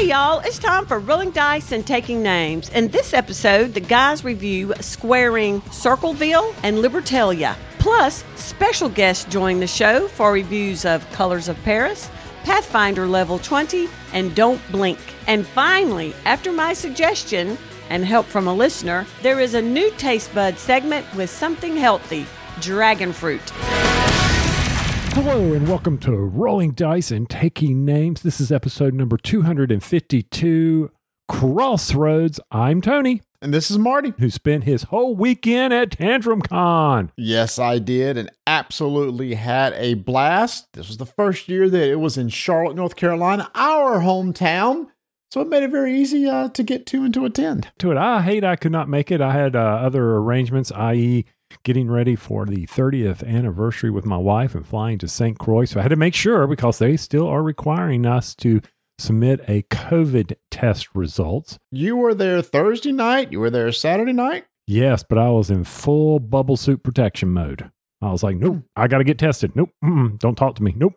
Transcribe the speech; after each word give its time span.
Hey 0.00 0.08
y'all, 0.08 0.40
it's 0.40 0.58
time 0.58 0.86
for 0.86 0.98
rolling 0.98 1.30
dice 1.30 1.72
and 1.72 1.86
taking 1.86 2.22
names. 2.22 2.70
In 2.70 2.88
this 2.88 3.12
episode, 3.12 3.74
the 3.74 3.80
guys 3.80 4.24
review 4.24 4.72
squaring 4.80 5.60
Circleville 5.70 6.54
and 6.62 6.78
Libertalia. 6.78 7.54
Plus, 7.78 8.24
special 8.34 8.88
guests 8.88 9.26
join 9.26 9.60
the 9.60 9.66
show 9.66 10.08
for 10.08 10.32
reviews 10.32 10.86
of 10.86 11.06
Colors 11.12 11.48
of 11.48 11.62
Paris, 11.64 12.08
Pathfinder 12.44 13.06
Level 13.06 13.38
20, 13.40 13.90
and 14.14 14.34
Don't 14.34 14.62
Blink. 14.72 14.98
And 15.26 15.46
finally, 15.46 16.14
after 16.24 16.50
my 16.50 16.72
suggestion 16.72 17.58
and 17.90 18.02
help 18.02 18.24
from 18.24 18.48
a 18.48 18.54
listener, 18.54 19.04
there 19.20 19.38
is 19.38 19.52
a 19.52 19.60
new 19.60 19.90
taste 19.98 20.34
bud 20.34 20.58
segment 20.58 21.04
with 21.14 21.28
something 21.28 21.76
healthy 21.76 22.24
dragon 22.62 23.12
fruit. 23.12 23.42
Hello 25.12 25.52
and 25.52 25.68
welcome 25.68 25.98
to 25.98 26.12
Rolling 26.16 26.70
Dice 26.72 27.10
and 27.10 27.28
Taking 27.28 27.84
Names. 27.84 28.22
This 28.22 28.40
is 28.40 28.50
episode 28.52 28.94
number 28.94 29.16
252 29.16 30.90
Crossroads. 31.28 32.40
I'm 32.50 32.80
Tony, 32.80 33.20
And 33.42 33.52
this 33.52 33.70
is 33.70 33.78
Marty. 33.78 34.12
who 34.18 34.30
spent 34.30 34.64
his 34.64 34.84
whole 34.84 35.14
weekend 35.16 35.74
at 35.74 35.90
Tantrum 35.92 36.40
Con. 36.42 37.10
Yes, 37.16 37.58
I 37.58 37.78
did 37.78 38.16
and 38.16 38.30
absolutely 38.46 39.34
had 39.34 39.72
a 39.74 39.94
blast. 39.94 40.72
This 40.74 40.88
was 40.88 40.96
the 40.98 41.06
first 41.06 41.48
year 41.48 41.68
that 41.68 41.88
it 41.88 42.00
was 42.00 42.16
in 42.16 42.28
Charlotte, 42.28 42.76
North 42.76 42.96
Carolina, 42.96 43.50
our 43.54 44.00
hometown. 44.00 44.86
So 45.32 45.40
it 45.40 45.48
made 45.48 45.62
it 45.62 45.70
very 45.70 45.96
easy 45.96 46.26
uh, 46.28 46.48
to 46.50 46.62
get 46.62 46.86
to 46.86 47.04
and 47.04 47.14
to 47.14 47.24
attend. 47.24 47.68
To 47.78 47.90
it, 47.92 47.96
I 47.96 48.22
hate 48.22 48.42
I 48.44 48.56
could 48.56 48.72
not 48.72 48.88
make 48.88 49.10
it. 49.10 49.20
I 49.20 49.32
had 49.32 49.54
uh, 49.54 49.58
other 49.60 50.16
arrangements, 50.16 50.72
i.e., 50.72 51.24
getting 51.62 51.90
ready 51.90 52.16
for 52.16 52.46
the 52.46 52.66
30th 52.66 53.26
anniversary 53.26 53.90
with 53.90 54.06
my 54.06 54.16
wife 54.16 54.54
and 54.54 54.66
flying 54.66 54.98
to 54.98 55.08
St. 55.08 55.38
Croix. 55.38 55.64
So 55.66 55.80
I 55.80 55.82
had 55.82 55.88
to 55.88 55.96
make 55.96 56.14
sure 56.14 56.46
because 56.46 56.78
they 56.78 56.96
still 56.96 57.26
are 57.26 57.42
requiring 57.42 58.06
us 58.06 58.34
to 58.36 58.60
submit 58.98 59.40
a 59.48 59.62
COVID 59.62 60.34
test 60.50 60.88
results. 60.94 61.58
You 61.70 61.96
were 61.96 62.14
there 62.14 62.42
Thursday 62.42 62.92
night. 62.92 63.32
You 63.32 63.40
were 63.40 63.50
there 63.50 63.72
Saturday 63.72 64.12
night. 64.12 64.44
Yes, 64.66 65.02
but 65.02 65.18
I 65.18 65.30
was 65.30 65.50
in 65.50 65.64
full 65.64 66.20
bubble 66.20 66.56
suit 66.56 66.82
protection 66.82 67.30
mode. 67.30 67.70
I 68.02 68.12
was 68.12 68.22
like, 68.22 68.36
nope, 68.36 68.62
I 68.76 68.88
got 68.88 68.98
to 68.98 69.04
get 69.04 69.18
tested. 69.18 69.56
Nope, 69.56 69.70
don't 69.82 70.36
talk 70.36 70.54
to 70.56 70.62
me. 70.62 70.74
Nope, 70.76 70.94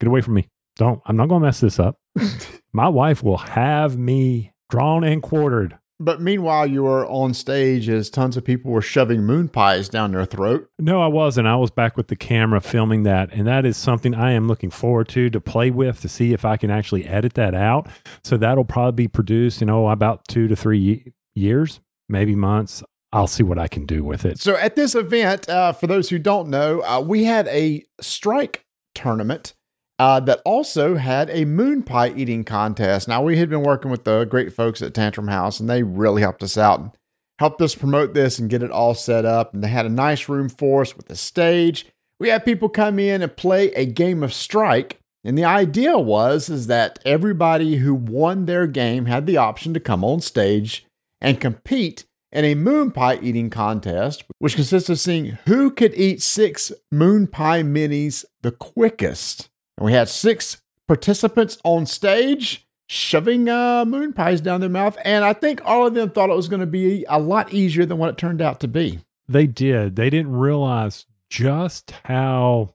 get 0.00 0.08
away 0.08 0.20
from 0.20 0.34
me. 0.34 0.48
Don't. 0.76 1.02
I'm 1.04 1.16
not 1.16 1.28
going 1.28 1.42
to 1.42 1.46
mess 1.46 1.60
this 1.60 1.78
up. 1.78 1.98
My 2.72 2.88
wife 2.88 3.22
will 3.22 3.36
have 3.36 3.98
me 3.98 4.52
drawn 4.70 5.04
and 5.04 5.22
quartered. 5.22 5.78
But 6.02 6.22
meanwhile, 6.22 6.66
you 6.66 6.82
were 6.82 7.06
on 7.06 7.34
stage 7.34 7.86
as 7.90 8.08
tons 8.08 8.38
of 8.38 8.44
people 8.44 8.70
were 8.70 8.80
shoving 8.80 9.22
moon 9.22 9.48
pies 9.48 9.90
down 9.90 10.12
their 10.12 10.24
throat. 10.24 10.70
No, 10.78 11.02
I 11.02 11.08
wasn't. 11.08 11.46
I 11.46 11.56
was 11.56 11.70
back 11.70 11.94
with 11.98 12.08
the 12.08 12.16
camera 12.16 12.62
filming 12.62 13.02
that. 13.02 13.30
And 13.32 13.46
that 13.46 13.66
is 13.66 13.76
something 13.76 14.14
I 14.14 14.32
am 14.32 14.48
looking 14.48 14.70
forward 14.70 15.08
to 15.10 15.28
to 15.28 15.40
play 15.42 15.70
with 15.70 16.00
to 16.00 16.08
see 16.08 16.32
if 16.32 16.42
I 16.42 16.56
can 16.56 16.70
actually 16.70 17.04
edit 17.04 17.34
that 17.34 17.54
out. 17.54 17.86
So 18.24 18.38
that'll 18.38 18.64
probably 18.64 19.04
be 19.04 19.08
produced, 19.08 19.60
you 19.60 19.66
know, 19.66 19.88
about 19.90 20.26
two 20.26 20.48
to 20.48 20.56
three 20.56 21.12
years, 21.34 21.80
maybe 22.08 22.34
months. 22.34 22.82
I'll 23.12 23.26
see 23.26 23.42
what 23.42 23.58
I 23.58 23.68
can 23.68 23.84
do 23.84 24.02
with 24.02 24.24
it. 24.24 24.38
So 24.38 24.56
at 24.56 24.76
this 24.76 24.94
event, 24.94 25.50
uh, 25.50 25.72
for 25.72 25.86
those 25.86 26.08
who 26.08 26.18
don't 26.18 26.48
know, 26.48 26.80
uh, 26.80 27.00
we 27.00 27.24
had 27.24 27.46
a 27.48 27.84
strike 28.00 28.64
tournament 28.94 29.54
uh, 30.00 30.18
that 30.18 30.40
also 30.46 30.94
had 30.94 31.28
a 31.28 31.44
moon 31.44 31.82
pie 31.82 32.08
eating 32.16 32.42
contest. 32.42 33.06
Now 33.06 33.22
we 33.22 33.36
had 33.36 33.50
been 33.50 33.62
working 33.62 33.90
with 33.90 34.04
the 34.04 34.24
great 34.24 34.50
folks 34.50 34.80
at 34.80 34.94
Tantrum 34.94 35.28
House, 35.28 35.60
and 35.60 35.68
they 35.68 35.82
really 35.82 36.22
helped 36.22 36.42
us 36.42 36.56
out 36.56 36.80
and 36.80 36.90
helped 37.38 37.60
us 37.60 37.74
promote 37.74 38.14
this 38.14 38.38
and 38.38 38.48
get 38.48 38.62
it 38.62 38.70
all 38.70 38.94
set 38.94 39.26
up. 39.26 39.52
And 39.52 39.62
they 39.62 39.68
had 39.68 39.84
a 39.84 39.90
nice 39.90 40.26
room 40.26 40.48
for 40.48 40.80
us 40.80 40.96
with 40.96 41.10
a 41.10 41.16
stage. 41.16 41.84
We 42.18 42.30
had 42.30 42.46
people 42.46 42.70
come 42.70 42.98
in 42.98 43.20
and 43.20 43.36
play 43.36 43.72
a 43.72 43.84
game 43.84 44.22
of 44.22 44.32
strike. 44.32 44.98
And 45.22 45.36
the 45.36 45.44
idea 45.44 45.98
was 45.98 46.48
is 46.48 46.66
that 46.68 46.98
everybody 47.04 47.76
who 47.76 47.94
won 47.94 48.46
their 48.46 48.66
game 48.66 49.04
had 49.04 49.26
the 49.26 49.36
option 49.36 49.74
to 49.74 49.80
come 49.80 50.02
on 50.02 50.22
stage 50.22 50.86
and 51.20 51.38
compete 51.38 52.06
in 52.32 52.46
a 52.46 52.54
moon 52.54 52.90
pie 52.90 53.18
eating 53.20 53.50
contest, 53.50 54.24
which 54.38 54.54
consists 54.54 54.88
of 54.88 54.98
seeing 54.98 55.36
who 55.44 55.70
could 55.70 55.92
eat 55.92 56.22
six 56.22 56.72
moon 56.90 57.26
pie 57.26 57.62
minis 57.62 58.24
the 58.40 58.50
quickest. 58.50 59.49
And 59.80 59.86
we 59.86 59.92
had 59.94 60.10
six 60.10 60.60
participants 60.86 61.56
on 61.64 61.86
stage 61.86 62.68
shoving 62.86 63.48
uh, 63.48 63.84
moon 63.86 64.12
pies 64.12 64.42
down 64.42 64.60
their 64.60 64.68
mouth. 64.68 64.98
And 65.04 65.24
I 65.24 65.32
think 65.32 65.62
all 65.64 65.86
of 65.86 65.94
them 65.94 66.10
thought 66.10 66.28
it 66.28 66.36
was 66.36 66.48
going 66.48 66.60
to 66.60 66.66
be 66.66 67.06
a 67.08 67.18
lot 67.18 67.52
easier 67.54 67.86
than 67.86 67.96
what 67.96 68.10
it 68.10 68.18
turned 68.18 68.42
out 68.42 68.60
to 68.60 68.68
be. 68.68 69.00
They 69.26 69.46
did. 69.46 69.96
They 69.96 70.10
didn't 70.10 70.36
realize 70.36 71.06
just 71.30 71.92
how 72.04 72.74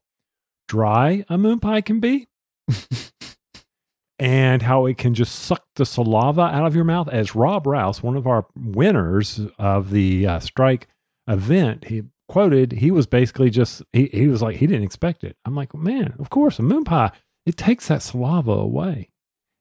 dry 0.67 1.25
a 1.29 1.37
moon 1.37 1.59
pie 1.59 1.81
can 1.81 1.99
be 1.99 2.27
and 4.19 4.63
how 4.63 4.87
it 4.87 4.97
can 4.97 5.13
just 5.13 5.35
suck 5.35 5.63
the 5.75 5.85
saliva 5.85 6.41
out 6.41 6.65
of 6.65 6.75
your 6.75 6.85
mouth. 6.85 7.07
As 7.09 7.35
Rob 7.35 7.67
Rouse, 7.67 8.01
one 8.01 8.15
of 8.15 8.25
our 8.25 8.47
winners 8.55 9.41
of 9.59 9.91
the 9.91 10.25
uh, 10.25 10.39
strike 10.39 10.87
event, 11.27 11.85
he 11.85 12.03
quoted, 12.27 12.73
he 12.73 12.91
was 12.91 13.07
basically 13.07 13.49
just, 13.49 13.83
he, 13.93 14.07
he 14.07 14.27
was 14.27 14.41
like, 14.41 14.57
he 14.57 14.67
didn't 14.67 14.83
expect 14.83 15.23
it. 15.23 15.37
I'm 15.45 15.55
like, 15.55 15.73
man, 15.73 16.15
of 16.19 16.29
course, 16.29 16.59
a 16.59 16.63
moon 16.63 16.83
pie, 16.83 17.11
it 17.45 17.57
takes 17.57 17.87
that 17.87 18.01
saliva 18.01 18.51
away. 18.51 19.09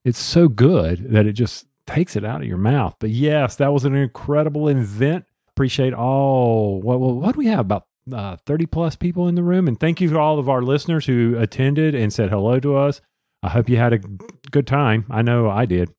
It's 0.05 0.19
so 0.19 0.49
good 0.49 1.11
that 1.11 1.27
it 1.27 1.33
just 1.33 1.67
takes 1.87 2.17
it 2.17 2.25
out 2.25 2.41
of 2.41 2.47
your 2.47 2.59
mouth. 2.59 2.97
But 2.99 3.11
yes, 3.11 3.57
that 3.57 3.73
was 3.73 3.85
an 3.85 3.95
incredible 3.95 4.69
event. 4.69 5.25
Appreciate 5.49 5.95
all, 5.95 6.81
what, 6.81 7.01
what, 7.01 7.17
what 7.17 7.33
do 7.35 7.39
we 7.39 7.47
have? 7.47 7.61
About 7.61 7.87
uh, 8.13 8.37
30 8.45 8.67
plus 8.67 8.97
people 8.97 9.29
in 9.29 9.35
the 9.35 9.43
room. 9.43 9.69
And 9.69 9.79
thank 9.79 10.01
you 10.01 10.09
to 10.11 10.19
all 10.19 10.39
of 10.39 10.49
our 10.49 10.63
listeners 10.63 11.07
who 11.07 11.37
attended 11.39 11.95
and 11.95 12.13
said 12.13 12.31
hello 12.31 12.61
to 12.61 12.77
us. 12.77 13.01
I 13.43 13.51
hope 13.51 13.69
you 13.69 13.77
had 13.77 13.93
a 13.93 13.99
good 14.51 14.67
time. 14.67 15.07
I 15.11 15.23
know 15.23 15.51
I 15.51 15.67
did. 15.67 15.91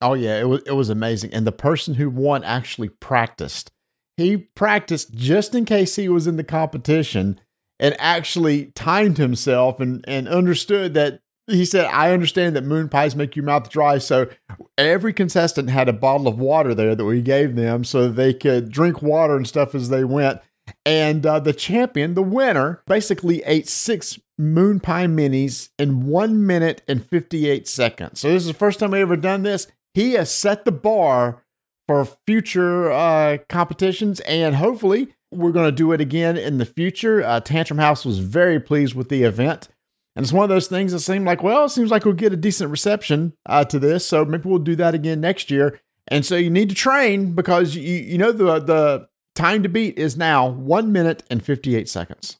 Oh 0.00 0.14
yeah, 0.14 0.38
it 0.38 0.48
was 0.48 0.62
it 0.64 0.72
was 0.72 0.90
amazing. 0.90 1.34
And 1.34 1.46
the 1.46 1.52
person 1.52 1.94
who 1.94 2.08
won 2.08 2.44
actually 2.44 2.88
practiced. 2.88 3.72
He 4.18 4.36
practiced 4.36 5.14
just 5.14 5.54
in 5.54 5.64
case 5.64 5.94
he 5.94 6.08
was 6.08 6.26
in 6.26 6.36
the 6.36 6.42
competition 6.44 7.40
and 7.78 7.94
actually 8.00 8.72
timed 8.74 9.16
himself 9.16 9.78
and 9.78 10.04
and 10.08 10.26
understood 10.26 10.92
that 10.94 11.20
he 11.46 11.64
said, 11.64 11.86
I 11.86 12.12
understand 12.12 12.56
that 12.56 12.64
moon 12.64 12.88
pies 12.88 13.14
make 13.14 13.36
your 13.36 13.44
mouth 13.44 13.70
dry. 13.70 13.98
So 13.98 14.28
every 14.76 15.12
contestant 15.12 15.70
had 15.70 15.88
a 15.88 15.92
bottle 15.92 16.26
of 16.26 16.38
water 16.38 16.74
there 16.74 16.96
that 16.96 17.04
we 17.04 17.22
gave 17.22 17.54
them 17.54 17.84
so 17.84 18.08
they 18.08 18.34
could 18.34 18.72
drink 18.72 19.00
water 19.00 19.36
and 19.36 19.46
stuff 19.46 19.72
as 19.72 19.88
they 19.88 20.02
went. 20.02 20.40
And 20.84 21.24
uh, 21.24 21.38
the 21.38 21.54
champion, 21.54 22.14
the 22.14 22.22
winner, 22.22 22.82
basically 22.86 23.42
ate 23.44 23.68
six 23.68 24.18
moon 24.36 24.80
pie 24.80 25.06
minis 25.06 25.70
in 25.78 26.06
one 26.06 26.44
minute 26.44 26.82
and 26.88 27.06
58 27.06 27.68
seconds. 27.68 28.20
So 28.20 28.28
this 28.28 28.42
is 28.42 28.48
the 28.48 28.52
first 28.52 28.80
time 28.80 28.90
we 28.90 29.00
ever 29.00 29.16
done 29.16 29.44
this. 29.44 29.68
He 29.94 30.14
has 30.14 30.30
set 30.30 30.64
the 30.64 30.72
bar 30.72 31.44
for 31.88 32.04
future 32.26 32.92
uh, 32.92 33.38
competitions, 33.48 34.20
and 34.20 34.54
hopefully 34.54 35.14
we're 35.32 35.52
going 35.52 35.66
to 35.66 35.72
do 35.72 35.92
it 35.92 36.00
again 36.00 36.36
in 36.36 36.58
the 36.58 36.64
future. 36.64 37.24
Uh, 37.24 37.40
Tantrum 37.40 37.78
House 37.78 38.04
was 38.04 38.20
very 38.20 38.60
pleased 38.60 38.94
with 38.94 39.08
the 39.08 39.24
event. 39.24 39.68
And 40.14 40.24
it's 40.24 40.32
one 40.32 40.42
of 40.42 40.48
those 40.48 40.66
things 40.68 40.92
that 40.92 41.00
seemed 41.00 41.26
like, 41.26 41.42
well, 41.42 41.66
it 41.66 41.70
seems 41.70 41.90
like 41.90 42.04
we'll 42.04 42.14
get 42.14 42.32
a 42.32 42.36
decent 42.36 42.70
reception 42.70 43.34
uh, 43.46 43.64
to 43.66 43.78
this. 43.78 44.06
So 44.06 44.24
maybe 44.24 44.48
we'll 44.48 44.58
do 44.58 44.76
that 44.76 44.94
again 44.94 45.20
next 45.20 45.50
year. 45.50 45.80
And 46.08 46.24
so 46.24 46.36
you 46.36 46.50
need 46.50 46.70
to 46.70 46.74
train 46.74 47.34
because 47.34 47.76
you, 47.76 47.82
you 47.82 48.18
know 48.18 48.32
the 48.32 48.58
the 48.58 49.08
time 49.34 49.62
to 49.62 49.68
beat 49.68 49.98
is 49.98 50.16
now 50.16 50.48
one 50.48 50.90
minute 50.90 51.22
and 51.30 51.44
58 51.44 51.88
seconds. 51.88 52.38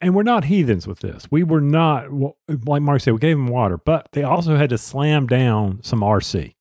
And 0.00 0.14
we're 0.14 0.24
not 0.24 0.46
heathens 0.46 0.86
with 0.86 0.98
this. 0.98 1.28
We 1.30 1.44
were 1.44 1.60
not, 1.60 2.08
like 2.48 2.82
Mark 2.82 3.00
said, 3.00 3.14
we 3.14 3.20
gave 3.20 3.36
them 3.36 3.46
water, 3.46 3.78
but 3.78 4.08
they 4.12 4.24
also 4.24 4.56
had 4.56 4.70
to 4.70 4.78
slam 4.78 5.28
down 5.28 5.78
some 5.82 6.00
RC. 6.00 6.55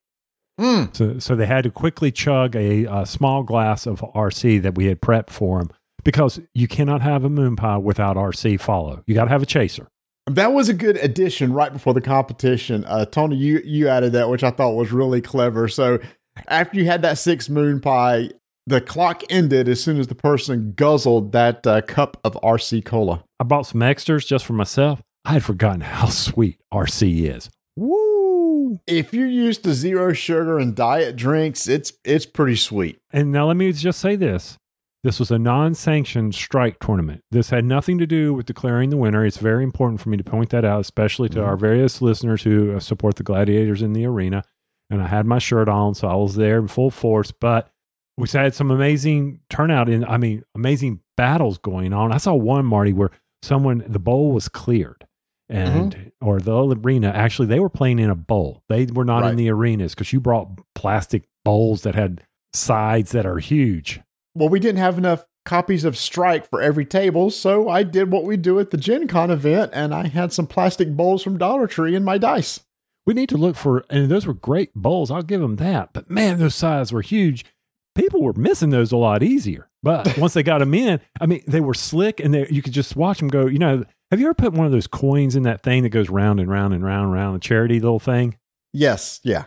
Mm. 0.59 0.95
So, 0.95 1.19
so 1.19 1.35
they 1.35 1.45
had 1.45 1.63
to 1.65 1.71
quickly 1.71 2.11
chug 2.11 2.55
a, 2.55 2.85
a 2.85 3.05
small 3.05 3.43
glass 3.43 3.85
of 3.85 3.99
RC 4.01 4.61
that 4.61 4.75
we 4.75 4.85
had 4.85 5.01
prepped 5.01 5.29
for 5.29 5.59
them 5.59 5.71
because 6.03 6.39
you 6.53 6.67
cannot 6.67 7.01
have 7.01 7.23
a 7.25 7.29
moon 7.29 7.55
pie 7.55 7.77
without 7.77 8.15
RC 8.15 8.59
follow. 8.59 9.03
You 9.05 9.15
got 9.15 9.25
to 9.25 9.31
have 9.31 9.43
a 9.43 9.47
chaser. 9.47 9.87
That 10.27 10.53
was 10.53 10.69
a 10.69 10.73
good 10.73 10.97
addition 10.97 11.53
right 11.53 11.71
before 11.71 11.93
the 11.93 12.01
competition. 12.01 12.83
Uh, 12.85 13.05
Tony, 13.05 13.35
you 13.35 13.61
you 13.63 13.87
added 13.87 14.13
that, 14.13 14.29
which 14.29 14.43
I 14.43 14.49
thought 14.49 14.73
was 14.75 14.91
really 14.91 15.21
clever. 15.21 15.67
So 15.67 15.99
after 16.47 16.77
you 16.77 16.85
had 16.85 17.03
that 17.03 17.19
six 17.19 17.47
moon 17.47 17.79
pie, 17.79 18.31
the 18.65 18.81
clock 18.81 19.21
ended 19.29 19.67
as 19.69 19.83
soon 19.83 19.99
as 19.99 20.07
the 20.07 20.15
person 20.15 20.73
guzzled 20.75 21.31
that 21.33 21.67
uh, 21.67 21.81
cup 21.81 22.17
of 22.23 22.33
RC 22.43 22.83
cola. 22.85 23.23
I 23.39 23.43
bought 23.43 23.67
some 23.67 23.83
extras 23.83 24.25
just 24.25 24.45
for 24.45 24.53
myself. 24.53 25.01
I 25.25 25.33
had 25.33 25.43
forgotten 25.43 25.81
how 25.81 26.05
sweet 26.09 26.59
RC 26.73 27.35
is. 27.35 27.49
Woo! 27.75 28.04
If 28.87 29.13
you're 29.13 29.27
used 29.27 29.63
to 29.63 29.73
zero 29.73 30.13
sugar 30.13 30.59
and 30.59 30.75
diet 30.75 31.15
drinks, 31.15 31.67
it's 31.67 31.93
it's 32.03 32.25
pretty 32.25 32.55
sweet. 32.55 32.97
And 33.11 33.31
now 33.31 33.47
let 33.47 33.57
me 33.57 33.71
just 33.71 33.99
say 33.99 34.15
this. 34.15 34.57
This 35.05 35.19
was 35.19 35.29
a 35.29 35.37
non 35.37 35.75
sanctioned 35.75 36.33
strike 36.33 36.79
tournament. 36.79 37.21
This 37.29 37.51
had 37.51 37.63
nothing 37.63 37.99
to 37.99 38.07
do 38.07 38.33
with 38.33 38.47
declaring 38.47 38.89
the 38.89 38.97
winner. 38.97 39.23
It's 39.23 39.37
very 39.37 39.63
important 39.63 40.01
for 40.01 40.09
me 40.09 40.17
to 40.17 40.23
point 40.23 40.49
that 40.49 40.65
out, 40.65 40.81
especially 40.81 41.29
to 41.29 41.43
our 41.43 41.53
mm-hmm. 41.53 41.61
various 41.61 42.01
listeners 42.01 42.41
who 42.41 42.79
support 42.79 43.15
the 43.15 43.23
gladiators 43.23 43.83
in 43.83 43.93
the 43.93 44.05
arena. 44.05 44.43
And 44.89 45.03
I 45.03 45.07
had 45.07 45.27
my 45.27 45.37
shirt 45.37 45.69
on, 45.69 45.93
so 45.93 46.07
I 46.07 46.15
was 46.15 46.35
there 46.35 46.57
in 46.57 46.67
full 46.67 46.89
force. 46.89 47.31
But 47.31 47.69
we 48.17 48.27
had 48.29 48.55
some 48.55 48.71
amazing 48.71 49.41
turnout 49.49 49.89
in, 49.89 50.03
I 50.05 50.17
mean, 50.17 50.43
amazing 50.55 51.01
battles 51.17 51.59
going 51.59 51.93
on. 51.93 52.11
I 52.11 52.17
saw 52.17 52.33
one, 52.33 52.65
Marty, 52.65 52.93
where 52.93 53.11
someone, 53.43 53.83
the 53.87 53.99
bowl 53.99 54.31
was 54.31 54.49
cleared 54.49 55.05
Mm-hmm. 55.51 55.77
and 55.77 56.11
or 56.21 56.39
the 56.39 56.75
arena. 56.83 57.09
Actually, 57.09 57.47
they 57.47 57.59
were 57.59 57.69
playing 57.69 57.99
in 57.99 58.09
a 58.09 58.15
bowl. 58.15 58.63
They 58.67 58.85
were 58.85 59.05
not 59.05 59.29
in 59.29 59.35
the 59.35 59.49
arenas 59.49 59.93
because 59.93 60.11
you 60.11 60.19
brought 60.19 60.59
plastic 60.73 61.27
bowls 61.43 61.83
that 61.83 61.93
had 61.93 62.23
sides 62.53 63.11
that 63.11 63.25
are 63.27 63.37
huge. 63.37 64.01
Well, 64.33 64.49
we 64.49 64.59
didn't 64.59 64.79
have 64.79 64.97
enough 64.97 65.25
copies 65.45 65.85
of 65.85 65.95
Strike 65.95 66.49
for 66.49 66.61
every 66.61 66.85
table, 66.85 67.29
so 67.29 67.69
I 67.69 67.83
did 67.83 68.11
what 68.11 68.23
we 68.23 68.37
do 68.37 68.59
at 68.59 68.71
the 68.71 68.77
Gen 68.77 69.07
Con 69.07 69.29
event, 69.29 69.71
and 69.73 69.93
I 69.93 70.07
had 70.07 70.33
some 70.33 70.47
plastic 70.47 70.89
bowls 70.95 71.23
from 71.23 71.37
Dollar 71.37 71.67
Tree 71.67 71.95
in 71.95 72.03
my 72.03 72.17
dice. 72.17 72.61
We 73.05 73.13
need 73.13 73.29
to 73.29 73.37
look 73.37 73.55
for, 73.55 73.85
and 73.89 74.09
those 74.09 74.25
were 74.25 74.33
great 74.33 74.73
bowls. 74.73 75.11
I'll 75.11 75.21
give 75.21 75.41
them 75.41 75.57
that. 75.57 75.93
But 75.93 76.09
man, 76.09 76.39
those 76.39 76.55
sides 76.55 76.91
were 76.91 77.03
huge. 77.03 77.45
People 77.93 78.23
were 78.23 78.33
missing 78.33 78.71
those 78.71 78.91
a 78.91 78.97
lot 78.97 79.21
easier. 79.21 79.69
But 79.83 80.17
once 80.17 80.33
they 80.33 80.41
got 80.41 80.57
them 80.57 80.73
in, 80.73 80.99
I 81.21 81.27
mean, 81.27 81.43
they 81.47 81.61
were 81.61 81.75
slick, 81.75 82.19
and 82.19 82.33
they, 82.33 82.47
you 82.49 82.63
could 82.63 82.73
just 82.73 82.95
watch 82.95 83.19
them 83.19 83.27
go. 83.27 83.45
You 83.45 83.59
know, 83.59 83.85
have 84.11 84.19
you 84.19 84.27
ever 84.27 84.33
put 84.33 84.53
one 84.53 84.65
of 84.65 84.71
those 84.71 84.87
coins 84.87 85.35
in 85.35 85.43
that 85.43 85.61
thing 85.63 85.83
that 85.83 85.89
goes 85.89 86.09
round 86.09 86.39
and 86.39 86.49
round 86.49 86.73
and 86.73 86.83
round 86.83 87.05
and 87.05 87.13
round, 87.13 87.35
a 87.35 87.39
charity 87.39 87.79
little 87.79 87.99
thing? 87.99 88.37
Yes, 88.73 89.19
yeah. 89.23 89.45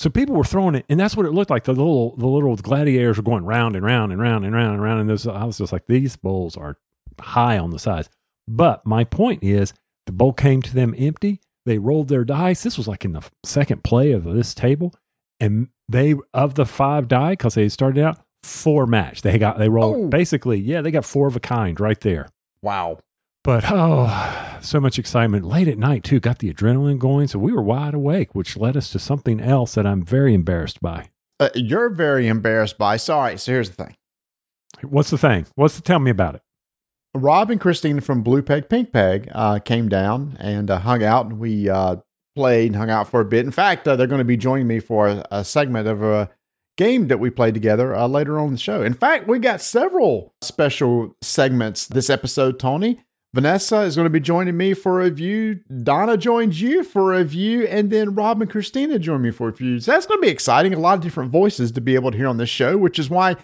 So 0.00 0.08
people 0.08 0.34
were 0.34 0.44
throwing 0.44 0.74
it, 0.74 0.86
and 0.88 0.98
that's 0.98 1.16
what 1.16 1.26
it 1.26 1.32
looked 1.32 1.50
like. 1.50 1.64
The 1.64 1.72
little 1.72 2.16
the 2.16 2.26
little 2.26 2.56
gladiators 2.56 3.18
were 3.18 3.22
going 3.22 3.44
round 3.44 3.76
and 3.76 3.84
round 3.84 4.12
and 4.12 4.20
round 4.20 4.44
and 4.46 4.54
round 4.54 4.72
and 4.74 4.82
round. 4.82 5.00
And 5.00 5.10
those, 5.10 5.26
I 5.26 5.44
was 5.44 5.58
just 5.58 5.72
like, 5.72 5.86
these 5.86 6.16
bowls 6.16 6.56
are 6.56 6.78
high 7.20 7.58
on 7.58 7.70
the 7.70 7.78
size. 7.78 8.08
But 8.48 8.86
my 8.86 9.04
point 9.04 9.44
is, 9.44 9.74
the 10.06 10.12
bowl 10.12 10.32
came 10.32 10.62
to 10.62 10.74
them 10.74 10.94
empty. 10.96 11.40
They 11.66 11.78
rolled 11.78 12.08
their 12.08 12.24
dice. 12.24 12.62
This 12.62 12.78
was 12.78 12.88
like 12.88 13.04
in 13.04 13.12
the 13.12 13.22
second 13.44 13.84
play 13.84 14.12
of 14.12 14.24
this 14.24 14.54
table, 14.54 14.94
and 15.38 15.68
they 15.88 16.14
of 16.32 16.54
the 16.54 16.64
five 16.66 17.06
die 17.06 17.32
because 17.32 17.54
they 17.54 17.68
started 17.68 18.02
out 18.02 18.18
four 18.42 18.86
match. 18.86 19.20
They 19.20 19.38
got 19.38 19.58
they 19.58 19.68
rolled 19.68 19.96
Oh. 19.96 20.08
basically, 20.08 20.58
yeah, 20.58 20.80
they 20.80 20.90
got 20.90 21.04
four 21.04 21.26
of 21.28 21.36
a 21.36 21.40
kind 21.40 21.78
right 21.78 22.00
there. 22.00 22.30
Wow. 22.62 23.00
But 23.42 23.64
oh, 23.68 24.58
so 24.60 24.80
much 24.80 24.98
excitement. 24.98 25.46
Late 25.46 25.68
at 25.68 25.78
night, 25.78 26.04
too, 26.04 26.20
got 26.20 26.40
the 26.40 26.52
adrenaline 26.52 26.98
going. 26.98 27.28
So 27.28 27.38
we 27.38 27.52
were 27.52 27.62
wide 27.62 27.94
awake, 27.94 28.34
which 28.34 28.56
led 28.56 28.76
us 28.76 28.90
to 28.90 28.98
something 28.98 29.40
else 29.40 29.74
that 29.74 29.86
I'm 29.86 30.04
very 30.04 30.34
embarrassed 30.34 30.80
by. 30.80 31.08
Uh, 31.38 31.48
you're 31.54 31.88
very 31.88 32.28
embarrassed 32.28 32.76
by. 32.76 32.98
Sorry. 32.98 33.38
so 33.38 33.52
here's 33.52 33.70
the 33.70 33.84
thing. 33.84 33.96
What's 34.82 35.10
the 35.10 35.18
thing? 35.18 35.46
What's 35.54 35.76
the 35.76 35.82
tell 35.82 35.98
me 35.98 36.10
about 36.10 36.34
it? 36.36 36.42
Rob 37.14 37.50
and 37.50 37.60
Christine 37.60 38.00
from 38.00 38.22
Blue 38.22 38.42
Peg 38.42 38.68
Pink 38.68 38.92
Peg 38.92 39.28
uh, 39.32 39.58
came 39.58 39.88
down 39.88 40.36
and 40.38 40.70
uh, 40.70 40.78
hung 40.78 41.02
out, 41.02 41.26
and 41.26 41.40
we 41.40 41.68
uh, 41.68 41.96
played 42.36 42.68
and 42.68 42.76
hung 42.76 42.90
out 42.90 43.08
for 43.08 43.20
a 43.20 43.24
bit. 43.24 43.44
In 43.44 43.50
fact, 43.50 43.88
uh, 43.88 43.96
they're 43.96 44.06
going 44.06 44.20
to 44.20 44.24
be 44.24 44.36
joining 44.36 44.68
me 44.68 44.78
for 44.80 45.08
a, 45.08 45.26
a 45.30 45.44
segment 45.44 45.88
of 45.88 46.02
a 46.02 46.30
game 46.76 47.08
that 47.08 47.18
we 47.18 47.30
played 47.30 47.54
together 47.54 47.94
uh, 47.96 48.06
later 48.06 48.38
on 48.38 48.48
in 48.48 48.52
the 48.52 48.60
show. 48.60 48.82
In 48.82 48.94
fact, 48.94 49.26
we 49.26 49.38
got 49.38 49.60
several 49.60 50.34
special 50.40 51.16
segments 51.20 51.86
this 51.86 52.08
episode, 52.08 52.60
Tony. 52.60 53.00
Vanessa 53.34 53.82
is 53.82 53.94
going 53.94 54.06
to 54.06 54.10
be 54.10 54.18
joining 54.20 54.56
me 54.56 54.74
for 54.74 55.00
a 55.00 55.04
review. 55.04 55.60
Donna 55.84 56.16
joins 56.16 56.60
you 56.60 56.82
for 56.82 57.14
a 57.14 57.18
review, 57.18 57.64
and 57.66 57.90
then 57.90 58.14
Rob 58.14 58.42
and 58.42 58.50
Christina 58.50 58.98
join 58.98 59.22
me 59.22 59.30
for 59.30 59.48
a 59.48 59.50
review. 59.52 59.78
So 59.78 59.92
that's 59.92 60.06
going 60.06 60.18
to 60.20 60.26
be 60.26 60.32
exciting. 60.32 60.74
A 60.74 60.78
lot 60.80 60.94
of 60.98 61.00
different 61.04 61.30
voices 61.30 61.70
to 61.72 61.80
be 61.80 61.94
able 61.94 62.10
to 62.10 62.16
hear 62.16 62.26
on 62.26 62.38
this 62.38 62.48
show, 62.48 62.76
which 62.76 62.98
is 62.98 63.08
why 63.08 63.36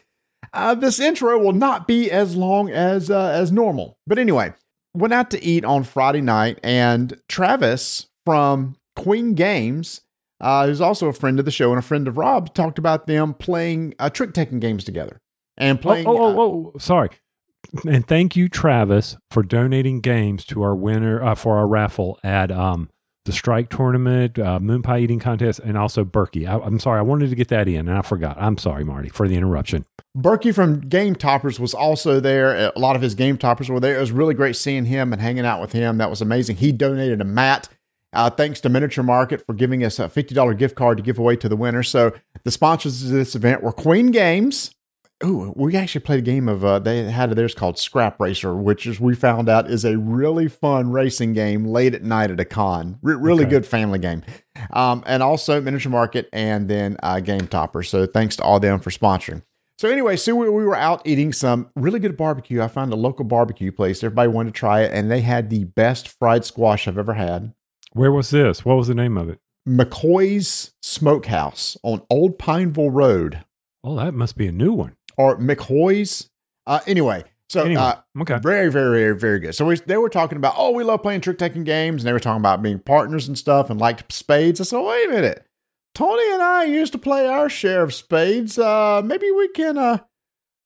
uh, 0.53 0.75
this 0.75 0.99
intro 0.99 1.39
will 1.39 1.53
not 1.53 1.87
be 1.87 2.11
as 2.11 2.35
long 2.35 2.69
as 2.71 3.11
uh, 3.11 3.29
as 3.31 3.53
normal. 3.53 3.97
But 4.09 4.19
anyway, 4.19 4.55
went 4.95 5.15
out 5.15 5.31
to 5.31 5.43
eat 5.45 5.65
on 5.65 5.85
Friday 5.85 6.21
night, 6.21 6.59
and 6.65 7.17
Travis 7.29 8.07
from 8.25 8.77
Queen 8.97 9.35
Games, 9.35 10.01
uh, 10.41 10.67
who's 10.67 10.81
also 10.81 11.07
a 11.07 11.13
friend 11.13 11.39
of 11.39 11.45
the 11.45 11.53
show 11.53 11.71
and 11.71 11.79
a 11.79 11.83
friend 11.83 12.09
of 12.09 12.19
Rob, 12.19 12.53
talked 12.55 12.79
about 12.81 13.07
them 13.07 13.35
playing 13.35 13.95
uh, 14.01 14.11
trick 14.11 14.35
taking 14.35 14.59
games 14.59 14.83
together 14.83 15.21
and 15.57 15.79
Oh, 15.79 15.83
playing. 15.83 16.07
oh, 16.09 16.17
uh, 16.17 16.35
oh, 16.37 16.73
oh, 16.75 16.79
sorry. 16.79 17.11
And 17.85 18.07
thank 18.07 18.37
you, 18.37 18.49
Travis, 18.49 19.17
for 19.31 19.43
donating 19.43 20.01
games 20.01 20.45
to 20.47 20.63
our 20.63 20.75
winner 20.75 21.23
uh, 21.23 21.35
for 21.35 21.57
our 21.57 21.67
raffle 21.67 22.19
at 22.23 22.51
um, 22.51 22.91
the 23.27 23.33
Strike 23.33 23.69
Tournament, 23.69 24.39
uh, 24.39 24.59
Moon 24.61 24.83
Pie 24.83 25.01
Eating 25.01 25.19
Contest, 25.19 25.61
and 25.61 25.77
also 25.77 26.05
Berkey. 26.05 26.49
I, 26.49 26.65
I'm 26.65 26.79
sorry, 26.79 26.99
I 26.99 27.03
wanted 27.03 27.29
to 27.31 27.37
get 27.37 27.49
that 27.49 27.69
in, 27.69 27.89
and 27.89 27.99
I 27.99 28.03
forgot. 28.03 28.37
I'm 28.41 28.57
sorry, 28.57 28.85
Marty, 28.85 29.09
for 29.09 29.29
the 29.29 29.37
interruption. 29.37 29.85
Berkey 30.17 30.55
from 30.55 30.81
Game 30.81 31.15
Toppers 31.15 31.61
was 31.61 31.75
also 31.75 32.21
there. 32.21 32.73
A 32.75 32.79
lot 32.79 32.97
of 32.97 33.03
his 33.03 33.15
Game 33.15 33.37
Toppers 33.37 33.69
were 33.69 33.81
there. 33.81 33.97
It 33.97 34.01
was 34.01 34.13
really 34.13 34.35
great 34.35 34.57
seeing 34.57 34.87
him 34.87 35.13
and 35.13 35.21
hanging 35.21 35.45
out 35.45 35.61
with 35.61 35.73
him. 35.73 35.99
That 35.99 36.09
was 36.09 36.23
amazing. 36.23 36.57
He 36.57 36.73
donated 36.73 37.21
a 37.21 37.25
mat. 37.25 37.69
Uh, 38.13 38.31
thanks 38.31 38.61
to 38.63 38.69
Miniature 38.71 39.05
Market 39.05 39.45
for 39.45 39.53
giving 39.53 39.85
us 39.85 39.99
a 39.99 40.05
$50 40.05 40.57
gift 40.57 40.75
card 40.75 40.97
to 40.97 41.03
give 41.03 41.19
away 41.19 41.37
to 41.37 41.49
the 41.51 41.57
winner. 41.57 41.83
So 41.83 42.13
the 42.45 42.51
sponsors 42.51 43.03
of 43.03 43.11
this 43.11 43.35
event 43.35 43.63
were 43.63 43.73
Queen 43.73 44.11
Games. 44.11 44.75
Ooh, 45.25 45.53
we 45.57 45.75
actually 45.77 46.03
played 46.03 46.19
a 46.19 46.23
game 46.23 46.47
of, 46.47 46.63
uh, 46.63 46.79
they 46.79 47.05
had 47.11 47.31
theirs 47.31 47.55
called 47.55 47.79
Scrap 47.79 48.21
Racer, 48.21 48.55
which 48.55 48.87
is 48.87 49.01
we 49.01 49.15
found 49.15 49.49
out 49.49 49.71
is 49.71 49.83
a 49.85 49.97
really 49.97 50.47
fun 50.47 50.91
racing 50.91 51.33
game 51.33 51.65
late 51.65 51.95
at 51.95 52.03
night 52.03 52.31
at 52.31 52.39
a 52.39 52.45
con. 52.45 52.99
Re- 53.01 53.15
really 53.15 53.45
Okay. 53.45 53.51
good 53.51 53.67
family 53.67 53.99
game. 53.99 54.23
Um, 54.73 55.03
and 55.07 55.23
also 55.23 55.59
Miniature 55.61 55.91
Market 55.91 56.29
and 56.35 56.69
then 56.69 56.99
uh, 57.03 57.21
Game 57.21 57.47
Topper. 57.47 57.83
So 57.83 58.05
thanks 58.05 58.37
to 58.37 58.43
all 58.43 58.61
them 58.61 58.79
for 58.79 58.91
sponsoring. 58.91 59.43
So 59.79 59.89
anyway, 59.91 60.17
so 60.17 60.35
we, 60.35 60.51
we 60.51 60.65
were 60.65 60.77
out 60.77 61.01
eating 61.07 61.33
some 61.33 61.71
really 61.75 61.99
good 61.99 62.17
barbecue. 62.19 62.63
I 62.63 62.69
found 62.69 62.93
a 62.93 62.97
local 62.97 63.25
barbecue 63.25 63.73
place. 63.73 64.03
Everybody 64.05 64.29
wanted 64.29 64.53
to 64.55 64.59
try 64.59 64.83
it, 64.83 64.93
and 64.93 65.11
they 65.11 65.21
had 65.23 65.49
the 65.51 65.65
best 65.65 66.09
fried 66.09 66.45
squash 66.45 66.87
I've 66.89 66.97
ever 66.99 67.15
had. 67.15 67.55
Where 67.93 68.13
was 68.13 68.31
this? 68.31 68.65
What 68.67 68.77
was 68.77 68.89
the 68.89 68.95
name 68.95 69.17
of 69.17 69.29
it? 69.31 69.39
McCoy's 69.69 70.73
Smokehouse 70.83 71.77
on 71.83 72.03
Old 72.11 72.39
Pineville 72.39 72.91
Road, 72.91 73.45
Oh, 73.85 73.95
that 73.97 74.15
must 74.15 74.37
be 74.37 74.49
a 74.49 74.53
new 74.53 74.73
one. 74.73 74.97
Or 75.17 75.39
McHoy's. 75.39 76.31
Uh, 76.67 76.81
anyway, 76.87 77.25
so 77.49 77.63
Anyway, 77.63 77.81
uh, 77.81 77.97
okay. 78.21 78.39
very, 78.39 78.71
very, 78.71 78.99
very, 79.01 79.19
very 79.19 79.41
good. 79.41 79.55
So 79.55 79.65
we, 79.67 79.77
they 79.77 79.97
were 79.97 80.09
talking 80.09 80.37
about, 80.37 80.55
oh, 80.57 80.73
we 80.73 80.83
love 80.83 81.03
playing 81.03 81.21
trick 81.21 81.39
taking 81.39 81.65
games, 81.65 82.03
and 82.03 82.09
they 82.09 82.13
were 82.13 82.21
talking 82.21 82.41
about 82.41 82.63
being 82.63 82.81
partners 82.81 83.29
and 83.29 83.39
stuff, 83.39 83.71
and 83.71 83.81
liked 83.81 84.13
spades. 84.13 84.61
I 84.61 84.65
said, 84.65 84.81
wait 84.81 85.09
a 85.09 85.13
minute, 85.13 85.47
Tony 85.95 86.33
and 86.33 86.43
I 86.43 86.65
used 86.65 86.93
to 86.93 86.99
play 86.99 87.27
our 87.27 87.49
share 87.49 87.83
of 87.83 87.95
spades. 87.95 88.59
Uh, 88.59 89.01
maybe 89.05 89.31
we 89.31 89.49
can 89.49 89.79
uh, 89.79 89.99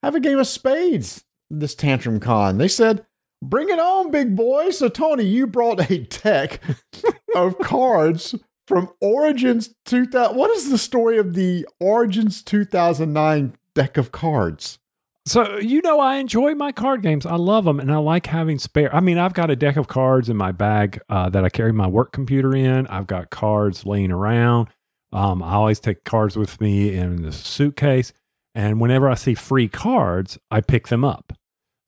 have 0.02 0.14
a 0.14 0.20
game 0.20 0.38
of 0.38 0.46
spades 0.46 1.24
this 1.50 1.74
tantrum 1.74 2.20
con. 2.20 2.58
They 2.58 2.68
said, 2.68 3.04
bring 3.42 3.68
it 3.68 3.78
on, 3.78 4.10
big 4.10 4.36
boy. 4.36 4.70
So 4.70 4.88
Tony, 4.88 5.24
you 5.24 5.46
brought 5.46 5.90
a 5.90 5.98
deck 5.98 6.60
of 7.34 7.58
cards 7.58 8.34
from 8.66 8.90
Origins 9.00 9.74
2000. 9.86 10.36
What 10.36 10.50
is 10.52 10.70
the 10.70 10.78
story 10.78 11.18
of 11.18 11.34
the 11.34 11.66
Origins 11.80 12.42
2009 12.42 13.56
deck 13.74 13.96
of 13.96 14.12
cards? 14.12 14.78
So 15.26 15.58
you 15.58 15.82
know 15.82 16.00
I 16.00 16.16
enjoy 16.16 16.54
my 16.54 16.72
card 16.72 17.02
games. 17.02 17.26
I 17.26 17.36
love 17.36 17.64
them, 17.64 17.78
and 17.78 17.92
I 17.92 17.98
like 17.98 18.26
having 18.26 18.58
spare. 18.58 18.94
I 18.94 19.00
mean, 19.00 19.18
I've 19.18 19.34
got 19.34 19.50
a 19.50 19.56
deck 19.56 19.76
of 19.76 19.86
cards 19.86 20.28
in 20.28 20.36
my 20.36 20.50
bag 20.50 21.00
uh, 21.08 21.28
that 21.28 21.44
I 21.44 21.50
carry 21.50 21.72
my 21.72 21.86
work 21.86 22.12
computer 22.12 22.54
in. 22.54 22.86
I've 22.86 23.06
got 23.06 23.30
cards 23.30 23.84
laying 23.84 24.10
around. 24.10 24.68
Um, 25.12 25.42
I 25.42 25.54
always 25.54 25.80
take 25.80 26.04
cards 26.04 26.36
with 26.36 26.60
me 26.60 26.94
in 26.94 27.22
the 27.22 27.32
suitcase, 27.32 28.12
and 28.54 28.80
whenever 28.80 29.10
I 29.10 29.14
see 29.14 29.34
free 29.34 29.68
cards, 29.68 30.38
I 30.50 30.60
pick 30.62 30.88
them 30.88 31.04
up. 31.04 31.32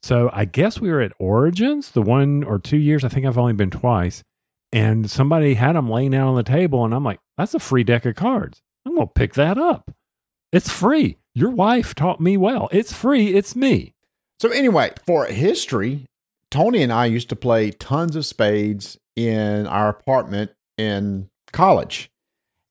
So 0.03 0.29
I 0.33 0.45
guess 0.45 0.81
we 0.81 0.91
were 0.91 1.01
at 1.01 1.13
Origins 1.19 1.93
the 1.93 2.03
one 2.03 2.43
or 2.45 2.59
two 2.59 2.77
years. 2.77 3.05
I 3.05 3.09
think 3.09 3.25
I've 3.25 3.39
only 3.39 3.55
been 3.55 3.71
twice, 3.71 4.23
and 4.73 5.11
somebody 5.11 5.55
had 5.55 5.75
them 5.75 5.89
laying 5.89 6.15
out 6.15 6.29
on 6.29 6.37
the 6.37 6.43
table, 6.43 6.85
and 6.85 6.95
I'm 6.95 7.05
like, 7.05 7.21
"That's 7.39 7.55
a 7.55 7.59
free 7.61 7.85
deck 7.85 8.05
of 8.05 8.15
cards. 8.15 8.61
I'm 8.85 8.95
gonna 8.95 9.07
pick 9.07 9.35
that 9.35 9.57
up. 9.57 9.91
It's 10.53 10.71
free." 10.71 11.17
Your 11.35 11.51
wife 11.51 11.95
taught 11.95 12.21
me 12.21 12.37
well. 12.37 12.69
It's 12.73 12.93
free. 12.93 13.35
It's 13.35 13.57
me. 13.57 13.95
So 14.41 14.51
anyway, 14.51 14.93
for 15.07 15.27
history, 15.27 16.07
Tony 16.51 16.83
and 16.83 16.93
I 16.93 17.07
used 17.07 17.29
to 17.31 17.37
play 17.37 17.71
tons 17.71 18.17
of 18.17 18.27
spades 18.27 18.99
in 19.17 19.67
our 19.67 19.89
apartment 19.89 20.51
in 20.77 21.31
college. 21.53 22.11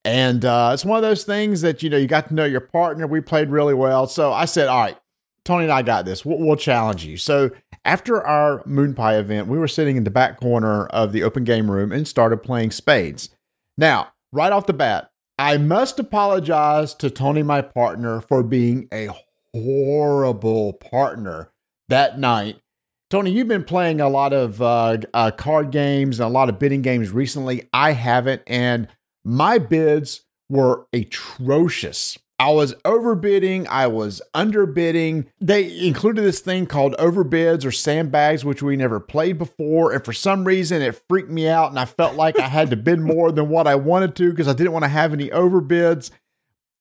And 0.04 0.44
uh, 0.44 0.72
it's 0.74 0.86
one 0.86 0.98
of 0.98 1.04
those 1.04 1.24
things 1.24 1.62
that, 1.62 1.84
you 1.84 1.90
know, 1.90 1.98
you 1.98 2.08
got 2.08 2.28
to 2.30 2.34
know 2.34 2.46
your 2.46 2.62
partner. 2.62 3.08
We 3.08 3.22
played 3.22 3.50
really 3.50 3.74
well. 3.74 4.08
So 4.08 4.34
I 4.34 4.46
said, 4.46 4.68
all 4.68 4.82
right, 4.82 4.98
Tony 5.46 5.64
and 5.64 5.74
I 5.74 5.82
got 5.82 6.06
this. 6.06 6.26
We'll, 6.26 6.40
we'll 6.40 6.56
challenge 6.56 7.06
you. 7.06 7.18
So 7.18 7.52
after 7.86 8.22
our 8.26 8.64
Moon 8.66 8.94
Pie 8.94 9.18
event, 9.18 9.48
we 9.48 9.58
were 9.58 9.68
sitting 9.68 9.98
in 9.98 10.04
the 10.04 10.12
back 10.12 10.40
corner 10.40 10.88
of 10.88 11.12
the 11.12 11.24
open 11.24 11.44
game 11.44 11.70
room 11.70 11.92
and 11.92 12.08
started 12.08 12.38
playing 12.38 12.72
spades. 12.72 13.30
Now, 13.78 14.10
right 14.32 14.52
off 14.52 14.66
the 14.66 14.74
bat, 14.74 15.11
I 15.42 15.58
must 15.58 15.98
apologize 15.98 16.94
to 16.94 17.10
Tony, 17.10 17.42
my 17.42 17.64
partner, 17.64 18.22
for 18.22 18.44
being 18.44 18.88
a 18.94 19.10
horrible 19.56 20.74
partner 20.74 21.52
that 21.90 22.20
night. 22.20 22.62
Tony, 23.10 23.32
you've 23.32 23.48
been 23.48 23.64
playing 23.64 24.00
a 24.00 24.08
lot 24.08 24.34
of 24.34 24.62
uh, 24.62 25.00
uh, 25.16 25.32
card 25.32 25.72
games 25.72 26.20
and 26.20 26.28
a 26.28 26.32
lot 26.32 26.50
of 26.50 26.60
bidding 26.60 26.84
games 26.84 27.10
recently. 27.10 27.68
I 27.74 27.94
haven't, 27.94 28.44
and 28.46 28.88
my 29.26 29.58
bids 29.58 30.22
were 30.48 30.86
atrocious. 30.94 32.20
I 32.42 32.50
was 32.50 32.74
overbidding, 32.86 33.68
I 33.68 33.86
was 33.86 34.20
underbidding. 34.34 35.28
They 35.40 35.86
included 35.86 36.24
this 36.24 36.40
thing 36.40 36.66
called 36.66 36.96
overbids 36.98 37.64
or 37.64 37.72
sandbags, 37.72 38.44
which 38.44 38.64
we 38.64 38.76
never 38.76 39.00
played 39.00 39.38
before. 39.38 39.92
And 39.92 40.04
for 40.04 40.12
some 40.12 40.44
reason, 40.44 40.82
it 40.82 41.00
freaked 41.08 41.30
me 41.30 41.48
out, 41.48 41.70
and 41.70 41.78
I 41.78 41.86
felt 41.86 42.16
like 42.16 42.40
I 42.40 42.48
had 42.48 42.72
to 42.72 42.76
bid 42.76 43.00
more 43.00 43.32
than 43.32 43.50
what 43.50 43.68
I 43.68 43.76
wanted 43.76 44.16
to 44.16 44.32
because 44.32 44.48
I 44.48 44.54
didn't 44.54 44.72
want 44.72 44.86
to 44.86 44.90
have 44.90 45.14
any 45.14 45.30
overbids. 45.30 46.10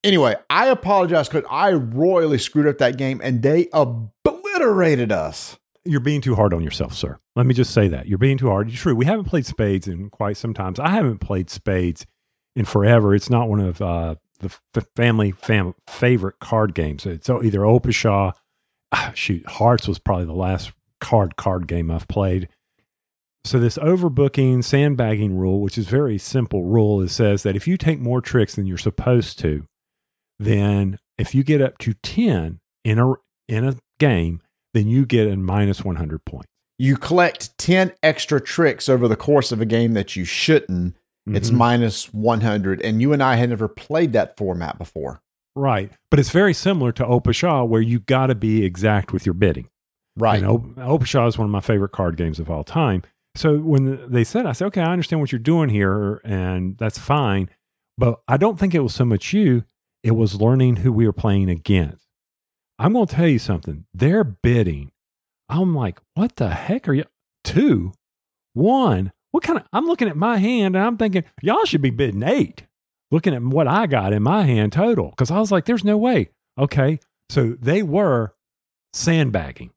Anyway, 0.02 0.34
I 0.48 0.68
apologize 0.68 1.28
because 1.28 1.46
I 1.50 1.72
royally 1.72 2.38
screwed 2.38 2.66
up 2.66 2.78
that 2.78 2.96
game 2.96 3.20
and 3.22 3.42
they 3.42 3.68
obliterated 3.74 5.12
us. 5.12 5.58
You're 5.84 6.00
being 6.00 6.22
too 6.22 6.36
hard 6.36 6.54
on 6.54 6.62
yourself, 6.62 6.94
sir. 6.94 7.18
Let 7.36 7.44
me 7.44 7.52
just 7.52 7.74
say 7.74 7.86
that. 7.88 8.06
You're 8.06 8.16
being 8.16 8.38
too 8.38 8.48
hard. 8.48 8.70
True, 8.70 8.94
we 8.94 9.04
haven't 9.04 9.26
played 9.26 9.44
spades 9.44 9.86
in 9.86 10.08
quite 10.08 10.38
some 10.38 10.54
times. 10.54 10.80
I 10.80 10.88
haven't 10.88 11.18
played 11.18 11.50
spades 11.50 12.06
in 12.56 12.64
forever. 12.64 13.14
It's 13.14 13.28
not 13.28 13.50
one 13.50 13.60
of 13.60 13.82
uh, 13.82 14.14
the 14.40 14.56
f- 14.76 14.87
family 14.97 15.30
fam- 15.30 15.75
favorite 15.88 16.38
card 16.40 16.75
games. 16.75 17.06
It's 17.06 17.30
either 17.30 17.61
Opashaw. 17.61 18.32
Ah, 18.92 19.12
shoot, 19.14 19.47
Hearts 19.47 19.87
was 19.87 19.99
probably 19.99 20.25
the 20.25 20.32
last 20.32 20.73
card 21.00 21.37
card 21.37 21.66
game 21.66 21.90
I've 21.90 22.09
played. 22.09 22.49
So 23.44 23.59
this 23.59 23.78
overbooking 23.78 24.62
sandbagging 24.62 25.37
rule, 25.37 25.61
which 25.61 25.78
is 25.78 25.87
very 25.87 26.18
simple 26.18 26.64
rule, 26.64 27.00
it 27.00 27.09
says 27.09 27.42
that 27.42 27.56
if 27.56 27.66
you 27.66 27.76
take 27.78 27.99
more 27.99 28.20
tricks 28.20 28.54
than 28.54 28.66
you're 28.66 28.76
supposed 28.76 29.38
to, 29.38 29.64
then 30.38 30.99
if 31.16 31.35
you 31.35 31.42
get 31.42 31.62
up 31.62 31.78
to 31.78 31.94
10 31.94 32.61
in 32.85 32.99
a 32.99 33.12
in 33.49 33.64
a 33.66 33.76
game, 33.99 34.42
then 34.75 34.88
you 34.88 35.06
get 35.06 35.26
a 35.26 35.37
minus 35.37 35.85
100 35.85 36.25
points. 36.25 36.49
You 36.78 36.97
collect 36.97 37.56
10 37.59 37.92
extra 38.02 38.40
tricks 38.40 38.88
over 38.88 39.06
the 39.09 39.16
course 39.16 39.52
of 39.52 39.61
a 39.61 39.66
game 39.66 39.92
that 39.94 40.16
you 40.16 40.25
shouldn't. 40.25 40.97
Mm-hmm. 41.28 41.36
It's 41.36 41.50
minus 41.50 42.12
100 42.12 42.80
and 42.82 43.00
you 43.00 43.12
and 43.12 43.22
I 43.22 43.36
had 43.36 43.50
never 43.50 43.68
played 43.68 44.12
that 44.14 44.36
format 44.36 44.78
before. 44.78 45.22
Right. 45.54 45.92
But 46.10 46.18
it's 46.18 46.30
very 46.30 46.54
similar 46.54 46.92
to 46.92 47.04
Opashaw 47.04 47.68
where 47.68 47.82
you 47.82 48.00
got 48.00 48.28
to 48.28 48.34
be 48.34 48.64
exact 48.64 49.12
with 49.12 49.26
your 49.26 49.34
bidding. 49.34 49.68
Right. 50.16 50.40
You 50.40 50.46
know, 50.46 50.58
Opashaw 50.78 51.28
is 51.28 51.38
one 51.38 51.46
of 51.46 51.50
my 51.50 51.60
favorite 51.60 51.92
card 51.92 52.16
games 52.16 52.38
of 52.38 52.50
all 52.50 52.64
time. 52.64 53.02
So 53.36 53.58
when 53.58 54.10
they 54.10 54.24
said, 54.24 54.46
I 54.46 54.52
said, 54.52 54.66
okay, 54.66 54.80
I 54.80 54.92
understand 54.92 55.20
what 55.20 55.30
you're 55.30 55.38
doing 55.38 55.68
here, 55.68 56.20
and 56.24 56.76
that's 56.78 56.98
fine. 56.98 57.48
But 57.96 58.20
I 58.26 58.36
don't 58.36 58.58
think 58.58 58.74
it 58.74 58.80
was 58.80 58.94
so 58.94 59.04
much 59.04 59.32
you, 59.32 59.64
it 60.02 60.12
was 60.12 60.40
learning 60.40 60.76
who 60.76 60.92
we 60.92 61.06
were 61.06 61.12
playing 61.12 61.48
against. 61.48 62.06
I'm 62.78 62.94
going 62.94 63.06
to 63.06 63.14
tell 63.14 63.28
you 63.28 63.38
something. 63.38 63.84
They're 63.92 64.24
bidding. 64.24 64.90
I'm 65.48 65.74
like, 65.74 66.00
what 66.14 66.36
the 66.36 66.50
heck 66.50 66.88
are 66.88 66.94
you? 66.94 67.04
Two, 67.44 67.92
one. 68.54 69.12
What 69.30 69.42
kind 69.42 69.58
of? 69.58 69.66
I'm 69.72 69.87
looking 69.87 70.08
at 70.08 70.16
my 70.16 70.38
hand 70.38 70.76
and 70.76 70.84
I'm 70.84 70.96
thinking, 70.96 71.25
y'all 71.42 71.64
should 71.64 71.82
be 71.82 71.90
bidding 71.90 72.22
eight. 72.22 72.66
Looking 73.10 73.34
at 73.34 73.42
what 73.42 73.66
I 73.66 73.87
got 73.87 74.12
in 74.12 74.22
my 74.22 74.42
hand 74.42 74.72
total. 74.72 75.12
Cause 75.16 75.30
I 75.30 75.38
was 75.38 75.50
like, 75.50 75.64
there's 75.64 75.84
no 75.84 75.99
way. 75.99 76.30
Okay. 76.58 77.00
So 77.28 77.56
they 77.60 77.82
were 77.82 78.34
sandbagging. 78.92 79.70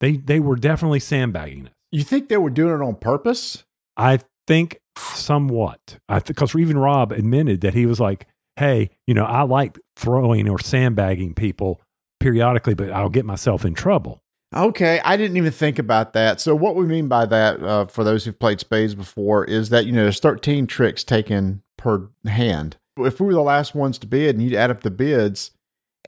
They, 0.00 0.16
they 0.16 0.40
were 0.40 0.56
definitely 0.56 1.00
sandbagging 1.00 1.66
it. 1.66 1.72
You 1.92 2.02
think 2.02 2.28
they 2.28 2.36
were 2.36 2.50
doing 2.50 2.74
it 2.74 2.84
on 2.84 2.96
purpose? 2.96 3.64
I 3.96 4.20
think 4.46 4.80
somewhat. 4.96 5.98
I 6.08 6.20
because 6.20 6.54
even 6.56 6.78
Rob 6.78 7.12
admitted 7.12 7.60
that 7.60 7.74
he 7.74 7.86
was 7.86 8.00
like, 8.00 8.26
"Hey, 8.56 8.90
you 9.06 9.14
know, 9.14 9.24
I 9.24 9.42
like 9.42 9.78
throwing 9.96 10.48
or 10.48 10.58
sandbagging 10.58 11.34
people 11.34 11.80
periodically, 12.20 12.74
but 12.74 12.90
I'll 12.90 13.10
get 13.10 13.24
myself 13.24 13.64
in 13.64 13.74
trouble." 13.74 14.21
Okay, 14.54 15.00
I 15.04 15.16
didn't 15.16 15.36
even 15.36 15.52
think 15.52 15.78
about 15.78 16.12
that. 16.12 16.40
So 16.40 16.54
what 16.54 16.76
we 16.76 16.84
mean 16.84 17.08
by 17.08 17.24
that, 17.26 17.62
uh, 17.62 17.86
for 17.86 18.04
those 18.04 18.24
who've 18.24 18.38
played 18.38 18.60
spades 18.60 18.94
before, 18.94 19.44
is 19.44 19.70
that 19.70 19.86
you 19.86 19.92
know 19.92 20.02
there's 20.02 20.20
13 20.20 20.66
tricks 20.66 21.04
taken 21.04 21.62
per 21.78 22.08
hand. 22.26 22.76
If 22.98 23.20
we 23.20 23.26
were 23.26 23.32
the 23.32 23.40
last 23.40 23.74
ones 23.74 23.98
to 23.98 24.06
bid, 24.06 24.36
and 24.36 24.44
you'd 24.44 24.54
add 24.54 24.70
up 24.70 24.82
the 24.82 24.90
bids, 24.90 25.52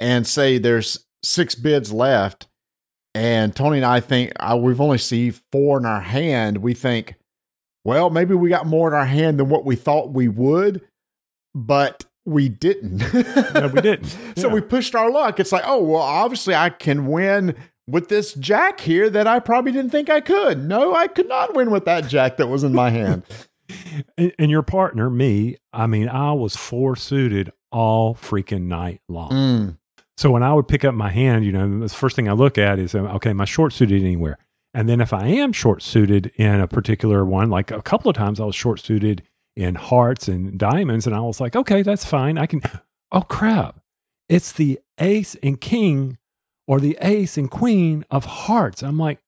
and 0.01 0.27
say 0.27 0.59
there's 0.59 1.07
six 1.23 1.55
bids 1.55 1.93
left, 1.93 2.47
and 3.15 3.57
Tony 3.57 3.79
and 3.79 3.87
I 3.87 4.01
think 4.01 4.33
uh, 4.39 4.59
we've 4.61 4.81
only 4.81 4.99
see 4.99 5.31
four 5.31 5.79
in 5.79 5.87
our 5.87 6.01
hand. 6.01 6.59
We 6.59 6.75
think, 6.75 7.15
well, 7.83 8.11
maybe 8.11 8.35
we 8.35 8.51
got 8.51 8.67
more 8.67 8.89
in 8.89 8.95
our 8.95 9.07
hand 9.07 9.41
than 9.41 9.49
what 9.49 9.65
we 9.65 9.77
thought 9.77 10.13
we 10.13 10.29
would, 10.29 10.83
but 11.55 12.05
we 12.27 12.51
didn't. 12.51 12.99
no, 13.55 13.69
we 13.69 13.81
didn't. 13.81 14.17
so 14.37 14.49
we 14.49 14.61
pushed 14.61 14.95
our 14.95 15.11
luck. 15.11 15.41
It's 15.41 15.53
like, 15.53 15.65
oh, 15.67 15.83
well, 15.83 16.03
obviously 16.03 16.55
I 16.55 16.71
can 16.71 17.07
win 17.07 17.55
with 17.87 18.09
this 18.09 18.35
jack 18.35 18.81
here 18.81 19.11
that 19.11 19.27
I 19.27 19.41
probably 19.41 19.73
didn't 19.73 19.91
think 19.91 20.09
I 20.09 20.21
could. 20.21 20.65
No, 20.65 20.95
I 20.95 21.07
could 21.07 21.29
not 21.29 21.55
win 21.55 21.71
with 21.71 21.85
that 21.85 22.09
jack 22.09 22.37
that 22.39 22.49
was 22.49 22.65
in 22.65 22.73
my 22.73 22.91
hand. 22.91 23.25
and, 24.19 24.33
and, 24.39 24.51
your 24.51 24.63
partner, 24.63 25.11
me, 25.11 25.57
I 25.73 25.87
mean, 25.87 26.09
I 26.09 26.33
was 26.33 26.57
four 26.57 26.97
suited 26.97 27.51
all 27.71 28.15
freaking 28.15 28.63
night 28.63 29.01
long. 29.09 29.31
Mm. 29.31 29.79
So 30.17 30.31
when 30.31 30.43
I 30.43 30.55
would 30.55 30.69
pick 30.69 30.85
up 30.85 30.95
my 30.95 31.11
hand, 31.11 31.45
you 31.45 31.53
know, 31.53 31.81
the 31.81 31.89
first 31.89 32.15
thing 32.17 32.29
I 32.29 32.33
look 32.33 32.57
at 32.57 32.79
is, 32.79 32.95
um, 32.95 33.07
okay, 33.07 33.33
my 33.33 33.45
short 33.45 33.73
suited 33.73 34.03
anywhere? 34.03 34.39
And 34.73 34.89
then 34.89 35.01
if 35.01 35.13
I 35.13 35.27
am 35.27 35.53
short 35.53 35.83
suited 35.83 36.33
in 36.37 36.61
a 36.61 36.69
particular 36.69 37.25
one, 37.25 37.51
like 37.51 37.71
a 37.71 37.83
couple 37.83 38.11
of 38.11 38.17
times 38.17 38.41
I 38.41 38.45
was 38.45 38.57
short 38.57 38.81
suited 38.81 39.23
in 39.57 39.77
hearts 39.77 40.29
and 40.29 40.59
diamonds, 40.59 41.07
and 41.07 41.15
I 41.15 41.21
was 41.21 41.41
like, 41.41 41.55
okay, 41.55 41.83
that's 41.83 42.05
fine. 42.05 42.39
I 42.39 42.47
can, 42.47 42.61
oh 43.13 43.23
crap, 43.23 43.81
it's 44.29 44.53
the 44.53 44.81
ace 44.99 45.37
and 45.43 45.61
king 45.61 46.19
or 46.67 46.81
the 46.81 46.97
ace 47.01 47.37
and 47.37 47.51
queen 47.51 48.05
of 48.11 48.25
hearts. 48.25 48.83
I'm 48.83 48.99
like, 48.99 49.19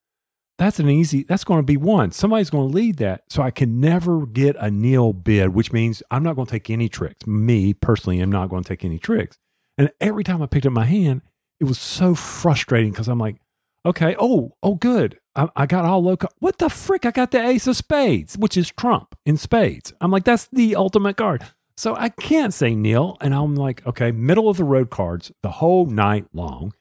that's 0.59 0.79
an 0.79 0.89
easy, 0.89 1.23
that's 1.23 1.45
going 1.45 1.61
to 1.61 1.67
be 1.67 1.77
one. 1.77 2.13
Somebody's 2.13 2.51
going 2.51 2.71
to 2.71 2.75
lead 2.75 2.97
that. 2.97 3.25
So 3.29 3.43
I 3.43 3.51
can 3.51 3.79
never 3.81 4.25
get 4.27 4.57
a 4.59 4.71
nil 4.71 5.13
bid, 5.13 5.51
which 5.51 5.73
means 5.73 6.03
I'm 6.11 6.23
not 6.23 6.35
going 6.35 6.47
to 6.47 6.53
take 6.53 6.71
any 6.71 6.89
tricks. 6.89 7.27
Me 7.27 7.75
personally, 7.75 8.21
I'm 8.21 8.33
not 8.33 8.49
going 8.49 8.63
to 8.63 8.69
take 8.69 8.85
any 8.85 8.99
tricks. 8.99 9.37
And 9.77 9.91
every 10.01 10.25
time 10.25 10.43
I 10.43 10.47
picked 10.47 10.67
up 10.67 10.73
my 10.73 10.87
hand, 10.87 11.21
it 11.61 11.65
was 11.65 11.79
so 11.79 12.15
frustrating 12.15 12.91
because 12.91 13.09
I'm 13.09 13.19
like, 13.19 13.37
okay, 13.85 14.17
oh, 14.19 14.57
oh, 14.63 14.75
good. 14.75 15.19
I, 15.35 15.49
I 15.55 15.67
got 15.67 15.85
all 15.85 16.03
low. 16.03 16.17
What 16.39 16.59
the 16.59 16.71
frick? 16.71 17.05
I 17.05 17.11
got 17.11 17.31
the 17.31 17.47
ace 17.47 17.67
of 17.67 17.77
spades, 17.77 18.39
which 18.39 18.57
is 18.57 18.71
Trump 18.71 19.15
in 19.27 19.37
spades. 19.37 19.93
I'm 20.01 20.11
like, 20.11 20.25
that's 20.25 20.49
the 20.51 20.75
ultimate 20.77 21.19
card. 21.19 21.45
So 21.77 21.95
I 21.95 22.09
can't 22.09 22.55
say 22.55 22.75
nil. 22.75 23.19
And 23.21 23.35
I'm 23.35 23.55
like, 23.55 23.87
okay, 23.87 24.11
middle 24.11 24.49
of 24.49 24.57
the 24.57 24.65
road 24.65 24.89
cards 24.89 25.33
the 25.43 25.51
whole 25.51 25.85
night 25.85 26.27
long. 26.33 26.73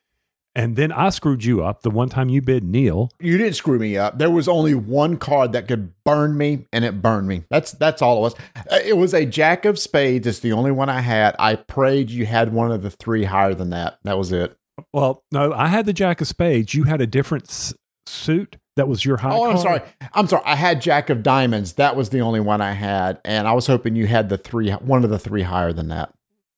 And 0.58 0.78
then 0.78 0.92
I 0.94 1.10
screwed 1.10 1.44
you 1.44 1.64
up 1.66 1.82
the 1.82 1.90
one 1.90 2.08
time 2.08 2.30
you 2.30 2.42
bid 2.42 2.64
nil. 2.64 3.12
You 3.20 3.38
didn't 3.38 3.56
screw 3.56 3.78
me 3.78 3.98
up. 3.98 4.18
There 4.18 4.32
was 4.32 4.48
only 4.48 4.74
one 4.74 5.18
card 5.18 5.52
that 5.52 5.68
could 5.68 5.92
burn 6.06 6.38
me, 6.38 6.66
and 6.72 6.86
it 6.86 7.02
burned 7.02 7.28
me. 7.28 7.44
That's 7.50 7.74
that's 7.74 8.02
all 8.02 8.18
it 8.18 8.22
was. 8.22 8.36
Uh, 8.72 8.80
it 8.86 8.94
was 8.98 9.14
a 9.14 9.26
Jack 9.26 9.66
of 9.66 9.78
Spades. 9.78 10.26
It's 10.26 10.40
the 10.40 10.54
only 10.54 10.72
one 10.72 10.88
I 10.88 11.02
had. 11.02 11.36
I 11.40 11.56
prayed 11.56 12.10
you 12.10 12.26
had 12.26 12.54
one 12.54 12.72
of 12.72 12.84
the 12.84 12.90
three 12.90 13.26
higher 13.26 13.54
than 13.54 13.72
that. 13.72 14.00
That 14.04 14.18
was 14.18 14.32
it. 14.32 14.56
Well, 14.94 15.24
no, 15.32 15.52
I 15.54 15.68
had 15.68 15.86
the 15.86 15.94
Jack 15.94 16.22
of 16.22 16.28
Spades. 16.28 16.74
You 16.74 16.84
had 16.84 17.02
a 17.02 17.08
different 17.08 17.50
s- 17.50 17.74
suit 18.06 18.56
that 18.78 18.88
was 18.88 19.04
your 19.06 19.18
high. 19.18 19.36
Oh, 19.36 19.50
I'm 19.50 19.58
sorry. 19.58 19.82
I'm 20.14 20.28
sorry. 20.28 20.44
I 20.46 20.56
had 20.56 20.82
Jack 20.82 21.10
of 21.10 21.22
Diamonds. 21.22 21.74
That 21.74 21.96
was 21.98 22.10
the 22.10 22.20
only 22.22 22.40
one 22.40 22.62
I 22.62 22.72
had, 22.74 23.20
and 23.26 23.46
I 23.48 23.52
was 23.54 23.68
hoping 23.68 23.96
you 23.98 24.08
had 24.08 24.30
the 24.30 24.38
three, 24.38 24.72
one 24.72 25.04
of 25.04 25.10
the 25.10 25.20
three 25.20 25.44
higher 25.44 25.74
than 25.74 25.90
that. 25.90 26.14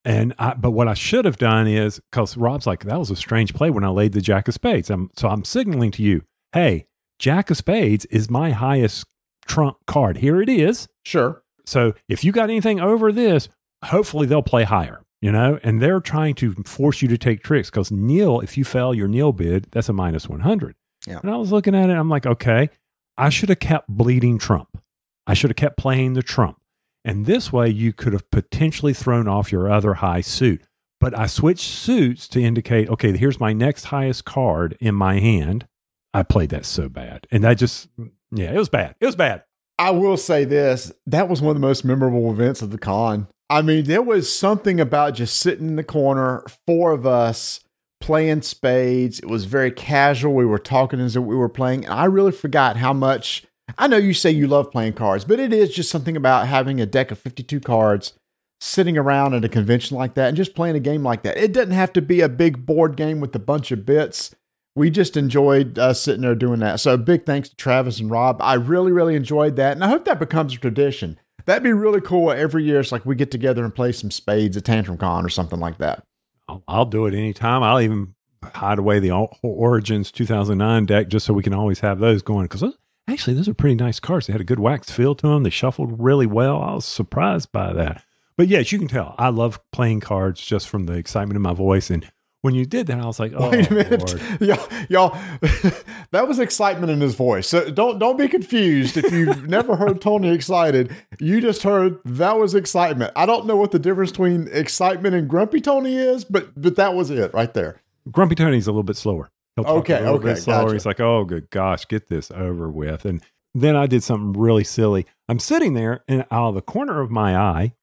And 0.07 0.33
I, 0.39 0.53
but 0.53 0.71
what 0.71 0.87
I 0.87 0.93
should 0.93 1.25
have 1.25 1.35
done 1.35 1.67
is 1.67 1.99
because 2.09 2.37
Rob's 2.37 2.65
like, 2.65 2.85
that 2.85 2.97
was 2.97 3.11
a 3.11 3.15
strange 3.17 3.53
play 3.53 3.69
when 3.69 3.83
I 3.83 3.89
laid 3.89 4.13
the 4.13 4.21
Jack 4.21 4.47
of 4.47 4.53
Spades. 4.53 4.89
I'm, 4.89 5.11
so 5.17 5.27
I'm 5.27 5.43
signaling 5.43 5.91
to 5.91 6.01
you, 6.01 6.23
hey, 6.53 6.85
Jack 7.19 7.51
of 7.51 7.57
Spades 7.57 8.05
is 8.05 8.29
my 8.29 8.51
highest 8.51 9.05
trump 9.45 9.79
card. 9.85 10.19
Here 10.19 10.41
it 10.41 10.47
is. 10.47 10.87
Sure. 11.03 11.43
So 11.65 11.93
if 12.07 12.23
you 12.23 12.31
got 12.31 12.49
anything 12.49 12.79
over 12.79 13.11
this, 13.11 13.49
hopefully 13.83 14.27
they'll 14.27 14.41
play 14.41 14.63
higher, 14.63 15.01
you 15.21 15.29
know, 15.29 15.59
and 15.61 15.81
they're 15.81 15.99
trying 15.99 16.35
to 16.35 16.53
force 16.63 17.01
you 17.01 17.09
to 17.09 17.17
take 17.17 17.43
tricks 17.43 17.69
because 17.69 17.91
nil, 17.91 18.39
if 18.39 18.57
you 18.57 18.63
fail 18.63 18.93
your 18.93 19.09
nil 19.09 19.33
bid, 19.33 19.67
that's 19.71 19.89
a 19.89 19.93
minus 19.93 20.29
100. 20.29 20.73
Yeah. 21.05 21.19
And 21.21 21.29
I 21.29 21.35
was 21.35 21.51
looking 21.51 21.75
at 21.75 21.89
it, 21.89 21.93
I'm 21.93 22.09
like, 22.09 22.25
okay, 22.25 22.69
I 23.17 23.27
should 23.27 23.49
have 23.49 23.59
kept 23.59 23.89
bleeding 23.89 24.37
Trump. 24.37 24.81
I 25.25 25.33
should 25.33 25.49
have 25.49 25.57
kept 25.57 25.75
playing 25.75 26.13
the 26.13 26.23
Trump. 26.23 26.61
And 27.07 27.25
this 27.25 27.53
way, 27.53 27.69
you 27.69 27.93
could 27.93 28.11
have 28.11 28.29
potentially 28.31 28.93
thrown 28.93 29.29
off 29.29 29.49
your 29.49 29.71
other 29.71 29.95
high 29.95 30.19
suit. 30.19 30.61
But 30.99 31.17
I 31.17 31.25
switched 31.25 31.69
suits 31.69 32.27
to 32.27 32.43
indicate, 32.43 32.89
okay, 32.89 33.15
here's 33.15 33.39
my 33.39 33.53
next 33.53 33.85
highest 33.85 34.25
card 34.25 34.75
in 34.81 34.93
my 34.93 35.19
hand. 35.19 35.67
I 36.13 36.23
played 36.23 36.49
that 36.49 36.65
so 36.65 36.89
bad. 36.89 37.25
And 37.31 37.45
that 37.45 37.59
just, 37.59 37.87
yeah, 38.29 38.51
it 38.51 38.57
was 38.57 38.67
bad. 38.67 38.95
It 38.99 39.05
was 39.05 39.15
bad. 39.15 39.43
I 39.79 39.91
will 39.91 40.17
say 40.17 40.43
this 40.43 40.91
that 41.05 41.29
was 41.29 41.41
one 41.41 41.55
of 41.55 41.61
the 41.61 41.65
most 41.65 41.85
memorable 41.85 42.29
events 42.29 42.61
of 42.61 42.71
the 42.71 42.77
con. 42.77 43.27
I 43.49 43.61
mean, 43.61 43.85
there 43.85 44.01
was 44.01 44.35
something 44.35 44.81
about 44.81 45.13
just 45.13 45.39
sitting 45.39 45.69
in 45.69 45.75
the 45.77 45.85
corner, 45.85 46.43
four 46.65 46.91
of 46.91 47.07
us 47.07 47.61
playing 48.01 48.41
spades. 48.41 49.19
It 49.19 49.29
was 49.29 49.45
very 49.45 49.71
casual. 49.71 50.33
We 50.33 50.45
were 50.45 50.59
talking 50.59 50.99
as 50.99 51.17
we 51.17 51.37
were 51.37 51.47
playing. 51.47 51.85
And 51.85 51.93
I 51.93 52.05
really 52.05 52.33
forgot 52.33 52.75
how 52.75 52.91
much 52.91 53.45
I 53.77 53.87
know 53.87 53.97
you 53.97 54.13
say 54.13 54.31
you 54.31 54.47
love 54.47 54.71
playing 54.71 54.93
cards, 54.93 55.25
but 55.25 55.39
it 55.39 55.51
is 55.51 55.73
just 55.73 55.89
something 55.89 56.15
about 56.15 56.47
having 56.47 56.79
a 56.79 56.85
deck 56.85 57.11
of 57.11 57.19
52 57.19 57.59
cards 57.59 58.13
sitting 58.59 58.97
around 58.97 59.33
at 59.33 59.45
a 59.45 59.49
convention 59.49 59.97
like 59.97 60.15
that 60.15 60.29
and 60.29 60.37
just 60.37 60.55
playing 60.55 60.75
a 60.75 60.79
game 60.79 61.03
like 61.03 61.23
that. 61.23 61.37
It 61.37 61.53
doesn't 61.53 61.71
have 61.71 61.93
to 61.93 62.01
be 62.01 62.21
a 62.21 62.29
big 62.29 62.65
board 62.65 62.95
game 62.95 63.19
with 63.19 63.35
a 63.35 63.39
bunch 63.39 63.71
of 63.71 63.85
bits. 63.85 64.33
We 64.75 64.89
just 64.89 65.17
enjoyed 65.17 65.77
uh, 65.77 65.93
sitting 65.93 66.21
there 66.21 66.35
doing 66.35 66.59
that. 66.59 66.79
So, 66.79 66.97
big 66.97 67.25
thanks 67.25 67.49
to 67.49 67.55
Travis 67.55 67.99
and 67.99 68.11
Rob. 68.11 68.37
I 68.41 68.53
really, 68.53 68.91
really 68.91 69.15
enjoyed 69.15 69.55
that. 69.55 69.73
And 69.73 69.83
I 69.83 69.89
hope 69.89 70.05
that 70.05 70.19
becomes 70.19 70.53
a 70.53 70.57
tradition. 70.57 71.19
That'd 71.45 71.63
be 71.63 71.73
really 71.73 72.01
cool 72.01 72.31
every 72.31 72.63
year. 72.63 72.79
It's 72.79 72.91
like 72.91 73.05
we 73.05 73.15
get 73.15 73.31
together 73.31 73.63
and 73.63 73.73
play 73.73 73.91
some 73.91 74.11
spades 74.11 74.55
at 74.57 74.65
Tantrum 74.65 74.97
Con 74.97 75.25
or 75.25 75.29
something 75.29 75.59
like 75.59 75.77
that. 75.79 76.03
I'll, 76.47 76.63
I'll 76.67 76.85
do 76.85 77.05
it 77.05 77.13
anytime. 77.13 77.63
I'll 77.63 77.81
even 77.81 78.13
hide 78.43 78.79
away 78.79 78.99
the 78.99 79.11
Origins 79.41 80.11
2009 80.11 80.85
deck 80.85 81.07
just 81.07 81.25
so 81.25 81.33
we 81.33 81.43
can 81.43 81.53
always 81.53 81.79
have 81.79 81.99
those 81.99 82.21
going 82.21 82.45
because 82.45 82.63
Actually, 83.07 83.35
those 83.35 83.47
are 83.47 83.53
pretty 83.53 83.75
nice 83.75 83.99
cards. 83.99 84.27
They 84.27 84.33
had 84.33 84.41
a 84.41 84.45
good 84.45 84.59
wax 84.59 84.91
feel 84.91 85.15
to 85.15 85.27
them. 85.27 85.43
They 85.43 85.49
shuffled 85.49 86.01
really 86.01 86.25
well. 86.25 86.61
I 86.61 86.73
was 86.73 86.85
surprised 86.85 87.51
by 87.51 87.71
that. 87.73 88.03
But 88.35 88.49
yes, 88.49 88.71
you 88.71 88.77
can 88.77 88.87
tell 88.87 89.15
I 89.17 89.29
love 89.29 89.59
playing 89.71 90.01
cards 90.01 90.45
just 90.45 90.67
from 90.67 90.85
the 90.85 90.93
excitement 90.93 91.37
in 91.37 91.41
my 91.41 91.53
voice. 91.53 91.89
And 91.89 92.09
when 92.41 92.53
you 92.53 92.65
did 92.65 92.87
that, 92.87 92.99
I 92.99 93.05
was 93.05 93.19
like, 93.19 93.33
oh, 93.35 93.49
Wait 93.51 93.65
a 93.65 93.73
oh, 93.73 93.75
minute, 93.75 93.99
Lord. 93.99 94.41
y'all, 94.41 94.69
y'all 94.89 95.09
that 96.11 96.27
was 96.27 96.37
excitement 96.37 96.91
in 96.91 96.99
his 96.99 97.15
voice. 97.15 97.47
So 97.47 97.71
don't 97.71 97.97
don't 97.97 98.17
be 98.17 98.27
confused 98.27 98.97
if 98.97 99.11
you've 99.11 99.47
never 99.47 99.77
heard 99.77 100.01
Tony 100.01 100.29
excited. 100.29 100.95
You 101.19 101.39
just 101.39 101.63
heard 101.63 101.99
that 102.03 102.37
was 102.37 102.53
excitement. 102.53 103.13
I 103.15 103.25
don't 103.25 103.47
know 103.47 103.55
what 103.55 103.71
the 103.71 103.79
difference 103.79 104.11
between 104.11 104.49
excitement 104.51 105.15
and 105.15 105.29
grumpy 105.29 105.61
Tony 105.61 105.95
is, 105.95 106.25
but 106.25 106.61
but 106.61 106.75
that 106.75 106.93
was 106.93 107.09
it 107.09 107.33
right 107.33 107.53
there. 107.53 107.81
Grumpy 108.11 108.35
Tony's 108.35 108.67
a 108.67 108.71
little 108.71 108.83
bit 108.83 108.97
slower. 108.97 109.31
He'll 109.57 109.65
talk 109.65 109.75
Okay, 109.79 109.95
a 109.95 109.99
little 110.01 110.15
okay, 110.15 110.33
bit 110.35 110.37
slower. 110.37 110.61
gotcha. 110.63 110.73
He's 110.75 110.85
like, 110.85 110.99
oh, 111.01 111.25
good 111.25 111.49
gosh, 111.49 111.85
get 111.87 112.07
this 112.07 112.31
over 112.31 112.69
with. 112.69 113.03
And 113.05 113.21
then 113.53 113.75
I 113.75 113.87
did 113.87 114.03
something 114.03 114.39
really 114.39 114.63
silly. 114.63 115.05
I'm 115.27 115.39
sitting 115.39 115.73
there, 115.73 116.03
and 116.07 116.25
out 116.31 116.49
of 116.49 116.55
the 116.55 116.61
corner 116.61 117.01
of 117.01 117.11
my 117.11 117.35
eye, 117.35 117.73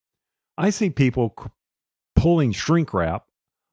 I 0.57 0.71
see 0.71 0.89
people 0.89 1.35
c- 1.39 1.51
pulling 2.17 2.53
shrink 2.53 2.95
wrap 2.95 3.27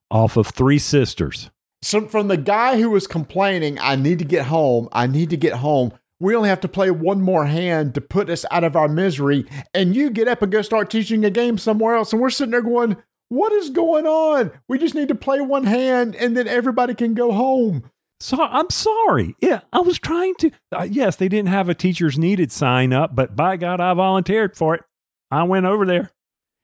off 0.09 0.35
of 0.35 0.47
Three 0.47 0.79
Sisters. 0.79 1.51
So 1.83 2.07
from 2.07 2.27
the 2.27 2.37
guy 2.37 2.79
who 2.81 2.89
was 2.89 3.07
complaining, 3.07 3.77
I 3.79 3.95
need 3.95 4.19
to 4.19 4.25
get 4.25 4.47
home. 4.47 4.89
I 4.91 5.07
need 5.07 5.29
to 5.29 5.37
get 5.37 5.53
home. 5.53 5.93
We 6.19 6.35
only 6.35 6.49
have 6.49 6.59
to 6.61 6.67
play 6.67 6.91
one 6.91 7.21
more 7.21 7.45
hand 7.45 7.95
to 7.95 8.01
put 8.01 8.29
us 8.29 8.45
out 8.51 8.63
of 8.63 8.75
our 8.75 8.87
misery. 8.87 9.45
And 9.73 9.95
you 9.95 10.11
get 10.11 10.27
up 10.27 10.43
and 10.43 10.51
go 10.51 10.61
start 10.61 10.91
teaching 10.91 11.25
a 11.25 11.31
game 11.31 11.57
somewhere 11.57 11.95
else. 11.95 12.13
And 12.13 12.21
we're 12.21 12.29
sitting 12.29 12.51
there 12.51 12.61
going, 12.61 12.97
What 13.31 13.53
is 13.53 13.69
going 13.69 14.05
on? 14.05 14.51
We 14.67 14.77
just 14.77 14.93
need 14.93 15.07
to 15.07 15.15
play 15.15 15.39
one 15.39 15.63
hand 15.63 16.17
and 16.17 16.35
then 16.35 16.49
everybody 16.49 16.93
can 16.93 17.13
go 17.13 17.31
home. 17.31 17.89
So 18.19 18.43
I'm 18.43 18.69
sorry. 18.69 19.37
Yeah, 19.39 19.61
I 19.71 19.79
was 19.79 19.97
trying 19.99 20.35
to. 20.39 20.51
Uh, 20.69 20.85
yes, 20.91 21.15
they 21.15 21.29
didn't 21.29 21.47
have 21.47 21.69
a 21.69 21.73
teachers 21.73 22.19
needed 22.19 22.51
sign 22.51 22.91
up, 22.91 23.15
but 23.15 23.37
by 23.37 23.55
God, 23.55 23.79
I 23.79 23.93
volunteered 23.93 24.57
for 24.57 24.75
it. 24.75 24.83
I 25.31 25.43
went 25.43 25.65
over 25.65 25.85
there. 25.85 26.11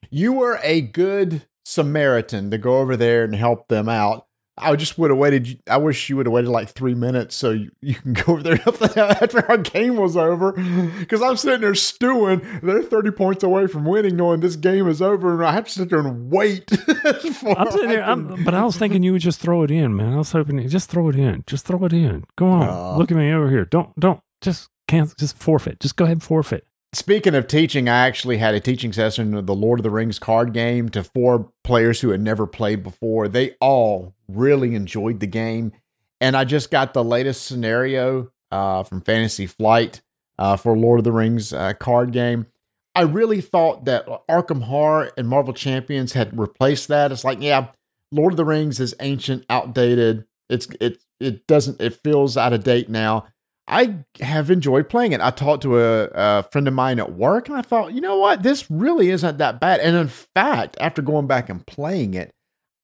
You 0.10 0.34
were 0.34 0.60
a 0.62 0.82
good 0.82 1.48
Samaritan 1.64 2.52
to 2.52 2.58
go 2.58 2.80
over 2.80 2.98
there 2.98 3.24
and 3.24 3.34
help 3.34 3.70
them 3.70 3.88
out. 3.88 4.27
I 4.60 4.76
just 4.76 4.98
would 4.98 5.12
have 5.12 5.20
waited. 5.20 5.60
I 5.70 5.78
wish 5.78 6.10
you 6.10 6.18
would 6.18 6.26
have 6.26 6.34
waited 6.34 6.50
like 6.50 6.70
three 6.70 6.96
minutes 6.96 7.36
so 7.36 7.52
you, 7.52 7.72
you 7.82 7.96
can 7.96 8.14
go 8.14 8.34
over 8.34 8.44
there 8.44 8.54
and 8.54 8.62
help 8.62 8.80
them 8.80 8.90
out 8.98 9.22
after 9.22 9.46
our 9.50 9.58
game 9.58 9.98
was 9.98 10.18
over. 10.18 10.54
Because 11.00 11.22
I'm 11.22 11.38
sitting 11.38 11.62
there 11.62 11.76
stewing. 11.76 12.42
They're 12.64 12.82
30 12.84 13.12
points 13.12 13.44
away 13.44 13.68
from 13.68 13.86
winning, 13.86 14.16
knowing 14.16 14.40
this 14.40 14.56
game 14.56 14.88
is 14.88 15.02
over, 15.02 15.34
and 15.34 15.46
I 15.46 15.52
have 15.52 15.66
to 15.66 15.72
sit 15.72 15.90
there 15.90 16.00
and 16.00 16.32
wait. 16.32 16.72
I'm 16.88 17.72
sitting 17.72 17.90
there, 17.90 18.04
I 18.04 18.12
I'm, 18.12 18.44
but 18.44 18.54
I 18.54 18.64
was 18.64 18.78
thinking 18.78 19.04
you 19.04 19.14
would 19.14 19.22
just 19.22 19.40
throw 19.40 19.64
it 19.64 19.72
in, 19.72 19.96
man. 19.96 20.14
I 20.14 20.18
was 20.18 20.32
hoping 20.32 20.60
you 20.60 20.70
just 20.70 20.90
throw 20.90 21.10
it 21.10 21.16
in. 21.16 21.44
Just 21.48 21.66
throw 21.66 21.84
it 21.86 21.94
in. 21.94 22.26
Go 22.36 22.48
on. 22.48 22.68
Aw. 22.68 22.98
Look 22.98 23.12
at 23.12 23.18
me 23.18 23.32
over 23.32 23.50
here. 23.50 23.66
Don't, 23.66 23.98
don't, 24.00 24.22
just 24.42 24.70
cancel, 24.88 25.16
just 25.18 25.38
forfeit. 25.38 25.80
Just 25.80 25.96
go 25.96 26.06
ahead 26.06 26.18
and 26.18 26.24
forfeit. 26.24 26.67
Speaking 26.94 27.36
of 27.36 27.48
teaching, 27.48 27.90
I 27.90 28.08
actually 28.08 28.38
had 28.38 28.56
a 28.56 28.60
teaching 28.60 28.94
session 28.94 29.34
of 29.34 29.46
the 29.46 29.56
Lord 29.56 29.80
of 29.80 29.84
the 29.84 29.90
Rings 29.90 30.20
card 30.20 30.54
game 30.54 30.90
to 30.90 31.04
four 31.04 31.52
players 31.64 32.02
who 32.02 32.10
had 32.10 32.22
never 32.22 32.48
played 32.48 32.82
before. 32.82 33.28
They 33.28 33.56
all 33.60 34.16
really 34.28 34.74
enjoyed 34.74 35.20
the 35.20 35.28
game. 35.28 35.74
And 36.22 36.36
I 36.36 36.46
just 36.46 36.72
got 36.72 36.94
the 36.94 37.04
latest 37.04 37.46
scenario 37.46 38.32
uh, 38.52 38.84
from 38.84 39.02
Fantasy 39.02 39.46
Flight 39.46 40.02
uh, 40.40 40.56
for 40.56 40.78
Lord 40.78 41.00
of 41.00 41.04
the 41.04 41.12
Rings 41.12 41.52
uh, 41.52 41.74
card 41.74 42.12
game. 42.12 42.48
I 42.96 43.02
really 43.02 43.42
thought 43.42 43.86
that 43.86 44.08
Arkham 44.28 44.64
Horror 44.64 45.12
and 45.18 45.28
Marvel 45.28 45.54
Champions 45.54 46.14
had 46.14 46.38
replaced 46.38 46.88
that. 46.88 47.12
It's 47.12 47.24
like, 47.24 47.42
yeah, 47.42 47.68
Lord 48.12 48.34
of 48.34 48.38
the 48.38 48.46
Rings 48.46 48.80
is 48.80 48.96
ancient, 49.00 49.46
outdated. 49.50 50.26
It's 50.50 50.68
it 50.80 51.04
it 51.20 51.46
doesn't 51.46 51.82
it 51.82 52.02
feels 52.04 52.38
out 52.38 52.54
of 52.54 52.64
date 52.64 52.90
now. 52.90 53.28
I 53.68 54.06
have 54.22 54.50
enjoyed 54.50 54.88
playing 54.90 55.12
it. 55.12 55.20
I 55.20 55.30
talked 55.30 55.64
to 55.64 55.78
a, 55.78 56.10
a 56.14 56.44
friend 56.44 56.68
of 56.68 56.74
mine 56.74 57.00
at 57.00 57.14
work, 57.14 57.50
and 57.50 57.58
I 57.58 57.62
thought, 57.62 57.94
you 57.94 58.02
know 58.02 58.18
what, 58.18 58.44
this 58.44 58.72
really 58.72 59.10
isn't 59.10 59.38
that 59.40 59.60
bad. 59.60 59.82
And 59.82 59.96
in 59.96 60.08
fact, 60.08 60.78
after 60.80 61.02
going 61.02 61.28
back 61.28 61.50
and 61.50 61.66
playing 61.66 62.14
it, 62.14 62.32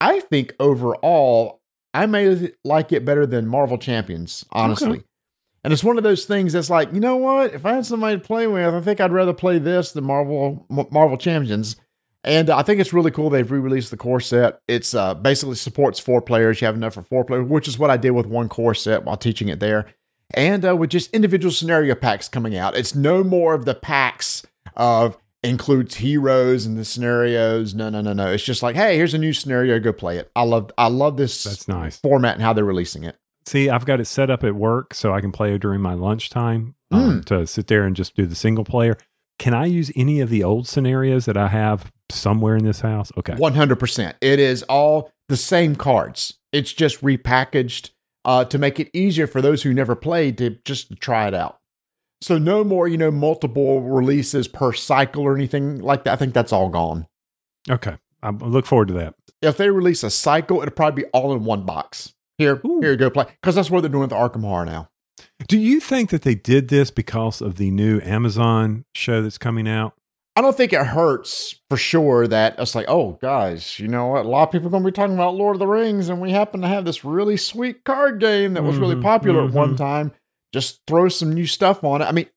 I 0.01 0.19
think 0.19 0.53
overall 0.59 1.61
I 1.93 2.05
may 2.05 2.51
like 2.65 2.91
it 2.91 3.05
better 3.05 3.25
than 3.25 3.47
Marvel 3.47 3.77
Champions, 3.77 4.45
honestly. 4.51 4.97
Okay. 4.97 5.03
And 5.63 5.71
it's 5.71 5.83
one 5.83 5.97
of 5.97 6.03
those 6.03 6.25
things 6.25 6.51
that's 6.51 6.69
like, 6.69 6.91
you 6.91 6.99
know 6.99 7.15
what? 7.15 7.53
If 7.53 7.65
I 7.65 7.75
had 7.75 7.85
somebody 7.85 8.17
to 8.17 8.23
play 8.23 8.47
with, 8.47 8.73
I 8.73 8.81
think 8.81 8.99
I'd 8.99 9.13
rather 9.13 9.33
play 9.33 9.59
this 9.59 9.93
than 9.93 10.03
Marvel 10.03 10.65
M- 10.69 10.87
Marvel 10.91 11.17
Champions. 11.17 11.77
And 12.25 12.49
I 12.49 12.63
think 12.63 12.81
it's 12.81 12.91
really 12.91 13.11
cool 13.11 13.29
they've 13.29 13.49
re-released 13.49 13.91
the 13.91 13.97
core 13.97 14.19
set. 14.19 14.59
It's 14.67 14.93
uh, 14.93 15.13
basically 15.13 15.55
supports 15.55 15.99
four 15.99 16.21
players. 16.21 16.59
You 16.59 16.65
have 16.65 16.75
enough 16.75 16.95
for 16.95 17.01
four 17.01 17.23
players, 17.23 17.47
which 17.47 17.67
is 17.69 17.79
what 17.79 17.89
I 17.89 17.95
did 17.95 18.11
with 18.11 18.25
one 18.25 18.49
core 18.49 18.73
set 18.73 19.05
while 19.05 19.15
teaching 19.17 19.47
it 19.47 19.61
there. 19.61 19.87
And 20.33 20.65
uh, 20.65 20.75
with 20.75 20.89
just 20.89 21.13
individual 21.13 21.51
scenario 21.51 21.95
packs 21.95 22.27
coming 22.27 22.55
out, 22.55 22.75
it's 22.75 22.95
no 22.95 23.23
more 23.23 23.53
of 23.53 23.65
the 23.65 23.75
packs 23.75 24.43
of 24.75 25.17
includes 25.43 25.95
heroes 25.95 26.65
and 26.65 26.77
the 26.77 26.85
scenarios. 26.85 27.73
No, 27.75 27.89
no, 27.89 28.01
no, 28.01 28.13
no. 28.13 28.31
It's 28.31 28.43
just 28.43 28.63
like, 28.63 28.75
hey, 28.75 28.95
here's 28.97 29.13
a 29.13 29.17
new 29.17 29.33
scenario. 29.33 29.79
Go 29.79 29.93
play 29.93 30.17
it. 30.17 30.31
I 30.35 30.43
love, 30.43 30.71
I 30.77 30.87
love 30.87 31.17
this 31.17 31.43
That's 31.43 31.67
nice. 31.67 31.97
format 31.99 32.35
and 32.35 32.41
how 32.41 32.53
they're 32.53 32.63
releasing 32.63 33.03
it. 33.03 33.17
See, 33.45 33.69
I've 33.69 33.85
got 33.85 33.99
it 33.99 34.05
set 34.05 34.29
up 34.29 34.43
at 34.43 34.55
work 34.55 34.93
so 34.93 35.13
I 35.13 35.19
can 35.19 35.33
play 35.33 35.53
it 35.53 35.59
during 35.59 35.81
my 35.81 35.93
lunchtime 35.95 36.75
um, 36.91 37.23
to 37.25 37.45
sit 37.45 37.67
there 37.67 37.83
and 37.83 37.95
just 37.95 38.15
do 38.15 38.25
the 38.25 38.35
single 38.35 38.63
player. 38.63 38.97
Can 39.37 39.53
I 39.53 39.65
use 39.65 39.91
any 39.95 40.21
of 40.21 40.29
the 40.29 40.43
old 40.43 40.67
scenarios 40.67 41.25
that 41.25 41.35
I 41.35 41.49
have 41.49 41.91
somewhere 42.09 42.55
in 42.55 42.63
this 42.63 42.79
house? 42.79 43.11
Okay. 43.17 43.35
One 43.35 43.55
hundred 43.55 43.79
percent. 43.79 44.15
It 44.21 44.39
is 44.39 44.63
all 44.63 45.11
the 45.27 45.35
same 45.35 45.75
cards. 45.75 46.35
It's 46.53 46.71
just 46.71 47.01
repackaged 47.01 47.89
uh, 48.25 48.45
to 48.45 48.57
make 48.57 48.79
it 48.79 48.89
easier 48.93 49.27
for 49.27 49.41
those 49.41 49.63
who 49.63 49.73
never 49.73 49.95
played 49.95 50.37
to 50.37 50.57
just 50.65 50.99
try 50.99 51.27
it 51.27 51.33
out. 51.33 51.59
So 52.21 52.37
no 52.37 52.63
more, 52.63 52.87
you 52.87 52.97
know, 52.97 53.11
multiple 53.11 53.81
releases 53.81 54.47
per 54.47 54.71
cycle 54.71 55.23
or 55.23 55.35
anything 55.35 55.79
like 55.79 56.05
that. 56.05 56.13
I 56.13 56.15
think 56.15 56.33
that's 56.33 56.53
all 56.53 56.69
gone. 56.69 57.07
Okay. 57.69 57.97
I 58.21 58.29
look 58.29 58.65
forward 58.65 58.87
to 58.87 58.93
that. 58.95 59.15
If 59.41 59.57
they 59.57 59.69
release 59.69 60.03
a 60.03 60.09
cycle, 60.09 60.61
it'll 60.61 60.71
probably 60.71 61.03
be 61.03 61.09
all 61.09 61.33
in 61.33 61.43
one 61.43 61.65
box. 61.65 62.13
Here, 62.37 62.61
Ooh. 62.65 62.79
here 62.81 62.91
you 62.91 62.97
go, 62.97 63.09
play. 63.09 63.25
Because 63.41 63.55
that's 63.55 63.69
what 63.69 63.81
they're 63.81 63.89
doing 63.89 64.01
with 64.01 64.11
the 64.11 64.15
Arkham 64.15 64.43
Horror 64.43 64.65
now. 64.65 64.89
Do 65.47 65.57
you 65.57 65.81
think 65.81 66.09
that 66.11 66.21
they 66.21 66.35
did 66.35 66.69
this 66.69 66.89
because 66.89 67.41
of 67.41 67.57
the 67.57 67.69
new 67.69 67.99
Amazon 68.01 68.85
show 68.95 69.21
that's 69.21 69.37
coming 69.37 69.67
out? 69.67 69.93
I 70.35 70.41
don't 70.41 70.57
think 70.57 70.73
it 70.73 70.83
hurts 70.85 71.61
for 71.69 71.77
sure 71.77 72.27
that 72.27 72.55
it's 72.57 72.73
like, 72.73 72.87
oh, 72.89 73.19
guys, 73.21 73.77
you 73.77 73.87
know 73.87 74.07
what? 74.07 74.25
A 74.25 74.29
lot 74.29 74.43
of 74.47 74.51
people 74.51 74.67
are 74.67 74.71
going 74.71 74.83
to 74.83 74.87
be 74.91 74.95
talking 74.95 75.13
about 75.13 75.35
Lord 75.35 75.55
of 75.55 75.59
the 75.59 75.67
Rings, 75.67 76.09
and 76.09 76.19
we 76.19 76.31
happen 76.31 76.61
to 76.61 76.67
have 76.67 76.85
this 76.85 77.05
really 77.05 77.37
sweet 77.37 77.83
card 77.83 78.19
game 78.19 78.55
that 78.55 78.63
was 78.63 78.77
really 78.77 78.95
Mhm, 78.95 79.03
popular 79.03 79.45
at 79.45 79.53
one 79.53 79.73
mhm. 79.75 79.77
time. 79.77 80.11
Just 80.51 80.81
throw 80.87 81.07
some 81.07 81.33
new 81.33 81.45
stuff 81.45 81.83
on 81.83 82.01
it. 82.01 82.05
I 82.05 82.11
mean, 82.11 82.27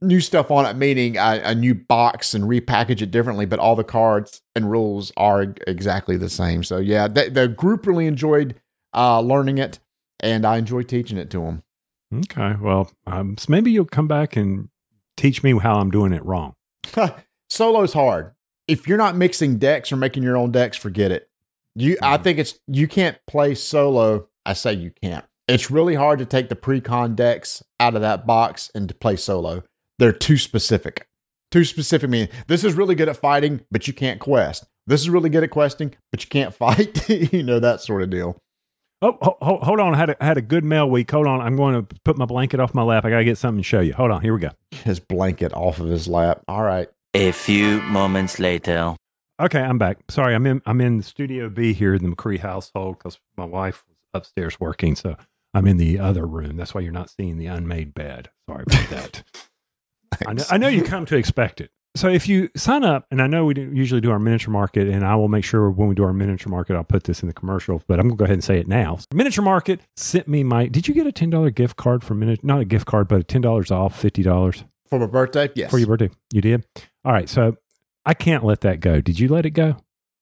new 0.00 0.20
stuff 0.20 0.50
on 0.50 0.66
it, 0.66 0.74
meaning 0.76 1.16
a, 1.18 1.40
a 1.44 1.54
new 1.54 1.74
box 1.74 2.34
and 2.34 2.44
repackage 2.44 3.00
it 3.02 3.10
differently, 3.12 3.46
but 3.46 3.60
all 3.60 3.76
the 3.76 3.84
cards 3.84 4.42
and 4.56 4.68
rules 4.70 5.12
are 5.16 5.54
exactly 5.68 6.16
the 6.16 6.30
same. 6.30 6.64
So, 6.64 6.78
yeah, 6.78 7.06
the, 7.06 7.30
the 7.30 7.46
group 7.46 7.86
really 7.86 8.06
enjoyed 8.06 8.56
uh, 8.92 9.20
learning 9.20 9.58
it, 9.58 9.78
and 10.18 10.44
I 10.44 10.56
enjoyed 10.56 10.88
teaching 10.88 11.18
it 11.18 11.30
to 11.30 11.40
them. 11.42 11.62
Okay. 12.12 12.56
Well, 12.60 12.90
um, 13.06 13.36
so 13.38 13.46
maybe 13.48 13.70
you'll 13.70 13.84
come 13.84 14.08
back 14.08 14.34
and 14.36 14.68
teach 15.16 15.44
me 15.44 15.56
how 15.58 15.76
I'm 15.76 15.92
doing 15.92 16.12
it 16.12 16.24
wrong. 16.24 16.54
Solo's 17.50 17.92
hard. 17.92 18.32
If 18.68 18.86
you're 18.86 18.98
not 18.98 19.16
mixing 19.16 19.58
decks 19.58 19.90
or 19.90 19.96
making 19.96 20.22
your 20.22 20.36
own 20.36 20.52
decks, 20.52 20.76
forget 20.76 21.10
it. 21.10 21.28
You, 21.74 21.96
I 22.02 22.16
Mhm. 22.18 22.24
think 22.24 22.38
it's 22.38 22.58
you 22.66 22.86
can't 22.88 23.18
play 23.26 23.54
solo. 23.54 24.28
I 24.46 24.52
say 24.52 24.72
you 24.74 24.92
can't. 25.02 25.24
It's 25.48 25.70
really 25.70 25.94
hard 25.96 26.18
to 26.20 26.26
take 26.26 26.48
the 26.48 26.56
pre-con 26.56 27.14
decks 27.16 27.62
out 27.80 27.94
of 27.96 28.00
that 28.02 28.26
box 28.26 28.70
and 28.74 28.88
to 28.88 28.94
play 28.94 29.16
solo. 29.16 29.64
They're 29.98 30.12
too 30.12 30.36
specific. 30.36 31.08
Too 31.50 31.64
specific. 31.64 32.08
Meaning 32.08 32.28
this 32.46 32.62
is 32.64 32.74
really 32.74 32.94
good 32.94 33.08
at 33.08 33.16
fighting, 33.16 33.62
but 33.70 33.86
you 33.88 33.92
can't 33.92 34.20
quest. 34.20 34.64
This 34.86 35.00
is 35.00 35.10
really 35.10 35.30
good 35.30 35.42
at 35.44 35.50
questing, 35.50 35.94
but 36.12 36.22
you 36.22 36.28
can't 36.30 36.54
fight. 36.54 37.08
you 37.08 37.42
know 37.42 37.58
that 37.60 37.80
sort 37.80 38.02
of 38.02 38.10
deal. 38.10 38.40
Oh, 39.02 39.16
ho- 39.22 39.38
ho- 39.40 39.58
hold 39.62 39.80
on. 39.80 39.94
I 39.94 39.98
had 39.98 40.10
a, 40.10 40.22
I 40.22 40.26
had 40.26 40.36
a 40.38 40.42
good 40.42 40.64
mail 40.64 40.88
week. 40.90 41.10
Hold 41.10 41.26
on. 41.26 41.40
I'm 41.40 41.56
going 41.56 41.74
to 41.74 41.96
put 42.04 42.18
my 42.18 42.26
blanket 42.26 42.60
off 42.60 42.74
my 42.74 42.82
lap. 42.82 43.04
I 43.04 43.10
got 43.10 43.18
to 43.18 43.24
get 43.24 43.38
something 43.38 43.60
to 43.62 43.66
show 43.66 43.80
you. 43.80 43.94
Hold 43.94 44.10
on. 44.10 44.20
Here 44.20 44.34
we 44.34 44.40
go. 44.40 44.50
His 44.70 45.00
blanket 45.00 45.52
off 45.54 45.80
of 45.80 45.86
his 45.88 46.06
lap. 46.06 46.42
All 46.48 46.62
right. 46.62 46.88
A 47.14 47.32
few 47.32 47.80
moments 47.82 48.38
later. 48.38 48.94
Okay, 49.40 49.60
I'm 49.60 49.78
back. 49.78 49.98
Sorry, 50.10 50.34
I'm 50.34 50.46
in 50.46 50.60
I'm 50.66 50.82
in 50.82 51.00
Studio 51.00 51.48
B 51.48 51.72
here 51.72 51.94
in 51.94 52.02
the 52.02 52.14
McCree 52.14 52.40
household 52.40 52.98
because 52.98 53.18
my 53.38 53.46
wife 53.46 53.82
was 53.88 53.96
upstairs 54.12 54.60
working, 54.60 54.94
so 54.94 55.16
I'm 55.54 55.66
in 55.66 55.78
the 55.78 55.98
other 55.98 56.26
room. 56.26 56.58
That's 56.58 56.74
why 56.74 56.82
you're 56.82 56.92
not 56.92 57.08
seeing 57.08 57.38
the 57.38 57.46
unmade 57.46 57.94
bed. 57.94 58.28
Sorry 58.48 58.64
about 58.66 58.90
that. 58.90 59.22
I 60.26 60.34
know, 60.34 60.44
I 60.50 60.58
know 60.58 60.68
you 60.68 60.82
come 60.82 61.06
to 61.06 61.16
expect 61.16 61.62
it. 61.62 61.70
So 61.96 62.08
if 62.08 62.28
you 62.28 62.48
sign 62.56 62.84
up, 62.84 63.06
and 63.10 63.20
I 63.20 63.26
know 63.26 63.46
we 63.46 63.54
usually 63.56 64.00
do 64.00 64.12
our 64.12 64.20
miniature 64.20 64.52
market, 64.52 64.88
and 64.88 65.04
I 65.04 65.16
will 65.16 65.28
make 65.28 65.44
sure 65.44 65.70
when 65.70 65.88
we 65.88 65.94
do 65.96 66.04
our 66.04 66.12
miniature 66.12 66.50
market, 66.50 66.76
I'll 66.76 66.84
put 66.84 67.04
this 67.04 67.22
in 67.22 67.26
the 67.26 67.34
commercial. 67.34 67.82
But 67.88 67.98
I'm 67.98 68.06
gonna 68.06 68.16
go 68.16 68.24
ahead 68.24 68.34
and 68.34 68.44
say 68.44 68.58
it 68.58 68.68
now. 68.68 68.98
Miniature 69.12 69.44
market 69.44 69.80
sent 69.96 70.28
me 70.28 70.44
my. 70.44 70.66
Did 70.66 70.86
you 70.86 70.94
get 70.94 71.06
a 71.06 71.12
ten 71.12 71.30
dollar 71.30 71.50
gift 71.50 71.76
card 71.76 72.04
for 72.04 72.14
miniature? 72.14 72.46
Not 72.46 72.60
a 72.60 72.64
gift 72.64 72.86
card, 72.86 73.08
but 73.08 73.20
a 73.20 73.24
ten 73.24 73.40
dollars 73.40 73.70
off, 73.72 73.98
fifty 73.98 74.22
dollars 74.22 74.64
For 74.88 75.00
my 75.00 75.06
birthday, 75.06 75.50
yes, 75.54 75.70
for 75.70 75.78
your 75.78 75.88
birthday. 75.88 76.10
You 76.32 76.40
did. 76.40 76.64
All 77.04 77.12
right, 77.12 77.28
so 77.28 77.56
I 78.06 78.14
can't 78.14 78.44
let 78.44 78.60
that 78.60 78.78
go. 78.80 79.00
Did 79.00 79.18
you 79.18 79.28
let 79.28 79.44
it 79.44 79.50
go? 79.50 79.76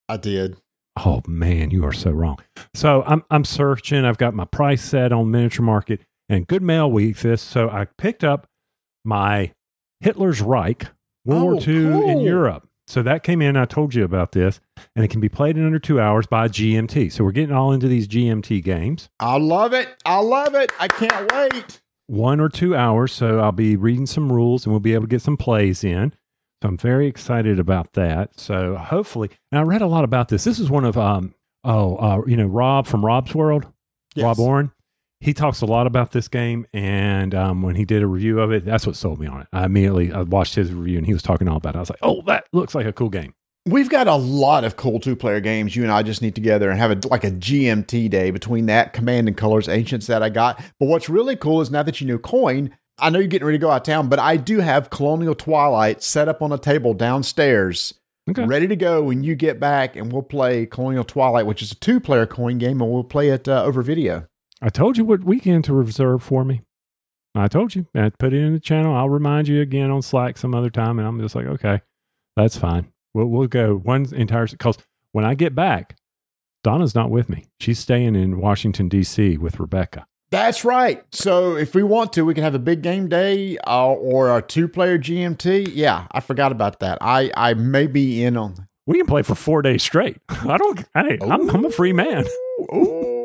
I 0.09 0.17
did. 0.17 0.57
Oh 1.05 1.23
man, 1.27 1.71
you 1.71 1.85
are 1.85 1.93
so 1.93 2.11
wrong. 2.11 2.39
So 2.75 3.05
I'm 3.07 3.25
I'm 3.31 3.45
searching. 3.45 4.07
I've 4.07 4.19
got 4.19 4.33
my 4.33 4.47
price 4.47 4.83
set 4.83 5.13
on 5.13 5.31
miniature 5.31 5.65
market 5.65 6.01
and 6.31 6.47
good 6.47 6.63
mail 6.63 6.91
week 6.91 7.19
this. 7.19 7.43
So 7.43 7.69
I 7.69 7.85
picked 7.99 8.25
up 8.25 8.49
my 9.05 9.53
Hitler's 10.01 10.41
Reich 10.41 10.87
World 11.29 11.43
Oh, 11.69 11.91
War 11.93 12.05
II 12.05 12.11
in. 12.11 12.21
Europe. 12.21 12.69
So 12.87 13.03
that 13.03 13.23
came 13.23 13.43
in. 13.43 13.55
I 13.57 13.67
told 13.67 13.95
you 13.95 14.03
about 14.03 14.33
this, 14.33 14.61
and 14.97 15.05
it 15.05 15.09
can 15.09 15.21
be 15.21 15.29
played 15.29 15.59
in 15.59 15.67
under 15.67 15.79
two 15.79 16.01
hours 16.01 16.27
by 16.27 16.49
GMT. 16.49 17.13
So 17.13 17.23
we're 17.23 17.33
getting 17.33 17.55
all 17.55 17.71
into 17.73 17.87
these 17.87 18.09
GMT 18.09 18.65
games. 18.65 19.11
I 19.21 19.37
love 19.37 19.75
it. 19.75 19.89
I 20.07 20.21
love 20.21 20.55
it. 20.55 20.73
I 20.81 20.89
can't 20.89 21.31
wait. 21.33 21.83
One 22.07 22.41
or 22.41 22.49
two 22.49 22.75
hours. 22.75 23.13
So 23.13 23.41
I'll 23.41 23.53
be 23.53 23.77
reading 23.77 24.07
some 24.07 24.33
rules, 24.33 24.65
and 24.65 24.73
we'll 24.73 24.81
be 24.81 24.95
able 24.95 25.05
to 25.05 25.09
get 25.09 25.21
some 25.21 25.37
plays 25.37 25.85
in. 25.85 26.15
So 26.63 26.71
I'm 26.71 26.79
very 26.79 27.07
excited 27.07 27.59
about 27.59 27.93
that. 27.93 28.41
So 28.41 28.77
hopefully, 28.77 29.29
and 29.53 29.59
I 29.61 29.63
read 29.65 29.83
a 29.83 29.87
lot 29.87 30.05
about 30.05 30.29
this. 30.29 30.45
This 30.45 30.59
is 30.59 30.71
one 30.71 30.87
of 30.87 30.97
um 30.97 31.35
oh 31.65 31.97
uh, 31.97 32.23
you 32.27 32.37
know 32.39 32.47
Rob 32.47 32.87
from 32.87 33.05
Rob's 33.05 33.35
World, 33.35 33.65
Rob 34.17 34.39
Yes. 34.39 34.39
He 35.21 35.35
talks 35.35 35.61
a 35.61 35.67
lot 35.67 35.87
about 35.89 36.13
this 36.13 36.29
game, 36.29 36.67
and 36.73 37.35
um, 37.35 37.63
when 37.63 37.75
he 37.75 37.85
did 37.85 38.03
a 38.03 38.07
review 38.07 38.41
of 38.41 38.53
it, 38.53 38.65
that's 38.65 38.87
what 38.87 38.95
sold 38.95 39.19
me 39.19 39.27
on 39.27 39.41
it. 39.41 39.47
I 39.53 39.65
immediately 39.65 40.13
I 40.13 40.23
watched 40.23 40.55
his 40.55 40.73
review, 40.73 40.97
and 40.99 41.07
he 41.07 41.13
was 41.13 41.23
talking 41.23 41.49
all 41.49 41.57
about 41.57 41.75
it. 41.75 41.79
I 41.79 41.81
was 41.81 41.91
like, 41.91 41.99
"Oh, 42.03 42.23
that 42.27 42.47
looks 42.53 42.75
like 42.75 42.87
a 42.87 42.93
cool 42.93 43.09
game." 43.11 43.35
We've 43.67 43.91
got 43.91 44.07
a 44.07 44.15
lot 44.15 44.65
of 44.65 44.77
cool 44.77 45.01
two 45.01 45.17
player 45.17 45.41
games. 45.41 45.75
You 45.77 45.83
and 45.83 45.91
I 45.93 46.03
just 46.03 46.23
need 46.23 46.35
together 46.37 46.71
and 46.71 46.79
have 46.79 46.91
a, 46.93 47.09
like 47.09 47.25
a 47.25 47.31
GMT 47.33 48.09
day 48.09 48.31
between 48.31 48.67
that 48.67 48.93
Command 48.93 49.27
and 49.29 49.37
Colors 49.37 49.69
Ancients 49.69 50.07
that 50.07 50.23
I 50.23 50.29
got. 50.31 50.59
But 50.79 50.87
what's 50.87 51.09
really 51.09 51.37
cool 51.37 51.61
is 51.61 51.71
now 51.71 51.83
that 51.83 52.01
you 52.01 52.07
know 52.07 52.17
Coin, 52.19 52.75
I 52.99 53.11
know 53.11 53.19
you're 53.19 53.29
getting 53.29 53.45
ready 53.47 53.59
to 53.59 53.63
go 53.63 53.71
out 53.71 53.79
of 53.79 53.83
town, 53.83 54.09
but 54.09 54.21
I 54.21 54.37
do 54.39 54.61
have 54.61 54.89
Colonial 54.89 55.35
Twilight 55.35 56.03
set 56.03 56.29
up 56.29 56.41
on 56.41 56.53
a 56.53 56.59
table 56.59 56.95
downstairs, 56.95 57.93
Okay. 58.31 58.45
ready 58.47 58.69
to 58.69 58.77
go 58.77 59.03
when 59.03 59.23
you 59.25 59.35
get 59.35 59.59
back, 59.61 59.97
and 59.97 60.13
we'll 60.13 60.23
play 60.23 60.65
Colonial 60.65 61.05
Twilight, 61.05 61.45
which 61.47 61.61
is 61.61 61.73
a 61.73 61.75
two 61.75 61.99
player 62.01 62.25
coin 62.25 62.57
game, 62.59 62.81
and 62.81 62.91
we'll 62.91 63.05
play 63.05 63.29
it 63.31 63.49
uh, 63.49 63.65
over 63.65 63.83
video. 63.83 64.27
I 64.61 64.71
told 64.71 64.97
you 64.97 65.05
what 65.05 65.25
weekend 65.25 65.65
to 65.65 65.75
reserve 65.75 66.23
for 66.23 66.45
me. 66.45 66.63
I 67.35 67.49
told 67.49 67.75
you. 67.75 67.87
I 67.95 68.11
put 68.11 68.33
it 68.33 68.43
in 68.43 68.53
the 68.53 68.61
channel. 68.61 68.95
I'll 68.95 69.09
remind 69.09 69.47
you 69.49 69.61
again 69.61 69.91
on 69.91 70.03
Slack 70.03 70.37
some 70.39 70.55
other 70.55 70.71
time. 70.71 70.99
And 70.99 71.07
I'm 71.07 71.21
just 71.21 71.35
like, 71.35 71.47
okay, 71.47 71.83
that's 72.37 72.57
fine. 72.57 72.93
We'll, 73.15 73.27
we'll 73.27 73.47
go 73.47 73.77
one 73.77 74.13
entire, 74.13 74.47
because 74.47 74.79
when 75.13 75.25
I 75.25 75.35
get 75.35 75.55
back, 75.55 75.97
Donna's 76.65 76.95
not 76.95 77.11
with 77.11 77.29
me. 77.29 77.45
She's 77.61 77.79
staying 77.79 78.17
in 78.17 78.41
Washington, 78.41 78.89
D.C. 78.89 79.39
with 79.39 79.61
Rebecca. 79.61 80.07
That's 80.31 80.65
right. 80.65 81.03
So 81.13 81.57
if 81.57 81.75
we 81.75 81.83
want 81.83 82.13
to, 82.15 82.25
we 82.25 82.35
can 82.35 82.45
have 82.45 82.55
a 82.55 82.59
big 82.59 82.83
game 82.83 83.09
day 83.09 83.57
uh, 83.67 83.87
or 83.87 84.37
a 84.37 84.43
two 84.43 84.69
player 84.69 84.99
GMT. 84.99 85.71
Yeah, 85.73 86.07
I 86.11 86.21
forgot 86.21 86.53
about 86.53 86.81
that. 86.81 86.99
I, 87.01 87.31
I 87.37 87.55
may 87.55 87.87
be 87.87 88.23
in 88.25 88.37
on 88.37 88.69
We 88.87 88.99
can 88.99 89.07
play 89.07 89.23
for 89.23 89.35
four 89.35 89.63
days 89.63 89.83
straight. 89.83 90.19
I 90.29 90.59
don't, 90.59 90.85
hey, 90.95 91.19
I'm, 91.23 91.49
I'm 91.49 91.65
a 91.65 91.71
free 91.71 91.95
man. 91.95 92.27
Ooh, 92.75 93.18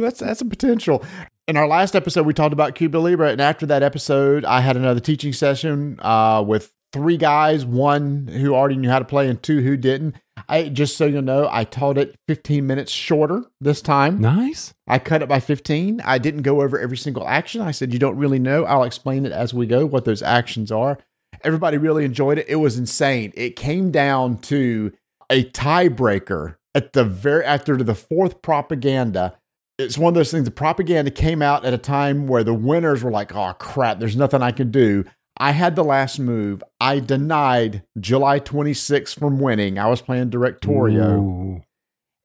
that's 0.00 0.20
that's 0.20 0.40
a 0.40 0.44
potential. 0.44 1.04
In 1.48 1.56
our 1.56 1.68
last 1.68 1.94
episode, 1.94 2.26
we 2.26 2.34
talked 2.34 2.52
about 2.52 2.74
Cuba 2.74 2.98
Libre, 2.98 3.30
and 3.30 3.40
after 3.40 3.66
that 3.66 3.82
episode, 3.82 4.44
I 4.44 4.60
had 4.60 4.76
another 4.76 5.00
teaching 5.00 5.32
session 5.32 5.98
uh, 6.02 6.44
with 6.46 6.72
three 6.92 7.16
guys, 7.16 7.64
one 7.64 8.26
who 8.26 8.54
already 8.54 8.76
knew 8.76 8.88
how 8.88 8.98
to 8.98 9.04
play, 9.04 9.28
and 9.28 9.40
two 9.42 9.60
who 9.60 9.76
didn't. 9.76 10.16
I 10.48 10.68
just 10.68 10.96
so 10.96 11.06
you 11.06 11.22
know, 11.22 11.48
I 11.50 11.64
taught 11.64 11.98
it 11.98 12.14
15 12.28 12.66
minutes 12.66 12.92
shorter 12.92 13.44
this 13.60 13.80
time. 13.80 14.20
Nice. 14.20 14.74
I 14.86 14.98
cut 14.98 15.22
it 15.22 15.28
by 15.28 15.40
15. 15.40 16.00
I 16.04 16.18
didn't 16.18 16.42
go 16.42 16.62
over 16.62 16.78
every 16.78 16.96
single 16.96 17.26
action. 17.26 17.60
I 17.60 17.70
said, 17.70 17.92
You 17.92 17.98
don't 17.98 18.16
really 18.16 18.38
know. 18.38 18.64
I'll 18.64 18.84
explain 18.84 19.26
it 19.26 19.32
as 19.32 19.54
we 19.54 19.66
go, 19.66 19.86
what 19.86 20.04
those 20.04 20.22
actions 20.22 20.70
are. 20.70 20.98
Everybody 21.42 21.78
really 21.78 22.04
enjoyed 22.04 22.38
it. 22.38 22.46
It 22.48 22.56
was 22.56 22.78
insane. 22.78 23.32
It 23.36 23.56
came 23.56 23.90
down 23.90 24.38
to 24.42 24.92
a 25.30 25.44
tiebreaker 25.44 26.56
at 26.74 26.92
the 26.92 27.04
very 27.04 27.44
after 27.44 27.76
the 27.76 27.94
fourth 27.94 28.42
propaganda. 28.42 29.36
It's 29.78 29.98
one 29.98 30.10
of 30.10 30.14
those 30.14 30.30
things. 30.30 30.44
The 30.44 30.50
propaganda 30.50 31.10
came 31.10 31.42
out 31.42 31.64
at 31.64 31.74
a 31.74 31.78
time 31.78 32.26
where 32.26 32.44
the 32.44 32.54
winners 32.54 33.02
were 33.02 33.10
like, 33.10 33.34
"Oh 33.34 33.52
crap, 33.54 33.98
there's 33.98 34.16
nothing 34.16 34.42
I 34.42 34.50
can 34.50 34.70
do." 34.70 35.04
I 35.38 35.50
had 35.52 35.76
the 35.76 35.84
last 35.84 36.18
move. 36.18 36.62
I 36.80 37.00
denied 37.00 37.82
July 38.00 38.40
26th 38.40 39.18
from 39.18 39.38
winning. 39.38 39.78
I 39.78 39.86
was 39.86 40.00
playing 40.00 40.30
Directorio. 40.30 41.18
Ooh. 41.18 41.62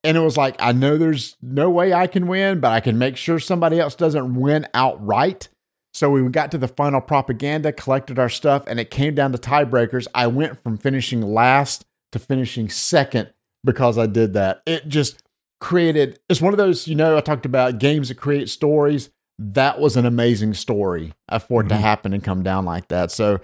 And 0.03 0.17
it 0.17 0.21
was 0.21 0.37
like, 0.37 0.55
I 0.59 0.71
know 0.71 0.97
there's 0.97 1.35
no 1.41 1.69
way 1.69 1.93
I 1.93 2.07
can 2.07 2.27
win, 2.27 2.59
but 2.59 2.71
I 2.71 2.79
can 2.79 2.97
make 2.97 3.17
sure 3.17 3.37
somebody 3.39 3.79
else 3.79 3.95
doesn't 3.95 4.33
win 4.33 4.65
outright. 4.73 5.49
So 5.93 6.09
we 6.09 6.27
got 6.29 6.51
to 6.51 6.57
the 6.57 6.69
final 6.69 7.01
propaganda, 7.01 7.73
collected 7.73 8.17
our 8.17 8.29
stuff, 8.29 8.63
and 8.65 8.79
it 8.79 8.89
came 8.89 9.13
down 9.13 9.33
to 9.33 9.37
tiebreakers. 9.37 10.07
I 10.15 10.27
went 10.27 10.63
from 10.63 10.77
finishing 10.77 11.21
last 11.21 11.85
to 12.13 12.19
finishing 12.19 12.69
second 12.69 13.31
because 13.63 13.97
I 13.97 14.05
did 14.05 14.33
that. 14.33 14.61
It 14.65 14.87
just 14.87 15.21
created, 15.61 16.19
it's 16.27 16.41
one 16.41 16.53
of 16.53 16.57
those, 16.57 16.87
you 16.87 16.95
know, 16.95 17.15
I 17.15 17.21
talked 17.21 17.45
about 17.45 17.79
games 17.79 18.09
that 18.09 18.15
create 18.15 18.49
stories. 18.49 19.09
That 19.39 19.79
was 19.79 19.95
an 19.95 20.05
amazing 20.05 20.55
story 20.55 21.13
uh, 21.29 21.39
for 21.39 21.61
it 21.61 21.69
to 21.69 21.75
Mhm. 21.75 21.79
happen 21.79 22.13
and 22.13 22.21
come 22.23 22.43
down 22.43 22.65
like 22.65 22.89
that. 22.89 23.11
So 23.11 23.39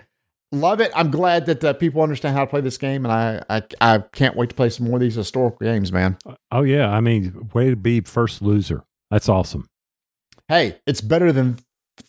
love 0.52 0.82
it. 0.82 0.92
I'm 0.96 1.10
glad 1.12 1.46
that 1.46 1.64
uh, 1.64 1.74
people 1.74 2.02
understand 2.02 2.36
how 2.36 2.42
to 2.44 2.50
play 2.50 2.62
this 2.62 2.78
game, 2.78 3.06
and 3.06 3.12
I, 3.14 3.44
I 3.50 3.62
I 3.80 4.00
can't 4.00 4.36
wait 4.36 4.50
to 4.50 4.56
play 4.56 4.70
some 4.70 4.88
more 4.88 4.96
of 4.98 5.02
these 5.02 5.16
historical 5.16 5.58
games, 5.66 5.92
man. 5.92 6.18
Oh, 6.52 6.64
yeah. 6.64 6.90
I 6.90 7.00
mean, 7.02 7.50
way 7.54 7.70
to 7.70 7.76
be 7.76 8.02
first 8.02 8.42
loser. 8.42 8.84
That's 9.10 9.30
awesome. 9.30 9.68
hey, 10.50 10.78
it's 10.86 11.02
better 11.02 11.32
than 11.32 11.58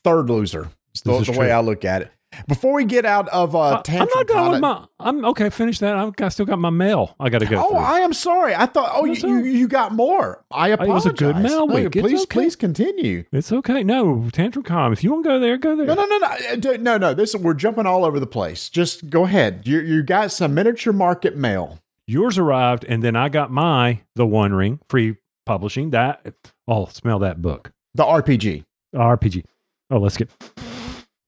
third 0.04 0.28
loser. 0.30 0.68
It's 0.90 1.00
the, 1.02 1.18
the 1.32 1.38
way. 1.38 1.50
I 1.52 1.60
look 1.60 1.84
at 1.84 2.02
it. 2.02 2.12
Before 2.46 2.74
we 2.74 2.84
get 2.84 3.04
out 3.06 3.28
of 3.28 3.56
uh, 3.56 3.82
I- 3.88 3.98
I'm 3.98 4.08
not 4.14 4.26
done 4.26 4.50
with 4.52 4.60
my. 4.60 4.84
I'm 5.00 5.24
okay. 5.24 5.48
Finish 5.50 5.78
that. 5.78 5.96
I've 5.96 6.14
got, 6.14 6.32
still 6.32 6.44
got 6.46 6.58
my 6.58 6.70
mail. 6.70 7.16
I 7.18 7.30
got 7.30 7.38
to 7.38 7.46
go. 7.46 7.62
Oh, 7.64 7.70
through. 7.70 7.78
I 7.78 8.00
am 8.00 8.12
sorry. 8.12 8.54
I 8.54 8.66
thought. 8.66 8.90
Oh, 8.92 9.04
you, 9.06 9.14
you 9.14 9.44
you 9.44 9.68
got 9.68 9.92
more. 9.92 10.44
I 10.50 10.68
apologize. 10.68 10.90
It 10.90 10.94
was 10.94 11.06
a 11.06 11.12
good 11.24 11.36
mail 11.36 11.66
No, 11.66 11.74
week. 11.74 11.96
It's 11.96 12.02
please, 12.06 12.22
okay. 12.22 12.32
please 12.34 12.56
continue. 12.56 13.24
It's 13.32 13.50
okay. 13.50 13.82
No, 13.82 14.28
Tantrum 14.30 14.62
Con. 14.64 14.92
If 14.92 15.02
you 15.02 15.10
want 15.12 15.24
to 15.24 15.30
go 15.30 15.40
there, 15.40 15.56
go 15.56 15.74
there. 15.74 15.86
No, 15.86 15.94
no, 15.94 16.04
no, 16.04 16.18
no, 16.18 16.26
Uh, 16.26 16.76
no, 16.78 16.98
no. 16.98 17.14
This 17.14 17.34
we're 17.34 17.54
jumping 17.54 17.86
all 17.86 18.04
over 18.04 18.20
the 18.20 18.26
place. 18.26 18.68
Just 18.68 19.08
go 19.08 19.24
ahead. 19.24 19.62
You 19.64 19.80
you 19.80 20.02
got 20.02 20.30
some 20.30 20.52
miniature 20.54 20.92
market 20.92 21.34
mail. 21.36 21.78
Yours 22.06 22.36
arrived, 22.38 22.84
and 22.84 23.02
then 23.02 23.16
I 23.16 23.28
got 23.30 23.50
my 23.50 24.00
The 24.16 24.26
One 24.26 24.52
Ring 24.52 24.80
free 24.88 25.16
publishing. 25.46 25.90
That 25.90 26.26
oh, 26.66 26.86
smell 26.86 27.18
that 27.20 27.40
book 27.40 27.72
The 27.94 28.04
RPG. 28.04 28.64
RPG. 28.94 29.44
Oh, 29.90 29.98
let's 29.98 30.16
get. 30.18 30.30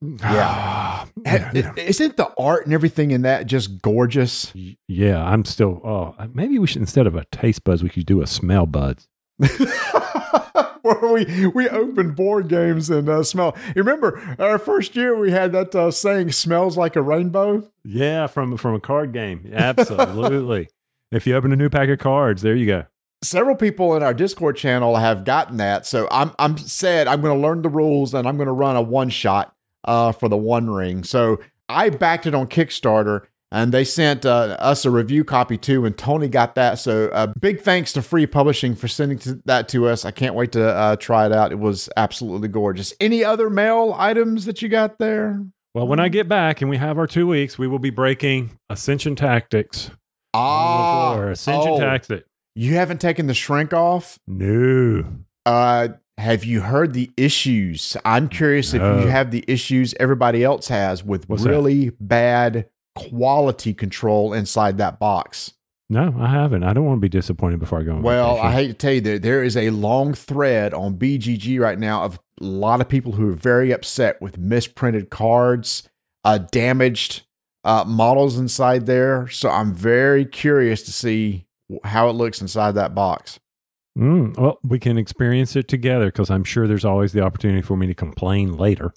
Yeah. 0.03 1.05
yeah, 1.27 1.39
Ha- 1.63 1.75
Isn't 1.77 2.17
the 2.17 2.33
art 2.39 2.65
and 2.65 2.73
everything 2.75 3.11
in 3.11 3.23
that 3.23 3.47
just 3.47 3.83
gorgeous? 3.83 4.53
yeah. 4.89 5.23
I'm 5.25 5.45
still. 5.45 5.81
Oh, 5.85 6.15
maybe 6.33 6.59
we 6.59 6.67
should 6.67 6.81
instead 6.81 7.07
of 7.07 7.15
a 7.15 7.25
taste 7.27 7.65
buds, 7.65 7.83
we 7.83 7.91
could 7.91 8.07
do 8.07 8.23
a 8.23 8.27
smell 8.27 8.67
buds. 8.67 9.07
Where 10.83 11.13
we 11.13 11.47
we 11.49 11.69
opened 11.69 12.17
board 12.17 12.49
games 12.49 12.89
and 12.89 13.09
uh, 13.09 13.23
smell. 13.23 13.55
You 13.77 13.83
remember 13.83 14.35
our 14.39 14.59
first 14.59 14.97
year 14.97 15.15
we 15.19 15.31
had 15.31 15.53
that 15.53 15.75
uh, 15.75 15.91
saying 15.91 16.33
"smells 16.33 16.79
like 16.79 16.97
a 16.97 17.03
rainbow." 17.03 17.69
Yeah, 17.85 18.27
from 18.27 18.57
from 18.57 18.75
a 18.75 18.81
card 18.81 19.13
game. 19.13 19.51
Absolutely. 19.53 20.69
if 21.13 21.27
you 21.27 21.37
open 21.37 21.53
a 21.53 21.57
new 21.57 21.69
pack 21.69 21.91
of 21.91 21.99
cards, 21.99 22.41
there 22.41 22.57
you 22.57 22.65
go. 22.67 22.85
Several 23.23 23.55
people 23.57 23.95
in 23.95 24.03
our 24.03 24.15
Discord 24.15 24.57
channel 24.57 24.97
have 24.97 25.25
gotten 25.25 25.59
that, 25.59 25.85
so 25.85 26.09
I'm 26.11 26.33
I'm 26.39 26.57
said 26.57 27.07
I'm 27.07 27.21
going 27.21 27.39
to 27.39 27.47
learn 27.47 27.61
the 27.61 27.69
rules 27.69 28.15
and 28.15 28.27
I'm 28.27 28.37
going 28.39 28.47
to 28.47 28.53
run 28.53 28.77
a 28.77 28.83
one 28.83 29.11
shot 29.11 29.55
uh, 29.85 30.13
for 30.13 30.29
the 30.29 30.37
One 30.37 30.71
Ring. 30.71 31.05
So 31.05 31.41
I 31.69 31.91
backed 31.91 32.27
it 32.27 32.35
on 32.35 32.47
Kickstarter. 32.47 33.27
And 33.53 33.75
they 33.75 33.83
sent 33.83 34.25
uh, 34.25 34.57
us 34.61 34.85
a 34.85 34.93
review 34.93 35.25
copy 35.25 35.59
too, 35.59 35.85
and 35.85 35.99
Tony 35.99 36.29
got 36.29 36.55
that. 36.55 36.79
So, 36.79 37.09
uh, 37.09 37.27
big 37.41 37.61
thanks 37.63 37.93
to 37.95 38.01
Free 38.01 38.25
Publishing 38.25 38.77
for 38.77 38.87
sending 38.87 39.19
to, 39.19 39.43
that 39.45 39.69
to 39.71 39.89
us. 39.89 40.05
I 40.05 40.13
can't 40.13 40.37
wait 40.37 40.53
to 40.53 40.65
uh, 40.65 40.95
try 40.95 41.27
it 41.27 41.33
out. 41.33 41.51
It 41.51 41.59
was 41.59 41.89
absolutely 41.97 42.47
gorgeous. 42.47 42.95
Any 43.01 43.25
other 43.25 43.51
mail 43.51 43.93
items 43.99 44.45
that 44.45 44.63
you 44.63 44.69
got 44.69 44.99
there? 44.99 45.45
Well, 45.75 45.89
when 45.89 45.99
I 45.99 46.09
get 46.09 46.29
back 46.29 46.61
and 46.61 46.71
we 46.71 46.77
have 46.77 46.97
our 46.97 47.09
two 47.09 47.27
weeks, 47.27 47.59
we 47.59 47.67
will 47.67 47.81
be 47.81 47.91
breaking 47.91 48.57
Ascension 48.69 49.17
Tactics. 49.17 49.91
Ah, 50.33 51.21
Ascension 51.21 51.73
oh, 51.73 51.81
Tactics. 51.81 52.29
You 52.55 52.75
haven't 52.75 53.01
taken 53.01 53.27
the 53.27 53.35
shrink 53.35 53.73
off. 53.73 54.17
No. 54.29 55.05
Uh, 55.45 55.89
have 56.21 56.45
you 56.45 56.61
heard 56.61 56.93
the 56.93 57.11
issues? 57.17 57.97
I'm 58.05 58.29
curious 58.29 58.75
if 58.75 58.83
you 58.83 59.09
have 59.09 59.31
the 59.31 59.45
issues 59.49 59.95
everybody 59.99 60.45
else 60.45 60.69
has 60.69 61.03
with 61.03 61.29
What's 61.29 61.43
that? 61.45 61.51
really 61.51 61.91
bad 61.99 62.69
quality 62.95 63.73
control 63.75 64.33
inside 64.33 64.79
that 64.79 64.99
box. 64.99 65.55
No, 65.89 66.15
I 66.19 66.29
haven't. 66.29 66.63
I 66.63 66.73
don't 66.73 66.85
want 66.85 66.99
to 66.99 67.01
be 67.01 67.09
disappointed 67.09 67.59
before 67.59 67.81
I 67.81 67.83
go 67.83 67.97
on 67.97 68.03
Well. 68.03 68.39
I 68.39 68.53
hate 68.53 68.69
to 68.69 68.75
tell 68.75 68.93
you 68.93 69.01
that 69.01 69.23
there 69.23 69.43
is 69.43 69.57
a 69.57 69.71
long 69.71 70.15
thread 70.15 70.73
on 70.73 70.95
BGG 70.95 71.59
right 71.59 71.79
now 71.79 72.05
of 72.05 72.21
a 72.41 72.45
lot 72.45 72.81
of 72.81 72.89
people 72.89 73.13
who 73.13 73.29
are 73.31 73.35
very 73.35 73.73
upset 73.73 74.21
with 74.23 74.39
misprinted 74.39 75.11
cards, 75.11 75.89
uh, 76.23 76.39
damaged 76.39 77.23
uh, 77.65 77.85
models 77.87 78.39
inside 78.39 78.87
there. 78.87 79.27
So 79.29 79.51
I'm 79.51 79.75
very 79.75 80.25
curious 80.25 80.83
to 80.83 80.93
see 80.93 81.47
how 81.83 82.09
it 82.09 82.13
looks 82.13 82.41
inside 82.41 82.73
that 82.77 82.95
box. 82.95 83.41
Mm, 84.01 84.37
well, 84.39 84.59
we 84.63 84.79
can 84.79 84.97
experience 84.97 85.55
it 85.57 85.69
together 85.69 86.07
because 86.07 86.31
I'm 86.31 86.45
sure 86.45 86.67
there's 86.67 86.85
always 86.85 87.13
the 87.13 87.21
opportunity 87.21 87.61
for 87.63 87.77
me 87.77 87.87
to 87.87 87.95
complain 87.95 88.57
later. 88.57 88.93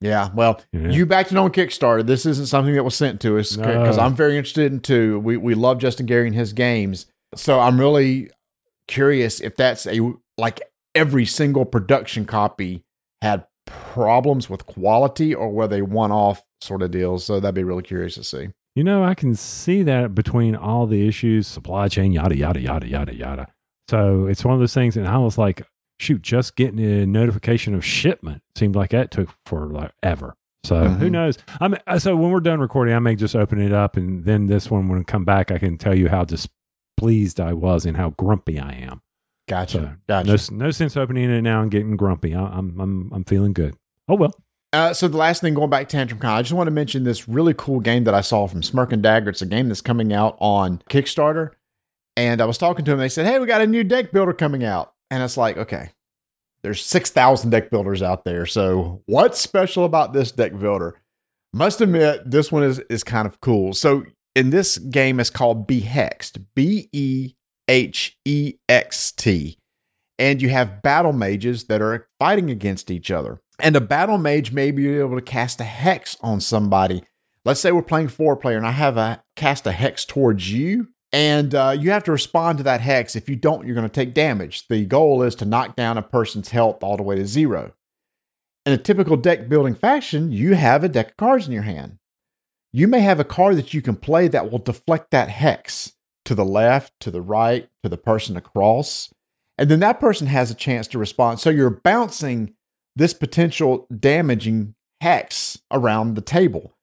Yeah, 0.00 0.30
well, 0.34 0.60
Yeah. 0.72 0.88
you 0.90 1.06
backed 1.06 1.32
it 1.32 1.38
on 1.38 1.50
Kickstarter. 1.50 2.04
This 2.06 2.24
isn't 2.26 2.46
something 2.46 2.74
that 2.74 2.84
was 2.84 2.94
sent 2.94 3.20
to 3.22 3.38
us 3.38 3.56
because 3.56 3.96
No. 3.96 4.02
I'm 4.04 4.14
very 4.14 4.36
interested 4.36 4.72
in 4.72 4.80
too. 4.80 5.20
We 5.20 5.36
we 5.36 5.54
love 5.54 5.78
Justin 5.78 6.06
Gary 6.06 6.26
and 6.26 6.36
his 6.36 6.52
games, 6.52 7.06
so 7.34 7.60
I'm 7.60 7.78
really 7.80 8.30
curious 8.86 9.40
if 9.40 9.56
that's 9.56 9.86
a 9.86 10.00
like 10.36 10.60
every 10.94 11.24
single 11.26 11.64
production 11.64 12.24
copy 12.24 12.84
had 13.22 13.44
problems 13.66 14.48
with 14.48 14.66
quality 14.66 15.34
or 15.34 15.50
were 15.50 15.68
they 15.68 15.82
one 15.82 16.10
off 16.12 16.42
sort 16.60 16.82
of 16.82 16.90
deals. 16.90 17.24
So 17.24 17.38
that'd 17.40 17.54
be 17.54 17.64
really 17.64 17.82
curious 17.82 18.14
to 18.14 18.24
see. 18.24 18.48
You 18.74 18.84
know, 18.84 19.02
I 19.04 19.14
can 19.14 19.34
see 19.34 19.82
that 19.82 20.14
between 20.14 20.54
all 20.56 20.86
the 20.86 21.06
issues, 21.06 21.46
supply 21.48 21.88
chain, 21.88 22.12
yada, 22.12 22.36
yada, 22.36 22.60
yada, 22.60 22.86
yada, 22.86 23.14
yada. 23.14 23.46
So 23.88 24.26
it's 24.26 24.44
one 24.44 24.54
of 24.54 24.60
those 24.60 24.74
things. 24.74 24.96
And 24.96 25.06
I 25.08 25.18
was 25.18 25.38
like, 25.38 25.62
shoot, 25.98 26.22
just 26.22 26.56
getting 26.56 26.78
a 26.80 27.06
notification 27.06 27.74
of 27.74 27.84
shipment 27.84 28.42
seemed 28.54 28.76
like 28.76 28.90
that 28.90 29.10
took 29.10 29.28
for 29.46 29.66
like 29.66 29.92
ever. 30.02 30.34
So 30.64 30.88
who 30.88 31.06
Mhm. 31.08 31.12
knows? 31.12 31.38
I'm 31.60 31.76
so 31.98 32.16
when 32.16 32.30
we're 32.30 32.40
done 32.40 32.60
recording, 32.60 32.94
I 32.94 32.98
may 32.98 33.14
just 33.16 33.34
open 33.36 33.60
it 33.60 33.72
up, 33.72 33.96
and 33.96 34.24
then 34.24 34.46
this 34.48 34.70
one 34.70 34.88
when 34.88 34.98
I 34.98 35.02
come 35.04 35.24
back, 35.24 35.50
I 35.50 35.58
can 35.58 35.78
tell 35.78 35.94
you 35.94 36.08
how 36.08 36.24
displeased 36.24 37.40
I 37.40 37.52
was 37.52 37.86
and 37.86 37.96
how 37.96 38.10
grumpy 38.10 38.58
I 38.58 38.72
am. 38.72 39.00
Gotcha. 39.48 39.78
So, 39.78 39.90
gotcha. 40.08 40.52
No, 40.52 40.66
no 40.66 40.70
sense 40.70 40.96
opening 40.96 41.30
it 41.30 41.40
now 41.42 41.62
and 41.62 41.70
getting 41.70 41.96
grumpy. 41.96 42.34
I, 42.34 42.42
I'm, 42.44 42.78
I'm, 42.80 43.10
I'm 43.14 43.24
feeling 43.24 43.52
good. 43.52 43.74
Oh 44.08 44.14
well. 44.16 44.34
Uh, 44.74 44.92
so 44.92 45.08
the 45.08 45.16
last 45.16 45.40
thing, 45.40 45.54
going 45.54 45.70
back 45.70 45.88
to 45.88 45.96
Tantrum 45.96 46.20
Con, 46.20 46.30
I 46.32 46.42
just 46.42 46.52
want 46.52 46.66
to 46.66 46.70
mention 46.72 47.04
this 47.04 47.26
really 47.26 47.54
cool 47.56 47.80
game 47.80 48.04
that 48.04 48.12
I 48.12 48.20
saw 48.20 48.46
from 48.46 48.62
Smirk 48.62 48.92
and 48.92 49.02
Dagger. 49.02 49.30
It's 49.30 49.40
a 49.40 49.46
game 49.46 49.68
that's 49.68 49.80
coming 49.80 50.12
out 50.12 50.36
on 50.40 50.82
Kickstarter, 50.90 51.52
and 52.18 52.42
I 52.42 52.44
was 52.44 52.58
talking 52.58 52.84
to 52.84 52.90
them. 52.90 53.00
They 53.00 53.08
said, 53.08 53.26
"Hey, 53.26 53.38
we 53.38 53.46
got 53.46 53.62
a 53.62 53.66
new 53.66 53.84
deck 53.84 54.12
builder 54.12 54.34
coming 54.34 54.64
out," 54.64 54.92
and 55.10 55.22
it's 55.22 55.36
like, 55.36 55.56
okay, 55.56 55.90
there's 56.62 56.84
six 56.84 57.10
thousand 57.10 57.50
deck 57.50 57.70
builders 57.70 58.02
out 58.02 58.24
there. 58.24 58.44
So 58.44 59.02
what's 59.06 59.40
special 59.40 59.84
about 59.84 60.12
this 60.12 60.32
deck 60.32 60.58
builder? 60.58 61.00
Must 61.54 61.80
admit, 61.80 62.30
this 62.30 62.52
one 62.52 62.62
is 62.62 62.80
is 62.90 63.04
kind 63.04 63.26
of 63.26 63.40
cool. 63.40 63.72
So 63.72 64.04
in 64.34 64.50
this 64.50 64.76
game, 64.76 65.18
it's 65.20 65.30
called 65.30 65.66
Behext, 65.66 66.44
B 66.54 66.90
E 66.92 67.32
H 67.68 68.18
E 68.24 68.54
X 68.68 69.12
T 69.12 69.58
and 70.18 70.42
you 70.42 70.48
have 70.48 70.82
battle 70.82 71.12
mages 71.12 71.64
that 71.64 71.80
are 71.80 72.08
fighting 72.18 72.50
against 72.50 72.90
each 72.90 73.10
other. 73.10 73.40
And 73.60 73.76
a 73.76 73.80
battle 73.80 74.18
mage 74.18 74.52
may 74.52 74.70
be 74.70 74.98
able 74.98 75.16
to 75.16 75.22
cast 75.22 75.60
a 75.60 75.64
hex 75.64 76.16
on 76.20 76.40
somebody. 76.40 77.04
Let's 77.44 77.60
say 77.60 77.72
we're 77.72 77.82
playing 77.82 78.08
four 78.08 78.36
player, 78.36 78.56
and 78.56 78.66
I 78.66 78.72
have 78.72 78.96
a 78.96 79.22
cast 79.36 79.66
a 79.66 79.72
hex 79.72 80.04
towards 80.04 80.52
you, 80.52 80.88
and 81.12 81.54
uh, 81.54 81.76
you 81.78 81.90
have 81.90 82.04
to 82.04 82.12
respond 82.12 82.58
to 82.58 82.64
that 82.64 82.80
hex. 82.80 83.16
If 83.16 83.28
you 83.28 83.36
don't, 83.36 83.66
you're 83.66 83.74
going 83.74 83.88
to 83.88 83.92
take 83.92 84.14
damage. 84.14 84.68
The 84.68 84.84
goal 84.84 85.22
is 85.22 85.34
to 85.36 85.44
knock 85.44 85.76
down 85.76 85.98
a 85.98 86.02
person's 86.02 86.50
health 86.50 86.82
all 86.82 86.96
the 86.96 87.02
way 87.02 87.16
to 87.16 87.26
zero. 87.26 87.72
In 88.66 88.72
a 88.72 88.78
typical 88.78 89.16
deck 89.16 89.48
building 89.48 89.74
fashion, 89.74 90.30
you 90.30 90.54
have 90.54 90.84
a 90.84 90.88
deck 90.88 91.10
of 91.10 91.16
cards 91.16 91.46
in 91.46 91.52
your 91.52 91.62
hand. 91.62 91.98
You 92.72 92.86
may 92.86 93.00
have 93.00 93.18
a 93.18 93.24
card 93.24 93.56
that 93.56 93.72
you 93.72 93.80
can 93.80 93.96
play 93.96 94.28
that 94.28 94.50
will 94.50 94.58
deflect 94.58 95.10
that 95.10 95.30
hex 95.30 95.92
to 96.26 96.34
the 96.34 96.44
left, 96.44 96.92
to 97.00 97.10
the 97.10 97.22
right, 97.22 97.68
to 97.82 97.88
the 97.88 97.96
person 97.96 98.36
across 98.36 99.10
and 99.58 99.68
then 99.68 99.80
that 99.80 100.00
person 100.00 100.28
has 100.28 100.50
a 100.50 100.54
chance 100.54 100.86
to 100.88 100.98
respond. 100.98 101.40
So 101.40 101.50
you're 101.50 101.68
bouncing 101.68 102.54
this 102.94 103.12
potential 103.12 103.86
damaging 103.94 104.74
hex 105.00 105.58
around 105.72 106.14
the 106.14 106.22
table. 106.22 106.74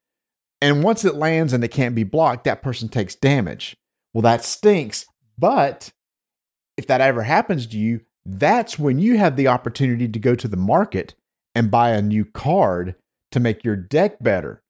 And 0.60 0.84
once 0.84 1.04
it 1.04 1.14
lands 1.14 1.52
and 1.52 1.64
it 1.64 1.68
can't 1.68 1.94
be 1.94 2.04
blocked, 2.04 2.44
that 2.44 2.62
person 2.62 2.88
takes 2.88 3.14
damage. 3.14 3.76
Well, 4.16 4.22
that 4.22 4.46
stinks. 4.46 5.04
But 5.36 5.92
if 6.78 6.86
that 6.86 7.02
ever 7.02 7.24
happens 7.24 7.66
to 7.66 7.76
you, 7.76 8.00
that's 8.24 8.78
when 8.78 8.98
you 8.98 9.18
have 9.18 9.36
the 9.36 9.48
opportunity 9.48 10.08
to 10.08 10.18
go 10.18 10.34
to 10.34 10.48
the 10.48 10.56
market 10.56 11.14
and 11.54 11.70
buy 11.70 11.90
a 11.90 12.00
new 12.00 12.24
card 12.24 12.94
to 13.32 13.40
make 13.40 13.62
your 13.62 13.76
deck 13.76 14.16
better. 14.22 14.62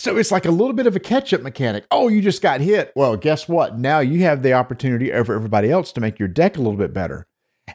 So 0.00 0.16
it's 0.16 0.32
like 0.32 0.46
a 0.46 0.50
little 0.50 0.72
bit 0.72 0.88
of 0.88 0.96
a 0.96 1.00
catch 1.00 1.32
up 1.32 1.42
mechanic. 1.42 1.86
Oh, 1.92 2.08
you 2.08 2.20
just 2.20 2.42
got 2.42 2.60
hit. 2.60 2.92
Well, 2.96 3.16
guess 3.16 3.48
what? 3.48 3.78
Now 3.78 4.00
you 4.00 4.22
have 4.22 4.42
the 4.42 4.54
opportunity 4.54 5.12
over 5.12 5.32
everybody 5.32 5.70
else 5.70 5.92
to 5.92 6.00
make 6.00 6.18
your 6.18 6.26
deck 6.26 6.56
a 6.56 6.60
little 6.60 6.76
bit 6.76 6.92
better. 6.92 7.28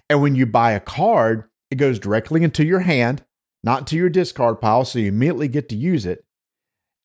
And 0.09 0.21
when 0.21 0.35
you 0.35 0.45
buy 0.45 0.73
a 0.73 0.81
card, 0.81 1.45
it 1.71 1.75
goes 1.75 1.99
directly 1.99 2.43
into 2.43 2.65
your 2.65 2.81
hand, 2.81 3.23
not 3.63 3.79
into 3.79 3.95
your 3.95 4.09
discard 4.09 4.59
pile, 4.59 4.83
so 4.83 4.99
you 4.99 5.07
immediately 5.07 5.47
get 5.47 5.69
to 5.69 5.77
use 5.77 6.05
it. 6.05 6.25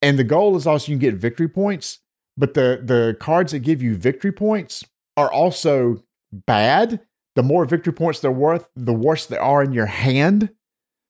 And 0.03 0.19
the 0.19 0.25
goal 0.25 0.57
is 0.57 0.67
also 0.67 0.91
you 0.91 0.99
can 0.99 1.09
get 1.09 1.15
victory 1.15 1.49
points, 1.49 2.01
but 2.39 2.55
the 2.55 2.81
the 2.83 3.17
cards 3.21 3.53
that 3.53 3.59
give 3.59 3.83
you 3.83 3.97
victory 3.97 4.33
points 4.33 4.85
are 5.17 5.31
also 5.31 6.03
bad. 6.33 7.01
The 7.35 7.43
more 7.43 7.65
victory 7.67 7.93
points 7.93 8.21
they're 8.21 8.31
worth, 8.31 8.69
the 8.75 8.95
worse 8.95 9.27
they 9.27 9.37
are 9.37 9.63
in 9.63 9.73
your 9.73 9.87
hand. 9.87 10.51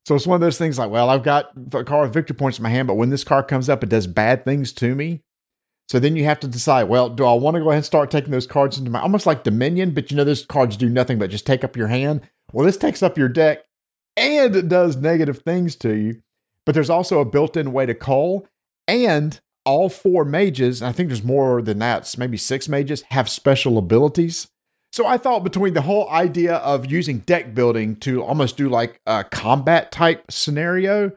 So 0.06 0.14
it's 0.14 0.26
one 0.26 0.36
of 0.36 0.40
those 0.40 0.58
things 0.58 0.78
like, 0.78 0.90
well, 0.90 1.10
I've 1.10 1.22
got 1.22 1.50
a 1.74 1.84
card 1.84 2.08
with 2.08 2.14
victory 2.14 2.34
points 2.34 2.58
in 2.58 2.62
my 2.62 2.70
hand, 2.70 2.88
but 2.88 2.94
when 2.94 3.10
this 3.10 3.24
card 3.24 3.46
comes 3.46 3.68
up, 3.68 3.82
it 3.82 3.90
does 3.90 4.06
bad 4.06 4.44
things 4.44 4.72
to 4.74 4.94
me. 4.94 5.22
So 5.90 5.98
then 5.98 6.16
you 6.16 6.24
have 6.24 6.40
to 6.40 6.48
decide, 6.48 6.84
well, 6.84 7.08
do 7.08 7.24
I 7.24 7.34
want 7.34 7.54
to 7.54 7.60
go 7.60 7.68
ahead 7.68 7.78
and 7.78 7.84
start 7.84 8.10
taking 8.10 8.30
those 8.30 8.46
cards 8.46 8.78
into 8.78 8.90
my 8.90 9.00
almost 9.00 9.26
like 9.26 9.44
Dominion, 9.44 9.92
but 9.92 10.10
you 10.10 10.16
know 10.16 10.24
those 10.24 10.44
cards 10.44 10.76
do 10.76 10.88
nothing 10.88 11.18
but 11.18 11.30
just 11.30 11.46
take 11.46 11.62
up 11.62 11.76
your 11.76 11.88
hand. 11.88 12.22
Well, 12.52 12.66
this 12.66 12.76
takes 12.76 13.02
up 13.02 13.16
your 13.16 13.28
deck 13.28 13.64
and 14.16 14.56
it 14.56 14.68
does 14.68 14.96
negative 14.96 15.38
things 15.38 15.76
to 15.76 15.94
you. 15.94 16.22
But 16.66 16.74
there's 16.74 16.90
also 16.90 17.20
a 17.20 17.24
built-in 17.24 17.72
way 17.72 17.86
to 17.86 17.94
call, 17.94 18.46
and 18.86 19.40
all 19.68 19.88
four 19.88 20.24
mages, 20.24 20.80
and 20.82 20.88
I 20.88 20.92
think 20.92 21.08
there's 21.10 21.22
more 21.22 21.60
than 21.62 21.78
that, 21.80 22.12
maybe 22.18 22.36
six 22.36 22.68
mages, 22.68 23.02
have 23.10 23.28
special 23.28 23.76
abilities. 23.78 24.48
So 24.92 25.06
I 25.06 25.18
thought 25.18 25.44
between 25.44 25.74
the 25.74 25.82
whole 25.82 26.08
idea 26.10 26.56
of 26.56 26.86
using 26.90 27.18
deck 27.18 27.54
building 27.54 27.96
to 27.96 28.22
almost 28.24 28.56
do 28.56 28.68
like 28.68 29.00
a 29.06 29.22
combat 29.24 29.92
type 29.92 30.24
scenario 30.30 31.12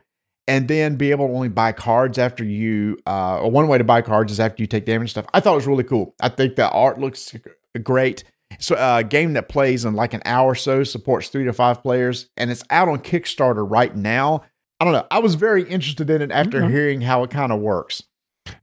and 0.48 0.68
then 0.68 0.98
be 0.98 1.12
able 1.12 1.28
to 1.28 1.34
only 1.34 1.48
buy 1.48 1.72
cards 1.72 2.18
after 2.18 2.44
you 2.44 2.98
uh 3.08 3.40
or 3.40 3.50
one 3.50 3.68
way 3.70 3.78
to 3.78 3.84
buy 3.86 4.02
cards 4.02 4.32
is 4.32 4.40
after 4.40 4.62
you 4.62 4.68
take 4.68 4.86
damage 4.86 5.02
and 5.04 5.10
stuff. 5.12 5.26
I 5.34 5.40
thought 5.40 5.54
it 5.54 5.56
was 5.64 5.68
really 5.68 5.86
cool. 5.86 6.14
I 6.20 6.28
think 6.30 6.56
the 6.58 6.70
art 6.70 7.00
looks 7.00 7.34
great. 7.82 8.26
So 8.60 8.76
uh, 8.76 8.98
a 9.00 9.04
game 9.06 9.32
that 9.34 9.48
plays 9.48 9.86
in 9.86 9.94
like 9.94 10.14
an 10.14 10.22
hour 10.26 10.52
or 10.52 10.56
so 10.56 10.84
supports 10.84 11.30
3 11.30 11.46
to 11.46 11.54
5 11.54 11.82
players 11.82 12.30
and 12.36 12.52
it's 12.52 12.64
out 12.70 12.90
on 12.90 13.00
Kickstarter 13.00 13.66
right 13.70 13.96
now. 13.96 14.42
I 14.82 14.84
don't 14.84 14.94
know. 14.94 15.08
I 15.10 15.20
was 15.20 15.36
very 15.36 15.64
interested 15.64 16.10
in 16.10 16.22
it 16.22 16.32
after 16.32 16.62
Okay. 16.64 16.72
hearing 16.74 17.02
how 17.02 17.24
it 17.24 17.30
kind 17.30 17.52
of 17.54 17.60
works. 17.62 18.04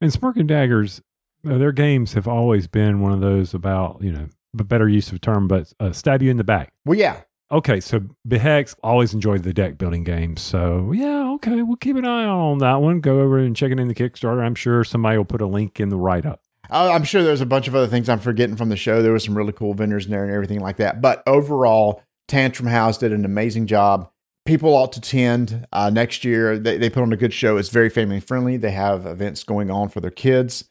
And 0.00 0.12
Smirk 0.12 0.36
and 0.36 0.48
Daggers, 0.48 1.00
uh, 1.48 1.58
their 1.58 1.72
games 1.72 2.14
have 2.14 2.28
always 2.28 2.66
been 2.66 3.00
one 3.00 3.12
of 3.12 3.20
those 3.20 3.54
about, 3.54 4.02
you 4.02 4.12
know, 4.12 4.28
a 4.58 4.64
better 4.64 4.88
use 4.88 5.12
of 5.12 5.20
term, 5.20 5.48
but 5.48 5.72
uh, 5.78 5.92
stab 5.92 6.22
you 6.22 6.30
in 6.30 6.36
the 6.36 6.44
back. 6.44 6.72
Well, 6.84 6.98
yeah. 6.98 7.22
Okay, 7.50 7.80
so 7.80 8.00
Behext 8.28 8.74
always 8.82 9.14
enjoyed 9.14 9.42
the 9.42 9.54
deck 9.54 9.78
building 9.78 10.04
games. 10.04 10.42
So 10.42 10.92
yeah, 10.92 11.30
okay, 11.34 11.62
we'll 11.62 11.76
keep 11.76 11.96
an 11.96 12.04
eye 12.04 12.26
on 12.26 12.58
that 12.58 12.76
one. 12.76 13.00
Go 13.00 13.20
over 13.20 13.38
and 13.38 13.56
check 13.56 13.72
it 13.72 13.80
in 13.80 13.88
the 13.88 13.94
Kickstarter. 13.94 14.42
I'm 14.42 14.54
sure 14.54 14.84
somebody 14.84 15.16
will 15.16 15.24
put 15.24 15.40
a 15.40 15.46
link 15.46 15.80
in 15.80 15.88
the 15.88 15.96
write 15.96 16.26
up. 16.26 16.42
I'm 16.70 17.04
sure 17.04 17.22
there's 17.22 17.40
a 17.40 17.46
bunch 17.46 17.66
of 17.66 17.74
other 17.74 17.86
things 17.86 18.10
I'm 18.10 18.20
forgetting 18.20 18.56
from 18.56 18.68
the 18.68 18.76
show. 18.76 19.00
There 19.00 19.14
was 19.14 19.24
some 19.24 19.36
really 19.36 19.52
cool 19.52 19.72
vendors 19.72 20.04
in 20.04 20.10
there 20.10 20.24
and 20.24 20.32
everything 20.32 20.60
like 20.60 20.76
that. 20.76 21.00
But 21.00 21.22
overall, 21.26 22.02
Tantrum 22.26 22.68
House 22.68 22.98
did 22.98 23.12
an 23.12 23.24
amazing 23.24 23.66
job. 23.66 24.10
People 24.48 24.74
ought 24.74 24.94
to 24.94 24.98
attend 24.98 25.66
uh, 25.74 25.90
next 25.90 26.24
year. 26.24 26.58
They, 26.58 26.78
they 26.78 26.88
put 26.88 27.02
on 27.02 27.12
a 27.12 27.18
good 27.18 27.34
show. 27.34 27.58
It's 27.58 27.68
very 27.68 27.90
family 27.90 28.18
friendly. 28.18 28.56
They 28.56 28.70
have 28.70 29.04
events 29.04 29.44
going 29.44 29.70
on 29.70 29.90
for 29.90 30.00
their 30.00 30.10
kids. 30.10 30.70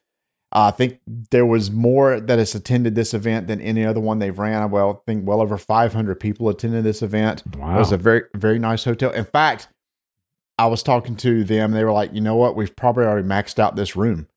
Uh, 0.51 0.63
I 0.63 0.71
think 0.71 0.99
there 1.05 1.45
was 1.45 1.69
more 1.69 2.19
that 2.19 2.39
has 2.39 2.55
attended 2.55 2.95
this 2.95 3.13
event 3.13 3.45
than 3.45 3.61
any 3.61 3.85
other 3.85 3.99
one 3.99 4.17
they've 4.17 4.39
ran. 4.39 4.71
Well, 4.71 4.89
I 4.89 5.05
think 5.05 5.27
well 5.27 5.41
over 5.41 5.59
500 5.59 6.19
people 6.19 6.49
attended 6.49 6.85
this 6.85 7.03
event. 7.03 7.43
Wow. 7.55 7.75
It 7.75 7.77
was 7.77 7.91
a 7.91 7.97
very, 7.97 8.23
very 8.35 8.57
nice 8.57 8.83
hotel. 8.83 9.11
In 9.11 9.25
fact, 9.25 9.67
I 10.57 10.65
was 10.65 10.81
talking 10.81 11.15
to 11.17 11.43
them. 11.43 11.71
They 11.71 11.83
were 11.83 11.91
like, 11.91 12.11
you 12.15 12.21
know 12.21 12.35
what? 12.35 12.55
We've 12.55 12.75
probably 12.75 13.05
already 13.05 13.27
maxed 13.27 13.59
out 13.59 13.75
this 13.75 13.95
room. 13.95 14.27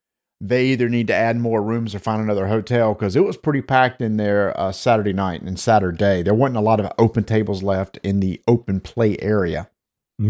They 0.42 0.66
either 0.68 0.88
need 0.88 1.06
to 1.08 1.14
add 1.14 1.36
more 1.36 1.62
rooms 1.62 1.94
or 1.94 1.98
find 1.98 2.22
another 2.22 2.46
hotel 2.46 2.94
because 2.94 3.14
it 3.14 3.24
was 3.24 3.36
pretty 3.36 3.60
packed 3.60 4.00
in 4.00 4.16
there 4.16 4.58
uh, 4.58 4.72
Saturday 4.72 5.12
night 5.12 5.42
and 5.42 5.58
Saturday. 5.58 6.22
There 6.22 6.32
wasn't 6.34 6.56
a 6.56 6.62
lot 6.62 6.80
of 6.80 6.90
open 6.98 7.24
tables 7.24 7.62
left 7.62 7.98
in 8.02 8.20
the 8.20 8.40
open 8.48 8.80
play 8.80 9.18
area. 9.20 9.68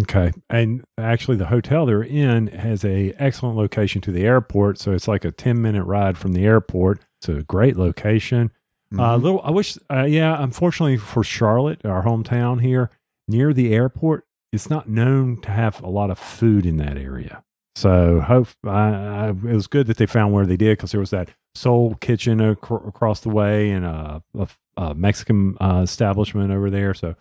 Okay. 0.03 0.33
And 0.49 0.85
actually 0.99 1.37
the 1.37 1.46
hotel 1.46 1.87
they're 1.87 2.03
in 2.03 2.49
has 2.49 2.85
a 2.85 3.12
excellent 3.18 3.57
location 3.57 4.01
to 4.03 4.12
the 4.12 4.25
airport. 4.25 4.79
So 4.79 4.92
it's 4.92 5.07
like 5.09 5.25
a 5.25 5.31
10 5.33 5.62
minute 5.62 5.85
ride 5.85 6.18
from 6.18 6.33
the 6.33 6.44
airport. 6.44 7.01
It's 7.20 7.29
a 7.29 7.42
great 7.44 7.77
location. 7.77 8.51
Uh, 8.92 9.16
Mhm. 9.16 9.23
little, 9.23 9.40
I 9.44 9.51
wish, 9.53 9.79
uh, 9.92 10.03
yeah, 10.09 10.42
unfortunately 10.42 10.96
for 10.96 11.23
Charlotte, 11.23 11.85
our 11.85 12.03
hometown 12.03 12.61
here, 12.61 12.90
near 13.29 13.53
the 13.53 13.73
airport, 13.73 14.25
it's 14.53 14.68
not 14.68 14.88
known 14.88 15.40
to 15.42 15.51
have 15.51 15.81
a 15.85 15.88
lot 15.88 16.11
of 16.11 16.18
food 16.18 16.66
in 16.66 16.77
that 16.79 16.99
area. 16.99 17.44
So 17.77 18.21
hope 18.21 18.49
I, 18.65 18.69
I, 18.91 19.29
it 19.29 19.43
was 19.43 19.67
good 19.67 19.87
that 19.87 19.97
they 19.97 20.07
found 20.07 20.33
where 20.33 20.45
they 20.47 20.57
did 20.57 20.77
because 20.77 20.91
there 20.91 21.01
was 21.01 21.11
that 21.11 21.31
Soul 21.55 21.95
Kitchen 22.01 22.41
ac- 22.41 22.59
across 22.87 23.21
the 23.21 23.29
way 23.31 23.71
and 23.71 23.85
a, 23.87 24.23
a, 24.39 24.49
a 24.77 24.95
Mexican 24.95 25.57
uh, 25.61 25.81
establishment 25.85 26.51
over 26.53 26.69
there. 26.69 26.95
So 26.95 27.15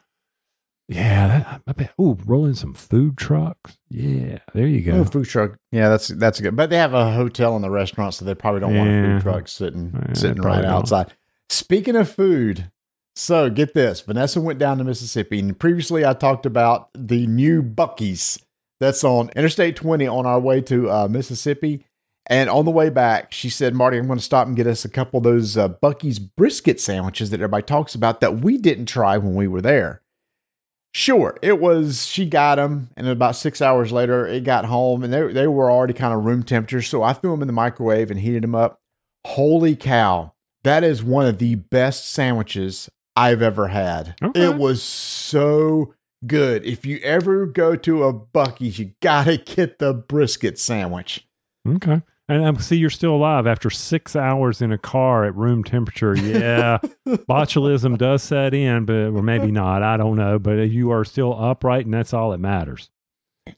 yeah, 0.88 1.28
that, 1.28 1.62
I 1.68 1.72
bet. 1.74 1.94
Ooh, 2.02 2.18
rolling 2.26 2.56
some 2.56 2.74
food 2.74 3.16
trucks. 3.16 3.78
Yeah, 3.92 4.40
there 4.56 4.66
you 4.66 4.82
go. 4.82 4.94
Oh, 5.00 5.04
food 5.06 5.28
truck. 5.28 5.58
Yeah, 5.72 5.88
that's 5.90 6.08
that's 6.08 6.42
good. 6.42 6.56
But 6.56 6.72
they 6.72 6.78
have 6.78 6.96
a 6.96 7.12
hotel 7.12 7.56
and 7.56 7.64
the 7.64 7.70
restaurant, 7.70 8.16
so 8.16 8.26
they 8.26 8.34
probably 8.34 8.62
don't 8.62 8.76
want 8.76 8.90
a 8.90 8.94
food 9.04 9.22
truck 9.22 9.48
sitting 9.48 9.94
Yeah, 9.94 10.14
sitting 10.14 10.42
right 10.42 10.64
don't. 10.64 10.72
outside. 10.72 11.14
Speaking 11.52 11.96
of 11.96 12.10
food, 12.10 12.72
so 13.16 13.52
get 13.52 13.76
this: 13.76 14.02
Vanessa 14.02 14.42
went 14.42 14.58
down 14.58 14.80
to 14.80 14.84
Mississippi, 14.84 15.38
and 15.38 15.60
previously 15.60 16.04
I 16.04 16.14
talked 16.14 16.48
about 16.48 16.90
the 16.96 17.28
new 17.28 17.62
Buc-ee's 17.62 18.40
that's 18.80 19.04
on 19.04 19.30
Interstate 19.36 19.76
20 19.76 20.08
on 20.08 20.26
our 20.26 20.40
way 20.40 20.62
to 20.62 20.90
uh, 20.90 21.08
Mississippi. 21.10 21.86
And 22.28 22.50
on 22.50 22.66
the 22.66 22.72
way 22.72 22.90
back, 22.90 23.32
she 23.34 23.50
said, 23.50 23.74
"Marty, 23.74 23.98
I'm 23.98 24.06
going 24.06 24.20
to 24.20 24.24
stop 24.24 24.46
and 24.46 24.56
get 24.56 24.68
us 24.68 24.86
a 24.86 24.90
couple 24.90 25.18
of 25.18 25.24
those 25.24 25.58
uh, 25.58 25.70
Buc-ee's 25.70 26.20
brisket 26.20 26.80
sandwiches 26.80 27.32
that 27.32 27.40
everybody 27.40 27.64
talks 27.64 27.96
about 27.96 28.22
that 28.22 28.42
we 28.42 28.58
didn't 28.58 28.86
try 28.86 29.18
when 29.18 29.34
we 29.34 29.48
were 29.48 29.62
there." 29.62 30.04
Sure, 30.94 31.38
it 31.42 31.60
was. 31.60 32.06
She 32.06 32.26
got 32.26 32.56
them, 32.56 32.90
and 32.96 33.08
about 33.08 33.36
six 33.36 33.62
hours 33.62 33.92
later, 33.92 34.28
it 34.28 34.44
got 34.44 34.66
home, 34.66 35.04
and 35.04 35.12
they 35.12 35.34
they 35.34 35.48
were 35.48 35.72
already 35.72 35.94
kind 35.94 36.14
of 36.14 36.24
room 36.24 36.44
temperature. 36.44 36.84
So 36.84 37.02
I 37.02 37.14
threw 37.14 37.32
them 37.32 37.42
in 37.42 37.48
the 37.48 37.54
microwave 37.54 38.12
and 38.12 38.20
heated 38.20 38.44
them 38.44 38.56
up. 38.56 38.80
Holy 39.26 39.76
cow! 39.76 40.34
That 40.64 40.84
is 40.84 41.04
one 41.04 41.26
of 41.26 41.40
the 41.40 41.56
best 41.56 42.12
sandwiches 42.12 42.90
I've 43.16 43.42
ever 43.42 43.68
had. 43.68 44.16
Okay. 44.22 44.46
It 44.46 44.56
was 44.56 44.84
so 44.84 45.94
good. 46.26 46.66
If 46.66 46.86
you 46.86 47.00
ever 47.00 47.46
go 47.46 47.76
to 47.76 48.04
a 48.04 48.14
Buc-ee's, 48.14 48.80
you 48.80 48.92
gotta 49.02 49.38
get 49.38 49.80
the 49.80 49.94
brisket 49.94 50.60
sandwich. 50.60 51.28
Okay. 51.68 52.02
And 52.30 52.46
I 52.46 52.62
see 52.62 52.78
you're 52.78 52.92
still 52.92 53.16
alive 53.16 53.48
after 53.48 53.72
six 53.72 54.16
hours 54.16 54.62
in 54.62 54.72
a 54.72 54.78
car 54.78 55.26
at 55.26 55.36
room 55.36 55.64
temperature. 55.64 56.16
Yeah, 56.16 56.78
botulism 57.08 57.98
does 57.98 58.22
set 58.22 58.54
in, 58.54 58.86
but 58.86 58.94
or 58.94 59.24
maybe 59.24 59.50
not. 59.52 59.82
I 59.82 59.98
don't 59.98 60.16
know. 60.16 60.38
But 60.38 60.70
you 60.70 60.92
are 60.92 61.04
still 61.04 61.34
upright, 61.34 61.86
and 61.86 61.94
that's 61.94 62.14
all 62.14 62.30
that 62.30 62.38
matters. 62.38 62.92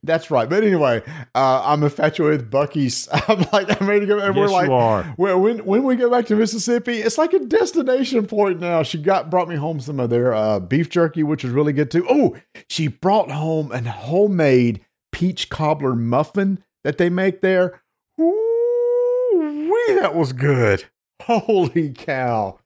That's 0.03 0.31
right. 0.31 0.49
But 0.49 0.63
anyway, 0.63 1.03
uh, 1.35 1.61
I'm 1.65 1.83
infatuated 1.83 2.41
with 2.41 2.51
Buc-ee's. 2.51 3.07
I'm 3.11 3.45
like, 3.53 3.81
I'm 3.81 3.87
ready 3.87 4.01
to 4.01 4.05
go. 4.05 4.19
And 4.19 4.35
we're 4.35 4.43
yes, 4.43 4.51
like, 4.51 4.67
you 4.67 4.73
are. 4.73 5.15
Well, 5.17 5.39
when 5.39 5.65
when 5.65 5.83
we 5.83 5.95
go 5.95 6.09
back 6.09 6.25
to 6.27 6.35
Mississippi, 6.35 6.97
it's 6.97 7.17
like 7.17 7.33
a 7.33 7.39
destination 7.39 8.27
point 8.27 8.59
now. 8.59 8.83
She 8.83 8.97
got 8.97 9.29
brought 9.29 9.47
me 9.47 9.55
home 9.55 9.79
some 9.79 9.99
of 9.99 10.09
their 10.09 10.33
uh, 10.33 10.59
beef 10.59 10.89
jerky, 10.89 11.23
which 11.23 11.43
was 11.43 11.53
really 11.53 11.73
good 11.73 11.91
too. 11.91 12.05
Oh, 12.09 12.35
she 12.69 12.87
brought 12.87 13.31
home 13.31 13.71
an 13.71 13.85
homemade 13.85 14.85
peach 15.11 15.49
cobbler 15.49 15.95
muffin 15.95 16.63
that 16.83 16.97
they 16.97 17.09
make 17.09 17.41
there. 17.41 17.81
Ooh, 18.19 19.69
wee, 19.71 19.95
that 19.99 20.15
was 20.15 20.33
good. 20.33 20.85
Holy 21.21 21.91
cow! 21.91 22.59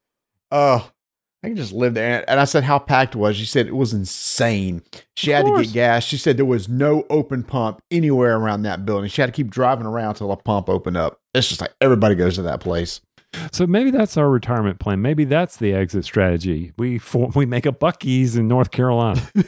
Uh, 0.52 0.82
I 1.46 1.50
can 1.50 1.58
just 1.58 1.74
live 1.74 1.94
there. 1.94 2.28
And 2.28 2.40
I 2.40 2.46
said 2.46 2.64
how 2.64 2.80
packed 2.80 3.14
it 3.14 3.20
was. 3.20 3.38
She 3.38 3.46
said 3.46 3.68
it 3.68 3.76
was 3.76 3.94
insane. 3.94 4.82
She 5.16 5.32
Of 5.32 5.46
had 5.46 5.56
to 5.56 5.64
get 5.64 5.74
gas. 5.74 6.04
She 6.04 6.18
said 6.18 6.38
there 6.38 6.46
was 6.46 6.68
no 6.68 7.06
open 7.12 7.44
pump 7.44 7.84
anywhere 7.92 8.36
around 8.36 8.64
that 8.64 8.84
building. 8.84 9.12
She 9.12 9.22
had 9.22 9.28
to 9.28 9.32
keep 9.32 9.52
driving 9.52 9.86
around 9.86 10.10
until 10.10 10.32
a 10.32 10.38
pump 10.38 10.70
opened 10.70 10.98
up. 10.98 11.20
It's 11.36 11.48
just 11.48 11.62
like 11.62 11.72
everybody 11.80 12.16
goes 12.16 12.34
to 12.36 12.42
that 12.42 12.62
place. 12.62 13.00
So 13.52 13.68
maybe 13.68 13.92
that's 13.92 14.18
our 14.18 14.28
retirement 14.28 14.80
plan. 14.80 15.04
Maybe 15.04 15.24
that's 15.24 15.58
the 15.58 15.72
exit 15.72 16.04
strategy. 16.04 16.72
We 16.80 16.98
for, 16.98 17.30
we 17.36 17.46
make 17.46 17.68
a 17.68 17.72
Buc-ee's 17.72 18.36
in 18.36 18.48
North 18.48 18.72
Carolina. 18.72 19.22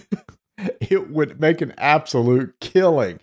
It 0.81 1.12
would 1.12 1.39
make 1.39 1.62
an 1.62 1.75
absolute 1.77 2.60
killing. 2.60 3.19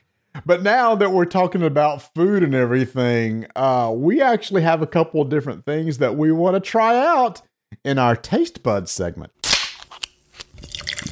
But 0.47 0.63
now 0.63 0.95
that 0.95 1.11
we're 1.11 1.25
talking 1.25 1.65
about 1.65 2.15
food 2.15 2.45
and 2.45 2.55
everything, 2.55 3.47
uh, 3.57 3.93
we 3.93 4.23
actually 4.23 4.63
have 4.63 4.83
a 4.83 4.87
couple 4.87 5.21
of 5.21 5.31
different 5.31 5.65
things 5.65 5.99
that 5.99 6.17
we 6.17 6.31
want 6.31 6.55
to 6.55 6.61
try 6.61 6.97
out 6.97 7.43
in 7.85 7.99
our 7.99 8.17
taste 8.17 8.63
buds 8.63 8.91
segment. 8.91 9.33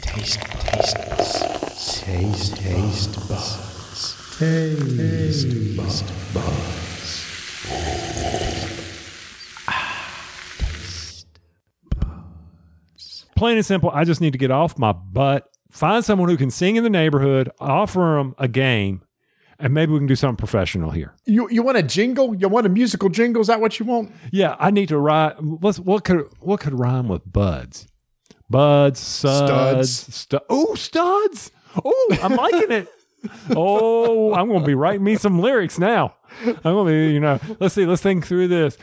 Taste, 0.01 0.41
taste, 0.41 0.97
taste, 2.07 2.57
taste 2.57 3.29
buds. 3.29 4.39
Taste, 4.39 5.57
ah, 9.69 10.09
taste 10.59 11.27
buds. 12.01 13.25
Plain 13.37 13.57
and 13.57 13.67
simple. 13.67 13.91
I 13.93 14.05
just 14.05 14.21
need 14.21 14.33
to 14.33 14.39
get 14.39 14.51
off 14.51 14.79
my 14.79 14.93
butt, 14.93 15.49
find 15.71 16.05
someone 16.05 16.29
who 16.29 16.37
can 16.37 16.51
sing 16.51 16.77
in 16.77 16.85
the 16.85 16.91
neighborhood, 16.91 17.51
offer 17.59 18.17
them 18.17 18.35
a 18.39 18.49
game, 18.49 19.03
and 19.63 19.73
maybe 19.73 19.93
we 19.93 19.99
can 19.99 20.07
do 20.07 20.17
something 20.17 20.37
professional 20.37 20.91
here. 20.91 21.15
You 21.25 21.49
you 21.51 21.63
want 21.63 21.79
a 21.79 21.83
jingle? 21.83 22.35
You 22.35 22.49
want 22.49 22.67
a 22.67 22.69
musical 22.69 23.09
jingle? 23.09 23.41
Is 23.41 23.47
that 23.49 23.61
what 23.61 23.79
you 23.79 23.87
want? 23.87 24.13
Yeah, 24.31 24.57
I 24.59 24.71
need 24.71 24.89
to 24.89 24.99
rhyme. 24.99 25.59
What's, 25.61 25.79
what 25.79 26.05
could 26.05 26.27
what 26.41 26.61
could 26.61 26.79
rhyme 26.79 27.09
with 27.09 27.23
buds? 27.33 27.87
Buds, 28.51 29.01
suds, 29.01 29.91
Studs. 29.91 30.15
stu- 30.15 30.41
oh, 30.51 30.75
studs. 30.75 31.51
Oh, 31.83 32.19
I'm 32.23 32.35
liking 32.35 32.71
it. 32.73 32.89
Oh, 33.55 34.35
I'm 34.35 34.49
going 34.49 34.63
to 34.63 34.67
be 34.67 34.75
writing 34.75 35.05
me 35.05 35.15
some 35.15 35.39
lyrics 35.39 35.79
now. 35.79 36.17
I'm 36.45 36.57
going 36.63 36.87
to 36.89 36.93
be, 37.09 37.15
you 37.15 37.21
know, 37.21 37.39
let's 37.61 37.73
see, 37.73 37.87
let's 37.87 38.03
think 38.03 38.27
through 38.27 38.49
this. 38.49 38.77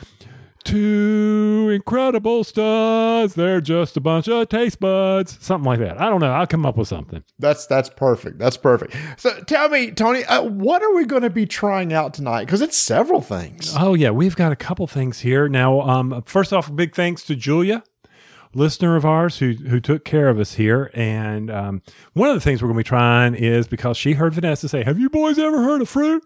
Two 0.64 1.70
incredible 1.74 2.44
studs. 2.44 3.34
They're 3.34 3.62
just 3.62 3.98
a 3.98 4.02
bunch 4.02 4.28
of 4.28 4.50
taste 4.50 4.80
buds. 4.80 5.38
Something 5.42 5.66
like 5.66 5.80
that. 5.80 6.00
I 6.00 6.10
don't 6.10 6.20
know. 6.20 6.32
I'll 6.32 6.48
come 6.48 6.66
up 6.66 6.78
with 6.78 6.88
something. 6.88 7.24
That's 7.40 7.66
that's 7.66 7.90
perfect. 7.90 8.38
That's 8.40 8.58
perfect. 8.58 8.96
So 9.18 9.40
tell 9.42 9.70
me, 9.70 9.92
Tony, 9.92 10.24
uh, 10.26 10.44
what 10.44 10.84
are 10.84 10.94
we 10.94 11.06
going 11.06 11.24
to 11.24 11.30
be 11.30 11.46
trying 11.46 11.94
out 11.94 12.14
tonight? 12.14 12.46
Because 12.46 12.62
it's 12.62 12.78
several 12.78 13.22
things. 13.22 13.74
Oh 13.78 13.94
yeah, 13.94 14.12
we've 14.12 14.36
got 14.36 14.52
a 14.52 14.56
couple 14.56 14.86
things 14.88 15.20
here 15.22 15.48
now. 15.48 15.82
Um, 15.82 16.22
first 16.26 16.52
off, 16.54 16.74
big 16.76 16.94
thanks 16.94 17.24
to 17.24 17.36
Julia, 17.36 17.84
listener 18.54 18.96
of 18.96 19.06
ours 19.06 19.40
who 19.40 19.54
who 19.54 19.80
took 19.80 20.04
care 20.04 20.28
of 20.30 20.40
us 20.40 20.56
here. 20.56 20.92
And 20.94 21.50
um, 21.50 21.82
one 22.14 22.30
of 22.30 22.36
the 22.36 22.42
things 22.42 22.62
we're 22.62 22.68
going 22.68 22.78
to 22.78 22.84
be 22.84 22.88
trying 22.88 23.34
is 23.34 23.68
because 23.68 23.96
she 23.98 24.14
heard 24.14 24.34
Vanessa 24.34 24.68
say, 24.68 24.84
"Have 24.84 25.00
you 25.00 25.10
boys 25.10 25.40
ever 25.40 25.64
heard 25.64 25.82
of 25.82 25.90
fruit? 25.90 26.24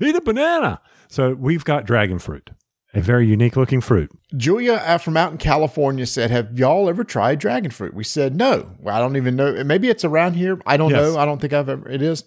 Eat 0.00 0.16
a 0.16 0.20
banana." 0.20 0.80
So 1.08 1.34
we've 1.34 1.64
got 1.64 1.84
dragon 1.86 2.18
fruit, 2.18 2.50
a 2.94 3.00
very 3.00 3.26
unique 3.26 3.56
looking 3.56 3.80
fruit. 3.80 4.10
Julia 4.36 4.74
uh, 4.74 4.98
from 4.98 5.16
out 5.16 5.32
in 5.32 5.38
California 5.38 6.06
said, 6.06 6.30
"Have 6.30 6.58
y'all 6.58 6.88
ever 6.88 7.04
tried 7.04 7.38
dragon 7.38 7.70
fruit?" 7.70 7.94
We 7.94 8.04
said, 8.04 8.34
"No." 8.36 8.70
Well, 8.78 8.94
I 8.94 8.98
don't 9.00 9.16
even 9.16 9.36
know. 9.36 9.62
Maybe 9.64 9.88
it's 9.88 10.04
around 10.04 10.34
here. 10.34 10.58
I 10.66 10.76
don't 10.76 10.90
Yes. 10.90 11.00
know. 11.14 11.18
I 11.18 11.24
don't 11.24 11.40
think 11.40 11.52
I've 11.52 11.68
ever. 11.68 11.88
It 11.88 12.02
is. 12.02 12.24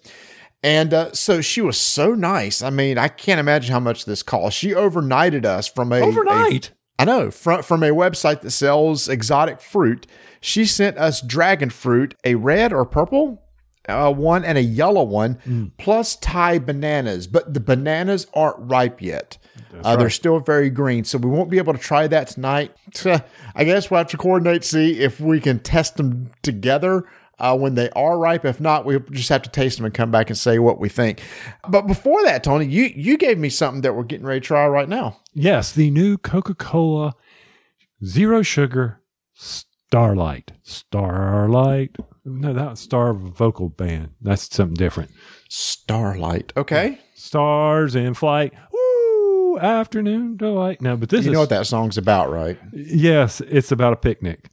And 0.64 0.94
uh, 0.94 1.14
so 1.14 1.40
she 1.42 1.62
was 1.62 1.78
so 1.78 2.14
nice. 2.16 2.62
I 2.62 2.70
mean, 2.72 2.98
I 2.98 3.08
can't 3.10 3.40
imagine 3.40 3.72
how 3.72 3.80
much 3.80 4.06
this 4.06 4.24
cost. 4.24 4.58
She 4.58 4.70
overnighted 4.72 5.46
us 5.46 5.68
from 5.68 5.92
a 5.94 5.98
a- 5.98 6.06
Overnight. 6.06 6.72
I 7.00 7.06
know 7.06 7.30
from 7.32 7.62
from 7.62 7.84
a 7.84 7.90
website 7.90 8.42
that 8.42 8.52
sells 8.52 9.08
exotic 9.08 9.62
fruit. 9.62 10.08
She 10.42 10.66
sent 10.66 10.98
us 10.98 11.22
dragon 11.22 11.70
fruit, 11.70 12.16
a 12.24 12.36
red 12.36 12.74
or 12.74 12.86
purple 12.86 13.44
uh, 13.88 14.12
one 14.12 14.44
and 14.44 14.58
a 14.58 14.62
yellow 14.64 15.04
one, 15.04 15.72
plus 15.78 16.16
Thai 16.18 16.60
bananas. 16.60 17.28
But 17.28 17.54
the 17.54 17.60
bananas 17.60 18.26
aren't 18.34 18.58
ripe 18.60 19.02
yet. 19.02 19.38
Uh, 19.84 19.96
They're 19.96 20.10
still 20.10 20.40
very 20.40 20.70
green, 20.70 21.04
so 21.04 21.18
we 21.18 21.30
won't 21.30 21.50
be 21.50 21.58
able 21.58 21.74
to 21.74 21.80
try 21.80 22.08
that 22.08 22.28
tonight. 22.28 22.76
I 23.56 23.64
guess 23.64 23.90
we'll 23.90 24.00
have 24.00 24.08
to 24.08 24.18
coordinate, 24.18 24.64
see 24.64 25.00
if 25.00 25.20
we 25.20 25.40
can 25.40 25.60
test 25.60 25.98
them 25.98 26.32
together. 26.42 27.06
Uh, 27.40 27.56
when 27.56 27.76
they 27.76 27.88
are 27.92 28.18
ripe, 28.18 28.46
if 28.46 28.60
not, 28.60 28.84
we 28.84 29.00
just 29.12 29.30
have 29.30 29.44
to 29.44 29.50
taste 29.50 29.78
them 29.78 29.86
and 29.86 29.94
come 29.94 30.10
back 30.10 30.30
and 30.32 30.38
say 30.38 30.58
what 30.58 30.80
we 30.80 30.90
think. 30.90 31.22
But 31.70 31.86
before 31.86 32.24
that, 32.24 32.44
Tony, 32.44 32.66
you 32.66 32.86
you 32.96 33.16
gave 33.16 33.38
me 33.38 33.50
something 33.50 33.82
that 33.82 33.96
we're 33.96 34.06
getting 34.06 34.26
ready 34.26 34.40
to 34.40 34.46
try 34.48 34.66
right 34.68 34.90
now. 34.90 35.20
Yes, 35.36 35.72
the 35.72 35.92
new 35.92 36.18
Coca 36.18 36.56
Cola 36.56 37.14
Zero 38.04 38.42
Sugar 38.42 39.02
Starlight. 39.36 40.54
Starlight. 40.64 41.96
No, 42.26 42.54
that 42.54 42.72
was 42.72 42.80
Starland 42.80 43.36
Vocal 43.36 43.70
Band. 43.70 44.10
That's 44.20 44.54
something 44.54 44.74
different. 44.76 45.12
Starlight. 45.48 46.54
Okay. 46.58 47.00
Stars 47.16 47.96
in 47.96 48.14
flight. 48.14 48.54
Afternoon 49.60 50.38
delight. 50.38 50.82
No, 50.82 50.96
but 50.98 51.10
this 51.10 51.26
You 51.26 51.32
is 51.32 51.34
know 51.34 51.40
what 51.42 51.50
that 51.50 51.68
song's 51.68 51.98
about, 51.98 52.32
right? 52.32 52.58
yes, 52.74 53.42
it's 53.42 53.72
about 53.72 53.94
a 53.94 53.98
picnic. 53.98 54.50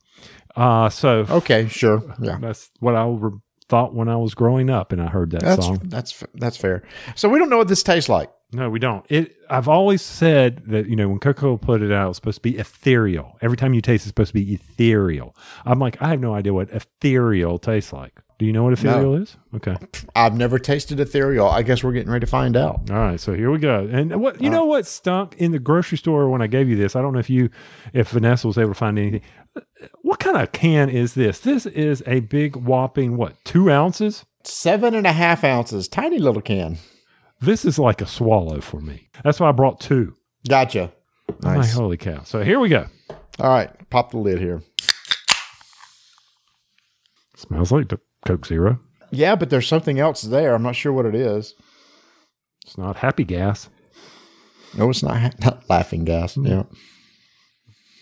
Uh 0.56 0.88
so 0.88 1.26
Okay, 1.28 1.66
sure. 1.68 2.02
Yeah. 2.20 2.38
that's 2.40 2.70
what 2.80 2.94
I 2.94 3.06
re- 3.06 3.38
thought 3.68 3.94
when 3.94 4.08
I 4.08 4.16
was 4.16 4.34
growing 4.34 4.70
up 4.70 4.92
and 4.92 5.02
I 5.02 5.06
heard 5.08 5.30
that 5.32 5.40
That's 5.42 5.66
song. 5.66 5.80
that's 5.84 6.22
that's 6.34 6.56
fair. 6.56 6.82
So 7.16 7.28
we 7.28 7.38
don't 7.38 7.50
know 7.50 7.58
what 7.58 7.68
this 7.68 7.82
tastes 7.82 8.08
like. 8.08 8.30
No, 8.52 8.70
we 8.70 8.78
don't. 8.78 9.04
It. 9.08 9.34
I've 9.50 9.66
always 9.68 10.00
said 10.00 10.62
that 10.66 10.86
you 10.86 10.94
know 10.94 11.08
when 11.08 11.18
Coca 11.18 11.40
Cola 11.40 11.58
put 11.58 11.82
it 11.82 11.90
out, 11.90 12.10
it's 12.10 12.18
supposed 12.18 12.36
to 12.36 12.42
be 12.42 12.56
ethereal. 12.56 13.36
Every 13.42 13.56
time 13.56 13.74
you 13.74 13.80
taste, 13.80 14.02
it's 14.04 14.10
supposed 14.10 14.28
to 14.28 14.34
be 14.34 14.52
ethereal. 14.54 15.34
I'm 15.64 15.80
like, 15.80 16.00
I 16.00 16.10
have 16.10 16.20
no 16.20 16.34
idea 16.34 16.54
what 16.54 16.70
ethereal 16.70 17.58
tastes 17.58 17.92
like. 17.92 18.20
Do 18.38 18.46
you 18.46 18.52
know 18.52 18.64
what 18.64 18.72
ethereal 18.72 19.14
is? 19.14 19.36
Okay. 19.54 19.76
I've 20.16 20.36
never 20.36 20.58
tasted 20.58 20.98
ethereal. 20.98 21.46
I 21.48 21.62
guess 21.62 21.84
we're 21.84 21.92
getting 21.92 22.10
ready 22.10 22.26
to 22.26 22.30
find 22.30 22.56
out. 22.56 22.90
All 22.90 22.96
right, 22.96 23.20
so 23.20 23.32
here 23.32 23.50
we 23.50 23.58
go. 23.58 23.88
And 23.90 24.20
what 24.20 24.40
you 24.40 24.48
uh, 24.48 24.52
know 24.52 24.64
what 24.64 24.86
stunk 24.86 25.36
in 25.38 25.52
the 25.52 25.60
grocery 25.60 25.98
store 25.98 26.28
when 26.28 26.42
I 26.42 26.48
gave 26.48 26.68
you 26.68 26.74
this? 26.74 26.96
I 26.96 27.02
don't 27.02 27.12
know 27.12 27.20
if 27.20 27.30
you 27.30 27.48
if 27.92 28.08
Vanessa 28.10 28.48
was 28.48 28.58
able 28.58 28.70
to 28.70 28.74
find 28.74 28.98
anything. 28.98 29.22
What 30.02 30.18
kind 30.18 30.36
of 30.36 30.50
can 30.50 30.90
is 30.90 31.14
this? 31.14 31.38
This 31.38 31.64
is 31.66 32.02
a 32.06 32.20
big 32.20 32.56
whopping 32.56 33.16
what, 33.16 33.36
two 33.44 33.70
ounces? 33.70 34.24
Seven 34.42 34.94
and 34.94 35.06
a 35.06 35.12
half 35.12 35.44
ounces, 35.44 35.86
tiny 35.86 36.18
little 36.18 36.42
can. 36.42 36.78
This 37.40 37.64
is 37.64 37.78
like 37.78 38.00
a 38.00 38.06
swallow 38.06 38.60
for 38.60 38.80
me. 38.80 39.10
That's 39.22 39.38
why 39.38 39.48
I 39.48 39.52
brought 39.52 39.80
two. 39.80 40.16
Gotcha. 40.48 40.92
I'm 41.44 41.62
holy 41.62 41.96
cow. 41.96 42.22
So 42.24 42.42
here 42.42 42.58
we 42.58 42.68
go. 42.68 42.86
All 43.38 43.50
right, 43.50 43.70
pop 43.90 44.10
the 44.10 44.18
lid 44.18 44.40
here. 44.40 44.62
Smells 47.36 47.72
like 47.72 47.88
the 47.88 48.00
Coke 48.24 48.46
Zero. 48.46 48.80
Yeah, 49.10 49.36
but 49.36 49.50
there's 49.50 49.68
something 49.68 49.98
else 50.00 50.22
there. 50.22 50.54
I'm 50.54 50.62
not 50.62 50.76
sure 50.76 50.92
what 50.92 51.06
it 51.06 51.14
is. 51.14 51.54
It's 52.64 52.76
not 52.78 52.96
happy 52.96 53.24
gas. 53.24 53.68
No, 54.76 54.90
it's 54.90 55.02
not, 55.02 55.38
not 55.44 55.68
laughing 55.70 56.04
gas. 56.04 56.36
Yeah. 56.36 56.64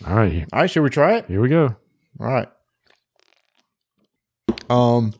All 0.07 0.15
right, 0.15 0.45
All 0.51 0.61
right, 0.61 0.69
should 0.69 0.81
we 0.83 0.89
try 0.89 1.17
it? 1.17 1.25
here 1.27 1.39
we 1.39 1.49
go. 1.49 1.75
All 2.19 2.27
right. 2.27 2.47
Um, 4.69 5.13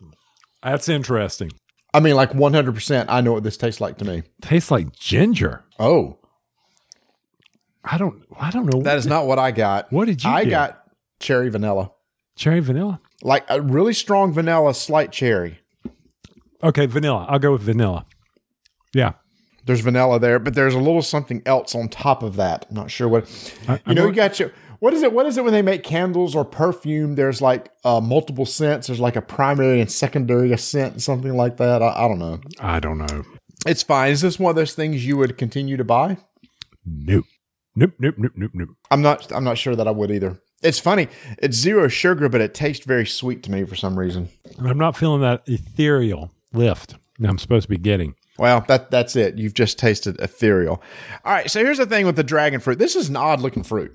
That's 0.62 0.90
interesting. 0.90 1.52
I 1.94 2.00
mean, 2.00 2.16
like 2.16 2.32
100%. 2.32 3.06
I 3.08 3.22
know 3.22 3.34
what 3.34 3.44
this 3.44 3.58
tastes 3.58 3.80
like 3.80 3.98
to 4.00 4.06
me. 4.06 4.24
Tastes 4.42 4.72
like 4.72 4.94
ginger. 4.94 5.64
Oh, 5.80 6.18
I 7.84 7.98
don't. 7.98 8.24
I 8.40 8.50
don't 8.50 8.66
know. 8.74 8.82
that 8.82 8.98
is 8.98 9.06
not 9.06 9.28
what 9.28 9.38
I 9.40 9.52
got. 9.52 9.92
What 9.92 10.06
did 10.06 10.24
you 10.24 10.30
I 10.30 10.44
get? 10.46 10.50
got 10.50 10.84
cherry 11.20 11.50
vanilla. 11.50 11.92
cherry 12.36 12.62
vanilla. 12.62 13.00
Like 13.22 13.46
a 13.50 13.62
really 13.62 13.94
strong 13.94 14.34
vanilla, 14.34 14.74
slight 14.74 15.12
cherry. 15.12 15.60
Okay, 16.62 16.86
vanilla. 16.86 17.26
I'll 17.30 17.40
go 17.40 17.52
with 17.54 17.62
vanilla. 17.62 18.06
Yeah. 18.94 19.14
There's 19.66 19.80
vanilla 19.82 20.20
there, 20.20 20.40
but 20.40 20.56
there's 20.56 20.74
a 20.74 20.80
little 20.80 21.02
something 21.02 21.42
else 21.46 21.74
on 21.76 21.88
top 21.88 22.22
of 22.24 22.36
that. 22.36 22.66
I'm 22.70 22.76
not 22.76 22.92
sure 22.92 23.08
what. 23.08 23.24
I- 23.68 23.74
you 23.76 23.80
I'm 23.86 23.96
know, 23.96 24.02
not- 24.04 24.08
you 24.10 24.16
got 24.16 24.40
your. 24.40 24.52
What 24.80 24.94
is 24.94 25.02
it? 25.02 25.14
What 25.14 25.26
is 25.26 25.38
it 25.38 25.46
when 25.46 25.54
they 25.54 25.62
make 25.62 25.84
candles 25.84 26.36
or 26.36 26.44
perfume? 26.44 27.16
There's 27.16 27.42
like 27.42 27.70
uh, 27.86 28.02
multiple 28.02 28.46
scents. 28.46 28.88
There's 28.88 29.00
like 29.00 29.16
a 29.16 29.22
primary 29.22 29.80
and 29.80 29.90
secondary 29.90 30.56
scent, 30.58 31.02
something 31.02 31.34
like 31.38 31.56
that. 31.58 31.82
I, 31.82 32.04
I 32.04 32.08
don't 32.10 32.20
know. 32.20 32.42
I 32.60 32.82
don't 32.82 32.98
know. 32.98 33.24
It's 33.66 33.82
fine. 33.84 34.12
Is 34.12 34.20
this 34.20 34.38
one 34.38 34.50
of 34.50 34.56
those 34.58 34.74
things 34.74 35.06
you 35.06 35.16
would 35.16 35.38
continue 35.38 35.78
to 35.78 35.86
buy? 35.86 36.18
Nope. 36.86 37.24
Nope. 37.78 37.92
Nope. 37.98 38.16
Nope. 38.18 38.34
Nope. 38.36 38.52
Nope. 38.54 38.70
I'm 38.92 39.02
not. 39.02 39.32
I'm 39.32 39.46
not 39.46 39.58
sure 39.58 39.74
that 39.74 39.88
I 39.88 39.92
would 39.92 40.12
either. 40.12 40.42
It's 40.64 40.80
funny. 40.80 41.08
It's 41.40 41.58
zero 41.58 41.88
sugar, 41.88 42.30
but 42.30 42.42
it 42.42 42.54
tastes 42.54 42.86
very 42.86 43.06
sweet 43.06 43.44
to 43.44 43.52
me 43.52 43.66
for 43.66 43.76
some 43.76 44.00
reason. 44.00 44.30
I'm 44.60 44.78
not 44.78 44.96
feeling 44.96 45.22
that 45.22 45.44
ethereal 45.46 46.32
lift 46.54 46.96
that 47.20 47.30
I'm 47.30 47.38
supposed 47.38 47.64
to 47.64 47.70
be 47.70 47.78
getting. 47.78 48.16
Well, 48.38 48.66
that 48.68 48.90
that's 48.90 49.16
it. 49.16 49.38
You've 49.38 49.54
just 49.54 49.78
tasted 49.78 50.20
ethereal. 50.20 50.82
All 51.24 51.34
right. 51.34 51.50
So 51.52 51.60
here's 51.60 51.78
the 51.78 51.86
thing 51.86 52.06
with 52.06 52.16
the 52.16 52.24
dragon 52.24 52.60
fruit. 52.60 52.80
This 52.80 52.96
is 52.96 53.10
an 53.10 53.16
odd 53.16 53.42
looking 53.42 53.64
fruit. 53.64 53.92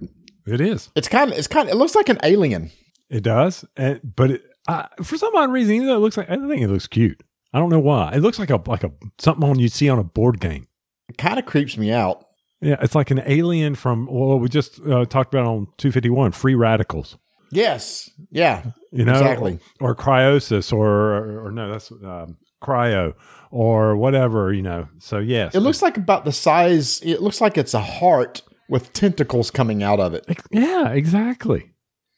It 0.47 0.61
is. 0.61 0.91
It's 0.95 1.09
kind 1.09 1.33
of. 1.33 1.39
It's 1.39 1.49
kind 1.49 1.69
of. 1.69 1.75
It 1.75 1.79
looks 1.79 1.95
like 1.95 2.09
an 2.09 2.19
alien. 2.23 2.71
It 3.11 3.23
does. 3.23 3.65
And, 3.77 4.01
but 4.17 4.31
it, 4.33 4.43
uh, 4.69 4.85
for 5.03 5.17
some 5.17 5.35
odd 5.35 5.51
reason, 5.51 5.75
even 5.75 5.89
though 5.89 5.97
it 5.97 6.01
looks 6.01 6.17
like, 6.17 6.31
I 6.31 6.37
think 6.37 6.63
it 6.63 6.69
looks 6.69 6.87
cute. 6.87 7.23
I 7.53 7.59
don't 7.59 7.71
know 7.71 7.81
why. 7.81 8.13
It 8.13 8.21
looks 8.21 8.39
like 8.39 8.51
a 8.51 8.63
like 8.67 8.85
a 8.85 8.93
something 9.19 9.49
on 9.49 9.59
you'd 9.59 9.73
see 9.73 9.89
on 9.89 9.99
a 9.99 10.05
board 10.05 10.41
game. 10.41 10.69
It 11.09 11.19
kind 11.19 11.39
of 11.39 11.47
creeps 11.47 11.77
me 11.77 11.91
out. 11.91 12.28
Yeah, 12.61 12.77
it's 12.83 12.95
like 12.95 13.11
an 13.11 13.23
alien 13.25 13.75
from 13.75 14.07
well, 14.11 14.39
we 14.39 14.49
just 14.49 14.81
uh, 14.87 15.05
talked 15.05 15.33
about 15.33 15.47
on 15.47 15.67
251, 15.79 16.33
free 16.33 16.55
radicals. 16.55 17.17
Yes. 17.51 18.11
Yeah. 18.31 18.65
You 18.93 19.05
know, 19.05 19.13
Exactly. 19.13 19.59
or, 19.81 19.95
cryosis, 19.95 20.73
or, 20.73 20.89
or 20.89 21.47
or 21.47 21.51
no, 21.53 21.71
that's 21.71 21.91
um, 21.91 22.37
cryo, 22.63 23.15
or 23.51 23.97
whatever. 23.97 24.53
You 24.53 24.63
know, 24.63 24.89
so 24.99 25.19
yes, 25.19 25.55
It 25.55 25.61
looks 25.61 25.81
like 25.83 25.97
about 25.97 26.25
the 26.25 26.33
size. 26.33 27.01
It 27.03 27.23
looks 27.23 27.41
like 27.41 27.57
it's 27.57 27.75
a 27.75 27.81
heart 27.81 28.43
with 28.69 28.93
tentacles 28.93 29.51
coming 29.51 29.83
out 29.83 30.01
of 30.01 30.13
it. 30.15 30.27
Yeah, 30.51 30.91
exactly. 30.91 31.73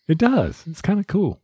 It 0.09 0.19
does. 0.19 0.65
It's 0.67 0.83
kind 0.83 0.99
of 0.99 1.07
cool. 1.07 1.41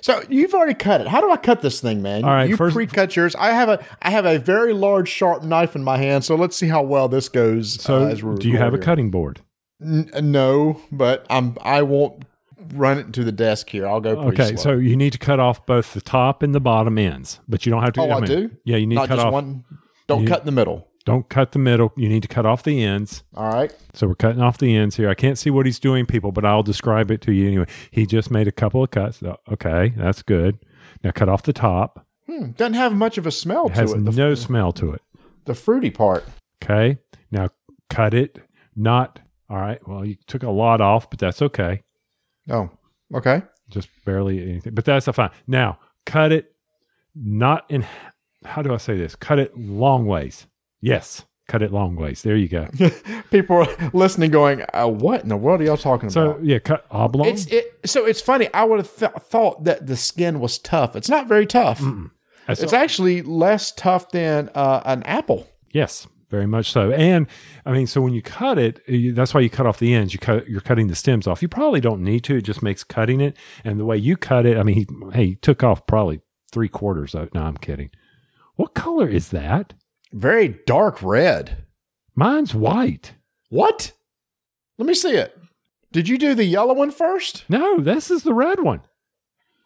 So 0.00 0.22
you've 0.28 0.54
already 0.54 0.74
cut 0.74 1.00
it. 1.00 1.08
How 1.08 1.20
do 1.20 1.30
I 1.30 1.36
cut 1.36 1.62
this 1.62 1.80
thing, 1.80 2.02
man? 2.02 2.24
All 2.24 2.30
right, 2.30 2.48
you 2.48 2.56
first- 2.56 2.74
pre-cut 2.74 3.16
yours. 3.16 3.34
I 3.36 3.52
have 3.52 3.68
a 3.68 3.84
I 4.02 4.10
have 4.10 4.24
a 4.26 4.38
very 4.38 4.72
large 4.72 5.08
sharp 5.08 5.42
knife 5.42 5.74
in 5.76 5.82
my 5.84 5.98
hand. 5.98 6.24
So 6.24 6.34
let's 6.34 6.56
see 6.56 6.68
how 6.68 6.82
well 6.82 7.08
this 7.08 7.28
goes. 7.28 7.80
So, 7.82 8.04
uh, 8.04 8.14
do 8.36 8.48
you 8.48 8.58
have 8.58 8.74
a 8.74 8.78
cutting 8.78 9.10
board? 9.10 9.40
N- 9.82 10.10
no, 10.22 10.80
but 10.90 11.26
I'm 11.30 11.56
I 11.62 11.82
won't 11.82 12.24
run 12.74 12.98
it 12.98 13.12
to 13.12 13.24
the 13.24 13.32
desk 13.32 13.68
here. 13.70 13.86
I'll 13.86 14.00
go. 14.00 14.14
Pretty 14.26 14.42
Okay, 14.42 14.56
slow. 14.56 14.62
so 14.62 14.78
you 14.78 14.96
need 14.96 15.12
to 15.12 15.18
cut 15.18 15.38
off 15.38 15.64
both 15.66 15.92
the 15.94 16.00
top 16.00 16.42
and 16.42 16.54
the 16.54 16.60
bottom 16.60 16.96
ends, 16.98 17.40
but 17.48 17.66
you 17.66 17.70
don't 17.70 17.82
have 17.82 17.92
to. 17.94 18.00
Oh, 18.00 18.10
I 18.10 18.20
mean, 18.20 18.24
do? 18.26 18.50
Yeah, 18.64 18.76
you 18.78 18.86
need 18.86 18.96
to 18.96 19.02
cut 19.06 19.16
just 19.16 19.26
off. 19.26 19.32
one. 19.32 19.64
Don't 20.06 20.22
You- 20.22 20.28
cut 20.28 20.40
in 20.40 20.46
the 20.46 20.52
middle. 20.52 20.88
Don't 21.06 21.28
cut 21.28 21.52
the 21.52 21.58
middle. 21.60 21.92
You 21.96 22.08
need 22.08 22.22
to 22.22 22.28
cut 22.28 22.44
off 22.44 22.64
the 22.64 22.82
ends. 22.82 23.22
All 23.34 23.48
right. 23.50 23.72
So 23.94 24.08
we're 24.08 24.16
cutting 24.16 24.42
off 24.42 24.58
the 24.58 24.74
ends 24.76 24.96
here. 24.96 25.08
I 25.08 25.14
can't 25.14 25.38
see 25.38 25.50
what 25.50 25.64
he's 25.64 25.78
doing, 25.78 26.04
people, 26.04 26.32
but 26.32 26.44
I'll 26.44 26.64
describe 26.64 27.12
it 27.12 27.20
to 27.22 27.32
you 27.32 27.46
anyway. 27.46 27.66
He 27.92 28.06
just 28.06 28.28
made 28.30 28.48
a 28.48 28.52
couple 28.52 28.82
of 28.82 28.90
cuts. 28.90 29.22
Okay, 29.52 29.94
that's 29.96 30.22
good. 30.22 30.58
Now 31.04 31.12
cut 31.12 31.28
off 31.28 31.44
the 31.44 31.52
top. 31.52 32.04
Hmm, 32.26 32.50
doesn't 32.50 32.74
have 32.74 32.92
much 32.92 33.18
of 33.18 33.26
a 33.26 33.30
smell 33.30 33.66
It 33.68 33.74
to 33.74 33.74
has 33.76 33.92
it. 33.92 34.04
The, 34.04 34.10
no 34.10 34.34
smell 34.34 34.72
to 34.72 34.92
it. 34.94 35.02
the 35.44 35.54
fruity 35.54 35.90
part. 35.90 36.24
Okay. 36.62 36.98
Now 37.30 37.50
cut 37.88 38.12
it. 38.12 38.38
Not 38.74 39.20
all 39.48 39.58
right. 39.58 39.78
Well, 39.86 40.04
you 40.04 40.16
took 40.26 40.42
a 40.42 40.50
lot 40.50 40.80
off, 40.80 41.08
but 41.08 41.20
that's 41.20 41.40
okay. 41.40 41.84
Oh, 42.50 42.68
okay. 43.14 43.42
Just 43.70 43.88
barely 44.04 44.42
anything. 44.42 44.74
But 44.74 44.84
that's 44.84 45.06
fine. 45.06 45.30
Now 45.46 45.78
cut 46.04 46.32
it. 46.32 46.52
Not 47.14 47.64
in. 47.70 47.86
How 48.44 48.60
do 48.62 48.74
I 48.74 48.78
say 48.78 48.96
this? 48.96 49.14
Cut 49.14 49.38
it 49.38 49.56
long 49.56 50.06
ways. 50.06 50.48
Yes. 50.86 51.24
Cut 51.48 51.62
it 51.62 51.72
long 51.72 51.96
ways. 51.96 52.22
There 52.22 52.36
you 52.36 52.48
go. 52.48 52.68
People 53.30 53.56
are 53.56 53.90
listening, 53.92 54.30
going, 54.32 54.64
uh, 54.72 54.88
"What 54.88 55.22
in 55.22 55.28
the 55.28 55.36
world 55.36 55.60
are 55.60 55.64
y'all 55.64 55.76
talking 55.76 56.10
So 56.10 56.30
about?" 56.30 56.36
So 56.38 56.42
yeah, 56.42 56.58
cut 56.58 56.86
oblong. 56.90 57.28
It's 57.28 57.46
it. 57.46 57.78
So 57.84 58.04
it's 58.04 58.20
funny. 58.20 58.48
I 58.52 58.64
would 58.64 58.78
have 58.80 58.96
th- 58.96 59.12
thought 59.20 59.62
that 59.64 59.86
the 59.86 59.96
skin 59.96 60.40
was 60.40 60.58
tough. 60.58 60.96
It's 60.96 61.08
not 61.08 61.28
very 61.28 61.46
tough. 61.46 61.80
It's 62.48 62.72
actually 62.72 63.22
less 63.22 63.70
tough 63.72 64.10
than 64.10 64.50
uh, 64.56 64.82
an 64.84 65.02
apple. 65.04 65.48
Yes, 65.72 66.08
very 66.30 66.46
much 66.46 66.72
so. 66.72 66.90
And 66.92 67.28
I 67.64 67.70
mean, 67.72 67.86
so 67.86 68.00
when 68.00 68.12
you 68.12 68.22
cut 68.22 68.58
it, 68.58 68.80
you, 68.88 69.12
that's 69.12 69.32
why 69.32 69.40
you 69.40 69.50
cut 69.50 69.66
off 69.66 69.78
the 69.78 69.94
ends. 69.94 70.12
You 70.12 70.18
cut, 70.18 70.48
you're 70.48 70.60
cutting 70.60 70.88
the 70.88 70.94
stems 70.96 71.26
off. 71.28 71.42
You 71.42 71.48
probably 71.48 71.80
don't 71.80 72.02
need 72.02 72.24
to. 72.24 72.36
It 72.36 72.42
just 72.42 72.62
makes 72.62 72.82
cutting 72.82 73.20
it. 73.20 73.36
And 73.64 73.78
the 73.78 73.84
way 73.84 73.96
you 73.96 74.16
cut 74.16 74.46
it, 74.46 74.56
I 74.56 74.64
mean, 74.64 74.76
he, 74.76 74.86
hey, 75.12 75.26
he 75.26 75.34
took 75.36 75.62
off 75.62 75.86
probably 75.86 76.20
three 76.52 76.68
quarters 76.68 77.14
of. 77.14 77.32
No, 77.34 77.42
I'm 77.42 77.56
kidding. 77.56 77.90
What 78.56 78.74
color 78.74 79.08
is 79.08 79.28
that? 79.28 79.74
Very 80.12 80.60
dark 80.66 81.02
red. 81.02 81.64
Mine's 82.14 82.54
white. 82.54 83.12
What? 83.50 83.92
Let 84.78 84.86
me 84.86 84.94
see 84.94 85.14
it. 85.16 85.36
Did 85.92 86.08
you 86.08 86.18
do 86.18 86.34
the 86.34 86.44
yellow 86.44 86.74
one 86.74 86.90
first? 86.90 87.44
No, 87.48 87.78
this 87.78 88.10
is 88.10 88.22
the 88.22 88.34
red 88.34 88.60
one. 88.60 88.82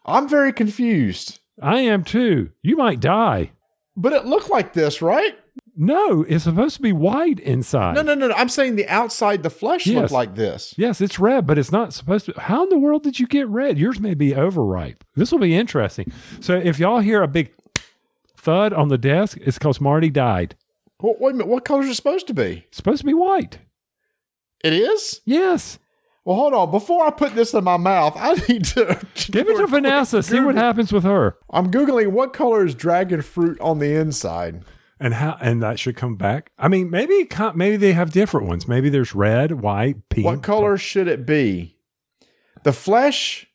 I'm 0.05 0.27
very 0.27 0.53
confused. 0.53 1.39
I 1.61 1.79
am 1.81 2.03
too. 2.03 2.51
You 2.61 2.75
might 2.77 2.99
die. 2.99 3.51
But 3.95 4.13
it 4.13 4.25
looked 4.25 4.49
like 4.49 4.73
this, 4.73 5.01
right? 5.01 5.37
No, 5.75 6.23
it's 6.23 6.43
supposed 6.43 6.75
to 6.77 6.81
be 6.81 6.91
white 6.91 7.39
inside. 7.39 7.95
No, 7.95 8.01
no, 8.01 8.13
no. 8.13 8.27
no. 8.27 8.33
I'm 8.35 8.49
saying 8.49 8.75
the 8.75 8.87
outside, 8.87 9.41
the 9.43 9.49
flesh 9.49 9.85
Yes. 9.87 9.95
looked 10.01 10.11
like 10.11 10.35
this. 10.35 10.73
Yes, 10.77 11.01
it's 11.01 11.19
red, 11.19 11.45
but 11.47 11.57
it's 11.57 11.71
not 11.71 11.93
supposed 11.93 12.25
to. 12.25 12.33
How 12.39 12.63
in 12.63 12.69
the 12.69 12.77
world 12.79 13.03
did 13.03 13.19
you 13.19 13.27
get 13.27 13.47
red? 13.47 13.77
Yours 13.77 13.99
may 13.99 14.13
be 14.13 14.35
overripe. 14.35 15.03
This 15.15 15.31
will 15.31 15.39
be 15.39 15.55
interesting. 15.55 16.11
So 16.39 16.55
if 16.57 16.79
y'all 16.79 16.99
hear 16.99 17.21
a 17.23 17.27
big 17.27 17.53
thud 18.41 18.73
on 18.73 18.87
the 18.87 18.97
desk, 18.97 19.37
it's 19.41 19.57
because 19.57 19.79
Marty 19.79 20.09
died. 20.09 20.55
Well, 20.99 21.15
wait 21.19 21.31
a 21.31 21.37
minute. 21.37 21.47
What 21.47 21.65
color 21.65 21.83
is 21.83 21.89
it 21.89 21.95
supposed 21.95 22.27
to 22.27 22.33
be? 22.33 22.65
It's 22.67 22.77
supposed 22.77 23.01
to 23.01 23.05
be 23.05 23.13
white. 23.13 23.59
It 24.63 24.73
is? 24.73 25.21
Yes. 25.25 25.79
Well, 26.23 26.35
hold 26.35 26.53
on. 26.53 26.69
Before 26.69 27.05
I 27.05 27.09
put 27.09 27.33
this 27.33 27.53
in 27.53 27.63
my 27.63 27.77
mouth, 27.77 28.13
I 28.15 28.35
need 28.47 28.65
to 28.65 28.99
Give 29.31 29.47
it 29.49 29.57
to 29.57 29.67
Vanessa. 29.67 30.21
See 30.21 30.39
what 30.39 30.55
happens 30.55 30.93
with 30.93 31.03
her. 31.03 31.37
I'm 31.49 31.71
googling 31.71 32.11
what 32.11 32.33
color 32.33 32.65
is 32.65 32.75
dragon 32.75 33.21
fruit 33.23 33.59
on 33.59 33.79
the 33.79 33.95
inside. 33.95 34.63
And 34.99 35.15
how? 35.15 35.37
And 35.41 35.63
that 35.63 35.79
should 35.79 35.95
come 35.95 36.15
back. 36.15 36.51
I 36.59 36.67
mean, 36.67 36.91
maybe 36.91 37.27
maybe 37.55 37.75
they 37.75 37.93
have 37.93 38.11
different 38.11 38.47
ones. 38.47 38.67
Maybe 38.67 38.89
there's 38.89 39.15
red, 39.15 39.53
white, 39.53 40.09
pink. 40.09 40.25
What 40.25 40.43
color 40.43 40.77
should 40.77 41.07
it 41.07 41.25
be? 41.25 41.75
The 42.63 42.73
flesh 42.73 43.47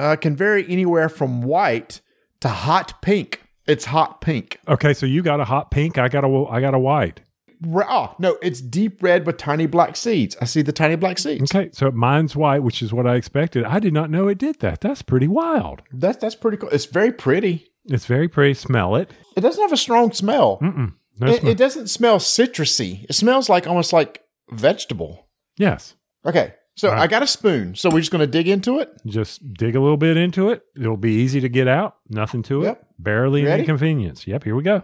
uh, 0.00 0.16
can 0.16 0.34
vary 0.34 0.66
anywhere 0.68 1.08
from 1.08 1.42
white 1.42 2.00
to 2.40 2.48
hot 2.48 3.00
pink. 3.02 3.42
It's 3.68 3.84
hot 3.84 4.20
pink. 4.20 4.58
Okay, 4.66 4.94
so 4.94 5.06
you 5.06 5.22
got 5.22 5.38
a 5.40 5.44
hot 5.44 5.70
pink. 5.70 5.98
I 5.98 6.08
got 6.08 6.24
a 6.24 6.46
I 6.50 6.60
got 6.60 6.74
a 6.74 6.78
white. 6.78 7.20
Oh 7.66 8.14
no, 8.18 8.38
it's 8.40 8.60
deep 8.60 9.02
red 9.02 9.26
with 9.26 9.36
tiny 9.36 9.66
black 9.66 9.96
seeds. 9.96 10.36
I 10.40 10.44
see 10.44 10.62
the 10.62 10.72
tiny 10.72 10.96
black 10.96 11.18
seeds. 11.18 11.52
Okay, 11.54 11.70
so 11.72 11.90
mine's 11.90 12.34
white, 12.36 12.62
which 12.62 12.82
is 12.82 12.92
what 12.92 13.06
I 13.06 13.16
expected. 13.16 13.64
I 13.64 13.78
did 13.80 13.92
not 13.92 14.10
know 14.10 14.28
it 14.28 14.38
did 14.38 14.60
that. 14.60 14.80
That's 14.80 15.02
pretty 15.02 15.26
wild. 15.28 15.82
That's 15.92 16.16
that's 16.18 16.34
pretty 16.36 16.56
cool. 16.56 16.68
It's 16.70 16.86
very 16.86 17.12
pretty. 17.12 17.66
It's 17.86 18.06
very 18.06 18.28
pretty. 18.28 18.54
Smell 18.54 18.94
it. 18.96 19.10
It 19.36 19.40
doesn't 19.40 19.60
have 19.62 19.72
a 19.72 19.76
strong 19.76 20.12
smell. 20.12 20.58
Mm-mm. 20.62 20.94
No 21.20 21.26
It, 21.32 21.40
smell. 21.40 21.52
it 21.52 21.58
doesn't 21.58 21.88
smell 21.88 22.18
citrusy. 22.18 23.04
It 23.08 23.14
smells 23.14 23.48
like 23.48 23.66
almost 23.66 23.92
like 23.92 24.22
vegetable. 24.50 25.26
yes. 25.56 25.94
Okay, 26.26 26.52
so 26.78 26.88
right. 26.90 26.98
I 27.00 27.06
got 27.06 27.22
a 27.22 27.26
spoon. 27.26 27.74
So 27.74 27.90
we're 27.90 27.98
just 28.00 28.10
going 28.10 28.20
to 28.20 28.26
dig 28.26 28.48
into 28.48 28.78
it. 28.78 28.90
Just 29.06 29.40
dig 29.54 29.76
a 29.76 29.80
little 29.80 29.96
bit 29.96 30.16
into 30.16 30.48
it. 30.50 30.62
It'll 30.78 30.96
be 30.96 31.12
easy 31.12 31.40
to 31.40 31.48
get 31.48 31.68
out. 31.68 31.96
Nothing 32.08 32.42
to 32.44 32.62
it. 32.62 32.64
Yep. 32.66 32.86
Barely 32.98 33.46
an 33.46 33.60
inconvenience. 33.60 34.26
Yep. 34.26 34.44
Here 34.44 34.54
we 34.56 34.62
go. 34.62 34.82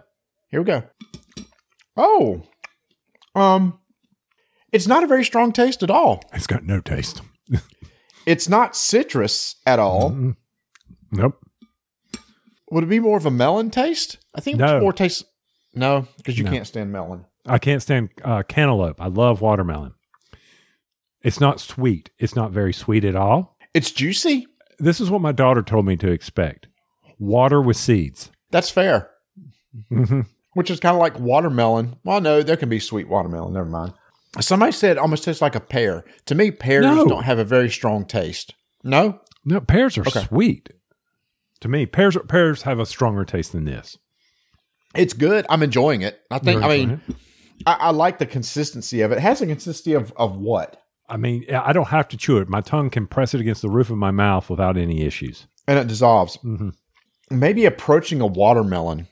Here 0.49 0.59
we 0.61 0.65
go. 0.65 0.83
Oh, 1.97 2.43
um, 3.35 3.79
it's 4.71 4.87
not 4.87 5.03
a 5.03 5.07
very 5.07 5.23
strong 5.23 5.51
taste 5.53 5.81
at 5.83 5.89
all. 5.89 6.21
It's 6.33 6.47
got 6.47 6.63
no 6.63 6.79
taste. 6.81 7.21
It's 8.27 8.49
not 8.49 8.75
citrus 8.75 9.55
at 9.67 9.77
all. 9.77 10.09
Mm-mm. 10.09 10.35
Nope. 11.11 11.35
Would 12.71 12.83
it 12.85 12.87
be 12.89 12.99
more 12.99 13.17
of 13.17 13.25
a 13.27 13.31
melon 13.31 13.69
taste? 13.69 14.17
I 14.33 14.41
think 14.41 14.57
No. 14.57 14.77
it's 14.77 14.81
more 14.81 14.93
taste. 14.93 15.25
No, 15.75 16.07
because 16.17 16.35
you 16.37 16.43
No. 16.43 16.49
can't 16.51 16.65
stand 16.65 16.91
melon. 16.91 17.25
I 17.45 17.59
can't 17.59 17.81
stand 17.83 18.09
uh, 18.23 18.41
cantaloupe. 18.41 18.99
I 18.99 19.07
love 19.09 19.41
watermelon. 19.41 19.93
It's 21.25 21.39
not 21.41 21.59
sweet. 21.59 22.11
It's 22.19 22.35
not 22.35 22.51
very 22.51 22.71
sweet 22.73 23.03
at 23.03 23.15
all. 23.15 23.57
It's 23.73 23.91
juicy. 23.91 24.47
This 24.79 25.01
is 25.01 25.09
what 25.09 25.21
my 25.21 25.31
daughter 25.31 25.61
told 25.61 25.85
me 25.85 25.95
to 25.97 26.11
expect 26.11 26.67
water 27.19 27.61
with 27.61 27.77
seeds. 27.77 28.31
That's 28.51 28.69
fair. 28.69 29.09
hmm 29.89 30.21
Which 30.53 30.69
is 30.69 30.79
kind 30.79 30.95
of 30.95 30.99
like 31.01 31.19
watermelon. 31.19 31.95
Well, 32.05 32.21
no, 32.21 32.41
there 32.43 32.57
can 32.57 32.69
be 32.69 32.79
sweet 32.79 33.07
watermelon. 33.09 33.53
Never 33.53 33.69
mind. 33.69 33.93
Somebody 34.39 34.71
said 34.73 34.91
it 34.97 34.99
almost 34.99 35.23
tastes 35.23 35.41
like 35.41 35.55
a 35.55 35.59
pear. 35.61 36.05
To 36.27 36.35
me, 36.35 36.51
pears 36.51 36.85
No. 36.85 37.07
don't 37.07 37.23
have 37.23 37.39
a 37.39 37.43
very 37.45 37.69
strong 37.69 38.05
taste. 38.05 38.53
No, 38.83 39.19
No, 39.45 39.59
pears 39.61 39.97
are 39.97 40.01
Okay. 40.07 40.23
sweet. 40.25 40.69
To 41.61 41.67
me, 41.69 41.85
pears 41.85 42.17
pears 42.27 42.61
have 42.63 42.79
a 42.79 42.85
stronger 42.85 43.25
taste 43.25 43.51
than 43.53 43.65
this. 43.65 43.97
it's 44.93 45.13
good. 45.13 45.45
I'm 45.49 45.63
enjoying 45.63 46.01
it. 46.03 46.19
I 46.29 46.39
think. 46.39 46.61
I 46.63 46.67
mean. 46.67 47.01
I, 47.65 47.73
I 47.73 47.89
like 47.91 48.19
the 48.19 48.25
consistency 48.25 49.01
of 49.01 49.11
it. 49.11 49.15
It 49.15 49.21
has 49.21 49.41
a 49.41 49.47
consistency 49.47 49.93
of 49.93 50.11
of 50.17 50.37
what? 50.37 50.81
I 51.07 51.17
mean, 51.17 51.45
I 51.53 51.71
don't 51.73 51.89
have 51.89 52.07
to 52.09 52.17
chew 52.17 52.37
it. 52.37 52.49
My 52.49 52.61
tongue 52.61 52.89
can 52.89 53.05
press 53.07 53.33
it 53.33 53.41
against 53.41 53.61
the 53.61 53.69
roof 53.69 53.89
of 53.89 53.97
my 53.97 54.11
mouth 54.11 54.49
without 54.49 54.77
any 54.77 55.03
issues. 55.03 55.47
and 55.67 55.79
it 55.79 55.87
dissolves. 55.87 56.37
Mhm. 56.43 56.73
Maybe 57.31 57.65
approaching 57.65 58.21
a 58.21 58.27
watermelon, 58.27 59.07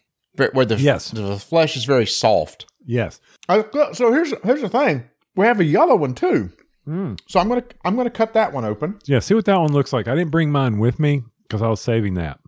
where 0.54 0.66
the 0.66 0.76
Yes. 0.76 1.10
the 1.10 1.38
flesh 1.38 1.76
is 1.76 1.86
very 1.86 2.06
soft. 2.06 2.68
Yes. 2.86 3.20
I, 3.50 3.64
so 3.94 4.12
here's 4.14 4.34
here's 4.44 4.62
the 4.62 4.70
thing: 4.70 5.04
we 5.36 5.46
have 5.48 5.60
a 5.60 5.64
yellow 5.64 5.96
one 5.96 6.14
too. 6.14 6.52
Mm. 6.88 7.18
So 7.28 7.40
I'm 7.40 7.48
gonna 7.50 7.64
I'm 7.86 7.96
gonna 7.96 8.12
cut 8.12 8.34
that 8.34 8.54
one 8.54 8.66
open. 8.66 9.00
Yeah. 9.06 9.18
See 9.20 9.34
what 9.34 9.46
that 9.46 9.58
one 9.60 9.72
looks 9.74 9.92
like. 9.94 10.08
I 10.08 10.14
didn't 10.16 10.30
bring 10.32 10.52
mine 10.52 10.78
with 10.78 11.00
me 11.00 11.24
because 11.44 11.62
I 11.64 11.68
was 11.70 11.82
saving 11.82 12.14
that. 12.16 12.40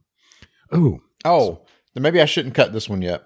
Ooh. 0.76 1.02
Oh, 1.24 1.62
then 1.96 2.04
maybe 2.04 2.22
I 2.22 2.26
shouldn't 2.26 2.54
cut 2.54 2.74
this 2.74 2.88
one 2.88 3.02
yet. 3.02 3.24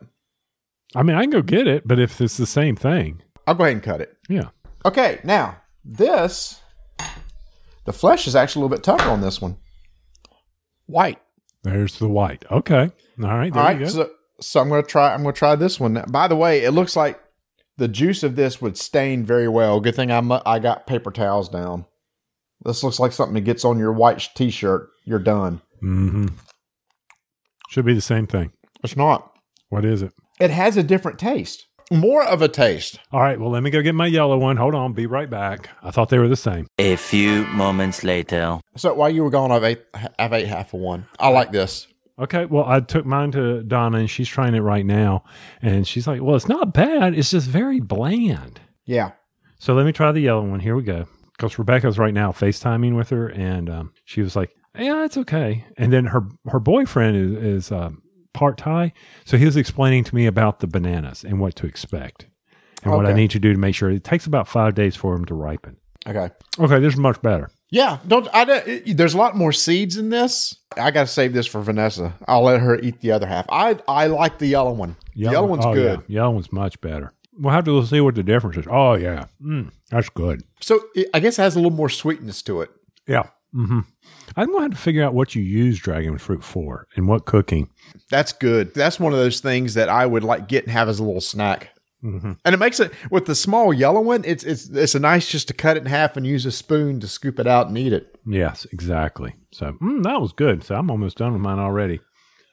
I 0.96 1.04
mean, 1.04 1.18
I 1.18 1.22
can 1.24 1.32
go 1.32 1.42
get 1.42 1.68
it, 1.68 1.86
but 1.88 2.00
if 2.00 2.22
it's 2.22 2.38
the 2.38 2.46
same 2.46 2.76
thing, 2.78 3.22
I'll 3.48 3.54
go 3.56 3.64
ahead 3.66 3.74
and 3.74 3.84
cut 3.84 4.00
it. 4.02 4.16
yeah. 4.30 4.50
Okay, 4.86 5.20
now 5.26 5.58
this 5.84 6.62
the 7.86 7.94
flesh 7.94 8.28
is 8.28 8.36
actually 8.36 8.62
a 8.62 8.64
little 8.66 8.78
bit 8.78 8.84
tougher 8.84 9.10
on 9.10 9.22
this 9.22 9.42
one. 9.42 9.58
White. 10.86 11.20
There's 11.64 12.00
the 12.00 12.08
white. 12.08 12.46
Okay. 12.52 12.92
All 13.22 13.28
right. 13.38 13.54
There 13.54 13.64
All 13.64 13.72
you 13.74 13.80
go. 13.80 13.88
so 13.88 14.10
so 14.42 14.60
I'm 14.60 14.70
gonna 14.70 14.84
try. 14.84 15.14
I'm 15.14 15.22
gonna 15.24 15.34
try 15.34 15.56
this 15.56 15.80
one. 15.80 16.04
By 16.10 16.28
the 16.28 16.36
way, 16.36 16.64
it 16.64 16.72
looks 16.72 16.96
like 16.96 17.20
the 17.78 17.88
juice 17.88 18.24
of 18.24 18.36
this 18.36 18.62
would 18.62 18.78
stain 18.78 19.26
very 19.26 19.48
well. 19.48 19.80
Good 19.80 19.96
thing 19.96 20.12
I'm 20.12 20.32
I 20.32 20.60
got 20.60 20.88
paper 20.88 21.12
towels 21.12 21.50
down. 21.50 21.86
This 22.64 22.84
looks 22.84 23.00
like 23.00 23.12
something 23.14 23.36
that 23.36 23.42
gets 23.42 23.64
on 23.64 23.80
your 23.80 23.94
white 23.94 24.30
t-shirt. 24.36 24.90
You're 25.06 25.20
done. 25.20 25.62
Mm-hmm. 25.82 26.28
Should 27.70 27.86
be 27.86 27.94
the 27.94 28.02
same 28.02 28.28
thing. 28.28 28.52
It's 28.84 28.98
not. 28.98 29.32
What 29.70 29.86
is 29.86 30.02
it? 30.02 30.12
It 30.40 30.52
has 30.52 30.76
a 30.76 30.84
different 30.84 31.20
taste. 31.20 31.68
More 31.92 32.24
of 32.24 32.42
a 32.42 32.48
taste. 32.48 33.00
All 33.12 33.20
right. 33.22 33.40
Well, 33.40 33.50
let 33.50 33.64
me 33.64 33.72
go 33.72 33.82
get 33.82 33.96
my 33.96 34.06
yellow 34.06 34.38
one. 34.38 34.58
Hold 34.58 34.76
on. 34.76 34.94
Be 34.94 35.06
right 35.08 35.30
back. 35.30 35.70
I 35.82 35.90
thought 35.92 36.10
they 36.10 36.20
were 36.20 36.28
the 36.28 36.36
same. 36.36 36.68
A 36.78 36.96
few 36.96 37.46
moments 37.48 38.04
later. 38.04 38.60
So 38.76 38.94
while 38.94 39.10
you 39.10 39.24
were 39.24 39.30
gone, 39.32 39.52
I've 39.52 39.64
ate 39.64 39.82
I've 40.20 40.34
ate 40.34 40.48
half 40.48 40.74
of 40.74 40.80
one. 40.82 41.08
I 41.20 41.30
like 41.30 41.52
this. 41.52 41.88
Okay. 42.20 42.46
Well, 42.46 42.66
I 42.68 42.80
took 42.82 43.06
mine 43.06 43.32
to 43.32 43.64
Donna 43.64 43.98
and 44.00 44.10
she's 44.10 44.28
trying 44.28 44.54
it 44.54 44.60
right 44.60 44.86
now. 44.86 45.24
And 45.62 45.88
she's 45.88 46.06
like, 46.06 46.22
well, 46.22 46.36
it's 46.36 46.48
not 46.48 46.74
bad. 46.74 47.18
It's 47.18 47.32
just 47.32 47.48
very 47.48 47.80
bland. 47.80 48.60
Yeah. 48.86 49.12
So 49.58 49.74
let 49.74 49.86
me 49.86 49.92
try 49.92 50.12
the 50.12 50.22
yellow 50.22 50.46
one. 50.46 50.60
Here 50.60 50.76
we 50.76 50.84
go. 50.84 51.08
Because 51.32 51.58
Rebecca's 51.58 51.98
right 51.98 52.14
now 52.14 52.32
FaceTiming 52.32 52.96
with 52.96 53.10
her, 53.12 53.28
and 53.30 53.70
um, 53.70 53.94
she 54.04 54.22
was 54.22 54.36
like, 54.36 54.54
"Yeah, 54.78 55.06
it's 55.06 55.16
okay." 55.16 55.66
And 55.78 55.94
then 55.94 56.04
her 56.08 56.28
her 56.48 56.60
boyfriend 56.60 57.16
is, 57.16 57.44
is 57.44 57.72
um, 57.72 58.02
part 58.40 58.58
Thai, 58.58 58.94
so 59.26 59.38
he 59.38 59.44
was 59.44 59.58
explaining 59.58 60.06
to 60.06 60.16
me 60.16 60.26
about 60.26 60.62
the 60.62 60.68
bananas 60.68 61.26
and 61.26 61.42
what 61.42 61.58
to 61.58 61.68
expect, 61.68 62.28
and 62.84 62.94
what 62.94 63.06
I 63.06 63.12
need 63.12 63.32
to 63.32 63.40
do 63.40 63.52
to 63.52 63.60
make 63.60 63.76
sure 63.76 63.92
it 63.92 64.06
takes 64.06 64.26
about 64.26 64.48
five 64.48 64.76
days 64.76 64.96
for 64.96 65.14
them 65.14 65.26
to 65.26 65.34
ripen. 65.34 65.76
Okay. 66.08 66.30
Okay, 66.58 66.80
this 66.80 66.94
is 66.94 67.00
much 67.00 67.22
better. 67.22 67.52
Yeah, 67.70 68.00
don't 68.08 68.30
I 68.34 68.46
don't, 68.46 68.98
there's 68.98 69.14
a 69.14 69.18
lot 69.18 69.36
more 69.36 69.52
seeds 69.52 69.98
in 69.98 70.10
this. 70.10 70.56
I 70.78 70.90
got 70.92 71.02
to 71.02 71.08
save 71.08 71.34
this 71.34 71.48
for 71.48 71.62
Vanessa. 71.62 72.16
I'll 72.30 72.44
let 72.44 72.62
her 72.62 72.80
eat 72.80 73.02
the 73.02 73.12
other 73.12 73.28
half. 73.28 73.46
I 73.50 73.78
I 73.90 74.08
like 74.08 74.40
the 74.40 74.48
yellow 74.48 74.72
one. 74.72 74.96
the 75.14 75.24
yellow 75.24 75.48
one's 75.48 75.66
oh, 75.66 75.74
good. 75.74 76.04
Yeah. 76.08 76.22
Yellow 76.22 76.32
one's 76.32 76.54
much 76.54 76.80
better. 76.80 77.12
We'll 77.38 77.54
have 77.54 77.66
to 77.66 77.86
see 77.86 78.00
what 78.00 78.16
the 78.16 78.24
difference 78.24 78.56
is. 78.56 78.66
Oh 78.70 78.94
yeah, 78.94 79.26
mm, 79.44 79.70
that's 79.92 80.10
good. 80.10 80.44
So 80.62 80.80
it, 80.96 81.10
I 81.14 81.20
guess 81.20 81.38
it 81.38 81.42
has 81.42 81.56
a 81.56 81.60
little 81.60 81.78
more 81.78 81.90
sweetness 81.90 82.42
to 82.44 82.62
it. 82.62 82.72
Yeah. 83.06 83.28
Hmm 83.54 83.80
I'm 84.36 84.54
have 84.54 84.72
to 84.72 84.78
figure 84.78 85.04
out 85.04 85.14
what 85.14 85.36
you 85.36 85.42
use 85.42 85.80
dragon 85.80 86.18
fruit 86.18 86.44
for 86.44 86.88
and 86.96 87.08
what 87.08 87.26
cooking. 87.26 87.70
That's 88.10 88.32
good. 88.32 88.74
That's 88.74 89.00
one 89.00 89.14
of 89.14 89.20
those 89.20 89.40
things 89.40 89.74
that 89.74 89.90
I 89.90 90.06
would 90.06 90.24
like 90.24 90.48
get 90.48 90.66
and 90.66 90.72
have 90.72 90.88
as 90.90 91.00
a 91.00 91.04
little 91.04 91.22
snack. 91.22 91.72
Mhm. 92.04 92.38
And 92.46 92.56
it 92.56 92.58
makes 92.58 92.80
it 92.80 92.94
with 93.12 93.26
the 93.26 93.36
small 93.36 93.74
yellow 93.74 94.00
one. 94.00 94.24
It's 94.26 94.44
it's 94.44 94.70
it's 94.70 94.96
a 94.96 95.00
nice 95.00 95.30
just 95.30 95.48
to 95.50 95.54
cut 95.54 95.76
it 95.76 95.82
in 95.82 95.86
half 95.88 96.16
and 96.16 96.26
use 96.26 96.46
a 96.46 96.52
spoon 96.52 97.00
to 97.02 97.08
scoop 97.08 97.40
it 97.40 97.48
out 97.48 97.68
and 97.68 97.78
eat 97.78 97.92
it. 97.92 98.16
Yes, 98.26 98.66
exactly. 98.72 99.36
So 99.52 99.74
mm, 99.82 100.04
that 100.04 100.22
was 100.22 100.32
good. 100.32 100.64
So 100.64 100.76
I'm 100.76 100.90
almost 100.90 101.18
done 101.18 101.34
with 101.34 101.42
mine 101.42 101.60
already. 101.60 102.00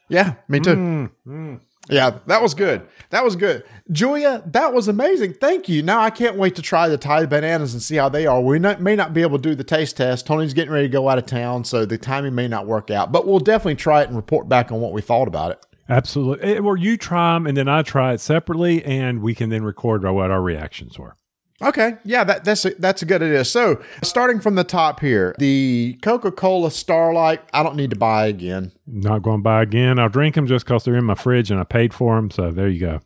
Yeah, 0.09 0.35
me 0.47 0.59
too. 0.59 0.75
Mm, 0.75 1.11
mm. 1.27 1.59
Yeah, 1.89 2.19
that 2.25 2.41
was 2.41 2.53
good. 2.53 2.87
That 3.11 3.23
was 3.23 3.35
good. 3.35 3.63
Julia, 3.91 4.43
that 4.47 4.73
was 4.73 4.87
amazing. 4.87 5.33
Thank 5.35 5.69
you. 5.69 5.81
Now 5.81 6.01
I 6.01 6.09
can't 6.09 6.35
wait 6.35 6.55
to 6.57 6.61
try 6.61 6.87
the 6.89 6.97
Thai 6.97 7.25
bananas 7.25 7.73
and 7.73 7.81
see 7.81 7.95
how 7.95 8.09
they 8.09 8.25
are. 8.25 8.41
We 8.41 8.59
not, 8.59 8.81
may 8.81 8.95
not 8.95 9.13
be 9.13 9.21
able 9.21 9.37
to 9.37 9.41
do 9.49 9.55
the 9.55 9.63
taste 9.63 9.97
test. 9.97 10.25
Tony's 10.27 10.53
getting 10.53 10.73
ready 10.73 10.87
to 10.87 10.91
go 10.91 11.07
out 11.07 11.17
of 11.17 11.25
town, 11.25 11.63
so 11.63 11.85
the 11.85 11.97
timing 11.97 12.35
may 12.35 12.47
not 12.47 12.67
work 12.67 12.91
out, 12.91 13.11
but 13.11 13.25
we'll 13.25 13.39
definitely 13.39 13.75
try 13.75 14.01
it 14.01 14.07
and 14.09 14.17
report 14.17 14.49
back 14.49 14.71
on 14.71 14.81
what 14.81 14.91
we 14.91 15.01
thought 15.01 15.27
about 15.27 15.51
it. 15.51 15.65
Absolutely. 15.89 16.55
Eh, 16.55 16.59
Or 16.59 16.75
you 16.75 16.97
try 16.97 17.33
them 17.35 17.47
and 17.47 17.55
then 17.55 17.69
I 17.69 17.81
try 17.81 18.11
it 18.13 18.19
separately, 18.19 18.83
and 18.83 19.21
we 19.21 19.33
can 19.33 19.49
then 19.49 19.63
record 19.63 20.03
what 20.03 20.31
our 20.31 20.41
reactions 20.41 20.99
were. 20.99 21.15
Okay, 21.61 21.97
yeah, 22.03 22.23
that, 22.23 22.45
that's 22.45 22.65
a, 22.65 22.69
that's 22.75 23.01
a 23.01 23.05
good 23.05 23.23
idea. 23.23 23.43
So, 23.43 23.81
starting 24.03 24.39
from 24.39 24.53
the 24.55 24.63
top 24.63 24.99
here, 24.99 25.35
the 25.39 25.97
Coca 26.03 26.31
Cola 26.31 26.69
Starlight, 26.69 27.41
I 27.51 27.63
don't 27.63 27.75
need 27.75 27.89
to 27.89 27.95
buy 27.95 28.27
again. 28.27 28.71
Not 28.85 29.23
going 29.23 29.39
to 29.39 29.43
buy 29.43 29.63
again. 29.63 29.97
I'll 29.97 30.07
drink 30.07 30.35
them 30.35 30.45
just 30.45 30.65
because 30.65 30.83
they're 30.83 30.95
in 30.95 31.05
my 31.05 31.15
fridge 31.15 31.49
and 31.49 31.59
I 31.59 31.63
paid 31.63 31.95
for 31.95 32.15
them. 32.15 32.29
So 32.29 32.51
there 32.51 32.67
you 32.69 32.79
go. 32.79 32.99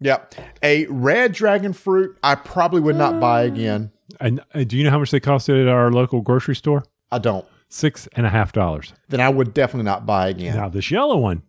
Yep. 0.00 0.34
A 0.62 0.86
red 0.86 1.32
dragon 1.32 1.72
fruit, 1.72 2.16
I 2.22 2.36
probably 2.36 2.80
would 2.80 2.94
not 2.94 3.18
buy 3.18 3.42
again. 3.42 3.90
And 4.20 4.40
uh, 4.54 4.62
do 4.62 4.76
you 4.76 4.84
know 4.84 4.90
how 4.90 5.00
much 5.00 5.10
they 5.10 5.20
cost 5.20 5.48
at 5.48 5.66
our 5.66 5.90
local 5.90 6.20
grocery 6.20 6.54
store? 6.54 6.84
I 7.10 7.18
don't. 7.18 7.44
Six 7.68 8.08
and 8.12 8.24
a 8.24 8.30
half 8.30 8.52
dollars. 8.52 8.94
Then 9.08 9.20
I 9.20 9.28
would 9.28 9.52
definitely 9.52 9.84
not 9.84 10.06
buy 10.06 10.28
again. 10.28 10.56
Now 10.56 10.68
this 10.68 10.90
yellow 10.90 11.18
one, 11.18 11.42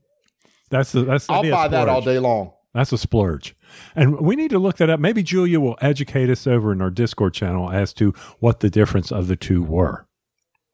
that's 0.70 0.92
the 0.92 1.04
that's 1.04 1.28
the 1.28 1.34
I'll 1.34 1.42
that'd 1.42 1.52
be 1.52 1.54
a 1.54 1.56
buy 1.56 1.68
that 1.70 1.88
all 1.88 2.02
day 2.02 2.20
long. 2.20 2.54
That's 2.74 2.92
a 2.92 2.98
splurge. 2.98 3.56
And 3.96 4.20
we 4.20 4.36
need 4.36 4.50
to 4.52 4.60
look 4.60 4.78
that 4.78 4.90
up. 4.90 5.00
Maybe 5.00 5.24
Julia 5.24 5.60
will 5.60 5.78
educate 5.82 6.30
us 6.30 6.48
over 6.48 6.72
in 6.72 6.82
our 6.82 6.90
Discord 6.90 7.34
channel 7.34 7.72
as 7.72 7.94
to 7.94 8.14
what 8.40 8.60
the 8.60 8.70
difference 8.70 9.12
of 9.12 9.28
the 9.28 9.36
two 9.36 9.64
were. 9.64 10.06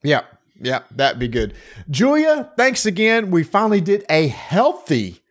Yeah, 0.04 0.22
yeah, 0.60 0.84
that'd 0.92 1.20
be 1.20 1.28
good. 1.28 1.54
Julia, 1.90 2.52
thanks 2.58 2.86
again. 2.86 3.32
We 3.32 3.44
finally 3.44 3.82
did 3.82 4.06
a 4.10 4.28
healthy 4.28 5.22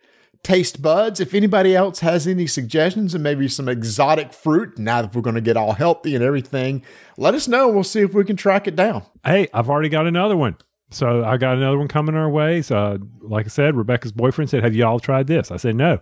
taste 0.42 0.82
buds. 0.82 1.18
If 1.18 1.34
anybody 1.34 1.74
else 1.74 2.00
has 2.00 2.26
any 2.26 2.46
suggestions 2.46 3.14
and 3.14 3.24
maybe 3.24 3.48
some 3.48 3.68
exotic 3.68 4.32
fruit, 4.32 4.78
now 4.78 5.02
that 5.02 5.14
we're 5.14 5.22
going 5.22 5.34
to 5.34 5.40
get 5.40 5.56
all 5.56 5.72
healthy 5.72 6.14
and 6.14 6.22
everything, 6.22 6.84
let 7.16 7.34
us 7.34 7.48
know. 7.48 7.68
We'll 7.68 7.84
see 7.84 8.00
if 8.00 8.14
we 8.14 8.24
can 8.24 8.36
track 8.36 8.68
it 8.68 8.76
down. 8.76 9.02
Hey, 9.24 9.48
I've 9.52 9.70
already 9.70 9.88
got 9.88 10.06
another 10.06 10.36
one. 10.36 10.56
So 10.90 11.24
I 11.24 11.38
got 11.38 11.56
another 11.56 11.78
one 11.78 11.88
coming 11.88 12.14
our 12.14 12.28
way. 12.28 12.62
So, 12.62 12.76
uh, 12.76 12.98
like 13.20 13.46
I 13.46 13.48
said, 13.48 13.74
Rebecca's 13.74 14.12
boyfriend 14.12 14.50
said, 14.50 14.62
Have 14.62 14.74
you 14.74 14.84
all 14.86 15.00
tried 15.00 15.26
this? 15.26 15.50
I 15.50 15.56
said, 15.56 15.74
No. 15.74 15.98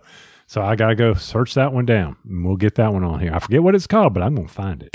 So 0.47 0.61
I 0.61 0.75
got 0.75 0.89
to 0.89 0.95
go 0.95 1.13
search 1.13 1.53
that 1.55 1.73
one 1.73 1.85
down 1.85 2.17
and 2.27 2.45
we'll 2.45 2.57
get 2.57 2.75
that 2.75 2.93
one 2.93 3.03
on 3.03 3.19
here. 3.19 3.33
I 3.33 3.39
forget 3.39 3.63
what 3.63 3.75
it's 3.75 3.87
called, 3.87 4.13
but 4.13 4.23
I'm 4.23 4.35
going 4.35 4.47
to 4.47 4.53
find 4.53 4.83
it. 4.83 4.89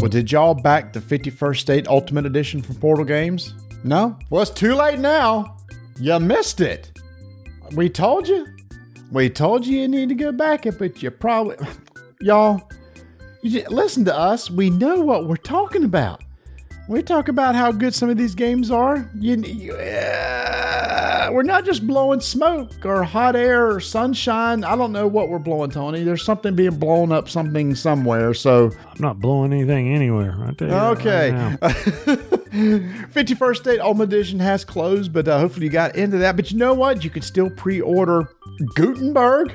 Well, 0.00 0.08
did 0.08 0.32
y'all 0.32 0.54
back 0.54 0.94
the 0.94 1.00
51st 1.00 1.58
State 1.58 1.86
Ultimate 1.86 2.24
Edition 2.24 2.62
from 2.62 2.76
Portal 2.76 3.04
Games? 3.04 3.54
No? 3.84 4.18
Well, 4.30 4.42
it's 4.42 4.50
too 4.50 4.74
late 4.74 4.98
now. 4.98 5.58
You 5.98 6.18
missed 6.18 6.60
it. 6.62 6.90
We 7.72 7.90
told 7.90 8.26
you. 8.26 8.46
We 9.12 9.28
told 9.28 9.66
you 9.66 9.80
you 9.80 9.88
need 9.88 10.08
to 10.08 10.14
go 10.14 10.32
back 10.32 10.64
it, 10.64 10.78
but 10.78 11.02
you 11.02 11.10
probably. 11.10 11.56
Y'all, 12.22 12.70
you 13.42 13.62
listen 13.68 14.04
to 14.06 14.16
us. 14.16 14.50
We 14.50 14.70
know 14.70 15.00
what 15.00 15.28
we're 15.28 15.36
talking 15.36 15.84
about. 15.84 16.22
We 16.90 17.02
talk 17.04 17.28
about 17.28 17.54
how 17.54 17.70
good 17.70 17.94
some 17.94 18.10
of 18.10 18.16
these 18.16 18.34
games 18.34 18.68
are. 18.68 19.08
You, 19.14 19.36
you, 19.36 19.74
uh, 19.74 21.28
we're 21.30 21.44
not 21.44 21.64
just 21.64 21.86
blowing 21.86 22.18
smoke 22.18 22.84
or 22.84 23.04
hot 23.04 23.36
air 23.36 23.70
or 23.70 23.78
sunshine. 23.78 24.64
I 24.64 24.74
don't 24.74 24.90
know 24.90 25.06
what 25.06 25.28
we're 25.28 25.38
blowing, 25.38 25.70
Tony. 25.70 26.02
There's 26.02 26.24
something 26.24 26.56
being 26.56 26.80
blown 26.80 27.12
up, 27.12 27.28
something 27.28 27.76
somewhere. 27.76 28.34
So 28.34 28.72
I'm 28.88 29.00
not 29.00 29.20
blowing 29.20 29.52
anything 29.52 29.94
anywhere. 29.94 30.34
I 30.44 30.52
tell 30.52 30.66
you 30.68 30.74
Okay. 30.74 31.30
right 31.30 31.60
51st 31.60 33.56
State 33.56 33.78
Ultimate 33.78 34.12
Edition 34.12 34.40
has 34.40 34.64
closed, 34.64 35.12
but 35.12 35.28
uh, 35.28 35.38
hopefully 35.38 35.66
you 35.66 35.70
got 35.72 35.94
into 35.94 36.18
that. 36.18 36.34
But 36.34 36.50
you 36.50 36.58
know 36.58 36.74
what? 36.74 37.04
You 37.04 37.10
can 37.10 37.22
still 37.22 37.50
pre 37.50 37.80
order 37.80 38.28
Gutenberg. 38.74 39.54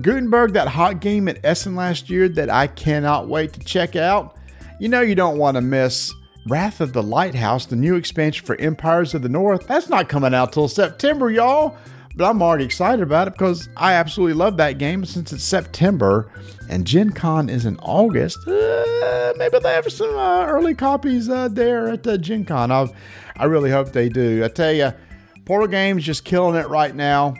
Gutenberg, 0.00 0.54
that 0.54 0.68
hot 0.68 1.00
game 1.02 1.28
at 1.28 1.44
Essen 1.44 1.76
last 1.76 2.08
year 2.08 2.26
that 2.30 2.48
I 2.48 2.68
cannot 2.68 3.28
wait 3.28 3.52
to 3.52 3.60
check 3.60 3.96
out. 3.96 4.38
You 4.78 4.88
know, 4.88 5.02
you 5.02 5.14
don't 5.14 5.36
want 5.36 5.56
to 5.56 5.60
miss 5.60 6.10
Wrath 6.46 6.80
of 6.80 6.92
the 6.92 7.02
Lighthouse, 7.02 7.66
the 7.66 7.76
new 7.76 7.94
expansion 7.96 8.44
for 8.46 8.56
Empires 8.60 9.14
of 9.14 9.22
the 9.22 9.28
North. 9.28 9.66
That's 9.66 9.88
not 9.88 10.08
coming 10.08 10.34
out 10.34 10.52
till 10.52 10.68
September, 10.68 11.30
y'all. 11.30 11.76
But 12.16 12.28
I'm 12.28 12.42
already 12.42 12.64
excited 12.64 13.02
about 13.02 13.28
it 13.28 13.34
because 13.34 13.68
I 13.76 13.92
absolutely 13.92 14.34
love 14.34 14.56
that 14.56 14.78
game 14.78 15.04
since 15.04 15.32
it's 15.32 15.44
September 15.44 16.30
and 16.68 16.86
Gen 16.86 17.10
Con 17.10 17.48
is 17.48 17.66
in 17.66 17.76
August. 17.78 18.38
Uh, 18.48 19.32
maybe 19.36 19.58
they 19.60 19.72
have 19.72 19.90
some 19.92 20.16
uh, 20.16 20.44
early 20.46 20.74
copies 20.74 21.28
uh, 21.28 21.48
there 21.48 21.88
at 21.88 22.06
uh, 22.06 22.16
Gen 22.16 22.44
Con. 22.44 22.72
I, 22.72 22.88
I 23.36 23.44
really 23.44 23.70
hope 23.70 23.92
they 23.92 24.08
do. 24.08 24.44
I 24.44 24.48
tell 24.48 24.72
you, 24.72 24.92
Portal 25.44 25.68
Games 25.68 26.04
just 26.04 26.24
killing 26.24 26.56
it 26.56 26.68
right 26.68 26.94
now. 26.94 27.34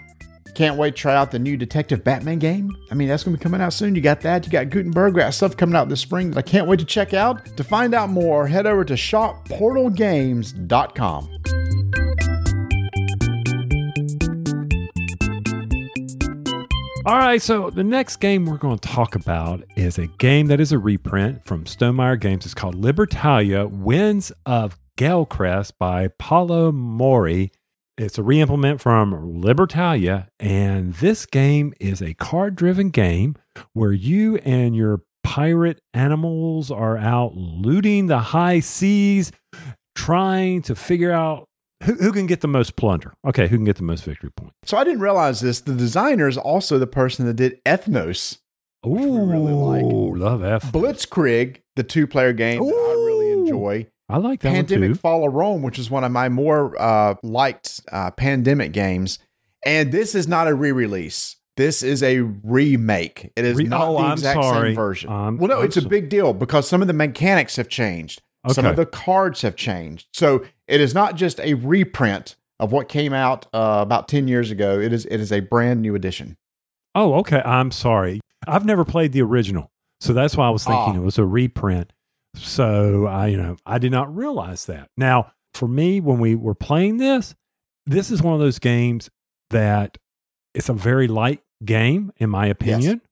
Can't 0.60 0.76
wait 0.76 0.94
to 0.94 1.00
try 1.00 1.16
out 1.16 1.30
the 1.30 1.38
new 1.38 1.56
Detective 1.56 2.04
Batman 2.04 2.38
game. 2.38 2.70
I 2.90 2.94
mean, 2.94 3.08
that's 3.08 3.24
going 3.24 3.34
to 3.34 3.38
be 3.38 3.42
coming 3.42 3.62
out 3.62 3.72
soon. 3.72 3.94
You 3.94 4.02
got 4.02 4.20
that. 4.20 4.44
You 4.44 4.52
got 4.52 4.68
Gutenberg. 4.68 5.14
We 5.14 5.22
got 5.22 5.32
stuff 5.32 5.56
coming 5.56 5.74
out 5.74 5.88
this 5.88 6.02
spring 6.02 6.32
that 6.32 6.38
I 6.38 6.42
can't 6.42 6.66
wait 6.66 6.80
to 6.80 6.84
check 6.84 7.14
out. 7.14 7.56
To 7.56 7.64
find 7.64 7.94
out 7.94 8.10
more, 8.10 8.46
head 8.46 8.66
over 8.66 8.84
to 8.84 8.92
shopportalgames.com. 8.92 11.24
All 17.06 17.16
right, 17.16 17.40
so 17.40 17.70
the 17.70 17.82
next 17.82 18.16
game 18.16 18.44
we're 18.44 18.58
going 18.58 18.78
to 18.78 18.86
talk 18.86 19.14
about 19.14 19.64
is 19.78 19.96
a 19.96 20.08
game 20.08 20.48
that 20.48 20.60
is 20.60 20.72
a 20.72 20.78
reprint 20.78 21.42
from 21.42 21.64
Stonemaier 21.64 22.20
Games. 22.20 22.44
It's 22.44 22.52
called 22.52 22.74
Libertalia 22.74 23.66
Winds 23.66 24.30
of 24.44 24.76
Galecrest 24.98 25.72
by 25.78 26.08
Paolo 26.08 26.70
Mori. 26.70 27.50
It's 28.00 28.16
a 28.16 28.22
reimplement 28.22 28.80
from 28.80 29.42
Libertalia, 29.42 30.28
and 30.38 30.94
this 30.94 31.26
game 31.26 31.74
is 31.78 32.00
a 32.00 32.14
card 32.14 32.56
driven 32.56 32.88
game 32.88 33.36
where 33.74 33.92
you 33.92 34.36
and 34.38 34.74
your 34.74 35.02
pirate 35.22 35.82
animals 35.92 36.70
are 36.70 36.96
out 36.96 37.36
looting 37.36 38.06
the 38.06 38.18
high 38.18 38.60
seas, 38.60 39.32
trying 39.94 40.62
to 40.62 40.74
figure 40.74 41.12
out 41.12 41.44
who, 41.84 41.92
who 41.92 42.10
can 42.10 42.26
get 42.26 42.40
the 42.40 42.48
most 42.48 42.74
plunder. 42.74 43.12
Okay, 43.26 43.48
who 43.48 43.56
can 43.56 43.66
get 43.66 43.76
the 43.76 43.82
most 43.82 44.04
victory 44.04 44.30
points. 44.34 44.54
So 44.64 44.78
I 44.78 44.84
didn't 44.84 45.00
realize 45.00 45.40
this. 45.40 45.60
The 45.60 45.74
designer 45.74 46.26
is 46.26 46.38
also 46.38 46.78
the 46.78 46.86
person 46.86 47.26
that 47.26 47.34
did 47.34 47.62
Ethnos, 47.66 48.38
Ooh, 48.86 49.26
really 49.26 49.52
like. 49.52 49.82
love 49.82 50.40
Ethnos. 50.40 50.70
Blitzkrieg, 50.70 51.58
the 51.76 51.82
two-player 51.82 52.32
game 52.32 52.64
that 52.64 52.74
I 52.74 53.04
really 53.04 53.32
enjoy. 53.32 53.88
I 54.10 54.16
like 54.18 54.40
that 54.40 54.52
Pandemic. 54.52 54.96
Fall 54.98 55.26
of 55.26 55.34
Rome, 55.34 55.62
which 55.62 55.78
is 55.78 55.90
one 55.90 56.04
of 56.04 56.12
my 56.12 56.28
more 56.28 56.80
uh, 56.80 57.14
liked 57.22 57.80
uh, 57.92 58.10
pandemic 58.10 58.72
games. 58.72 59.18
And 59.64 59.92
this 59.92 60.14
is 60.14 60.26
not 60.26 60.48
a 60.48 60.54
re-release. 60.54 61.36
This 61.56 61.82
is 61.82 62.02
a 62.02 62.20
remake. 62.20 63.30
It 63.36 63.44
is 63.44 63.56
Re- 63.56 63.64
not 63.64 63.82
oh, 63.88 63.92
the 63.94 63.98
I'm 63.98 64.12
exact 64.12 64.42
sorry. 64.42 64.68
same 64.70 64.74
version. 64.76 65.10
Um, 65.10 65.36
well, 65.38 65.48
no, 65.48 65.58
I'm 65.58 65.64
it's 65.66 65.76
a 65.76 65.82
big 65.86 66.08
deal 66.08 66.32
because 66.32 66.66
some 66.68 66.80
of 66.80 66.88
the 66.88 66.94
mechanics 66.94 67.56
have 67.56 67.68
changed. 67.68 68.22
Okay. 68.46 68.54
Some 68.54 68.64
of 68.66 68.76
the 68.76 68.86
cards 68.86 69.42
have 69.42 69.56
changed. 69.56 70.08
So 70.14 70.44
it 70.66 70.80
is 70.80 70.94
not 70.94 71.16
just 71.16 71.38
a 71.40 71.54
reprint 71.54 72.36
of 72.58 72.72
what 72.72 72.88
came 72.88 73.12
out 73.12 73.46
uh, 73.52 73.80
about 73.82 74.08
10 74.08 74.28
years 74.28 74.50
ago. 74.50 74.80
It 74.80 74.92
is 74.94 75.04
it 75.06 75.18
is 75.20 75.30
a 75.30 75.40
brand 75.40 75.82
new 75.82 75.94
edition. 75.94 76.38
Oh, 76.94 77.14
okay. 77.16 77.42
I'm 77.44 77.70
sorry. 77.70 78.20
I've 78.46 78.64
never 78.64 78.84
played 78.86 79.12
the 79.12 79.20
original, 79.20 79.70
so 80.00 80.14
that's 80.14 80.36
why 80.38 80.46
I 80.46 80.50
was 80.50 80.64
thinking 80.64 80.94
Ah. 80.94 81.00
it 81.02 81.04
was 81.04 81.18
a 81.18 81.26
reprint. 81.26 81.92
So 82.34 83.06
I, 83.06 83.26
you 83.28 83.36
know, 83.36 83.56
I 83.66 83.78
did 83.78 83.92
not 83.92 84.14
realize 84.14 84.66
that. 84.66 84.88
Now, 84.96 85.32
for 85.54 85.66
me, 85.68 86.00
when 86.00 86.18
we 86.18 86.34
were 86.34 86.54
playing 86.54 86.98
this, 86.98 87.34
this 87.86 88.10
is 88.10 88.22
one 88.22 88.34
of 88.34 88.40
those 88.40 88.58
games 88.58 89.10
that 89.50 89.98
it's 90.54 90.68
a 90.68 90.74
very 90.74 91.08
light 91.08 91.42
game, 91.64 92.12
in 92.16 92.30
my 92.30 92.46
opinion, 92.46 93.02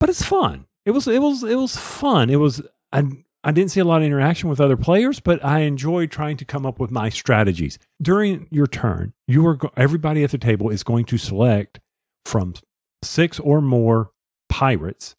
but 0.00 0.08
it's 0.08 0.22
fun. 0.22 0.66
It 0.84 0.92
was, 0.92 1.06
it 1.06 1.20
was, 1.20 1.42
it 1.42 1.56
was 1.56 1.76
fun. 1.76 2.30
It 2.30 2.36
was. 2.36 2.62
I, 2.92 3.04
I 3.44 3.50
didn't 3.50 3.72
see 3.72 3.80
a 3.80 3.84
lot 3.84 4.02
of 4.02 4.06
interaction 4.06 4.48
with 4.48 4.60
other 4.60 4.76
players, 4.76 5.18
but 5.18 5.44
I 5.44 5.60
enjoyed 5.60 6.10
trying 6.10 6.36
to 6.36 6.44
come 6.44 6.64
up 6.64 6.78
with 6.78 6.90
my 6.90 7.08
strategies. 7.08 7.78
During 8.00 8.46
your 8.50 8.66
turn, 8.66 9.14
you 9.26 9.44
are 9.46 9.56
go- 9.56 9.72
everybody 9.76 10.22
at 10.22 10.30
the 10.30 10.38
table 10.38 10.70
is 10.70 10.82
going 10.84 11.04
to 11.06 11.18
select 11.18 11.80
from 12.24 12.54
six 13.02 13.40
or 13.40 13.60
more 13.60 14.12
pirates 14.48 15.16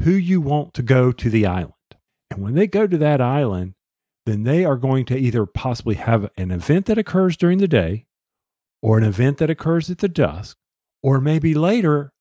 who 0.00 0.12
you 0.12 0.40
want 0.40 0.72
to 0.74 0.82
go 0.82 1.12
to 1.12 1.28
the 1.28 1.44
island. 1.44 1.74
And 2.30 2.42
when 2.42 2.54
they 2.54 2.66
go 2.66 2.86
to 2.86 2.98
that 2.98 3.20
island, 3.20 3.74
then 4.24 4.42
they 4.42 4.64
are 4.64 4.76
going 4.76 5.04
to 5.06 5.16
either 5.16 5.46
possibly 5.46 5.94
have 5.94 6.30
an 6.36 6.50
event 6.50 6.86
that 6.86 6.98
occurs 6.98 7.36
during 7.36 7.58
the 7.58 7.68
day 7.68 8.06
or 8.82 8.98
an 8.98 9.04
event 9.04 9.38
that 9.38 9.50
occurs 9.50 9.90
at 9.90 9.98
the 9.98 10.08
dusk, 10.08 10.56
or 11.02 11.20
maybe 11.20 11.54
later 11.54 12.12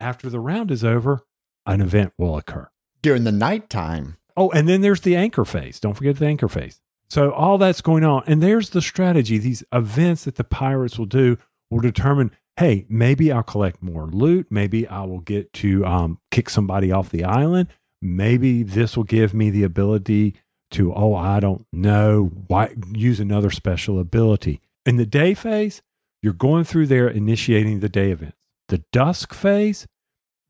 after 0.00 0.30
the 0.30 0.40
round 0.40 0.70
is 0.70 0.84
over, 0.84 1.24
an 1.66 1.80
event 1.80 2.12
will 2.16 2.36
occur. 2.36 2.68
During 3.02 3.24
the 3.24 3.32
nighttime, 3.32 4.16
Oh, 4.38 4.50
and 4.50 4.68
then 4.68 4.82
there's 4.82 5.00
the 5.00 5.16
anchor 5.16 5.44
phase. 5.44 5.80
Don't 5.80 5.94
forget 5.94 6.16
the 6.16 6.26
anchor 6.26 6.46
phase. 6.46 6.80
So 7.10 7.32
all 7.32 7.58
that's 7.58 7.80
going 7.80 8.04
on. 8.04 8.22
And 8.28 8.40
there's 8.40 8.70
the 8.70 8.80
strategy. 8.80 9.36
These 9.36 9.64
events 9.72 10.24
that 10.24 10.36
the 10.36 10.44
pirates 10.44 10.96
will 10.96 11.06
do 11.06 11.38
will 11.72 11.80
determine, 11.80 12.30
hey, 12.56 12.86
maybe 12.88 13.32
I'll 13.32 13.42
collect 13.42 13.82
more 13.82 14.06
loot. 14.06 14.46
Maybe 14.48 14.86
I 14.86 15.02
will 15.02 15.18
get 15.18 15.52
to 15.54 15.84
um, 15.84 16.20
kick 16.30 16.50
somebody 16.50 16.92
off 16.92 17.10
the 17.10 17.24
island. 17.24 17.66
Maybe 18.00 18.62
this 18.62 18.96
will 18.96 19.04
give 19.04 19.34
me 19.34 19.50
the 19.50 19.64
ability 19.64 20.36
to, 20.72 20.92
oh, 20.94 21.14
I 21.14 21.40
don't 21.40 21.66
know, 21.72 22.30
why 22.46 22.74
use 22.92 23.20
another 23.20 23.50
special 23.50 23.98
ability. 23.98 24.60
In 24.84 24.96
the 24.96 25.06
day 25.06 25.34
phase, 25.34 25.82
you're 26.22 26.32
going 26.32 26.64
through 26.64 26.86
there 26.86 27.08
initiating 27.08 27.80
the 27.80 27.88
day 27.88 28.10
events. 28.10 28.36
The 28.68 28.84
dusk 28.92 29.32
phase, 29.32 29.86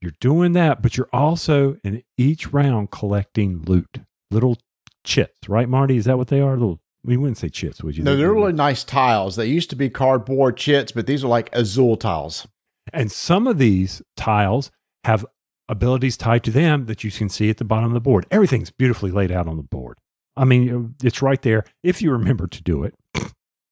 you're 0.01 0.13
doing 0.19 0.53
that, 0.53 0.81
but 0.81 0.97
you're 0.97 1.09
also 1.13 1.77
in 1.83 2.03
each 2.17 2.51
round 2.51 2.91
collecting 2.91 3.61
loot, 3.61 3.99
little 4.29 4.57
chits, 5.03 5.47
right, 5.47 5.69
Marty? 5.69 5.97
Is 5.97 6.05
that 6.05 6.17
what 6.17 6.27
they 6.27 6.41
are? 6.41 6.51
Little, 6.51 6.79
we 7.03 7.17
wouldn't 7.17 7.37
say 7.37 7.49
chits, 7.49 7.81
would 7.83 7.97
you? 7.97 8.03
no, 8.03 8.15
they're 8.15 8.33
really 8.33 8.53
nice 8.53 8.83
tiles. 8.83 9.35
They 9.35 9.45
used 9.45 9.69
to 9.69 9.75
be 9.75 9.89
cardboard 9.89 10.57
chits, 10.57 10.91
but 10.91 11.07
these 11.07 11.23
are 11.23 11.29
like 11.29 11.49
azul 11.53 11.95
tiles. 11.95 12.47
And 12.91 13.11
some 13.11 13.47
of 13.47 13.57
these 13.57 14.01
tiles 14.17 14.71
have 15.03 15.25
abilities 15.69 16.17
tied 16.17 16.43
to 16.43 16.51
them 16.51 16.87
that 16.87 17.03
you 17.03 17.11
can 17.11 17.29
see 17.29 17.49
at 17.49 17.57
the 17.57 17.63
bottom 17.63 17.85
of 17.85 17.93
the 17.93 18.01
board. 18.01 18.25
Everything's 18.31 18.71
beautifully 18.71 19.11
laid 19.11 19.31
out 19.31 19.47
on 19.47 19.55
the 19.55 19.63
board. 19.63 19.97
I 20.35 20.45
mean, 20.45 20.75
uh, 21.01 21.05
it's 21.05 21.21
right 21.21 21.41
there 21.41 21.63
if 21.83 22.01
you 22.01 22.11
remember 22.11 22.47
to 22.47 22.61
do 22.61 22.83
it. 22.83 22.95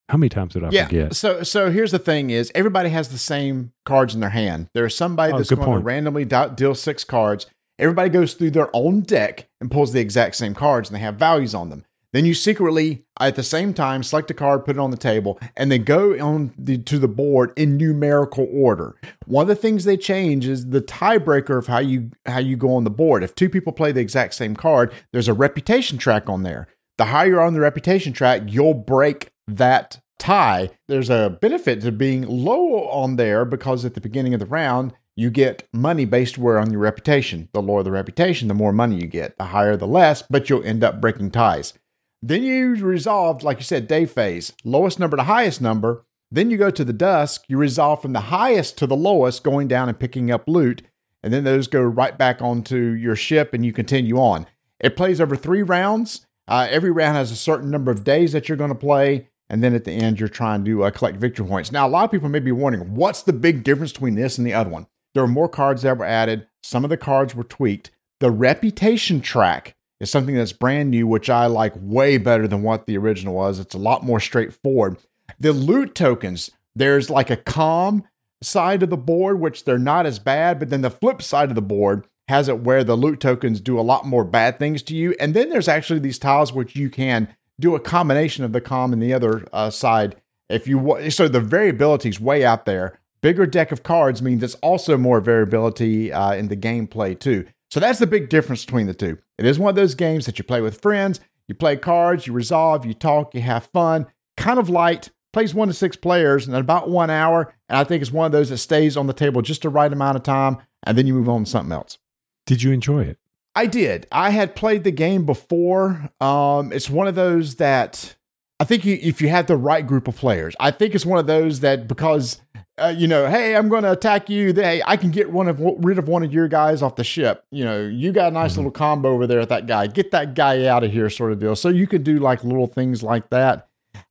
How 0.09 0.17
many 0.17 0.29
times 0.29 0.53
did 0.53 0.63
I 0.63 0.69
yeah. 0.69 0.85
forget? 0.85 1.15
So 1.15 1.43
so 1.43 1.69
here's 1.69 1.91
the 1.91 1.99
thing: 1.99 2.29
is 2.29 2.51
everybody 2.55 2.89
has 2.89 3.09
the 3.09 3.17
same 3.17 3.73
cards 3.85 4.15
in 4.15 4.21
their 4.21 4.29
hand. 4.29 4.69
There's 4.73 4.95
somebody 4.95 5.33
Oh, 5.33 5.37
that's 5.37 5.49
going 5.49 5.79
to 5.79 5.79
randomly 5.79 6.23
deal 6.23 6.75
six 6.75 7.03
cards. 7.03 7.45
Everybody 7.77 8.09
goes 8.09 8.33
through 8.33 8.51
their 8.51 8.69
own 8.73 9.01
deck 9.01 9.49
and 9.59 9.69
pulls 9.69 9.91
the 9.91 9.99
exact 9.99 10.35
same 10.35 10.53
cards, 10.53 10.89
and 10.89 10.95
they 10.95 11.01
have 11.01 11.15
values 11.15 11.53
on 11.53 11.69
them. 11.69 11.85
Then 12.13 12.25
you 12.25 12.33
secretly, 12.33 13.03
at 13.19 13.35
the 13.35 13.43
same 13.43 13.73
time, 13.73 14.01
select 14.01 14.31
a 14.31 14.33
card, 14.33 14.63
put 14.65 14.77
it 14.77 14.79
on 14.79 14.91
the 14.91 14.97
table, 14.97 15.39
and 15.57 15.69
they 15.69 15.77
go 15.77 16.17
on 16.19 16.53
the, 16.57 16.77
to 16.77 16.99
the 16.99 17.07
board 17.07 17.51
in 17.57 17.75
numerical 17.75 18.47
order. 18.51 18.95
One 19.25 19.43
of 19.43 19.47
the 19.49 19.55
things 19.55 19.83
they 19.83 19.97
change 19.97 20.47
is 20.47 20.69
the 20.69 20.81
tiebreaker 20.81 21.57
of 21.57 21.67
how 21.67 21.79
you 21.79 22.11
how 22.25 22.39
you 22.39 22.55
go 22.55 22.75
on 22.75 22.85
the 22.85 22.89
board. 22.89 23.23
If 23.23 23.35
two 23.35 23.49
people 23.49 23.73
play 23.73 23.91
the 23.91 24.01
exact 24.01 24.35
same 24.35 24.55
card, 24.55 24.93
there's 25.11 25.27
a 25.27 25.33
reputation 25.33 25.97
track 25.97 26.29
on 26.29 26.43
there. 26.43 26.67
The 26.97 27.05
higher 27.05 27.41
on 27.41 27.53
the 27.53 27.59
reputation 27.59 28.13
track, 28.13 28.43
you'll 28.47 28.73
break 28.73 29.31
that 29.47 29.99
tie. 30.17 30.71
There's 30.87 31.09
a 31.09 31.37
benefit 31.41 31.81
to 31.81 31.91
being 31.91 32.25
low 32.27 32.87
on 32.87 33.17
there 33.17 33.45
because 33.45 33.85
at 33.85 33.93
the 33.93 34.01
beginning 34.01 34.33
of 34.33 34.39
the 34.39 34.45
round, 34.45 34.93
you 35.15 35.29
get 35.29 35.67
money 35.73 36.05
based 36.05 36.37
where 36.37 36.57
on 36.57 36.71
your 36.71 36.81
reputation. 36.81 37.49
The 37.53 37.61
lower 37.61 37.83
the 37.83 37.91
reputation, 37.91 38.47
the 38.47 38.53
more 38.53 38.71
money 38.71 38.95
you 38.95 39.07
get. 39.07 39.37
The 39.37 39.45
higher, 39.45 39.75
the 39.75 39.87
less, 39.87 40.23
but 40.29 40.49
you'll 40.49 40.63
end 40.63 40.83
up 40.83 41.01
breaking 41.01 41.31
ties. 41.31 41.73
Then 42.21 42.43
you 42.43 42.75
resolve, 42.75 43.43
like 43.43 43.57
you 43.57 43.63
said, 43.63 43.87
day 43.87 44.05
phase, 44.05 44.53
lowest 44.63 44.99
number 44.99 45.17
to 45.17 45.23
highest 45.23 45.61
number. 45.61 46.05
Then 46.31 46.49
you 46.49 46.57
go 46.57 46.71
to 46.71 46.83
the 46.83 46.93
dusk, 46.93 47.43
you 47.47 47.57
resolve 47.57 48.01
from 48.01 48.13
the 48.13 48.21
highest 48.21 48.77
to 48.79 48.87
the 48.87 48.95
lowest, 48.95 49.43
going 49.43 49.67
down 49.67 49.87
and 49.87 49.99
picking 49.99 50.31
up 50.31 50.47
loot. 50.47 50.81
And 51.23 51.33
then 51.33 51.43
those 51.43 51.67
go 51.67 51.81
right 51.81 52.17
back 52.17 52.41
onto 52.41 52.77
your 52.77 53.15
ship 53.15 53.53
and 53.53 53.65
you 53.65 53.71
continue 53.71 54.17
on. 54.17 54.47
It 54.79 54.95
plays 54.95 55.21
over 55.21 55.35
three 55.35 55.61
rounds. 55.61 56.25
Uh, 56.47 56.67
every 56.69 56.91
round 56.91 57.17
has 57.17 57.31
a 57.31 57.35
certain 57.35 57.69
number 57.69 57.91
of 57.91 58.03
days 58.03 58.33
that 58.33 58.47
you're 58.47 58.57
going 58.57 58.69
to 58.69 58.75
play. 58.75 59.29
And 59.49 59.63
then 59.63 59.73
at 59.73 59.85
the 59.85 59.91
end, 59.91 60.19
you're 60.19 60.27
trying 60.27 60.65
to 60.65 60.83
uh, 60.83 60.91
collect 60.91 61.17
victory 61.17 61.47
points. 61.47 61.71
Now, 61.71 61.87
a 61.87 61.89
lot 61.89 62.05
of 62.05 62.11
people 62.11 62.29
may 62.29 62.39
be 62.39 62.51
wondering 62.51 62.95
what's 62.95 63.21
the 63.21 63.33
big 63.33 63.63
difference 63.63 63.93
between 63.93 64.15
this 64.15 64.37
and 64.37 64.45
the 64.45 64.53
other 64.53 64.69
one? 64.69 64.87
There 65.13 65.23
are 65.23 65.27
more 65.27 65.49
cards 65.49 65.81
that 65.83 65.97
were 65.97 66.05
added, 66.05 66.47
some 66.61 66.83
of 66.83 66.89
the 66.89 66.97
cards 66.97 67.33
were 67.33 67.43
tweaked. 67.43 67.91
The 68.19 68.31
reputation 68.31 69.21
track 69.21 69.75
is 69.99 70.11
something 70.11 70.35
that's 70.35 70.53
brand 70.53 70.91
new, 70.91 71.07
which 71.07 71.29
I 71.29 71.47
like 71.47 71.73
way 71.75 72.17
better 72.17 72.47
than 72.47 72.63
what 72.63 72.85
the 72.85 72.97
original 72.97 73.33
was. 73.33 73.59
It's 73.59 73.75
a 73.75 73.79
lot 73.79 74.03
more 74.03 74.19
straightforward. 74.19 74.97
The 75.39 75.53
loot 75.53 75.95
tokens, 75.95 76.51
there's 76.75 77.09
like 77.09 77.29
a 77.29 77.37
calm 77.37 78.03
side 78.41 78.83
of 78.83 78.89
the 78.89 78.97
board, 78.97 79.39
which 79.39 79.65
they're 79.65 79.79
not 79.79 80.05
as 80.05 80.19
bad, 80.19 80.59
but 80.59 80.69
then 80.69 80.81
the 80.81 80.89
flip 80.91 81.21
side 81.21 81.49
of 81.49 81.55
the 81.55 81.61
board 81.61 82.07
has 82.27 82.49
it 82.49 82.59
where 82.59 82.83
the 82.83 82.95
loot 82.95 83.19
tokens 83.19 83.61
do 83.61 83.79
a 83.79 83.81
lot 83.81 84.05
more 84.05 84.23
bad 84.23 84.59
things 84.59 84.83
to 84.83 84.95
you. 84.95 85.15
And 85.19 85.33
then 85.33 85.49
there's 85.49 85.67
actually 85.67 85.99
these 85.99 86.19
tiles 86.19 86.53
which 86.53 86.75
you 86.75 86.89
can 86.89 87.29
do 87.59 87.73
a 87.73 87.79
combination 87.79 88.43
of 88.43 88.51
the 88.51 88.61
calm 88.61 88.93
and 88.93 89.01
the 89.01 89.13
other 89.13 89.47
uh, 89.53 89.69
side. 89.69 90.15
If 90.49 90.67
you 90.67 90.77
wa- 90.77 91.09
so 91.09 91.27
the 91.27 91.39
variability 91.39 92.09
is 92.09 92.19
way 92.19 92.45
out 92.45 92.65
there. 92.65 92.99
Bigger 93.21 93.47
deck 93.47 93.71
of 93.71 93.81
cards 93.81 94.21
means 94.21 94.43
it's 94.43 94.55
also 94.55 94.95
more 94.95 95.19
variability 95.19 96.13
uh, 96.13 96.33
in 96.33 96.49
the 96.49 96.55
gameplay 96.55 97.19
too. 97.19 97.47
So 97.71 97.79
that's 97.79 97.99
the 97.99 98.07
big 98.07 98.29
difference 98.29 98.63
between 98.63 98.87
the 98.87 98.93
two. 98.93 99.17
It 99.37 99.45
is 99.45 99.59
one 99.59 99.69
of 99.69 99.75
those 99.75 99.95
games 99.95 100.25
that 100.25 100.37
you 100.37 100.43
play 100.43 100.61
with 100.61 100.81
friends. 100.81 101.19
You 101.47 101.55
play 101.55 101.77
cards, 101.77 102.27
you 102.27 102.33
resolve, 102.33 102.85
you 102.85 102.93
talk, 102.93 103.33
you 103.33 103.41
have 103.41 103.67
fun. 103.67 104.07
Kind 104.35 104.59
of 104.59 104.69
light. 104.69 105.11
Plays 105.33 105.53
one 105.53 105.67
to 105.67 105.73
six 105.73 105.95
players 105.95 106.47
in 106.47 106.53
about 106.55 106.89
one 106.89 107.09
hour, 107.09 107.53
and 107.69 107.77
I 107.77 107.83
think 107.83 108.01
it's 108.01 108.11
one 108.11 108.25
of 108.25 108.31
those 108.31 108.49
that 108.49 108.57
stays 108.57 108.97
on 108.97 109.07
the 109.07 109.13
table 109.13 109.41
just 109.41 109.61
the 109.61 109.69
right 109.69 109.91
amount 109.91 110.15
of 110.15 110.23
time, 110.23 110.57
and 110.83 110.97
then 110.97 111.05
you 111.05 111.13
move 111.13 111.29
on 111.29 111.43
to 111.43 111.49
something 111.49 111.71
else. 111.71 111.99
Did 112.45 112.63
you 112.63 112.71
enjoy 112.71 113.03
it? 113.03 113.19
I 113.53 113.65
did. 113.65 114.07
I 114.11 114.31
had 114.31 114.55
played 114.55 114.83
the 114.83 114.91
game 114.91 115.25
before. 115.25 116.09
Um, 116.21 116.71
it's 116.71 116.89
one 116.89 117.07
of 117.07 117.15
those 117.15 117.55
that 117.55 118.15
I 118.59 118.63
think 118.63 118.85
you, 118.85 118.97
if 119.01 119.21
you 119.21 119.29
have 119.29 119.47
the 119.47 119.57
right 119.57 119.85
group 119.85 120.07
of 120.07 120.15
players, 120.15 120.55
I 120.59 120.71
think 120.71 120.95
it's 120.95 121.05
one 121.05 121.19
of 121.19 121.27
those 121.27 121.59
that 121.59 121.87
because 121.87 122.41
uh, 122.79 122.93
you 122.95 123.07
know, 123.07 123.27
hey, 123.29 123.55
I'm 123.55 123.69
going 123.69 123.83
to 123.83 123.91
attack 123.91 124.29
you. 124.29 124.53
Hey, 124.53 124.81
I 124.85 124.97
can 124.97 125.11
get 125.11 125.31
one 125.31 125.47
of 125.47 125.59
rid 125.59 125.97
of 125.97 126.07
one 126.07 126.23
of 126.23 126.31
your 126.33 126.47
guys 126.47 126.81
off 126.81 126.95
the 126.95 127.03
ship. 127.03 127.43
You 127.51 127.65
know, 127.65 127.81
you 127.81 128.11
got 128.11 128.27
a 128.31 128.31
nice 128.33 128.53
Mhm. 128.53 128.57
little 128.57 128.71
combo 128.71 129.09
over 129.13 129.25
there 129.27 129.39
with 129.39 129.49
that 129.49 129.67
guy. 129.67 129.87
Get 129.87 130.11
that 130.11 130.33
guy 130.35 130.65
out 130.67 130.83
of 130.83 130.91
here, 130.91 131.09
sort 131.09 131.31
of 131.31 131.39
deal. 131.39 131.55
So 131.55 131.69
you 131.69 131.87
could 131.87 132.03
do 132.03 132.19
like 132.19 132.43
little 132.43 132.67
things 132.67 133.01
like 133.03 133.29
that. 133.29 133.67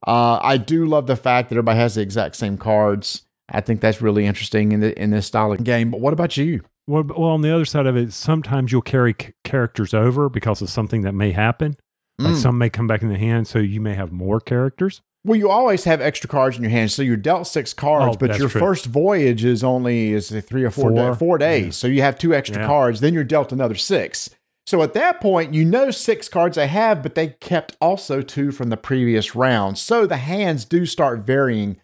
Uh, 0.07 0.39
I 0.43 0.57
do 0.57 0.85
love 0.87 1.07
the 1.07 1.17
fact 1.17 1.49
that 1.49 1.55
everybody 1.57 1.79
has 1.79 1.95
the 1.95 2.01
exact 2.03 2.37
same 2.37 2.59
cards. 2.59 3.23
I 3.49 3.61
think 3.61 3.81
that's 3.81 4.03
really 4.03 4.27
interesting 4.27 4.73
in 4.73 4.81
the 4.81 5.01
in 5.01 5.11
this 5.11 5.27
style 5.27 5.53
of 5.53 5.63
game. 5.63 5.91
But 5.93 6.01
what 6.01 6.13
about 6.13 6.37
you? 6.37 6.63
Well, 6.89 7.05
well, 7.05 7.31
on 7.31 7.43
the 7.43 7.55
other 7.55 7.65
side 7.65 7.87
of 7.87 7.97
it, 7.97 8.13
sometimes 8.13 8.73
you'll 8.73 8.83
carry 8.83 9.15
c- 9.21 9.33
characters 9.45 9.95
over 9.95 10.29
because 10.29 10.61
of 10.63 10.71
something 10.71 11.03
that 11.03 11.13
may 11.15 11.33
happen. 11.33 11.77
Like 12.19 12.35
Mm. 12.35 12.43
some 12.43 12.59
may 12.59 12.71
come 12.71 12.87
back 12.87 13.03
in 13.03 13.09
the 13.09 13.19
hand, 13.19 13.47
so 13.47 13.59
you 13.59 13.81
may 13.81 13.95
have 13.95 14.11
more 14.11 14.41
characters. 14.41 15.03
Well, 15.27 15.37
you 15.37 15.51
always 15.51 15.83
have 15.85 16.01
extra 16.01 16.29
cards 16.29 16.57
in 16.57 16.63
your 16.63 16.71
hand, 16.71 16.93
so 16.93 17.03
you're 17.03 17.17
dealt 17.17 17.49
six 17.49 17.75
cards, 17.75 18.15
Oh, 18.15 18.19
but 18.19 18.39
your 18.39 18.49
true. 18.49 18.61
first 18.61 18.87
voyage 18.87 19.45
is 19.45 19.65
only 19.65 20.13
is 20.13 20.31
it 20.31 20.43
three 20.43 20.63
or 20.63 20.71
four 20.71 20.91
Four. 20.91 20.99
da- 21.11 21.15
four 21.15 21.37
days. 21.39 21.65
Yeah. 21.65 21.71
So 21.73 21.87
you 21.89 22.01
have 22.03 22.17
two 22.17 22.33
extra 22.33 22.61
Yeah. 22.61 22.67
cards, 22.69 23.01
then 23.01 23.13
you're 23.13 23.25
dealt 23.25 23.51
another 23.51 23.75
six. 23.75 24.31
So 24.69 24.83
at 24.83 24.95
that 24.95 25.21
point, 25.21 25.53
you 25.53 25.65
know 25.65 25.91
six 25.91 26.29
cards 26.29 26.55
they 26.57 26.69
have, 26.69 27.03
but 27.03 27.17
they 27.17 27.29
kept 27.41 27.77
also 27.81 28.21
two 28.23 28.53
from 28.53 28.71
the 28.71 28.77
previous 28.77 29.35
round. 29.35 29.79
So 29.79 30.07
the 30.07 30.17
hands 30.17 30.65
do 30.65 30.87
start 30.87 31.21
varying 31.27 31.77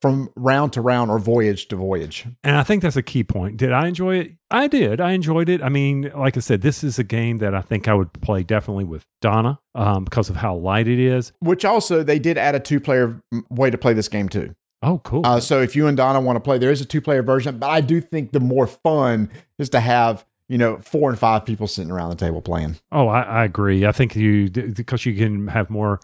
from 0.00 0.30
round 0.34 0.72
to 0.72 0.80
round 0.80 1.10
or 1.10 1.18
voyage 1.18 1.68
to 1.68 1.76
voyage. 1.76 2.26
And 2.42 2.56
I 2.56 2.62
think 2.62 2.82
that's 2.82 2.96
a 2.96 3.02
key 3.02 3.22
point. 3.22 3.56
Did 3.56 3.72
I 3.72 3.88
enjoy 3.88 4.16
it? 4.16 4.32
I 4.50 4.66
did. 4.66 5.00
I 5.00 5.12
enjoyed 5.12 5.48
it. 5.48 5.62
I 5.62 5.68
mean, 5.68 6.10
like 6.14 6.36
I 6.36 6.40
said, 6.40 6.62
this 6.62 6.82
is 6.82 6.98
a 6.98 7.04
game 7.04 7.38
that 7.38 7.54
I 7.54 7.60
think 7.60 7.86
I 7.86 7.94
would 7.94 8.12
play 8.20 8.42
definitely 8.42 8.84
with 8.84 9.04
Donna 9.20 9.60
um, 9.74 10.04
because 10.04 10.30
of 10.30 10.36
how 10.36 10.54
light 10.56 10.88
it 10.88 10.98
is. 10.98 11.32
Which 11.40 11.64
also 11.64 12.02
they 12.02 12.18
did 12.18 12.38
add 12.38 12.54
a 12.54 12.60
two 12.60 12.80
player 12.80 13.20
way 13.50 13.70
to 13.70 13.78
play 13.78 13.92
this 13.92 14.08
game 14.08 14.28
too. 14.28 14.54
Oh, 14.82 14.98
cool. 15.04 15.26
Uh, 15.26 15.40
so 15.40 15.60
if 15.60 15.76
you 15.76 15.86
and 15.86 15.96
Donna 15.96 16.20
want 16.20 16.36
to 16.36 16.40
play, 16.40 16.56
there 16.56 16.70
is 16.70 16.80
a 16.80 16.86
two 16.86 17.02
player 17.02 17.22
version, 17.22 17.58
but 17.58 17.68
I 17.68 17.82
do 17.82 18.00
think 18.00 18.32
the 18.32 18.40
more 18.40 18.66
fun 18.66 19.30
is 19.58 19.68
to 19.70 19.80
have 19.80 20.24
you 20.48 20.58
know 20.58 20.78
four 20.78 21.10
and 21.10 21.18
five 21.18 21.44
people 21.44 21.66
sitting 21.68 21.92
around 21.92 22.10
the 22.10 22.16
table 22.16 22.40
playing. 22.40 22.76
oh, 22.90 23.06
I, 23.08 23.20
I 23.20 23.44
agree. 23.44 23.84
I 23.86 23.92
think 23.92 24.16
you 24.16 24.48
because 24.50 25.04
you 25.04 25.14
can 25.14 25.48
have 25.48 25.68
more 25.70 26.00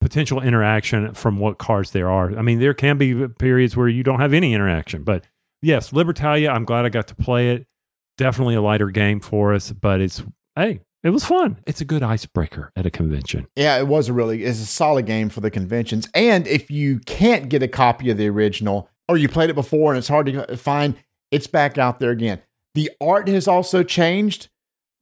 potential 0.00 0.40
interaction 0.40 1.14
from 1.14 1.38
what 1.38 1.58
cards 1.58 1.90
there 1.90 2.10
are. 2.10 2.36
I 2.36 2.42
mean, 2.42 2.58
there 2.58 2.74
can 2.74 2.98
be 2.98 3.28
periods 3.28 3.76
where 3.76 3.88
you 3.88 4.02
don't 4.02 4.20
have 4.20 4.32
any 4.32 4.54
interaction, 4.54 5.04
but 5.04 5.24
yes, 5.62 5.90
Libertalia. 5.90 6.50
I'm 6.50 6.64
glad 6.64 6.84
I 6.84 6.88
got 6.88 7.08
to 7.08 7.14
play 7.14 7.50
it. 7.50 7.66
Definitely 8.16 8.54
a 8.54 8.62
lighter 8.62 8.90
game 8.90 9.20
for 9.20 9.54
us, 9.54 9.72
but 9.72 10.00
it's 10.00 10.22
hey, 10.56 10.80
it 11.02 11.10
was 11.10 11.24
fun. 11.24 11.58
It's 11.66 11.80
a 11.80 11.86
good 11.86 12.02
icebreaker 12.02 12.70
at 12.76 12.84
a 12.84 12.90
convention. 12.90 13.46
Yeah, 13.56 13.78
it 13.78 13.88
was 13.88 14.08
a 14.08 14.12
really 14.12 14.44
it's 14.44 14.60
a 14.60 14.66
solid 14.66 15.06
game 15.06 15.30
for 15.30 15.40
the 15.40 15.50
conventions. 15.50 16.08
And 16.14 16.46
if 16.46 16.70
you 16.70 16.98
can't 17.00 17.48
get 17.48 17.62
a 17.62 17.68
copy 17.68 18.10
of 18.10 18.18
the 18.18 18.28
original 18.28 18.90
or 19.08 19.16
you 19.16 19.28
played 19.28 19.50
it 19.50 19.54
before 19.54 19.92
and 19.92 19.98
it's 19.98 20.08
hard 20.08 20.26
to 20.26 20.56
find, 20.56 20.96
it's 21.30 21.46
back 21.46 21.78
out 21.78 22.00
there 22.00 22.10
again. 22.10 22.42
The 22.74 22.90
art 23.00 23.28
has 23.28 23.48
also 23.48 23.82
changed, 23.82 24.49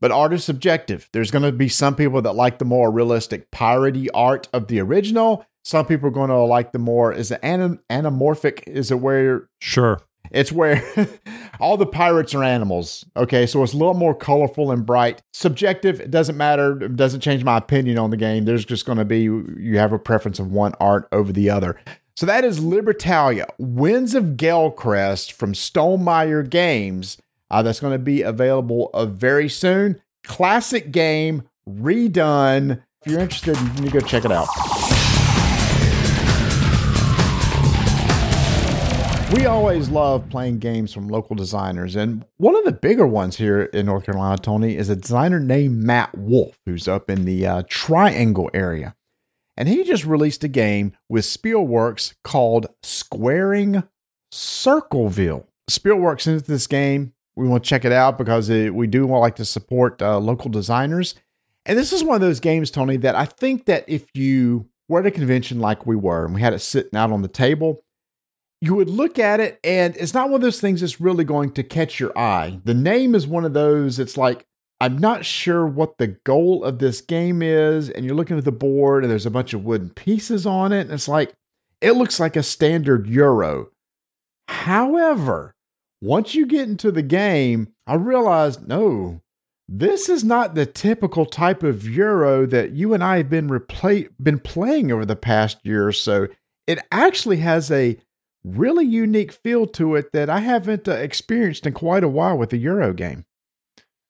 but 0.01 0.11
art 0.13 0.33
is 0.33 0.45
subjective. 0.45 1.09
There's 1.13 1.31
going 1.31 1.43
to 1.45 1.53
be 1.53 1.69
some 1.69 1.95
people 1.97 2.23
that 2.23 2.35
like 2.35 2.59
the 2.59 2.65
more 2.65 2.91
realistic 2.91 3.51
piratey 3.51 4.09
art 4.15 4.49
of 4.53 4.69
the 4.69 4.81
original. 4.81 5.45
Some 5.65 5.87
people 5.87 6.09
are 6.09 6.13
going 6.13 6.31
to 6.31 6.39
like 6.39 6.73
the 6.73 6.79
more 6.79 7.13
is 7.13 7.31
it 7.31 7.41
anim- 7.43 7.81
anamorphic? 7.91 8.67
Is 8.67 8.91
it 8.91 9.01
where 9.01 9.49
Sure. 9.61 10.01
it's 10.31 10.53
where 10.53 10.83
all 11.61 11.77
the 11.77 11.87
pirates 11.87 12.35
are 12.35 12.45
animals. 12.45 13.05
Okay, 13.17 13.45
so 13.47 13.63
it's 13.63 13.73
a 13.73 13.77
little 13.77 13.95
more 13.95 14.15
colorful 14.15 14.71
and 14.71 14.87
bright. 14.87 15.21
Subjective, 15.33 16.01
it 16.01 16.11
doesn't 16.11 16.37
matter. 16.37 16.83
It 16.85 16.97
doesn't 16.97 17.21
change 17.21 17.45
my 17.45 17.57
opinion 17.59 17.99
on 17.99 18.11
the 18.11 18.17
game. 18.17 18.45
There's 18.45 18.65
just 18.65 18.87
going 18.87 18.99
to 18.99 19.05
be, 19.05 19.23
you 19.23 19.79
have 19.79 19.93
a 19.93 19.99
preference 19.99 20.39
of 20.39 20.53
one 20.53 20.73
art 20.81 21.09
over 21.13 21.33
the 21.33 21.51
other. 21.51 21.79
So 22.17 22.27
that 22.27 22.45
is 22.45 22.59
Libertalia, 22.61 23.47
Winds 23.59 24.15
of 24.15 24.37
Galecrest 24.37 25.33
from 25.33 25.53
Stonemaier 25.53 26.49
Games. 26.49 27.17
Uh, 27.51 27.63
that's 27.63 27.81
going 27.81 27.93
to 27.93 27.99
be 27.99 28.23
available 28.23 28.91
uh, 28.93 29.07
very 29.07 29.49
soon. 29.49 30.01
Classic 30.25 30.91
game, 30.93 31.49
redone. 31.69 32.83
If 33.05 33.13
you're 33.13 33.21
interested, 33.21 33.57
you 33.83 33.91
go 33.91 34.01
check 34.01 34.25
it 34.25 34.33
out. 34.33 34.49
We 39.33 39.45
always 39.45 39.91
love 39.91 40.31
playing 40.31 40.59
games 40.59 40.95
from 40.95 41.09
local 41.09 41.37
designers, 41.37 41.97
and 41.97 42.25
one 42.39 42.57
of 42.57 42.65
the 42.65 42.73
bigger 42.73 43.07
ones 43.07 43.37
here 43.37 43.65
in 43.65 43.85
North 43.85 44.07
Carolina, 44.07 44.39
Tony, 44.39 44.75
is 44.75 44.89
a 44.89 44.97
designer 44.97 45.39
named 45.39 45.83
Matt 45.85 46.17
Wolf, 46.17 46.59
who's 46.65 46.89
up 46.89 47.11
in 47.11 47.27
the 47.27 47.47
uh, 47.47 47.63
Triangle 47.69 48.51
area. 48.55 48.97
And 49.55 49.69
he 49.69 49.85
just 49.85 50.07
released 50.07 50.45
a 50.45 50.49
game 50.49 50.97
with 51.11 51.27
Spielworxx 51.27 52.15
called 52.25 52.69
Squaring 52.83 53.83
Circleville. 54.33 55.47
Spielworxx 55.71 56.27
into 56.27 56.45
this 56.45 56.67
game. 56.67 57.13
We 57.39 57.47
want 57.49 57.63
to 57.63 57.69
check 57.69 57.85
it 57.85 57.93
out 57.93 58.19
because 58.19 58.49
it, 58.49 58.75
we 58.75 58.89
do 58.89 59.07
want 59.07 59.23
like 59.23 59.37
to 59.37 59.45
support 59.45 60.03
uh, 60.03 60.19
local 60.19 60.51
designers. 60.51 61.15
And 61.65 61.79
this 61.79 61.93
is 61.93 62.03
one 62.03 62.17
of 62.17 62.21
those 62.21 62.41
games, 62.41 62.71
Tony, 62.71 62.97
that 62.97 63.15
I 63.15 63.27
think 63.27 63.67
that 63.67 63.85
if 63.87 64.09
you 64.15 64.69
were 64.89 65.01
at 65.01 65.07
a 65.07 65.11
convention 65.11 65.61
like 65.61 65.87
we 65.87 65.95
were 65.95 66.25
and 66.25 66.35
we 66.35 66.41
had 66.41 66.53
it 66.53 66.61
sitting 66.61 66.99
out 66.99 67.13
on 67.13 67.23
the 67.23 67.29
table, 67.29 67.85
you 68.61 68.75
would 68.75 68.91
look 68.91 69.19
at 69.19 69.39
it 69.39 69.61
and 69.63 69.97
it's 69.97 70.15
not 70.15 70.31
one 70.31 70.37
of 70.37 70.41
those 70.41 70.61
things 70.61 70.81
that's 70.81 71.01
really 71.01 71.25
going 71.25 71.53
to 71.53 71.63
catch 71.63 72.01
your 72.01 72.17
eye. 72.19 72.59
The 72.65 72.75
name 72.75 73.15
is 73.15 73.27
one 73.27 73.45
of 73.45 73.53
those, 73.53 74.01
it's 74.01 74.17
like, 74.17 74.45
I'm 74.81 74.99
not 74.99 75.25
sure 75.25 75.67
what 75.67 75.99
the 75.99 76.09
goal 76.09 76.65
of 76.65 76.79
this 76.79 77.01
game 77.01 77.43
is. 77.43 77.91
And 77.91 78.05
you're 78.05 78.15
looking 78.15 78.39
at 78.39 78.45
the 78.45 78.53
board 78.53 79.05
and 79.05 79.11
there's 79.11 79.27
a 79.27 79.31
bunch 79.31 79.53
of 79.53 79.65
wooden 79.65 79.91
pieces 79.91 80.47
on 80.47 80.73
it. 80.73 80.83
And 80.83 80.93
it's 80.93 81.09
like, 81.09 81.35
it 81.81 81.93
looks 81.93 82.19
like 82.19 82.37
a 82.37 82.43
standard 82.43 83.07
Euro. 83.07 83.71
However, 84.49 85.55
once 86.01 86.35
you 86.35 86.47
get 86.47 86.69
into 86.69 86.91
the 86.93 87.03
game, 87.03 87.69
I 87.87 87.95
realized 87.95 88.69
no, 88.69 89.21
this 89.69 90.09
is 90.09 90.25
not 90.25 90.55
the 90.55 90.67
typical 90.67 91.27
type 91.27 91.63
of 91.63 91.87
Euro 91.89 92.47
that 92.47 92.73
you 92.73 92.95
and 92.95 93.05
I 93.05 93.19
have 93.19 93.31
been 93.31 93.49
repla- 93.49 94.09
been 94.23 94.39
playing 94.39 94.91
over 94.91 95.05
the 95.05 95.17
past 95.17 95.59
year 95.63 95.87
or 95.87 95.93
so. 95.93 96.29
It 96.67 96.79
actually 96.91 97.39
has 97.39 97.71
a 97.71 97.99
really 98.45 98.85
unique 98.85 99.33
feel 99.33 99.67
to 99.67 99.95
it 99.97 100.13
that 100.13 100.31
I 100.31 100.41
haven't 100.41 100.89
uh, 100.89 100.93
experienced 100.93 101.67
in 101.67 101.75
quite 101.75 102.05
a 102.05 102.09
while 102.09 102.39
with 102.39 102.51
the 102.51 102.57
Euro 102.59 102.93
game. 102.93 103.25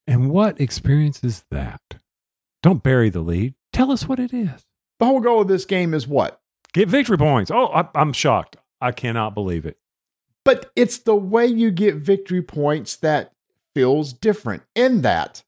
And 0.06 0.30
what 0.30 0.60
experience 0.60 1.22
is 1.24 1.44
that? 1.50 1.80
Don't 2.62 2.82
bury 2.82 3.10
the 3.10 3.20
lead. 3.20 3.54
Tell 3.72 3.90
us 3.90 4.08
what 4.08 4.18
it 4.18 4.32
is. 4.32 4.64
The 4.98 5.06
whole 5.06 5.20
goal 5.20 5.42
of 5.42 5.48
this 5.48 5.64
game 5.64 5.94
is 5.94 6.06
what? 6.06 6.40
Get 6.72 6.88
victory 6.88 7.18
points. 7.18 7.50
Oh, 7.50 7.66
I, 7.68 7.88
I'm 7.94 8.12
shocked. 8.12 8.56
I 8.80 8.92
cannot 8.92 9.34
believe 9.34 9.66
it. 9.66 9.76
But 10.48 10.72
it's 10.74 10.96
the 10.96 11.14
way 11.14 11.46
you 11.46 11.70
get 11.70 11.96
victory 11.96 12.40
points 12.40 12.96
that 12.96 13.34
feels 13.74 14.14
different. 14.14 14.62
In 14.74 15.02
that, 15.02 15.42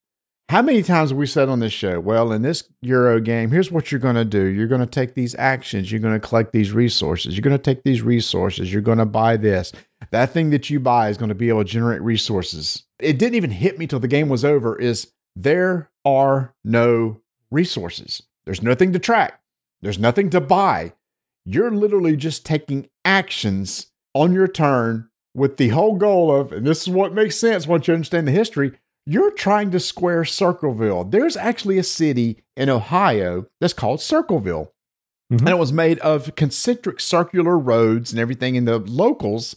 how 0.50 0.60
many 0.60 0.82
times 0.82 1.08
have 1.08 1.16
we 1.16 1.24
said 1.24 1.48
on 1.48 1.60
this 1.60 1.72
show, 1.72 1.98
well, 2.00 2.32
in 2.32 2.42
this 2.42 2.64
Euro 2.82 3.18
game, 3.18 3.50
here's 3.50 3.70
what 3.72 3.90
you're 3.90 3.98
going 3.98 4.16
to 4.16 4.26
do. 4.26 4.44
You're 4.44 4.66
going 4.66 4.82
to 4.82 4.86
take 4.86 5.14
these 5.14 5.34
actions. 5.36 5.90
You're 5.90 6.02
going 6.02 6.20
to 6.20 6.28
collect 6.28 6.52
these 6.52 6.72
resources. 6.72 7.34
You're 7.34 7.40
going 7.40 7.56
to 7.56 7.62
take 7.62 7.82
these 7.82 8.02
resources. 8.02 8.70
You're 8.70 8.82
going 8.82 8.98
to 8.98 9.06
buy 9.06 9.38
this. 9.38 9.72
That 10.10 10.34
thing 10.34 10.50
that 10.50 10.68
you 10.68 10.78
buy 10.78 11.08
is 11.08 11.16
going 11.16 11.30
to 11.30 11.34
be 11.34 11.48
able 11.48 11.64
to 11.64 11.70
generate 11.70 12.02
resources. 12.02 12.84
It 12.98 13.18
didn't 13.18 13.36
even 13.36 13.52
hit 13.52 13.78
me 13.78 13.86
till 13.86 14.00
the 14.00 14.06
game 14.06 14.28
was 14.28 14.44
over 14.44 14.78
is 14.78 15.12
there 15.34 15.90
are 16.04 16.54
no 16.62 17.22
resources. 17.50 18.24
There's 18.44 18.62
nothing 18.62 18.92
to 18.92 18.98
track. 18.98 19.40
There's 19.80 19.98
nothing 19.98 20.28
to 20.28 20.42
buy. 20.42 20.92
You're 21.46 21.70
literally 21.70 22.16
just 22.16 22.44
taking 22.44 22.90
actions 23.02 23.89
on 24.14 24.32
your 24.32 24.48
turn 24.48 25.08
with 25.34 25.56
the 25.56 25.68
whole 25.68 25.96
goal 25.96 26.34
of, 26.34 26.52
and 26.52 26.66
this 26.66 26.82
is 26.82 26.90
what 26.90 27.14
makes 27.14 27.36
sense 27.36 27.66
once 27.66 27.86
you 27.86 27.94
understand 27.94 28.26
the 28.26 28.32
history, 28.32 28.72
you're 29.06 29.30
trying 29.30 29.70
to 29.70 29.80
square 29.80 30.24
Circleville. 30.24 31.04
There's 31.04 31.36
actually 31.36 31.78
a 31.78 31.84
city 31.84 32.42
in 32.56 32.68
Ohio 32.68 33.46
that's 33.60 33.72
called 33.72 34.00
Circleville. 34.00 34.72
Mhm. 35.32 35.40
And 35.40 35.48
it 35.48 35.58
was 35.58 35.72
made 35.72 35.98
of 36.00 36.34
concentric 36.34 37.00
circular 37.00 37.58
roads 37.58 38.12
and 38.12 38.20
everything. 38.20 38.56
And 38.56 38.66
the 38.66 38.78
locals 38.78 39.56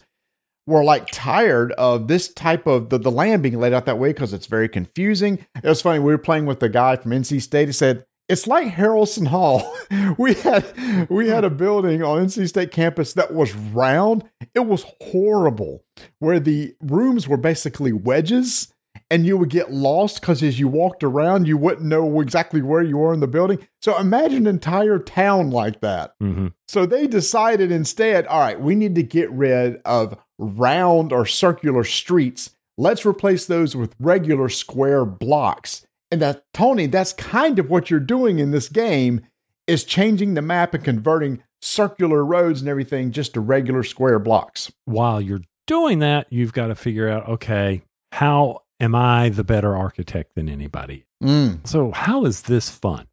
were 0.66 0.84
like 0.84 1.08
tired 1.12 1.72
of 1.74 2.08
this 2.08 2.30
type 2.30 2.68
of 2.68 2.90
the, 2.90 2.98
the 2.98 3.12
land 3.12 3.44
being 3.44 3.60
laid 3.60 3.74
out 3.74 3.86
that 3.86 4.00
way 4.00 4.10
because 4.10 4.32
it's 4.34 4.46
very 4.46 4.70
confusing. 4.70 5.46
It 5.62 5.68
was 5.68 5.82
funny. 5.82 6.00
We 6.00 6.14
were 6.14 6.18
playing 6.18 6.46
with 6.46 6.60
the 6.60 6.70
guy 6.70 6.96
from 6.96 7.12
NC 7.12 7.42
State. 7.42 7.68
He 7.68 7.74
said, 7.74 8.06
it's 8.34 8.48
like 8.48 8.74
Harrelson 8.74 9.28
Hall. 9.28 9.64
we 10.18 10.34
had 10.34 11.10
we 11.10 11.30
had 11.30 11.44
a 11.44 11.50
building 11.50 12.04
on 12.04 12.26
NC 12.26 12.50
State 12.50 12.72
campus 12.72 13.14
that 13.14 13.34
was 13.34 13.54
round. 13.56 14.24
It 14.54 14.66
was 14.66 14.86
horrible, 15.02 15.84
where 16.20 16.40
the 16.40 16.76
rooms 16.82 17.28
were 17.28 17.38
basically 17.38 17.94
wedges, 17.94 18.74
and 19.12 19.26
you 19.26 19.38
would 19.38 19.52
get 19.52 19.72
lost 19.72 20.20
because 20.20 20.42
as 20.42 20.60
you 20.60 20.68
walked 20.68 21.04
around, 21.04 21.48
you 21.48 21.58
wouldn't 21.58 21.86
know 21.86 22.20
exactly 22.22 22.62
where 22.64 22.82
you 22.82 22.98
were 22.98 23.14
in 23.14 23.20
the 23.20 23.28
building. 23.28 23.66
So 23.82 23.98
imagine 23.98 24.48
an 24.48 24.56
entire 24.56 24.98
town 24.98 25.52
like 25.52 25.82
that. 25.82 26.16
hmm 26.20 26.48
So 26.68 26.86
they 26.88 27.06
decided 27.06 27.72
instead, 27.72 28.26
all 28.26 28.40
right, 28.40 28.60
we 28.60 28.74
need 28.74 28.96
to 28.96 29.04
get 29.04 29.32
rid 29.32 29.80
of 29.86 30.18
round 30.40 31.14
or 31.14 31.26
circular 31.28 31.84
streets. 31.84 32.50
Let's 32.80 33.06
replace 33.06 33.46
those 33.46 33.76
with 33.76 33.96
regular 34.00 34.50
square 34.50 35.06
blocks. 35.06 35.86
And 36.14 36.22
that 36.22 36.46
Tony, 36.54 36.86
that's 36.86 37.12
kind 37.12 37.58
of 37.58 37.72
what 37.72 37.90
you're 37.90 38.00
doing 38.00 38.38
in 38.38 38.52
this 38.52 38.70
game 38.70 39.22
is 39.66 39.84
changing 39.84 40.36
the 40.36 40.44
map 40.44 40.76
and 40.76 40.84
converting 40.84 41.42
circular 41.60 42.24
roads 42.24 42.60
and 42.62 42.70
everything 42.70 43.12
just 43.12 43.34
to 43.34 43.40
regular 43.40 43.82
square 43.82 44.20
blocks. 44.20 44.72
While 44.86 45.22
you're 45.22 45.42
doing 45.66 45.98
that, 46.00 46.28
you've 46.30 46.54
got 46.54 46.68
to 46.68 46.76
figure 46.76 47.10
out 47.10 47.28
okay, 47.28 47.82
how 48.12 48.62
am 48.80 48.94
I 48.94 49.30
the 49.30 49.44
better 49.44 49.76
architect 49.76 50.36
than 50.36 50.48
anybody? 50.48 51.06
Mm. 51.24 51.66
So, 51.68 51.90
how 51.90 52.26
is 52.26 52.44
this 52.44 52.70
fun? 52.70 53.08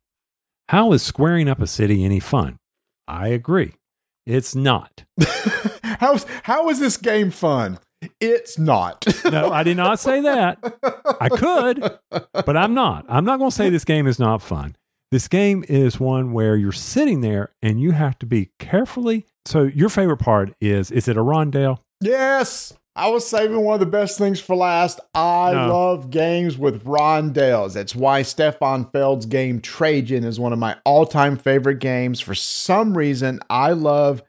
How 0.69 0.93
is 0.93 1.03
squaring 1.03 1.49
up 1.49 1.63
a 1.63 1.67
city 1.67 2.05
any 2.05 2.21
fun? 2.21 2.59
I 3.09 3.29
agree. 3.29 3.77
It's 4.27 4.55
not. 4.55 5.05
How's 5.83 6.27
how 6.43 6.69
is 6.69 6.81
this 6.81 6.99
game 6.99 7.31
fun? 7.31 7.79
It's 8.21 8.59
not. 8.59 9.05
No, 9.31 9.51
I 9.51 9.63
did 9.63 9.77
not 9.77 10.01
say 10.01 10.21
that. 10.23 10.59
I 11.21 11.29
could, 11.29 11.99
but 12.33 12.57
I'm 12.57 12.73
not. 12.75 13.05
I'm 13.09 13.25
not 13.25 13.39
going 13.39 13.51
to 13.51 13.57
say 13.57 13.69
this 13.71 13.85
game 13.85 14.07
is 14.07 14.19
not 14.19 14.41
fun. 14.43 14.77
This 15.11 15.29
game 15.29 15.65
is 15.69 15.99
one 16.01 16.33
where 16.33 16.57
you're 16.57 16.73
sitting 16.73 17.21
there 17.21 17.51
and 17.63 17.81
you 17.81 17.91
have 17.93 18.19
to 18.21 18.27
be 18.27 18.51
carefully. 18.59 19.27
So, 19.45 19.65
your 19.65 19.89
favorite 19.89 20.19
part 20.19 20.53
is 20.61 20.91
is 20.91 21.09
it 21.09 21.17
a 21.17 21.21
rondelle? 21.23 21.79
yes. 22.01 22.73
I 22.97 23.09
was 23.09 23.27
saving 23.27 23.61
one 23.61 23.75
of 23.75 23.81
the 23.81 23.87
best 23.87 24.19
things 24.19 24.41
for 24.41 24.57
last. 24.57 24.99
I 25.15 25.53
No. 25.53 25.73
love 25.73 26.11
games 26.11 26.59
with 26.59 26.85
rondelles. 26.85 27.75
That's 27.75 27.95
why 27.95 28.23
Stefan 28.23 28.85
Feld's 28.85 29.27
game 29.27 29.61
Trajan 29.61 30.25
is 30.25 30.41
one 30.41 30.53
of 30.53 30.59
my 30.59 30.77
all-time 30.85 31.37
favorite 31.37 31.79
games. 31.79 32.21
For 32.21 32.35
some 32.35 32.99
reason, 32.99 33.41
I 33.49 33.73
love 33.73 34.23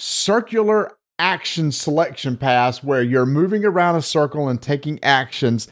circular 0.00 0.92
action 1.18 1.72
selection 1.72 2.36
pass 2.36 2.82
where 2.82 3.02
you're 3.02 3.26
moving 3.26 3.64
around 3.64 3.96
a 3.96 4.02
circle 4.02 4.48
and 4.48 4.60
taking 4.60 5.02
actions. 5.02 5.68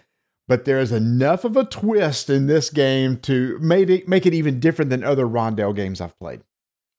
But 0.48 0.64
there's 0.64 0.92
enough 0.92 1.44
of 1.44 1.56
a 1.56 1.64
twist 1.64 2.30
in 2.30 2.46
this 2.46 2.70
game 2.70 3.18
to 3.20 3.58
make 3.60 3.88
it, 3.90 4.08
make 4.08 4.26
it 4.26 4.34
even 4.34 4.60
different 4.60 4.90
than 4.90 5.02
other 5.02 5.26
rondelle 5.26 5.74
games 5.74 6.00
I've 6.00 6.18
played. 6.18 6.42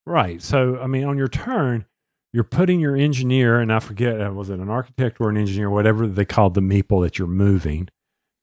Right. 0.06 0.42
So, 0.42 0.80
I 0.80 0.88
mean, 0.88 1.06
on 1.06 1.18
your 1.18 1.28
turn, 1.30 1.86
you're 2.34 2.44
putting 2.44 2.80
your 2.80 2.96
engineer, 2.96 3.60
and 3.60 3.72
I 3.72 3.80
forget, 3.80 4.22
uh, 4.22 4.32
was 4.32 4.50
it 4.50 4.60
an 4.60 4.70
architect 4.70 5.18
or 5.20 5.30
an 5.30 5.38
engineer, 5.38 5.70
whatever 5.70 6.08
they 6.08 6.26
called 6.26 6.54
the 6.54 6.62
meeple 6.62 7.02
that 7.04 7.18
you're 7.18 7.28
moving. 7.28 7.90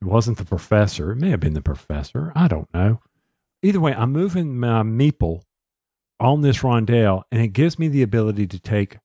It 0.00 0.06
wasn't 0.06 0.38
the 0.38 0.44
professor. 0.44 1.12
It 1.12 1.16
may 1.16 1.30
have 1.30 1.40
been 1.40 1.54
the 1.54 1.62
professor. 1.62 2.32
I 2.34 2.48
don't 2.48 2.72
know. 2.72 3.00
Either 3.62 3.80
way, 3.80 3.94
I'm 3.94 4.12
moving 4.12 4.58
my 4.58 4.82
meeple 4.82 5.42
on 6.18 6.40
this 6.40 6.58
rondelle, 6.58 7.22
and 7.30 7.42
it 7.42 7.48
gives 7.48 7.78
me 7.78 7.88
the 7.88 8.02
ability 8.02 8.46
to 8.48 8.58
take 8.58 8.98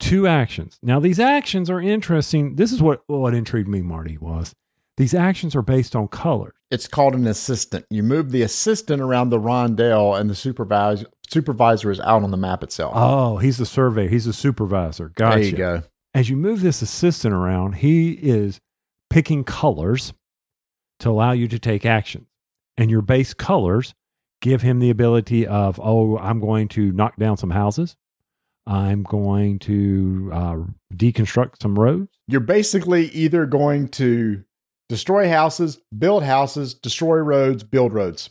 two 0.00 0.26
actions. 0.26 0.78
Now, 0.82 0.98
these 0.98 1.20
actions 1.20 1.70
are 1.70 1.80
interesting. 1.80 2.56
This 2.56 2.72
is 2.72 2.82
what, 2.82 3.02
what 3.06 3.34
intrigued 3.34 3.68
me, 3.68 3.82
Marty, 3.82 4.18
was 4.18 4.54
these 4.96 5.14
actions 5.14 5.54
are 5.54 5.62
based 5.62 5.94
on 5.94 6.08
color. 6.08 6.54
It's 6.70 6.88
called 6.88 7.14
an 7.14 7.26
assistant. 7.26 7.86
You 7.90 8.02
move 8.02 8.32
the 8.32 8.42
assistant 8.42 9.00
around 9.00 9.30
the 9.30 9.38
rondelle, 9.38 10.18
and 10.18 10.28
the 10.28 10.34
supervisor 10.34 11.06
supervisor 11.28 11.90
is 11.90 12.00
out 12.00 12.24
on 12.24 12.32
the 12.32 12.36
map 12.36 12.64
itself. 12.64 12.92
Oh, 12.96 13.38
he's 13.38 13.56
the 13.58 13.66
surveyor. 13.66 14.08
He's 14.08 14.24
the 14.24 14.32
supervisor. 14.32 15.10
Gotcha. 15.10 15.38
there 15.38 15.46
you 15.46 15.56
go. 15.56 15.82
as 16.12 16.28
you 16.28 16.36
move 16.36 16.60
this 16.60 16.82
assistant 16.82 17.32
around, 17.32 17.76
he 17.76 18.12
is 18.12 18.60
picking 19.10 19.44
colors 19.44 20.12
to 20.98 21.08
allow 21.08 21.32
you 21.32 21.46
to 21.48 21.58
take 21.58 21.86
action. 21.86 22.26
And 22.76 22.90
your 22.90 23.02
base 23.02 23.32
colors 23.32 23.94
give 24.40 24.62
him 24.62 24.80
the 24.80 24.90
ability 24.90 25.46
of, 25.46 25.78
oh, 25.82 26.18
I'm 26.18 26.40
going 26.40 26.68
to 26.68 26.92
knock 26.92 27.16
down 27.16 27.36
some 27.36 27.50
houses. 27.50 27.96
I'm 28.66 29.02
going 29.02 29.58
to 29.60 30.30
uh, 30.32 30.56
deconstruct 30.94 31.62
some 31.62 31.78
roads. 31.78 32.08
You're 32.28 32.40
basically 32.40 33.06
either 33.08 33.46
going 33.46 33.88
to 33.88 34.44
destroy 34.88 35.28
houses, 35.28 35.80
build 35.96 36.22
houses, 36.24 36.74
destroy 36.74 37.16
roads, 37.18 37.62
build 37.64 37.92
roads. 37.92 38.30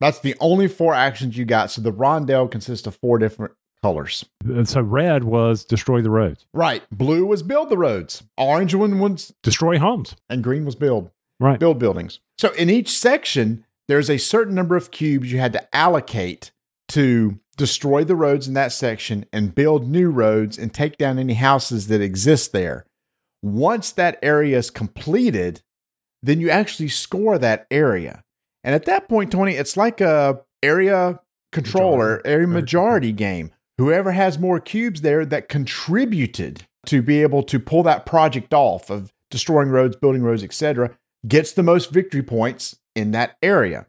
That's 0.00 0.20
the 0.20 0.34
only 0.40 0.68
four 0.68 0.94
actions 0.94 1.36
you 1.36 1.44
got. 1.44 1.70
So 1.70 1.80
the 1.80 1.92
rondelle 1.92 2.50
consists 2.50 2.86
of 2.86 2.96
four 2.96 3.18
different 3.18 3.52
colors. 3.82 4.24
And 4.44 4.68
so 4.68 4.80
red 4.80 5.24
was 5.24 5.64
destroy 5.64 6.00
the 6.02 6.10
roads, 6.10 6.46
Right. 6.54 6.82
Blue 6.90 7.26
was 7.26 7.42
build 7.42 7.68
the 7.68 7.76
roads. 7.78 8.22
Orange 8.38 8.74
one 8.74 8.98
was 8.98 9.34
destroy 9.42 9.78
homes. 9.78 10.14
and 10.28 10.42
green 10.42 10.64
was 10.64 10.74
build. 10.74 11.10
Right. 11.40 11.58
build 11.58 11.78
buildings. 11.78 12.20
So 12.38 12.52
in 12.52 12.70
each 12.70 12.88
section, 12.90 13.64
there's 13.88 14.08
a 14.08 14.18
certain 14.18 14.54
number 14.54 14.76
of 14.76 14.90
cubes 14.90 15.30
you 15.32 15.38
had 15.38 15.52
to 15.52 15.76
allocate 15.76 16.52
to 16.88 17.38
destroy 17.56 18.04
the 18.04 18.16
roads 18.16 18.48
in 18.48 18.54
that 18.54 18.72
section 18.72 19.26
and 19.32 19.54
build 19.54 19.88
new 19.88 20.10
roads 20.10 20.58
and 20.58 20.72
take 20.72 20.96
down 20.98 21.18
any 21.18 21.34
houses 21.34 21.86
that 21.88 22.00
exist 22.00 22.52
there. 22.52 22.84
Once 23.42 23.92
that 23.92 24.18
area 24.22 24.58
is 24.58 24.70
completed, 24.70 25.62
then 26.22 26.40
you 26.40 26.50
actually 26.50 26.88
score 26.88 27.38
that 27.38 27.66
area. 27.70 28.22
And 28.62 28.74
at 28.74 28.86
that 28.86 29.08
point, 29.08 29.30
Tony, 29.32 29.54
it's 29.54 29.76
like 29.76 30.00
a 30.00 30.40
area 30.62 31.20
controller, 31.52 32.16
Majority. 32.16 32.30
area 32.30 32.46
majority 32.48 33.12
game. 33.12 33.50
Whoever 33.78 34.12
has 34.12 34.38
more 34.38 34.60
cubes 34.60 35.02
there 35.02 35.26
that 35.26 35.48
contributed 35.48 36.66
to 36.86 37.02
be 37.02 37.22
able 37.22 37.42
to 37.44 37.58
pull 37.58 37.82
that 37.82 38.06
project 38.06 38.54
off 38.54 38.90
of 38.90 39.12
destroying 39.30 39.68
roads, 39.68 39.96
building 39.96 40.22
roads, 40.22 40.42
etc., 40.42 40.96
gets 41.26 41.52
the 41.52 41.62
most 41.62 41.90
victory 41.90 42.22
points 42.22 42.76
in 42.94 43.10
that 43.10 43.36
area. 43.42 43.86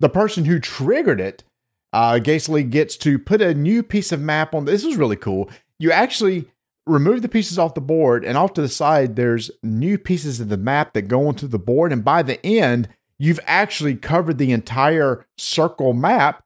The 0.00 0.08
person 0.08 0.44
who 0.44 0.58
triggered 0.58 1.20
it 1.20 1.44
uh, 1.92 2.18
basically 2.18 2.64
gets 2.64 2.96
to 2.98 3.18
put 3.18 3.42
a 3.42 3.54
new 3.54 3.82
piece 3.82 4.12
of 4.12 4.20
map 4.20 4.54
on. 4.54 4.64
This 4.64 4.84
is 4.84 4.96
really 4.96 5.16
cool. 5.16 5.50
You 5.78 5.92
actually 5.92 6.46
remove 6.86 7.22
the 7.22 7.28
pieces 7.28 7.58
off 7.58 7.74
the 7.74 7.80
board, 7.80 8.24
and 8.24 8.36
off 8.36 8.54
to 8.54 8.62
the 8.62 8.68
side, 8.68 9.16
there's 9.16 9.50
new 9.62 9.98
pieces 9.98 10.40
of 10.40 10.48
the 10.48 10.56
map 10.56 10.94
that 10.94 11.02
go 11.02 11.28
onto 11.28 11.46
the 11.46 11.58
board. 11.58 11.92
And 11.92 12.04
by 12.04 12.22
the 12.22 12.44
end, 12.44 12.88
you've 13.18 13.40
actually 13.46 13.94
covered 13.96 14.38
the 14.38 14.52
entire 14.52 15.26
circle 15.38 15.92
map 15.92 16.44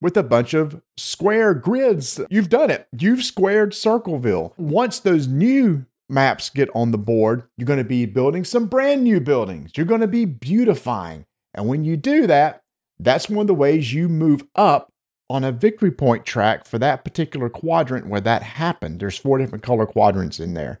with 0.00 0.16
a 0.16 0.22
bunch 0.22 0.52
of 0.52 0.82
square 0.96 1.54
grids. 1.54 2.20
You've 2.28 2.48
done 2.48 2.70
it. 2.70 2.88
You've 2.98 3.22
squared 3.22 3.72
Circleville. 3.72 4.52
Once 4.58 4.98
those 4.98 5.28
new 5.28 5.86
maps 6.08 6.50
get 6.50 6.68
on 6.74 6.90
the 6.90 6.98
board, 6.98 7.44
you're 7.56 7.66
going 7.66 7.78
to 7.78 7.84
be 7.84 8.04
building 8.04 8.44
some 8.44 8.66
brand 8.66 9.04
new 9.04 9.20
buildings. 9.20 9.72
You're 9.76 9.86
going 9.86 10.00
to 10.00 10.08
be 10.08 10.24
beautifying. 10.24 11.24
And 11.54 11.68
when 11.68 11.84
you 11.84 11.96
do 11.96 12.26
that, 12.26 12.61
that's 13.04 13.28
one 13.28 13.42
of 13.42 13.46
the 13.46 13.54
ways 13.54 13.92
you 13.92 14.08
move 14.08 14.44
up 14.54 14.92
on 15.28 15.44
a 15.44 15.52
victory 15.52 15.90
point 15.90 16.26
track 16.26 16.66
for 16.66 16.78
that 16.78 17.04
particular 17.04 17.48
quadrant 17.48 18.06
where 18.06 18.20
that 18.20 18.42
happened. 18.42 19.00
There's 19.00 19.18
four 19.18 19.38
different 19.38 19.64
color 19.64 19.86
quadrants 19.86 20.38
in 20.38 20.54
there. 20.54 20.80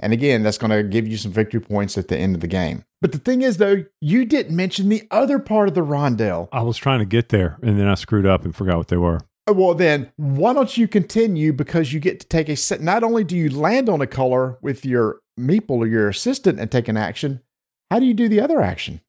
And 0.00 0.12
again, 0.12 0.42
that's 0.42 0.58
going 0.58 0.70
to 0.70 0.82
give 0.82 1.06
you 1.06 1.16
some 1.16 1.30
victory 1.30 1.60
points 1.60 1.96
at 1.96 2.08
the 2.08 2.16
end 2.16 2.34
of 2.34 2.40
the 2.40 2.48
game. 2.48 2.84
But 3.00 3.12
the 3.12 3.18
thing 3.18 3.42
is, 3.42 3.58
though, 3.58 3.84
you 4.00 4.24
didn't 4.24 4.56
mention 4.56 4.88
the 4.88 5.06
other 5.10 5.38
part 5.38 5.68
of 5.68 5.74
the 5.74 5.82
rondelle. 5.82 6.48
I 6.50 6.62
was 6.62 6.76
trying 6.76 6.98
to 7.00 7.04
get 7.04 7.28
there 7.28 7.58
and 7.62 7.78
then 7.78 7.86
I 7.86 7.94
screwed 7.94 8.26
up 8.26 8.44
and 8.44 8.56
forgot 8.56 8.78
what 8.78 8.88
they 8.88 8.96
were. 8.96 9.20
Uh, 9.48 9.52
well, 9.52 9.74
then, 9.74 10.10
why 10.16 10.54
don't 10.54 10.76
you 10.76 10.88
continue? 10.88 11.52
Because 11.52 11.92
you 11.92 12.00
get 12.00 12.18
to 12.20 12.26
take 12.26 12.48
a 12.48 12.56
set. 12.56 12.80
Not 12.80 13.04
only 13.04 13.24
do 13.24 13.36
you 13.36 13.50
land 13.50 13.88
on 13.88 14.00
a 14.00 14.06
color 14.06 14.58
with 14.62 14.84
your 14.84 15.20
meeple 15.38 15.78
or 15.78 15.86
your 15.86 16.08
assistant 16.08 16.58
and 16.58 16.72
take 16.72 16.88
an 16.88 16.96
action, 16.96 17.42
how 17.90 17.98
do 18.00 18.06
you 18.06 18.14
do 18.14 18.28
the 18.28 18.40
other 18.40 18.62
action? 18.62 19.02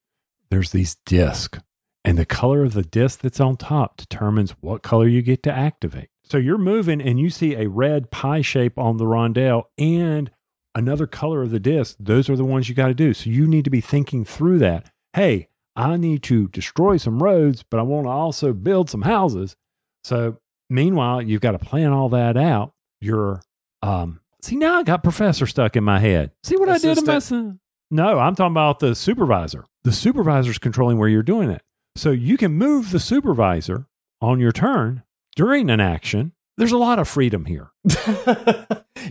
There's 0.52 0.72
these 0.72 0.98
discs, 1.06 1.60
and 2.06 2.18
the 2.18 2.26
color 2.26 2.64
of 2.64 2.74
the 2.74 2.84
disc 2.84 3.20
that's 3.20 3.40
on 3.40 3.58
top 3.58 3.98
determines 3.98 4.52
what 4.62 4.84
color 4.84 5.08
you 5.08 5.22
get 5.22 5.42
to 5.44 5.52
activate. 5.52 6.10
So 6.24 6.38
you're 6.38 6.58
moving 6.58 7.02
and 7.02 7.20
you 7.20 7.30
see 7.30 7.56
a 7.56 7.68
red 7.68 8.12
pie 8.12 8.42
shape 8.42 8.78
on 8.78 8.98
the 8.98 9.06
rondelle 9.06 9.64
and 9.78 10.32
another 10.74 11.08
color 11.08 11.42
of 11.42 11.52
the 11.52 11.60
disc. 11.60 11.96
Those 12.00 12.30
are 12.30 12.36
the 12.36 12.46
ones 12.46 12.70
you 12.70 12.76
got 12.76 12.88
to 12.88 12.94
do. 12.94 13.14
So 13.14 13.30
you 13.30 13.48
need 13.48 13.64
to 13.66 13.70
be 13.70 13.82
thinking 13.82 14.24
through 14.24 14.60
that. 14.60 14.92
Hey, 15.14 15.50
I 15.76 15.98
need 15.98 16.24
to 16.24 16.48
destroy 16.50 16.98
some 16.98 17.22
roads, 17.22 17.64
but 17.64 17.80
I 17.80 17.84
want 17.84 18.06
to 18.06 18.12
also 18.12 18.54
build 18.54 18.90
some 18.90 19.02
houses. 19.02 19.56
So 20.04 20.38
meanwhile, 20.70 21.22
you've 21.22 21.42
got 21.42 21.52
to 21.52 21.60
plan 21.60 21.92
all 21.92 22.10
that 22.10 22.38
out. 22.38 22.74
You're, 23.02 23.42
um, 23.82 24.22
see, 24.42 24.56
now 24.56 24.80
I 24.80 24.84
got 24.84 25.04
professor 25.04 25.48
stuck 25.48 25.76
in 25.76 25.84
my 25.84 26.00
head. 26.00 26.32
See 26.44 26.56
what 26.56 26.70
I 26.70 26.78
did 26.78 26.98
in 26.98 27.06
my. 27.06 27.16
Assistant. 27.18 27.60
No, 27.92 28.20
I'm 28.20 28.36
talking 28.36 28.54
about 28.54 28.80
the 28.80 28.96
supervisor. 28.96 29.66
The 29.84 29.92
supervisor's 29.92 30.58
controlling 30.58 30.98
where 30.98 31.10
you're 31.10 31.24
doing 31.24 31.50
it. 31.50 31.62
So 31.96 32.12
you 32.12 32.38
can 32.38 32.54
move 32.54 32.92
the 32.92 33.00
supervisor 33.00 33.88
on 34.22 34.40
your 34.40 34.52
turn 34.52 35.04
during 35.36 35.70
an 35.70 35.80
action. 35.80 36.34
There's 36.58 36.72
a 36.72 36.78
lot 36.78 37.00
of 37.00 37.08
freedom 37.08 37.46
here. 37.46 37.72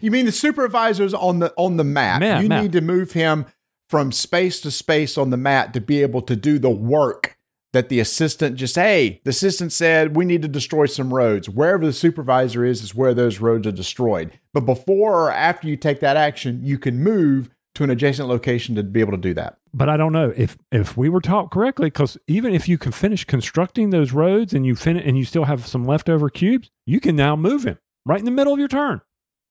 you 0.03 0.11
mean 0.11 0.26
the 0.26 0.32
supervisor's 0.32 1.14
on 1.14 1.39
the 1.39 1.53
on 1.57 1.76
the 1.76 1.85
map? 1.85 2.20
Map, 2.20 2.43
you 2.43 2.49
map. 2.49 2.62
need 2.62 2.72
to 2.72 2.80
move 2.80 3.12
him 3.12 3.47
from 3.89 4.12
space 4.12 4.61
to 4.61 4.70
space 4.70 5.18
on 5.18 5.30
the 5.30 5.37
map 5.37 5.72
to 5.72 5.80
be 5.80 6.03
able 6.03 6.22
to 6.22 6.37
do 6.37 6.59
the 6.59 6.70
work 6.70 7.39
that 7.72 7.89
the 7.89 8.01
assistant 8.01 8.57
just 8.57 8.76
hey 8.76 9.20
the 9.24 9.30
assistant 9.30 9.72
said 9.72 10.16
we 10.16 10.24
need 10.24 10.41
to 10.43 10.49
destroy 10.49 10.87
some 10.87 11.12
roads 11.12 11.49
wherever 11.49 11.85
the 11.85 11.93
supervisor 11.93 12.64
is 12.64 12.82
is 12.82 12.95
where 12.95 13.12
those 13.12 13.41
roads 13.41 13.66
are 13.66 13.72
destroyed 13.72 14.30
but 14.53 14.61
before 14.61 15.24
or 15.24 15.30
after 15.32 15.66
you 15.68 15.76
take 15.76 15.99
that 16.01 16.16
action 16.16 16.61
you 16.62 16.78
can 16.78 17.03
move 17.03 17.51
to 17.75 17.85
an 17.85 17.91
adjacent 17.91 18.29
location 18.29 18.75
to 18.75 18.83
be 18.83 19.01
able 19.01 19.12
to 19.12 19.18
do 19.18 19.35
that 19.35 19.59
But 19.72 19.89
I 19.89 19.97
don't 19.97 20.12
know 20.12 20.33
if 20.37 20.57
if 20.70 20.97
we 20.97 21.09
were 21.09 21.20
taught 21.20 21.51
correctly, 21.51 21.87
because 21.87 22.16
even 22.27 22.55
if 22.55 22.68
you 22.68 22.79
can 22.79 22.93
finish 22.93 23.25
constructing 23.25 23.91
those 23.91 24.12
roads 24.12 24.53
and 24.55 24.64
you 24.64 24.75
fin- 24.77 24.97
and 24.97 25.18
you 25.18 25.25
still 25.25 25.45
have 25.45 25.66
some 25.66 25.85
leftover 25.85 26.31
cubes, 26.31 26.70
you 26.87 27.01
can 27.01 27.16
now 27.16 27.35
move 27.37 27.64
him 27.64 27.79
right 28.07 28.18
in 28.18 28.25
the 28.25 28.31
middle 28.31 28.53
of 28.53 28.59
your 28.59 28.68
turn. 28.68 29.01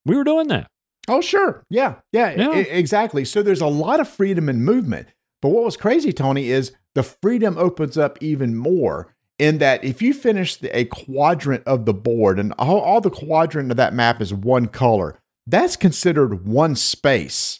We 0.06 0.16
were 0.16 0.24
doing 0.24 0.48
that. 0.48 0.68
Oh, 1.08 1.20
sure. 1.22 1.66
Yeah. 1.70 1.96
Yeah. 2.14 2.34
Yeah. 2.38 2.58
e- 2.60 2.70
exactly. 2.70 3.26
So 3.26 3.42
there's 3.44 3.62
a 3.62 3.68
lot 3.68 4.00
of 4.00 4.08
freedom 4.08 4.48
in 4.48 4.64
movement. 4.64 5.10
But 5.42 5.50
what 5.50 5.66
was 5.66 5.76
crazy, 5.76 6.14
Tony, 6.14 6.50
is 6.50 6.72
the 6.96 7.04
freedom 7.04 7.58
opens 7.58 7.98
up 7.98 8.18
even 8.22 8.56
more 8.56 9.14
in 9.38 9.58
that 9.58 9.84
if 9.84 10.02
you 10.02 10.14
finish 10.14 10.56
the, 10.56 10.70
a 10.78 10.86
quadrant 10.86 11.64
of 11.66 11.86
the 11.86 11.94
board 11.94 12.40
and 12.40 12.54
all, 12.58 12.80
all 12.80 13.02
the 13.02 13.10
quadrant 13.10 13.72
of 13.72 13.78
that 13.78 13.94
map 13.94 14.22
is 14.22 14.34
one 14.34 14.68
color, 14.68 15.20
that's 15.46 15.76
considered 15.76 16.48
one 16.48 16.76
space. 16.76 17.60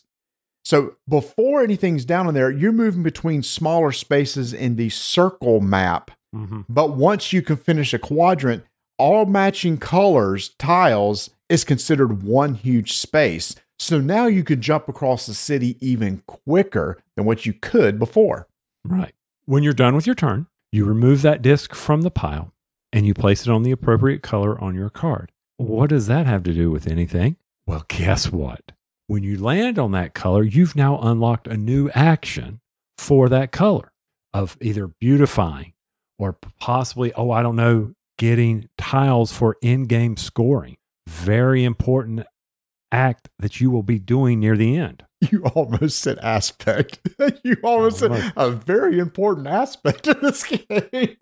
So 0.64 0.96
before 1.08 1.62
anything's 1.62 2.06
down 2.06 2.28
in 2.28 2.34
there, 2.34 2.50
you're 2.50 2.72
moving 2.72 3.04
between 3.04 3.44
smaller 3.44 3.92
spaces 3.92 4.54
in 4.54 4.76
the 4.76 4.90
circle 4.90 5.60
map. 5.60 6.12
Mm-hmm. 6.34 6.62
But 6.70 6.96
once 6.96 7.34
you 7.34 7.42
can 7.42 7.58
finish 7.58 7.94
a 7.94 8.00
quadrant, 8.00 8.64
all 8.98 9.26
matching 9.26 9.78
colors, 9.78 10.50
tiles 10.58 11.30
is 11.50 11.64
considered 11.64 12.24
one 12.24 12.56
huge 12.56 12.94
space. 12.94 13.56
So 13.78 14.00
now 14.00 14.28
you 14.28 14.44
could 14.44 14.62
jump 14.62 14.88
across 14.88 15.26
the 15.26 15.34
city 15.34 15.78
even 15.82 16.24
quicker 16.28 17.04
than 17.16 17.26
what 17.26 17.46
you 17.46 17.54
could 17.54 18.00
before. 18.00 18.48
Right. 18.86 19.14
When 19.46 19.64
you're 19.64 19.74
done 19.74 19.96
with 19.96 20.06
your 20.06 20.16
turn, 20.16 20.48
you 20.72 20.86
remove 20.86 21.22
that 21.24 21.42
disc 21.42 21.76
from 21.76 22.02
the 22.02 22.12
pile 22.12 22.54
and 22.94 23.06
you 23.06 23.14
place 23.14 23.46
it 23.46 23.52
on 23.52 23.64
the 23.64 23.72
appropriate 23.72 24.22
color 24.24 24.60
on 24.64 24.76
your 24.76 24.90
card. 24.90 25.32
What 25.58 25.90
does 25.90 26.08
that 26.08 26.26
have 26.26 26.44
to 26.44 26.54
do 26.54 26.72
with 26.72 26.88
anything? 26.88 27.36
Well, 27.68 27.86
guess 27.88 28.32
what? 28.32 28.72
When 29.08 29.24
you 29.24 29.42
land 29.42 29.78
on 29.78 29.92
that 29.92 30.14
color, 30.14 30.44
you've 30.44 30.76
now 30.76 31.00
unlocked 31.00 31.48
a 31.48 31.58
new 31.58 31.90
action 31.94 32.62
for 32.98 33.28
that 33.30 33.52
color 33.52 33.92
of 34.34 34.58
either 34.62 34.88
beautifying 34.88 35.74
or 36.18 36.38
possibly, 36.60 37.14
oh, 37.14 37.32
I 37.32 37.42
don't 37.44 37.56
know, 37.56 37.94
getting 38.18 38.70
tiles 38.78 39.32
for 39.34 39.58
in 39.62 39.84
game 39.86 40.16
scoring. 40.18 40.78
Very 41.08 41.64
important 41.64 42.26
act 42.92 43.30
that 43.40 43.60
you 43.60 43.70
will 43.72 43.84
be 43.84 44.00
doing 44.00 44.40
near 44.40 44.56
the 44.56 44.78
end. 44.78 45.04
You 45.32 45.46
almost 45.56 46.00
said 46.00 46.20
aspect. 46.20 47.00
you 47.46 47.56
almost 47.64 48.00
said 48.00 48.34
a 48.36 48.52
very 48.52 49.00
important 49.00 49.48
aspect 49.48 50.06
of 50.08 50.20
this 50.20 50.44
game. 50.44 51.16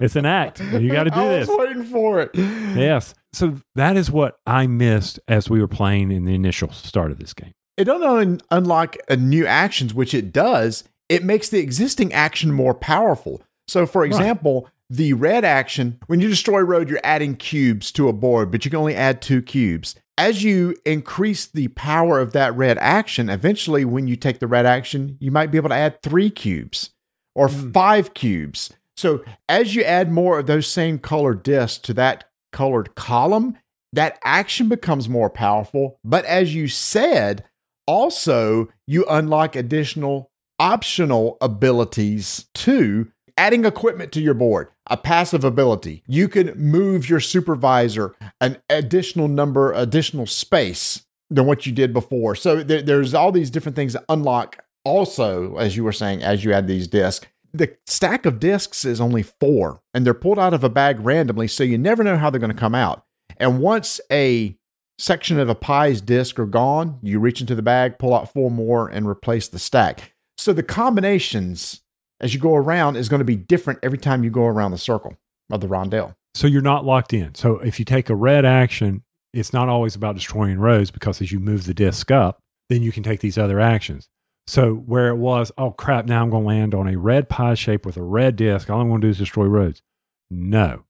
It's 0.00 0.16
an 0.16 0.26
act. 0.26 0.58
You 0.60 0.90
got 0.90 1.04
to 1.04 1.10
do 1.14 1.20
I 1.20 1.28
this. 1.28 1.46
was 1.48 1.58
waiting 1.58 1.84
for 1.84 2.20
it. 2.20 2.30
Yes. 2.34 3.14
So 3.32 3.60
that 3.74 3.96
is 3.96 4.10
what 4.10 4.38
I 4.46 4.66
missed 4.66 5.18
as 5.26 5.48
we 5.48 5.60
were 5.60 5.68
playing 5.68 6.10
in 6.12 6.24
the 6.24 6.34
initial 6.34 6.70
start 6.72 7.10
of 7.10 7.18
this 7.18 7.32
game. 7.32 7.52
It 7.76 7.84
doesn't 7.84 8.06
un- 8.06 8.40
unlock 8.50 8.96
a 9.08 9.16
new 9.16 9.46
actions, 9.46 9.94
which 9.94 10.12
it 10.12 10.32
does. 10.32 10.84
It 11.08 11.24
makes 11.24 11.48
the 11.48 11.58
existing 11.58 12.12
action 12.12 12.52
more 12.52 12.74
powerful. 12.74 13.42
So, 13.68 13.86
for 13.86 14.04
example, 14.04 14.68
the 14.90 15.14
red 15.14 15.44
action, 15.44 15.98
when 16.06 16.20
you 16.20 16.28
destroy 16.28 16.60
road, 16.60 16.90
you're 16.90 17.00
adding 17.02 17.34
cubes 17.36 17.90
to 17.92 18.08
a 18.08 18.12
board, 18.12 18.50
but 18.50 18.64
you 18.64 18.70
can 18.70 18.78
only 18.80 18.94
add 18.94 19.22
two 19.22 19.40
cubes. 19.40 19.94
As 20.18 20.44
you 20.44 20.76
increase 20.84 21.46
the 21.46 21.68
power 21.68 22.20
of 22.20 22.32
that 22.32 22.54
red 22.54 22.76
action, 22.78 23.30
eventually, 23.30 23.86
when 23.86 24.06
you 24.06 24.16
take 24.16 24.40
the 24.40 24.46
red 24.46 24.66
action, 24.66 25.16
you 25.20 25.30
might 25.30 25.50
be 25.50 25.56
able 25.56 25.70
to 25.70 25.74
add 25.74 26.02
three 26.02 26.28
cubes 26.28 26.90
or 27.34 27.48
Mm. 27.48 27.72
five 27.72 28.12
cubes. 28.12 28.70
So, 28.98 29.24
as 29.48 29.74
you 29.74 29.82
add 29.84 30.12
more 30.12 30.38
of 30.40 30.46
those 30.46 30.66
same 30.66 30.98
color 30.98 31.32
discs 31.34 31.78
to 31.84 31.94
that 31.94 32.24
colored 32.52 32.94
column, 32.94 33.58
that 33.92 34.18
action 34.24 34.68
becomes 34.68 35.08
more 35.08 35.30
powerful. 35.30 35.98
But 36.04 36.24
as 36.24 36.54
you 36.54 36.68
said, 36.68 37.44
also 37.86 38.68
you 38.86 39.04
unlock 39.08 39.56
additional 39.56 40.30
optional 40.58 41.38
abilities 41.40 42.46
too. 42.54 43.10
Adding 43.38 43.64
equipment 43.64 44.12
to 44.12 44.20
your 44.20 44.34
board, 44.34 44.68
a 44.88 44.96
passive 44.96 45.42
ability. 45.42 46.02
You 46.06 46.28
can 46.28 46.52
move 46.56 47.08
your 47.08 47.18
supervisor 47.18 48.14
an 48.40 48.58
additional 48.68 49.26
number, 49.26 49.72
additional 49.72 50.26
space 50.26 51.06
than 51.30 51.46
what 51.46 51.64
you 51.64 51.72
did 51.72 51.94
before. 51.94 52.34
So 52.34 52.62
there, 52.62 52.82
there's 52.82 53.14
all 53.14 53.32
these 53.32 53.50
different 53.50 53.74
things 53.74 53.94
that 53.94 54.04
unlock 54.08 54.62
also, 54.84 55.56
as 55.56 55.76
you 55.76 55.84
were 55.84 55.92
saying, 55.92 56.22
as 56.22 56.44
you 56.44 56.52
add 56.52 56.66
these 56.66 56.86
discs. 56.86 57.26
The 57.54 57.76
stack 57.86 58.24
of 58.24 58.40
discs 58.40 58.84
is 58.84 59.00
only 59.00 59.22
four, 59.22 59.82
and 59.92 60.06
they're 60.06 60.14
pulled 60.14 60.38
out 60.38 60.54
of 60.54 60.64
a 60.64 60.70
bag 60.70 61.00
randomly, 61.00 61.48
so 61.48 61.64
you 61.64 61.76
never 61.76 62.02
know 62.02 62.16
how 62.16 62.30
they're 62.30 62.40
going 62.40 62.52
to 62.52 62.58
come 62.58 62.74
out. 62.74 63.04
And 63.36 63.60
once 63.60 64.00
a 64.10 64.56
section 64.98 65.38
of 65.38 65.48
a 65.48 65.54
pie's 65.54 66.00
disc 66.00 66.38
are 66.38 66.46
gone, 66.46 66.98
you 67.02 67.18
reach 67.18 67.40
into 67.40 67.54
the 67.54 67.62
bag, 67.62 67.98
pull 67.98 68.14
out 68.14 68.32
four 68.32 68.50
more, 68.50 68.88
and 68.88 69.06
replace 69.06 69.48
the 69.48 69.58
stack. 69.58 70.14
So 70.38 70.52
the 70.52 70.62
combinations 70.62 71.82
as 72.20 72.32
you 72.32 72.40
go 72.40 72.54
around 72.54 72.96
is 72.96 73.08
going 73.08 73.18
to 73.18 73.24
be 73.24 73.36
different 73.36 73.80
every 73.82 73.98
time 73.98 74.24
you 74.24 74.30
go 74.30 74.46
around 74.46 74.70
the 74.70 74.78
circle 74.78 75.16
of 75.50 75.60
the 75.60 75.66
rondelle. 75.66 76.14
So 76.34 76.46
you're 76.46 76.62
not 76.62 76.84
locked 76.84 77.12
in. 77.12 77.34
So 77.34 77.58
if 77.58 77.78
you 77.78 77.84
take 77.84 78.08
a 78.08 78.14
red 78.14 78.44
action, 78.44 79.02
it's 79.34 79.52
not 79.52 79.68
always 79.68 79.94
about 79.94 80.14
destroying 80.14 80.58
rows 80.58 80.90
because 80.90 81.20
as 81.20 81.32
you 81.32 81.40
move 81.40 81.66
the 81.66 81.74
disc 81.74 82.10
up, 82.10 82.38
then 82.70 82.82
you 82.82 82.92
can 82.92 83.02
take 83.02 83.20
these 83.20 83.36
other 83.36 83.60
actions. 83.60 84.08
So 84.46 84.74
where 84.74 85.08
it 85.08 85.16
was, 85.16 85.52
oh 85.56 85.70
crap, 85.70 86.06
now 86.06 86.22
I'm 86.22 86.30
going 86.30 86.42
to 86.42 86.48
land 86.48 86.74
on 86.74 86.88
a 86.88 86.98
red 86.98 87.28
pie 87.28 87.54
shape 87.54 87.86
with 87.86 87.96
a 87.96 88.02
red 88.02 88.36
disc. 88.36 88.68
All 88.68 88.80
I'm 88.80 88.88
going 88.88 89.00
to 89.00 89.06
do 89.06 89.10
is 89.10 89.18
destroy 89.18 89.46
roads. 89.46 89.82
No, 90.30 90.84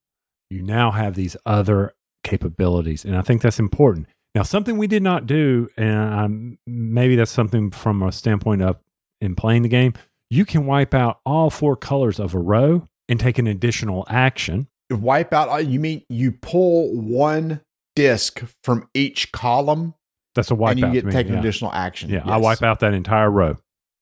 you 0.50 0.62
now 0.62 0.90
have 0.92 1.14
these 1.14 1.36
other 1.44 1.92
capabilities. 2.24 3.05
And 3.05 3.16
I 3.16 3.22
think 3.22 3.42
that's 3.42 3.59
important. 3.59 4.07
Now, 4.34 4.42
something 4.42 4.78
we 4.78 4.86
did 4.86 5.03
not 5.03 5.26
do, 5.26 5.68
and 5.76 6.14
um, 6.14 6.59
maybe 6.66 7.16
that's 7.16 7.30
something 7.30 7.70
from 7.70 8.03
a 8.03 8.12
standpoint 8.12 8.62
of 8.62 8.82
in 9.20 9.34
playing 9.34 9.62
the 9.62 9.68
game, 9.68 9.92
you 10.30 10.46
can 10.46 10.64
wipe 10.64 10.94
out 10.94 11.20
all 11.26 11.50
four 11.50 11.76
colors 11.76 12.18
of 12.18 12.34
a 12.34 12.38
row 12.38 12.88
and 13.09 13.20
take 13.20 13.38
an 13.38 13.46
additional 13.46 14.07
action. 14.09 14.68
Wipe 14.90 15.34
out, 15.34 15.50
uh, 15.50 15.57
you 15.57 15.78
mean 15.78 16.03
you 16.09 16.32
pull 16.32 16.94
one 16.94 17.61
disc 17.94 18.42
from 18.64 18.88
each 18.94 19.32
column 19.32 19.94
That's 20.35 20.51
a 20.51 20.55
wipeout. 20.55 20.70
and 20.70 20.95
you 20.95 21.03
get 21.03 21.11
take 21.11 21.26
an 21.26 21.35
yeah. 21.35 21.41
additional 21.41 21.72
action. 21.72 22.11
Yeah, 22.11 22.22
I 22.24 22.39
wipe 22.39 22.62
out 22.62 22.80
that 22.80 22.95
entire 22.95 23.30
row. 23.30 23.57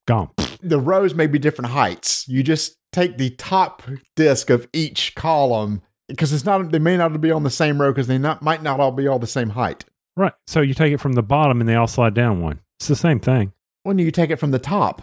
Gone. 0.06 0.30
the 0.62 0.80
rows 0.80 1.14
may 1.14 1.26
be 1.26 1.38
different 1.38 1.70
heights. 1.70 2.26
You 2.26 2.42
just 2.42 2.76
take 2.92 3.18
the 3.18 3.30
top 3.30 3.82
disc 4.16 4.50
of 4.50 4.68
each 4.72 5.14
column 5.14 5.82
because 6.08 6.32
it's 6.32 6.44
not 6.44 6.72
they 6.72 6.78
may 6.78 6.96
not 6.96 7.20
be 7.20 7.30
on 7.30 7.44
the 7.44 7.50
same 7.50 7.80
row 7.80 7.92
because 7.92 8.06
they 8.06 8.18
not 8.18 8.42
might 8.42 8.62
not 8.62 8.80
all 8.80 8.92
be 8.92 9.06
all 9.06 9.18
the 9.18 9.26
same 9.26 9.50
height. 9.50 9.84
Right. 10.16 10.32
So 10.46 10.60
you 10.60 10.74
take 10.74 10.92
it 10.92 10.98
from 10.98 11.12
the 11.12 11.22
bottom 11.22 11.60
and 11.60 11.68
they 11.68 11.74
all 11.74 11.86
slide 11.86 12.14
down 12.14 12.42
one. 12.42 12.60
It's 12.78 12.88
the 12.88 12.96
same 12.96 13.20
thing. 13.20 13.52
When 13.82 13.98
you 13.98 14.10
take 14.10 14.30
it 14.30 14.36
from 14.36 14.50
the 14.50 14.58
top. 14.58 15.02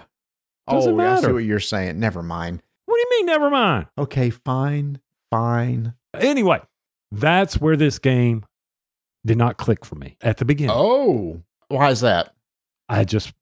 Doesn't 0.70 1.00
oh, 1.00 1.04
I 1.04 1.22
see 1.22 1.32
what 1.32 1.46
you're 1.46 1.62
saying. 1.62 1.98
Never 2.00 2.22
mind. 2.22 2.62
What 2.86 2.96
do 2.96 3.00
you 3.00 3.08
mean, 3.12 3.26
never 3.28 3.50
mind? 3.50 3.88
Okay, 3.98 4.30
fine, 4.30 5.00
fine. 5.32 5.94
Anyway, 6.14 6.60
that's 7.12 7.62
where 7.62 7.78
this 7.78 8.00
game 8.00 8.46
did 9.26 9.38
not 9.38 9.58
click 9.58 9.84
for 9.86 9.96
me 9.96 10.18
at 10.22 10.38
the 10.38 10.46
beginning. 10.46 10.76
Oh, 10.76 11.42
why 11.70 11.90
is 11.92 12.02
that? 12.02 12.34
I 12.90 13.04
just, 13.04 13.34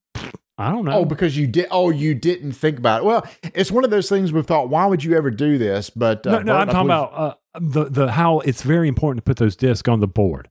I 0.57 0.71
don't 0.71 0.85
know. 0.85 0.93
Oh, 0.99 1.05
because 1.05 1.37
you 1.37 1.47
did. 1.47 1.67
Oh, 1.69 1.89
you 1.91 2.15
didn't 2.15 2.53
think 2.53 2.77
about 2.79 3.01
it. 3.01 3.05
Well, 3.05 3.27
it's 3.53 3.71
one 3.71 3.83
of 3.83 3.89
those 3.91 4.09
things 4.09 4.33
we've 4.33 4.45
thought. 4.45 4.69
Why 4.69 4.85
would 4.85 5.03
you 5.03 5.15
ever 5.15 5.29
do 5.29 5.57
this? 5.57 5.89
But 5.89 6.25
uh, 6.25 6.31
no, 6.31 6.39
no, 6.39 6.53
Bert, 6.53 6.61
I'm 6.61 6.67
talking 6.67 6.87
believe- 6.87 6.89
about 6.89 7.13
uh, 7.13 7.59
the, 7.59 7.83
the 7.85 8.11
how 8.11 8.39
it's 8.39 8.61
very 8.63 8.87
important 8.87 9.23
to 9.23 9.29
put 9.29 9.37
those 9.37 9.55
discs 9.55 9.87
on 9.87 9.99
the 9.99 10.07
board. 10.07 10.49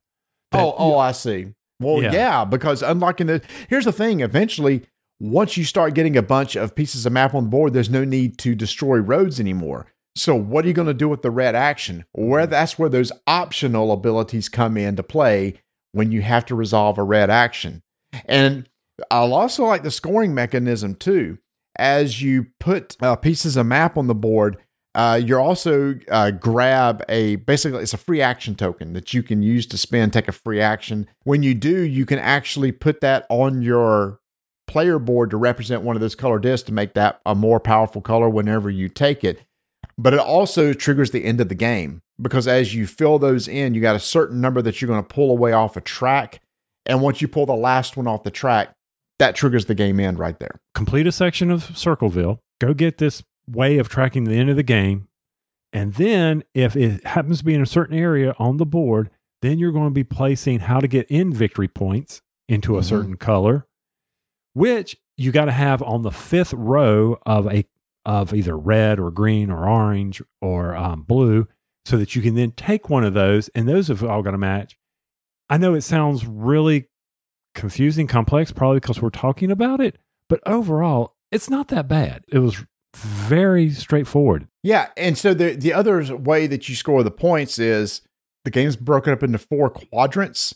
That- 0.51 0.61
oh, 0.63 0.73
oh, 0.77 0.97
I 0.97 1.11
see. 1.11 1.53
Well, 1.81 2.01
Yeah. 2.01 2.13
yeah. 2.13 2.45
because 2.45 2.81
unlocking 2.81 3.27
the 3.27 3.41
here's 3.67 3.83
the 3.85 3.91
thing. 3.91 4.21
Eventually, 4.21 4.83
once 5.19 5.57
you 5.57 5.65
start 5.65 5.93
getting 5.93 6.15
a 6.15 6.21
bunch 6.21 6.55
of 6.55 6.75
pieces 6.75 7.05
of 7.05 7.11
map 7.11 7.33
on 7.33 7.45
the 7.45 7.49
board, 7.49 7.73
there's 7.73 7.89
no 7.89 8.05
need 8.05 8.37
to 8.37 8.55
destroy 8.55 8.97
roads 8.97 9.39
anymore. 9.39 9.87
So, 10.15 10.33
what 10.35 10.63
are 10.63 10.67
you 10.69 10.73
going 10.73 10.87
to 10.87 10.93
do 10.93 11.09
with 11.09 11.21
the 11.21 11.31
red 11.31 11.55
action? 11.55 12.05
Where 12.13 12.47
that's 12.47 12.79
where 12.79 12.89
those 12.89 13.11
optional 13.27 13.91
abilities 13.91 14.47
come 14.47 14.77
into 14.77 15.03
play 15.03 15.61
when 15.91 16.11
you 16.11 16.21
have 16.21 16.45
to 16.45 16.55
resolve 16.55 16.97
a 16.97 17.03
red 17.03 17.29
action. 17.29 17.81
And 18.25 18.69
I'll 19.11 19.33
also 19.33 19.65
like 19.65 19.83
the 19.83 19.91
scoring 19.91 20.33
mechanism 20.33 20.95
too. 20.95 21.39
As 21.77 22.21
you 22.21 22.47
put 22.59 22.95
uh, 23.01 23.17
pieces 23.17 23.57
of 23.57 23.65
map 23.65 23.97
on 23.97 24.07
the 24.07 24.15
board, 24.15 24.57
uh, 24.93 25.19
you're 25.21 25.41
also 25.41 25.95
uh, 26.09 26.31
grab 26.31 27.03
a 27.09 27.35
basically 27.35 27.83
it's 27.83 27.93
a 27.93 27.97
free 27.97 28.21
action 28.21 28.55
token 28.55 28.93
that 28.93 29.13
you 29.13 29.21
can 29.21 29.41
use 29.41 29.65
to 29.67 29.77
spend, 29.77 30.13
take 30.13 30.29
a 30.29 30.31
free 30.31 30.61
action. 30.61 31.07
When 31.23 31.43
you 31.43 31.53
do, 31.53 31.81
you 31.81 32.05
can 32.05 32.19
actually 32.19 32.71
put 32.71 33.01
that 33.01 33.25
on 33.29 33.61
your 33.61 34.19
player 34.67 34.97
board 34.97 35.29
to 35.31 35.37
represent 35.37 35.81
one 35.81 35.97
of 35.97 36.01
those 36.01 36.15
color 36.15 36.39
discs 36.39 36.65
to 36.67 36.73
make 36.73 36.93
that 36.93 37.19
a 37.25 37.35
more 37.35 37.59
powerful 37.59 38.01
color 38.01 38.29
whenever 38.29 38.69
you 38.69 38.87
take 38.87 39.25
it. 39.25 39.41
But 39.97 40.13
it 40.13 40.19
also 40.19 40.73
triggers 40.73 41.11
the 41.11 41.23
end 41.23 41.39
of 41.39 41.47
the 41.49 41.55
game 41.55 42.01
because 42.21 42.47
as 42.47 42.75
you 42.75 42.85
fill 42.85 43.17
those 43.19 43.47
in, 43.47 43.73
you 43.73 43.81
got 43.81 43.95
a 43.95 43.99
certain 43.99 44.41
number 44.41 44.61
that 44.61 44.81
you're 44.81 44.87
going 44.89 45.01
to 45.03 45.07
pull 45.07 45.31
away 45.31 45.53
off 45.53 45.77
a 45.77 45.81
track. 45.81 46.41
And 46.85 47.01
once 47.01 47.21
you 47.21 47.27
pull 47.27 47.45
the 47.45 47.55
last 47.55 47.95
one 47.95 48.05
off 48.07 48.23
the 48.23 48.31
track, 48.31 48.73
that 49.19 49.35
triggers 49.35 49.65
the 49.65 49.75
game 49.75 49.99
end 49.99 50.19
right 50.19 50.37
there. 50.39 50.59
complete 50.73 51.07
a 51.07 51.11
section 51.11 51.49
of 51.49 51.77
Circleville, 51.77 52.39
go 52.59 52.73
get 52.73 52.97
this 52.97 53.23
way 53.47 53.77
of 53.77 53.87
tracking 53.87 54.25
the 54.25 54.35
end 54.35 54.49
of 54.49 54.57
the 54.57 54.63
game. 54.63 55.07
And 55.71 55.93
then, 55.93 56.43
if 56.53 56.75
it 56.75 57.05
happens 57.05 57.39
to 57.39 57.45
be 57.45 57.53
in 57.53 57.61
a 57.61 57.65
certain 57.65 57.97
area 57.97 58.35
on 58.37 58.57
the 58.57 58.65
board, 58.65 59.09
then 59.41 59.57
you're 59.59 59.71
going 59.71 59.87
to 59.89 59.93
be 59.93 60.03
placing 60.03 60.59
how 60.61 60.79
to 60.81 60.87
get 60.87 61.07
in 61.09 61.33
victory 61.33 61.67
points 61.69 62.21
into 62.49 62.77
a 62.77 62.81
Mhm. 62.81 62.85
certain 62.85 63.15
color, 63.17 63.65
which 64.53 64.97
you 65.17 65.31
got 65.31 65.45
to 65.45 65.51
have 65.51 65.81
on 65.83 66.01
the 66.01 66.11
fifth 66.11 66.53
row 66.53 67.17
of 67.25 67.47
a 67.47 67.65
of 68.05 68.33
either 68.33 68.57
red 68.57 68.99
or 68.99 69.11
green 69.11 69.49
or 69.49 69.67
orange 69.67 70.21
or 70.41 70.75
um, 70.75 71.01
blue, 71.03 71.47
so 71.85 71.97
that 71.97 72.15
you 72.15 72.21
can 72.21 72.35
then 72.35 72.51
take 72.51 72.89
one 72.89 73.03
of 73.03 73.13
those, 73.13 73.49
and 73.49 73.67
those 73.67 73.87
have 73.87 74.03
all 74.03 74.21
got 74.21 74.31
to 74.31 74.37
match. 74.37 74.77
I 75.49 75.57
know 75.57 75.73
it 75.73 75.81
sounds 75.81 76.25
really 76.25 76.87
confusing, 77.53 78.07
complex, 78.07 78.51
probably 78.51 78.79
because 78.79 79.01
we're 79.01 79.09
talking 79.09 79.51
about 79.51 79.79
it, 79.79 79.97
but 80.29 80.39
overall, 80.45 81.15
it's 81.31 81.49
not 81.49 81.67
that 81.69 81.87
bad. 81.87 82.23
It 82.27 82.39
was 82.39 82.63
very 82.95 83.69
straightforward. 83.71 84.47
Yeah, 84.63 84.89
and 84.97 85.17
so 85.17 85.33
the 85.33 85.55
the 85.55 85.73
other 85.73 86.15
way 86.15 86.47
that 86.47 86.69
you 86.69 86.75
score 86.75 87.03
the 87.03 87.11
points 87.11 87.59
is 87.59 88.01
the 88.45 88.51
game's 88.51 88.75
broken 88.75 89.13
up 89.13 89.23
into 89.23 89.37
four 89.37 89.69
quadrants, 89.69 90.55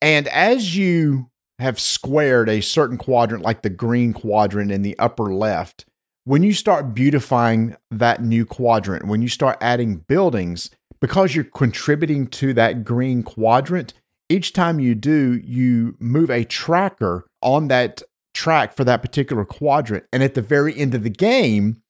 and 0.00 0.28
as 0.28 0.76
you 0.76 1.30
have 1.58 1.80
squared 1.80 2.48
a 2.48 2.60
certain 2.60 2.98
quadrant, 2.98 3.42
like 3.42 3.62
the 3.62 3.70
green 3.70 4.12
quadrant 4.12 4.70
in 4.70 4.82
the 4.82 4.98
upper 4.98 5.32
left, 5.32 5.86
when 6.28 6.42
you 6.42 6.52
start 6.52 6.92
beautifying 6.92 7.74
that 7.90 8.22
new 8.22 8.44
quadrant, 8.44 9.06
when 9.06 9.22
you 9.22 9.28
start 9.28 9.56
adding 9.62 9.96
buildings, 9.96 10.68
because 11.00 11.34
you're 11.34 11.42
contributing 11.42 12.26
to 12.26 12.52
that 12.52 12.84
green 12.84 13.22
quadrant, 13.22 13.94
each 14.28 14.52
time 14.52 14.78
you 14.78 14.94
do, 14.94 15.40
you 15.42 15.96
move 15.98 16.30
a 16.30 16.44
tracker 16.44 17.26
on 17.40 17.68
that 17.68 18.02
track 18.34 18.76
for 18.76 18.84
that 18.84 19.00
particular 19.00 19.46
quadrant. 19.46 20.04
And 20.12 20.22
at 20.22 20.34
the 20.34 20.42
very 20.42 20.78
end 20.78 20.94
of 20.94 21.02
the 21.02 21.08
game, 21.08 21.80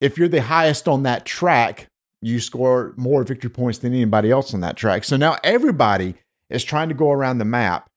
if 0.00 0.16
you're 0.16 0.28
the 0.28 0.42
highest 0.42 0.86
on 0.86 1.02
that 1.02 1.26
track, 1.26 1.88
you 2.22 2.38
score 2.38 2.94
more 2.96 3.24
victory 3.24 3.50
points 3.50 3.78
than 3.78 3.92
anybody 3.92 4.30
else 4.30 4.54
on 4.54 4.60
that 4.60 4.76
track. 4.76 5.02
So 5.02 5.16
now 5.16 5.36
everybody 5.42 6.14
is 6.48 6.62
trying 6.62 6.90
to 6.90 6.94
go 6.94 7.10
around 7.10 7.38
the 7.38 7.44
map 7.44 7.90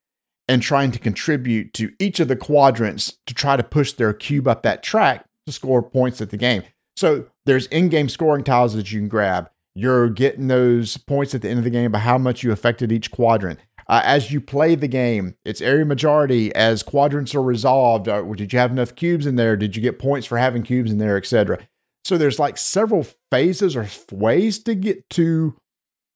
and 0.48 0.60
trying 0.60 0.89
to 0.89 0.98
contribute 0.98 1.72
to 1.76 1.91
each 2.00 2.20
of 2.20 2.30
the 2.30 2.36
quadrants 2.36 3.20
to 3.28 3.36
try 3.36 3.56
to 3.58 3.64
push 3.64 3.94
their 3.94 4.12
cube 4.12 4.48
up 4.48 4.64
that 4.64 4.82
track 4.82 5.28
to 5.46 5.52
score 5.52 5.82
points 5.82 6.22
at 6.22 6.30
the 6.30 6.38
game. 6.38 6.64
So 6.96 7.26
there's 7.46 7.68
in-game 7.68 8.10
scoring 8.10 8.44
tiles 8.44 8.74
that 8.76 8.91
you 8.91 9.00
can 9.00 9.10
grab. 9.10 9.50
You're 9.76 10.10
getting 10.10 10.48
those 10.48 10.98
points 10.98 11.34
at 11.34 11.41
the 11.41 11.50
end 11.50 11.58
of 11.58 11.64
the 11.64 11.72
game 11.72 11.91
by 11.91 12.00
how 12.00 12.18
much 12.18 12.44
you 12.44 12.52
affected 12.52 12.91
each 12.91 13.12
quadrant. 13.12 13.60
Uh, 13.88 14.02
as 14.04 14.32
you 14.32 14.39
play 14.39 14.76
the 14.76 14.88
game, 14.88 15.36
it's 15.44 15.62
area 15.62 15.86
majority. 15.86 16.54
As 16.56 16.84
quadrants 16.84 17.36
are 17.36 17.41
resolved, 17.41 18.08
uh, 18.08 18.22
did 18.22 18.54
you 18.54 18.60
have 18.60 18.72
enough 18.72 18.96
cubes 18.96 19.26
in 19.26 19.36
there? 19.36 19.58
Did 19.58 19.76
you 19.76 19.82
get 19.82 20.00
points 20.00 20.28
for 20.28 20.38
having 20.38 20.64
cubes 20.64 20.91
in 20.91 21.00
there, 21.00 21.18
etc. 21.18 21.68
So 22.06 22.18
there's 22.18 22.39
like 22.39 22.58
several 22.58 23.06
phases 23.32 23.76
or 23.76 23.88
ways 24.12 24.60
to 24.64 24.76
get 24.76 25.10
to 25.12 25.56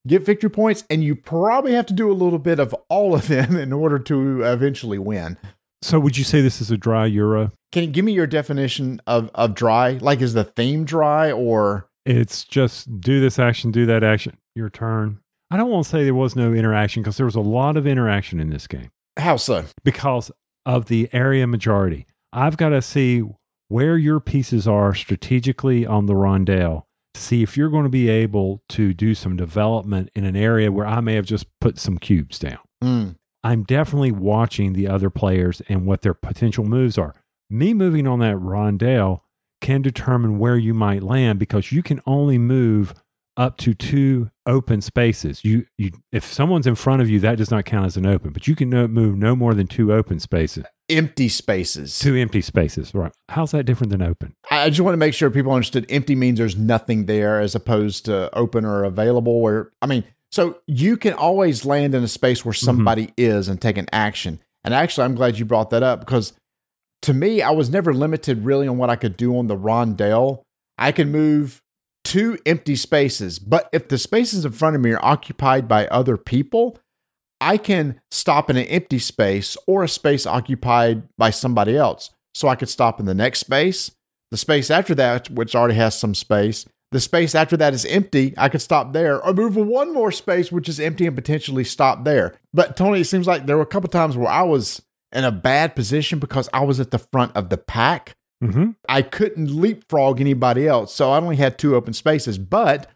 get 0.07 0.25
victory 0.25 0.49
points, 0.49 0.85
and 0.89 1.03
you 1.03 1.15
probably 1.15 1.73
have 1.73 1.85
to 1.87 1.93
do 1.93 2.11
a 2.11 2.13
little 2.13 2.39
bit 2.39 2.59
of 2.59 2.73
all 2.89 3.13
of 3.13 3.27
them 3.27 3.55
in 3.57 3.73
order 3.73 3.99
to 3.99 4.43
eventually 4.43 4.99
win. 4.99 5.37
So 5.81 5.99
would 5.99 6.17
you 6.17 6.23
say 6.23 6.41
this 6.41 6.61
is 6.61 6.71
a 6.71 6.77
dry 6.77 7.05
Euro? 7.05 7.51
Can 7.71 7.83
you 7.83 7.89
give 7.89 8.05
me 8.05 8.13
your 8.13 8.27
definition 8.27 9.01
of 9.07 9.29
of 9.35 9.53
dry? 9.53 9.91
Like, 10.01 10.21
is 10.21 10.33
the 10.33 10.43
theme 10.43 10.85
dry 10.85 11.31
or? 11.31 11.87
It's 12.05 12.45
just 12.45 13.01
do 13.01 13.19
this 13.19 13.37
action, 13.37 13.71
do 13.71 13.85
that 13.85 14.03
action, 14.03 14.37
your 14.55 14.69
turn. 14.69 15.19
I 15.51 15.57
don't 15.57 15.69
want 15.69 15.85
to 15.85 15.89
say 15.89 16.03
there 16.03 16.13
was 16.13 16.35
no 16.35 16.53
interaction 16.53 17.03
because 17.03 17.17
there 17.17 17.25
was 17.25 17.35
a 17.35 17.41
lot 17.41 17.77
of 17.77 17.85
interaction 17.87 18.39
in 18.39 18.49
this 18.49 18.67
game 18.67 18.89
How 19.17 19.37
so? 19.37 19.65
because 19.83 20.31
of 20.65 20.85
the 20.85 21.09
area 21.13 21.47
majority. 21.47 22.05
I've 22.33 22.57
got 22.57 22.69
to 22.69 22.81
see 22.81 23.23
where 23.69 23.97
your 23.97 24.19
pieces 24.19 24.67
are 24.67 24.93
strategically 24.93 25.85
on 25.85 26.05
the 26.05 26.13
rondelle 26.13 26.83
to 27.13 27.21
see 27.21 27.43
if 27.43 27.57
you're 27.57 27.69
going 27.69 27.83
to 27.83 27.89
be 27.89 28.09
able 28.09 28.61
to 28.69 28.93
do 28.93 29.13
some 29.15 29.35
development 29.35 30.09
in 30.15 30.25
an 30.25 30.35
area 30.35 30.71
where 30.71 30.85
I 30.85 30.99
may 31.01 31.15
have 31.15 31.25
just 31.25 31.47
put 31.59 31.77
some 31.77 31.97
cubes 31.97 32.39
down. 32.39 32.59
Mm. 32.83 33.15
I'm 33.47 33.63
definitely 33.63 34.11
watching 34.11 34.73
the 34.73 34.89
other 34.89 35.09
players 35.09 35.61
and 35.69 35.85
what 35.85 36.01
their 36.01 36.13
potential 36.13 36.65
moves 36.65 36.97
are. 36.97 37.15
Me 37.49 37.73
moving 37.73 38.05
on 38.05 38.19
that 38.19 38.35
rondelle 38.35 39.21
can 39.61 39.81
determine 39.81 40.37
where 40.37 40.57
you 40.57 40.73
might 40.73 41.01
land 41.01 41.39
because 41.39 41.71
you 41.71 41.81
can 41.81 42.01
only 42.05 42.37
move 42.37 42.93
up 43.37 43.55
to 43.59 43.73
two 43.73 44.29
open 44.45 44.81
spaces. 44.81 45.45
You, 45.45 45.65
you, 45.77 45.91
if 46.11 46.25
someone's 46.25 46.67
in 46.67 46.75
front 46.75 47.01
of 47.01 47.09
you, 47.09 47.21
that 47.21 47.37
does 47.37 47.49
not 47.49 47.63
count 47.63 47.85
as 47.85 47.95
an 47.95 48.05
open, 48.05 48.33
but 48.33 48.49
you 48.49 48.55
can 48.55 48.69
no, 48.69 48.85
move 48.85 49.15
no 49.15 49.33
more 49.33 49.53
than 49.53 49.67
two 49.67 49.93
open 49.93 50.19
spaces, 50.19 50.65
Empty 50.89 51.29
spaces. 51.29 51.97
two 51.99 52.15
empty 52.15 52.41
spaces. 52.41 52.93
Right? 52.93 53.13
How's 53.29 53.51
that 53.51 53.63
different 53.63 53.91
than 53.91 54.01
open? 54.01 54.35
I 54.51 54.63
I 54.63 54.69
just 54.69 54.81
want 54.81 54.91
to 54.93 54.97
make 54.97 55.13
sure 55.13 55.29
people 55.29 55.53
understood 55.53 55.85
empty 55.89 56.15
means 56.15 56.37
there's 56.39 56.57
nothing 56.57 57.05
there 57.05 57.39
as 57.39 57.55
opposed 57.55 58.03
to 58.05 58.29
open 58.35 58.65
or 58.65 58.83
available. 58.83 59.39
Where, 59.39 59.71
I 59.81 59.85
mean, 59.85 60.03
so 60.31 60.59
you 60.67 60.97
can 60.97 61.13
always 61.13 61.65
land 61.65 61.95
in 61.95 62.03
a 62.03 62.07
space 62.07 62.43
where 62.43 62.53
mm-hmm. 62.53 62.65
somebody 62.65 63.13
is 63.17 63.47
and 63.47 63.61
take 63.61 63.77
an 63.77 63.87
action. 63.91 64.39
And 64.63 64.73
actually, 64.73 65.05
I'm 65.05 65.15
glad 65.15 65.39
you 65.39 65.45
brought 65.45 65.69
that 65.69 65.83
up 65.83 66.01
because 66.01 66.33
to 67.03 67.13
me, 67.13 67.41
I 67.41 67.51
was 67.51 67.69
never 67.69 67.93
limited 67.93 68.43
really 68.43 68.67
on 68.67 68.77
what 68.77 68.89
I 68.89 68.95
could 68.95 69.17
do 69.17 69.37
on 69.37 69.47
the 69.47 69.57
rondelle. 69.57 70.41
I 70.77 70.91
can 70.91 71.11
move 71.11 71.61
two 72.03 72.37
empty 72.45 72.75
spaces, 72.75 73.39
but 73.39 73.69
if 73.71 73.87
the 73.87 73.97
spaces 73.97 74.45
in 74.45 74.51
front 74.51 74.75
of 74.75 74.81
me 74.81 74.91
are 74.91 75.05
occupied 75.05 75.67
by 75.67 75.87
other 75.87 76.17
people, 76.17 76.77
I 77.39 77.57
can 77.57 78.01
stop 78.09 78.49
in 78.49 78.57
an 78.57 78.65
empty 78.65 78.99
space 78.99 79.57
or 79.67 79.83
a 79.83 79.89
space 79.89 80.25
occupied 80.25 81.03
by 81.17 81.29
somebody 81.29 81.77
else. 81.77 82.09
So 82.33 82.47
I 82.47 82.55
could 82.55 82.69
stop 82.69 82.99
in 82.99 83.05
the 83.05 83.13
next 83.13 83.39
space, 83.39 83.91
the 84.31 84.37
space 84.37 84.69
after 84.71 84.95
that, 84.95 85.29
which 85.29 85.55
already 85.55 85.75
has 85.75 85.97
some 85.97 86.15
space. 86.15 86.65
The 86.91 86.99
space 87.01 87.35
after 87.35 87.57
that 87.57 87.73
is 87.73 87.85
empty. 87.85 88.33
I 88.37 88.47
could 88.47 88.61
stop 88.61 88.93
there 88.93 89.21
or 89.21 89.33
move 89.33 89.55
one 89.57 89.93
more 89.93 90.11
space, 90.11 90.51
which 90.51 90.69
is 90.69 90.79
empty 90.79 91.05
and 91.05 91.15
potentially 91.15 91.65
stop 91.65 92.05
there. 92.05 92.35
But 92.53 92.77
Tony, 92.77 93.01
it 93.01 93.05
seems 93.05 93.27
like 93.27 93.45
there 93.45 93.57
were 93.57 93.63
a 93.63 93.67
couple 93.67 93.89
times 93.89 94.15
where 94.15 94.31
I 94.31 94.43
was 94.43 94.81
in 95.11 95.23
a 95.23 95.31
bad 95.31 95.75
position 95.75 96.19
because 96.19 96.49
I 96.53 96.63
was 96.63 96.79
at 96.79 96.91
the 96.91 96.99
front 96.99 97.35
of 97.35 97.49
the 97.49 97.57
pack. 97.57 98.15
Mm-hmm. 98.43 98.71
I 98.87 99.01
couldn't 99.01 99.49
leapfrog 99.49 100.21
anybody 100.21 100.67
else. 100.67 100.93
So 100.93 101.11
I 101.11 101.17
only 101.17 101.37
had 101.37 101.57
two 101.57 101.75
open 101.75 101.93
spaces, 101.93 102.37
but 102.37 102.89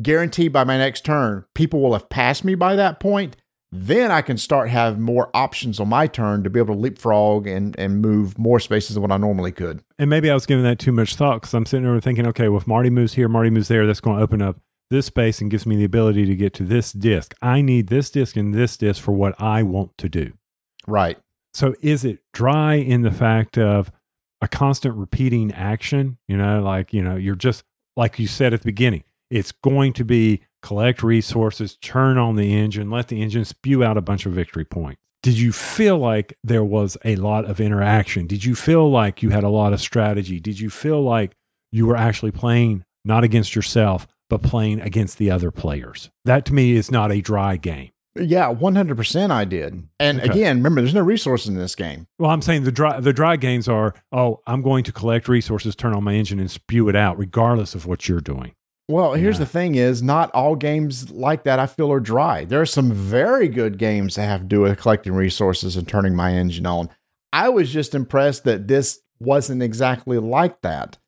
guaranteed 0.00 0.52
by 0.52 0.64
my 0.64 0.78
next 0.78 1.04
turn, 1.04 1.44
people 1.54 1.80
will 1.80 1.92
have 1.92 2.08
passed 2.08 2.44
me 2.44 2.54
by 2.54 2.76
that 2.76 3.00
point. 3.00 3.36
Then 3.72 4.10
I 4.10 4.22
can 4.22 4.38
start 4.38 4.70
have 4.70 4.98
more 4.98 5.28
options 5.34 5.80
on 5.80 5.88
my 5.88 6.06
turn 6.06 6.44
to 6.44 6.50
be 6.50 6.60
able 6.60 6.74
to 6.74 6.80
leapfrog 6.80 7.46
and, 7.46 7.78
and 7.78 8.00
move 8.00 8.38
more 8.38 8.60
spaces 8.60 8.94
than 8.94 9.02
what 9.02 9.12
I 9.12 9.16
normally 9.16 9.52
could. 9.52 9.82
And 9.98 10.08
maybe 10.08 10.30
I 10.30 10.34
was 10.34 10.46
giving 10.46 10.64
that 10.64 10.78
too 10.78 10.92
much 10.92 11.16
thought 11.16 11.40
because 11.40 11.52
I'm 11.52 11.66
sitting 11.66 11.84
there 11.84 12.00
thinking, 12.00 12.26
okay, 12.28 12.48
well, 12.48 12.60
if 12.60 12.66
Marty 12.66 12.90
moves 12.90 13.14
here, 13.14 13.28
Marty 13.28 13.50
moves 13.50 13.68
there, 13.68 13.86
that's 13.86 14.00
going 14.00 14.18
to 14.18 14.22
open 14.22 14.40
up 14.40 14.58
this 14.88 15.06
space 15.06 15.40
and 15.40 15.50
gives 15.50 15.66
me 15.66 15.76
the 15.76 15.84
ability 15.84 16.26
to 16.26 16.36
get 16.36 16.54
to 16.54 16.62
this 16.62 16.92
disc. 16.92 17.34
I 17.42 17.60
need 17.60 17.88
this 17.88 18.08
disc 18.10 18.36
and 18.36 18.54
this 18.54 18.76
disc 18.76 19.02
for 19.02 19.12
what 19.12 19.34
I 19.40 19.64
want 19.64 19.98
to 19.98 20.08
do. 20.08 20.34
Right. 20.86 21.18
So 21.52 21.74
is 21.80 22.04
it 22.04 22.20
dry 22.32 22.74
in 22.74 23.02
the 23.02 23.10
fact 23.10 23.58
of 23.58 23.90
a 24.40 24.46
constant 24.46 24.94
repeating 24.94 25.52
action? 25.52 26.18
You 26.28 26.36
know, 26.36 26.62
like, 26.62 26.92
you 26.92 27.02
know, 27.02 27.16
you're 27.16 27.34
just, 27.34 27.64
like 27.96 28.18
you 28.18 28.28
said 28.28 28.54
at 28.54 28.60
the 28.60 28.66
beginning, 28.66 29.02
it's 29.28 29.50
going 29.50 29.92
to 29.94 30.04
be 30.04 30.42
collect 30.66 31.02
resources, 31.02 31.76
turn 31.76 32.18
on 32.18 32.34
the 32.34 32.52
engine, 32.54 32.90
let 32.90 33.06
the 33.08 33.22
engine 33.22 33.44
spew 33.44 33.84
out 33.84 33.96
a 33.96 34.00
bunch 34.00 34.26
of 34.26 34.32
victory 34.32 34.64
points. 34.64 35.00
Did 35.22 35.38
you 35.38 35.52
feel 35.52 35.96
like 35.98 36.36
there 36.42 36.64
was 36.64 36.96
a 37.04 37.14
lot 37.16 37.44
of 37.44 37.60
interaction? 37.60 38.26
Did 38.26 38.44
you 38.44 38.54
feel 38.56 38.90
like 38.90 39.22
you 39.22 39.30
had 39.30 39.44
a 39.44 39.48
lot 39.48 39.72
of 39.72 39.80
strategy? 39.80 40.40
Did 40.40 40.58
you 40.58 40.68
feel 40.70 41.02
like 41.02 41.32
you 41.70 41.86
were 41.86 41.96
actually 41.96 42.32
playing 42.32 42.84
not 43.04 43.22
against 43.24 43.54
yourself, 43.54 44.06
but 44.28 44.42
playing 44.42 44.80
against 44.80 45.18
the 45.18 45.30
other 45.30 45.50
players? 45.52 46.10
That 46.24 46.44
to 46.46 46.54
me 46.54 46.72
is 46.72 46.90
not 46.90 47.12
a 47.12 47.20
dry 47.20 47.56
game. 47.56 47.90
Yeah, 48.18 48.52
100% 48.52 49.30
I 49.30 49.44
did. 49.44 49.82
And 50.00 50.20
Okay. 50.20 50.30
again, 50.30 50.56
remember, 50.56 50.80
there's 50.80 50.94
no 50.94 51.02
resources 51.02 51.48
in 51.48 51.54
this 51.56 51.74
game. 51.76 52.06
Well, 52.18 52.30
I'm 52.30 52.42
saying 52.42 52.64
the 52.64 52.72
dry 52.72 52.98
the 52.98 53.12
dry 53.12 53.36
games 53.36 53.68
are 53.68 53.94
oh, 54.10 54.40
I'm 54.46 54.62
going 54.62 54.82
to 54.84 54.92
collect 54.92 55.28
resources, 55.28 55.76
turn 55.76 55.92
on 55.94 56.02
my 56.02 56.14
engine, 56.14 56.40
and 56.40 56.50
spew 56.50 56.88
it 56.88 56.96
out, 56.96 57.18
regardless 57.18 57.74
of 57.74 57.86
what 57.86 58.08
you're 58.08 58.20
doing. 58.20 58.52
Well, 58.88 59.14
here's 59.14 59.36
Yeah. 59.36 59.40
the 59.40 59.46
thing 59.46 59.74
is 59.74 60.02
not 60.02 60.30
all 60.32 60.54
games 60.54 61.10
like 61.10 61.42
that 61.44 61.58
I 61.58 61.66
feel 61.66 61.90
are 61.90 61.98
dry. 62.00 62.44
There 62.44 62.60
are 62.60 62.66
some 62.66 62.92
very 62.92 63.48
good 63.48 63.78
games 63.78 64.14
that 64.14 64.26
have 64.26 64.42
to 64.42 64.46
do 64.46 64.60
with 64.60 64.78
collecting 64.78 65.12
resources 65.14 65.76
and 65.76 65.88
turning 65.88 66.14
my 66.14 66.32
engine 66.32 66.66
on. 66.66 66.88
I 67.32 67.48
was 67.48 67.70
just 67.72 67.94
impressed 67.94 68.44
that 68.44 68.68
this 68.68 69.00
wasn't 69.18 69.62
exactly 69.62 70.18
like 70.18 70.60
that. 70.62 70.98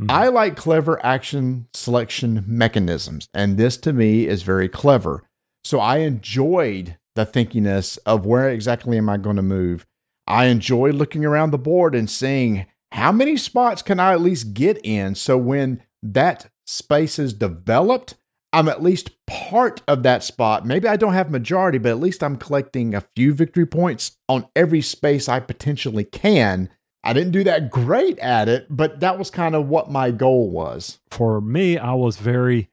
Mhm. 0.00 0.10
I 0.10 0.28
like 0.28 0.56
clever 0.56 1.04
action 1.04 1.66
selection 1.74 2.44
mechanisms, 2.46 3.28
and 3.34 3.56
this 3.58 3.76
to 3.78 3.92
me 3.92 4.26
is 4.26 4.42
very 4.42 4.68
clever. 4.68 5.24
So 5.64 5.78
I 5.80 5.98
enjoyed 5.98 6.96
the 7.16 7.26
thinkiness 7.26 7.98
of 8.06 8.24
where 8.24 8.48
exactly 8.48 8.96
am 8.98 9.08
I 9.08 9.16
going 9.18 9.36
to 9.36 9.42
move. 9.42 9.86
I 10.26 10.46
enjoy 10.46 10.90
looking 10.90 11.24
around 11.24 11.50
the 11.50 11.58
board 11.58 11.94
and 11.94 12.08
seeing 12.08 12.66
how 12.92 13.12
many 13.12 13.36
spots 13.36 13.82
can 13.82 14.00
I 14.00 14.12
at 14.12 14.20
least 14.20 14.54
get 14.54 14.78
in. 14.84 15.14
So 15.14 15.36
when 15.36 15.82
that 16.02 16.46
space 16.66 17.18
is 17.18 17.32
developed, 17.32 18.14
I'm 18.52 18.68
at 18.68 18.82
least 18.82 19.10
part 19.26 19.82
of 19.86 20.02
that 20.02 20.22
spot. 20.22 20.66
Maybe 20.66 20.88
I 20.88 20.96
don't 20.96 21.14
have 21.14 21.30
majority, 21.30 21.78
but 21.78 21.90
at 21.90 22.00
least 22.00 22.22
I'm 22.22 22.36
collecting 22.36 22.94
a 22.94 23.04
few 23.14 23.34
victory 23.34 23.66
points 23.66 24.18
on 24.28 24.46
every 24.54 24.80
space 24.80 25.28
I 25.28 25.40
potentially 25.40 26.04
can. 26.04 26.70
I 27.04 27.12
didn't 27.12 27.32
do 27.32 27.44
that 27.44 27.70
great 27.70 28.18
at 28.18 28.48
it, 28.48 28.66
but 28.68 29.00
that 29.00 29.18
was 29.18 29.30
kind 29.30 29.54
of 29.54 29.68
what 29.68 29.90
my 29.90 30.10
goal 30.10 30.50
was. 30.50 30.98
For 31.10 31.40
me, 31.40 31.78
I 31.78 31.92
was 31.94 32.16
very 32.16 32.70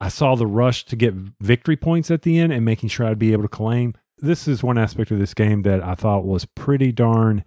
I 0.00 0.08
saw 0.08 0.34
the 0.34 0.46
rush 0.46 0.86
to 0.86 0.96
get 0.96 1.14
victory 1.40 1.76
points 1.76 2.10
at 2.10 2.22
the 2.22 2.38
end 2.38 2.52
and 2.52 2.64
making 2.64 2.88
sure 2.88 3.06
I'd 3.06 3.18
be 3.18 3.32
able 3.32 3.42
to 3.42 3.48
claim. 3.48 3.94
This 4.18 4.48
is 4.48 4.62
one 4.62 4.78
aspect 4.78 5.10
of 5.10 5.18
this 5.18 5.34
game 5.34 5.62
that 5.62 5.82
I 5.82 5.94
thought 5.94 6.24
was 6.24 6.46
pretty 6.46 6.90
darn 6.90 7.44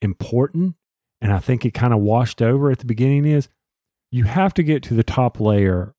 important. 0.00 0.76
And 1.20 1.32
I 1.32 1.38
think 1.38 1.64
it 1.64 1.74
kind 1.74 1.92
of 1.92 2.00
washed 2.00 2.40
over 2.40 2.70
at 2.70 2.78
the 2.78 2.86
beginning 2.86 3.26
is 3.26 3.48
you 4.12 4.24
have 4.24 4.54
to 4.54 4.62
get 4.62 4.82
to 4.84 4.94
the 4.94 5.02
top 5.02 5.40
layer 5.40 5.94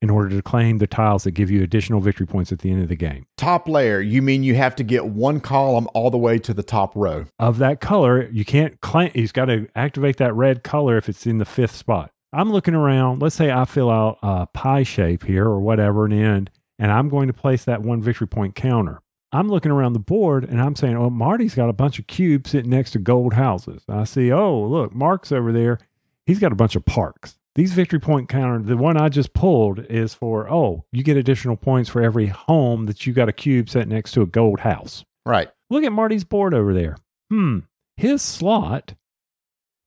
in 0.00 0.08
order 0.08 0.30
to 0.30 0.40
claim 0.40 0.78
the 0.78 0.86
tiles 0.86 1.24
that 1.24 1.32
give 1.32 1.50
you 1.50 1.62
additional 1.62 2.00
victory 2.00 2.26
points 2.26 2.52
at 2.52 2.60
the 2.60 2.70
end 2.70 2.82
of 2.82 2.88
the 2.88 2.96
game. 2.96 3.26
Top 3.36 3.68
layer, 3.68 4.00
you 4.00 4.22
mean 4.22 4.42
you 4.42 4.54
have 4.54 4.74
to 4.76 4.84
get 4.84 5.06
one 5.06 5.40
column 5.40 5.86
all 5.92 6.10
the 6.10 6.16
way 6.16 6.38
to 6.38 6.54
the 6.54 6.62
top 6.62 6.92
row. 6.94 7.26
of 7.38 7.58
that 7.58 7.80
color. 7.80 8.30
You 8.30 8.44
can't 8.46 8.80
claim, 8.80 9.10
he's 9.12 9.32
got 9.32 9.46
to 9.46 9.68
activate 9.74 10.16
that 10.16 10.32
red 10.34 10.62
color 10.62 10.96
if 10.96 11.08
it's 11.08 11.26
in 11.26 11.36
the 11.36 11.44
fifth 11.44 11.74
spot. 11.74 12.12
I'm 12.32 12.50
looking 12.50 12.74
around. 12.74 13.20
Let's 13.20 13.34
say 13.34 13.50
I 13.50 13.64
fill 13.64 13.90
out 13.90 14.18
a 14.22 14.46
pie 14.46 14.84
shape 14.84 15.24
here 15.24 15.44
or 15.44 15.60
whatever 15.60 16.06
an 16.06 16.12
end, 16.12 16.50
and 16.78 16.92
I'm 16.92 17.08
going 17.08 17.26
to 17.26 17.34
place 17.34 17.64
that 17.64 17.82
one 17.82 18.00
victory 18.00 18.28
point 18.28 18.54
counter. 18.54 19.02
I'm 19.32 19.48
looking 19.48 19.72
around 19.72 19.92
the 19.92 19.98
board 20.00 20.44
and 20.44 20.60
I'm 20.60 20.74
saying, 20.76 20.96
oh, 20.96 21.10
Marty's 21.10 21.54
got 21.54 21.68
a 21.68 21.72
bunch 21.74 21.98
of 21.98 22.06
cubes 22.06 22.50
sitting 22.50 22.70
next 22.70 22.92
to 22.92 22.98
gold 22.98 23.34
houses. 23.34 23.82
I 23.88 24.04
see, 24.04 24.32
oh, 24.32 24.60
look, 24.62 24.94
Mark's 24.94 25.30
over 25.30 25.52
there. 25.52 25.78
He's 26.26 26.38
got 26.38 26.52
a 26.52 26.56
bunch 26.56 26.76
of 26.76 26.84
parks. 26.84 27.39
These 27.54 27.72
victory 27.72 27.98
point 27.98 28.28
counter, 28.28 28.62
the 28.64 28.76
one 28.76 28.96
I 28.96 29.08
just 29.08 29.34
pulled 29.34 29.80
is 29.86 30.14
for, 30.14 30.50
oh, 30.50 30.84
you 30.92 31.02
get 31.02 31.16
additional 31.16 31.56
points 31.56 31.90
for 31.90 32.00
every 32.02 32.26
home 32.26 32.86
that 32.86 33.06
you 33.06 33.12
got 33.12 33.28
a 33.28 33.32
cube 33.32 33.68
set 33.68 33.88
next 33.88 34.12
to 34.12 34.22
a 34.22 34.26
gold 34.26 34.60
house. 34.60 35.04
Right. 35.26 35.50
Look 35.68 35.84
at 35.84 35.92
Marty's 35.92 36.24
board 36.24 36.54
over 36.54 36.72
there. 36.72 36.96
Hmm. 37.30 37.60
His 37.96 38.22
slot 38.22 38.94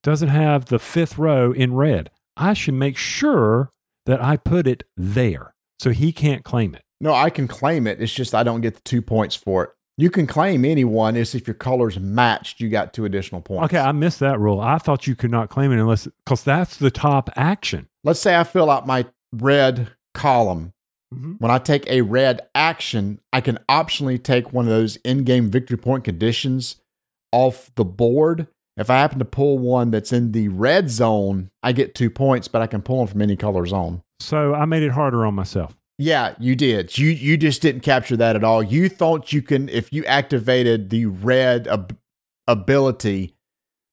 doesn't 0.02 0.28
have 0.28 0.66
the 0.66 0.78
fifth 0.78 1.18
row 1.18 1.52
in 1.52 1.74
red. 1.74 2.10
I 2.36 2.52
should 2.54 2.74
make 2.74 2.96
sure 2.96 3.70
that 4.06 4.20
I 4.22 4.36
put 4.36 4.66
it 4.66 4.84
there 4.96 5.54
so 5.78 5.90
he 5.90 6.12
can't 6.12 6.44
claim 6.44 6.74
it. 6.74 6.82
No, 7.00 7.12
I 7.12 7.30
can 7.30 7.48
claim 7.48 7.86
it. 7.86 8.00
It's 8.00 8.12
just 8.12 8.34
I 8.34 8.42
don't 8.42 8.60
get 8.60 8.74
the 8.74 8.80
two 8.82 9.02
points 9.02 9.34
for 9.34 9.64
it. 9.64 9.70
You 9.96 10.10
can 10.10 10.26
claim 10.26 10.64
anyone. 10.64 11.16
is 11.16 11.34
if 11.34 11.46
your 11.46 11.54
colors 11.54 11.98
matched, 12.00 12.60
you 12.60 12.68
got 12.68 12.92
two 12.92 13.04
additional 13.04 13.40
points. 13.40 13.66
Okay, 13.72 13.78
I 13.82 13.92
missed 13.92 14.20
that 14.20 14.40
rule. 14.40 14.60
I 14.60 14.78
thought 14.78 15.06
you 15.06 15.14
could 15.14 15.30
not 15.30 15.50
claim 15.50 15.70
it 15.72 15.78
unless, 15.78 16.08
because 16.24 16.42
that's 16.42 16.76
the 16.76 16.90
top 16.90 17.30
action. 17.36 17.88
Let's 18.02 18.20
say 18.20 18.36
I 18.36 18.44
fill 18.44 18.70
out 18.70 18.86
my 18.86 19.06
red 19.32 19.90
column. 20.14 20.72
Mhm. 21.14 21.40
When 21.40 21.50
I 21.50 21.58
take 21.58 21.86
a 21.88 22.00
red 22.02 22.40
action, 22.56 23.20
I 23.32 23.40
can 23.40 23.58
optionally 23.68 24.20
take 24.20 24.52
one 24.52 24.64
of 24.64 24.70
those 24.70 24.96
in 24.96 25.22
game 25.22 25.48
victory 25.48 25.76
point 25.78 26.02
conditions 26.04 26.76
off 27.30 27.70
the 27.76 27.84
board. 27.84 28.48
If 28.76 28.90
I 28.90 28.94
happen 28.96 29.20
to 29.20 29.24
pull 29.24 29.58
one 29.58 29.92
that's 29.92 30.12
in 30.12 30.32
the 30.32 30.48
red 30.48 30.90
zone, 30.90 31.50
I 31.62 31.70
get 31.70 31.94
two 31.94 32.10
points, 32.10 32.48
but 32.48 32.62
I 32.62 32.66
can 32.66 32.82
pull 32.82 32.98
them 32.98 33.06
from 33.06 33.22
any 33.22 33.36
color 33.36 33.64
zone. 33.66 34.02
So 34.18 34.54
I 34.54 34.64
made 34.64 34.82
it 34.82 34.90
harder 34.92 35.24
on 35.24 35.34
myself. 35.34 35.76
Yeah, 35.98 36.34
you 36.40 36.56
did. 36.56 36.96
You 36.98 37.08
you 37.08 37.36
just 37.36 37.62
didn't 37.62 37.82
capture 37.82 38.16
that 38.16 38.36
at 38.36 38.44
all. 38.44 38.62
You 38.62 38.88
thought 38.88 39.32
you 39.32 39.42
can 39.42 39.68
if 39.68 39.92
you 39.92 40.04
activated 40.06 40.90
the 40.90 41.06
red 41.06 41.68
ab- 41.68 41.96
ability 42.48 43.36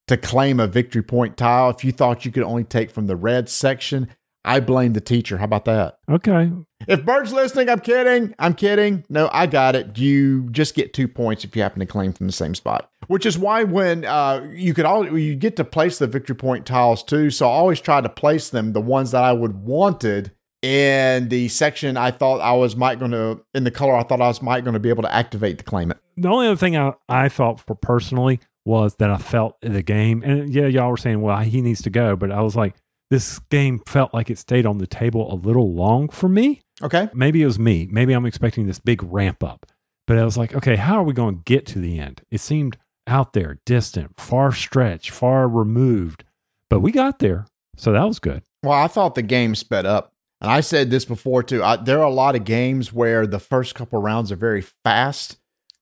to 0.08 0.18
claim 0.18 0.60
a 0.60 0.68
victory 0.68 1.04
point 1.04 1.38
tile. 1.38 1.70
If 1.70 1.84
you 1.84 1.92
thought 1.92 2.26
you 2.26 2.32
could 2.32 2.44
only 2.44 2.64
take 2.64 2.90
from 2.90 3.06
the 3.08 3.16
red 3.16 3.50
section, 3.50 4.08
I 4.44 4.60
blame 4.60 4.94
the 4.94 5.02
teacher. 5.02 5.38
How 5.38 5.46
about 5.46 5.66
that? 5.66 6.00
Okay. 6.10 6.52
If 6.88 7.06
Bird's 7.06 7.32
listening, 7.32 7.70
I'm 7.70 7.80
kidding. 7.80 8.34
I'm 8.40 8.56
kidding. 8.56 9.06
No, 9.08 9.30
I 9.32 9.46
got 9.46 9.76
it. 9.76 10.00
You 10.00 10.50
just 10.50 10.74
get 10.74 10.94
two 10.94 11.08
points 11.08 11.44
if 11.44 11.56
you 11.56 11.62
happen 11.62 11.80
to 11.82 11.86
claim 11.86 12.12
from 12.14 12.26
the 12.26 12.34
same 12.34 12.56
spot. 12.56 12.90
Which 13.08 13.28
is 13.28 13.38
why 13.38 13.64
when 13.64 14.04
uh, 14.04 14.50
you 14.52 14.74
could 14.74 14.86
all 14.86 15.18
you 15.18 15.36
get 15.36 15.56
to 15.58 15.64
place 15.64 16.00
the 16.00 16.08
victory 16.08 16.36
point 16.36 16.66
tiles 16.66 17.04
too. 17.04 17.30
So 17.30 17.46
I 17.48 17.52
always 17.52 17.80
try 17.80 18.02
to 18.02 18.10
place 18.10 18.50
them 18.50 18.74
the 18.74 18.82
ones 18.82 19.12
that 19.12 19.24
I 19.24 19.34
would 19.34 19.64
wanted 19.64 20.32
in 20.62 21.30
the 21.30 21.48
section 21.48 21.98
I 21.98 22.12
thought 22.12 22.40
I 22.40 22.54
was 22.54 22.76
might 22.76 23.00
going 23.00 23.12
to 23.12 23.42
in 23.54 23.64
the 23.64 23.72
color 23.72 23.96
I 23.96 24.04
thought 24.04 24.22
I 24.22 24.28
was 24.28 24.42
might 24.42 24.64
going 24.64 24.76
to 24.76 24.80
be 24.80 24.90
able 24.90 25.04
to 25.04 25.14
activate 25.14 25.58
the 25.58 25.64
claimant. 25.64 26.00
The 26.18 26.30
only 26.30 26.48
other 26.48 26.56
thing 26.56 26.78
I, 26.78 26.94
I 27.10 27.30
thought 27.30 27.60
for 27.60 27.76
personally 27.76 28.40
was 28.66 28.96
that 28.96 29.10
I 29.10 29.18
felt 29.18 29.60
the 29.62 29.82
game, 29.82 30.22
and 30.24 30.54
yeah, 30.54 30.68
y'all 30.68 30.92
were 30.92 30.98
saying, 30.98 31.22
well, 31.22 31.40
he 31.40 31.62
needs 31.62 31.82
to 31.84 31.90
go, 31.90 32.16
but 32.16 32.32
I 32.32 32.42
was 32.42 32.56
like, 32.56 32.76
this 33.10 33.40
game 33.50 33.82
felt 33.88 34.14
like 34.14 34.30
it 34.30 34.38
stayed 34.38 34.66
on 34.66 34.78
the 34.78 34.88
table 34.88 35.34
a 35.34 35.36
little 35.36 35.74
long 35.74 36.10
for 36.10 36.30
me. 36.30 36.62
Okay. 36.82 37.10
Maybe 37.14 37.42
it 37.42 37.46
was 37.46 37.60
me. 37.60 37.88
Maybe 37.92 38.14
I'm 38.14 38.26
expecting 38.26 38.68
this 38.68 38.80
big 38.80 39.04
ramp 39.04 39.44
up, 39.44 39.66
but 40.06 40.18
I 40.18 40.24
was 40.24 40.38
like, 40.38 40.56
okay, 40.56 40.76
how 40.76 41.00
are 41.00 41.04
we 41.04 41.14
going 41.14 41.38
to 41.38 41.44
get 41.44 41.66
to 41.68 41.80
the 41.80 42.00
end? 42.00 42.22
It 42.30 42.40
seemed 42.40 42.78
out 43.08 43.34
there, 43.34 43.60
distant, 43.66 44.20
far 44.20 44.52
stretched, 44.52 45.10
far 45.10 45.48
removed, 45.48 46.24
but 46.70 46.82
we 46.82 46.92
got 46.92 47.20
there. 47.20 47.48
So 47.76 47.92
that 47.94 48.04
was 48.04 48.20
good. 48.20 48.44
Well, 48.64 48.80
I 48.80 48.88
thought 48.88 49.16
the 49.16 49.24
game 49.24 49.56
sped 49.56 49.86
up. 49.86 50.11
And 50.42 50.50
I 50.50 50.62
said 50.62 50.90
this 50.90 51.06
before 51.06 51.44
too. 51.44 51.64
I, 51.64 51.76
there 51.76 52.00
are 52.00 52.06
a 52.06 52.10
lot 52.10 52.36
of 52.36 52.44
games 52.44 52.92
where 52.92 53.28
the 53.28 53.40
first 53.40 53.76
couple 53.76 54.02
rounds 54.02 54.32
are 54.32 54.38
very 54.38 54.62
fast, 54.62 55.38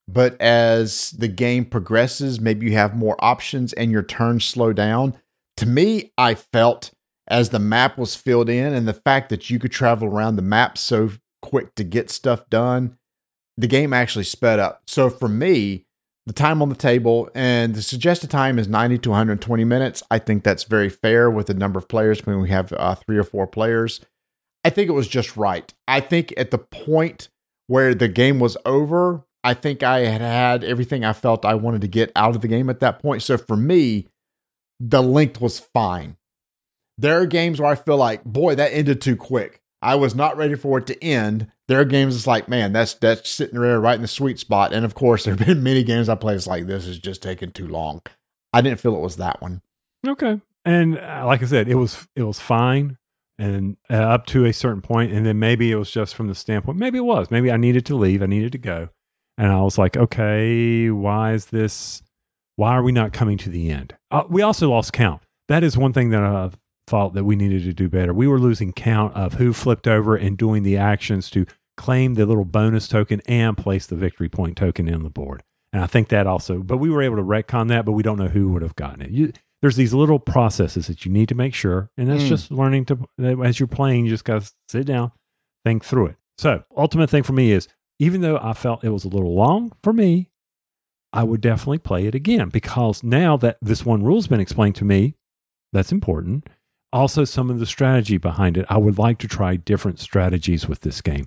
but 0.08 0.40
as 0.42 1.12
the 1.12 1.30
game 1.30 1.66
progresses, 1.66 2.42
maybe 2.42 2.68
you 2.68 2.74
have 2.74 2.96
more 2.96 3.16
options 3.20 3.72
and 3.74 3.90
your 3.90 4.04
turns 4.04 4.44
slow 4.44 4.74
down. 4.74 5.18
To 5.58 5.66
me, 5.66 6.12
I 6.18 6.36
felt 6.36 6.92
as 7.28 7.50
the 7.50 7.60
map 7.60 7.98
was 7.98 8.16
filled 8.16 8.50
in 8.50 8.74
and 8.74 8.88
the 8.88 8.94
fact 8.94 9.30
that 9.30 9.50
you 9.50 9.60
could 9.60 9.72
travel 9.72 10.08
around 10.08 10.36
the 10.36 10.42
map 10.42 10.78
so 10.78 11.12
quick 11.42 11.76
to 11.76 11.84
get 11.84 12.10
stuff 12.10 12.50
done, 12.50 12.98
the 13.58 13.68
game 13.68 13.94
actually 13.94 14.26
sped 14.26 14.60
up. 14.60 14.82
So 14.88 15.10
for 15.10 15.30
me, 15.30 15.86
the 16.26 16.34
time 16.34 16.62
on 16.62 16.70
the 16.70 16.76
table 16.76 17.30
and 17.34 17.76
the 17.76 17.82
suggested 17.82 18.30
time 18.30 18.60
is 18.60 18.68
90 18.68 18.98
to 19.00 19.10
120 19.10 19.64
minutes. 19.64 20.04
I 20.12 20.20
think 20.20 20.44
that's 20.44 20.64
very 20.64 20.90
fair 20.90 21.30
with 21.30 21.48
the 21.48 21.54
number 21.54 21.80
of 21.80 21.88
players 21.88 22.26
when 22.26 22.42
we 22.42 22.50
have 22.50 22.74
uh, 22.74 22.96
three 22.96 23.18
or 23.18 23.24
four 23.24 23.48
players. 23.48 24.02
I 24.64 24.70
think 24.70 24.90
it 24.90 24.94
was 24.94 25.08
just 25.08 25.38
right. 25.38 25.74
I 25.88 26.00
think 26.00 26.34
at 26.38 26.52
the 26.52 26.58
point 26.58 27.30
where 27.68 27.94
the 27.94 28.08
game 28.08 28.40
was 28.40 28.58
over, 28.66 29.24
I 29.44 29.54
think 29.54 29.84
I 29.84 30.00
had 30.00 30.22
had 30.22 30.64
everything 30.64 31.06
I 31.06 31.14
felt 31.14 31.46
I 31.46 31.56
wanted 31.56 31.82
to 31.82 31.88
get 31.88 32.12
out 32.16 32.36
of 32.36 32.42
the 32.42 32.48
game 32.48 32.70
at 32.70 32.82
that 32.82 33.00
point. 33.00 33.24
So 33.24 33.38
for 33.38 33.56
me, 33.56 34.08
the 34.80 35.02
length 35.02 35.40
was 35.40 35.60
fine. 35.60 36.18
There 36.98 37.22
are 37.22 37.26
games 37.26 37.62
where 37.62 37.72
I 37.72 37.76
feel 37.76 37.96
like, 37.96 38.24
boy, 38.26 38.56
that 38.56 38.74
ended 38.74 39.02
too 39.02 39.16
quick. 39.16 39.62
I 39.82 39.96
was 39.96 40.14
not 40.14 40.36
ready 40.36 40.56
for 40.56 40.80
it 40.80 40.88
to 40.88 41.02
end. 41.02 41.50
There 41.70 41.80
are 41.80 41.86
games 41.86 42.16
it's 42.16 42.28
like, 42.28 42.50
man, 42.50 42.74
that's 42.74 42.96
that's 42.96 43.30
sitting 43.30 43.60
there 43.60 43.80
right 43.80 43.96
in 43.96 44.02
the 44.02 44.10
sweet 44.10 44.40
spot. 44.40 44.74
And 44.74 44.84
of 44.84 44.96
course, 44.96 45.24
there 45.26 45.36
have 45.36 45.48
been 45.48 45.64
many 45.64 45.84
games 45.84 46.10
I 46.10 46.16
played. 46.16 46.36
It's 46.36 46.48
like 46.48 46.68
this 46.68 46.86
is 46.86 47.00
just 47.00 47.24
taking 47.24 47.52
too 47.52 47.68
long. 47.68 48.02
I 48.52 48.60
didn't 48.62 48.82
feel 48.82 48.96
it 48.96 49.02
was 49.02 49.18
that 49.18 49.42
one. 49.42 49.62
Okay. 50.06 50.42
And 50.66 50.98
uh, 50.98 51.24
like 51.26 51.42
I 51.42 51.46
said, 51.46 51.70
it 51.70 51.76
was 51.76 52.08
it 52.16 52.24
was 52.24 52.40
fine 52.40 52.98
and 53.40 53.78
uh, 53.90 53.96
up 53.96 54.26
to 54.28 54.46
a 54.46 54.54
certain 54.54 54.82
point 54.82 55.12
and 55.12 55.26
then 55.26 55.40
maybe 55.40 55.72
it 55.72 55.76
was 55.76 55.90
just 55.90 56.14
from 56.14 56.28
the 56.28 56.36
standpoint 56.36 56.78
maybe 56.78 56.98
it 56.98 57.06
was 57.06 57.32
maybe 57.32 57.52
i 57.52 57.58
needed 57.58 57.86
to 57.86 57.96
leave 57.96 58.22
i 58.22 58.26
needed 58.26 58.52
to 58.52 58.58
go. 58.58 58.90
And 59.38 59.52
i 59.52 59.62
was 59.62 59.78
like 59.78 59.96
okay 59.98 60.90
why 60.90 61.34
is 61.34 61.48
this 61.48 62.04
why 62.60 62.72
are 62.72 62.84
we 62.84 62.92
not 62.92 63.14
coming 63.14 63.38
to 63.38 63.50
the 63.50 63.72
end? 63.72 63.96
Uh, 64.12 64.24
we 64.28 64.42
also 64.42 64.70
lost 64.70 64.92
count. 64.92 65.22
That 65.48 65.64
is 65.64 65.78
one 65.78 65.94
thing 65.94 66.10
that 66.10 66.24
i 66.24 66.52
thought 66.88 67.14
that 67.14 67.24
we 67.24 67.36
needed 67.36 67.64
to 67.64 67.74
do 67.74 67.88
better. 67.88 68.14
We 68.14 68.28
were 68.28 68.40
losing 68.40 68.74
count 68.74 69.16
of 69.16 69.36
who 69.36 69.54
flipped 69.54 69.88
over 69.88 70.16
and 70.16 70.38
doing 70.38 70.64
the 70.64 70.76
actions 70.76 71.30
to 71.30 71.46
claim 71.78 72.16
the 72.16 72.26
little 72.26 72.44
bonus 72.44 72.88
token 72.90 73.22
and 73.28 73.56
place 73.56 73.86
the 73.86 73.96
victory 73.96 74.28
point 74.28 74.58
token 74.58 74.90
in 74.90 75.04
the 75.04 75.10
board. 75.10 75.44
And 75.72 75.82
i 75.82 75.88
think 75.88 76.10
that 76.10 76.28
also 76.28 76.60
but 76.60 76.78
we 76.78 76.90
were 76.90 77.02
able 77.02 77.16
to 77.16 77.24
retcon 77.24 77.70
that 77.70 77.86
but 77.86 77.94
we 77.94 78.04
don't 78.04 78.18
know 78.18 78.28
who 78.28 78.50
would 78.50 78.62
have 78.62 78.76
gotten 78.76 79.02
it. 79.02 79.12
You, 79.12 79.32
there's 79.62 79.76
these 79.76 79.94
little 79.94 80.20
processes 80.20 80.88
that 80.88 81.06
you 81.06 81.12
need 81.12 81.30
to 81.30 81.36
make 81.36 81.54
sure, 81.54 81.90
and 81.98 82.08
that's 82.10 82.24
Mm. 82.24 82.28
just 82.30 82.52
learning 82.52 82.86
to 82.86 83.06
as 83.44 83.60
you're 83.60 83.68
playing, 83.68 84.06
you 84.06 84.12
just 84.12 84.26
got 84.26 84.42
to 84.42 84.52
sit 84.70 84.86
down, 84.86 85.12
think 85.66 85.84
through 85.84 86.08
it. 86.08 86.16
So, 86.38 86.64
ultimate 86.78 87.10
thing 87.10 87.24
for 87.24 87.34
me 87.34 87.52
is 87.52 87.68
even 88.00 88.22
though 88.22 88.40
I 88.42 88.54
felt 88.54 88.84
it 88.84 88.90
was 88.90 89.04
a 89.04 89.10
little 89.10 89.36
long 89.36 89.74
for 89.84 89.92
me, 89.92 90.30
I 91.12 91.24
would 91.24 91.42
definitely 91.42 91.80
play 91.80 92.06
it 92.06 92.16
again 92.16 92.50
because 92.50 93.04
now 93.04 93.36
that 93.38 93.58
this 93.62 93.86
one 93.86 94.04
rule's 94.04 94.28
been 94.28 94.40
explained 94.40 94.76
to 94.76 94.86
me, 94.86 95.16
that's 95.74 95.92
important. 95.92 96.48
Also, 96.94 97.24
some 97.26 97.50
of 97.50 97.60
the 97.60 97.66
strategy 97.66 98.18
behind 98.18 98.58
it, 98.58 98.66
I 98.70 98.78
would 98.78 98.98
like 98.98 99.18
to 99.20 99.28
try 99.28 99.56
different 99.58 100.00
strategies 100.00 100.68
with 100.68 100.82
this 100.82 101.02
game. 101.02 101.26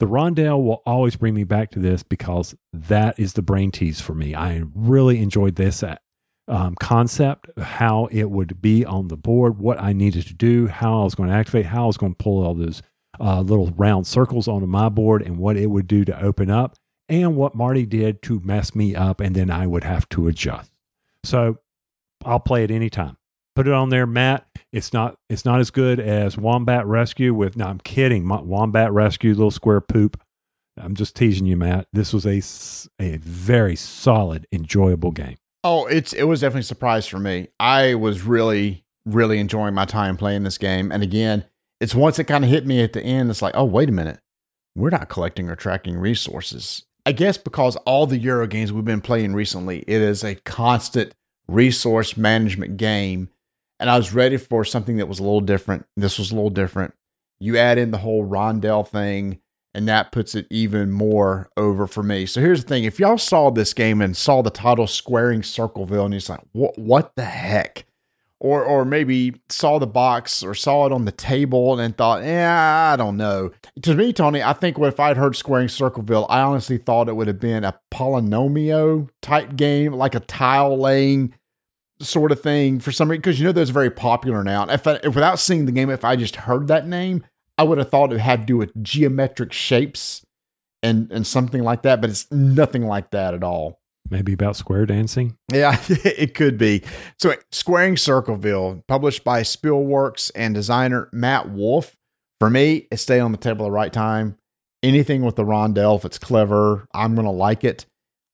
The 0.00 0.06
rondelle 0.06 0.62
will 0.62 0.82
always 0.86 1.16
bring 1.16 1.34
me 1.34 1.44
back 1.44 1.70
to 1.72 1.78
this 1.80 2.02
because 2.02 2.54
that 2.72 3.18
is 3.18 3.34
the 3.34 3.42
brain 3.42 3.70
tease 3.72 4.00
for 4.00 4.14
me. 4.14 4.34
I 4.34 4.62
really 4.74 5.20
enjoyed 5.20 5.56
this 5.56 5.82
um, 6.48 6.74
concept, 6.76 7.50
how 7.58 8.06
it 8.10 8.30
would 8.30 8.60
be 8.60 8.84
on 8.84 9.08
the 9.08 9.16
board, 9.16 9.58
what 9.58 9.80
I 9.80 9.92
needed 9.92 10.26
to 10.26 10.34
do, 10.34 10.66
how 10.66 11.02
I 11.02 11.04
was 11.04 11.14
going 11.14 11.28
to 11.28 11.34
activate, 11.34 11.66
how 11.66 11.84
I 11.84 11.86
was 11.86 11.96
going 11.96 12.14
to 12.14 12.22
pull 12.22 12.44
all 12.44 12.54
those 12.54 12.82
uh, 13.20 13.40
little 13.40 13.70
round 13.76 14.06
circles 14.06 14.48
onto 14.48 14.66
my 14.66 14.88
board, 14.88 15.22
and 15.22 15.38
what 15.38 15.56
it 15.56 15.66
would 15.66 15.86
do 15.86 16.04
to 16.04 16.22
open 16.22 16.50
up, 16.50 16.76
and 17.08 17.36
what 17.36 17.54
Marty 17.54 17.84
did 17.86 18.22
to 18.22 18.40
mess 18.44 18.74
me 18.74 18.94
up, 18.94 19.20
and 19.20 19.34
then 19.34 19.50
I 19.50 19.66
would 19.66 19.84
have 19.84 20.08
to 20.10 20.28
adjust. 20.28 20.70
So 21.24 21.58
I'll 22.24 22.40
play 22.40 22.64
it 22.64 22.70
anytime. 22.70 23.16
Put 23.54 23.66
it 23.66 23.74
on 23.74 23.88
there, 23.90 24.06
Matt. 24.06 24.46
It's 24.72 24.92
not 24.92 25.16
it's 25.28 25.44
not 25.44 25.58
as 25.58 25.70
good 25.70 25.98
as 25.98 26.38
Wombat 26.38 26.86
Rescue 26.86 27.34
with. 27.34 27.56
No, 27.56 27.66
I'm 27.66 27.80
kidding. 27.80 28.24
Mo- 28.24 28.42
Wombat 28.42 28.92
Rescue, 28.92 29.30
little 29.30 29.50
square 29.50 29.80
poop. 29.80 30.20
I'm 30.76 30.94
just 30.94 31.16
teasing 31.16 31.46
you, 31.46 31.56
Matt. 31.56 31.88
This 31.92 32.12
was 32.12 32.24
a, 32.24 32.40
a 33.02 33.16
very 33.16 33.74
solid, 33.74 34.46
enjoyable 34.52 35.10
game. 35.10 35.36
Oh, 35.64 35.86
it's 35.86 36.12
it 36.12 36.24
was 36.24 36.40
definitely 36.40 36.60
a 36.60 36.64
surprise 36.64 37.06
for 37.06 37.18
me. 37.18 37.48
I 37.58 37.94
was 37.94 38.22
really 38.22 38.84
really 39.04 39.38
enjoying 39.38 39.74
my 39.74 39.84
time 39.84 40.16
playing 40.16 40.44
this 40.44 40.58
game, 40.58 40.92
and 40.92 41.02
again, 41.02 41.44
it's 41.80 41.94
once 41.94 42.18
it 42.18 42.24
kind 42.24 42.44
of 42.44 42.50
hit 42.50 42.66
me 42.66 42.82
at 42.82 42.92
the 42.92 43.02
end. 43.02 43.30
It's 43.30 43.42
like, 43.42 43.54
oh 43.56 43.64
wait 43.64 43.88
a 43.88 43.92
minute, 43.92 44.20
we're 44.76 44.90
not 44.90 45.08
collecting 45.08 45.48
or 45.48 45.56
tracking 45.56 45.96
resources. 45.96 46.84
I 47.06 47.12
guess 47.12 47.38
because 47.38 47.76
all 47.76 48.06
the 48.06 48.18
Euro 48.18 48.46
games 48.46 48.72
we've 48.72 48.84
been 48.84 49.00
playing 49.00 49.34
recently, 49.34 49.78
it 49.80 50.02
is 50.02 50.22
a 50.22 50.34
constant 50.36 51.14
resource 51.48 52.16
management 52.16 52.76
game, 52.76 53.30
and 53.80 53.90
I 53.90 53.96
was 53.96 54.14
ready 54.14 54.36
for 54.36 54.64
something 54.64 54.98
that 54.98 55.08
was 55.08 55.18
a 55.18 55.22
little 55.22 55.40
different. 55.40 55.86
This 55.96 56.18
was 56.18 56.30
a 56.30 56.34
little 56.34 56.50
different. 56.50 56.94
You 57.40 57.56
add 57.56 57.78
in 57.78 57.90
the 57.90 57.98
whole 57.98 58.26
rondelle 58.26 58.86
thing 58.86 59.40
and 59.74 59.86
that 59.88 60.12
puts 60.12 60.34
it 60.34 60.46
even 60.50 60.90
more 60.90 61.50
over 61.56 61.86
for 61.86 62.02
me. 62.02 62.26
So 62.26 62.40
here's 62.40 62.62
the 62.62 62.68
thing: 62.68 62.84
if 62.84 62.98
y'all 62.98 63.18
saw 63.18 63.50
this 63.50 63.74
game 63.74 64.00
and 64.00 64.16
saw 64.16 64.42
the 64.42 64.50
title 64.50 64.86
"Squaring 64.86 65.42
Circleville" 65.42 66.06
and 66.06 66.14
it's 66.14 66.28
like, 66.28 66.40
what, 66.52 66.78
what 66.78 67.14
the 67.16 67.24
heck? 67.24 67.84
Or, 68.40 68.62
or 68.62 68.84
maybe 68.84 69.34
saw 69.48 69.80
the 69.80 69.86
box 69.88 70.44
or 70.44 70.54
saw 70.54 70.86
it 70.86 70.92
on 70.92 71.06
the 71.06 71.10
table 71.10 71.80
and 71.80 71.96
thought, 71.96 72.22
yeah, 72.22 72.92
I 72.92 72.96
don't 72.96 73.16
know. 73.16 73.50
To 73.82 73.96
me, 73.96 74.12
Tony, 74.12 74.40
I 74.40 74.52
think 74.52 74.78
if 74.78 75.00
I'd 75.00 75.16
heard 75.16 75.34
Squaring 75.34 75.66
Circleville, 75.66 76.24
I 76.30 76.42
honestly 76.42 76.78
thought 76.78 77.08
it 77.08 77.16
would 77.16 77.26
have 77.26 77.40
been 77.40 77.64
a 77.64 77.80
polyomino 77.90 79.08
type 79.22 79.56
game, 79.56 79.92
like 79.92 80.14
a 80.14 80.20
tile 80.20 80.78
laying 80.78 81.34
sort 82.00 82.30
of 82.30 82.40
thing 82.40 82.78
for 82.78 82.92
some 82.92 83.10
reason 83.10 83.20
because 83.20 83.40
you 83.40 83.44
know 83.44 83.50
those 83.50 83.70
very 83.70 83.90
popular 83.90 84.44
now. 84.44 84.64
If, 84.68 84.86
I, 84.86 85.00
if 85.02 85.16
without 85.16 85.40
seeing 85.40 85.66
the 85.66 85.72
game, 85.72 85.90
if 85.90 86.04
I 86.04 86.14
just 86.14 86.36
heard 86.36 86.68
that 86.68 86.86
name, 86.86 87.24
I 87.58 87.64
would 87.64 87.78
have 87.78 87.90
thought 87.90 88.12
it 88.12 88.20
had 88.20 88.40
to 88.40 88.46
do 88.46 88.56
with 88.56 88.82
geometric 88.82 89.52
shapes 89.52 90.24
and 90.82 91.10
and 91.10 91.26
something 91.26 91.62
like 91.62 91.82
that. 91.82 92.00
But 92.00 92.10
it's 92.10 92.30
nothing 92.30 92.86
like 92.86 93.10
that 93.10 93.34
at 93.34 93.42
all. 93.42 93.80
Maybe 94.10 94.32
about 94.32 94.56
square 94.56 94.86
dancing. 94.86 95.36
Yeah, 95.52 95.78
it 95.88 96.34
could 96.34 96.56
be. 96.56 96.82
So, 97.18 97.34
Squaring 97.52 97.96
Circleville, 97.96 98.82
published 98.88 99.22
by 99.22 99.42
Spielworxx 99.42 100.30
and 100.34 100.54
designer 100.54 101.08
Matt 101.12 101.50
Wolf. 101.50 101.94
For 102.40 102.48
me, 102.48 102.86
it 102.90 102.98
stayed 102.98 103.20
on 103.20 103.32
the 103.32 103.38
table 103.38 103.66
at 103.66 103.68
the 103.68 103.72
right 103.72 103.92
time. 103.92 104.38
Anything 104.82 105.22
with 105.22 105.36
the 105.36 105.44
rondel, 105.44 105.96
if 105.96 106.04
it's 106.04 106.18
clever, 106.18 106.86
I'm 106.94 107.14
going 107.16 107.26
to 107.26 107.32
like 107.32 107.64
it. 107.64 107.84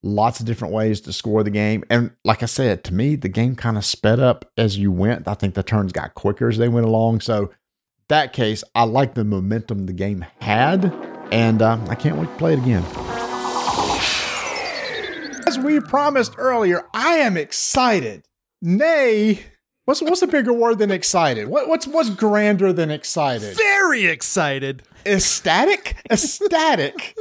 Lots 0.02 0.38
of 0.38 0.46
different 0.46 0.74
ways 0.74 1.00
to 1.02 1.12
score 1.12 1.42
the 1.42 1.50
game. 1.50 1.82
And 1.88 2.10
like 2.22 2.42
I 2.42 2.46
said, 2.46 2.84
to 2.84 2.94
me, 2.94 3.16
the 3.16 3.30
game 3.30 3.56
kind 3.56 3.78
of 3.78 3.84
sped 3.84 4.20
up 4.20 4.44
as 4.58 4.76
you 4.76 4.92
went. 4.92 5.26
I 5.26 5.32
think 5.34 5.54
the 5.54 5.62
turns 5.62 5.92
got 5.92 6.14
quicker 6.14 6.48
as 6.48 6.58
they 6.58 6.68
went 6.68 6.86
along. 6.86 7.20
So, 7.20 7.50
that 8.08 8.32
case, 8.32 8.64
I 8.74 8.84
like 8.84 9.14
the 9.14 9.24
momentum 9.24 9.86
the 9.86 9.92
game 9.92 10.24
had. 10.40 10.92
And 11.32 11.62
uh, 11.62 11.78
I 11.88 11.94
can't 11.94 12.16
wait 12.16 12.26
to 12.26 12.36
play 12.36 12.52
it 12.52 12.58
again. 12.58 12.84
As 15.46 15.58
we 15.58 15.80
promised 15.80 16.34
earlier, 16.38 16.86
I 16.94 17.16
am 17.16 17.36
excited. 17.36 18.26
Nay, 18.62 19.40
what's 19.84 20.00
what's 20.00 20.22
a 20.22 20.26
bigger 20.26 20.52
word 20.52 20.78
than 20.78 20.90
excited? 20.90 21.48
What, 21.48 21.68
what's 21.68 21.86
what's 21.86 22.10
grander 22.10 22.72
than 22.72 22.90
excited? 22.90 23.56
Very 23.56 24.06
excited. 24.06 24.82
Ecstatic, 25.06 25.96
ecstatic 26.10 27.16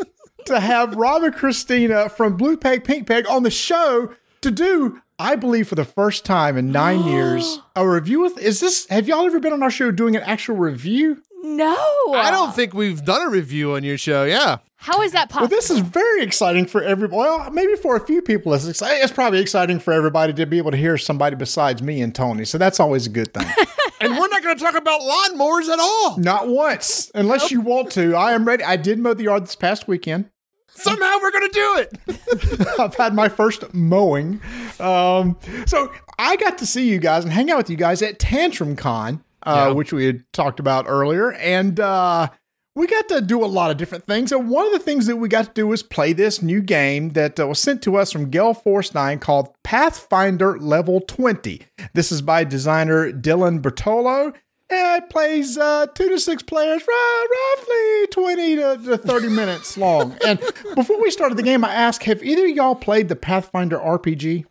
to 0.46 0.60
have 0.60 0.96
Rob 0.96 1.24
and 1.24 1.34
Christina 1.34 2.10
from 2.10 2.38
Blue 2.38 2.58
Peg 2.58 2.84
Pink 2.84 3.08
Peg 3.08 3.28
on 3.28 3.44
the 3.44 3.52
show 3.52 4.14
to 4.42 4.52
do. 4.52 5.02
I 5.24 5.38
believe 5.38 5.70
for 5.70 5.76
the 5.76 5.86
first 5.86 6.26
time 6.26 6.58
in 6.58 6.74
nine 6.74 7.04
years, 7.06 7.60
a 7.78 7.88
review 7.88 8.20
with 8.20 8.38
is 8.38 8.60
this 8.60 8.86
have 8.90 9.08
y'all 9.08 9.26
ever 9.26 9.40
been 9.40 9.54
on 9.54 9.64
our 9.64 9.72
show 9.72 9.90
doing 9.90 10.18
an 10.18 10.24
actual 10.24 10.58
review? 10.58 11.24
No. 11.42 11.76
I 12.14 12.30
don't 12.30 12.54
think 12.54 12.74
we've 12.74 13.04
done 13.04 13.28
a 13.28 13.30
review 13.30 13.74
on 13.74 13.84
your 13.84 13.98
show. 13.98 14.26
Yeah. 14.26 14.58
How 14.78 15.02
is 15.02 15.14
that 15.14 15.30
possible? 15.30 15.50
Well, 15.50 15.62
possible? 15.62 15.78
this 15.78 15.86
is 15.86 15.92
very 15.92 16.24
exciting 16.24 16.66
for 16.66 16.84
everybody. 16.84 17.18
Well, 17.18 17.52
maybe 17.52 17.76
for 17.76 17.96
a 17.96 18.06
few 18.06 18.22
people, 18.22 18.54
it's 18.54 18.68
exciting. 18.68 19.02
It's 19.02 19.14
probably 19.14 19.40
exciting 19.40 19.80
for 19.80 19.94
everybody 19.94 20.34
to 20.34 20.46
be 20.46 20.58
able 20.58 20.72
to 20.72 20.78
hear 20.78 20.98
somebody 20.98 21.38
besides 21.38 21.82
me 21.82 22.02
and 22.02 22.14
Tony. 22.14 22.44
So 22.44 22.58
that's 22.58 22.82
always 22.82 23.08
a 23.08 23.10
good 23.10 23.34
thing. 23.34 23.48
And 24.04 24.18
we're 24.18 24.28
not 24.28 24.44
going 24.44 24.58
to 24.58 24.62
talk 24.62 24.76
about 24.76 25.00
lawnmowers 25.00 25.70
at 25.70 25.80
all. 25.80 26.18
Not 26.18 26.50
once, 26.50 27.10
unless 27.16 27.52
you 27.52 27.62
want 27.62 27.90
to. 27.92 28.16
I 28.16 28.34
am 28.34 28.46
ready. 28.46 28.62
I 28.62 28.76
did 28.76 29.00
mow 29.00 29.14
the 29.14 29.24
yard 29.24 29.44
this 29.44 29.56
past 29.56 29.88
weekend. 29.88 30.30
Somehow 30.76 31.18
we're 31.22 31.32
going 31.32 31.50
to 31.50 31.54
do 31.54 31.78
it. 31.78 32.70
I've 32.80 32.96
had 32.96 33.14
my 33.14 33.30
first 33.30 33.74
mowing. 33.74 34.42
Um, 34.80 35.38
so 35.66 35.92
I 36.18 36.36
got 36.36 36.58
to 36.60 36.66
see 36.66 36.90
you 36.90 37.00
guys 37.00 37.24
and 37.24 37.32
hang 37.34 37.52
out 37.52 37.58
with 37.58 37.70
you 37.70 37.78
guys 37.78 38.02
at 38.02 38.20
Tantrum 38.20 38.76
Con, 38.76 39.24
uh, 39.44 39.66
Yeah. 39.68 39.74
which 39.74 39.94
we 39.94 40.06
had 40.06 40.24
talked 40.34 40.60
about 40.60 40.86
earlier. 40.88 41.32
And 41.34 41.80
uh, 41.80 42.30
we 42.76 42.88
got 42.88 43.08
to 43.10 43.22
do 43.22 43.44
a 43.44 43.46
lot 43.46 43.70
of 43.70 43.78
different 43.78 44.06
things. 44.06 44.32
And 44.32 44.50
one 44.50 44.66
of 44.66 44.74
the 44.74 44.80
things 44.80 45.06
that 45.06 45.18
we 45.18 45.28
got 45.30 45.46
to 45.46 45.52
do 45.54 45.68
was 45.68 45.84
play 45.84 46.12
this 46.12 46.42
new 46.42 46.60
game 46.62 47.12
that 47.12 47.40
uh, 47.40 47.48
was 47.48 47.60
sent 47.60 47.82
to 47.84 47.96
us 47.96 48.12
from 48.12 48.30
Gale 48.32 48.56
Force 48.56 48.94
9 48.96 49.20
called 49.20 49.54
Pathfinder 49.64 50.58
Level 50.60 51.02
20. 51.02 51.62
This 51.94 52.12
is 52.12 52.22
by 52.24 52.44
designer 52.46 53.12
Dylan 53.12 53.62
Bertolo. 53.62 54.34
It 54.74 55.10
plays 55.10 55.58
uh, 55.58 55.88
two 55.88 56.10
to 56.10 56.20
six 56.20 56.44
players, 56.44 56.82
roughly 56.88 58.08
20 58.12 58.56
to, 58.56 58.78
to 58.86 58.98
30 58.98 59.30
minutes 59.30 59.78
long. 59.78 60.18
And 60.26 60.40
before 60.76 61.02
we 61.02 61.12
started 61.12 61.38
the 61.38 61.44
game, 61.44 61.64
I 61.64 61.74
asked, 61.74 62.04
have 62.04 62.24
either 62.24 62.46
of 62.46 62.52
y'all 62.52 62.76
played 62.76 63.10
the 63.10 63.16
Pathfinder 63.16 63.78
RPG? 63.78 64.46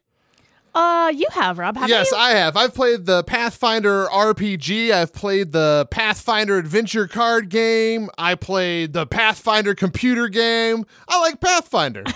Uh, 0.74 1.12
you 1.14 1.26
have 1.32 1.58
Rob. 1.58 1.76
Have 1.76 1.88
yes, 1.88 2.10
you? 2.10 2.16
I 2.16 2.30
have. 2.30 2.56
I've 2.56 2.74
played 2.74 3.06
the 3.06 3.24
Pathfinder 3.24 4.06
RPG. 4.06 4.90
I've 4.90 5.12
played 5.12 5.52
the 5.52 5.86
Pathfinder 5.90 6.58
adventure 6.58 7.06
card 7.06 7.48
game. 7.48 8.08
I 8.16 8.34
played 8.34 8.92
the 8.92 9.06
Pathfinder 9.06 9.74
computer 9.74 10.28
game. 10.28 10.86
I 11.08 11.20
like 11.20 11.40
Pathfinder. 11.40 12.04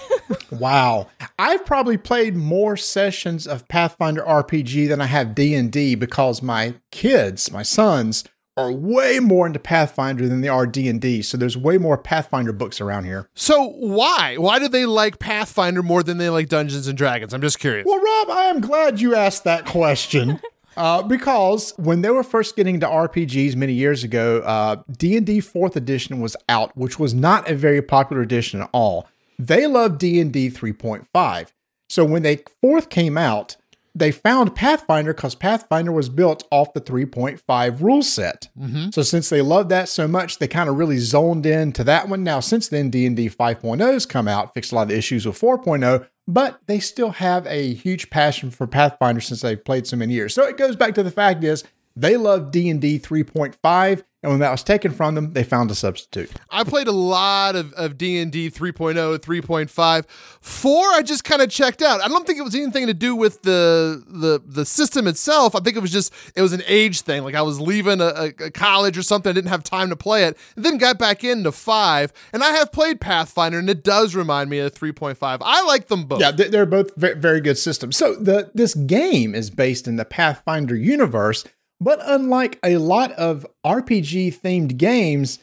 Wow. 0.51 1.09
I've 1.39 1.66
probably 1.66 1.97
played 1.97 2.37
more 2.37 2.77
sessions 2.77 3.47
of 3.47 3.66
Pathfinder 3.69 4.23
RPG 4.23 4.89
than 4.89 5.01
I 5.01 5.07
have 5.07 5.35
D&D 5.35 5.97
because 5.97 6.43
my 6.43 6.74
kids, 6.91 7.51
my 7.51 7.62
sons, 7.62 8.24
are 8.57 8.73
way 8.73 9.20
more 9.20 9.47
into 9.47 9.59
Pathfinder 9.59 10.28
than 10.28 10.41
they 10.41 10.49
are 10.49 10.66
D&D. 10.66 11.23
So 11.23 11.37
there's 11.37 11.57
way 11.57 11.78
more 11.78 11.99
Pathfinder 11.99 12.53
books 12.53 12.81
around 12.81 13.05
here. 13.05 13.28
so 13.35 13.69
why? 13.69 14.37
Why 14.39 14.59
do 14.59 14.69
they 14.69 14.87
like 14.87 15.19
Pathfinder 15.19 15.83
more 15.83 16.03
than 16.03 16.19
they 16.19 16.31
like 16.31 16.49
Dungeons 16.49 16.87
and 16.87 16.97
Dragons? 16.97 17.35
I'm 17.35 17.43
just 17.43 17.59
curious. 17.59 17.85
Well, 17.87 18.01
Rob, 18.01 18.31
I 18.31 18.45
am 18.45 18.61
glad 18.61 19.01
you 19.01 19.15
asked 19.15 19.45
that 19.45 19.66
question. 19.66 20.41
Uh, 20.77 21.03
because 21.03 21.73
when 21.78 22.03
they 22.03 22.11
were 22.11 22.23
first 22.23 22.55
getting 22.55 22.74
into 22.74 22.87
RPGs 22.87 23.57
many 23.57 23.73
years 23.73 24.05
ago, 24.05 24.41
uh, 24.41 24.77
D&D 24.99 25.39
4th 25.39 25.74
edition 25.74 26.20
was 26.20 26.37
out, 26.51 26.77
which 26.77 26.99
was 26.99 27.15
not 27.15 27.51
a 27.51 27.55
very 27.55 27.81
popular 27.81 28.20
edition 28.20 28.61
at 28.61 28.69
all. 28.73 29.09
They 29.39 29.66
loved 29.66 29.99
D&D 29.99 30.51
3.5. 30.51 31.49
So 31.89 32.05
when 32.05 32.23
they 32.23 32.39
4th 32.62 32.91
came 32.91 33.16
out, 33.16 33.57
they 33.97 34.12
found 34.12 34.55
Pathfinder 34.55 35.14
because 35.14 35.35
Pathfinder 35.35 35.90
was 35.90 36.10
built 36.10 36.47
off 36.51 36.74
the 36.74 36.82
3.5 36.82 37.81
rule 37.81 38.02
set. 38.02 38.48
Mm-hmm. 38.59 38.90
So 38.90 39.02
since 39.02 39.31
they 39.31 39.40
loved 39.40 39.70
that 39.70 39.89
so 39.89 40.06
much, 40.06 40.39
they 40.39 40.47
kind 40.47 40.68
of 40.68 40.77
really 40.77 40.98
zoned 40.98 41.47
in 41.47 41.73
to 41.73 41.85
that 41.85 42.09
one. 42.09 42.23
Now, 42.23 42.40
since 42.40 42.68
then, 42.68 42.90
D&D 42.90 43.31
5.0 43.31 43.81
has 43.81 44.05
come 44.05 44.28
out, 44.28 44.52
fixed 44.52 44.70
a 44.70 44.74
lot 44.74 44.82
of 44.82 44.89
the 44.89 44.98
issues 44.98 45.24
with 45.24 45.40
4.0, 45.40 46.06
but 46.28 46.60
they 46.66 46.78
still 46.78 47.12
have 47.12 47.47
a 47.47 47.73
huge 47.73 48.10
passion 48.10 48.51
for 48.51 48.66
Pathfinder 48.66 49.23
since 49.23 49.40
they've 49.40 49.64
played 49.64 49.86
so 49.86 49.97
many 49.97 50.12
years. 50.12 50.35
So 50.35 50.44
it 50.44 50.59
goes 50.59 50.77
back 50.77 50.94
to 50.97 51.02
the 51.02 51.10
fact 51.10 51.43
is 51.43 51.64
they 51.97 52.18
love 52.18 52.51
D&D 52.51 52.98
3.5, 52.98 54.05
and 54.27 54.32
when 54.32 54.40
that 54.40 54.51
was 54.51 54.65
taken 54.65 54.90
from 54.90 55.15
them, 55.15 55.35
they 55.35 55.44
found 55.44 55.70
a 55.70 55.74
substitute. 55.77 56.32
I 56.51 56.65
played 56.65 56.89
a 56.89 56.93
lot 56.93 57.55
of, 57.55 57.73
of 57.74 57.97
D&D 57.97 58.51
3.0, 58.51 59.19
3.5. 59.20 60.07
4 60.40 60.85
I 60.89 61.03
just 61.03 61.23
kind 61.23 61.40
of 61.40 61.48
checked 61.48 61.81
out. 61.81 62.01
I 62.01 62.09
don't 62.09 62.27
think 62.27 62.40
it 62.40 62.43
was 62.43 62.57
anything 62.57 62.89
to 62.89 62.94
do 62.94 63.15
with 63.15 63.43
the 63.43 64.03
the 64.09 64.43
the 64.44 64.65
system 64.66 65.07
itself. 65.07 65.55
I 65.55 65.61
think 65.61 65.77
it 65.77 65.81
was 65.81 65.93
just 65.93 66.12
it 66.35 66.43
was 66.43 66.53
an 66.53 66.62
age 66.66 67.03
thing. 67.03 67.23
Like 67.23 67.36
I 67.36 67.43
was 67.43 67.61
leaving 67.61 68.01
a, 68.01 68.32
a, 68.40 68.51
college 68.51 68.98
or 68.98 69.03
something, 69.05 69.31
I 69.31 69.32
didn't 69.32 69.51
have 69.51 69.62
time 69.62 69.90
to 69.90 69.97
play 69.97 70.24
it. 70.24 70.36
And 70.57 70.65
then 70.65 70.77
got 70.77 70.98
back 70.98 71.23
into 71.23 71.53
5, 71.53 72.12
and 72.32 72.43
I 72.43 72.51
have 72.51 72.73
played 72.73 73.01
Pathfinder 73.01 73.61
and 73.61 73.70
it 73.70 73.85
does 73.85 74.16
remind 74.16 74.51
me 74.51 74.59
of 74.59 74.74
3.5. 74.74 75.39
I 75.40 75.62
like 75.66 75.86
them 75.86 76.03
both. 76.03 76.20
Yeah, 76.20 76.32
they- 76.32 76.48
they're 76.48 76.66
both 76.66 76.97
very 76.97 77.40
good 77.40 77.59
systems. 77.59 77.97
So 77.97 78.16
the 78.16 78.51
this 78.55 78.74
game 78.74 79.36
is 79.36 79.51
based 79.51 79.86
in 79.86 79.94
the 79.94 80.05
Pathfinder 80.05 80.74
universe, 80.74 81.44
but 81.81 82.01
unlike 82.05 82.59
a 82.62 82.77
lot 82.78 83.12
of 83.12 83.47
RPG 83.65 84.39
themed 84.40 84.77
games, 84.77 85.39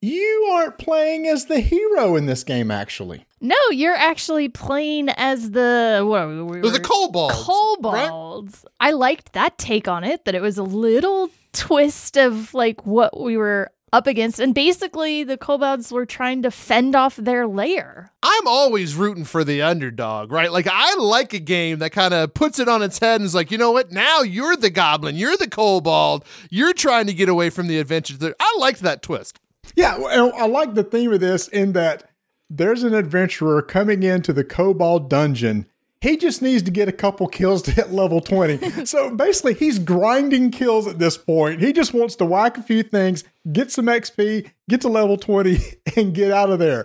you 0.00 0.50
aren't 0.52 0.78
playing 0.78 1.26
as 1.26 1.46
the 1.46 1.60
hero 1.60 2.16
in 2.16 2.26
this 2.26 2.44
game. 2.44 2.70
Actually, 2.70 3.24
No, 3.40 3.56
you're 3.70 3.94
actually 3.94 4.48
playing 4.48 5.08
as 5.10 5.50
the 5.52 6.02
what? 6.06 6.28
We, 6.28 6.42
we 6.42 6.60
the 6.60 6.70
were- 6.72 6.78
kobolds. 6.80 7.34
right? 7.34 8.08
kobolds. 8.08 8.64
I 8.80 8.90
liked 8.90 9.32
that 9.32 9.56
take 9.58 9.88
on 9.88 10.04
it. 10.04 10.24
That 10.26 10.34
it 10.34 10.42
was 10.42 10.58
a 10.58 10.62
little 10.62 11.30
twist 11.52 12.16
of 12.18 12.52
like 12.54 12.84
what 12.84 13.18
we 13.20 13.36
were 13.36 13.70
up 13.94 14.08
against, 14.08 14.40
and 14.40 14.54
basically 14.54 15.22
the 15.22 15.38
kobolds 15.38 15.92
were 15.92 16.04
trying 16.04 16.42
to 16.42 16.50
fend 16.50 16.96
off 16.96 17.14
their 17.16 17.46
lair. 17.46 18.10
I'm 18.22 18.46
always 18.46 18.96
rooting 18.96 19.24
for 19.24 19.44
the 19.44 19.62
underdog, 19.62 20.32
right? 20.32 20.50
Like 20.50 20.66
I 20.70 20.96
like 20.96 21.32
a 21.32 21.38
game 21.38 21.78
that 21.78 21.90
kind 21.90 22.12
of 22.12 22.34
puts 22.34 22.58
it 22.58 22.68
on 22.68 22.82
its 22.82 22.98
head 22.98 23.20
and 23.20 23.24
is 23.24 23.34
like, 23.34 23.52
you 23.52 23.58
know 23.58 23.70
what? 23.70 23.92
Now 23.92 24.22
you're 24.22 24.56
the 24.56 24.70
goblin, 24.70 25.14
you're 25.14 25.36
the 25.36 25.48
kobold, 25.48 26.24
you're 26.50 26.72
trying 26.72 27.06
to 27.06 27.14
get 27.14 27.28
away 27.28 27.50
from 27.50 27.68
the 27.68 27.78
adventure. 27.78 28.34
I 28.40 28.56
liked 28.58 28.80
that 28.80 29.00
twist. 29.00 29.38
yeah, 29.76 29.96
well, 29.96 30.32
I 30.36 30.46
like 30.46 30.74
the 30.74 30.84
theme 30.84 31.12
of 31.12 31.20
this 31.20 31.46
in 31.48 31.72
that 31.72 32.10
there's 32.50 32.82
an 32.82 32.94
adventurer 32.94 33.62
coming 33.62 34.02
into 34.02 34.32
the 34.32 34.44
Kobold 34.44 35.08
dungeon. 35.08 35.66
He 36.04 36.18
just 36.18 36.42
needs 36.42 36.62
to 36.64 36.70
get 36.70 36.86
a 36.86 36.92
couple 36.92 37.26
kills 37.28 37.62
to 37.62 37.70
hit 37.70 37.90
level 37.90 38.20
20. 38.20 38.84
so 38.84 39.08
basically, 39.08 39.54
he's 39.54 39.78
grinding 39.78 40.50
kills 40.50 40.86
at 40.86 40.98
this 40.98 41.16
point. 41.16 41.62
He 41.62 41.72
just 41.72 41.94
wants 41.94 42.14
to 42.16 42.26
whack 42.26 42.58
a 42.58 42.62
few 42.62 42.82
things, 42.82 43.24
get 43.50 43.70
some 43.70 43.86
XP, 43.86 44.50
get 44.68 44.82
to 44.82 44.88
level 44.88 45.16
20, 45.16 45.58
and 45.96 46.14
get 46.14 46.30
out 46.30 46.50
of 46.50 46.58
there. 46.58 46.84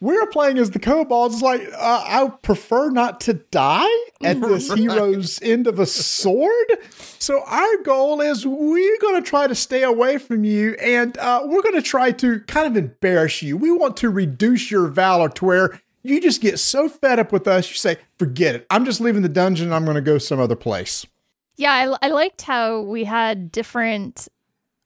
We're 0.00 0.26
playing 0.26 0.58
as 0.58 0.72
the 0.72 0.80
kobolds. 0.80 1.36
It's 1.36 1.42
like, 1.44 1.62
uh, 1.72 2.04
I 2.06 2.28
prefer 2.42 2.90
not 2.90 3.20
to 3.22 3.34
die 3.34 3.86
at 4.22 4.40
this 4.40 4.72
hero's 4.74 5.40
end 5.42 5.68
of 5.68 5.78
a 5.78 5.86
sword. 5.86 6.66
So 7.20 7.44
our 7.46 7.76
goal 7.84 8.20
is 8.20 8.44
we're 8.44 8.98
going 8.98 9.22
to 9.22 9.26
try 9.26 9.46
to 9.46 9.54
stay 9.54 9.84
away 9.84 10.18
from 10.18 10.42
you 10.42 10.74
and 10.74 11.16
uh, 11.18 11.42
we're 11.44 11.62
going 11.62 11.76
to 11.76 11.82
try 11.82 12.10
to 12.12 12.40
kind 12.40 12.66
of 12.66 12.76
embarrass 12.76 13.42
you. 13.42 13.56
We 13.56 13.70
want 13.70 13.96
to 13.98 14.10
reduce 14.10 14.72
your 14.72 14.88
valor 14.88 15.28
to 15.30 15.44
where 15.44 15.80
you 16.08 16.20
just 16.20 16.40
get 16.40 16.58
so 16.58 16.88
fed 16.88 17.18
up 17.18 17.32
with 17.32 17.46
us, 17.48 17.68
you 17.70 17.76
say, 17.76 17.96
forget 18.18 18.54
it. 18.54 18.66
I'm 18.70 18.84
just 18.84 19.00
leaving 19.00 19.22
the 19.22 19.28
dungeon. 19.28 19.72
I'm 19.72 19.84
going 19.84 19.96
to 19.96 20.00
go 20.00 20.18
some 20.18 20.40
other 20.40 20.56
place. 20.56 21.06
Yeah, 21.56 21.72
I, 22.00 22.06
I 22.06 22.10
liked 22.10 22.42
how 22.42 22.80
we 22.82 23.04
had 23.04 23.50
different 23.50 24.28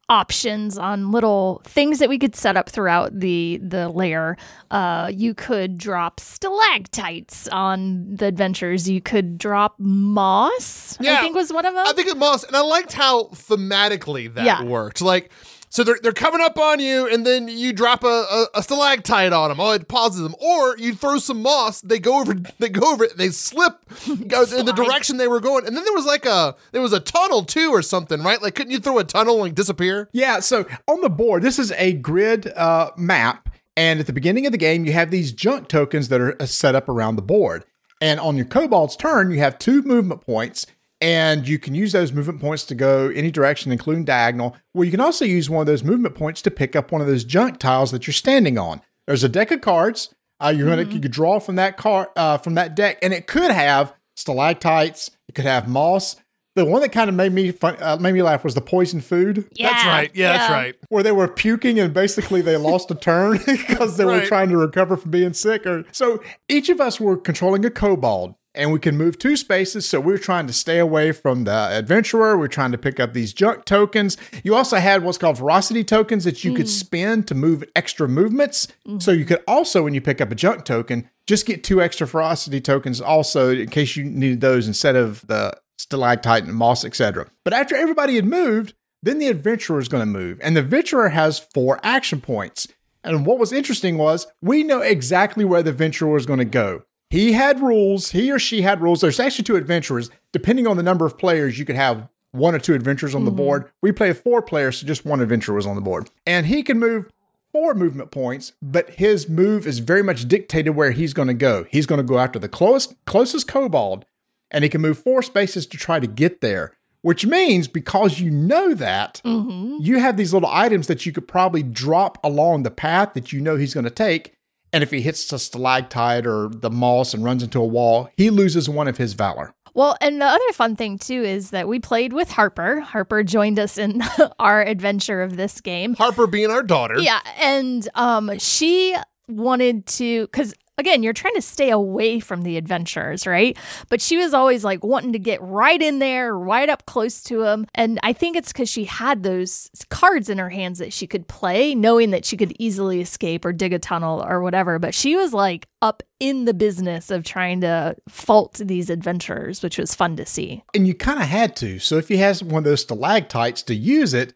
options 0.09 0.77
on 0.77 1.13
little 1.13 1.63
things 1.65 2.01
that 2.01 2.09
we 2.09 2.19
could 2.19 2.35
set 2.35 2.57
up 2.57 2.69
throughout 2.69 3.19
the 3.21 3.61
the 3.63 3.89
layer. 3.89 4.37
Uh, 4.71 5.09
you 5.15 5.35
could 5.35 5.79
drop 5.79 6.19
stalactites 6.19 7.47
on 7.49 8.17
the 8.17 8.27
adventures. 8.27 8.89
You 8.91 9.01
could 9.01 9.39
drop 9.39 9.77
moss. 9.79 10.97
Yeah, 11.01 11.11
I 11.11 11.15
Yeah. 11.15 11.21
think 11.23 11.37
was 11.37 11.53
one 11.53 11.65
of 11.65 11.75
them. 11.75 11.87
I 11.87 11.93
think 11.93 12.09
it 12.09 12.17
must, 12.17 12.45
and 12.47 12.57
I 12.57 12.61
liked 12.61 12.93
how 12.93 13.25
thematically 13.27 14.33
that 14.35 14.45
Yeah. 14.45 14.63
worked. 14.65 15.01
Like, 15.01 15.31
so 15.71 15.83
they're 15.83 15.99
they're 16.03 16.13
coming 16.13 16.43
up 16.43 16.59
on 16.59 16.81
you, 16.81 17.09
and 17.09 17.25
then 17.25 17.49
you 17.49 17.73
drop 17.73 18.05
a, 18.05 18.07
a, 18.07 18.47
a 18.57 18.63
stalactite 18.63 19.33
on 19.33 19.49
them. 19.49 19.59
Oh, 19.59 19.71
it 19.71 19.89
pauses 19.89 20.21
them, 20.21 20.35
or 20.39 20.77
you 20.77 20.95
throw 20.95 21.19
some 21.19 21.41
moss. 21.41 21.81
They 21.81 21.99
go 21.99 22.21
over, 22.21 22.35
they 22.59 22.69
go 22.69 22.93
over 22.93 23.05
it, 23.05 23.17
they 23.17 23.31
slip 23.31 23.79
in 24.07 24.29
the 24.29 24.75
direction 24.77 25.17
they 25.17 25.29
were 25.29 25.41
going, 25.41 25.67
and 25.67 25.75
then 25.75 25.85
there 25.85 25.95
was 25.95 26.05
like 26.07 26.27
a 26.27 26.55
there 26.73 26.83
was 26.83 26.93
a 26.93 27.01
tunnel 27.01 27.45
too, 27.45 27.71
or 27.71 27.81
something, 27.81 28.23
right? 28.23 28.43
Like, 28.43 28.57
couldn't 28.57 28.73
you 28.73 28.81
throw 28.81 28.99
a 28.99 29.05
tunnel 29.05 29.43
and 29.45 29.55
disappear? 29.55 30.11
Yeah, 30.13 30.41
so 30.41 30.67
on 30.87 31.01
the 31.01 31.09
board, 31.09 31.43
this 31.43 31.59
is 31.59 31.73
a 31.73 31.95
grid 31.95 32.49
uh, 32.49 32.91
map. 32.97 33.49
And 33.77 34.01
at 34.01 34.07
the 34.07 34.13
beginning 34.13 34.45
of 34.45 34.53
the 34.53 34.59
game, 34.59 34.85
you 34.85 34.93
have 34.93 35.11
these 35.11 35.33
junk 35.33 35.69
tokens 35.69 36.09
that 36.09 36.21
are 36.21 36.37
uh, 36.43 36.45
set 36.45 36.75
up 36.75 36.89
around 36.89 37.17
the 37.17 37.23
board. 37.23 37.65
And 38.01 38.19
on 38.19 38.37
your 38.37 38.45
kobold's 38.45 38.97
turn, 38.97 39.31
you 39.31 39.39
have 39.39 39.59
two 39.59 39.83
movement 39.83 40.23
points. 40.23 40.67
And 41.01 41.49
you 41.49 41.59
can 41.59 41.75
use 41.75 41.93
those 41.93 42.13
movement 42.13 42.41
points 42.41 42.65
to 42.65 42.75
go 42.75 43.09
any 43.09 43.31
direction, 43.31 43.73
including 43.73 44.05
diagonal. 44.05 44.57
Well, 44.75 44.85
you 44.85 44.91
can 44.91 45.01
also 45.01 45.25
use 45.25 45.49
one 45.49 45.63
of 45.63 45.67
those 45.67 45.83
movement 45.83 46.15
points 46.15 46.43
to 46.43 46.51
pick 46.51 46.77
up 46.77 46.93
one 46.93 47.01
of 47.01 47.07
those 47.07 47.25
junk 47.25 47.59
tiles 47.59 47.91
that 47.93 48.07
you're 48.07 48.13
standing 48.13 48.59
on. 48.59 48.83
There's 49.07 49.25
a 49.25 49.29
deck 49.29 49.51
of 49.51 49.63
cards. 49.63 50.15
Uh, 50.43 50.53
you're 50.57 50.69
gonna 50.69 50.91
you 50.91 51.01
could 51.01 51.11
draw 51.11 51.39
from 51.39 51.57
that 51.57 51.77
card 51.77 52.09
uh, 52.17 52.39
from 52.39 52.55
that 52.55 52.75
deck, 52.75 52.99
and 53.03 53.13
it 53.13 53.27
could 53.27 53.51
have 53.51 53.95
stalactites. 54.17 55.11
It 55.29 55.35
could 55.35 55.45
have 55.45 55.69
moss. 55.69 56.17
The 56.57 56.65
one 56.65 56.81
that 56.83 56.91
kind 56.91 57.09
of 57.09 57.15
made 57.15 57.33
me 57.33 57.53
fun, 57.53 57.77
uh, 57.81 57.97
made 58.01 58.13
me 58.13 58.23
laugh 58.23 58.43
was 58.43 58.55
the 58.55 58.61
poison 58.61 59.01
food 59.01 59.49
yeah, 59.53 59.71
that's 59.71 59.85
right. 59.85 60.11
Yeah, 60.15 60.33
that's 60.33 60.51
right. 60.51 60.77
where 60.89 61.03
they 61.03 61.13
were 61.13 61.29
puking 61.29 61.79
and 61.79 61.95
basically 61.95 62.41
they 62.41 62.57
lost 62.57 62.91
a 62.91 62.97
turn 62.97 63.39
because 63.47 63.97
they 63.97 64.05
were 64.05 64.27
trying 64.27 64.49
to 64.49 64.57
recover 64.57 64.97
from 64.97 65.13
being 65.13 65.33
sick. 65.33 65.65
Or 65.65 65.85
so 65.93 66.21
each 66.49 66.69
of 66.69 66.81
us 66.81 66.99
were 66.99 67.17
controlling 67.17 67.65
a 67.65 67.71
kobold. 67.71 68.35
And 68.55 68.73
we 68.73 68.81
can 68.81 68.97
move 68.97 69.17
two 69.17 69.37
spaces, 69.37 69.89
so 69.89 70.01
we're 70.01 70.19
trying 70.19 70.49
to 70.49 70.53
stay 70.53 70.79
away 70.79 71.13
from 71.13 71.45
the 71.45 71.53
adventurer. 71.53 72.37
We 72.37 72.47
are 72.47 72.49
trying 72.49 72.73
to 72.73 72.79
pick 72.79 72.99
up 72.99 73.13
these 73.13 73.33
junk 73.33 73.65
tokens. 73.65 74.17
You 74.43 74.57
also 74.57 74.79
had 74.79 75.05
what's 75.05 75.19
called 75.19 75.39
ferocity 75.39 75.85
tokens 75.85 76.25
that 76.25 76.43
you 76.43 76.53
could 76.55 76.67
mm. 76.67 76.71
spend 76.71 77.29
to 77.29 77.37
move 77.37 77.63
extra 77.77 78.09
movements. 78.09 78.67
So 78.99 79.13
you 79.13 79.21
mm-hmm. 79.21 79.29
could 79.29 79.45
also, 79.47 79.85
when 79.85 79.95
you 79.95 80.01
pick 80.01 80.21
up 80.21 80.33
a 80.33 80.35
junk 80.35 80.65
token, 80.65 81.09
just 81.29 81.47
get 81.47 81.63
two 81.63 81.81
extra 81.81 82.09
ferocity 82.09 82.61
tokens 82.61 83.01
also 83.01 83.51
in 83.51 83.69
case 83.69 83.95
you 83.95 84.03
needed 84.03 84.41
those 84.41 84.67
instead 84.67 84.97
of 84.97 85.25
the 85.29 85.57
stalactite 85.79 86.43
and 86.43 86.55
moss, 86.55 86.85
etc. 86.85 87.29
But 87.45 87.53
after 87.53 87.77
everybody 87.77 88.17
had 88.17 88.25
moved, 88.25 88.75
then 89.03 89.19
the 89.19 89.29
adventurer 89.29 89.79
is 89.79 89.89
going 89.89 90.03
to 90.03 90.07
move, 90.07 90.39
and 90.43 90.57
the 90.57 90.61
adventurer 90.61 91.11
has 91.11 91.39
four 91.39 91.81
action 91.83 92.21
points. 92.21 92.69
And 93.03 93.25
what 93.25 93.39
was 93.39 93.53
interesting 93.53 93.97
was 93.97 94.27
we 94.43 94.63
know 94.63 94.81
exactly 94.81 95.45
where 95.45 95.63
the 95.63 95.71
adventurer 95.71 96.17
is 96.17 96.27
going 96.27 96.39
to 96.39 96.45
go. 96.45 96.83
He 97.11 97.33
had 97.33 97.61
rules, 97.61 98.13
he 98.13 98.31
or 98.31 98.39
she 98.39 98.63
had 98.63 98.81
rules. 98.81 99.01
There's 99.01 99.21
actually 99.21 99.45
two 99.45 99.57
adventurers. 99.57 100.11
Depending 100.33 100.69
on 100.69 100.77
the 100.77 100.83
number 100.83 101.05
of 101.05 101.19
players, 101.19 101.59
you 101.59 101.65
could 101.65 101.77
have 101.77 102.09
one 102.31 102.55
or 102.55 102.61
two 102.61 102.75
adventurers 102.75 103.17
on 103.17 103.25
the 103.25 103.31
mm-hmm. 103.31 103.39
board. 103.39 103.71
We 103.83 103.91
played 103.91 104.17
four 104.17 104.43
players, 104.43 104.79
so 104.79 104.87
just 104.87 105.05
one 105.05 105.21
adventurer 105.21 105.57
was 105.57 105.67
on 105.67 105.75
the 105.75 105.83
board. 105.83 106.09
And 106.25 106.47
he 106.47 106.63
can 106.63 106.79
move 106.79 107.11
four 107.53 107.75
movement 107.75 108.13
points, 108.13 108.53
but 108.63 108.91
his 108.91 109.29
move 109.29 109.67
is 109.67 109.81
very 109.81 110.03
much 110.03 110.29
dictated 110.29 110.77
where 110.77 110.93
he's 110.93 111.13
going 111.13 111.27
to 111.27 111.35
go. 111.35 111.67
He's 111.69 111.87
going 111.87 111.99
to 111.99 112.05
go 112.05 112.19
after 112.19 112.39
the 112.39 112.49
closest 112.49 112.95
closest 113.07 113.49
kobold, 113.49 114.05
and 114.51 114.63
he 114.63 114.71
can 114.71 114.81
move 114.81 114.99
four 114.99 115.23
spaces 115.23 115.67
to 115.67 115.77
try 115.77 116.01
to 116.01 116.07
get 116.07 116.41
there. 116.41 116.77
Which 117.03 117.25
means 117.25 117.67
because 117.67 118.21
you 118.21 118.31
know 118.31 118.75
that, 118.75 119.23
mm-hmm. 119.25 119.79
you 119.81 119.99
have 120.01 120.19
these 120.19 120.35
little 120.35 120.51
items 120.51 120.87
that 120.87 121.07
you 121.07 121.13
could 121.13 121.27
probably 121.27 121.63
drop 121.63 122.19
along 122.23 122.63
the 122.63 122.71
path 122.71 123.15
that 123.15 123.33
you 123.33 123.41
know 123.41 123.57
he's 123.57 123.73
going 123.73 123.85
to 123.85 123.91
take. 123.91 124.37
And 124.73 124.83
if 124.83 124.91
he 124.91 125.01
hits 125.01 125.33
a 125.33 125.39
stalactite 125.39 126.27
or 126.27 126.49
the 126.49 126.71
moss 126.71 127.13
and 127.15 127.25
runs 127.25 127.43
into 127.43 127.61
a 127.61 127.67
wall, 127.67 128.09
he 128.17 128.31
loses 128.31 128.69
one 128.69 128.89
of 128.89 128.99
his 128.99 129.15
valor. 129.15 129.53
Well, 129.75 129.97
and 130.01 130.21
the 130.21 130.27
other 130.27 130.53
fun 130.53 130.77
thing 130.77 130.99
too 130.99 131.23
is 131.23 131.51
that 131.51 131.69
we 131.69 131.79
played 131.79 132.13
with 132.13 132.31
Harper. 132.31 132.81
Harper 132.81 133.23
joined 133.23 133.59
us 133.59 133.79
in 133.79 134.03
our 134.39 134.63
adventure 134.63 135.23
of 135.23 135.37
this 135.37 135.61
game. 135.61 135.95
Harper 135.95 136.27
being 136.27 136.51
our 136.51 136.63
daughter. 136.63 136.99
Yeah, 136.99 137.21
and 137.41 137.89
um 137.95 138.39
she 138.39 138.97
wanted 139.29 139.87
to 139.87 140.27
cuz 140.29 140.55
again, 140.81 141.05
you're 141.05 141.13
trying 141.13 141.35
to 141.35 141.43
stay 141.43 141.71
away 141.71 142.19
from 142.19 142.43
the 142.43 142.57
adventurers, 142.57 143.27
right? 143.27 143.57
But 143.89 144.01
she 144.01 144.17
was 144.17 144.35
always 144.35 144.65
like 144.65 144.83
wanting 144.83 145.13
to 145.13 145.19
get 145.19 145.41
right 145.41 145.81
in 145.81 146.01
there, 146.01 146.37
right 146.37 146.69
up 146.69 146.87
close 146.87 147.23
to 147.25 147.43
them. 147.43 147.67
And 147.75 148.01
I 148.03 148.13
think 148.13 148.37
it's 148.37 148.53
cuz 148.53 148.69
she 148.69 148.85
had 148.85 149.23
those 149.23 149.71
cards 149.91 150.29
in 150.29 150.39
her 150.39 150.51
hands 150.51 150.79
that 150.79 150.93
she 150.93 151.07
could 151.07 151.29
play, 151.29 151.75
knowing 151.75 152.11
that 152.11 152.25
she 152.25 152.37
could 152.37 152.55
easily 152.59 153.01
escape 153.01 153.45
or 153.45 153.53
dig 153.53 153.73
a 153.73 153.79
tunnel 153.79 154.25
or 154.27 154.41
whatever, 154.41 154.79
but 154.79 154.95
she 154.95 155.15
was 155.15 155.33
like 155.33 155.67
up 155.83 156.03
in 156.19 156.45
the 156.45 156.55
business 156.55 157.11
of 157.11 157.25
trying 157.25 157.61
to 157.61 157.97
fault 158.09 158.61
these 158.65 158.91
adventurers, 158.91 159.63
which 159.63 159.79
was 159.79 159.95
fun 159.95 160.17
to 160.17 160.27
see. 160.27 160.63
And 160.75 160.87
you 160.87 160.95
kind 160.95 161.21
of 161.21 161.27
had 161.27 161.57
to. 161.57 161.79
So 161.79 161.97
if 161.97 162.11
you 162.11 162.19
had 162.19 162.41
one 162.43 162.59
of 162.59 162.65
those 162.65 162.83
stalactites 162.83 163.63
to 163.65 163.75
use 163.75 164.15
it, 164.15 164.35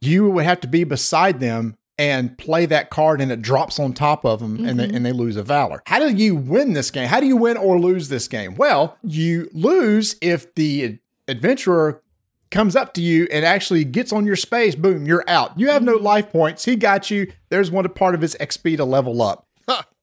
you 0.00 0.28
would 0.28 0.44
have 0.44 0.60
to 0.60 0.68
be 0.68 0.84
beside 0.84 1.40
them 1.40 1.76
and 1.98 2.36
play 2.38 2.66
that 2.66 2.90
card 2.90 3.20
and 3.20 3.30
it 3.30 3.42
drops 3.42 3.78
on 3.78 3.92
top 3.92 4.24
of 4.24 4.40
them 4.40 4.64
and, 4.64 4.78
they, 4.78 4.86
mm-hmm. 4.86 4.96
and 4.96 5.06
they 5.06 5.12
lose 5.12 5.36
a 5.36 5.42
valor. 5.42 5.82
How 5.86 5.98
do 5.98 6.08
you 6.08 6.34
win 6.34 6.72
this 6.72 6.90
game? 6.90 7.08
How 7.08 7.20
do 7.20 7.26
you 7.26 7.36
win 7.36 7.56
or 7.56 7.78
lose 7.78 8.08
this 8.08 8.28
game? 8.28 8.54
Well, 8.54 8.96
you 9.02 9.48
lose 9.52 10.16
if 10.20 10.54
the 10.54 10.98
adventurer 11.28 12.02
comes 12.50 12.76
up 12.76 12.94
to 12.94 13.00
you 13.00 13.28
and 13.30 13.44
actually 13.44 13.84
gets 13.84 14.12
on 14.12 14.26
your 14.26 14.36
space. 14.36 14.74
Boom, 14.74 15.06
you're 15.06 15.24
out. 15.28 15.58
You 15.58 15.68
have 15.70 15.82
no 15.82 15.96
mm-hmm. 15.96 16.04
life 16.04 16.30
points. 16.30 16.64
He 16.64 16.76
got 16.76 17.10
you. 17.10 17.32
There's 17.50 17.70
one 17.70 17.88
part 17.90 18.14
of 18.14 18.20
his 18.20 18.36
XP 18.40 18.76
to 18.76 18.84
level 18.84 19.22
up. 19.22 19.46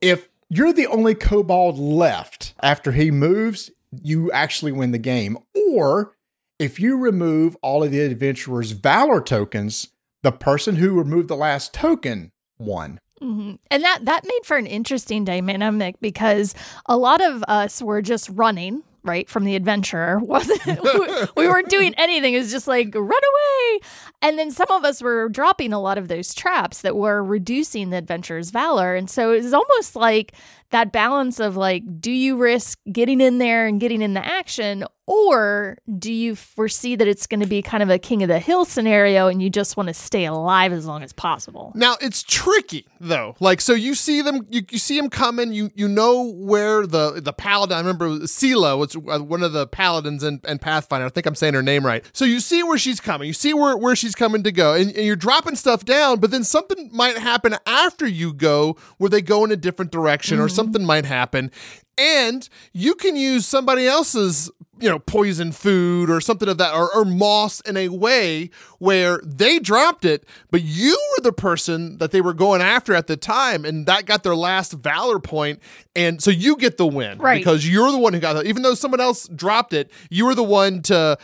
If 0.02 0.30
you're 0.50 0.74
the 0.74 0.88
only 0.88 1.16
kobold 1.16 1.78
left 1.78 2.54
after 2.64 2.92
he 2.94 3.12
moves, 3.12 3.70
you 3.92 4.32
actually 4.32 4.72
win 4.72 4.92
the 4.92 4.98
game. 4.98 5.38
Or 5.74 6.16
if 6.58 6.80
you 6.80 6.98
remove 6.98 7.56
all 7.62 7.84
of 7.84 7.92
the 7.92 8.00
adventurer's 8.02 8.72
valor 8.72 9.22
tokens, 9.22 9.90
the 10.24 10.32
person 10.32 10.76
who 10.78 10.98
removed 10.98 11.28
the 11.30 11.36
last 11.36 11.74
token 11.74 12.32
won. 12.58 13.00
hmm 13.22 13.54
And 13.72 13.84
that 13.84 14.06
that 14.06 14.26
made 14.26 14.42
for 14.46 14.58
an 14.58 14.66
interesting 14.68 15.24
dynamic 15.26 15.96
because 16.02 16.54
a 16.88 16.98
lot 16.98 17.22
of 17.22 17.44
us 17.48 17.82
were 17.82 18.02
just 18.02 18.30
running 18.30 18.84
right 19.04 19.30
from 19.30 19.46
the 19.46 19.56
adventurer. 19.56 20.20
Wasn't 20.22 20.66
we- 20.66 21.28
we 21.38 21.48
weren't 21.48 21.70
doing 21.70 21.94
anything. 21.98 22.34
It 22.34 22.40
was 22.40 22.52
just 22.52 22.68
like 22.68 22.94
run 22.94 23.06
away. 23.10 23.80
And 24.22 24.38
then 24.38 24.52
some 24.52 24.70
of 24.70 24.84
us 24.84 25.02
were 25.02 25.30
dropping 25.30 25.72
a 25.72 25.80
lot 25.80 25.98
of 25.98 26.10
those 26.10 26.34
traps 26.34 26.82
that 26.82 26.98
were 26.98 27.24
reducing 27.24 27.90
the 27.92 27.98
adventurer's 27.98 28.50
valor. 28.52 28.96
And 28.96 29.10
so 29.10 29.32
it 29.32 29.42
was 29.44 29.54
almost 29.54 29.96
like 29.96 30.34
that 30.72 30.92
balance 30.92 31.40
of 31.40 31.56
like 31.58 31.84
do 32.00 32.12
you 32.12 32.38
risk 32.38 32.80
getting 32.92 33.22
in 33.22 33.38
there 33.38 33.68
and 33.68 33.80
getting 33.80 34.02
in 34.02 34.14
the 34.14 34.26
action 34.26 34.86
or 35.06 35.78
do 35.98 36.14
you 36.14 36.36
foresee 36.36 36.96
that 36.96 37.08
it's 37.08 37.26
going 37.26 37.40
to 37.40 37.48
be 37.48 37.62
kind 37.64 37.82
of 37.82 37.90
a 37.90 37.98
king 37.98 38.22
of 38.22 38.30
the 38.30 38.40
hill 38.40 38.66
scenario 38.66 39.28
and 39.28 39.42
you 39.42 39.50
just 39.50 39.76
want 39.76 39.88
to 39.88 39.94
stay 39.94 40.26
alive 40.26 40.72
as 40.72 40.86
long 40.86 41.02
as 41.04 41.14
possible 41.14 41.72
Now 41.76 41.96
it's 42.02 42.24
tricky 42.24 42.86
though. 43.00 43.36
Like 43.40 43.62
so, 43.62 43.74
you 43.74 43.96
see 43.96 44.22
them, 44.22 44.46
you, 44.50 44.62
you 44.70 44.78
see 44.78 45.00
them 45.00 45.10
coming. 45.10 45.54
You 45.54 45.72
you 45.76 45.88
know 45.88 46.32
where 46.32 46.86
the 46.86 47.22
the 47.22 47.34
paladin. 47.34 47.76
I 47.76 47.80
remember 47.80 48.28
Seelah 48.28 48.78
was 48.78 48.96
uh, 48.96 49.20
one 49.20 49.44
of 49.44 49.54
the 49.54 49.68
paladins 49.68 50.24
and, 50.24 50.44
in 50.46 50.60
Pathfinder. 50.60 51.06
I 51.06 51.10
think 51.10 51.26
I'm 51.26 51.36
saying 51.36 51.54
her 51.54 51.64
name 51.64 51.86
right. 51.86 52.04
So 52.14 52.26
you 52.26 52.40
see 52.40 52.64
where 52.64 52.78
she's 52.78 53.00
coming. 53.00 53.28
You 53.28 53.34
see 53.34 53.54
where 53.54 53.78
where 53.78 53.96
she's 53.96 54.16
coming 54.16 54.44
to 54.44 54.52
go, 54.52 54.74
and, 54.74 54.92
and 54.96 55.06
you're 55.06 55.16
dropping 55.16 55.56
stuff 55.56 55.86
down. 55.86 56.20
But 56.20 56.32
then 56.32 56.44
something 56.44 56.90
might 56.94 57.18
happen 57.18 57.56
after 57.66 58.08
you 58.08 58.34
go, 58.34 58.78
where 58.98 59.10
they 59.10 59.22
go 59.22 59.44
in 59.44 59.52
a 59.52 59.58
different 59.58 59.92
direction, 59.92 60.40
or 60.40 60.50
something 60.60 60.86
might 60.86 61.06
happen, 61.06 61.52
and 61.98 62.48
you 62.74 62.96
can 62.96 63.16
use 63.16 63.46
somebody 63.46 63.88
else's 63.88 64.52
you 64.80 64.90
know 64.90 65.00
poison 65.00 65.52
food 65.52 66.10
or 66.10 66.22
something 66.22 66.48
of 66.50 66.58
that 66.58 66.74
or, 66.74 66.94
or 66.96 67.04
moss 67.06 67.60
in 67.62 67.76
a 67.78 67.90
way 67.90 68.50
where 68.78 69.20
they 69.26 69.60
dropped 69.60 70.06
it 70.06 70.26
but 70.52 70.62
you 70.64 70.98
were 71.18 71.24
the 71.24 71.34
person 71.34 71.98
that 71.98 72.12
they 72.12 72.22
were 72.22 72.34
going 72.34 72.62
after 72.62 72.94
at 72.94 73.08
the 73.08 73.18
time 73.18 73.66
and 73.66 73.86
that 73.86 74.06
got 74.06 74.24
their 74.24 74.36
last 74.36 74.74
valor 74.74 75.20
point 75.20 75.60
and 75.96 76.22
so 76.24 76.32
you 76.32 76.56
get 76.56 76.78
the 76.78 76.88
win 76.88 77.18
Right. 77.18 77.40
because 77.40 77.68
you're 77.68 77.92
the 77.92 77.98
one 77.98 78.14
who 78.14 78.20
got 78.20 78.34
that. 78.34 78.46
even 78.46 78.62
though 78.62 78.74
someone 78.74 79.02
else 79.02 79.28
dropped 79.28 79.74
it 79.74 79.92
you 80.10 80.26
were 80.26 80.36
the 80.36 80.44
one 80.44 80.82
to 80.84 81.18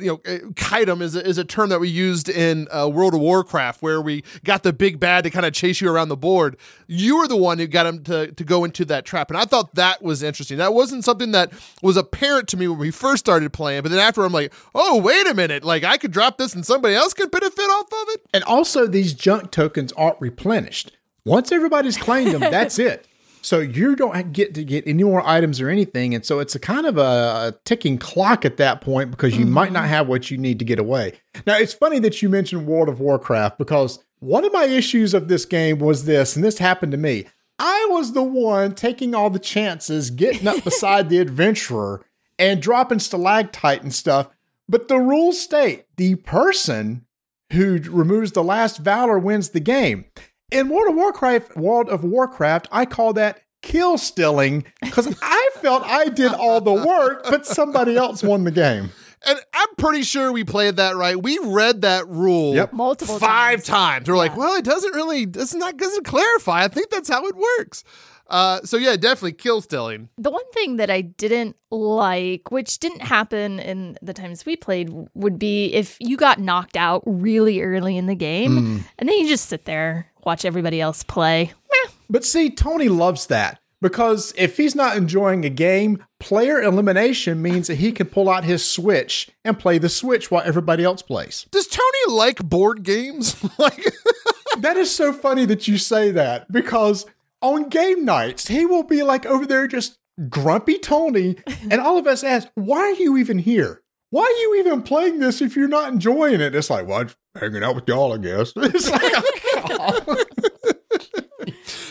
you 0.00 0.06
know 0.24 0.50
kite 0.56 0.88
'em 0.88 1.02
is 1.02 1.14
a, 1.16 1.26
is 1.26 1.36
a 1.38 1.44
term 1.44 1.68
that 1.68 1.80
we 1.80 1.88
used 1.88 2.28
in 2.28 2.66
uh, 2.72 2.88
world 2.88 3.14
of 3.14 3.20
warcraft 3.20 3.82
where 3.82 4.00
we 4.00 4.24
got 4.44 4.62
the 4.62 4.72
big 4.72 4.98
bad 4.98 5.24
to 5.24 5.30
kind 5.30 5.44
of 5.46 5.52
chase 5.52 5.80
you 5.80 5.90
around 5.90 6.08
the 6.08 6.16
board 6.16 6.56
you 6.86 7.16
were 7.18 7.28
the 7.28 7.36
one 7.36 7.58
who 7.58 7.66
got 7.66 7.86
him 7.86 8.02
to, 8.04 8.30
to 8.32 8.44
go 8.44 8.64
into 8.64 8.84
that 8.84 9.04
trap 9.04 9.30
and 9.30 9.36
i 9.38 9.44
thought 9.44 9.74
that 9.74 10.02
was 10.02 10.22
interesting 10.22 10.56
that 10.58 10.72
wasn't 10.72 11.04
something 11.04 11.32
that 11.32 11.52
was 11.82 11.96
apparent 11.96 12.48
to 12.48 12.56
me 12.56 12.66
when 12.68 12.78
we 12.78 12.90
first 12.94 13.20
started 13.20 13.52
playing 13.52 13.82
but 13.82 13.90
then 13.90 14.00
after 14.00 14.24
i'm 14.24 14.32
like 14.32 14.52
oh 14.74 15.00
wait 15.00 15.26
a 15.26 15.34
minute 15.34 15.64
like 15.64 15.84
i 15.84 15.96
could 15.96 16.10
drop 16.12 16.38
this 16.38 16.54
and 16.54 16.64
somebody 16.64 16.94
else 16.94 17.12
could 17.14 17.30
benefit 17.30 17.62
off 17.62 17.86
of 17.86 18.08
it 18.14 18.20
And 18.32 18.44
also, 18.44 18.86
these 18.86 19.12
junk 19.14 19.50
tokens 19.50 19.92
aren't 19.92 20.20
replenished. 20.20 20.92
Once 21.24 21.52
everybody's 21.52 21.96
claimed 21.96 22.32
them, 22.32 22.40
that's 22.40 22.78
it. 22.78 23.06
So 23.42 23.60
you 23.60 23.94
don't 23.94 24.32
get 24.32 24.54
to 24.54 24.64
get 24.64 24.86
any 24.86 25.04
more 25.04 25.22
items 25.26 25.60
or 25.60 25.68
anything. 25.68 26.14
And 26.14 26.24
so 26.24 26.38
it's 26.40 26.54
a 26.54 26.58
kind 26.58 26.86
of 26.86 26.96
a, 26.98 27.54
ticking 27.64 27.98
clock 27.98 28.44
at 28.44 28.56
that 28.56 28.80
point 28.80 29.10
because 29.10 29.36
you 29.36 29.44
might 29.46 29.70
not 29.72 29.86
have 29.86 30.08
what 30.08 30.30
you 30.30 30.38
need 30.38 30.58
to 30.58 30.64
get 30.64 30.78
away. 30.78 31.12
Now, 31.46 31.58
it's 31.58 31.74
funny 31.74 31.98
that 32.00 32.22
you 32.22 32.28
mentioned 32.28 32.66
World 32.66 32.88
of 32.88 33.00
Warcraft 33.00 33.58
because 33.58 34.02
one 34.20 34.44
of 34.44 34.52
my 34.52 34.64
issues 34.64 35.12
of 35.14 35.28
this 35.28 35.44
game 35.44 35.78
was 35.78 36.06
this, 36.06 36.34
and 36.36 36.44
this 36.44 36.58
happened 36.58 36.92
to 36.92 36.98
me. 36.98 37.26
I 37.58 37.86
was 37.90 38.12
the 38.12 38.22
one 38.22 38.74
taking 38.74 39.14
all 39.14 39.30
the 39.30 39.38
chances, 39.38 40.10
getting 40.10 40.48
up 40.48 40.64
beside 40.70 41.08
the 41.08 41.18
adventurer 41.18 42.04
and 42.38 42.60
dropping 42.62 42.98
stalactite 42.98 43.82
and 43.82 43.94
stuff. 43.94 44.28
But 44.68 44.88
the 44.88 44.98
rules 44.98 45.40
state 45.40 45.86
the 45.96 46.16
person 46.16 47.06
who 47.52 47.78
removes 47.90 48.32
the 48.32 48.42
last 48.44 48.78
valor 48.78 49.18
wins 49.18 49.50
the 49.50 49.60
game. 49.60 50.06
In 50.50 50.68
World 50.68 50.90
of 50.90 50.96
Warcraft, 50.96 51.56
World 51.56 51.88
of 51.88 52.04
Warcraft, 52.04 52.68
I 52.72 52.84
call 52.86 53.12
that 53.14 53.42
kill 53.62 53.98
stealing 53.98 54.64
because 54.82 55.16
I 55.22 55.50
felt 55.56 55.82
I 55.84 56.08
did 56.08 56.32
all 56.32 56.60
the 56.60 56.72
work, 56.72 57.24
but 57.24 57.46
somebody 57.46 57.96
else 57.96 58.22
won 58.22 58.44
the 58.44 58.50
game. 58.50 58.90
And 59.26 59.38
I'm 59.54 59.74
pretty 59.78 60.02
sure 60.02 60.32
we 60.32 60.44
played 60.44 60.76
that 60.76 60.96
right. 60.96 61.20
We 61.20 61.38
read 61.42 61.80
that 61.80 62.06
rule 62.08 62.54
Yep. 62.54 62.74
Multiple 62.74 63.18
five 63.18 63.64
times. 63.64 63.66
times. 63.66 64.08
We're 64.08 64.18
like, 64.18 64.36
well, 64.36 64.54
it 64.56 64.64
doesn't 64.66 64.94
really, 64.94 65.24
doesn't 65.24 65.58
not 65.58 65.76
doesn't 65.78 66.04
clarify. 66.04 66.64
I 66.64 66.68
think 66.68 66.90
that's 66.90 67.08
how 67.08 67.24
it 67.26 67.34
works. 67.34 67.84
Uh, 68.28 68.60
so 68.62 68.76
yeah, 68.76 68.96
definitely 68.96 69.32
kill 69.32 69.60
stealing. 69.60 70.08
The 70.16 70.30
one 70.30 70.50
thing 70.52 70.76
that 70.76 70.90
I 70.90 71.02
didn't 71.02 71.56
like, 71.70 72.50
which 72.50 72.78
didn't 72.78 73.02
happen 73.02 73.58
in 73.60 73.98
the 74.02 74.14
times 74.14 74.46
we 74.46 74.56
played, 74.56 74.90
would 75.14 75.38
be 75.38 75.66
if 75.74 75.96
you 76.00 76.16
got 76.16 76.38
knocked 76.38 76.76
out 76.76 77.02
really 77.06 77.60
early 77.60 77.96
in 77.96 78.06
the 78.06 78.14
game 78.14 78.84
and 78.98 79.08
then 79.08 79.16
you 79.18 79.28
just 79.28 79.48
sit 79.48 79.64
there, 79.64 80.10
watch 80.24 80.44
everybody 80.44 80.80
else 80.80 81.02
play. 81.02 81.52
Meh. 81.70 81.90
But 82.08 82.24
see, 82.24 82.50
Tony 82.50 82.88
loves 82.88 83.26
that 83.26 83.60
because 83.80 84.32
if 84.36 84.56
he's 84.56 84.74
not 84.74 84.96
enjoying 84.96 85.44
a 85.44 85.50
game, 85.50 86.04
player 86.18 86.62
elimination 86.62 87.42
means 87.42 87.66
that 87.66 87.76
he 87.76 87.92
can 87.92 88.06
pull 88.06 88.30
out 88.30 88.44
his 88.44 88.64
Switch 88.68 89.28
and 89.44 89.58
play 89.58 89.78
the 89.78 89.88
Switch 89.88 90.30
while 90.30 90.42
everybody 90.44 90.84
else 90.84 91.02
plays. 91.02 91.46
Does 91.50 91.66
Tony 91.66 92.16
like 92.16 92.42
board 92.42 92.82
games? 92.82 93.36
like, 93.58 93.84
That 94.58 94.76
is 94.76 94.94
so 94.94 95.12
funny 95.12 95.44
that 95.46 95.66
you 95.66 95.78
say 95.78 96.12
that 96.12 96.50
because 96.50 97.06
on 97.44 97.68
game 97.68 98.04
nights, 98.04 98.48
he 98.48 98.64
will 98.64 98.82
be 98.82 99.02
like 99.02 99.26
over 99.26 99.46
there 99.46 99.68
just 99.68 99.98
grumpy 100.28 100.78
Tony, 100.78 101.36
and 101.70 101.80
all 101.80 101.98
of 101.98 102.06
us 102.06 102.24
ask, 102.24 102.48
Why 102.54 102.78
are 102.80 102.94
you 102.94 103.16
even 103.16 103.38
here? 103.38 103.82
Why 104.10 104.22
are 104.22 104.42
you 104.42 104.60
even 104.60 104.82
playing 104.82 105.18
this 105.18 105.42
if 105.42 105.56
you're 105.56 105.66
not 105.66 105.92
enjoying 105.92 106.40
it? 106.40 106.54
It's 106.54 106.70
like, 106.70 106.86
well, 106.86 107.00
I'm 107.00 107.10
hanging 107.34 107.64
out 107.64 107.74
with 107.74 107.88
y'all, 107.88 108.12
I 108.12 108.18
guess. 108.18 108.52
It's 108.56 108.88
like, 108.88 109.02
oh, 109.56 110.24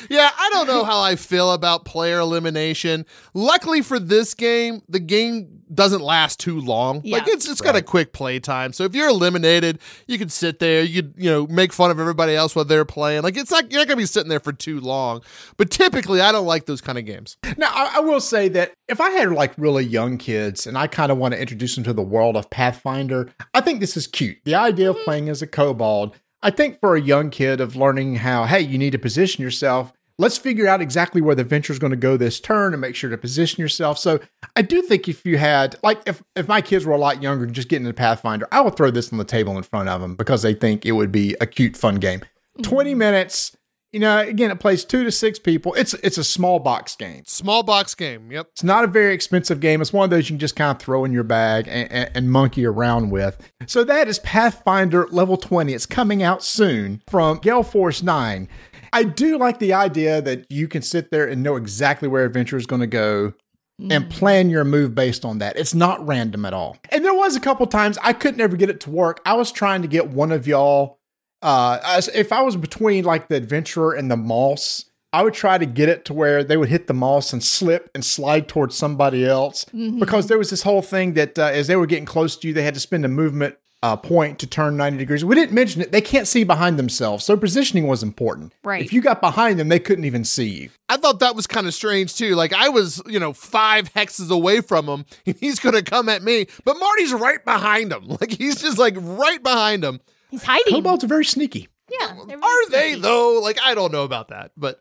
yeah, 0.09 0.29
I 0.37 0.49
don't 0.51 0.67
know 0.67 0.83
how 0.83 1.01
I 1.01 1.15
feel 1.15 1.51
about 1.51 1.85
player 1.85 2.19
elimination. 2.19 3.05
Luckily 3.33 3.81
for 3.81 3.99
this 3.99 4.33
game, 4.33 4.81
the 4.89 4.99
game 4.99 5.63
doesn't 5.73 6.01
last 6.01 6.39
too 6.39 6.59
long. 6.59 7.01
Yeah. 7.03 7.17
Like 7.17 7.27
it's 7.27 7.49
it's 7.49 7.61
got 7.61 7.75
a 7.75 7.81
quick 7.81 8.13
play 8.13 8.39
time. 8.39 8.73
So 8.73 8.83
if 8.83 8.95
you're 8.95 9.09
eliminated, 9.09 9.79
you 10.07 10.17
can 10.17 10.29
sit 10.29 10.59
there, 10.59 10.83
you 10.83 11.01
could, 11.01 11.13
you 11.17 11.29
know, 11.29 11.47
make 11.47 11.73
fun 11.73 11.91
of 11.91 11.99
everybody 11.99 12.35
else 12.35 12.55
while 12.55 12.65
they're 12.65 12.85
playing. 12.85 13.23
Like 13.23 13.37
it's 13.37 13.51
not 13.51 13.71
you're 13.71 13.81
not 13.81 13.87
gonna 13.87 13.97
be 13.97 14.05
sitting 14.05 14.29
there 14.29 14.39
for 14.39 14.53
too 14.53 14.79
long. 14.79 15.21
But 15.57 15.71
typically 15.71 16.21
I 16.21 16.31
don't 16.31 16.45
like 16.45 16.65
those 16.65 16.81
kind 16.81 16.97
of 16.97 17.05
games. 17.05 17.37
Now, 17.57 17.71
I, 17.73 17.93
I 17.97 17.99
will 17.99 18.21
say 18.21 18.49
that 18.49 18.73
if 18.87 18.99
I 18.99 19.09
had 19.11 19.31
like 19.31 19.53
really 19.57 19.85
young 19.85 20.17
kids 20.17 20.67
and 20.67 20.77
I 20.77 20.87
kind 20.87 21.11
of 21.11 21.17
want 21.17 21.33
to 21.33 21.39
introduce 21.39 21.75
them 21.75 21.83
to 21.85 21.93
the 21.93 22.01
world 22.01 22.35
of 22.35 22.49
Pathfinder, 22.49 23.29
I 23.53 23.61
think 23.61 23.79
this 23.79 23.97
is 23.97 24.07
cute. 24.07 24.37
The 24.43 24.55
idea 24.55 24.89
of 24.89 24.95
mm-hmm. 24.97 25.05
playing 25.05 25.29
as 25.29 25.41
a 25.41 25.47
kobold, 25.47 26.15
I 26.43 26.51
think 26.51 26.81
for 26.81 26.95
a 26.95 27.01
young 27.01 27.29
kid 27.29 27.61
of 27.61 27.77
learning 27.77 28.17
how, 28.17 28.43
hey, 28.43 28.59
you 28.59 28.77
need 28.77 28.91
to 28.91 28.99
position 28.99 29.41
yourself. 29.41 29.93
Let's 30.19 30.37
figure 30.37 30.67
out 30.67 30.81
exactly 30.81 31.21
where 31.21 31.35
the 31.35 31.45
venture 31.45 31.71
is 31.71 31.79
going 31.79 31.91
to 31.91 31.97
go 31.97 32.17
this 32.17 32.39
turn 32.39 32.73
and 32.73 32.81
make 32.81 32.95
sure 32.95 33.09
to 33.09 33.17
position 33.17 33.61
yourself. 33.61 33.97
So 33.97 34.19
I 34.55 34.61
do 34.61 34.81
think 34.81 35.07
if 35.07 35.25
you 35.25 35.37
had, 35.37 35.77
like, 35.83 36.01
if, 36.05 36.21
if 36.35 36.49
my 36.49 36.61
kids 36.61 36.85
were 36.85 36.93
a 36.93 36.97
lot 36.97 37.23
younger 37.23 37.45
and 37.45 37.53
just 37.53 37.69
getting 37.69 37.87
into 37.87 37.95
Pathfinder, 37.95 38.45
I 38.51 38.59
would 38.59 38.75
throw 38.75 38.91
this 38.91 39.11
on 39.11 39.17
the 39.17 39.23
table 39.23 39.57
in 39.57 39.63
front 39.63 39.87
of 39.87 40.01
them 40.01 40.15
because 40.15 40.41
they 40.41 40.53
think 40.53 40.85
it 40.85 40.91
would 40.91 41.11
be 41.11 41.35
a 41.39 41.47
cute, 41.47 41.77
fun 41.77 41.95
game. 41.95 42.19
Mm-hmm. 42.19 42.63
20 42.63 42.93
minutes, 42.93 43.57
you 43.93 43.99
know, 43.99 44.17
again, 44.17 44.49
it 44.49 44.59
plays 44.59 44.83
two 44.83 45.03
to 45.03 45.11
six 45.11 45.37
people. 45.37 45.75
It's 45.75 45.93
it's 45.93 46.17
a 46.17 46.23
small 46.23 46.59
box 46.59 46.95
game. 46.95 47.23
Small 47.27 47.61
box 47.61 47.93
game. 47.93 48.31
Yep. 48.31 48.47
It's 48.53 48.63
not 48.63 48.83
a 48.83 48.87
very 48.87 49.13
expensive 49.13 49.59
game. 49.59 49.81
It's 49.81 49.93
one 49.93 50.03
of 50.03 50.09
those 50.09 50.29
you 50.29 50.33
can 50.33 50.39
just 50.39 50.55
kind 50.55 50.75
of 50.75 50.81
throw 50.81 51.05
in 51.05 51.13
your 51.13 51.23
bag 51.23 51.67
and, 51.69 51.91
and, 51.91 52.11
and 52.15 52.31
monkey 52.31 52.65
around 52.65 53.11
with. 53.11 53.37
So 53.67 53.83
that 53.83 54.07
is 54.07 54.17
Pathfinder 54.19 55.07
level 55.11 55.37
20. 55.37 55.73
It's 55.73 55.85
coming 55.85 56.23
out 56.23 56.43
soon 56.43 57.03
from 57.07 57.37
Gale 57.37 57.61
Force 57.61 58.01
9. 58.01 58.49
I 58.91 59.03
do 59.03 59.37
like 59.37 59.59
the 59.59 59.73
idea 59.73 60.21
that 60.21 60.47
you 60.49 60.67
can 60.67 60.81
sit 60.81 61.11
there 61.11 61.27
and 61.27 61.43
know 61.43 61.55
exactly 61.55 62.07
where 62.07 62.25
adventure 62.25 62.57
is 62.57 62.65
going 62.65 62.81
to 62.81 62.87
go 62.87 63.33
and 63.79 64.05
mm. 64.05 64.09
plan 64.09 64.49
your 64.49 64.63
move 64.63 64.95
based 64.95 65.23
on 65.23 65.37
that. 65.39 65.57
It's 65.57 65.73
not 65.73 66.05
random 66.05 66.45
at 66.45 66.53
all. 66.53 66.77
And 66.89 67.05
there 67.05 67.13
was 67.13 67.35
a 67.35 67.39
couple 67.39 67.67
times 67.67 67.97
I 68.01 68.13
couldn't 68.13 68.41
ever 68.41 68.55
get 68.55 68.69
it 68.69 68.79
to 68.81 68.91
work. 68.91 69.21
I 69.25 69.33
was 69.33 69.51
trying 69.51 69.81
to 69.83 69.87
get 69.87 70.09
one 70.09 70.31
of 70.31 70.47
y'all 70.47 70.99
uh 71.43 72.01
if 72.15 72.31
I 72.31 72.41
was 72.41 72.55
between 72.55 73.03
like 73.03 73.27
the 73.27 73.35
adventurer 73.35 73.93
and 73.93 74.09
the 74.09 74.17
moss, 74.17 74.85
I 75.11 75.21
would 75.21 75.35
try 75.35 75.59
to 75.59 75.65
get 75.67 75.89
it 75.89 76.05
to 76.05 76.13
where 76.13 76.43
they 76.43 76.57
would 76.57 76.69
hit 76.69 76.87
the 76.87 76.93
moss 76.93 77.33
and 77.33 77.43
slip 77.43 77.91
and 77.93 78.03
slide 78.03 78.47
towards 78.47 78.75
somebody 78.75 79.25
else 79.25 79.65
because 79.99 80.27
there 80.27 80.39
was 80.39 80.49
this 80.49 80.63
whole 80.63 80.81
thing 80.81 81.13
that 81.13 81.37
uh, 81.37 81.43
as 81.53 81.67
they 81.67 81.75
were 81.75 81.85
getting 81.85 82.05
close 82.05 82.35
to 82.37 82.47
you, 82.47 82.53
they 82.53 82.63
had 82.63 82.73
to 82.73 82.79
spend 82.79 83.05
a 83.05 83.07
movement 83.07 83.57
uh, 83.83 83.97
point 83.97 84.39
to 84.39 84.47
turn 84.47 84.77
90 84.77 84.97
degrees. 84.97 85.25
We 85.25 85.35
didn't 85.35 85.53
mention 85.53 85.81
it. 85.81 85.91
They 85.91 85.99
can't 85.99 86.25
see 86.25 86.45
behind 86.45 86.79
themselves. 86.79 87.25
So 87.25 87.35
positioning 87.35 87.85
was 87.85 88.01
important. 88.01 88.53
Right. 88.63 88.81
If 88.81 88.93
you 88.93 89.01
got 89.01 89.19
behind 89.19 89.59
them, 89.59 89.67
they 89.67 89.77
couldn't 89.77 90.05
even 90.05 90.23
see 90.23 90.47
you. 90.47 90.69
I 90.87 90.95
thought 90.95 91.19
that 91.19 91.35
was 91.35 91.47
kind 91.47 91.67
of 91.67 91.73
strange 91.73 92.15
too. 92.15 92.33
Like 92.33 92.53
I 92.53 92.69
was, 92.69 93.01
you 93.05 93.19
know, 93.19 93.33
five 93.33 93.93
hexes 93.93 94.31
away 94.31 94.61
from 94.61 94.87
him, 94.87 95.05
and 95.25 95.35
he's 95.35 95.59
gonna 95.59 95.83
come 95.83 96.07
at 96.07 96.23
me, 96.23 96.47
but 96.63 96.79
Marty's 96.79 97.13
right 97.13 97.43
behind 97.43 97.91
him. 97.91 98.07
Like 98.21 98.31
he's 98.31 98.61
just 98.61 98.77
like 98.77 98.95
right 98.97 99.43
behind 99.43 99.83
him. 99.83 99.99
He's 100.33 100.41
hiding. 100.41 100.73
Kobolds 100.73 101.03
are 101.03 101.07
very 101.07 101.25
sneaky. 101.25 101.67
Yeah. 101.91 102.15
they're 102.27 102.39
very 102.39 102.41
Are 102.41 102.69
they 102.71 102.95
though? 102.95 103.39
Like 103.39 103.59
I 103.63 103.75
don't 103.75 103.91
know 103.91 104.03
about 104.03 104.29
that, 104.29 104.49
but 104.57 104.79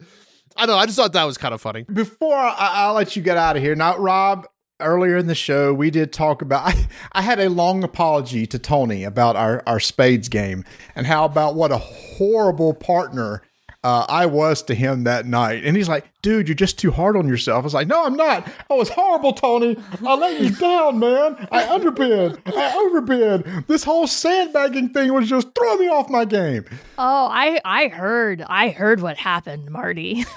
I 0.57 0.65
don't 0.65 0.77
know. 0.77 0.81
I 0.81 0.87
just 0.87 0.97
thought 0.97 1.12
that 1.12 1.24
was 1.24 1.37
kind 1.37 1.53
of 1.53 1.61
funny. 1.61 1.83
before 1.93 2.35
I, 2.35 2.55
I'll 2.59 2.95
let 2.95 3.16
you 3.16 3.23
get 3.23 3.37
out 3.37 3.57
of 3.59 3.62
here. 3.62 3.74
Now, 3.74 3.99
Rob, 3.99 4.47
earlier 4.81 5.19
in 5.19 5.27
the 5.27 5.35
show, 5.35 5.74
we 5.74 5.91
did 5.91 6.11
talk 6.11 6.41
about. 6.41 6.66
I, 6.69 6.89
I 7.12 7.20
had 7.20 7.39
a 7.39 7.51
long 7.51 7.85
apology 7.85 8.47
to 8.47 8.59
Tony 8.59 9.05
about 9.05 9.37
our 9.37 9.62
our 9.66 9.79
spades 9.79 10.31
game 10.31 10.65
and 10.97 11.07
how 11.07 11.27
about 11.27 11.55
what 11.55 11.70
a 11.70 11.77
horrible 11.79 12.73
partner. 12.73 13.43
Uh, 13.85 14.07
I 14.09 14.27
was 14.27 14.63
to 14.65 14.75
him 14.77 15.05
that 15.05 15.27
night, 15.27 15.65
and 15.65 15.77
he's 15.77 15.89
like, 15.89 16.05
"Dude, 16.23 16.47
you're 16.47 16.55
just 16.55 16.79
too 16.79 16.93
hard 16.93 17.17
on 17.17 17.27
yourself." 17.27 17.63
I 17.63 17.65
was 17.65 17.75
like, 17.75 17.89
"No, 17.89 18.05
I'm 18.07 18.15
not. 18.15 18.49
I 18.71 18.75
was 18.75 18.89
horrible, 18.89 19.33
Tony. 19.33 19.77
I 20.07 20.15
let 20.15 20.41
you 20.41 20.51
down, 20.51 21.01
man. 21.01 21.49
I 21.51 21.69
underbid. 21.69 22.41
I 22.47 22.77
overbid. 22.77 23.65
This 23.67 23.83
whole 23.83 24.07
sandbagging 24.07 24.91
thing 24.91 25.13
was 25.13 25.29
just 25.29 25.49
throwing 25.59 25.81
me 25.81 25.89
off 25.89 26.09
my 26.09 26.25
game." 26.25 26.65
Oh, 26.97 27.29
I 27.29 27.61
I 27.65 27.89
heard. 27.89 28.43
I 28.47 28.69
heard 28.69 29.01
what 29.01 29.17
happened, 29.17 29.69
Marty. 29.71 30.25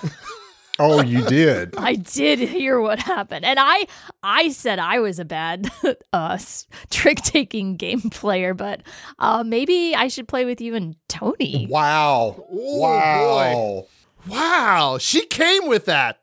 Oh, 0.77 1.01
you 1.01 1.21
did. 1.23 1.75
I 1.77 1.95
did 1.95 2.39
hear 2.39 2.79
what 2.79 2.99
happened. 2.99 3.45
And 3.45 3.59
I 3.59 3.85
I 4.23 4.49
said 4.49 4.79
I 4.79 4.99
was 4.99 5.19
a 5.19 5.25
bad 5.25 5.71
uh 6.13 6.37
trick 6.89 7.21
taking 7.21 7.77
game 7.77 8.01
player, 8.09 8.53
but 8.53 8.81
uh 9.19 9.43
maybe 9.43 9.95
I 9.95 10.07
should 10.07 10.27
play 10.27 10.45
with 10.45 10.61
you 10.61 10.75
and 10.75 10.95
Tony. 11.07 11.67
Wow. 11.69 12.45
Oh, 12.51 12.79
wow. 12.79 13.87
Wow, 14.27 14.97
she 14.99 15.25
came 15.25 15.67
with 15.67 15.85
that. 15.85 16.19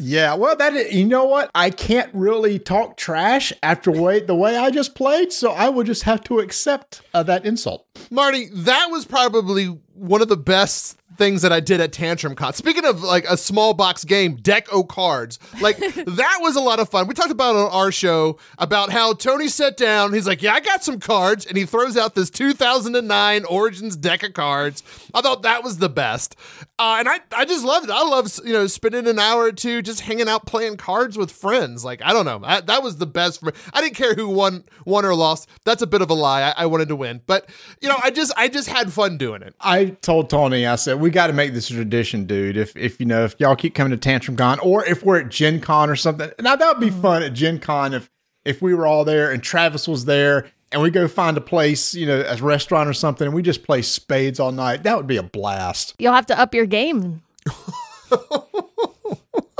Yeah, 0.00 0.34
well, 0.34 0.56
that 0.56 0.74
is, 0.74 0.92
you 0.92 1.04
know 1.04 1.24
what? 1.24 1.52
I 1.54 1.70
can't 1.70 2.10
really 2.12 2.58
talk 2.58 2.96
trash 2.96 3.52
after 3.62 3.92
way 3.92 4.18
the 4.20 4.34
way 4.34 4.56
I 4.56 4.70
just 4.70 4.96
played, 4.96 5.32
so 5.32 5.52
I 5.52 5.68
will 5.68 5.84
just 5.84 6.02
have 6.02 6.24
to 6.24 6.40
accept 6.40 7.02
uh, 7.14 7.22
that 7.22 7.46
insult. 7.46 7.86
Marty, 8.10 8.48
that 8.52 8.88
was 8.90 9.04
probably 9.04 9.78
one 9.94 10.22
of 10.22 10.28
the 10.28 10.36
best 10.36 10.98
things 11.16 11.42
that 11.42 11.52
I 11.52 11.60
did 11.60 11.80
at 11.80 11.92
Tantrum 11.92 12.34
Con. 12.34 12.52
Speaking 12.54 12.84
of 12.84 13.02
like 13.02 13.24
a 13.24 13.36
small 13.36 13.74
box 13.74 14.04
game, 14.04 14.36
deck 14.36 14.66
o 14.72 14.82
cards, 14.82 15.38
like 15.60 15.76
that 15.78 16.38
was 16.40 16.56
a 16.56 16.60
lot 16.60 16.80
of 16.80 16.88
fun. 16.88 17.06
We 17.06 17.14
talked 17.14 17.30
about 17.30 17.54
it 17.54 17.58
on 17.58 17.70
our 17.70 17.92
show 17.92 18.38
about 18.58 18.90
how 18.90 19.12
Tony 19.12 19.48
sat 19.48 19.76
down. 19.76 20.12
He's 20.12 20.26
like, 20.26 20.42
"Yeah, 20.42 20.54
I 20.54 20.60
got 20.60 20.84
some 20.84 20.98
cards," 21.00 21.46
and 21.46 21.56
he 21.56 21.64
throws 21.64 21.96
out 21.96 22.14
this 22.14 22.30
2009 22.30 23.44
Origins 23.44 23.96
deck 23.96 24.22
of 24.22 24.32
cards. 24.34 24.82
I 25.12 25.20
thought 25.20 25.42
that 25.42 25.62
was 25.62 25.78
the 25.78 25.88
best, 25.88 26.36
uh, 26.78 26.96
and 26.98 27.08
I 27.08 27.20
I 27.36 27.44
just 27.44 27.64
loved 27.64 27.88
it. 27.88 27.92
I 27.92 28.02
love 28.02 28.30
you 28.44 28.52
know 28.52 28.66
spending 28.66 29.06
an 29.06 29.18
hour 29.18 29.44
or 29.44 29.52
two 29.52 29.82
just 29.82 30.00
hanging 30.00 30.28
out 30.28 30.46
playing 30.46 30.76
cards 30.76 31.16
with 31.16 31.30
friends. 31.30 31.84
Like 31.84 32.02
I 32.02 32.12
don't 32.12 32.24
know, 32.24 32.40
I, 32.42 32.60
that 32.62 32.82
was 32.82 32.96
the 32.96 33.06
best. 33.06 33.40
For 33.40 33.46
me. 33.46 33.52
I 33.72 33.80
didn't 33.80 33.94
care 33.94 34.14
who 34.14 34.28
won 34.28 34.64
won 34.84 35.04
or 35.04 35.14
lost. 35.14 35.48
That's 35.64 35.82
a 35.82 35.86
bit 35.86 36.02
of 36.02 36.10
a 36.10 36.14
lie. 36.14 36.42
I, 36.42 36.64
I 36.64 36.66
wanted 36.66 36.88
to 36.88 36.96
win, 36.96 37.20
but 37.26 37.48
you 37.80 37.88
know, 37.88 37.96
I 38.02 38.10
just 38.10 38.32
I 38.36 38.48
just 38.48 38.68
had 38.68 38.92
fun 38.92 39.18
doing 39.18 39.42
it. 39.42 39.54
I 39.60 39.83
told 39.90 40.30
Tony, 40.30 40.66
I 40.66 40.76
said, 40.76 41.00
we 41.00 41.10
got 41.10 41.28
to 41.28 41.32
make 41.32 41.52
this 41.52 41.70
a 41.70 41.74
tradition, 41.74 42.26
dude. 42.26 42.56
If 42.56 42.76
if 42.76 43.00
you 43.00 43.06
know, 43.06 43.24
if 43.24 43.34
y'all 43.38 43.56
keep 43.56 43.74
coming 43.74 43.90
to 43.90 43.96
Tantrum 43.96 44.36
Con, 44.36 44.58
or 44.60 44.84
if 44.84 45.04
we're 45.04 45.20
at 45.20 45.28
Gen 45.28 45.60
Con 45.60 45.90
or 45.90 45.96
something, 45.96 46.30
now 46.40 46.56
that 46.56 46.68
would 46.68 46.80
be 46.80 46.90
mm-hmm. 46.90 47.02
fun 47.02 47.22
at 47.22 47.32
Gen 47.32 47.58
Con 47.58 47.94
if 47.94 48.10
if 48.44 48.60
we 48.60 48.74
were 48.74 48.86
all 48.86 49.04
there 49.04 49.30
and 49.30 49.42
Travis 49.42 49.88
was 49.88 50.04
there. 50.04 50.50
And 50.72 50.82
we 50.82 50.90
go 50.90 51.06
find 51.06 51.36
a 51.36 51.40
place, 51.40 51.94
you 51.94 52.04
know, 52.04 52.24
a 52.26 52.36
restaurant 52.38 52.88
or 52.88 52.94
something, 52.94 53.26
and 53.26 53.34
we 53.34 53.42
just 53.42 53.62
play 53.62 53.80
spades 53.80 54.40
all 54.40 54.50
night. 54.50 54.82
That 54.82 54.96
would 54.96 55.06
be 55.06 55.16
a 55.16 55.22
blast. 55.22 55.94
You'll 56.00 56.14
have 56.14 56.26
to 56.26 56.38
up 56.38 56.52
your 56.52 56.66
game. 56.66 57.22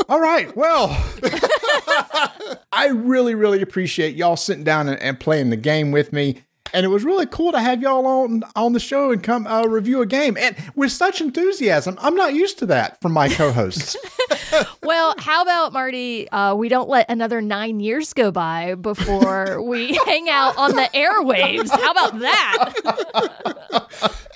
All 0.08 0.20
right. 0.20 0.54
Well, 0.56 0.88
I 2.72 2.88
really, 2.88 3.34
really 3.34 3.62
appreciate 3.62 4.16
y'all 4.16 4.36
sitting 4.36 4.64
down 4.64 4.88
and, 4.88 5.00
and 5.00 5.18
playing 5.18 5.50
the 5.50 5.56
game 5.56 5.92
with 5.92 6.12
me. 6.12 6.42
And 6.74 6.84
it 6.84 6.88
was 6.88 7.04
really 7.04 7.26
cool 7.26 7.52
to 7.52 7.60
have 7.60 7.80
y'all 7.80 8.04
on 8.04 8.42
on 8.56 8.72
the 8.72 8.80
show 8.80 9.12
and 9.12 9.22
come 9.22 9.46
uh, 9.46 9.64
review 9.64 10.02
a 10.02 10.06
game. 10.06 10.36
And 10.36 10.56
with 10.74 10.90
such 10.90 11.20
enthusiasm, 11.20 11.96
I'm 12.00 12.16
not 12.16 12.34
used 12.34 12.58
to 12.58 12.66
that 12.66 13.00
from 13.00 13.12
my 13.12 13.28
co-hosts. 13.28 13.96
Well, 14.82 15.14
how 15.18 15.42
about 15.42 15.72
Marty? 15.72 16.28
Uh, 16.30 16.54
we 16.54 16.68
don't 16.68 16.88
let 16.88 17.10
another 17.10 17.40
nine 17.40 17.80
years 17.80 18.12
go 18.12 18.30
by 18.30 18.74
before 18.74 19.62
we 19.62 19.98
hang 20.06 20.28
out 20.28 20.56
on 20.56 20.72
the 20.72 20.88
airwaves. 20.94 21.70
How 21.70 21.90
about 21.90 22.18
that? 22.20 22.74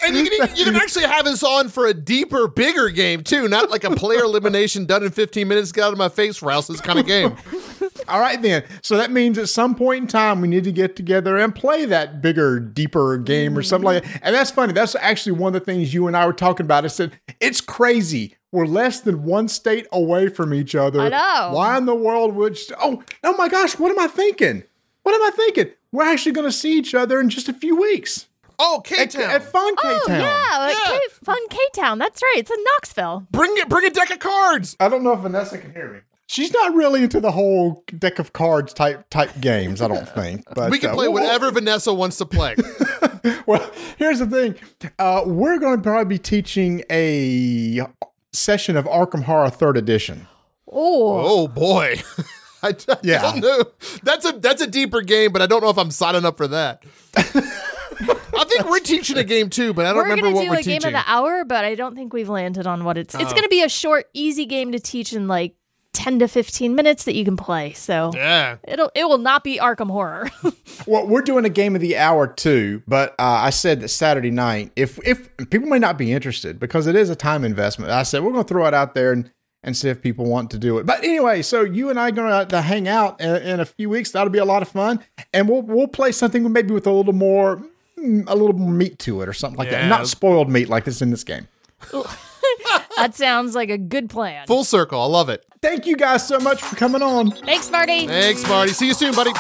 And 0.05 0.17
you 0.17 0.31
can, 0.31 0.57
you 0.57 0.65
can 0.65 0.77
actually 0.77 1.05
have 1.05 1.27
us 1.27 1.43
on 1.43 1.69
for 1.69 1.87
a 1.87 1.95
deeper, 1.95 2.49
bigger 2.49 2.89
game 2.89 3.23
too, 3.23 3.47
not 3.47 3.71
like 3.71 3.85
a 3.85 3.91
player 3.91 4.21
elimination 4.21 4.87
done 4.87 5.03
in 5.03 5.11
15 5.11 5.47
minutes, 5.47 5.71
get 5.71 5.85
out 5.85 5.93
of 5.93 5.99
my 5.99 6.09
face, 6.09 6.41
Rouse's 6.43 6.81
kind 6.81 6.99
of 6.99 7.07
game. 7.07 7.37
All 8.09 8.21
right, 8.21 8.41
then. 8.41 8.65
So 8.83 8.97
that 8.97 9.11
means 9.11 9.37
at 9.39 9.49
some 9.49 9.75
point 9.75 10.03
in 10.03 10.09
time, 10.09 10.41
we 10.41 10.49
need 10.49 10.65
to 10.65 10.73
get 10.73 10.97
together 10.97 11.37
and 11.37 11.55
play 11.55 11.85
that 11.85 12.23
bigger, 12.29 12.61
deeper 12.61 13.17
game 13.19 13.57
or 13.57 13.63
something 13.63 13.87
like 13.87 14.05
that. 14.05 14.21
And 14.23 14.35
that's 14.35 14.51
funny. 14.51 14.73
That's 14.73 14.95
actually 14.97 15.33
one 15.33 15.55
of 15.55 15.61
the 15.61 15.65
things 15.65 15.95
you 15.95 16.07
and 16.07 16.17
I 16.17 16.27
were 16.27 16.33
talking 16.33 16.65
about. 16.67 16.85
I 16.85 16.89
said, 16.89 17.19
it's 17.41 17.61
crazy. 17.61 18.35
We're 18.53 18.67
less 18.67 19.01
than 19.01 19.25
one 19.25 19.49
state 19.49 19.87
away 19.93 20.29
from 20.29 20.53
each 20.55 20.75
other. 20.75 21.01
I 21.01 21.09
know. 21.09 21.51
Why 21.55 21.77
in 21.79 21.87
the 21.87 21.95
world 21.95 22.35
would. 22.35 22.59
Oh, 22.81 23.03
oh 23.25 23.37
my 23.37 23.49
gosh, 23.49 23.79
what 23.79 23.91
am 23.91 23.99
I 23.99 24.07
thinking? 24.09 24.63
What 25.03 25.15
am 25.15 25.23
I 25.23 25.31
thinking? 25.35 25.71
We're 25.93 26.05
actually 26.05 26.33
going 26.33 26.47
to 26.49 26.53
see 26.53 26.77
each 26.77 26.95
other 26.95 27.21
in 27.21 27.31
just 27.31 27.49
a 27.49 27.53
few 27.55 27.77
weeks 27.81 28.27
Oh, 28.59 28.83
K 28.85 29.03
at, 29.05 29.11
Town. 29.11 29.31
at 29.31 29.43
Fun 29.43 29.75
K 29.77 29.83
Oh 29.85 30.05
Town. 30.07 30.21
yeah, 30.21 30.59
like 30.59 30.77
Yeah. 30.87 30.99
K- 30.99 31.15
fun 31.25 31.49
K 31.49 31.59
Town. 31.75 31.99
That's 31.99 32.21
right. 32.23 32.35
It's 32.39 32.51
in 32.51 32.63
Knoxville. 32.65 33.27
Bring 33.31 33.53
it, 33.57 33.69
bring 33.69 33.87
a 33.87 33.91
deck 33.91 34.11
of 34.11 34.19
cards. 34.19 34.77
I 34.81 34.89
don't 34.89 35.03
know 35.05 35.13
if 35.13 35.21
Vanessa 35.21 35.57
can 35.59 35.73
hear 35.73 35.91
me. 35.93 36.01
She's 36.31 36.53
not 36.53 36.75
really 36.75 37.03
into 37.03 37.21
the 37.21 37.33
whole 37.33 37.83
deck 37.99 38.19
of 38.19 38.33
cards 38.35 38.73
type 38.75 39.09
type 39.11 39.41
games, 39.41 39.81
I 39.83 39.89
don't 39.89 40.09
think. 40.15 40.45
But 40.55 40.71
We 40.71 40.79
can 40.79 40.91
uh, 40.91 40.95
play 40.95 41.09
we'll- 41.09 41.23
whatever 41.25 41.51
Vanessa 41.51 41.93
wants 41.93 42.17
to 42.19 42.27
play. 42.27 42.55
Well, 43.47 43.69
here's 43.97 44.21
the 44.21 44.27
thing. 44.27 44.55
Uh, 44.99 45.23
we're 45.27 45.59
going 45.59 45.77
to 45.79 45.83
probably 45.83 46.05
be 46.17 46.19
teaching 46.19 46.85
a 46.91 47.81
session 48.33 48.77
of 48.77 48.85
Arkham 48.85 49.25
Horror 49.25 49.51
Third 49.51 49.77
Edition. 49.77 50.29
Oh, 50.71 51.43
Oh 51.45 51.49
boy. 51.49 51.97
I, 52.63 52.73
d- 52.73 52.85
I 52.89 52.97
Yeah. 53.03 53.23
don't 53.23 53.41
know. 53.41 53.65
That's 54.03 54.25
a 54.27 54.33
that's 54.33 54.63
a 54.63 54.67
deeper 54.67 55.01
game, 55.03 55.33
but 55.33 55.43
I 55.43 55.47
don't 55.47 55.63
know 55.63 55.71
if 55.71 55.79
I'm 55.79 55.91
signing 55.91 56.25
up 56.25 56.37
for 56.37 56.47
that. 56.49 56.83
I 57.17 58.45
think 58.45 58.69
we're 58.71 58.79
teaching 58.81 59.17
a 59.19 59.25
game 59.25 59.51
too, 59.51 59.73
but 59.75 59.85
I 59.87 59.89
don't 59.89 59.97
we're 59.97 60.03
remember 60.05 60.23
gonna 60.27 60.37
what 60.37 60.43
do 60.45 60.51
we're 60.51 60.59
a 60.61 60.63
game 60.63 60.85
of 60.85 60.93
the 60.93 61.03
hour, 61.07 61.45
but 61.45 61.65
I 61.65 61.75
don't 61.75 61.95
think 61.97 62.13
we've 62.13 62.29
landed 62.29 62.67
on 62.67 62.85
what 62.85 62.97
it's. 62.99 63.15
Oh. 63.15 63.19
It's 63.19 63.33
gonna 63.33 63.49
be 63.49 63.63
a 63.63 63.69
short, 63.69 64.07
easy 64.15 64.47
game 64.47 64.73
to 64.73 64.79
teach 64.79 65.13
in 65.13 65.27
like 65.29 65.55
ten 65.93 66.19
to 66.19 66.29
fifteen 66.29 66.75
minutes 66.75 67.05
that 67.05 67.15
you 67.15 67.25
can 67.25 67.37
play. 67.37 67.73
So 67.73 68.13
yeah. 68.15 68.57
it'll 68.67 68.91
it 68.95 69.05
will 69.09 69.19
not 69.19 69.45
be 69.45 69.59
Arkham 69.59 69.91
Horror. 69.91 70.31
Well, 70.87 71.07
we're 71.07 71.23
doing 71.23 71.45
a 71.45 71.49
game 71.51 71.75
of 71.75 71.83
the 71.83 71.97
hour 71.99 72.27
too, 72.29 72.83
but 72.87 73.11
uh, 73.19 73.25
I 73.25 73.51
said 73.51 73.81
that 73.81 73.89
Saturday 73.89 74.31
night, 74.31 74.71
if 74.77 74.99
if 75.07 75.29
people 75.51 75.69
may 75.69 75.79
not 75.81 75.99
be 75.99 76.13
interested 76.13 76.59
because 76.61 76.87
it 76.87 76.95
is 76.95 77.11
a 77.11 77.17
time 77.17 77.45
investment, 77.45 77.91
I 77.91 78.05
said 78.05 78.23
we're 78.23 78.31
going 78.33 78.45
to 78.45 78.49
throw 78.49 78.65
it 78.67 78.73
out 78.75 78.95
there 78.95 79.13
and 79.13 79.31
and 79.65 79.77
see 79.77 79.89
if 79.89 80.01
people 80.01 80.25
want 80.25 80.51
to 80.53 80.59
do 80.59 80.79
it. 80.79 80.87
But 80.87 81.03
anyway, 81.03 81.43
so 81.43 81.63
you 81.63 81.91
and 81.91 81.99
I 81.99 82.09
are 82.09 82.13
going 82.13 82.49
to 82.49 82.63
hang 82.63 82.87
out 82.87 83.21
in, 83.21 83.35
in 83.43 83.61
a 83.61 83.67
few 83.67 83.91
weeks. 83.91 84.13
That'll 84.13 84.31
be 84.31 84.39
a 84.39 84.45
lot 84.45 84.63
of 84.63 84.69
fun, 84.69 85.01
and 85.35 85.49
we'll 85.49 85.63
we'll 85.63 85.89
play 85.89 86.13
something 86.13 86.51
maybe 86.51 86.73
with 86.73 86.87
a 86.87 86.93
little 86.93 87.13
more 87.13 87.61
mm, 87.99 88.25
a 88.29 88.35
little 88.37 88.55
more 88.55 88.73
meat 88.73 88.99
to 89.01 89.21
it 89.21 89.29
or 89.29 89.33
something 89.35 89.59
like 89.59 89.71
Yeah. 89.71 89.83
that. 89.83 89.89
Not 89.89 90.07
spoiled 90.07 90.49
meat 90.49 90.69
like 90.69 90.85
this 90.85 91.03
in 91.03 91.11
this 91.11 91.25
game. 91.25 91.49
that 93.01 93.15
sounds 93.15 93.55
like 93.55 93.71
a 93.71 93.79
good 93.79 94.09
plan. 94.11 94.47
Full 94.47 94.65
circle. 94.65 95.01
I 95.01 95.07
love 95.07 95.29
it. 95.29 95.45
Thank 95.63 95.87
you 95.87 95.97
guys 95.97 96.27
so 96.27 96.39
much 96.39 96.61
for 96.63 96.77
coming 96.77 97.03
on. 97.03 97.31
Thanks, 97.31 97.71
Marty. 97.71 98.07
Thanks, 98.07 98.47
Marty. 98.49 98.73
See 98.73 98.87
you 98.87 98.95
soon, 98.95 99.15
buddy. 99.15 99.33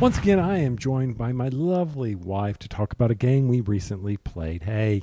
Once 0.00 0.18
again, 0.18 0.38
I 0.38 0.58
am 0.58 0.76
joined 0.76 1.16
by 1.16 1.32
my 1.32 1.48
lovely 1.48 2.14
wife 2.14 2.58
to 2.60 2.68
talk 2.68 2.92
about 2.92 3.10
a 3.10 3.14
game 3.14 3.48
we 3.48 3.60
recently 3.62 4.16
played. 4.18 4.62
Hey, 4.64 5.02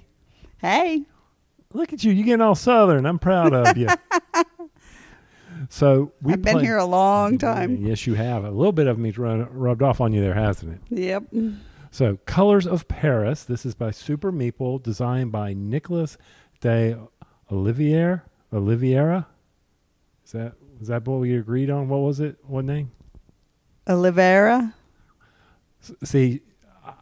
Hey. 0.60 1.06
look 1.74 1.92
at 1.94 2.04
you. 2.04 2.12
You're 2.12 2.26
getting 2.26 2.42
all 2.42 2.56
southern. 2.56 3.06
I'm 3.06 3.18
proud 3.20 3.54
of 3.54 3.76
you. 3.76 3.88
so 5.70 6.12
we 6.22 6.34
I've 6.34 6.42
been 6.42 6.54
played- 6.54 6.66
here 6.66 6.78
a 6.78 6.86
long 6.86 7.38
time. 7.38 7.78
Yes, 7.78 8.06
you 8.08 8.14
have. 8.16 8.44
A 8.44 8.52
little 8.52 8.72
bit 8.72 8.88
of 8.88 8.98
me's 9.00 9.18
run, 9.18 9.48
rubbed 9.52 9.82
off 9.82 10.00
on 10.02 10.14
you 10.14 10.22
there, 10.22 10.34
hasn't 10.36 10.74
it? 10.92 10.98
Yep. 11.00 11.24
So, 11.92 12.18
Colors 12.26 12.66
of 12.66 12.88
Paris. 12.88 13.44
This 13.44 13.66
is 13.66 13.76
by 13.76 13.92
Super 13.92 14.32
Meeple, 14.32 14.82
designed 14.82 15.32
by 15.32 15.54
Nicholas 15.54 16.18
de 16.64 16.98
Olivier. 17.52 18.22
Oliviera. 18.54 19.26
Is 20.26 20.32
that 20.32 20.54
is 20.82 20.88
that 20.88 21.06
what 21.06 21.20
we 21.20 21.36
agreed 21.36 21.70
on? 21.70 21.90
What 21.90 21.98
was 21.98 22.20
it? 22.20 22.38
What 22.48 22.64
name? 22.66 22.92
Olivera. 23.86 24.74
S- 25.82 25.94
See, 26.04 26.42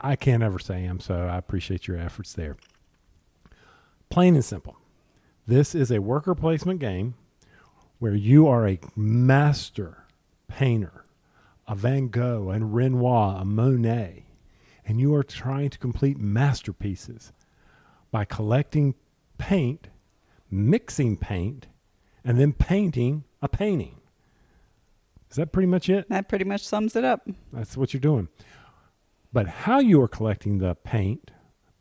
I 0.01 0.15
can't 0.15 0.41
ever 0.43 0.57
say 0.59 0.81
him, 0.81 0.99
so 0.99 1.15
I 1.27 1.38
appreciate 1.38 1.88
your 1.88 1.97
efforts 1.97 2.33
there. 2.33 2.57
Plain 4.09 4.35
and 4.35 4.43
simple. 4.43 4.77
This 5.45 5.75
is 5.75 5.91
a 5.91 5.99
worker 6.01 6.33
placement 6.35 6.79
game 6.79 7.13
where 7.99 8.15
you 8.15 8.47
are 8.47 8.67
a 8.67 8.79
master 8.95 10.05
painter, 10.47 11.05
a 11.67 11.75
Van 11.75 12.07
Gogh, 12.07 12.49
and 12.49 12.73
Renoir, 12.73 13.41
a 13.41 13.45
Monet, 13.45 14.25
and 14.85 14.99
you 14.99 15.13
are 15.13 15.23
trying 15.23 15.69
to 15.69 15.77
complete 15.77 16.17
masterpieces 16.17 17.31
by 18.11 18.25
collecting 18.25 18.95
paint, 19.41 19.88
mixing 20.51 21.18
paint, 21.18 21.65
and 22.23 22.39
then 22.39 22.53
painting 22.53 23.23
a 23.41 23.49
painting. 23.49 23.99
Is 25.31 25.38
that 25.38 25.51
pretty 25.51 25.65
much 25.65 25.89
it? 25.89 26.07
That 26.09 26.30
pretty 26.30 26.45
much 26.45 26.63
sums 26.63 26.95
it 26.95 27.03
up. 27.03 27.27
That's 27.51 27.76
what 27.76 27.91
you're 27.91 27.99
doing. 27.99 28.27
But 29.34 29.47
how 29.47 29.80
you 29.80 29.99
are 30.01 30.07
collecting 30.07 30.59
the 30.59 30.76
paint, 30.76 31.31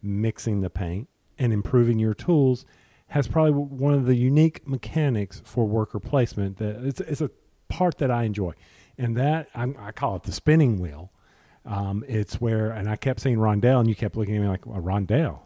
mixing 0.03 0.63
the 0.63 0.71
paint, 0.71 1.09
and 1.39 1.53
improving 1.53 1.99
your 1.99 2.15
tools 2.15 2.65
has 3.09 3.29
probably 3.29 3.53
one 3.53 3.93
of 3.93 4.07
the 4.07 4.15
unique 4.15 4.67
mechanics 4.67 5.43
for 5.45 5.67
worker 5.67 6.01
placement. 6.01 6.57
That 6.57 6.83
it's, 6.83 7.01
it's 7.01 7.21
a 7.21 7.31
part 7.69 7.99
that 7.99 8.11
I 8.11 8.23
enjoy, 8.23 8.55
and 8.97 9.19
that 9.19 9.49
I'm, 9.55 9.77
I 9.79 9.93
call 9.93 10.17
it 10.17 10.23
the 10.23 10.33
spinning 10.33 10.81
wheel. 10.81 11.13
Um, 11.67 12.05
it's 12.09 12.41
where, 12.41 12.71
and 12.71 12.89
I 12.89 12.97
kept 12.97 13.21
saying 13.21 13.37
rondelle, 13.37 13.81
and 13.81 13.89
you 13.89 13.95
kept 13.95 14.17
looking 14.17 14.37
at 14.37 14.43
me 14.43 14.49
like 14.49 14.65
a 14.65 14.81
rondelle. 14.81 15.41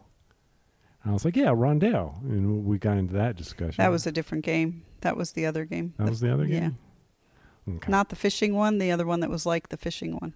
And 1.05 1.11
I 1.11 1.13
was 1.13 1.25
like, 1.25 1.37
yeah, 1.37 1.49
rondelle, 1.49 2.21
and 2.23 2.65
we 2.65 2.79
got 2.79 2.97
into 2.97 3.13
that 3.13 3.37
discussion. 3.37 3.75
That 3.77 3.91
was 3.91 4.07
a 4.07 4.13
different 4.13 4.43
game. 4.45 4.85
That 5.03 5.19
was 5.19 5.33
the 5.33 5.45
other 5.45 5.67
game. 5.67 5.93
that 5.99 6.09
was 6.09 6.21
the 6.21 6.33
other 6.33 6.47
yeah. 6.47 6.61
game. 6.61 6.79
Okay. 7.69 7.91
Not 7.91 8.09
the 8.09 8.17
fishing 8.17 8.55
one, 8.55 8.79
the 8.79 8.91
other 8.91 9.07
one 9.07 9.21
that 9.21 9.31
was 9.31 9.45
like 9.45 9.69
the 9.69 9.77
fishing 9.77 10.17
one. 10.17 10.33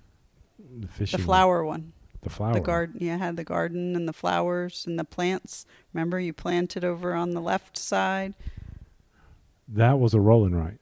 the 0.58 0.88
fishing 0.88 1.18
The 1.18 1.24
flower 1.24 1.64
one. 1.64 1.94
the 2.22 2.30
flower, 2.30 2.52
The 2.52 2.60
garden. 2.60 2.98
Yeah, 3.00 3.16
had 3.16 3.36
the 3.36 3.44
garden 3.44 3.96
and 3.96 4.06
the 4.06 4.12
flowers 4.12 4.84
and 4.86 4.98
the 4.98 5.04
plants. 5.04 5.64
Remember, 5.94 6.20
you 6.20 6.34
planted 6.34 6.84
over 6.84 7.14
on 7.14 7.30
the 7.30 7.40
left 7.40 7.78
side. 7.78 8.34
That 9.66 9.98
was 9.98 10.12
a 10.12 10.20
rolling 10.20 10.54
right. 10.54 10.78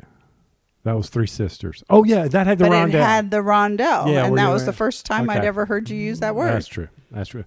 That 0.84 0.96
was 0.96 1.08
Three 1.08 1.26
Sisters. 1.26 1.82
Oh 1.90 2.04
yeah, 2.04 2.28
that 2.28 2.46
had 2.46 2.58
the 2.58 2.66
but 2.66 2.72
rondelle. 2.72 2.88
it 2.88 2.92
had 2.92 3.30
the 3.32 3.38
rondelle. 3.38 4.12
Yeah, 4.12 4.26
and 4.26 4.38
that 4.38 4.50
was 4.50 4.66
the 4.66 4.72
first 4.72 5.04
time 5.04 5.28
I'd 5.28 5.44
ever 5.44 5.66
heard 5.66 5.90
you 5.90 5.96
use 5.96 6.20
that 6.20 6.32
mm, 6.32 6.36
word. 6.36 6.52
That's 6.52 6.68
true. 6.68 6.88
That's 7.10 7.28
true. 7.30 7.44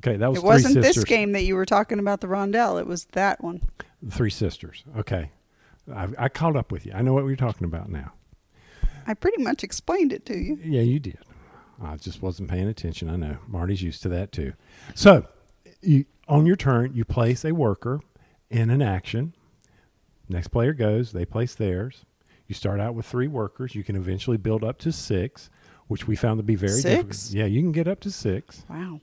Okay, 0.00 0.16
that 0.16 0.30
was 0.30 0.38
it 0.38 0.44
wasn't 0.44 0.74
this 0.74 0.96
Sisters. 0.96 1.04
game 1.04 1.32
that 1.32 1.42
you 1.42 1.54
were 1.54 1.66
talking 1.66 1.98
about 1.98 2.20
the 2.20 2.26
rondelle. 2.26 2.80
It 2.80 2.86
was 2.86 3.04
that 3.12 3.42
one. 3.42 3.60
Three 4.10 4.30
Sisters. 4.30 4.84
Okay, 4.96 5.30
I, 5.94 6.08
I 6.18 6.28
caught 6.28 6.56
up 6.56 6.72
with 6.72 6.86
you. 6.86 6.92
I 6.94 7.02
know 7.02 7.12
what 7.12 7.24
we're 7.24 7.36
talking 7.36 7.66
about 7.66 7.90
now. 7.90 8.12
I 9.06 9.14
pretty 9.14 9.42
much 9.42 9.62
explained 9.62 10.12
it 10.12 10.24
to 10.26 10.36
you. 10.36 10.58
Yeah, 10.62 10.82
you 10.82 11.00
did. 11.00 11.18
I 11.82 11.96
just 11.96 12.22
wasn't 12.22 12.50
paying 12.50 12.68
attention. 12.68 13.08
I 13.08 13.16
know 13.16 13.38
Marty's 13.46 13.82
used 13.82 14.02
to 14.02 14.08
that 14.10 14.32
too. 14.32 14.52
So, 14.94 15.26
you, 15.80 16.04
on 16.28 16.46
your 16.46 16.56
turn, 16.56 16.92
you 16.94 17.04
place 17.04 17.44
a 17.44 17.52
worker 17.52 18.00
in 18.50 18.70
an 18.70 18.82
action. 18.82 19.34
Next 20.28 20.48
player 20.48 20.72
goes. 20.72 21.12
They 21.12 21.24
place 21.24 21.54
theirs. 21.54 22.04
You 22.46 22.54
start 22.54 22.80
out 22.80 22.94
with 22.94 23.06
three 23.06 23.28
workers. 23.28 23.74
You 23.74 23.82
can 23.84 23.96
eventually 23.96 24.36
build 24.36 24.62
up 24.64 24.78
to 24.80 24.92
six, 24.92 25.50
which 25.88 26.06
we 26.06 26.16
found 26.16 26.38
to 26.38 26.42
be 26.42 26.54
very 26.54 26.82
difficult. 26.82 27.30
Yeah, 27.30 27.46
you 27.46 27.60
can 27.60 27.72
get 27.72 27.88
up 27.88 28.00
to 28.00 28.10
six. 28.10 28.64
Wow. 28.68 29.00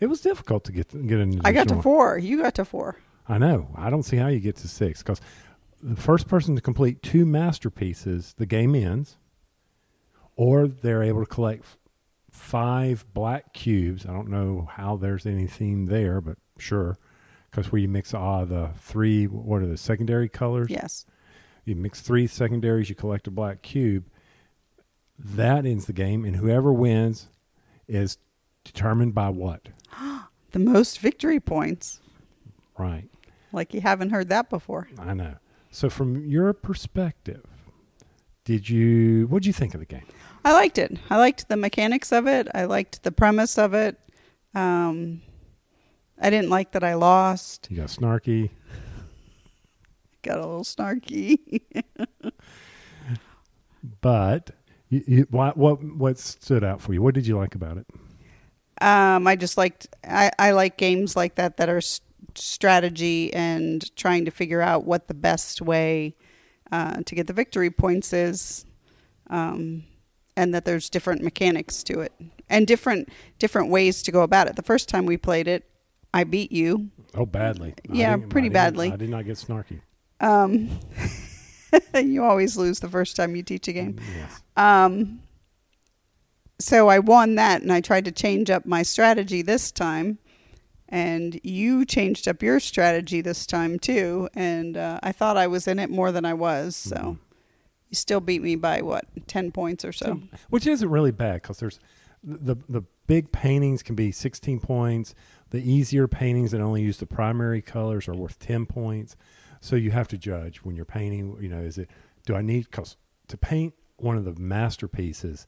It 0.00 0.06
was 0.06 0.20
difficult 0.20 0.64
to 0.64 0.72
get 0.72 0.88
get 1.06 1.20
an. 1.20 1.40
I 1.44 1.52
got 1.52 1.68
to 1.68 1.74
additional- 1.74 1.82
four. 1.82 2.18
You 2.18 2.40
got 2.42 2.54
to 2.56 2.64
four. 2.64 2.96
I 3.28 3.38
know. 3.38 3.68
I 3.76 3.90
don't 3.90 4.02
see 4.02 4.16
how 4.16 4.26
you 4.26 4.40
get 4.40 4.56
to 4.56 4.68
six 4.68 5.02
because 5.02 5.20
the 5.82 5.96
first 6.00 6.26
person 6.26 6.56
to 6.56 6.60
complete 6.62 7.02
two 7.02 7.24
masterpieces, 7.24 8.34
the 8.38 8.46
game 8.46 8.74
ends, 8.74 9.18
or 10.36 10.66
they're 10.66 11.02
able 11.02 11.20
to 11.20 11.30
collect 11.30 11.64
five 12.30 13.04
black 13.14 13.52
cubes. 13.52 14.04
I 14.06 14.12
don't 14.12 14.28
know 14.28 14.68
how 14.72 14.96
there's 14.96 15.26
any 15.26 15.46
theme 15.46 15.86
there, 15.86 16.20
but 16.20 16.38
sure, 16.58 16.98
because 17.50 17.70
where 17.70 17.80
you 17.80 17.88
mix 17.88 18.14
uh, 18.14 18.44
the 18.48 18.70
three, 18.78 19.26
what 19.26 19.62
are 19.62 19.66
the 19.66 19.76
secondary 19.76 20.28
colors? 20.28 20.68
Yes. 20.70 21.06
You 21.64 21.76
mix 21.76 22.00
three 22.00 22.26
secondaries, 22.26 22.88
you 22.88 22.94
collect 22.94 23.26
a 23.26 23.30
black 23.30 23.62
cube. 23.62 24.04
That 25.18 25.66
ends 25.66 25.84
the 25.86 25.92
game, 25.92 26.24
and 26.24 26.36
whoever 26.36 26.72
wins 26.72 27.26
is 27.86 28.16
determined 28.64 29.14
by 29.14 29.28
what? 29.28 29.68
The 30.52 30.58
most 30.58 30.98
victory 30.98 31.38
points. 31.38 32.00
Right. 32.76 33.08
Like 33.52 33.72
you 33.72 33.80
haven't 33.80 34.10
heard 34.10 34.30
that 34.30 34.50
before. 34.50 34.88
I 34.98 35.14
know. 35.14 35.36
So, 35.70 35.88
from 35.88 36.26
your 36.26 36.52
perspective, 36.52 37.46
did 38.44 38.68
you 38.68 39.28
what 39.28 39.44
did 39.44 39.46
you 39.46 39.52
think 39.52 39.74
of 39.74 39.80
the 39.80 39.86
game? 39.86 40.06
I 40.44 40.52
liked 40.52 40.76
it. 40.76 40.98
I 41.08 41.18
liked 41.18 41.48
the 41.48 41.56
mechanics 41.56 42.10
of 42.10 42.26
it. 42.26 42.48
I 42.52 42.64
liked 42.64 43.04
the 43.04 43.12
premise 43.12 43.58
of 43.58 43.74
it. 43.74 43.96
Um, 44.52 45.22
I 46.20 46.30
didn't 46.30 46.50
like 46.50 46.72
that 46.72 46.82
I 46.82 46.94
lost. 46.94 47.68
You 47.70 47.76
got 47.76 47.90
snarky. 47.90 48.50
Got 50.22 50.38
a 50.38 50.46
little 50.46 50.64
snarky. 50.64 51.62
But 54.00 54.50
you, 54.88 55.04
you, 55.06 55.26
what 55.30 55.56
what 55.56 55.82
what 55.82 56.18
stood 56.18 56.64
out 56.64 56.80
for 56.80 56.92
you? 56.92 57.02
What 57.02 57.14
did 57.14 57.26
you 57.26 57.36
like 57.36 57.54
about 57.54 57.78
it? 57.78 57.86
Um, 58.80 59.26
I 59.26 59.36
just 59.36 59.56
liked 59.56 59.88
I, 60.04 60.30
I 60.38 60.52
like 60.52 60.76
games 60.76 61.16
like 61.16 61.34
that 61.34 61.58
that 61.58 61.68
are 61.68 61.78
s- 61.78 62.00
strategy 62.34 63.32
and 63.34 63.94
trying 63.96 64.24
to 64.24 64.30
figure 64.30 64.60
out 64.60 64.84
what 64.84 65.08
the 65.08 65.14
best 65.14 65.60
way 65.60 66.16
uh, 66.72 67.02
to 67.04 67.14
get 67.14 67.26
the 67.26 67.32
victory 67.32 67.70
points 67.70 68.12
is, 68.12 68.64
um, 69.28 69.84
and 70.36 70.54
that 70.54 70.64
there's 70.64 70.88
different 70.88 71.22
mechanics 71.22 71.82
to 71.84 72.00
it 72.00 72.12
and 72.48 72.66
different 72.66 73.08
different 73.38 73.70
ways 73.70 74.02
to 74.02 74.12
go 74.12 74.22
about 74.22 74.48
it. 74.48 74.56
The 74.56 74.62
first 74.62 74.88
time 74.88 75.06
we 75.06 75.16
played 75.16 75.48
it, 75.48 75.68
I 76.14 76.24
beat 76.24 76.52
you. 76.52 76.90
Oh, 77.14 77.26
badly. 77.26 77.74
Yeah, 77.90 78.16
pretty 78.16 78.48
I 78.48 78.52
badly. 78.52 78.92
I 78.92 78.96
did 78.96 79.10
not 79.10 79.24
get 79.24 79.36
snarky. 79.36 79.80
Um, 80.20 80.78
you 81.94 82.24
always 82.24 82.56
lose 82.56 82.80
the 82.80 82.88
first 82.88 83.16
time 83.16 83.34
you 83.34 83.42
teach 83.42 83.68
a 83.68 83.72
game. 83.72 83.98
Yes. 84.16 84.42
Um, 84.56 85.20
so 86.60 86.88
I 86.88 86.98
won 87.00 87.34
that, 87.36 87.62
and 87.62 87.72
I 87.72 87.80
tried 87.80 88.04
to 88.04 88.12
change 88.12 88.50
up 88.50 88.64
my 88.66 88.82
strategy 88.82 89.42
this 89.42 89.72
time. 89.72 90.18
And 90.92 91.38
you 91.44 91.84
changed 91.84 92.26
up 92.26 92.42
your 92.42 92.58
strategy 92.58 93.20
this 93.20 93.46
time 93.46 93.78
too, 93.78 94.28
and 94.34 94.76
uh, 94.76 94.98
I 95.04 95.12
thought 95.12 95.36
I 95.36 95.46
was 95.46 95.68
in 95.68 95.78
it 95.78 95.88
more 95.88 96.10
than 96.10 96.24
I 96.24 96.34
was. 96.34 96.74
So 96.74 96.96
Mm-hmm. 96.96 97.10
you 97.90 97.94
still 97.94 98.18
beat 98.20 98.42
me 98.42 98.56
by 98.56 98.82
what 98.82 99.04
ten 99.28 99.52
points 99.52 99.84
or 99.84 99.92
so. 99.92 100.20
Which 100.48 100.66
isn't 100.66 100.90
really 100.90 101.12
bad 101.12 101.42
because 101.42 101.58
there's 101.58 101.78
the 102.24 102.56
the 102.68 102.82
big 103.06 103.30
paintings 103.30 103.84
can 103.84 103.94
be 103.94 104.10
16 104.10 104.58
points. 104.60 105.14
The 105.50 105.58
easier 105.62 106.08
paintings 106.08 106.50
that 106.50 106.60
only 106.60 106.82
use 106.82 106.98
the 106.98 107.06
primary 107.06 107.62
colors 107.62 108.08
are 108.08 108.14
worth 108.14 108.38
10 108.40 108.66
points. 108.66 109.16
So 109.60 109.76
you 109.76 109.90
have 109.92 110.08
to 110.08 110.18
judge 110.18 110.58
when 110.58 110.74
you're 110.74 110.84
painting. 110.84 111.36
You 111.40 111.50
know, 111.50 111.60
is 111.60 111.78
it 111.78 111.88
do 112.26 112.34
I 112.34 112.42
need 112.42 112.64
because 112.64 112.96
to 113.28 113.36
paint 113.36 113.74
one 113.96 114.16
of 114.16 114.24
the 114.24 114.34
masterpieces, 114.34 115.46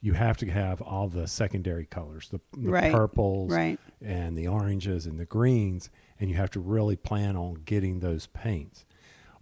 you 0.00 0.12
have 0.14 0.36
to 0.38 0.46
have 0.50 0.80
all 0.80 1.08
the 1.08 1.26
secondary 1.26 1.84
colors, 1.86 2.28
the, 2.30 2.40
the 2.56 2.70
Right. 2.70 2.92
purples, 2.92 3.52
Right. 3.52 3.78
and 4.00 4.36
the 4.36 4.46
oranges 4.48 5.06
and 5.06 5.18
the 5.18 5.24
greens, 5.24 5.90
and 6.20 6.30
you 6.30 6.36
have 6.36 6.50
to 6.52 6.60
really 6.60 6.96
plan 6.96 7.36
on 7.36 7.54
getting 7.64 8.00
those 8.00 8.26
paints. 8.26 8.84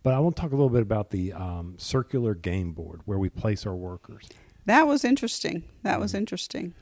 But 0.03 0.15
I 0.15 0.21
want 0.21 0.37
to 0.37 0.43
talk 0.43 0.53
a 0.53 0.57
little 0.57 0.71
bit 0.71 0.83
about 0.83 1.11
the 1.11 1.33
um, 1.33 1.75
circular 1.79 2.35
game 2.35 2.73
board 2.73 3.01
where 3.05 3.19
we 3.19 3.29
place 3.29 3.67
our 3.67 3.75
workers. 3.75 4.29
That 4.65 4.87
was 4.87 5.05
interesting. 5.05 5.65
That 5.83 5.93
Mm-hmm. 5.95 6.01
was 6.01 6.15
interesting. 6.15 6.75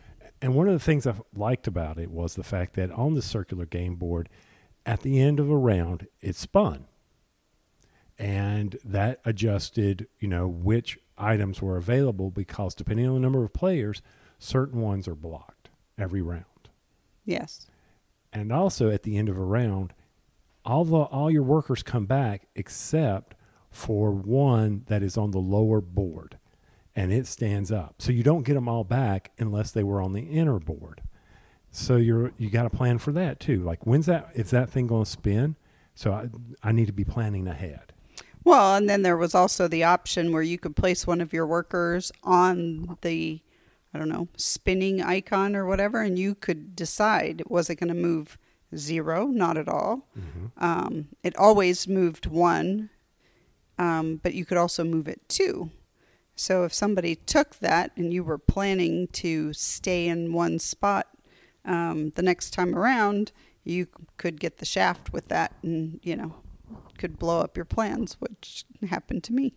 And 0.43 0.55
one 0.55 0.67
of 0.69 0.75
the 0.75 0.79
things 0.81 1.07
I 1.07 1.15
liked 1.35 1.67
about 1.67 1.99
it 1.99 2.11
was 2.11 2.35
the 2.35 2.43
fact 2.43 2.75
that 2.75 2.91
on 2.91 3.15
the 3.15 3.23
circular 3.23 3.65
game 3.67 3.95
board, 3.97 4.29
at 4.85 5.01
the 5.01 5.19
end 5.19 5.41
of 5.41 5.49
a 5.51 5.57
round, 5.57 6.07
it 6.21 6.37
spun. 6.37 6.87
And 8.19 8.77
that 8.85 9.21
adjusted, 9.25 10.07
you 10.21 10.29
know, 10.29 10.47
which 10.47 10.99
items 11.19 11.63
were 11.63 11.77
available 11.77 12.31
because 12.31 12.75
depending 12.75 13.07
on 13.07 13.15
the 13.15 13.21
number 13.21 13.45
of 13.45 13.53
players, 13.53 14.03
certain 14.39 14.81
ones 14.81 15.09
are 15.09 15.15
blocked 15.15 15.71
every 15.99 16.23
round. 16.23 16.45
Yes. 17.25 17.67
And 18.33 18.53
also 18.53 18.91
at 18.91 19.03
the 19.03 19.17
end 19.17 19.29
of 19.29 19.39
a 19.39 19.45
round, 19.45 19.93
all 20.65 20.85
the 20.85 20.97
all 20.97 21.31
your 21.31 21.43
workers 21.43 21.83
come 21.83 22.07
back 22.07 22.49
except 22.55 23.35
for 23.71 24.13
one 24.13 24.85
that 24.87 25.03
is 25.03 25.17
on 25.17 25.31
the 25.31 25.39
lower 25.39 25.81
board 25.81 26.39
and 26.97 27.13
it 27.13 27.27
stands 27.27 27.73
up. 27.73 27.97
So 27.99 28.13
you 28.13 28.23
don't 28.23 28.45
get 28.45 28.55
them 28.55 28.69
all 28.69 28.85
back 28.85 29.33
unless 29.39 29.71
they 29.73 29.83
were 29.83 30.01
on 30.01 30.13
the 30.13 30.23
inner 30.23 30.59
board. 30.59 31.03
So 31.71 31.97
you're 31.97 32.33
you 32.39 32.51
got 32.51 32.63
to 32.65 32.71
plan 32.71 32.99
for 32.99 33.13
that 33.13 33.41
too. 33.41 33.63
Like 33.63 33.87
when's 33.87 34.07
that 34.07 34.31
is 34.35 34.51
that 34.51 34.71
thing 34.71 34.87
going 34.87 35.05
to 35.05 35.11
spin? 35.11 35.57
So 35.95 36.13
I, 36.13 36.29
I 36.63 36.73
need 36.73 36.87
to 36.87 36.93
be 36.93 37.05
planning 37.05 37.47
ahead. 37.47 37.93
Well, 38.45 38.77
and 38.77 38.89
then 38.89 39.03
there 39.03 39.17
was 39.17 39.35
also 39.35 39.67
the 39.69 39.85
option 39.85 40.33
where 40.33 40.43
you 40.43 40.59
could 40.59 40.77
place 40.77 41.07
one 41.07 41.23
of 41.23 41.33
your 41.33 41.47
workers 41.47 42.13
on 42.23 42.99
the, 43.01 43.41
I 43.95 43.99
don't 43.99 44.11
know, 44.11 44.29
spinning 44.37 45.03
icon 45.03 45.57
or 45.57 45.65
whatever, 45.67 46.03
and 46.03 46.19
you 46.19 46.35
could 46.35 46.77
decide 46.77 47.43
was 47.49 47.71
it 47.71 47.77
going 47.77 47.89
to 47.89 47.95
move 47.95 48.39
zero? 48.77 49.27
Not 49.27 49.57
at 49.57 49.69
all. 49.69 50.07
Um, 50.59 51.09
it 51.23 51.35
always 51.37 51.89
moved 51.89 52.27
one, 52.27 52.91
um, 53.79 54.21
but 54.23 54.35
you 54.35 54.45
could 54.45 54.59
also 54.59 54.85
move 54.85 55.09
it 55.09 55.27
two. 55.29 55.71
So 56.37 56.65
if 56.65 56.75
somebody 56.75 57.15
took 57.15 57.57
that 57.61 57.93
and 57.97 58.13
you 58.13 58.25
were 58.25 58.39
planning 58.39 59.07
to 59.13 59.53
stay 59.53 60.07
in 60.09 60.33
one 60.33 60.59
spot 60.59 61.07
um, 61.65 62.11
the 62.17 62.23
next 62.23 62.51
time 62.51 62.75
around, 62.75 63.33
you 63.63 63.87
could 64.19 64.39
get 64.39 64.59
the 64.59 64.67
shaft 64.67 65.13
with 65.13 65.29
that 65.29 65.55
and, 65.63 66.01
you 66.03 66.17
know, 66.17 66.35
could 66.99 67.19
blow 67.19 67.41
up 67.41 67.57
your 67.57 67.65
plans, 67.65 68.15
which 68.21 68.65
happened 68.89 69.25
to 69.25 69.33
me. 69.33 69.55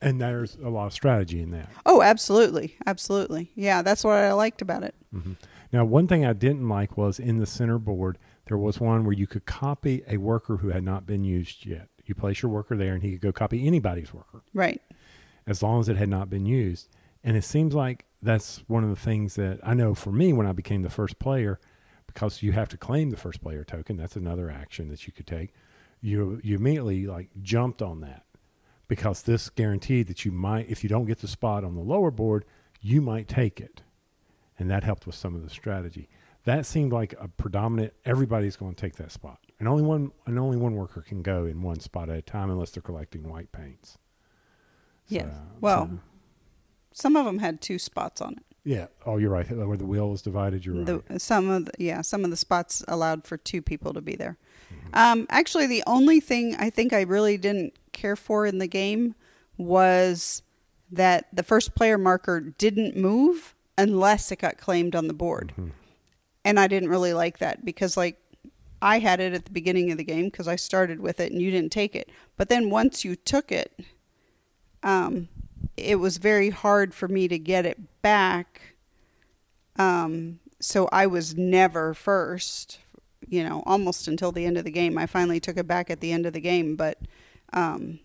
And 0.00 0.20
there's 0.20 0.56
a 0.56 0.70
lot 0.70 0.86
of 0.86 0.92
strategy 0.94 1.42
in 1.42 1.50
that. 1.50 1.68
Oh, 1.84 2.00
absolutely. 2.00 2.76
Absolutely. 2.86 3.50
Yeah, 3.54 3.82
that's 3.82 4.02
what 4.02 4.14
I 4.14 4.32
liked 4.32 4.62
about 4.62 4.82
it. 4.82 4.94
Mm-hmm. 5.14 5.32
Now, 5.72 5.84
one 5.84 6.08
thing 6.08 6.24
I 6.24 6.32
didn't 6.32 6.68
like 6.68 6.96
was 6.96 7.18
in 7.18 7.36
the 7.38 7.44
center 7.44 7.78
board, 7.78 8.16
there 8.46 8.56
was 8.56 8.80
one 8.80 9.04
where 9.04 9.12
you 9.12 9.26
could 9.26 9.44
copy 9.44 10.02
a 10.08 10.16
worker 10.16 10.56
who 10.56 10.68
had 10.68 10.82
not 10.82 11.04
been 11.04 11.22
used 11.24 11.66
yet. 11.66 11.88
You 12.06 12.14
place 12.14 12.40
your 12.40 12.50
worker 12.50 12.76
there 12.76 12.94
and 12.94 13.02
he 13.02 13.12
could 13.12 13.20
go 13.20 13.32
copy 13.32 13.66
anybody's 13.66 14.14
worker. 14.14 14.40
Right. 14.54 14.80
as 15.48 15.62
long 15.62 15.80
as 15.80 15.88
it 15.88 15.96
had 15.96 16.08
not 16.10 16.30
been 16.30 16.46
used. 16.46 16.88
And 17.24 17.36
it 17.36 17.42
seems 17.42 17.74
like 17.74 18.04
that's 18.22 18.62
one 18.68 18.84
of 18.84 18.90
the 18.90 18.96
things 18.96 19.34
that 19.34 19.58
I 19.64 19.74
know 19.74 19.94
for 19.94 20.12
me 20.12 20.32
when 20.32 20.46
I 20.46 20.52
became 20.52 20.82
the 20.82 20.90
first 20.90 21.18
player, 21.18 21.58
because 22.06 22.42
you 22.42 22.52
have 22.52 22.68
to 22.68 22.76
claim 22.76 23.10
the 23.10 23.16
first 23.16 23.42
player 23.42 23.64
token. 23.64 23.96
That's 23.96 24.14
another 24.16 24.50
action 24.50 24.88
that 24.90 25.06
you 25.06 25.12
could 25.12 25.26
take. 25.26 25.52
You 26.00 26.40
you 26.44 26.56
immediately 26.56 27.06
like 27.06 27.28
jumped 27.42 27.82
on 27.82 28.00
that 28.02 28.24
because 28.86 29.22
this 29.22 29.50
guaranteed 29.50 30.06
that 30.08 30.24
you 30.24 30.32
might, 30.32 30.68
if 30.68 30.82
you 30.82 30.88
don't 30.88 31.06
get 31.06 31.18
the 31.18 31.28
spot 31.28 31.64
on 31.64 31.74
the 31.74 31.80
lower 31.82 32.10
board, 32.10 32.44
you 32.80 33.00
might 33.00 33.26
take 33.28 33.60
it, 33.60 33.82
and 34.58 34.70
that 34.70 34.84
helped 34.84 35.06
with 35.06 35.14
some 35.16 35.34
of 35.34 35.42
the 35.42 35.50
strategy. 35.50 36.08
That 36.44 36.64
seemed 36.66 36.92
like 36.92 37.14
a 37.20 37.28
predominant. 37.28 37.92
Everybody's 38.04 38.56
going 38.56 38.74
to 38.74 38.80
take 38.80 38.94
that 38.96 39.10
spot, 39.12 39.40
and 39.58 39.68
only 39.68 39.82
one 39.82 40.12
and 40.26 40.38
only 40.38 40.56
one 40.56 40.74
worker 40.74 41.02
can 41.02 41.22
go 41.22 41.44
in 41.46 41.62
one 41.62 41.80
spot 41.80 42.08
at 42.08 42.16
a 42.16 42.22
time 42.22 42.48
unless 42.50 42.70
they're 42.70 42.82
collecting 42.82 43.28
white 43.28 43.50
paints. 43.52 43.98
Yes. 45.08 45.26
So- 45.32 45.40
well, 45.60 45.86
so- 45.90 45.98
some 46.92 47.16
of 47.16 47.24
them 47.26 47.38
had 47.40 47.60
two 47.60 47.78
spots 47.78 48.20
on 48.20 48.34
it. 48.34 48.42
Yeah. 48.64 48.86
Oh, 49.06 49.16
you're 49.18 49.30
right. 49.30 49.50
Where 49.50 49.76
the 49.76 49.86
wheel 49.86 50.12
is 50.12 50.20
divided, 50.22 50.64
you're 50.66 50.82
right. 50.84 51.06
The, 51.08 51.18
some 51.20 51.48
of 51.48 51.64
the, 51.66 51.72
yeah, 51.78 52.02
some 52.02 52.24
of 52.24 52.30
the 52.30 52.36
spots 52.36 52.84
allowed 52.88 53.24
for 53.26 53.36
two 53.36 53.62
people 53.62 53.94
to 53.94 54.00
be 54.00 54.14
there. 54.14 54.36
Um, 54.92 55.26
actually, 55.30 55.66
the 55.66 55.82
only 55.86 56.20
thing 56.20 56.56
I 56.56 56.70
think 56.70 56.92
I 56.92 57.02
really 57.02 57.36
didn't 57.36 57.74
care 57.92 58.16
for 58.16 58.46
in 58.46 58.58
the 58.58 58.66
game 58.66 59.14
was 59.56 60.42
that 60.90 61.26
the 61.32 61.42
first 61.42 61.74
player 61.74 61.98
marker 61.98 62.40
didn't 62.40 62.96
move 62.96 63.54
unless 63.76 64.32
it 64.32 64.38
got 64.38 64.56
claimed 64.58 64.96
on 64.96 65.06
the 65.08 65.14
board, 65.14 65.52
and 66.44 66.58
I 66.58 66.66
didn't 66.66 66.88
really 66.88 67.12
like 67.12 67.38
that 67.38 67.64
because 67.64 67.96
like 67.96 68.16
I 68.80 68.98
had 69.00 69.20
it 69.20 69.34
at 69.34 69.44
the 69.44 69.50
beginning 69.50 69.90
of 69.90 69.98
the 69.98 70.04
game 70.04 70.26
because 70.26 70.48
I 70.48 70.56
started 70.56 71.00
with 71.00 71.20
it 71.20 71.32
and 71.32 71.42
you 71.42 71.50
didn't 71.50 71.72
take 71.72 71.94
it, 71.94 72.10
but 72.36 72.48
then 72.48 72.70
once 72.70 73.04
you 73.04 73.16
took 73.16 73.52
it, 73.52 73.78
um, 74.82 75.28
it 75.76 75.96
was 75.96 76.16
very 76.18 76.50
hard 76.50 76.94
for 76.94 77.08
me 77.08 77.28
to 77.28 77.38
get 77.38 77.66
it 77.66 78.02
back. 78.02 78.74
Um, 79.76 80.40
so 80.60 80.88
I 80.90 81.06
was 81.06 81.36
never 81.36 81.94
first, 81.94 82.78
you 83.28 83.44
know, 83.44 83.62
almost 83.66 84.08
until 84.08 84.32
the 84.32 84.44
end 84.44 84.56
of 84.56 84.64
the 84.64 84.70
game. 84.70 84.98
I 84.98 85.06
finally 85.06 85.40
took 85.40 85.56
it 85.56 85.66
back 85.66 85.90
at 85.90 86.00
the 86.00 86.12
end 86.12 86.26
of 86.26 86.32
the 86.32 86.40
game, 86.40 86.76
but 86.76 86.98
um, 87.52 88.00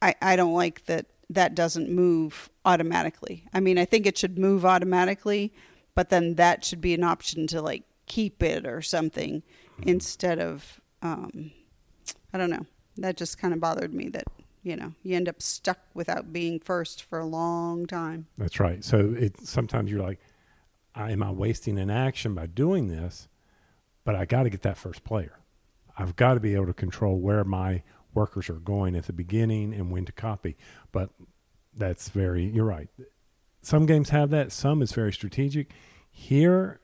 I, 0.00 0.14
I 0.20 0.36
don't 0.36 0.54
like 0.54 0.86
that 0.86 1.06
that 1.30 1.54
doesn't 1.54 1.90
move 1.90 2.50
automatically. 2.64 3.44
I 3.52 3.60
mean, 3.60 3.78
I 3.78 3.84
think 3.84 4.06
it 4.06 4.16
should 4.16 4.38
move 4.38 4.64
automatically, 4.64 5.52
but 5.94 6.08
then 6.08 6.34
that 6.34 6.64
should 6.64 6.80
be 6.80 6.94
an 6.94 7.02
option 7.02 7.46
to 7.48 7.60
like 7.60 7.82
keep 8.06 8.42
it 8.42 8.66
or 8.66 8.80
something 8.80 9.42
instead 9.82 10.38
of, 10.38 10.80
um, 11.02 11.50
I 12.32 12.38
don't 12.38 12.50
know. 12.50 12.66
That 12.98 13.16
just 13.16 13.38
kind 13.38 13.52
of 13.52 13.60
bothered 13.60 13.92
me 13.92 14.08
that, 14.10 14.24
you 14.62 14.76
know, 14.76 14.94
you 15.02 15.16
end 15.16 15.28
up 15.28 15.42
stuck 15.42 15.80
without 15.94 16.32
being 16.32 16.60
first 16.60 17.02
for 17.02 17.18
a 17.18 17.26
long 17.26 17.86
time. 17.86 18.26
That's 18.38 18.58
right. 18.60 18.82
So 18.84 19.14
it 19.18 19.38
sometimes 19.46 19.90
you're 19.90 20.02
like, 20.02 20.20
am 20.94 21.22
I 21.22 21.30
wasting 21.30 21.78
an 21.78 21.90
action 21.90 22.34
by 22.34 22.46
doing 22.46 22.88
this? 22.88 23.28
But 24.06 24.14
I 24.14 24.24
got 24.24 24.44
to 24.44 24.50
get 24.50 24.62
that 24.62 24.78
first 24.78 25.04
player. 25.04 25.40
I've 25.98 26.16
got 26.16 26.34
to 26.34 26.40
be 26.40 26.54
able 26.54 26.66
to 26.66 26.72
control 26.72 27.18
where 27.18 27.44
my 27.44 27.82
workers 28.14 28.48
are 28.48 28.54
going 28.54 28.94
at 28.96 29.06
the 29.06 29.12
beginning 29.12 29.74
and 29.74 29.90
when 29.90 30.04
to 30.06 30.12
copy. 30.12 30.56
But 30.92 31.10
that's 31.76 32.08
very. 32.08 32.44
You're 32.46 32.64
right. 32.64 32.88
Some 33.60 33.84
games 33.84 34.10
have 34.10 34.30
that. 34.30 34.52
Some 34.52 34.80
is 34.80 34.92
very 34.92 35.12
strategic. 35.12 35.72
Here, 36.10 36.78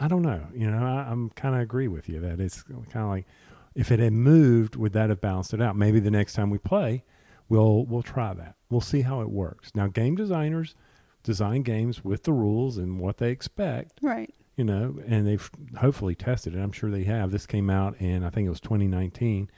I 0.00 0.08
don't 0.08 0.22
know. 0.22 0.46
You 0.54 0.70
know, 0.70 0.78
I, 0.78 1.10
I'm 1.10 1.28
kind 1.30 1.54
of 1.54 1.60
agree 1.60 1.86
with 1.86 2.08
you 2.08 2.18
that 2.20 2.40
it's 2.40 2.62
kind 2.62 3.04
of 3.04 3.08
like 3.10 3.26
if 3.74 3.92
it 3.92 4.00
had 4.00 4.14
moved, 4.14 4.74
would 4.74 4.94
that 4.94 5.10
have 5.10 5.20
balanced 5.20 5.52
it 5.52 5.60
out? 5.60 5.76
Maybe 5.76 6.00
the 6.00 6.10
next 6.10 6.32
time 6.32 6.48
we 6.48 6.58
play, 6.58 7.04
we'll 7.50 7.84
we'll 7.84 8.02
try 8.02 8.32
that. 8.32 8.56
We'll 8.70 8.80
see 8.80 9.02
how 9.02 9.20
it 9.20 9.30
works. 9.30 9.70
Now, 9.74 9.86
game 9.88 10.14
designers 10.14 10.74
design 11.22 11.62
games 11.62 12.02
with 12.02 12.24
the 12.24 12.32
rules 12.32 12.78
and 12.78 12.98
what 12.98 13.18
they 13.18 13.30
expect, 13.30 13.98
Right. 14.02 14.34
You 14.56 14.64
know, 14.64 14.96
and 15.06 15.26
they've 15.26 15.50
hopefully 15.78 16.14
tested 16.14 16.54
it. 16.54 16.58
I'm 16.58 16.72
sure 16.72 16.90
they 16.90 17.04
have. 17.04 17.30
This 17.30 17.46
came 17.46 17.70
out 17.70 18.00
in 18.00 18.22
I 18.24 18.30
think 18.30 18.46
it 18.46 18.50
was 18.50 18.60
2019, 18.60 19.50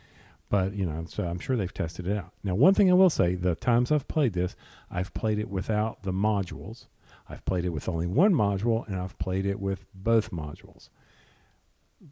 but 0.49 0.75
you 0.75 0.87
know, 0.87 1.05
so 1.09 1.25
I'm 1.25 1.39
sure 1.39 1.57
they've 1.57 1.73
tested 1.73 2.07
it 2.07 2.17
out. 2.17 2.33
Now, 2.43 2.55
one 2.55 2.75
thing 2.75 2.91
I 2.91 2.95
will 2.95 3.11
say: 3.11 3.35
the 3.35 3.55
times 3.55 3.91
I've 3.91 4.09
played 4.09 4.33
this, 4.33 4.55
I've 4.91 5.13
played 5.15 5.39
it 5.39 5.49
without 5.49 6.03
the 6.03 6.13
modules. 6.13 6.87
I've 7.29 7.45
played 7.45 7.65
it 7.65 7.71
with 7.71 7.89
only 7.89 8.07
one 8.07 8.35
module, 8.35 8.87
and 8.87 8.97
I've 8.97 9.19
played 9.19 9.47
it 9.47 9.59
with 9.59 9.87
both 9.95 10.31
modules. 10.31 10.91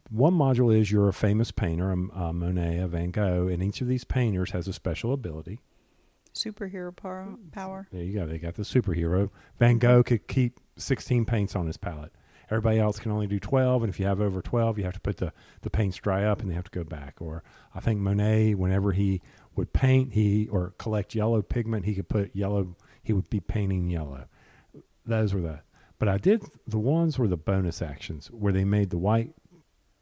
One 0.09 0.33
module 0.33 0.75
is 0.75 0.91
you're 0.91 1.07
a 1.07 1.13
famous 1.13 1.51
painter, 1.51 1.91
a, 1.91 1.95
a 2.19 2.33
Monet, 2.33 2.79
a 2.79 2.87
Van 2.87 3.11
Gogh, 3.11 3.47
and 3.47 3.61
each 3.61 3.79
of 3.81 3.87
these 3.87 4.03
painters 4.03 4.51
has 4.51 4.67
a 4.67 4.73
special 4.73 5.13
ability. 5.13 5.59
Superhero 6.33 6.95
power. 6.95 7.35
power. 7.51 7.87
There 7.91 8.01
you 8.01 8.13
go. 8.13 8.25
They 8.25 8.39
got 8.39 8.55
the 8.55 8.63
superhero. 8.63 9.29
Van 9.59 9.77
Gogh 9.77 10.01
could 10.01 10.27
keep 10.27 10.59
16 10.77 11.25
paints 11.25 11.55
on 11.55 11.67
his 11.67 11.77
palette. 11.77 12.11
Everybody 12.49 12.79
else 12.79 12.99
can 12.99 13.11
only 13.11 13.27
do 13.27 13.39
12, 13.39 13.83
and 13.83 13.89
if 13.89 13.99
you 13.99 14.05
have 14.05 14.21
over 14.21 14.41
12, 14.41 14.77
you 14.77 14.83
have 14.83 14.93
to 14.93 14.99
put 14.99 15.17
the, 15.17 15.33
the 15.61 15.69
paints 15.69 15.97
dry 15.97 16.23
up 16.23 16.41
and 16.41 16.49
they 16.49 16.55
have 16.55 16.65
to 16.65 16.71
go 16.71 16.83
back. 16.83 17.15
Or 17.19 17.43
I 17.73 17.79
think 17.79 17.99
Monet, 17.99 18.55
whenever 18.55 18.91
he 18.91 19.21
would 19.55 19.73
paint, 19.73 20.13
he 20.13 20.47
or 20.49 20.73
collect 20.77 21.15
yellow 21.15 21.41
pigment, 21.41 21.85
he 21.85 21.95
could 21.95 22.09
put 22.09 22.35
yellow. 22.35 22.75
He 23.01 23.13
would 23.13 23.29
be 23.29 23.39
painting 23.39 23.89
yellow. 23.89 24.25
Those 25.05 25.33
were 25.33 25.41
the. 25.41 25.61
But 25.99 26.09
I 26.09 26.17
did 26.17 26.43
the 26.67 26.79
ones 26.79 27.17
were 27.17 27.27
the 27.27 27.37
bonus 27.37 27.81
actions 27.81 28.27
where 28.27 28.51
they 28.51 28.65
made 28.65 28.89
the 28.89 28.97
white 28.97 29.33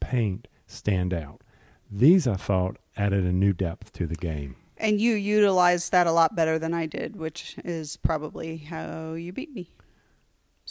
paint 0.00 0.48
stand 0.66 1.14
out. 1.14 1.42
These 1.90 2.26
I 2.26 2.34
thought 2.34 2.78
added 2.96 3.24
a 3.24 3.32
new 3.32 3.52
depth 3.52 3.92
to 3.94 4.06
the 4.06 4.16
game. 4.16 4.56
And 4.78 5.00
you 5.00 5.14
utilized 5.14 5.92
that 5.92 6.08
a 6.08 6.12
lot 6.12 6.34
better 6.34 6.58
than 6.58 6.74
I 6.74 6.86
did, 6.86 7.14
which 7.14 7.56
is 7.64 7.96
probably 7.98 8.56
how 8.56 9.12
you 9.12 9.32
beat 9.32 9.54
me 9.54 9.70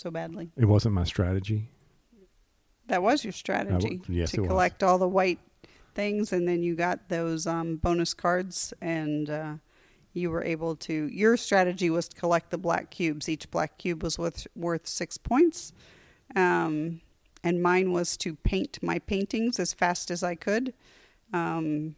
so 0.02 0.11
badly. 0.11 0.49
It 0.57 0.65
wasn't 0.65 0.95
my 0.95 1.03
strategy. 1.03 1.69
That 2.88 3.03
was 3.03 3.23
your 3.23 3.34
strategy 3.34 4.02
yes, 4.10 4.34
it 4.34 4.38
to 4.38 4.41
was. 4.41 4.49
collect 4.49 4.84
all 4.84 4.98
the 4.98 5.07
white 5.07 5.40
things, 5.94 6.34
and 6.34 6.48
then 6.48 6.64
you 6.64 6.76
got 6.76 7.07
those 7.07 7.48
um, 7.48 7.78
bonus 7.78 8.14
cards, 8.14 8.73
and 8.82 9.30
uh, 9.30 9.53
you 10.14 10.32
were 10.32 10.44
able 10.44 10.76
to. 10.78 11.07
Your 11.07 11.38
strategy 11.38 11.90
was 11.90 12.07
to 12.10 12.19
collect 12.19 12.49
the 12.49 12.57
black 12.57 12.90
cubes. 12.90 13.30
Each 13.30 13.49
black 13.49 13.78
cube 13.78 14.03
was 14.03 14.18
worth 14.18 14.48
worth 14.56 14.88
six 14.88 15.18
points, 15.18 15.72
um, 16.36 17.02
and 17.44 17.61
mine 17.61 17.91
was 17.91 18.18
to 18.18 18.36
paint 18.36 18.80
my 18.82 18.99
paintings 18.99 19.60
as 19.60 19.72
fast 19.73 20.11
as 20.11 20.23
I 20.23 20.36
could. 20.36 20.73
Um, 21.32 21.95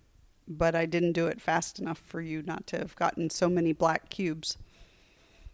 but 0.47 0.75
I 0.75 0.85
didn't 0.85 1.13
do 1.13 1.27
it 1.27 1.41
fast 1.41 1.79
enough 1.79 1.99
for 1.99 2.19
you 2.19 2.43
not 2.43 2.67
to 2.67 2.77
have 2.77 2.95
gotten 2.97 3.29
so 3.29 3.49
many 3.49 3.71
black 3.71 4.09
cubes. 4.09 4.57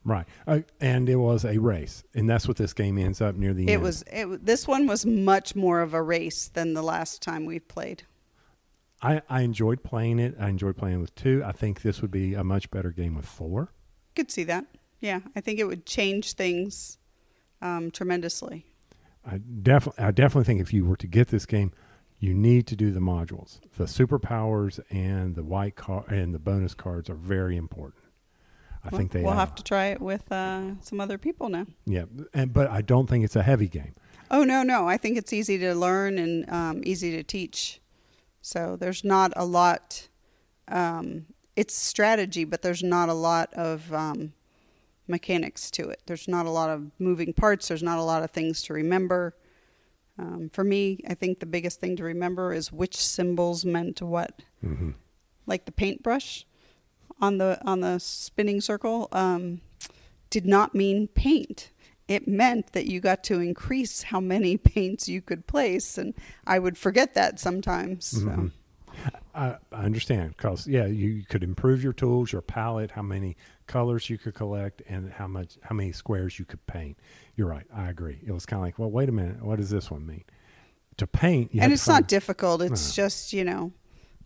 Right. 0.10 0.26
Uh, 0.48 0.62
and 0.82 1.08
it 1.08 1.18
was 1.18 1.46
a 1.46 1.60
race. 1.60 2.04
And 2.16 2.28
that's 2.30 2.48
what 2.48 2.58
this 2.58 2.74
game 2.74 2.98
ends 2.98 3.22
up 3.22 3.36
near 3.36 3.54
the 3.54 3.68
It 3.70 3.74
end. 3.74 3.84
was 3.84 4.02
it. 4.12 4.22
w- 4.22 4.40
This 4.42 4.68
one 4.68 4.88
was 4.88 5.06
much 5.06 5.56
more 5.56 5.82
of 5.82 5.94
a 5.94 6.02
race 6.02 6.48
than 6.48 6.74
the 6.74 6.82
last 6.82 7.22
time 7.22 7.46
we 7.46 7.60
played. 7.60 8.04
I, 9.02 9.22
I 9.30 9.42
enjoyed 9.42 9.84
playing 9.84 10.18
it. 10.20 10.36
I 10.40 10.50
enjoyed 10.50 10.76
playing 10.78 11.00
with 11.00 11.14
two. 11.16 11.44
I 11.46 11.52
think 11.52 11.82
this 11.84 12.02
would 12.02 12.12
be 12.12 12.34
a 12.34 12.44
much 12.44 12.72
better 12.72 12.92
game 12.92 13.16
with 13.16 13.26
four. 13.26 13.72
Could 14.16 14.32
see 14.32 14.44
that. 14.46 14.66
Yeah, 15.00 15.20
I 15.36 15.42
think 15.42 15.60
it 15.60 15.66
would 15.66 15.86
change 15.86 16.34
things 16.34 16.98
um, 17.62 17.92
tremendously. 17.92 18.66
I 19.26 19.38
definitely 19.38 20.04
I 20.04 20.12
definitely 20.12 20.46
think 20.46 20.60
if 20.62 20.74
you 20.74 20.86
were 20.86 20.98
to 20.98 21.08
get 21.08 21.28
this 21.28 21.46
game, 21.46 21.72
you 22.20 22.34
need 22.34 22.66
to 22.68 22.76
do 22.76 22.92
the 22.92 23.00
modules. 23.00 23.60
The 23.78 23.86
superpowers 23.86 24.80
and 24.90 25.36
the 25.36 25.44
white 25.44 25.76
car 25.76 26.04
and 26.10 26.34
the 26.34 26.40
bonus 26.40 26.74
cards 26.74 27.10
are 27.10 27.16
very 27.16 27.56
important. 27.56 28.04
I 28.84 28.90
think 28.90 29.12
they 29.12 29.22
We'll 29.22 29.34
add 29.34 29.40
have 29.40 29.56
to 29.56 29.64
try 29.64 29.88
it 29.88 30.02
with 30.02 30.32
uh, 30.32 30.80
some 30.82 31.02
other 31.02 31.18
people 31.18 31.50
now. 31.50 31.66
Yeah, 31.86 32.06
and 32.34 32.54
but 32.54 32.70
I 32.70 32.82
don't 32.82 33.08
think 33.08 33.26
it's 33.26 33.36
a 33.36 33.44
heavy 33.44 33.68
game. 33.68 33.96
Oh 34.32 34.44
no, 34.44 34.64
no! 34.64 34.88
I 34.88 34.98
think 34.98 35.18
it's 35.18 35.34
easy 35.34 35.58
to 35.60 35.74
learn 35.74 36.18
and 36.18 36.50
um, 36.50 36.82
easy 36.86 37.12
to 37.12 37.24
teach. 37.24 37.82
So 38.42 38.76
there's 38.76 39.04
not 39.04 39.34
a 39.36 39.46
lot. 39.46 40.08
Um, 40.68 41.26
it's 41.56 41.74
strategy, 41.74 42.46
but 42.46 42.62
there's 42.62 42.84
not 42.84 43.10
a 43.10 43.14
lot 43.14 43.54
of 43.54 43.92
um, 43.94 44.34
mechanics 45.08 45.70
to 45.72 45.90
it. 45.90 46.02
There's 46.06 46.28
not 46.28 46.46
a 46.46 46.52
lot 46.52 46.70
of 46.70 46.92
moving 47.00 47.34
parts. 47.34 47.68
There's 47.68 47.84
not 47.84 47.98
a 47.98 48.04
lot 48.04 48.24
of 48.24 48.32
things 48.32 48.62
to 48.64 48.74
remember. 48.74 49.36
Um, 50.18 50.50
for 50.54 50.64
me, 50.64 51.00
I 51.08 51.14
think 51.16 51.40
the 51.40 51.46
biggest 51.46 51.80
thing 51.80 51.96
to 51.98 52.04
remember 52.04 52.54
is 52.54 52.72
which 52.72 52.96
symbols 52.96 53.66
meant 53.66 54.02
what. 54.02 54.42
hmm 54.62 54.92
Like 55.46 55.66
the 55.66 55.72
paintbrush 55.72 56.46
on 57.22 57.38
the 57.38 57.60
on 57.66 57.82
the 57.82 58.00
spinning 58.00 58.62
circle 58.62 59.08
um, 59.12 59.62
did 60.30 60.46
not 60.46 60.76
mean 60.76 61.08
paint. 61.08 61.72
It 62.08 62.28
meant 62.28 62.74
that 62.74 62.88
you 62.88 63.00
got 63.02 63.24
to 63.26 63.40
increase 63.40 64.02
how 64.04 64.20
many 64.20 64.58
paints 64.74 65.08
you 65.08 65.22
could 65.22 65.46
place, 65.48 65.98
and 65.98 66.14
I 66.48 66.60
would 66.60 66.78
forget 66.78 67.14
that 67.16 67.40
sometimes. 67.40 68.06
So. 68.06 68.20
Mhm. 68.28 68.52
I, 69.34 69.56
I 69.72 69.84
understand 69.84 70.36
because 70.36 70.68
yeah, 70.68 70.86
you 70.86 71.24
could 71.30 71.44
improve 71.44 71.82
your 71.84 71.94
tools, 71.94 72.34
your 72.34 72.42
palette, 72.42 72.92
how 72.92 73.02
many 73.04 73.38
colors 73.68 74.10
you 74.10 74.18
could 74.18 74.34
collect, 74.34 74.82
and 74.90 75.10
how 75.12 75.28
much 75.28 75.58
how 75.62 75.74
many 75.76 75.92
squares 75.94 76.38
you 76.40 76.44
could 76.46 76.66
paint. 76.68 76.98
You're 77.36 77.48
right. 77.48 77.66
I 77.74 77.90
agree. 77.90 78.20
It 78.26 78.32
was 78.32 78.46
kind 78.46 78.60
of 78.60 78.66
like, 78.66 78.78
well, 78.78 78.92
wait 78.92 79.08
a 79.08 79.14
minute, 79.14 79.42
what 79.42 79.58
does 79.58 79.70
this 79.70 79.90
one 79.90 80.06
mean? 80.06 80.26
To 80.98 81.08
paint, 81.08 81.54
you 81.54 81.62
and 81.62 81.72
it's 81.72 81.86
to 81.86 81.92
not 81.92 82.08
difficult. 82.10 82.62
It's 82.62 82.90
No. 82.98 83.04
just 83.04 83.32
you 83.32 83.46
know, 83.46 83.72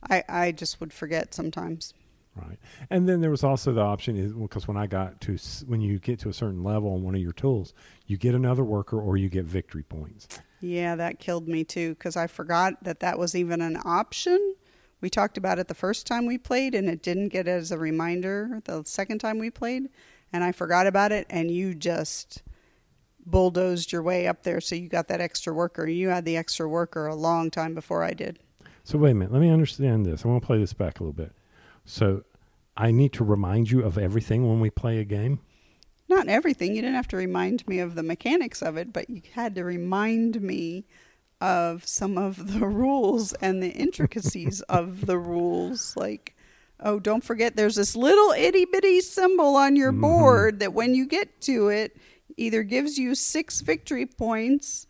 I 0.09 0.23
I 0.27 0.51
just 0.51 0.79
would 0.79 0.91
forget 0.93 1.35
sometimes. 1.35 1.93
Right. 2.35 2.57
And 2.89 3.07
then 3.07 3.21
there 3.21 3.29
was 3.29 3.43
also 3.43 3.73
the 3.73 3.81
option 3.81 4.15
is 4.15 4.33
because 4.33 4.67
when 4.67 4.75
I 4.75 4.87
got 4.87 5.21
to 5.21 5.37
when 5.67 5.81
you 5.81 5.99
get 5.99 6.19
to 6.21 6.29
a 6.29 6.33
certain 6.33 6.63
level 6.63 6.93
on 6.93 7.03
one 7.03 7.13
of 7.13 7.21
your 7.21 7.31
tools, 7.31 7.73
you 8.07 8.17
get 8.17 8.33
another 8.33 8.63
worker 8.63 8.99
or 8.99 9.17
you 9.17 9.29
get 9.29 9.45
victory 9.45 9.83
points. 9.83 10.27
Yeah, 10.59 10.95
that 10.95 11.19
killed 11.19 11.47
me 11.47 11.63
too 11.63 11.89
because 11.89 12.17
I 12.17 12.25
forgot 12.25 12.83
that 12.83 13.01
that 13.01 13.19
was 13.19 13.35
even 13.35 13.61
an 13.61 13.77
option. 13.85 14.55
We 14.99 15.09
talked 15.09 15.37
about 15.37 15.59
it 15.59 15.67
the 15.67 15.75
first 15.75 16.07
time 16.07 16.25
we 16.25 16.37
played, 16.37 16.73
and 16.73 16.89
it 16.89 17.03
didn't 17.03 17.27
get 17.27 17.47
as 17.47 17.71
a 17.71 17.77
reminder 17.77 18.61
the 18.63 18.83
second 18.85 19.19
time 19.19 19.37
we 19.37 19.51
played, 19.51 19.89
and 20.31 20.43
I 20.43 20.53
forgot 20.53 20.87
about 20.87 21.11
it. 21.11 21.27
And 21.29 21.51
you 21.51 21.75
just 21.75 22.41
bulldozed 23.25 23.91
your 23.91 24.01
way 24.01 24.27
up 24.27 24.43
there, 24.43 24.61
so 24.61 24.75
you 24.75 24.87
got 24.87 25.09
that 25.09 25.21
extra 25.21 25.53
worker. 25.53 25.85
You 25.87 26.07
had 26.07 26.25
the 26.25 26.37
extra 26.37 26.67
worker 26.67 27.05
a 27.05 27.15
long 27.15 27.51
time 27.51 27.75
before 27.75 28.01
I 28.01 28.11
did. 28.11 28.39
So 28.85 28.97
wait 28.97 29.11
a 29.11 29.13
minute, 29.13 29.33
let 29.33 29.41
me 29.41 29.49
understand 29.49 30.05
this. 30.05 30.25
I 30.25 30.29
want 30.29 30.41
to 30.41 30.47
play 30.47 30.57
this 30.57 30.73
back 30.73 30.99
a 30.99 31.03
little 31.03 31.13
bit. 31.13 31.33
So 31.85 32.23
I 32.75 32.91
need 32.91 33.13
to 33.13 33.23
remind 33.23 33.69
you 33.71 33.83
of 33.83 33.97
everything 33.97 34.47
when 34.47 34.59
we 34.59 34.69
play 34.69 34.99
a 34.99 35.03
game. 35.03 35.39
Not 36.09 36.27
everything. 36.27 36.75
You 36.75 36.81
didn't 36.81 36.95
have 36.95 37.07
to 37.09 37.17
remind 37.17 37.67
me 37.67 37.79
of 37.79 37.95
the 37.95 38.03
mechanics 38.03 38.61
of 38.61 38.77
it, 38.77 38.93
but 38.93 39.09
you 39.09 39.21
had 39.33 39.55
to 39.55 39.63
remind 39.63 40.41
me 40.41 40.85
of 41.41 41.85
some 41.87 42.17
of 42.17 42.53
the 42.53 42.65
rules 42.67 43.33
and 43.33 43.61
the 43.61 43.69
intricacies 43.69 44.61
of 44.61 45.05
the 45.05 45.17
rules. 45.17 45.95
Like, 45.95 46.35
oh, 46.79 46.99
don't 46.99 47.23
forget 47.23 47.55
there's 47.55 47.75
this 47.75 47.95
little 47.95 48.31
itty 48.31 48.65
bitty 48.65 49.01
symbol 49.01 49.55
on 49.55 49.75
your 49.75 49.91
mm-hmm. 49.91 50.01
board 50.01 50.59
that 50.59 50.73
when 50.73 50.95
you 50.95 51.05
get 51.05 51.41
to 51.41 51.69
it, 51.69 51.97
either 52.37 52.63
gives 52.63 52.97
you 52.97 53.15
six 53.15 53.61
victory 53.61 54.05
points 54.05 54.87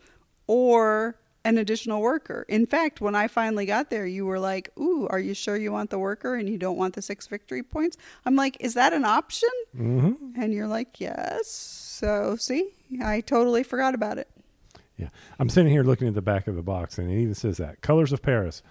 or 0.48 1.18
an 1.46 1.58
additional 1.58 2.02
worker. 2.02 2.46
In 2.48 2.66
fact, 2.66 3.02
when 3.02 3.16
I 3.16 3.28
finally 3.28 3.66
got 3.66 3.90
there, 3.90 4.06
you 4.06 4.26
were 4.26 4.40
like, 4.40 4.72
Ooh, 4.80 5.08
are 5.10 5.20
you 5.20 5.34
sure 5.34 5.58
you 5.58 5.72
want 5.72 5.90
the 5.90 6.00
worker 6.00 6.36
and 6.36 6.48
you 6.50 6.58
don't 6.58 6.78
want 6.78 6.96
the 6.96 7.02
six 7.02 7.28
victory 7.28 7.64
points? 7.64 7.98
I'm 8.26 8.36
like, 8.36 8.58
Is 8.60 8.74
that 8.76 8.94
an 8.94 9.06
option? 9.06 9.50
Mm-hmm. 9.78 10.42
And 10.42 10.54
you're 10.54 10.68
like, 10.68 11.00
yes. 11.00 11.48
So, 11.48 12.36
see, 12.38 12.70
I 13.02 13.22
totally 13.22 13.64
forgot 13.64 13.94
about 13.94 14.18
it. 14.18 14.30
Yeah. 14.98 15.10
I'm 15.40 15.50
sitting 15.50 15.72
here 15.72 15.84
looking 15.84 16.08
at 16.08 16.14
the 16.14 16.22
back 16.22 16.48
of 16.48 16.56
the 16.56 16.62
box, 16.62 16.98
and 16.98 17.12
it 17.12 17.20
even 17.20 17.34
says 17.34 17.58
that 17.58 17.82
Colors 17.82 18.14
of 18.14 18.22
Paris, 18.22 18.62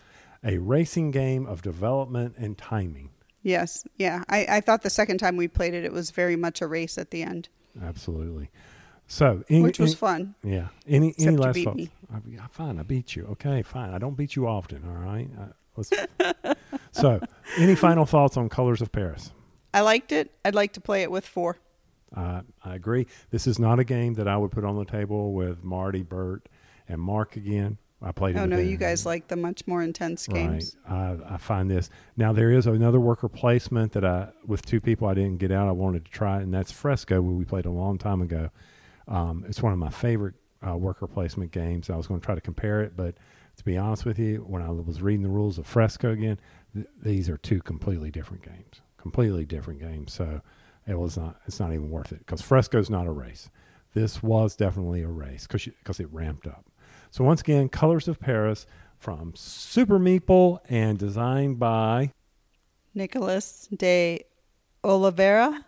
a 0.45 0.59
racing 0.59 1.11
game 1.11 1.47
of 1.47 1.63
development 1.63 2.35
and 2.39 2.57
timing. 2.57 3.11
Yes. 3.43 3.85
Yeah. 3.97 4.23
I, 4.29 4.47
I 4.49 4.61
thought 4.61 4.83
the 4.83 4.91
second 4.91 5.19
time 5.19 5.37
we 5.37 5.49
played 5.49 5.75
it, 5.75 5.85
it 5.85 5.93
was 5.93 6.11
very 6.11 6.37
much 6.37 6.61
a 6.61 6.67
race 6.67 6.97
at 6.97 7.11
the 7.11 7.23
end, 7.23 7.49
Absolutely. 7.83 8.51
So, 9.13 9.45
any, 9.51 9.61
which 9.61 9.79
was 9.79 9.91
any- 9.91 9.97
fun. 9.97 10.35
Yeah. 10.43 10.69
Any 10.89 11.11
Except 11.11 11.29
any 11.29 11.37
last 11.37 11.59
thoughts? 11.63 11.83
I, 12.11 12.43
I- 12.43 12.47
fine, 12.51 12.79
I 12.79 12.83
beat 12.83 13.15
you. 13.15 13.27
Okay, 13.33 13.61
fine. 13.61 13.93
I 13.93 13.99
don't 13.99 14.17
beat 14.17 14.37
you 14.37 14.49
often. 14.49 14.83
All 14.89 15.05
right. 15.05 15.29
Uh, 15.39 15.53
let's- 15.77 16.57
so, 16.93 17.21
any 17.59 17.75
final 17.75 18.07
thoughts 18.07 18.39
on 18.39 18.49
Colors 18.49 18.81
of 18.81 18.91
Paris? 18.91 19.33
I 19.75 19.83
liked 19.83 20.13
it. 20.13 20.31
I'd 20.47 20.55
like 20.55 20.73
to 20.73 20.81
play 20.81 21.03
it 21.03 21.11
with 21.11 21.27
four. 21.27 21.59
Uh, 22.17 22.41
I 22.65 22.75
agree. 22.75 23.07
This 23.29 23.47
is 23.47 23.59
not 23.59 23.79
a 23.79 23.85
game 23.85 24.15
that 24.15 24.27
I 24.27 24.39
would 24.39 24.51
put 24.51 24.65
on 24.65 24.77
the 24.77 24.87
table 24.87 25.35
with 25.35 25.63
Marty, 25.63 26.03
Bert, 26.03 26.49
and 26.89 26.99
Mark 26.99 27.37
again. 27.37 27.77
I 28.01 28.13
played 28.13 28.35
it. 28.35 28.39
Oh, 28.39 28.47
no, 28.47 28.57
you 28.59 28.79
guys 28.79 29.05
like 29.05 29.29
the 29.29 29.37
much 29.37 29.67
more 29.67 29.83
intense 29.83 30.27
games. 30.27 30.75
Right. 30.89 31.19
I, 31.29 31.35
I 31.35 31.37
find 31.37 31.71
this 31.71 31.91
now. 32.17 32.33
There 32.33 32.51
is 32.51 32.67
another 32.67 32.99
worker 32.99 33.29
placement 33.29 33.93
that 33.93 34.07
I 34.07 34.29
with 34.47 34.65
two 34.65 34.81
people 34.81 35.07
I 35.07 35.13
didn't 35.15 35.37
get 35.37 35.53
out. 35.53 35.69
I 35.69 35.73
wanted 35.73 36.07
to 36.07 36.11
try, 36.11 36.39
it, 36.39 36.45
and 36.45 36.53
that's 36.55 36.73
Fresco, 36.73 37.21
where 37.21 37.35
we 37.35 37.45
played 37.45 37.67
a 37.67 37.71
long 37.71 37.99
time 37.99 38.23
ago. 38.23 38.51
Um, 39.13 39.45
it's 39.47 39.63
one 39.63 39.75
of 39.75 39.79
my 39.79 39.91
favorite 39.91 40.35
uh, 40.67 40.77
worker 40.77 41.07
placement 41.07 41.53
games. 41.53 41.91
I 41.91 41.97
was 41.97 42.07
going 42.07 42.19
to 42.19 42.25
try 42.25 42.35
to 42.35 42.41
compare 42.41 42.81
it, 42.81 42.97
but 42.97 43.15
to 43.57 43.65
be 43.65 43.77
honest 43.77 44.07
with 44.07 44.19
you, 44.19 44.39
when 44.49 44.63
I 44.63 44.71
was 44.71 45.03
reading 45.03 45.23
the 45.23 45.29
rules 45.29 45.59
of 45.59 45.67
Fresco 45.67 46.13
again, 46.13 46.41
th- 46.75 46.87
these 47.03 47.29
are 47.29 47.37
two 47.37 47.61
completely 47.61 48.11
different 48.11 48.43
games. 48.43 48.81
Completely 48.97 49.45
different 49.45 49.81
games. 49.81 50.15
So 50.15 50.41
it 50.87 50.99
was 50.99 51.19
not. 51.19 51.37
It's 51.47 51.61
not 51.61 51.73
even 51.73 51.91
worth 51.91 52.13
it 52.13 52.21
because 52.21 52.41
Fresco's 52.41 52.89
not 52.89 53.07
a 53.07 53.11
race. 53.11 53.51
This 53.95 54.23
was 54.23 54.57
definitely 54.57 55.03
a 55.03 55.09
race 55.09 55.47
because 55.47 55.67
because 55.67 56.01
it 56.01 56.09
ramped 56.11 56.47
up. 56.47 56.65
So 57.11 57.23
once 57.23 57.43
again, 57.43 57.69
Colors 57.69 58.09
of 58.09 58.19
Paris 58.19 58.67
from 58.99 59.33
Super 59.35 59.99
Meeple 59.99 60.61
and 60.71 60.99
designed 60.99 61.59
by 61.59 62.13
Nicholas 62.95 63.69
de 63.77 64.25
Oliveira. 64.83 65.65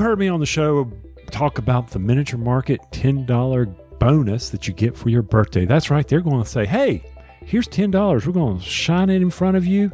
You 0.00 0.06
heard 0.06 0.18
me 0.18 0.28
on 0.28 0.40
the 0.40 0.46
show 0.46 0.90
talk 1.30 1.58
about 1.58 1.90
the 1.90 1.98
miniature 1.98 2.38
market 2.38 2.80
$10 2.90 3.98
bonus 3.98 4.48
that 4.48 4.66
you 4.66 4.72
get 4.72 4.96
for 4.96 5.10
your 5.10 5.20
birthday. 5.20 5.66
That's 5.66 5.90
right. 5.90 6.08
They're 6.08 6.22
going 6.22 6.42
to 6.42 6.48
say, 6.48 6.64
hey, 6.64 7.04
here's 7.44 7.68
$10. 7.68 7.92
We're 8.26 8.32
going 8.32 8.60
to 8.60 8.64
shine 8.64 9.10
it 9.10 9.20
in 9.20 9.28
front 9.28 9.58
of 9.58 9.66
you 9.66 9.92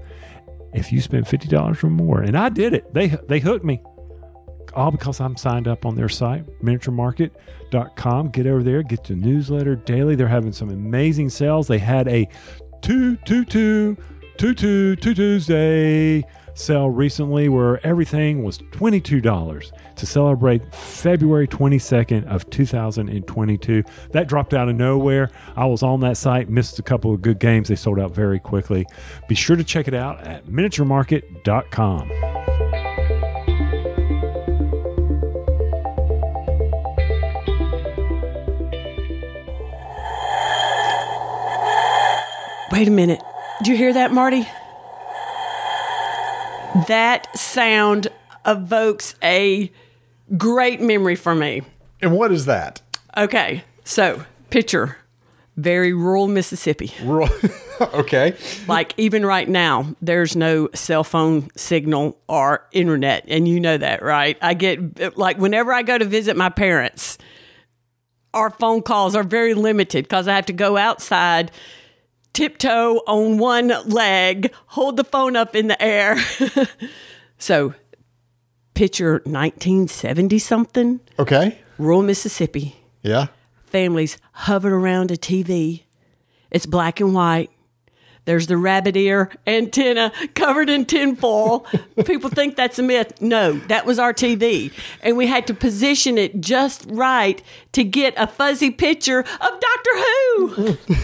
if 0.73 0.93
you 0.93 1.01
spend 1.01 1.27
$50 1.27 1.83
or 1.83 1.91
more. 1.91 2.21
And 2.21 2.39
I 2.39 2.51
did 2.51 2.73
it. 2.73 2.95
They, 2.95 3.09
they 3.09 3.41
hooked 3.41 3.65
me. 3.65 3.83
All 4.75 4.93
because 4.93 5.21
I'm 5.21 5.37
signed 5.37 5.67
up 5.67 5.85
on 5.85 5.97
their 5.97 6.09
site, 6.09 6.47
miniaturemarket.com. 6.63 8.29
Get 8.29 8.47
over 8.47 8.63
there, 8.63 8.85
get 8.85 9.03
the 9.03 9.17
newsletter 9.17 9.75
daily. 9.75 10.15
They're 10.15 10.29
having 10.29 10.53
some 10.53 10.71
amazing 10.71 11.31
sales. 11.31 11.67
They 11.67 11.79
had 11.79 12.07
a 12.07 12.29
two, 12.81 13.17
two, 13.25 13.45
two, 13.45 13.97
two, 14.39 14.55
two, 14.55 14.95
two 14.95 15.15
Tuesday 15.15 16.23
sale 16.59 16.89
recently 16.89 17.49
where 17.49 17.85
everything 17.87 18.43
was 18.43 18.59
$22 18.59 19.73
to 19.97 20.07
celebrate 20.07 20.75
February 20.75 21.47
22nd 21.47 22.27
of 22.27 22.49
2022. 22.51 23.85
That 24.13 24.29
dropped 24.29 24.55
out 24.55 24.69
of 24.69 24.77
nowhere. 24.77 25.31
I 25.57 25.67
was 25.67 25.83
on 25.83 26.01
that 26.01 26.17
site, 26.17 26.49
missed 26.49 26.79
a 26.79 26.83
couple 26.83 27.13
of 27.13 27.23
good 27.23 27.39
games. 27.39 27.69
They 27.69 27.77
sold 27.77 27.99
out 27.99 28.15
very 28.15 28.39
quickly. 28.39 28.87
Be 29.29 29.35
sure 29.35 29.57
to 29.57 29.65
check 29.65 29.89
it 29.89 29.95
out 29.95 30.21
at 30.23 30.47
miniaturemarket.com. 30.47 32.11
Wait 42.73 42.89
a 42.89 42.91
minute. 42.91 43.23
Do 43.63 43.71
you 43.71 43.77
hear 43.77 43.93
that, 43.95 44.13
Marty? 44.13 44.47
That 46.89 47.29
sound 47.37 48.09
evokes 48.45 49.15
a 49.23 49.73
great 50.37 50.81
memory 50.81 51.17
for 51.17 51.35
me. 51.35 51.63
And 52.01 52.13
what 52.13 52.33
is 52.33 52.47
that? 52.47 52.83
Okay, 53.17 53.65
so 53.85 54.25
picture 54.51 54.97
very 55.57 55.93
rural 55.93 56.29
Mississippi. 56.29 56.93
Rural- 57.03 57.31
okay. 57.81 58.35
Like 58.69 58.95
even 58.97 59.25
right 59.25 59.49
now, 59.49 59.95
there's 60.03 60.37
no 60.37 60.69
cell 60.75 61.05
phone 61.05 61.49
signal 61.57 62.19
or 62.29 62.67
internet, 62.73 63.25
and 63.29 63.49
you 63.49 63.59
know 63.59 63.79
that, 63.79 64.03
right? 64.03 64.37
I 64.43 64.55
get 64.55 65.17
like 65.17 65.39
whenever 65.39 65.73
I 65.73 65.83
go 65.83 65.97
to 65.97 66.05
visit 66.05 66.37
my 66.37 66.51
parents, 66.51 67.17
our 68.35 68.51
phone 68.51 68.83
calls 68.83 69.15
are 69.15 69.23
very 69.23 69.55
limited 69.55 70.05
because 70.05 70.29
I 70.29 70.35
have 70.37 70.47
to 70.47 70.53
go 70.53 70.77
outside, 70.77 71.51
tiptoe 72.37 72.97
on 73.07 73.39
one 73.39 73.69
leg, 73.87 74.53
hold 74.67 74.99
the 74.99 75.05
phone 75.05 75.37
up 75.37 75.57
in 75.57 75.69
the 75.69 75.83
air. 75.83 76.19
so, 77.39 77.73
picture 78.75 79.23
1970 79.25 80.39
something, 80.39 81.01
Okay. 81.19 81.59
rural 81.79 82.03
Mississippi 82.03 82.77
Yeah. 83.03 83.29
families 83.65 84.19
hovered 84.33 84.73
around 84.75 85.11
a 85.11 85.17
TV. 85.17 85.85
It's 86.51 86.67
black 86.67 87.01
and 87.01 87.15
white. 87.15 87.51
There's 88.27 88.49
the 88.49 88.57
rabbit 88.59 88.97
ear 88.99 89.31
antenna 89.47 90.13
covered 90.35 90.69
in 90.69 90.85
tinfoil. 90.85 91.61
People 92.05 92.29
think 92.29 92.55
that's 92.57 92.79
a 92.79 92.83
myth. 92.83 93.15
No, 93.23 93.53
that 93.69 93.87
was 93.87 93.99
our 93.99 94.13
TV. 94.13 94.73
And 95.01 95.17
we 95.17 95.27
had 95.27 95.47
to 95.47 95.55
position 95.55 96.19
it 96.19 96.41
just 96.41 96.85
right 96.89 97.41
to 97.73 97.83
get 97.83 98.13
a 98.19 98.27
fuzzy 98.27 98.71
picture 98.71 99.21
of 99.21 99.61
Doctor 99.61 99.91
Who. 99.95 100.77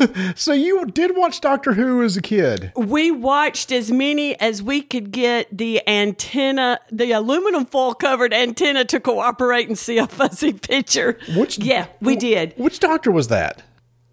So 0.36 0.52
you 0.52 0.86
did 0.86 1.16
watch 1.16 1.40
Doctor 1.40 1.74
Who 1.74 2.02
as 2.02 2.16
a 2.16 2.22
kid. 2.22 2.72
We 2.76 3.10
watched 3.10 3.72
as 3.72 3.90
many 3.90 4.38
as 4.40 4.62
we 4.62 4.82
could 4.82 5.12
get 5.12 5.46
the 5.56 5.86
antenna, 5.88 6.80
the 6.90 7.12
aluminum 7.12 7.66
foil 7.66 7.94
covered 7.94 8.32
antenna 8.32 8.84
to 8.86 9.00
cooperate 9.00 9.68
and 9.68 9.78
see 9.78 9.98
a 9.98 10.06
fuzzy 10.06 10.52
picture. 10.70 11.18
Which 11.36 11.58
Yeah, 11.58 11.86
we 12.00 12.16
did. 12.16 12.54
Which 12.56 12.80
doctor 12.80 13.10
was 13.10 13.28
that? 13.28 13.62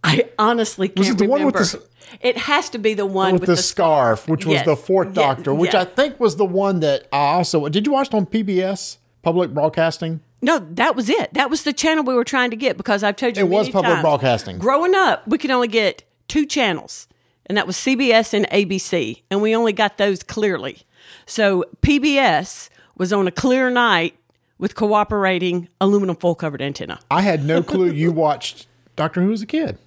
I 0.04 0.30
honestly 0.40 0.88
can't 0.90 1.00
Was 1.00 1.10
it 1.10 1.18
the 1.18 1.28
one 1.28 1.46
with 1.46 1.56
remember. 1.56 1.78
the 1.80 1.88
it 2.22 2.38
has 2.38 2.70
to 2.70 2.78
be 2.80 2.94
the 2.94 3.06
one 3.06 3.34
with, 3.34 3.46
the, 3.46 3.58
scarf, 3.58 4.28
which 4.30 4.46
was 4.46 4.64
the 4.64 4.76
fourth 4.78 5.10
Yeah, 5.10 5.14
doctor, 5.14 5.54
which 5.54 5.74
yeah. 5.74 5.82
I 5.82 5.86
think 5.86 6.20
was 6.20 6.38
the 6.38 6.46
one 6.46 6.80
that 6.80 7.08
I 7.12 7.18
also 7.34 7.68
did. 7.68 7.86
You 7.86 7.92
watch 7.94 8.08
it 8.08 8.14
on 8.14 8.26
PBS, 8.26 8.98
Public 9.24 9.54
Broadcasting? 9.54 10.22
No, 10.42 10.60
that 10.60 10.96
was 10.96 11.10
it. 11.10 11.34
That 11.34 11.50
was 11.50 11.64
the 11.64 11.74
channel 11.74 12.04
we 12.04 12.14
were 12.14 12.24
trying 12.24 12.52
to 12.52 12.56
get 12.56 12.78
because 12.78 13.04
I've 13.04 13.16
told 13.16 13.38
you 13.38 13.44
It 13.44 13.50
was 13.50 13.70
public 13.70 13.92
times, 13.94 14.02
broadcasting. 14.04 14.60
Growing 14.60 14.94
up, 14.94 15.28
we 15.28 15.38
could 15.38 15.50
only 15.52 15.68
get 15.68 16.04
two 16.28 16.46
channels, 16.46 17.08
and 17.48 17.58
that 17.58 17.66
was 17.66 17.76
CBS 17.76 18.34
and 18.34 18.48
ABC, 18.50 19.24
and 19.32 19.42
we 19.42 19.56
only 19.56 19.74
got 19.74 19.98
those 19.98 20.22
clearly. 20.24 20.84
So 21.26 21.66
PBS 21.82 22.70
was 22.98 23.12
on 23.12 23.28
a 23.28 23.32
clear 23.32 23.70
night 23.70 24.16
with 24.60 24.76
cooperating 24.76 25.70
aluminum 25.82 26.16
foil 26.16 26.36
covered 26.36 26.62
antenna. 26.62 27.00
I 27.10 27.22
had 27.22 27.44
no 27.46 27.62
clue 27.64 27.92
you 27.92 28.12
watched 28.26 28.68
Doctor 28.96 29.22
Who 29.22 29.32
as 29.34 29.42
a 29.42 29.46
kid. 29.46 29.78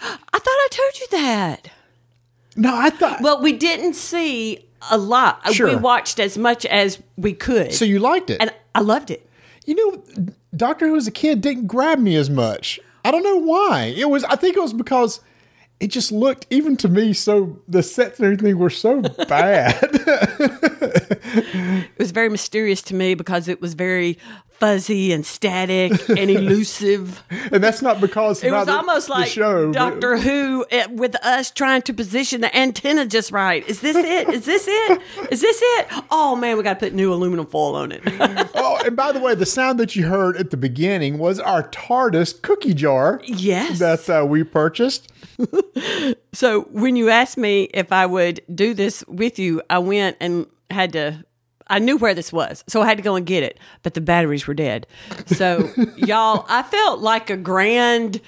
I 0.00 0.38
thought 0.38 0.46
I 0.46 0.68
told 0.70 0.98
you 1.00 1.06
that. 1.10 1.70
No, 2.56 2.74
I 2.76 2.90
thought. 2.90 3.20
Well, 3.20 3.42
we 3.42 3.52
didn't 3.52 3.94
see 3.94 4.64
a 4.90 4.98
lot. 4.98 5.40
Uh, 5.44 5.52
We 5.64 5.76
watched 5.76 6.20
as 6.20 6.38
much 6.38 6.64
as 6.66 7.00
we 7.16 7.32
could, 7.32 7.72
so 7.72 7.84
you 7.84 7.98
liked 7.98 8.30
it. 8.30 8.38
and 8.40 8.52
I 8.74 8.80
loved 8.80 9.10
it. 9.10 9.27
You 9.68 9.74
know, 9.74 10.02
Doctor 10.56 10.88
Who 10.88 10.96
as 10.96 11.06
a 11.06 11.10
kid 11.10 11.42
didn't 11.42 11.66
grab 11.66 11.98
me 11.98 12.16
as 12.16 12.30
much. 12.30 12.80
I 13.04 13.10
don't 13.10 13.22
know 13.22 13.36
why. 13.36 13.92
It 13.94 14.08
was. 14.08 14.24
I 14.24 14.34
think 14.34 14.56
it 14.56 14.60
was 14.60 14.72
because 14.72 15.20
it 15.78 15.88
just 15.88 16.10
looked, 16.10 16.46
even 16.48 16.74
to 16.78 16.88
me, 16.88 17.12
so 17.12 17.60
the 17.68 17.82
sets 17.82 18.18
and 18.18 18.24
everything 18.24 18.58
were 18.58 18.70
so 18.70 19.02
bad. 19.28 19.78
It 21.30 21.98
was 21.98 22.12
very 22.12 22.30
mysterious 22.30 22.80
to 22.82 22.94
me 22.94 23.14
because 23.14 23.46
it 23.46 23.60
was 23.60 23.74
very 23.74 24.16
fuzzy 24.58 25.12
and 25.12 25.24
static 25.24 26.08
and 26.08 26.30
elusive. 26.30 27.22
and 27.52 27.62
that's 27.62 27.80
not 27.82 28.00
because 28.00 28.42
It 28.42 28.50
was 28.52 28.66
the- 28.66 28.72
almost 28.72 29.08
like 29.08 29.28
show, 29.28 29.66
but- 29.68 29.74
Doctor 29.74 30.16
Who 30.18 30.64
eh, 30.70 30.86
with 30.90 31.14
us 31.24 31.50
trying 31.50 31.82
to 31.82 31.94
position 31.94 32.40
the 32.40 32.54
antenna 32.56 33.06
just 33.06 33.30
right. 33.32 33.66
Is 33.68 33.80
this 33.80 33.96
it? 33.96 34.28
Is 34.28 34.44
this 34.44 34.66
it? 34.68 35.02
Is 35.30 35.40
this 35.40 35.58
it? 35.62 35.86
Oh 36.10 36.34
man, 36.36 36.56
we 36.56 36.62
got 36.62 36.74
to 36.74 36.86
put 36.86 36.92
new 36.94 37.12
aluminum 37.12 37.46
foil 37.46 37.74
on 37.76 37.92
it. 37.92 38.02
Oh, 38.60 38.80
and 38.84 38.96
by 38.96 39.12
the 39.12 39.20
way, 39.20 39.34
the 39.34 39.46
sound 39.46 39.78
that 39.80 39.94
you 39.96 40.06
heard 40.06 40.36
at 40.36 40.50
the 40.50 40.56
beginning 40.56 41.18
was 41.18 41.38
our 41.40 41.62
TARDIS 41.68 42.42
cookie 42.42 42.74
jar. 42.74 43.20
Yes. 43.24 43.78
That 43.78 44.08
uh, 44.10 44.24
we 44.26 44.42
purchased. 44.44 45.10
so 46.32 46.62
when 46.72 46.96
you 46.96 47.08
asked 47.08 47.36
me 47.36 47.64
if 47.74 47.92
I 47.92 48.06
would 48.06 48.40
do 48.54 48.74
this 48.74 49.04
with 49.06 49.38
you, 49.38 49.62
I 49.70 49.78
went 49.78 50.16
and 50.20 50.46
had 50.70 50.92
to. 50.94 51.24
I 51.70 51.78
knew 51.78 51.96
where 51.96 52.14
this 52.14 52.32
was, 52.32 52.64
so 52.66 52.82
I 52.82 52.86
had 52.86 52.96
to 52.96 53.02
go 53.02 53.14
and 53.16 53.26
get 53.26 53.42
it, 53.42 53.58
but 53.82 53.94
the 53.94 54.00
batteries 54.00 54.46
were 54.46 54.54
dead. 54.54 54.86
So, 55.26 55.70
y'all, 55.96 56.46
I 56.48 56.62
felt 56.62 57.00
like 57.00 57.30
a 57.30 57.36
grand 57.36 58.20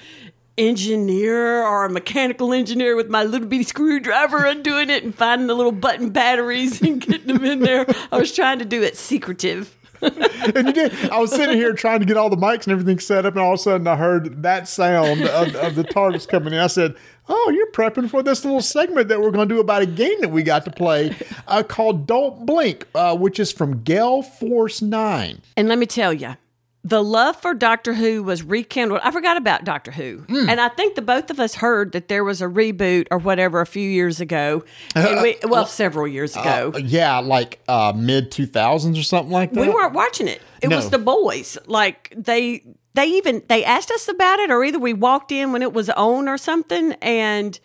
engineer 0.57 1.63
or 1.63 1.85
a 1.85 1.89
mechanical 1.89 2.53
engineer 2.53 2.95
with 2.95 3.09
my 3.09 3.23
little 3.23 3.47
bitty 3.47 3.63
screwdriver 3.63 4.45
undoing 4.45 4.89
it 4.89 5.03
and 5.03 5.15
finding 5.15 5.47
the 5.47 5.55
little 5.55 5.71
button 5.71 6.09
batteries 6.09 6.81
and 6.81 7.01
getting 7.01 7.27
them 7.27 7.43
in 7.43 7.59
there. 7.61 7.85
I 8.11 8.17
was 8.17 8.33
trying 8.33 8.59
to 8.59 8.65
do 8.65 8.83
it 8.83 8.97
secretive. 8.97 9.75
And 10.55 10.67
you 10.67 10.73
did. 10.73 11.09
I 11.11 11.19
was 11.19 11.31
sitting 11.31 11.55
here 11.55 11.71
trying 11.73 11.99
to 11.99 12.05
get 12.05 12.17
all 12.17 12.29
the 12.29 12.35
mics 12.35 12.63
and 12.63 12.69
everything 12.69 12.97
set 12.99 13.27
up, 13.27 13.35
and 13.35 13.41
all 13.43 13.53
of 13.53 13.59
a 13.59 13.61
sudden 13.61 13.85
I 13.85 13.95
heard 13.95 14.41
that 14.41 14.67
sound 14.67 15.21
of, 15.21 15.55
of 15.55 15.75
the 15.75 15.83
TARDIS 15.83 16.27
coming 16.27 16.53
in. 16.53 16.59
I 16.59 16.65
said, 16.65 16.95
Oh, 17.29 17.51
you're 17.55 17.71
prepping 17.71 18.09
for 18.09 18.23
this 18.23 18.43
little 18.43 18.61
segment 18.61 19.07
that 19.09 19.21
we're 19.21 19.31
going 19.31 19.47
to 19.47 19.55
do 19.55 19.61
about 19.61 19.83
a 19.83 19.85
game 19.85 20.19
that 20.21 20.29
we 20.29 20.41
got 20.41 20.65
to 20.65 20.71
play 20.71 21.15
uh, 21.47 21.61
called 21.63 22.07
Don't 22.07 22.45
Blink, 22.45 22.87
uh, 22.95 23.15
which 23.15 23.39
is 23.39 23.51
from 23.51 23.83
Gale 23.83 24.23
Force 24.23 24.81
9. 24.81 25.41
And 25.55 25.67
let 25.69 25.77
me 25.77 25.85
tell 25.85 26.11
you, 26.11 26.35
the 26.83 27.03
love 27.03 27.35
for 27.39 27.53
Doctor 27.53 27.93
Who 27.93 28.23
was 28.23 28.41
rekindled. 28.41 29.01
I 29.03 29.11
forgot 29.11 29.37
about 29.37 29.63
Doctor 29.63 29.91
Who. 29.91 30.25
And 30.29 30.59
I 30.59 30.67
think 30.69 30.95
the 30.95 31.01
both 31.03 31.29
of 31.29 31.39
us 31.39 31.55
heard 31.55 31.91
that 31.91 32.07
there 32.07 32.23
was 32.23 32.41
a 32.41 32.45
reboot 32.47 33.07
or 33.11 33.19
whatever 33.19 33.61
a 33.61 33.67
few 33.67 33.87
years 33.87 34.19
ago. 34.19 34.63
And 34.95 35.21
we, 35.21 35.37
well, 35.43 35.67
several 35.67 36.07
years 36.07 36.35
ago. 36.35 36.71
Uh, 36.73 36.79
yeah, 36.79 37.19
like 37.19 37.59
uh, 37.67 37.93
mid 37.95 38.31
2000s 38.31 38.99
or 38.99 39.03
something 39.03 39.31
like 39.31 39.53
that. 39.53 39.61
we 39.61 39.69
weren't 39.69 39.93
watching 39.93 40.27
it. 40.27 40.41
It 40.63 40.69
No. 40.69 40.77
was 40.77 40.89
the 40.89 40.97
boys. 40.97 41.55
Like 41.67 42.11
they 42.17 42.63
they 42.95 43.05
even 43.05 43.43
they 43.47 43.63
asked 43.63 43.91
us 43.91 44.07
about 44.07 44.39
it 44.39 44.49
or 44.49 44.63
either 44.63 44.79
we 44.79 44.93
walked 44.93 45.31
in 45.31 45.51
when 45.51 45.61
it 45.61 45.73
was 45.73 45.89
on 45.91 46.27
or 46.27 46.37
something 46.39 46.93
and 47.01 47.59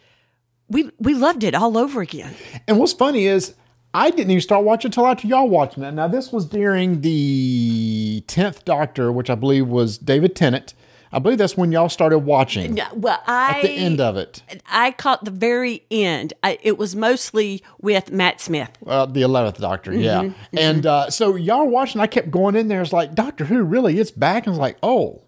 we 0.68 0.90
we 0.98 1.14
loved 1.14 1.43
it 1.43 1.55
all 1.55 1.78
over 1.78 2.02
again. 2.02 2.34
And 2.68 2.78
what's 2.78 2.93
funny 2.93 3.24
is 3.26 3.55
I 3.97 4.10
didn't 4.10 4.31
even 4.31 4.43
start 4.43 4.62
watching 4.62 4.90
until 4.90 5.06
after 5.06 5.27
y'all 5.27 5.48
watching 5.48 5.82
it. 5.82 5.93
Now, 5.93 6.06
this 6.06 6.31
was 6.31 6.44
during 6.44 7.01
the 7.01 8.23
10th 8.27 8.62
Doctor, 8.66 9.10
which 9.10 9.31
I 9.31 9.35
believe 9.35 9.68
was 9.68 9.97
David 9.97 10.36
Tennant. 10.36 10.74
I 11.12 11.18
believe 11.18 11.39
that's 11.39 11.56
when 11.56 11.73
y'all 11.73 11.89
started 11.89 12.18
watching 12.18 12.77
Yeah, 12.77 12.90
well, 12.93 13.23
I 13.27 13.52
at 13.52 13.62
the 13.62 13.70
end 13.70 14.02
of 14.02 14.18
it. 14.18 14.43
I 14.68 14.90
caught 14.90 15.24
the 15.24 15.31
very 15.31 15.85
end. 15.90 16.35
I, 16.43 16.59
it 16.62 16.77
was 16.77 16.94
mostly 16.94 17.62
with 17.81 18.12
Matt 18.12 18.39
Smith. 18.39 18.68
Uh, 18.86 19.06
the 19.06 19.23
11th 19.23 19.56
Doctor, 19.56 19.94
yeah. 19.94 20.24
Mm-hmm, 20.24 20.59
And 20.59 20.85
uh, 20.85 21.09
so 21.09 21.35
y'all 21.35 21.66
watching. 21.66 22.02
I 22.02 22.06
kept 22.06 22.31
going 22.31 22.55
in 22.55 22.68
there. 22.68 22.82
It's 22.82 22.93
like, 22.93 23.14
Doctor 23.14 23.47
Who, 23.47 23.62
really? 23.62 23.98
It's 23.98 24.10
back? 24.10 24.43
And 24.43 24.48
I 24.48 24.51
was 24.51 24.59
like, 24.59 24.77
oh, 24.82 25.23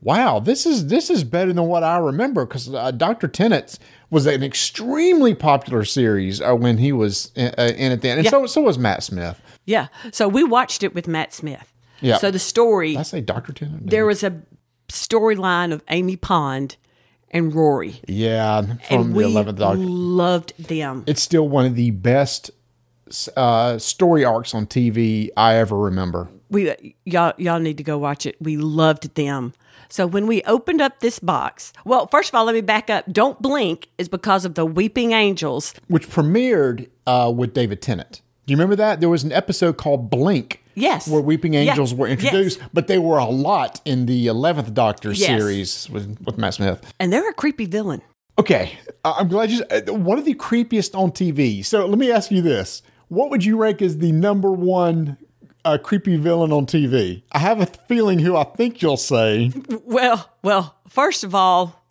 wow, 0.00 0.38
this 0.38 0.66
is 0.66 0.88
this 0.88 1.08
is 1.08 1.24
better 1.24 1.52
than 1.52 1.66
what 1.66 1.82
I 1.82 1.96
remember 1.96 2.44
because 2.44 2.72
uh, 2.72 2.90
Doctor 2.90 3.28
Tennant 3.28 3.78
was 4.12 4.26
an 4.26 4.42
extremely 4.44 5.34
popular 5.34 5.84
series 5.84 6.40
uh, 6.40 6.54
when 6.54 6.78
he 6.78 6.92
was 6.92 7.32
in, 7.34 7.52
uh, 7.58 7.72
in 7.76 7.90
it 7.92 8.02
then. 8.02 8.18
And 8.18 8.24
Yeah. 8.26 8.30
so, 8.30 8.46
so 8.46 8.60
was 8.60 8.78
Matt 8.78 9.02
Smith. 9.02 9.40
Yeah, 9.64 9.88
so 10.12 10.28
we 10.28 10.44
watched 10.44 10.82
it 10.84 10.94
with 10.94 11.08
Matt 11.08 11.32
Smith. 11.32 11.72
Yeah. 12.00 12.18
So 12.18 12.30
the 12.30 12.38
story 12.38 12.90
Did 12.92 12.98
I 12.98 13.02
say 13.02 13.20
Doctor 13.20 13.52
Tennant? 13.52 13.88
there 13.90 14.04
was 14.06 14.22
a 14.22 14.42
storyline 14.88 15.72
of 15.72 15.82
Amy 15.88 16.16
Pond 16.16 16.76
and 17.30 17.54
Rory, 17.54 18.00
yeah, 18.06 18.60
from 18.60 18.76
and 18.90 19.14
the 19.14 19.20
11th 19.20 19.56
Doctor. 19.56 19.78
loved 19.78 20.52
them. 20.68 21.04
It's 21.06 21.22
still 21.22 21.48
one 21.48 21.64
of 21.64 21.74
the 21.76 21.90
best 21.92 22.50
uh, 23.36 23.78
story 23.78 24.24
arcs 24.24 24.54
on 24.54 24.66
TV 24.66 25.30
I 25.36 25.54
ever 25.54 25.78
remember. 25.78 26.28
we 26.50 26.94
y'all 27.04 27.32
y'all 27.38 27.58
need 27.60 27.78
to 27.78 27.82
go 27.84 27.96
watch 27.98 28.26
it. 28.26 28.36
We 28.40 28.56
loved 28.58 29.14
them. 29.14 29.54
So 29.92 30.06
when 30.06 30.26
we 30.26 30.42
opened 30.44 30.80
up 30.80 31.00
this 31.00 31.18
box, 31.18 31.70
well, 31.84 32.06
first 32.06 32.30
of 32.30 32.34
all, 32.34 32.46
let 32.46 32.54
me 32.54 32.62
back 32.62 32.88
up. 32.88 33.04
Don't 33.12 33.42
blink 33.42 33.88
is 33.98 34.08
because 34.08 34.46
of 34.46 34.54
the 34.54 34.64
weeping 34.64 35.12
angels. 35.12 35.74
which 35.88 36.08
premiered 36.08 36.88
uh, 37.06 37.30
with 37.36 37.52
David 37.52 37.82
Tennant. 37.82 38.22
Do 38.46 38.52
you 38.52 38.56
remember 38.56 38.74
that? 38.76 39.00
There 39.00 39.10
was 39.10 39.22
an 39.22 39.32
episode 39.32 39.76
called 39.76 40.08
Blink. 40.08 40.64
Yes. 40.74 41.06
Where 41.06 41.20
Weeping 41.20 41.52
Yeah. 41.52 41.60
Angels 41.60 41.92
were 41.92 42.06
introduced, 42.06 42.58
Yes. 42.58 42.68
but 42.72 42.86
they 42.86 42.98
were 42.98 43.18
a 43.18 43.26
lot 43.26 43.82
in 43.84 44.06
the 44.06 44.28
11th 44.28 44.72
Doctor 44.72 45.12
Yes. 45.12 45.26
series 45.26 45.90
with, 45.90 46.18
with 46.24 46.38
Matt 46.38 46.54
Smith. 46.54 46.80
And 46.98 47.12
they're 47.12 47.28
a 47.28 47.34
creepy 47.34 47.66
villain. 47.66 48.00
Okay. 48.38 48.78
uh, 49.04 49.12
I'm 49.18 49.28
glad 49.28 49.50
you. 49.50 49.62
Uh, 49.70 49.92
one 49.92 50.18
of 50.18 50.24
the 50.24 50.32
creepiest 50.34 50.98
on 50.98 51.12
TV. 51.12 51.62
So 51.62 51.84
let 51.84 51.98
me 51.98 52.10
ask 52.10 52.30
you 52.30 52.40
this. 52.40 52.80
What 53.08 53.28
would 53.28 53.44
you 53.44 53.58
rank 53.58 53.82
as 53.82 53.98
the 53.98 54.10
number 54.12 54.50
one 54.50 55.18
uh, 55.64 55.78
creepy 55.78 56.16
villain 56.16 56.52
on 56.52 56.66
TV? 56.66 57.22
I 57.32 57.38
have 57.38 57.60
a 57.60 57.66
feeling 57.66 58.18
who 58.18 58.36
I 58.36 58.44
think 58.44 58.82
you'll 58.82 58.96
say. 58.96 59.52
Well, 59.84 60.30
well, 60.42 60.74
first 60.88 61.24
of 61.24 61.34
all, 61.34 61.82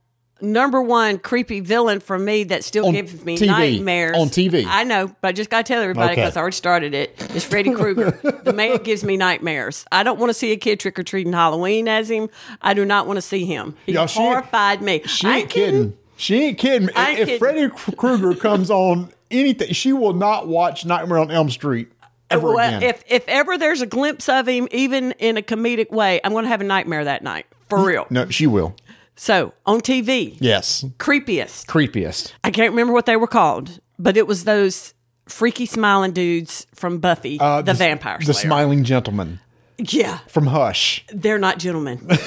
number 0.41 0.81
one 0.81 1.19
creepy 1.19 1.59
villain 1.59 1.99
for 1.99 2.17
me 2.17 2.43
that 2.45 2.63
still 2.63 2.87
On 2.87 2.93
gives 2.93 3.23
me 3.23 3.37
TV. 3.37 3.47
nightmares. 3.47 4.17
On 4.17 4.27
TV. 4.27 4.65
I 4.67 4.83
know, 4.83 5.07
but 5.21 5.27
I 5.29 5.31
just 5.33 5.49
got 5.49 5.65
to 5.65 5.73
tell 5.73 5.81
everybody 5.81 6.13
Okay. 6.13 6.21
because 6.21 6.35
I 6.35 6.41
already 6.41 6.55
started 6.55 6.93
it. 6.93 7.13
It's 7.35 7.45
Freddy 7.45 7.71
Krueger. 7.73 8.11
the 8.43 8.53
man 8.53 8.77
gives 8.83 9.03
me 9.03 9.17
nightmares. 9.17 9.85
I 9.91 10.03
don't 10.03 10.19
want 10.19 10.29
to 10.31 10.33
see 10.33 10.51
a 10.51 10.57
kid 10.57 10.79
trick 10.79 10.97
or 10.97 11.03
treating 11.03 11.33
Halloween 11.33 11.87
as 11.87 12.09
him. 12.09 12.29
I 12.61 12.73
do 12.73 12.85
not 12.85 13.05
want 13.07 13.17
to 13.17 13.21
see 13.21 13.45
him. 13.45 13.75
He 13.85 13.93
Y'all, 13.93 14.07
she- 14.07 14.19
horrified 14.19 14.81
me. 14.81 15.03
She 15.05 15.27
I 15.27 15.37
ain't 15.39 15.49
kidding. 15.49 15.97
She 16.17 16.35
ain't 16.43 16.57
kidding. 16.57 16.89
If- 16.89 16.97
I 16.97 17.09
ain't 17.11 17.19
if 17.19 17.25
kidding. 17.27 17.39
Freddy 17.39 17.95
Krueger 17.97 18.33
comes 18.35 18.69
on 18.71 19.11
anything, 19.29 19.73
she 19.73 19.93
will 19.93 20.13
not 20.13 20.47
watch 20.47 20.85
Nightmare 20.85 21.19
on 21.19 21.31
Elm 21.31 21.49
Street 21.49 21.91
ever 22.31 22.53
well, 22.53 22.67
again. 22.77 22.83
if 22.83 23.03
if 23.07 23.27
ever 23.27 23.57
there's 23.57 23.81
a 23.81 23.85
glimpse 23.85 24.27
of 24.29 24.47
him, 24.47 24.67
even 24.71 25.11
in 25.13 25.37
a 25.37 25.41
comedic 25.41 25.91
way, 25.91 26.19
I'm 26.23 26.31
going 26.31 26.43
to 26.45 26.49
have 26.49 26.61
a 26.61 26.65
nightmare 26.65 27.03
that 27.05 27.23
night 27.23 27.45
for 27.69 27.83
real. 27.85 28.07
no, 28.09 28.29
she 28.29 28.47
will. 28.47 28.75
So 29.15 29.53
on 29.65 29.81
TV, 29.81 30.37
Yes. 30.39 30.83
creepiest. 30.97 31.65
Creepiest. 31.67 32.31
I 32.43 32.49
can't 32.51 32.71
remember 32.71 32.93
what 32.93 33.05
they 33.05 33.17
were 33.17 33.27
called, 33.27 33.79
but 33.99 34.17
it 34.17 34.25
was 34.25 34.45
those 34.45 34.93
freaky 35.27 35.65
smiling 35.65 36.11
dudes 36.11 36.65
from 36.73 36.97
Buffy, 36.99 37.37
Uh, 37.39 37.61
the, 37.61 37.73
vampire 37.73 38.17
Slayer. 38.19 38.27
The 38.27 38.33
smiling 38.33 38.83
gentleman 38.83 39.39
Yeah, 39.77 40.19
from 40.27 40.47
Hush. 40.47 41.05
they're 41.13 41.39
not 41.39 41.59
gentlemen. 41.59 42.07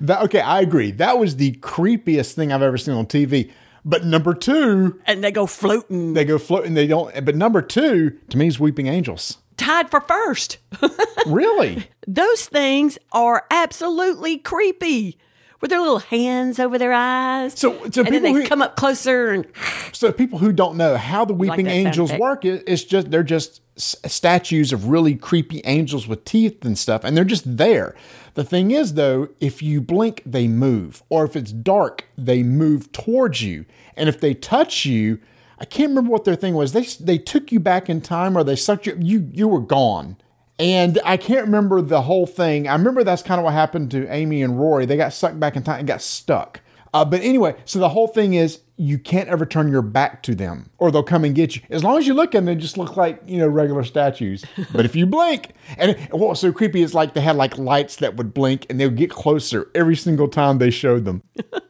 That, 0.00 0.22
okay, 0.22 0.40
I 0.40 0.60
agree. 0.62 0.90
That 0.92 1.18
was 1.18 1.36
the 1.36 1.52
creepiest 1.56 2.32
thing 2.32 2.50
I've 2.50 2.62
ever 2.62 2.78
seen 2.78 2.94
on 2.94 3.06
TV. 3.06 3.52
But 3.84 4.04
number 4.04 4.32
two, 4.34 5.00
and 5.06 5.24
they 5.24 5.32
go 5.32 5.46
floating, 5.46 6.12
they 6.14 6.24
go 6.24 6.38
floating. 6.38 6.74
They 6.74 6.86
don't. 6.86 7.24
But 7.24 7.34
number 7.36 7.60
two, 7.62 8.18
to 8.30 8.38
me, 8.38 8.46
is 8.46 8.60
Weeping 8.60 8.86
Angels. 8.86 9.38
tied 9.56 9.90
for 9.90 10.00
first. 10.00 10.58
Really? 11.26 11.86
Those 12.08 12.46
things 12.46 12.98
are 13.12 13.46
absolutely 13.48 14.38
creepy. 14.38 15.18
With 15.62 15.70
their 15.70 15.80
little 15.80 16.00
hands 16.00 16.58
over 16.58 16.76
their 16.76 16.92
eyes. 16.92 17.54
So- 17.58 17.70
so 17.72 17.84
and 17.84 17.92
then 17.94 18.04
people 18.04 18.20
they 18.34 18.42
who- 18.42 18.46
come 18.48 18.60
up 18.60 18.76
closer 18.76 19.30
and 19.30 19.46
So 19.92 20.10
people 20.12 20.38
who 20.40 20.52
don't 20.52 20.76
know 20.76 20.96
how 20.96 21.24
the 21.24 21.32
Weeping 21.32 21.66
sound 21.66 21.86
Angels 21.86 22.12
work, 22.14 22.44
it- 22.44 22.64
it's 22.66 22.82
just 22.84 23.10
they're 23.10 23.22
just 23.22 23.60
s- 23.76 23.94
statues 24.04 24.72
of 24.72 24.88
really 24.88 25.14
creepy 25.14 25.62
angels 25.64 26.06
with 26.08 26.24
teeth 26.24 26.64
and 26.64 26.76
stuff, 26.76 27.04
and 27.04 27.16
they're 27.16 27.24
just 27.24 27.56
there. 27.56 27.94
The 28.34 28.42
thing 28.44 28.70
is, 28.72 28.94
though, 28.94 29.28
if 29.40 29.62
you 29.62 29.80
blink, 29.80 30.22
they 30.26 30.48
move, 30.48 31.02
or 31.10 31.24
if 31.24 31.36
it's 31.36 31.52
dark, 31.52 32.06
they 32.18 32.42
move 32.42 32.90
towards 32.92 33.42
you, 33.42 33.64
and 33.96 34.08
if 34.08 34.18
they 34.20 34.34
touch 34.34 34.84
you, 34.84 35.20
I 35.60 35.64
can't 35.64 35.90
remember 35.90 36.10
what 36.10 36.24
their 36.24 36.34
thing 36.34 36.54
was. 36.54 36.72
They 36.72 36.82
they 36.98 37.18
took 37.18 37.52
you 37.52 37.60
back 37.60 37.88
in 37.88 38.00
time, 38.00 38.36
or 38.36 38.42
they 38.42 38.56
sucked 38.56 38.86
you. 38.86 38.96
You 38.98 39.28
you 39.32 39.46
were 39.46 39.60
gone. 39.60 40.16
And 40.62 41.00
I 41.04 41.16
can't 41.16 41.46
remember 41.46 41.82
the 41.82 42.02
whole 42.02 42.24
thing. 42.24 42.68
I 42.68 42.74
remember 42.74 43.02
that's 43.02 43.22
kind 43.22 43.40
of 43.40 43.44
what 43.44 43.52
happened 43.52 43.90
to 43.90 44.06
Amy 44.08 44.42
and 44.42 44.60
Rory. 44.60 44.86
They 44.86 44.96
got 44.96 45.12
sucked 45.12 45.40
back 45.40 45.56
in 45.56 45.64
time 45.64 45.80
and 45.80 45.88
got 45.88 46.00
stuck. 46.00 46.60
Uh, 46.94 47.04
but 47.04 47.20
anyway, 47.22 47.56
so 47.64 47.80
the 47.80 47.88
whole 47.88 48.06
thing 48.06 48.34
is 48.34 48.60
you 48.76 48.96
can't 48.96 49.28
ever 49.28 49.44
turn 49.44 49.72
your 49.72 49.82
back 49.82 50.22
to 50.22 50.36
them 50.36 50.70
or 50.78 50.92
they'll 50.92 51.02
come 51.02 51.24
and 51.24 51.34
get 51.34 51.56
you. 51.56 51.62
As 51.68 51.82
long 51.82 51.98
as 51.98 52.06
you 52.06 52.14
look 52.14 52.28
at 52.28 52.38
them, 52.38 52.44
they 52.44 52.54
just 52.54 52.78
look 52.78 52.96
like, 52.96 53.20
you 53.26 53.38
know, 53.38 53.48
regular 53.48 53.82
statues. 53.82 54.44
but 54.72 54.84
if 54.84 54.94
you 54.94 55.04
blink, 55.04 55.52
and 55.78 55.98
what 56.10 56.28
was 56.28 56.38
so 56.40 56.52
creepy 56.52 56.82
is 56.82 56.94
like 56.94 57.14
they 57.14 57.22
had 57.22 57.34
like 57.34 57.58
lights 57.58 57.96
that 57.96 58.14
would 58.14 58.32
blink 58.32 58.66
and 58.70 58.78
they 58.78 58.86
would 58.86 58.96
get 58.96 59.10
closer 59.10 59.68
every 59.74 59.96
single 59.96 60.28
time 60.28 60.58
they 60.58 60.70
showed 60.70 61.04
them. 61.04 61.22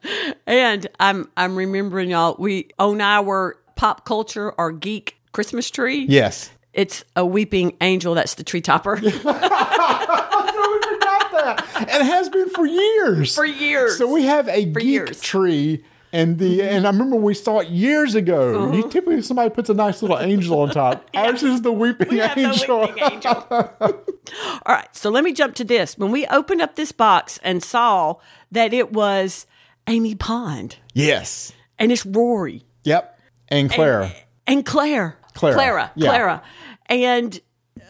And 0.45 0.85
I'm 0.99 1.31
I'm 1.37 1.55
remembering 1.55 2.09
y'all. 2.09 2.35
We 2.37 2.67
on 2.77 2.99
our 2.99 3.55
pop 3.75 4.05
culture 4.05 4.51
or 4.51 4.73
geek 4.73 5.17
Christmas 5.31 5.71
tree. 5.71 6.05
Yes. 6.07 6.51
It's 6.73 7.03
a 7.15 7.25
weeping 7.25 7.75
angel. 7.81 8.15
That's 8.15 8.33
the 8.35 8.43
tree 8.43 8.61
topper 8.61 8.95
and 9.03 9.07
it 11.89 12.05
has 12.05 12.29
been 12.29 12.49
for 12.49 12.65
years. 12.65 13.35
for 13.35 13.45
years. 13.45 13.97
So 13.97 14.11
we 14.11 14.23
have 14.25 14.47
a 14.47 14.65
geek 14.65 14.83
years. 14.83 15.21
tree, 15.21 15.83
and 16.11 16.37
the 16.39 16.61
and 16.63 16.85
I 16.85 16.89
remember 16.89 17.15
we 17.15 17.33
saw 17.33 17.59
it 17.59 17.69
years 17.69 18.15
ago. 18.15 18.63
Uh-huh. 18.65 18.75
You 18.77 18.89
typically 18.89 19.21
somebody 19.21 19.49
puts 19.49 19.69
a 19.69 19.73
nice 19.73 20.01
little 20.01 20.19
angel 20.19 20.59
on 20.61 20.69
top. 20.69 21.09
Ours 21.15 21.43
is 21.43 21.61
the 21.61 21.71
weeping 21.71 22.09
We 22.09 22.19
have 22.19 22.35
the 22.35 22.45
angel. 22.49 22.81
weeping 22.81 23.03
angel. 23.11 23.47
All 23.51 23.93
right, 24.67 24.95
so 24.95 25.09
let 25.09 25.23
me 25.23 25.33
jump 25.33 25.55
to 25.55 25.63
this. 25.63 25.97
When 25.97 26.11
we 26.11 26.25
opened 26.27 26.61
up 26.61 26.75
this 26.75 26.91
box 26.91 27.39
and 27.43 27.63
saw 27.63 28.15
that 28.51 28.73
it 28.73 28.91
was 28.93 29.45
Amy 29.87 30.15
Pond 30.15 30.77
yes. 30.93 31.51
and 31.77 31.91
it's 31.91 32.05
Rory 32.05 32.63
Yep. 32.83 33.19
And 33.49 33.69
Clara. 33.69 34.11
and 34.47 34.65
Claire, 34.65 35.17
Clara, 35.33 35.53
Clara, 35.55 35.91
yeah. 35.95 36.07
Clara, 36.09 36.43
and 36.87 37.39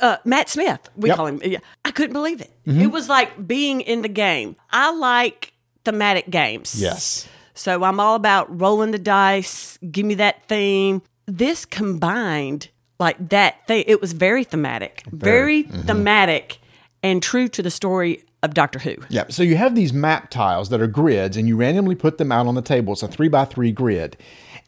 uh, 0.01 0.17
Matt 0.25 0.49
Smith. 0.49 0.89
We 0.95 1.09
Yep. 1.09 1.17
Mm-hmm. 1.17 1.17
call 1.17 1.25
him. 1.27 1.41
Yeah, 1.43 1.59
I 1.85 1.91
couldn't 1.91 2.13
believe 2.13 2.41
it. 2.41 2.51
It 2.65 2.87
was 2.87 3.09
like 3.09 3.45
being 3.47 3.81
in 3.81 4.01
the 4.01 4.09
game. 4.09 4.55
I 4.71 4.91
like 4.91 5.53
thematic 5.85 6.29
games. 6.29 6.79
yes. 6.81 7.27
So 7.55 7.83
I'm 7.83 7.99
all 7.99 8.15
about 8.15 8.59
rolling 8.59 8.91
the 8.91 8.97
dice, 8.99 9.77
give 9.91 10.05
me 10.05 10.15
that 10.15 10.43
theme. 10.47 11.01
This 11.27 11.65
combined 11.65 12.69
like 12.99 13.29
that 13.29 13.67
thing, 13.67 13.83
it 13.85 14.01
was 14.01 14.13
very 14.13 14.43
thematic, 14.43 15.03
very, 15.11 15.63
mm-hmm. 15.65 15.81
thematic 15.81 16.59
and 17.03 17.21
true 17.21 17.47
to 17.49 17.61
the 17.61 17.69
story 17.69 18.23
of 18.41 18.53
Doctor 18.53 18.79
Who. 18.79 18.95
Yep. 19.09 19.31
So 19.33 19.43
you 19.43 19.55
have 19.55 19.75
these 19.75 19.93
map 19.93 20.29
tiles 20.29 20.69
that 20.69 20.81
are 20.81 20.87
grids, 20.87 21.37
and 21.37 21.47
you 21.47 21.55
randomly 21.55 21.95
put 21.95 22.17
them 22.17 22.31
out 22.31 22.47
on 22.47 22.55
the 22.55 22.61
table. 22.61 22.93
It's 22.93 23.03
a 23.03 23.07
three 23.07 23.27
by 23.27 23.45
three 23.45 23.71
grid, 23.71 24.17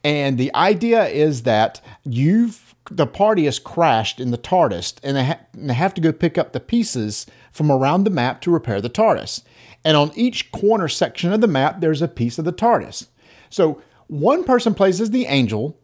and 0.03 0.37
the 0.37 0.53
idea 0.53 1.05
is 1.07 1.43
that 1.43 1.81
you've 2.03 2.64
the 2.91 3.07
party 3.07 3.45
has 3.45 3.59
crashed 3.59 4.19
in 4.19 4.31
the 4.31 4.37
TARDIS, 4.37 4.95
and 5.03 5.17
they, 5.17 5.25
ha- 5.25 5.39
and 5.53 5.69
they 5.69 5.73
have 5.73 5.93
to 5.95 6.01
go 6.01 6.11
pick 6.11 6.37
up 6.37 6.53
the 6.53 6.59
pieces 6.59 7.25
from 7.51 7.71
around 7.71 8.03
the 8.03 8.09
map 8.09 8.41
to 8.41 8.51
repair 8.51 8.79
the 8.81 8.89
TARDIS. 8.89 9.41
And 9.83 9.95
on 9.97 10.11
each 10.15 10.51
corner 10.51 10.87
section 10.87 11.31
of 11.33 11.41
the 11.41 11.47
map, 11.47 11.79
there's 11.81 12.01
a 12.01 12.07
piece 12.07 12.37
of 12.39 12.45
the 12.45 12.53
TARDIS. 12.53 13.07
So 13.49 13.81
one 14.07 14.43
person 14.43 14.73
plays 14.73 14.99
as 15.01 15.11
the 15.11 15.25
angel, 15.25 15.77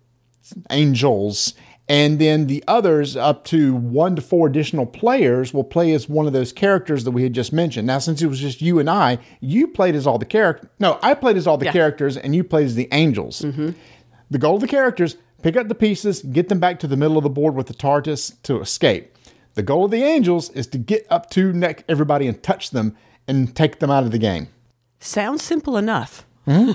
angels, 0.69 1.53
and 1.89 2.19
then 2.19 2.47
the 2.47 2.63
others, 2.67 3.17
up 3.17 3.43
to 3.45 3.73
one 3.75 4.15
to 4.15 4.21
four 4.21 4.47
additional 4.47 4.85
players, 4.85 5.53
will 5.53 5.63
play 5.63 5.91
as 5.93 6.07
one 6.07 6.25
of 6.25 6.31
those 6.33 6.53
characters 6.53 7.03
that 7.03 7.11
we 7.11 7.23
had 7.23 7.33
just 7.33 7.51
mentioned. 7.51 7.85
Now, 7.87 7.99
since 7.99 8.21
it 8.21 8.27
was 8.27 8.39
just 8.39 8.61
you 8.61 8.79
and 8.79 8.89
I, 8.89 9.17
you 9.41 9.67
played 9.67 9.95
as 9.95 10.07
all 10.07 10.17
the 10.17 10.25
characters. 10.25 10.69
No, 10.79 10.99
I 11.01 11.13
played 11.15 11.35
as 11.37 11.47
all 11.47 11.57
the 11.57 11.65
Yeah. 11.65 11.71
characters, 11.73 12.15
and 12.15 12.33
you 12.35 12.43
played 12.43 12.67
as 12.67 12.75
the 12.75 12.87
angels. 12.91 13.41
Mm-hmm. 13.41 13.71
The 14.29 14.37
goal 14.37 14.55
of 14.55 14.61
the 14.61 14.67
characters: 14.67 15.17
pick 15.41 15.55
up 15.57 15.67
the 15.67 15.75
pieces, 15.75 16.21
get 16.21 16.49
them 16.49 16.59
back 16.59 16.79
to 16.79 16.87
the 16.87 16.97
middle 16.97 17.17
of 17.17 17.23
the 17.23 17.29
board 17.29 17.55
with 17.55 17.67
the 17.67 17.73
TARDIS 17.73 18.41
to 18.43 18.59
escape. 18.61 19.15
The 19.55 19.63
goal 19.63 19.85
of 19.85 19.91
the 19.91 20.03
angels 20.03 20.49
is 20.51 20.67
to 20.67 20.77
get 20.77 21.05
up 21.09 21.29
to 21.31 21.51
neck 21.51 21.83
everybody 21.89 22.27
and 22.27 22.41
touch 22.41 22.69
them 22.71 22.95
and 23.27 23.55
take 23.55 23.79
them 23.79 23.91
out 23.91 24.03
of 24.03 24.11
the 24.11 24.17
game. 24.17 24.47
Sounds 24.99 25.43
simple 25.43 25.77
enough. 25.77 26.25
Hmm? 26.45 26.71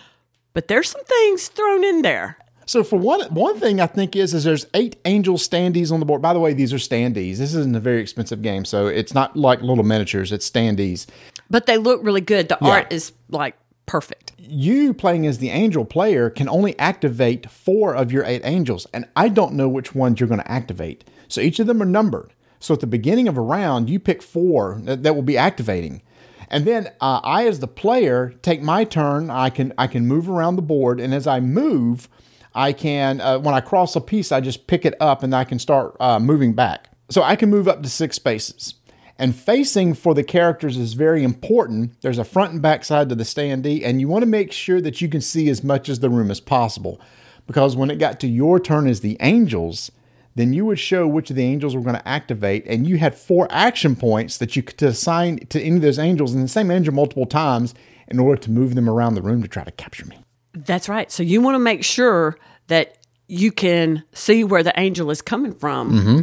but 0.52 0.68
there's 0.68 0.90
some 0.90 1.04
things 1.04 1.48
thrown 1.48 1.84
in 1.84 2.02
there. 2.02 2.36
So 2.66 2.84
for 2.84 3.00
one 3.00 3.22
one 3.34 3.58
thing 3.58 3.80
I 3.80 3.86
think 3.88 4.14
is 4.14 4.32
is 4.32 4.44
there's 4.44 4.64
eight 4.74 4.94
angel 5.04 5.36
standees 5.36 5.90
on 5.90 5.98
the 5.98 6.06
board. 6.06 6.22
By 6.22 6.32
the 6.32 6.38
way, 6.38 6.52
these 6.52 6.72
are 6.72 6.76
standees. 6.76 7.38
This 7.38 7.52
isn't 7.52 7.74
a 7.74 7.80
very 7.80 8.00
expensive 8.00 8.42
game, 8.42 8.64
so 8.64 8.86
it's 8.86 9.12
not 9.12 9.36
like 9.36 9.60
little 9.60 9.82
miniatures. 9.82 10.30
It's 10.30 10.48
standees. 10.48 11.06
But 11.50 11.66
they 11.66 11.78
look 11.78 12.00
really 12.04 12.20
good. 12.20 12.48
The 12.48 12.58
Yeah. 12.62 12.68
art 12.68 12.92
is 12.92 13.10
like 13.28 13.56
perfect. 13.86 14.32
You 14.42 14.94
playing 14.94 15.26
as 15.26 15.38
the 15.38 15.50
angel 15.50 15.84
player 15.84 16.30
can 16.30 16.48
only 16.48 16.78
activate 16.78 17.50
four 17.50 17.94
of 17.94 18.10
your 18.10 18.24
eight 18.24 18.40
angels, 18.42 18.86
and 18.94 19.06
I 19.14 19.28
don't 19.28 19.52
know 19.52 19.68
which 19.68 19.94
ones 19.94 20.18
you're 20.18 20.28
going 20.28 20.40
to 20.40 20.50
activate. 20.50 21.04
So 21.28 21.42
each 21.42 21.58
of 21.58 21.66
them 21.66 21.82
are 21.82 21.86
numbered. 21.86 22.32
So 22.58 22.72
at 22.74 22.80
the 22.80 22.86
beginning 22.86 23.28
of 23.28 23.36
a 23.36 23.42
round, 23.42 23.90
you 23.90 24.00
pick 24.00 24.22
four 24.22 24.80
that, 24.84 25.02
that 25.02 25.14
will 25.14 25.22
be 25.22 25.36
activating. 25.36 26.02
And 26.48 26.64
then 26.64 26.88
uh, 27.00 27.20
I, 27.22 27.46
as 27.46 27.60
the 27.60 27.68
player, 27.68 28.34
take 28.42 28.62
my 28.62 28.84
turn. 28.84 29.30
I 29.30 29.50
can 29.50 29.72
I 29.78 29.86
can 29.86 30.06
move 30.06 30.28
around 30.28 30.56
the 30.56 30.62
board, 30.62 31.00
and 31.00 31.14
as 31.14 31.26
I 31.26 31.40
move, 31.40 32.08
I 32.54 32.72
can 32.72 33.20
uh, 33.20 33.38
when 33.38 33.54
I 33.54 33.60
cross 33.60 33.94
a 33.94 34.00
piece, 34.00 34.32
I 34.32 34.40
just 34.40 34.66
pick 34.66 34.84
it 34.84 34.94
up, 35.00 35.22
and 35.22 35.34
I 35.34 35.44
can 35.44 35.58
start 35.58 35.96
uh, 36.00 36.18
moving 36.18 36.54
back. 36.54 36.88
So 37.10 37.22
I 37.22 37.36
can 37.36 37.50
move 37.50 37.68
up 37.68 37.82
to 37.82 37.88
six 37.88 38.16
spaces. 38.16 38.74
And 39.20 39.36
facing 39.36 39.92
for 39.92 40.14
the 40.14 40.24
characters 40.24 40.78
is 40.78 40.94
very 40.94 41.22
important. 41.22 42.00
There's 42.00 42.16
a 42.16 42.24
front 42.24 42.54
and 42.54 42.62
back 42.62 42.86
side 42.86 43.10
to 43.10 43.14
the 43.14 43.24
standee, 43.24 43.84
and 43.84 44.00
you 44.00 44.08
want 44.08 44.22
to 44.22 44.26
make 44.26 44.50
sure 44.50 44.80
that 44.80 45.02
you 45.02 45.10
can 45.10 45.20
see 45.20 45.50
as 45.50 45.62
much 45.62 45.90
as 45.90 46.00
the 46.00 46.08
room 46.08 46.30
as 46.30 46.40
possible. 46.40 46.98
Because 47.46 47.76
when 47.76 47.90
it 47.90 47.98
got 47.98 48.18
to 48.20 48.26
your 48.26 48.58
turn 48.58 48.88
as 48.88 49.02
the 49.02 49.18
angels, 49.20 49.92
then 50.36 50.54
you 50.54 50.64
would 50.64 50.78
show 50.78 51.06
which 51.06 51.28
of 51.28 51.36
the 51.36 51.44
angels 51.44 51.76
were 51.76 51.82
going 51.82 51.96
to 51.96 52.08
activate, 52.08 52.64
and 52.66 52.88
you 52.88 52.96
had 52.96 53.14
four 53.14 53.46
action 53.50 53.94
points 53.94 54.38
that 54.38 54.56
you 54.56 54.62
could 54.62 54.82
assign 54.82 55.40
to 55.48 55.60
any 55.60 55.76
of 55.76 55.82
those 55.82 55.98
angels, 55.98 56.32
and 56.32 56.42
the 56.42 56.48
same 56.48 56.70
angel 56.70 56.94
multiple 56.94 57.26
times 57.26 57.74
in 58.08 58.18
order 58.18 58.40
to 58.40 58.50
move 58.50 58.74
them 58.74 58.88
around 58.88 59.16
the 59.16 59.22
room 59.22 59.42
to 59.42 59.48
try 59.48 59.64
to 59.64 59.70
capture 59.72 60.06
me. 60.06 60.16
That's 60.54 60.88
right. 60.88 61.12
So 61.12 61.22
you 61.22 61.42
want 61.42 61.56
to 61.56 61.60
make 61.60 61.84
sure 61.84 62.38
that 62.68 62.96
you 63.28 63.52
can 63.52 64.02
see 64.14 64.44
where 64.44 64.62
the 64.62 64.72
angel 64.80 65.10
is 65.10 65.20
coming 65.20 65.52
from. 65.52 65.92
Mm-hmm. 65.92 66.20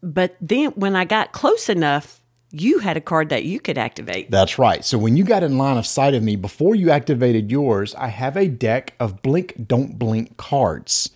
But 0.00 0.36
then 0.40 0.70
when 0.76 0.94
I 0.94 1.04
got 1.04 1.32
close 1.32 1.68
enough, 1.68 2.22
you 2.50 2.78
had 2.78 2.96
a 2.96 3.00
card 3.00 3.28
that 3.30 3.44
you 3.44 3.60
could 3.60 3.78
activate. 3.78 4.30
That's 4.30 4.58
right. 4.58 4.84
So 4.84 4.98
when 4.98 5.16
you 5.16 5.24
got 5.24 5.42
in 5.42 5.58
line 5.58 5.76
of 5.76 5.86
sight 5.86 6.14
of 6.14 6.22
me, 6.22 6.36
before 6.36 6.74
you 6.74 6.90
activated 6.90 7.50
yours, 7.50 7.94
I 7.96 8.08
have 8.08 8.36
a 8.36 8.48
deck 8.48 8.94
of 9.00 9.22
blink, 9.22 9.66
don't 9.66 9.98
blink 9.98 10.36
cards. 10.36 11.10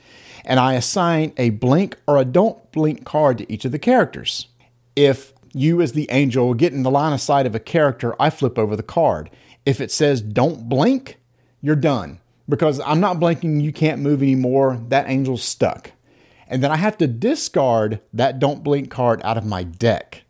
And 0.45 0.59
I 0.59 0.75
assign 0.75 1.33
a 1.37 1.51
blink 1.51 1.97
or 2.07 2.17
a 2.17 2.25
don't 2.25 2.71
blink 2.73 3.05
card 3.05 3.39
to 3.39 3.53
each 3.53 3.65
of 3.65 3.73
the 3.73 3.79
characters. 3.79 4.49
If 4.97 5.33
you, 5.53 5.81
as 5.81 5.93
the 5.93 6.09
angel, 6.11 6.55
get 6.55 6.73
in 6.73 6.83
the 6.83 6.91
line 6.91 7.13
of 7.13 7.21
sight 7.21 7.47
of 7.47 7.55
a 7.55 7.61
character, 7.61 8.15
I 8.21 8.31
flip 8.31 8.59
over 8.59 8.75
the 8.75 8.83
card. 8.83 9.31
If 9.65 9.81
it 9.81 9.93
says 9.93 10.21
don't 10.21 10.69
blink, 10.69 11.19
you're 11.61 11.77
done. 11.77 12.19
Because 12.49 12.81
I'm 12.81 13.01
not 13.01 13.21
blinking, 13.21 13.61
you 13.61 13.73
can't 13.73 14.01
move 14.01 14.23
anymore. 14.23 14.81
That 14.89 15.07
angel's 15.07 15.45
stuck. 15.45 15.93
And 16.49 16.65
then 16.65 16.73
I 16.73 16.77
have 16.77 16.99
to 16.99 17.07
discard 17.07 18.01
that 18.13 18.41
don't 18.41 18.65
blink 18.65 18.91
card 18.91 19.21
out 19.23 19.37
of 19.37 19.47
my 19.47 19.63
deck. 19.63 20.25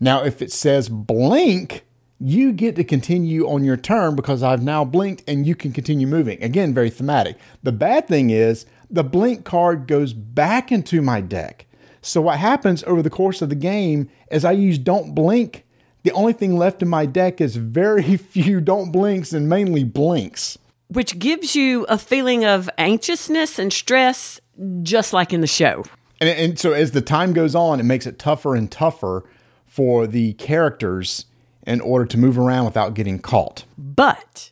Now, 0.00 0.24
if 0.24 0.40
it 0.42 0.52
says 0.52 0.88
blink, 0.88 1.84
you 2.20 2.52
get 2.52 2.76
to 2.76 2.84
continue 2.84 3.48
on 3.48 3.64
your 3.64 3.76
turn 3.76 4.16
because 4.16 4.42
I've 4.42 4.62
now 4.62 4.84
blinked 4.84 5.22
and 5.28 5.46
you 5.46 5.54
can 5.54 5.72
continue 5.72 6.06
moving. 6.06 6.42
Again, 6.42 6.74
very 6.74 6.90
thematic. 6.90 7.36
The 7.62 7.72
bad 7.72 8.08
thing 8.08 8.30
is 8.30 8.66
the 8.90 9.04
blink 9.04 9.44
card 9.44 9.86
goes 9.86 10.12
back 10.12 10.72
into 10.72 11.02
my 11.02 11.20
deck. 11.20 11.66
So, 12.00 12.20
what 12.20 12.38
happens 12.38 12.84
over 12.84 13.02
the 13.02 13.10
course 13.10 13.42
of 13.42 13.48
the 13.48 13.54
game 13.54 14.08
is 14.30 14.44
I 14.44 14.52
use 14.52 14.78
don't 14.78 15.14
blink. 15.14 15.64
The 16.04 16.12
only 16.12 16.32
thing 16.32 16.56
left 16.56 16.80
in 16.80 16.88
my 16.88 17.06
deck 17.06 17.40
is 17.40 17.56
very 17.56 18.16
few 18.16 18.60
don't 18.60 18.92
blinks 18.92 19.32
and 19.32 19.48
mainly 19.48 19.84
blinks. 19.84 20.58
which 20.88 21.18
gives 21.18 21.54
you 21.54 21.84
a 21.88 21.98
feeling 21.98 22.44
of 22.44 22.70
anxiousness 22.78 23.58
and 23.58 23.72
stress, 23.72 24.40
just 24.82 25.12
like 25.12 25.32
in 25.32 25.40
the 25.40 25.46
show. 25.46 25.84
And, 26.20 26.30
and 26.30 26.58
so 26.58 26.72
as 26.72 26.92
the 26.92 27.02
time 27.02 27.32
goes 27.32 27.54
on, 27.54 27.78
it 27.78 27.82
makes 27.82 28.06
it 28.06 28.18
tougher 28.18 28.54
and 28.54 28.70
tougher 28.70 29.24
for 29.68 30.06
the 30.06 30.32
characters 30.34 31.26
in 31.66 31.80
order 31.80 32.06
to 32.06 32.18
move 32.18 32.38
around 32.38 32.64
without 32.64 32.94
getting 32.94 33.18
caught. 33.18 33.64
But 33.76 34.50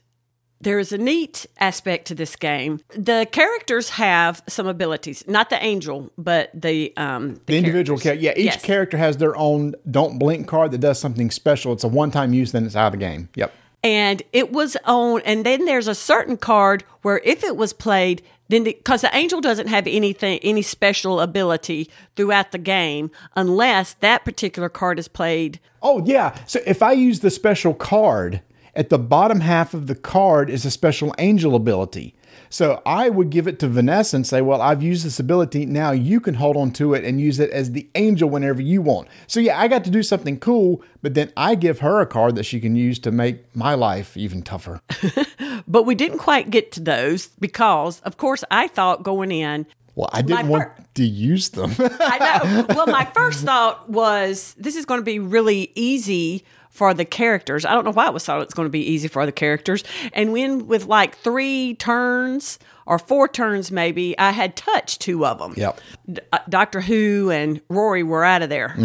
there 0.60 0.78
is 0.78 0.92
a 0.92 0.98
neat 0.98 1.46
aspect 1.58 2.06
to 2.08 2.14
this 2.14 2.36
game. 2.36 2.80
The 2.96 3.26
characters 3.30 3.90
have 3.90 4.42
some 4.48 4.66
abilities, 4.66 5.24
not 5.26 5.48
the 5.50 5.62
angel, 5.64 6.10
but 6.18 6.50
the 6.54 6.92
um 6.96 7.40
The 7.46 7.56
individual 7.56 7.98
character, 7.98 8.22
yeah, 8.24 8.32
each 8.36 8.44
Yes. 8.46 8.62
character 8.62 8.96
has 8.98 9.16
their 9.16 9.36
own 9.36 9.74
don't 9.90 10.18
blink 10.18 10.46
card 10.46 10.70
that 10.72 10.78
does 10.78 10.98
something 10.98 11.30
special. 11.30 11.72
It's 11.72 11.84
a 11.84 11.88
one 11.88 12.10
time 12.10 12.32
use, 12.34 12.52
then 12.52 12.64
it's 12.66 12.76
out 12.76 12.86
of 12.88 12.92
the 12.92 12.98
game. 12.98 13.28
Yep. 13.34 13.52
and 13.84 14.22
it 14.32 14.52
was 14.52 14.76
on 14.84 15.20
and 15.24 15.44
then 15.46 15.64
there's 15.66 15.86
a 15.88 15.94
certain 15.94 16.36
card 16.36 16.82
where 17.02 17.20
if 17.24 17.44
it 17.44 17.56
was 17.56 17.72
played 17.72 18.22
then 18.48 18.64
because 18.64 19.02
the, 19.02 19.16
angel 19.16 19.40
doesn't 19.40 19.68
have 19.68 19.86
anything 19.86 20.38
any 20.38 20.62
special 20.62 21.20
ability 21.20 21.88
throughout 22.14 22.52
the 22.52 22.58
game 22.58 23.10
unless 23.34 23.94
that 23.94 24.24
particular 24.24 24.68
card 24.68 24.98
is 24.98 25.08
played 25.08 25.58
Oh, 25.88 26.02
yeah. 26.04 26.36
So 26.46 26.58
if 26.66 26.82
I 26.82 26.90
use 26.92 27.20
the 27.20 27.30
special 27.30 27.72
card, 27.72 28.42
at 28.74 28.88
the 28.88 28.98
bottom 28.98 29.38
half 29.38 29.72
of 29.72 29.86
the 29.86 29.94
card 29.94 30.50
is 30.50 30.64
a 30.64 30.70
special 30.72 31.14
angel 31.16 31.54
ability. 31.54 32.12
So 32.50 32.82
I 32.86 33.08
would 33.08 33.30
give 33.30 33.46
it 33.46 33.58
to 33.60 33.68
Vanessa 33.68 34.16
and 34.16 34.26
say, 34.26 34.40
Well, 34.40 34.60
I've 34.62 34.82
used 34.82 35.04
this 35.04 35.20
ability. 35.20 35.66
Now 35.66 35.92
you 35.92 36.20
can 36.20 36.34
hold 36.34 36.56
on 36.56 36.70
to 36.72 36.94
it 36.94 37.04
and 37.04 37.20
use 37.20 37.40
it 37.40 37.50
as 37.50 37.72
the 37.72 37.88
angel 37.94 38.28
whenever 38.28 38.62
you 38.62 38.82
want. 38.82 39.08
So, 39.26 39.40
yeah, 39.40 39.60
I 39.60 39.68
got 39.68 39.84
to 39.84 39.90
do 39.90 40.02
something 40.02 40.38
cool, 40.38 40.82
but 41.02 41.14
then 41.14 41.32
I 41.36 41.54
give 41.54 41.80
her 41.80 42.00
a 42.00 42.06
card 42.06 42.36
that 42.36 42.44
she 42.44 42.60
can 42.60 42.76
use 42.76 42.98
to 43.00 43.10
make 43.10 43.54
my 43.54 43.74
life 43.74 44.16
even 44.16 44.42
tougher. 44.42 44.80
but 45.68 45.84
we 45.84 45.94
didn't 45.94 46.18
quite 46.18 46.50
get 46.50 46.72
to 46.72 46.80
those 46.80 47.28
because 47.40 48.00
of 48.00 48.16
course 48.16 48.44
i 48.50 48.66
thought 48.68 49.02
going 49.02 49.30
in 49.32 49.66
Well, 49.94 50.08
I 50.12 50.22
didn't 50.22 50.46
My 50.46 50.50
want 50.50 50.94
to 50.94 51.04
use 51.04 51.50
them. 51.50 51.72
I 51.78 52.18
know. 52.18 52.66
Well, 52.74 52.86
my 52.86 53.04
first 53.06 53.44
thought 53.44 53.88
was 53.88 54.54
this 54.58 54.76
is 54.76 54.84
going 54.84 55.00
to 55.00 55.04
be 55.04 55.18
really 55.18 55.70
easy 55.74 56.44
for 56.76 56.92
the 56.94 57.04
characters. 57.04 57.64
I 57.64 57.72
don't 57.72 57.84
know 57.84 57.92
why 57.92 58.06
I 58.06 58.10
was 58.10 58.24
thought 58.24 58.42
it's 58.42 58.54
going 58.54 58.66
to 58.66 58.70
be 58.70 58.90
easy 58.90 59.08
for 59.08 59.24
the 59.24 59.32
characters. 59.32 59.82
And 60.12 60.32
when 60.32 60.66
with 60.66 60.86
like 60.86 61.16
three 61.16 61.74
turns 61.74 62.58
or 62.84 62.98
four 62.98 63.26
turns, 63.26 63.72
maybe 63.72 64.16
I 64.18 64.30
had 64.30 64.54
touched 64.54 65.00
two 65.00 65.26
of 65.26 65.38
them. 65.38 65.54
Yep. 65.56 65.80
D- 66.12 66.20
uh, 66.32 66.38
Doctor 66.48 66.80
Who 66.80 67.30
and 67.30 67.60
Rory 67.68 68.02
were 68.02 68.24
out 68.24 68.42
of 68.42 68.48
there. 68.48 68.76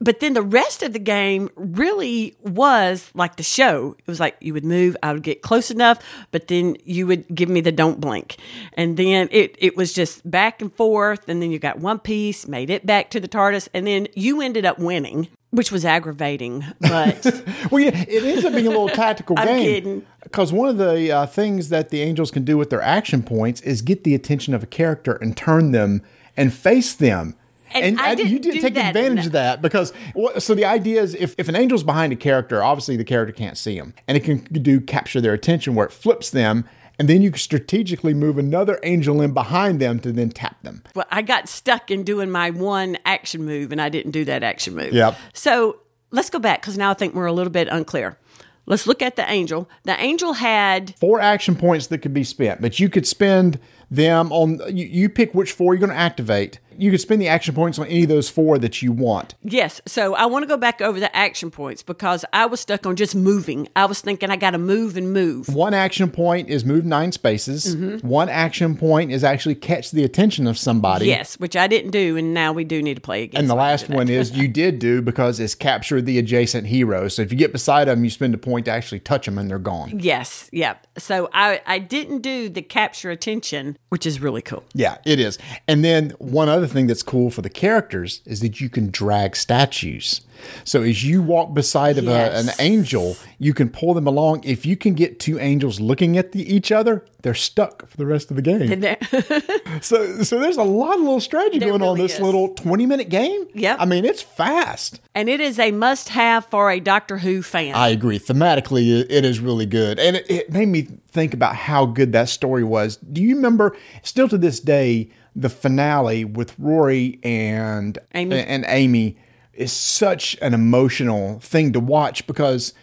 But 0.00 0.20
then 0.20 0.32
the 0.32 0.42
rest 0.42 0.82
of 0.84 0.92
the 0.92 1.00
game 1.00 1.50
really 1.56 2.36
was 2.42 3.10
like 3.14 3.36
the 3.36 3.42
show. 3.42 3.96
It 3.98 4.06
was 4.06 4.20
like 4.20 4.36
you 4.40 4.54
would 4.54 4.64
move, 4.64 4.96
I 5.02 5.12
would 5.12 5.24
get 5.24 5.42
close 5.42 5.70
enough, 5.72 5.98
but 6.30 6.46
then 6.46 6.76
you 6.84 7.06
would 7.08 7.26
give 7.34 7.48
me 7.48 7.60
the 7.60 7.72
don't 7.72 8.00
blink. 8.00 8.36
And 8.74 8.96
then 8.96 9.28
it, 9.32 9.56
it 9.58 9.76
was 9.76 9.92
just 9.92 10.28
back 10.28 10.62
and 10.62 10.72
forth. 10.72 11.28
And 11.28 11.42
then 11.42 11.50
you 11.50 11.58
got 11.58 11.80
one 11.80 11.98
piece, 11.98 12.46
made 12.46 12.70
it 12.70 12.86
back 12.86 13.10
to 13.10 13.20
the 13.20 13.28
TARDIS, 13.28 13.68
and 13.74 13.86
then 13.86 14.06
you 14.14 14.40
ended 14.40 14.64
up 14.64 14.78
winning, 14.78 15.28
which 15.50 15.72
was 15.72 15.84
aggravating. 15.84 16.64
But 16.80 17.24
well, 17.70 17.82
yeah, 17.82 18.04
it 18.08 18.22
ends 18.24 18.44
up 18.44 18.52
being 18.52 18.66
a 18.66 18.70
little 18.70 18.88
tactical 18.88 19.36
I'm 19.38 19.46
game. 19.46 19.62
kidding. 19.62 20.06
Because 20.22 20.52
one 20.52 20.68
of 20.68 20.76
the 20.76 21.10
uh, 21.10 21.26
things 21.26 21.70
that 21.70 21.90
the 21.90 22.02
angels 22.02 22.30
can 22.30 22.44
do 22.44 22.58
with 22.58 22.70
their 22.70 22.82
action 22.82 23.22
points 23.22 23.60
is 23.62 23.82
get 23.82 24.04
the 24.04 24.14
attention 24.14 24.54
of 24.54 24.62
a 24.62 24.66
character 24.66 25.14
and 25.14 25.36
turn 25.36 25.72
them 25.72 26.02
and 26.36 26.52
face 26.52 26.94
them. 26.94 27.34
And 27.72 28.00
I 28.00 28.14
didn't 28.14 28.32
you 28.32 28.38
did 28.38 28.54
do 28.54 28.60
take 28.60 28.78
advantage 28.78 29.26
of 29.26 29.32
that 29.32 29.60
because 29.60 29.92
so 30.38 30.54
the 30.54 30.64
idea 30.64 31.02
is 31.02 31.14
if, 31.14 31.34
if 31.36 31.48
an 31.50 31.56
angel's 31.56 31.82
behind 31.82 32.12
a 32.12 32.16
character, 32.16 32.62
obviously 32.64 32.96
the 32.96 33.04
character 33.04 33.32
can't 33.32 33.58
see 33.58 33.78
them, 33.78 33.92
and 34.06 34.16
it 34.16 34.24
can 34.24 34.38
do 34.38 34.80
capture 34.80 35.20
their 35.20 35.34
attention 35.34 35.74
where 35.74 35.84
it 35.84 35.92
flips 35.92 36.30
them, 36.30 36.64
and 36.98 37.08
then 37.08 37.22
you 37.22 37.32
strategically 37.34 38.14
move 38.14 38.38
another 38.38 38.78
angel 38.82 39.20
in 39.20 39.32
behind 39.32 39.80
them 39.80 40.00
to 40.00 40.12
then 40.12 40.30
tap 40.30 40.62
them. 40.62 40.82
well, 40.94 41.06
I 41.10 41.22
got 41.22 41.48
stuck 41.48 41.90
in 41.90 42.02
doing 42.02 42.30
my 42.30 42.50
one 42.50 42.98
action 43.04 43.44
move 43.44 43.72
and 43.72 43.80
I 43.80 43.88
didn't 43.88 44.12
do 44.12 44.24
that 44.24 44.42
action 44.42 44.74
move. 44.74 44.92
Yep. 44.92 45.16
So 45.32 45.80
let's 46.10 46.30
go 46.30 46.38
back 46.38 46.60
because 46.60 46.76
now 46.76 46.90
I 46.90 46.94
think 46.94 47.14
we're 47.14 47.26
a 47.26 47.32
little 47.32 47.52
bit 47.52 47.68
unclear. 47.68 48.18
Let's 48.66 48.86
look 48.86 49.00
at 49.00 49.16
the 49.16 49.28
angel. 49.30 49.68
The 49.84 49.98
angel 49.98 50.34
had 50.34 50.94
four 50.98 51.20
action 51.20 51.56
points 51.56 51.86
that 51.86 51.98
could 51.98 52.12
be 52.12 52.24
spent, 52.24 52.60
but 52.60 52.78
you 52.78 52.90
could 52.90 53.06
spend 53.06 53.58
them 53.90 54.30
on 54.30 54.60
you, 54.68 54.84
you 54.84 55.08
pick 55.08 55.34
which 55.34 55.52
four 55.52 55.72
you're 55.72 55.80
going 55.80 55.90
to 55.90 55.96
activate. 55.96 56.58
You 56.78 56.90
could 56.90 57.00
spend 57.00 57.20
the 57.20 57.28
action 57.28 57.54
points 57.54 57.78
on 57.78 57.86
any 57.86 58.04
of 58.04 58.08
those 58.08 58.28
four 58.28 58.58
that 58.58 58.82
you 58.82 58.92
want. 58.92 59.34
Yes. 59.42 59.80
So 59.86 60.14
I 60.14 60.26
want 60.26 60.44
to 60.44 60.46
go 60.46 60.56
back 60.56 60.80
over 60.80 61.00
the 61.00 61.14
action 61.14 61.50
points 61.50 61.82
because 61.82 62.24
I 62.32 62.46
was 62.46 62.60
stuck 62.60 62.86
on 62.86 62.96
just 62.96 63.14
moving. 63.14 63.68
I 63.74 63.86
was 63.86 64.00
thinking 64.00 64.30
I 64.30 64.36
got 64.36 64.50
to 64.52 64.58
move 64.58 64.96
and 64.96 65.12
move. 65.12 65.48
One 65.48 65.74
action 65.74 66.10
point 66.10 66.48
is 66.48 66.64
move 66.64 66.84
nine 66.84 67.12
spaces. 67.12 67.74
Mm-hmm. 67.74 68.06
One 68.06 68.28
action 68.28 68.76
point 68.76 69.10
is 69.10 69.24
actually 69.24 69.56
catch 69.56 69.90
the 69.90 70.04
attention 70.04 70.46
of 70.46 70.56
somebody. 70.56 71.06
Yes, 71.06 71.38
which 71.40 71.56
I 71.56 71.66
didn't 71.66 71.90
do, 71.90 72.16
and 72.16 72.32
now 72.32 72.52
we 72.52 72.64
do 72.64 72.80
need 72.82 72.94
to 72.94 73.00
play 73.00 73.24
again. 73.24 73.40
And 73.40 73.50
the 73.50 73.54
last 73.54 73.88
one 73.88 74.08
is 74.08 74.30
you 74.36 74.46
did 74.48 74.78
do 74.78 75.02
because 75.02 75.40
it's 75.40 75.54
capture 75.54 76.00
the 76.00 76.18
adjacent 76.18 76.68
hero. 76.68 77.08
So 77.08 77.22
if 77.22 77.32
you 77.32 77.38
get 77.38 77.52
beside 77.52 77.88
them, 77.88 78.04
you 78.04 78.10
spend 78.10 78.34
a 78.34 78.38
point 78.38 78.66
to 78.66 78.70
actually 78.70 79.00
touch 79.00 79.26
them 79.26 79.38
and 79.38 79.50
they're 79.50 79.58
gone. 79.58 79.98
Yes, 79.98 80.48
yep. 80.52 80.86
So 80.96 81.28
I 81.32 81.60
I 81.66 81.78
didn't 81.78 82.20
do 82.20 82.48
the 82.48 82.62
capture 82.62 83.10
attention, 83.10 83.76
which 83.88 84.06
is 84.06 84.20
really 84.20 84.42
cool. 84.42 84.64
Yeah, 84.74 84.98
it 85.04 85.18
is. 85.18 85.38
And 85.66 85.84
then 85.84 86.10
one 86.18 86.48
other 86.48 86.67
thing 86.68 86.86
that's 86.86 87.02
cool 87.02 87.30
for 87.30 87.42
the 87.42 87.50
characters 87.50 88.20
is 88.26 88.40
that 88.40 88.60
you 88.60 88.68
can 88.70 88.90
drag 88.90 89.34
statues. 89.36 90.20
So 90.62 90.82
as 90.82 91.04
you 91.04 91.20
walk 91.20 91.52
beside 91.52 91.98
of 91.98 92.06
a, 92.06 92.30
an 92.38 92.50
angel, 92.60 93.16
you 93.40 93.52
can 93.52 93.68
pull 93.68 93.92
them 93.92 94.06
along. 94.06 94.44
If 94.44 94.64
you 94.64 94.76
can 94.76 94.94
get 94.94 95.18
two 95.18 95.36
angels 95.40 95.80
looking 95.80 96.16
at 96.16 96.30
the, 96.30 96.42
each 96.54 96.70
other, 96.70 97.04
they're 97.22 97.34
stuck 97.34 97.88
for 97.88 97.96
the 97.96 98.06
rest 98.06 98.30
of 98.30 98.36
the 98.36 98.42
game. 98.42 98.96
So, 99.80 100.22
so 100.22 100.40
there's 100.40 100.56
a 100.56 100.62
lot 100.64 100.94
of 100.94 101.00
little 101.00 101.20
strategy 101.20 101.58
There 101.60 101.68
going 101.68 101.82
on 101.82 101.96
in 101.96 102.02
this 102.02 102.14
is. 102.14 102.20
little 102.20 102.48
20 102.54 102.86
minute 102.86 103.08
game. 103.10 103.46
Yep. 103.54 103.76
I 103.80 103.84
mean, 103.84 104.04
it's 104.04 104.22
fast. 104.22 105.00
and 105.14 105.28
it 105.28 105.40
is 105.40 105.58
a 105.58 105.70
must 105.70 106.08
have 106.08 106.46
for 106.46 106.70
a 106.70 106.80
Doctor 106.80 107.18
Who 107.18 107.42
fan. 107.42 107.74
I 107.74 107.88
agree. 107.88 108.18
Thematically, 108.18 108.88
it- 109.02 109.10
it 109.12 109.24
is 109.24 109.38
really 109.40 109.66
good. 109.66 109.98
And 110.00 110.16
it, 110.16 110.28
it 110.30 110.50
made 110.52 110.66
me 110.68 110.88
think 111.10 111.32
about 111.34 111.54
how 111.54 111.86
good 111.86 112.12
that 112.12 112.28
story 112.28 112.64
was. 112.64 112.96
Do 112.96 113.22
you 113.22 113.36
remember, 113.36 113.76
still 114.02 114.28
to 114.28 114.38
this 114.38 114.58
day, 114.58 115.10
the 115.38 115.48
finale 115.48 116.24
with 116.24 116.54
Rory 116.58 117.18
and 117.22 117.98
Amy. 118.14 118.36
and 118.40 118.64
Amy 118.68 119.16
is 119.54 119.72
such 119.72 120.36
an 120.42 120.52
emotional 120.54 121.38
thing 121.40 121.72
to 121.72 121.80
watch 121.80 122.26
because 122.26 122.74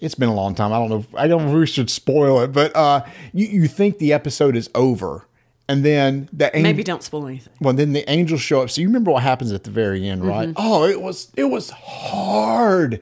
it's 0.00 0.14
been 0.14 0.28
a 0.28 0.34
long 0.34 0.54
time. 0.54 0.72
I 0.72 0.78
don't 0.78 0.88
know. 0.88 0.98
If, 0.98 1.14
I 1.14 1.28
don't 1.28 1.44
know 1.44 1.52
if 1.52 1.54
we 1.60 1.66
should 1.66 1.90
spoil 1.90 2.40
it, 2.40 2.48
but 2.52 2.74
uh, 2.74 3.04
you 3.32 3.46
you 3.46 3.68
think 3.68 3.98
the 3.98 4.12
episode 4.12 4.56
is 4.56 4.68
over, 4.74 5.26
and 5.68 5.84
then 5.84 6.28
the 6.32 6.46
angel, 6.56 6.62
Maybe 6.62 6.82
don't 6.82 7.02
spoil 7.02 7.26
anything. 7.28 7.52
well, 7.60 7.74
then 7.74 7.92
the 7.92 8.08
angels 8.10 8.40
show 8.40 8.62
up. 8.62 8.70
So 8.70 8.80
you 8.80 8.88
remember 8.88 9.10
what 9.12 9.22
happens 9.22 9.52
at 9.52 9.64
the 9.64 9.70
very 9.70 10.08
end, 10.08 10.24
right? 10.24 10.52
Oh, 10.56 10.84
it 10.84 11.00
was 11.00 11.30
it 11.36 11.44
was 11.44 11.70
hard, 11.70 13.00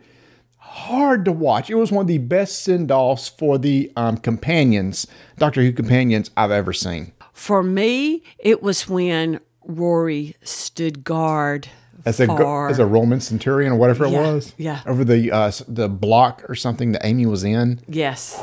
hard 0.58 1.24
to 1.24 1.32
watch. 1.32 1.70
It 1.70 1.76
was 1.76 1.90
one 1.90 2.02
of 2.02 2.08
the 2.08 2.18
best 2.18 2.62
send 2.62 2.90
offs 2.90 3.28
for 3.28 3.56
the 3.58 3.90
um, 3.96 4.18
companions, 4.18 5.06
Doctor 5.38 5.62
Who 5.62 5.72
companions 5.72 6.30
I've 6.36 6.50
ever 6.50 6.72
seen. 6.72 7.12
For 7.34 7.62
me, 7.62 8.22
it 8.38 8.62
was 8.62 8.88
when 8.88 9.40
Rory 9.66 10.36
stood 10.42 11.04
guard 11.04 11.68
As 12.06 12.20
a 12.20 12.26
for 12.26 12.68
as 12.70 12.78
a 12.78 12.86
Roman 12.86 13.20
centurion 13.20 13.72
or 13.72 13.76
whatever 13.76 14.06
Yeah, 14.06 14.18
it 14.30 14.32
was, 14.34 14.54
yeah. 14.56 14.80
over 14.86 15.04
the 15.04 15.30
uh, 15.30 15.50
the 15.68 15.88
block 15.88 16.44
or 16.48 16.54
something 16.54 16.92
that 16.92 17.04
Amy 17.04 17.26
was 17.26 17.44
in. 17.44 17.80
yes, 17.88 18.40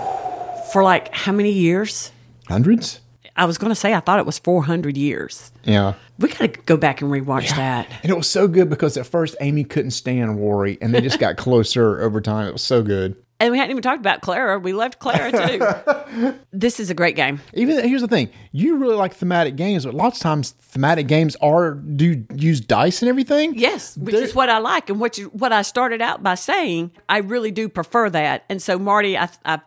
for 0.72 0.84
like 0.84 1.14
how 1.14 1.32
many 1.32 1.52
years? 1.52 2.12
Hundreds, 2.48 3.00
I 3.36 3.46
was 3.46 3.58
going 3.58 3.70
to 3.70 3.76
say 3.76 3.94
I 3.94 4.02
thought 4.02 4.20
it 4.20 4.26
was 4.26 4.38
400 4.40 4.98
years. 4.98 5.52
yeah. 5.64 5.94
We 6.20 6.28
got 6.28 6.40
to 6.40 6.48
go 6.50 6.78
back 6.78 7.02
and 7.02 7.10
rewatch 7.12 7.50
that. 7.56 7.88
And 8.04 8.12
it 8.12 8.16
was 8.16 8.30
so 8.30 8.48
good 8.48 8.70
because 8.70 8.96
at 8.96 9.08
first 9.08 9.36
Amy 9.42 9.64
couldn't 9.64 9.90
stand 9.92 10.38
Rory, 10.38 10.78
and 10.80 10.94
they 10.94 11.02
just 11.02 11.18
got 11.18 11.36
closer 11.38 12.00
over 12.02 12.22
time. 12.22 12.48
It 12.48 12.54
was 12.54 12.62
so 12.62 12.84
good. 12.84 13.16
And 13.42 13.52
we 13.52 13.58
hadn't 13.58 13.72
even 13.72 13.82
talked 13.82 14.00
about 14.00 14.22
Clara. 14.22 14.60
We 14.60 14.72
left 14.72 15.00
Clara 15.00 15.32
too. 15.32 16.36
this 16.54 16.80
is 16.80 16.92
a 16.92 16.94
great 16.94 17.16
game. 17.16 17.42
Even 17.56 17.84
here's 17.88 18.02
the 18.02 18.08
thing: 18.08 18.30
you 18.52 18.78
really 18.78 18.96
like 18.96 19.16
thematic 19.16 19.56
games, 19.56 19.84
but 19.84 19.96
lots 19.96 20.20
of 20.20 20.22
times 20.22 20.52
thematic 20.52 21.08
games 21.08 21.36
are 21.38 21.74
do 21.74 22.24
use 22.36 22.62
dice 22.62 23.02
and 23.02 23.10
everything. 23.10 23.58
Yes, 23.58 23.98
which 23.98 24.14
is 24.14 24.36
what 24.36 24.50
I 24.50 24.60
like, 24.60 24.92
and 24.92 25.00
what 25.00 25.18
you, 25.18 25.30
what 25.30 25.52
I 25.52 25.64
started 25.64 26.02
out 26.02 26.22
by 26.22 26.36
saying. 26.36 26.92
I 27.10 27.18
really 27.18 27.50
do 27.50 27.68
prefer 27.68 28.12
that. 28.12 28.46
And 28.48 28.62
so, 28.62 28.78
Marty, 28.78 29.18
I, 29.18 29.28
I 29.44 29.60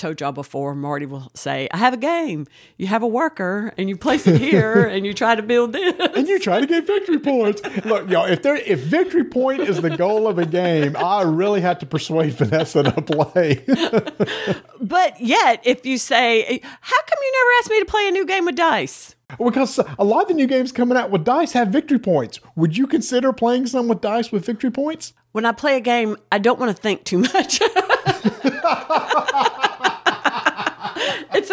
told 0.00 0.20
y'all 0.20 0.32
before. 0.32 0.74
Marty 0.74 1.06
will 1.06 1.30
say, 1.34 1.68
"I 1.72 1.76
have 1.76 1.94
a 1.94 1.98
game. 1.98 2.46
You 2.76 2.86
have 2.88 3.02
a 3.02 3.06
worker, 3.06 3.72
and 3.76 3.88
you 3.88 3.96
place 3.96 4.26
it 4.26 4.40
here, 4.40 4.84
and 4.92 5.06
you 5.06 5.12
try 5.14 5.34
to 5.34 5.42
build 5.42 5.72
this." 5.72 5.94
And 6.16 6.26
you 6.26 6.38
try 6.38 6.60
to 6.60 6.66
get 6.66 6.86
victory 6.86 7.18
points. 7.18 7.62
Look, 7.84 8.08
y'all, 8.10 8.26
if 8.26 8.42
there 8.42 8.56
if 8.56 8.80
victory 8.80 9.24
point 9.24 9.60
is 9.60 9.80
the 9.80 9.96
goal 9.96 10.26
of 10.26 10.38
a 10.38 10.46
game, 10.46 10.96
I 10.96 11.22
really 11.22 11.60
have 11.60 11.78
to 11.80 11.86
persuade 11.86 12.32
Vanessa 12.32 12.82
to 12.82 13.02
play. 13.02 13.64
But 14.82 15.20
yet, 15.20 15.60
if 15.64 15.84
you 15.84 15.98
say, 15.98 16.60
"How 16.62 17.02
come 17.02 17.18
you 17.20 17.32
never 17.32 17.50
asked 17.58 17.70
me 17.70 17.78
to 17.80 17.84
play 17.84 18.08
a 18.08 18.10
new 18.10 18.24
game 18.26 18.46
with 18.46 18.56
dice?" 18.56 19.14
because 19.38 19.78
a 19.98 20.04
lot 20.04 20.22
of 20.22 20.28
the 20.28 20.34
new 20.34 20.46
games 20.46 20.72
coming 20.72 20.96
out 20.96 21.10
with 21.10 21.24
dice 21.24 21.52
have 21.52 21.68
victory 21.68 21.98
points. 21.98 22.40
Would 22.56 22.76
you 22.76 22.86
consider 22.86 23.32
playing 23.32 23.66
some 23.66 23.88
with 23.88 24.00
dice 24.00 24.32
with 24.32 24.44
victory 24.44 24.70
points? 24.70 25.12
When 25.32 25.46
I 25.46 25.52
play 25.52 25.76
a 25.76 25.80
game, 25.80 26.16
I 26.32 26.38
don't 26.38 26.58
want 26.58 26.74
to 26.74 26.82
think 26.82 27.04
too 27.04 27.18
much. 27.18 27.60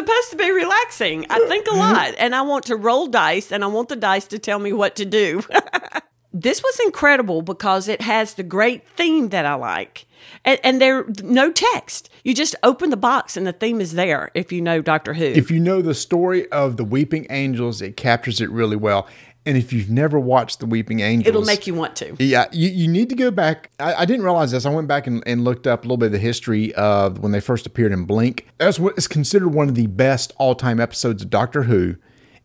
supposed 0.07 0.31
to 0.31 0.37
be 0.37 0.51
relaxing. 0.51 1.25
I 1.29 1.39
think 1.47 1.67
a 1.67 1.75
lot, 1.75 2.15
and 2.17 2.33
I 2.33 2.41
want 2.41 2.65
to 2.65 2.75
roll 2.75 3.07
dice, 3.07 3.51
and 3.51 3.63
I 3.63 3.67
want 3.67 3.89
the 3.89 3.95
dice 3.95 4.27
to 4.27 4.39
tell 4.39 4.59
me 4.59 4.71
what 4.71 4.95
to 4.95 5.05
do. 5.05 5.43
this 6.33 6.63
was 6.63 6.79
incredible 6.85 7.41
because 7.41 7.87
it 7.87 8.01
has 8.01 8.35
the 8.35 8.43
great 8.43 8.87
theme 8.87 9.29
that 9.29 9.45
I 9.45 9.55
like. 9.55 10.05
And, 10.45 10.59
and 10.63 10.81
there 10.81 11.05
no 11.23 11.51
text. 11.51 12.09
You 12.23 12.33
just 12.33 12.55
open 12.63 12.89
the 12.89 12.97
box 12.97 13.37
and 13.37 13.45
the 13.45 13.53
theme 13.53 13.79
is 13.81 13.93
there 13.93 14.29
if 14.33 14.51
you 14.51 14.61
know 14.61 14.81
Doctor 14.81 15.13
Who. 15.13 15.25
If 15.25 15.51
you 15.51 15.59
know 15.59 15.81
the 15.81 15.95
story 15.95 16.49
of 16.51 16.77
the 16.77 16.83
Weeping 16.83 17.27
Angels, 17.29 17.81
it 17.81 17.97
captures 17.97 18.41
it 18.41 18.49
really 18.49 18.75
well. 18.75 19.07
And 19.47 19.57
if 19.57 19.71
you've 19.71 19.89
never 19.89 20.19
watched 20.19 20.59
the 20.59 20.65
Weeping 20.65 20.99
Angels, 20.99 21.27
It'll 21.29 21.41
make 21.45 21.65
you 21.65 21.73
want 21.73 21.95
to. 21.95 22.15
Yeah, 22.19 22.45
you, 22.51 22.67
you 22.69 22.87
need 22.87 23.09
to 23.09 23.15
go 23.15 23.31
back. 23.31 23.71
I, 23.79 23.93
I 23.95 24.05
didn't 24.05 24.23
realize 24.25 24.51
this. 24.51 24.65
I 24.65 24.69
went 24.69 24.87
back 24.89 25.07
and, 25.07 25.23
and 25.25 25.43
looked 25.45 25.65
up 25.65 25.79
a 25.79 25.83
little 25.83 25.97
bit 25.97 26.07
of 26.07 26.11
the 26.11 26.19
history 26.19 26.75
of 26.75 27.19
when 27.19 27.31
they 27.31 27.39
first 27.39 27.65
appeared 27.65 27.93
in 27.93 28.03
Blink. 28.05 28.45
That's 28.57 28.77
what 28.77 28.97
is 28.97 29.07
considered 29.07 29.49
one 29.49 29.69
of 29.69 29.75
the 29.75 29.87
best 29.87 30.33
all 30.37 30.53
time 30.53 30.79
episodes 30.79 31.23
of 31.23 31.29
Doctor 31.29 31.63
Who. 31.63 31.95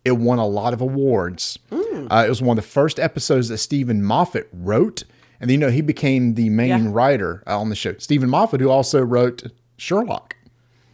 It 0.04 0.12
won 0.12 0.38
a 0.38 0.46
lot 0.46 0.72
of 0.72 0.80
awards. 0.80 1.58
Uh, 1.70 2.24
it 2.26 2.28
was 2.28 2.40
one 2.40 2.56
of 2.56 2.64
the 2.64 2.68
first 2.70 2.98
episodes 2.98 3.48
that 3.48 3.58
Steven 3.58 4.02
Moffat 4.02 4.48
wrote. 4.52 5.02
And 5.40 5.50
you 5.50 5.58
know, 5.58 5.70
he 5.70 5.80
became 5.80 6.34
the 6.34 6.50
main 6.50 6.68
Yeah. 6.68 6.90
writer 6.92 7.42
uh, 7.48 7.58
on 7.58 7.68
the 7.68 7.74
show. 7.76 7.94
Steven 7.98 8.30
Moffat, 8.30 8.60
who 8.60 8.70
also 8.70 9.00
wrote 9.02 9.42
Sherlock. 9.76 10.36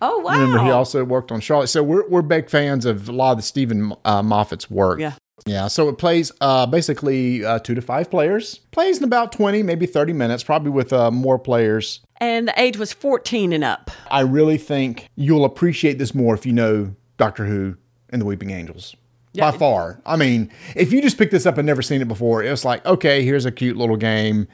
Oh 0.01 0.21
wow! 0.21 0.33
Remember, 0.33 0.63
he 0.65 0.71
also 0.71 1.05
worked 1.05 1.31
on 1.33 1.41
Charlotte. 1.41 1.67
So 1.69 1.83
we're, 1.83 2.09
we're 2.09 2.23
big 2.23 2.49
fans 2.49 2.85
of 2.87 3.09
a 3.09 3.13
lot 3.13 3.33
of 3.33 3.39
the 3.39 3.43
Steven 3.43 3.93
uh, 4.05 4.23
Moffat's 4.23 4.71
work. 4.71 5.01
Yeah. 5.01 5.13
Yeah. 5.47 5.69
So 5.69 5.89
it 5.89 5.99
plays 5.99 6.31
uh, 6.41 6.67
basically 6.67 7.45
uh, 7.45 7.59
two 7.61 7.75
to 7.75 7.81
five 7.83 8.11
players. 8.11 8.59
Plays 8.71 8.99
in 8.99 9.05
about 9.05 9.33
20, 9.33 9.63
maybe 9.63 9.87
30 9.87 10.13
minutes, 10.13 10.43
probably 10.45 10.71
with 10.71 10.93
uh, 10.93 11.11
more 11.11 11.39
players. 11.39 12.01
and 12.21 12.49
the 12.49 12.61
age 12.61 12.77
was 12.77 12.93
fourteen 12.93 13.53
and 13.53 13.65
up. 13.65 13.91
I 14.11 14.21
really 14.21 14.59
think 14.59 15.09
you'll 15.17 15.45
appreciate 15.45 15.99
this 15.99 16.15
more 16.15 16.35
if 16.35 16.45
you 16.45 16.53
know 16.53 16.95
Doctor 17.17 17.45
Who 17.47 17.77
and 18.11 18.21
the 18.21 18.27
Weeping 18.27 18.51
Angels. 18.51 18.95
By 19.37 19.53
far. 19.53 20.01
I 20.05 20.17
mean, 20.17 20.51
if 20.75 20.93
you 20.93 21.01
just 21.01 21.17
picked 21.17 21.31
this 21.31 21.47
up 21.47 21.59
and 21.59 21.67
never 21.67 21.81
seen 21.81 22.01
it 22.03 22.09
before, 22.09 22.43
it's 22.43 22.65
like, 22.65 22.85
okay, 22.85 23.25
here's 23.25 23.45
a 23.45 23.53
cute 23.53 23.77
little 23.77 23.97
game. 23.97 24.49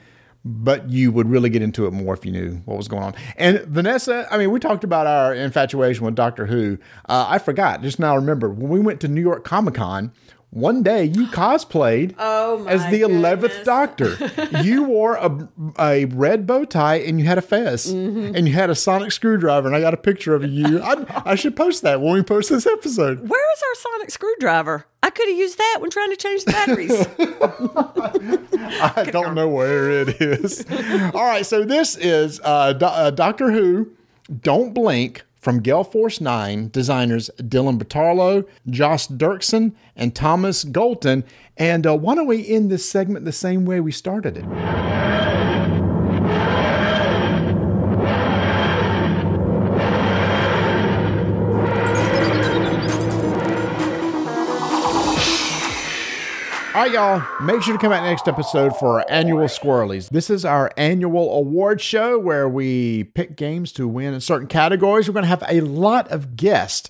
But 0.47 0.91
you 0.91 1.11
would 1.11 1.27
really 1.27 1.49
get 1.49 1.63
into 1.63 1.87
it 1.87 1.91
more 1.91 2.13
if 2.13 2.23
you 2.23 2.31
knew 2.31 2.57
what 2.65 2.77
was 2.77 2.87
going 2.87 3.01
on. 3.01 3.15
And 3.35 3.61
Vanessa, 3.61 4.27
I 4.29 4.37
mean, 4.37 4.51
we 4.51 4.59
talked 4.59 4.83
about 4.83 5.07
our 5.07 5.33
infatuation 5.33 6.05
with 6.05 6.13
Doctor 6.13 6.45
Who. 6.45 6.77
Uh, 7.09 7.25
I 7.27 7.39
forgot, 7.39 7.81
just 7.81 7.97
now 7.97 8.15
remember, 8.15 8.51
when 8.51 8.69
we 8.69 8.79
went 8.79 8.99
to 9.01 9.07
New 9.07 9.21
York 9.21 9.43
Comic 9.43 9.73
Con, 9.73 10.11
one 10.55 10.83
day 10.83 11.03
you 11.03 11.27
cosplayed 11.27 12.15
Oh, 12.17 12.65
as 12.65 12.81
the 12.89 13.01
11th. 13.01 13.63
Doctor. 13.65 14.15
you 14.63 14.83
wore 14.83 15.15
a, 15.15 15.49
a 15.77 16.05
red 16.05 16.47
bow 16.47 16.63
tie 16.63 16.95
and 16.95 17.19
you 17.19 17.25
had 17.25 17.37
a 17.37 17.41
fez 17.41 17.93
Mm-hmm. 17.93 18.35
and 18.35 18.47
you 18.47 18.53
had 18.53 18.69
a 18.69 18.75
sonic 18.75 19.11
screwdriver. 19.11 19.67
And 19.67 19.75
I 19.75 19.81
got 19.81 19.93
a 19.93 19.97
picture 19.97 20.33
of 20.33 20.45
you. 20.45 20.81
I, 20.81 21.05
I 21.31 21.35
should 21.35 21.55
post 21.57 21.81
that 21.83 21.99
when 22.01 22.13
we 22.13 22.23
post 22.23 22.49
this 22.49 22.65
episode. 22.65 23.27
Where 23.27 23.53
is 23.53 23.61
our 23.63 23.75
sonic 23.91 24.11
screwdriver? 24.11 24.85
I 25.03 25.09
could 25.09 25.27
have 25.27 25.37
used 25.37 25.57
that 25.57 25.77
when 25.81 25.89
trying 25.91 26.09
to 26.11 26.15
change 26.15 26.45
the 26.45 26.51
batteries. 26.53 27.05
I 28.97 29.03
don't 29.11 29.35
know 29.35 29.47
where 29.49 29.89
it 29.91 30.21
is. 30.21 30.65
All 31.13 31.25
right, 31.25 31.45
so 31.45 31.63
this 31.65 31.95
is 31.97 32.39
uh, 32.43 32.73
Do- 32.73 32.85
uh, 32.85 33.11
Doctor 33.11 33.51
Who. 33.51 33.91
Don't 34.41 34.73
blink 34.73 35.23
from 35.45 35.59
Gale 35.59 35.83
Force 35.83 36.19
Nine 36.19 36.69
designers 36.69 37.29
Dylan 37.37 37.77
Batarlo, 37.77 38.47
Josh 38.67 39.07
Dirksen, 39.07 39.75
and 39.95 40.15
Thomas 40.15 40.65
Golton. 40.65 41.23
And 41.55 41.85
uh, 41.85 41.95
why 41.95 42.15
don't 42.15 42.25
we 42.25 42.47
end 42.47 42.71
this 42.71 42.89
segment 42.89 43.25
the 43.25 43.31
same 43.31 43.63
way 43.63 43.79
we 43.79 43.91
started 43.91 44.37
it? 44.37 45.04
All 56.75 56.81
right, 56.81 56.91
y'all. 56.91 57.23
Make 57.41 57.61
sure 57.61 57.73
to 57.73 57.79
come 57.79 57.93
out 57.93 58.03
next 58.03 58.27
episode 58.27 58.75
for 58.75 58.99
our 58.99 59.05
annual 59.07 59.45
Squirrelies. 59.45 60.09
This 60.09 60.29
is 60.29 60.43
our 60.43 60.69
annual 60.75 61.33
award 61.33 61.79
show 61.79 62.19
where 62.19 62.49
we 62.49 63.05
pick 63.05 63.37
games 63.37 63.71
to 63.73 63.87
win 63.87 64.13
in 64.13 64.19
certain 64.19 64.49
categories. 64.49 65.07
We're 65.07 65.13
going 65.13 65.23
to 65.23 65.29
have 65.29 65.45
a 65.47 65.61
lot 65.61 66.11
of 66.11 66.35
guests 66.35 66.89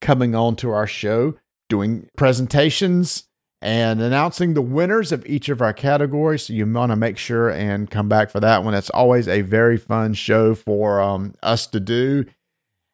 coming 0.00 0.34
on 0.34 0.56
to 0.56 0.70
our 0.70 0.86
show, 0.86 1.34
doing 1.68 2.08
presentations 2.16 3.24
and 3.60 4.00
announcing 4.00 4.54
the 4.54 4.62
winners 4.62 5.12
of 5.12 5.26
each 5.26 5.50
of 5.50 5.60
our 5.60 5.74
categories. 5.74 6.44
So 6.46 6.54
you 6.54 6.64
want 6.64 6.92
to 6.92 6.96
make 6.96 7.18
sure 7.18 7.50
and 7.50 7.90
come 7.90 8.08
back 8.08 8.30
for 8.30 8.40
that 8.40 8.64
one. 8.64 8.72
It's 8.72 8.88
always 8.88 9.28
a 9.28 9.42
very 9.42 9.76
fun 9.76 10.14
show 10.14 10.54
for 10.54 10.98
um, 11.02 11.34
us 11.42 11.66
to 11.66 11.78
do. 11.78 12.24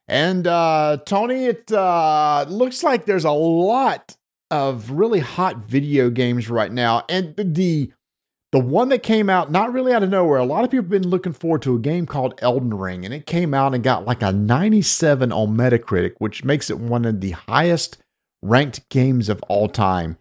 And 0.09 0.49
uh, 0.49 0.99
Tony, 1.07 1.45
it 1.45 1.71
uh, 1.71 2.47
looks 2.49 2.83
like 2.83 3.05
there's 3.05 3.25
a 3.25 3.31
lot 3.31 4.17
of 4.53 4.91
really 4.91 5.21
hot 5.21 5.57
video 5.67 6.11
games 6.11 6.51
right 6.51 6.71
now, 6.71 7.05
and 7.09 7.35
the 7.37 7.91
the 8.53 8.61
one 8.61 8.91
that 8.91 9.03
came 9.03 9.31
out 9.31 9.51
not 9.51 9.73
really 9.73 9.95
out 9.95 10.03
of 10.03 10.11
nowhere. 10.11 10.39
A 10.39 10.45
lot 10.45 10.63
of 10.63 10.71
people 10.71 10.85
have 10.85 10.91
been 10.91 11.09
looking 11.09 11.33
forward 11.33 11.63
to 11.63 11.75
a 11.75 11.81
game 11.81 12.05
called 12.05 12.39
Elden 12.43 12.75
Ring, 12.75 13.07
and 13.07 13.15
it 13.15 13.25
came 13.25 13.55
out 13.55 13.75
and 13.75 13.83
got 13.83 14.05
like 14.05 14.21
a 14.21 14.31
97 14.31 15.33
on 15.33 15.57
Metacritic, 15.57 16.13
which 16.19 16.45
makes 16.45 16.69
it 16.69 16.79
one 16.79 17.07
of 17.07 17.23
the 17.23 17.31
highest 17.31 17.97
ranked 18.43 18.87
games 18.91 19.31
of 19.31 19.43
all 19.49 19.69
time. 19.69 20.19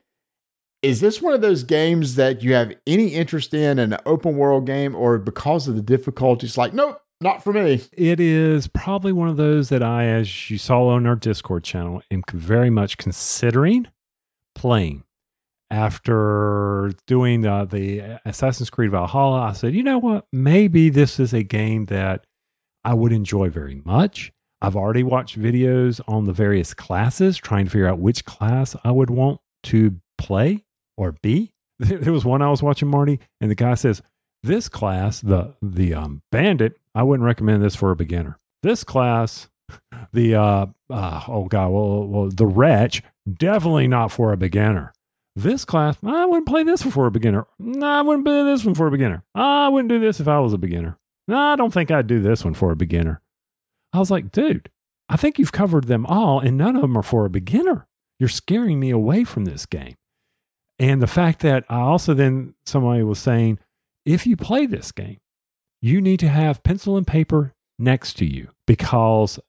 Is 0.81 1.01
this 1.01 1.21
one 1.21 1.33
of 1.33 1.41
those 1.41 1.63
games 1.63 2.15
that 2.15 2.41
you 2.41 2.53
have 2.53 2.73
any 2.87 3.09
interest 3.09 3.53
in, 3.53 3.77
an 3.79 3.97
open 4.05 4.37
world 4.37 4.65
game, 4.65 4.95
or 4.95 5.17
because 5.19 5.67
of 5.67 5.75
the 5.75 5.81
difficulties, 5.81 6.57
like, 6.57 6.73
nope, 6.73 7.01
not 7.19 7.43
for 7.43 7.51
me? 7.51 7.81
It 7.91 8.21
is 8.21 8.67
probably 8.67 9.11
one 9.11 9.27
of 9.27 9.35
those 9.35 9.67
that 9.69 9.83
I, 9.83 10.05
as 10.05 10.49
you 10.49 10.57
saw 10.57 10.87
on 10.87 11.05
our 11.05 11.17
Discord 11.17 11.65
channel, 11.65 12.01
am 12.09 12.23
very 12.31 12.69
much 12.69 12.97
considering 12.97 13.87
playing. 14.61 15.03
After 15.71 16.91
doing 17.07 17.41
the 17.41 18.19
Assassin's 18.25 18.69
Creed 18.69 18.91
Valhalla, 18.91 19.41
I 19.41 19.53
said, 19.53 19.73
you 19.73 19.81
know 19.81 19.97
what? 19.97 20.27
Maybe 20.31 20.89
this 20.89 21.19
is 21.19 21.33
a 21.33 21.41
game 21.41 21.85
that 21.85 22.25
I 22.83 22.93
would 22.93 23.11
enjoy 23.11 23.49
very 23.49 23.81
much. 23.83 24.31
I've 24.61 24.75
already 24.75 25.01
watched 25.01 25.39
videos 25.39 25.99
on 26.07 26.25
the 26.25 26.33
various 26.33 26.75
classes, 26.75 27.37
trying 27.37 27.65
to 27.65 27.71
figure 27.71 27.87
out 27.87 27.97
which 27.97 28.23
class 28.25 28.75
I 28.83 28.91
would 28.91 29.09
want 29.09 29.39
to 29.63 29.99
play 30.19 30.63
or 30.95 31.13
be. 31.23 31.53
There 31.79 32.13
was 32.13 32.23
one 32.23 32.43
I 32.43 32.51
was 32.51 32.61
watching, 32.61 32.89
Marty, 32.89 33.19
and 33.39 33.49
the 33.49 33.55
guy 33.55 33.73
says, 33.73 34.03
This 34.43 34.69
class, 34.69 35.19
the 35.21 35.55
the 35.63 35.95
um, 35.95 36.21
bandit, 36.31 36.77
I 36.93 37.01
wouldn't 37.01 37.25
recommend 37.25 37.63
this 37.63 37.75
for 37.75 37.89
a 37.89 37.95
beginner. 37.95 38.37
This 38.61 38.83
class, 38.83 39.49
the 40.13 40.35
uh, 40.35 40.65
uh 40.91 41.21
oh 41.27 41.45
god, 41.45 41.71
well, 41.71 42.07
well, 42.07 42.29
the 42.29 42.45
wretch, 42.45 43.01
definitely 43.31 43.87
not 43.87 44.11
for 44.11 44.31
a 44.31 44.37
beginner. 44.37 44.93
This 45.35 45.63
class, 45.63 45.97
I 46.03 46.25
wouldn't 46.25 46.47
play 46.47 46.63
this 46.63 46.81
for 46.81 47.05
a 47.05 47.11
beginner. 47.11 47.47
No, 47.57 47.87
I 47.87 48.01
wouldn't 48.01 48.25
play 48.25 48.43
this 48.43 48.65
one 48.65 48.75
for 48.75 48.87
a 48.87 48.91
beginner. 48.91 49.23
I 49.33 49.69
wouldn't 49.69 49.89
do 49.89 49.99
this 49.99 50.19
if 50.19 50.27
I 50.27 50.39
was 50.39 50.53
a 50.53 50.57
beginner. 50.57 50.97
No, 51.27 51.37
I 51.37 51.55
don't 51.55 51.73
think 51.73 51.89
I'd 51.89 52.07
do 52.07 52.19
this 52.19 52.43
one 52.43 52.53
for 52.53 52.71
a 52.71 52.75
beginner. 52.75 53.21
I 53.93 53.99
was 53.99 54.11
like, 54.11 54.31
dude, 54.31 54.69
I 55.07 55.17
think 55.17 55.39
you've 55.39 55.51
covered 55.51 55.85
them 55.85 56.05
all, 56.05 56.39
and 56.39 56.57
none 56.57 56.75
of 56.75 56.81
them 56.81 56.97
are 56.97 57.03
for 57.03 57.25
a 57.25 57.29
beginner. 57.29 57.87
You're 58.19 58.29
scaring 58.29 58.79
me 58.79 58.89
away 58.89 59.23
from 59.23 59.45
this 59.45 59.65
game. 59.65 59.95
And 60.79 61.01
the 61.01 61.07
fact 61.07 61.41
that 61.41 61.63
I 61.69 61.79
also 61.79 62.13
then 62.13 62.55
somebody 62.65 63.03
was 63.03 63.19
saying, 63.19 63.59
if 64.05 64.25
you 64.25 64.35
play 64.35 64.65
this 64.65 64.91
game, 64.91 65.17
you 65.81 66.01
need 66.01 66.19
to 66.21 66.27
have 66.27 66.63
pencil 66.63 66.97
and 66.97 67.05
paper 67.05 67.53
next 67.77 68.15
to 68.17 68.25
you 68.25 68.49
because 68.67 69.39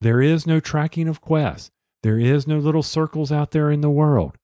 there 0.00 0.20
is 0.20 0.46
no 0.46 0.60
tracking 0.60 1.08
of 1.08 1.20
quests. 1.20 1.70
There 2.02 2.18
is 2.18 2.46
no 2.46 2.58
little 2.58 2.82
circles 2.82 3.30
out 3.30 3.50
there 3.50 3.70
in 3.70 3.80
the 3.80 3.90
world. 3.90 4.36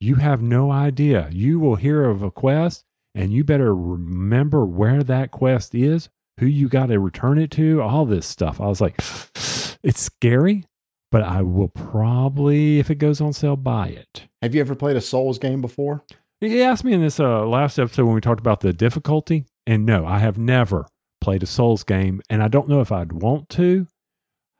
You 0.00 0.16
have 0.16 0.42
no 0.42 0.70
idea. 0.70 1.28
You 1.32 1.58
will 1.58 1.76
hear 1.76 2.04
of 2.04 2.22
a 2.22 2.30
quest 2.30 2.84
and 3.16 3.32
you 3.32 3.42
better 3.42 3.74
remember 3.74 4.66
where 4.66 5.02
that 5.02 5.30
quest 5.30 5.74
is, 5.74 6.10
who 6.38 6.46
you 6.46 6.68
got 6.68 6.86
to 6.86 7.00
return 7.00 7.38
it 7.38 7.50
to, 7.52 7.80
all 7.80 8.04
this 8.04 8.26
stuff. 8.26 8.60
I 8.60 8.66
was 8.66 8.80
like, 8.80 8.96
it's 9.82 10.02
scary, 10.02 10.64
but 11.10 11.22
I 11.22 11.40
will 11.40 11.68
probably, 11.68 12.78
if 12.78 12.90
it 12.90 12.96
goes 12.96 13.22
on 13.22 13.32
sale, 13.32 13.56
buy 13.56 13.88
it. 13.88 14.24
Have 14.42 14.54
you 14.54 14.60
ever 14.60 14.74
played 14.74 14.96
a 14.96 15.00
Souls 15.00 15.38
game 15.38 15.62
before? 15.62 16.04
He 16.42 16.62
asked 16.62 16.84
me 16.84 16.92
in 16.92 17.00
this 17.00 17.18
uh, 17.18 17.46
last 17.46 17.78
episode 17.78 18.04
when 18.04 18.14
we 18.14 18.20
talked 18.20 18.40
about 18.40 18.60
the 18.60 18.74
difficulty, 18.74 19.46
and 19.66 19.86
no, 19.86 20.04
I 20.04 20.18
have 20.18 20.36
never 20.36 20.86
played 21.22 21.42
a 21.42 21.46
Souls 21.46 21.82
game, 21.84 22.20
and 22.28 22.42
I 22.42 22.48
don't 22.48 22.68
know 22.68 22.82
if 22.82 22.92
I'd 22.92 23.12
want 23.12 23.48
to. 23.50 23.86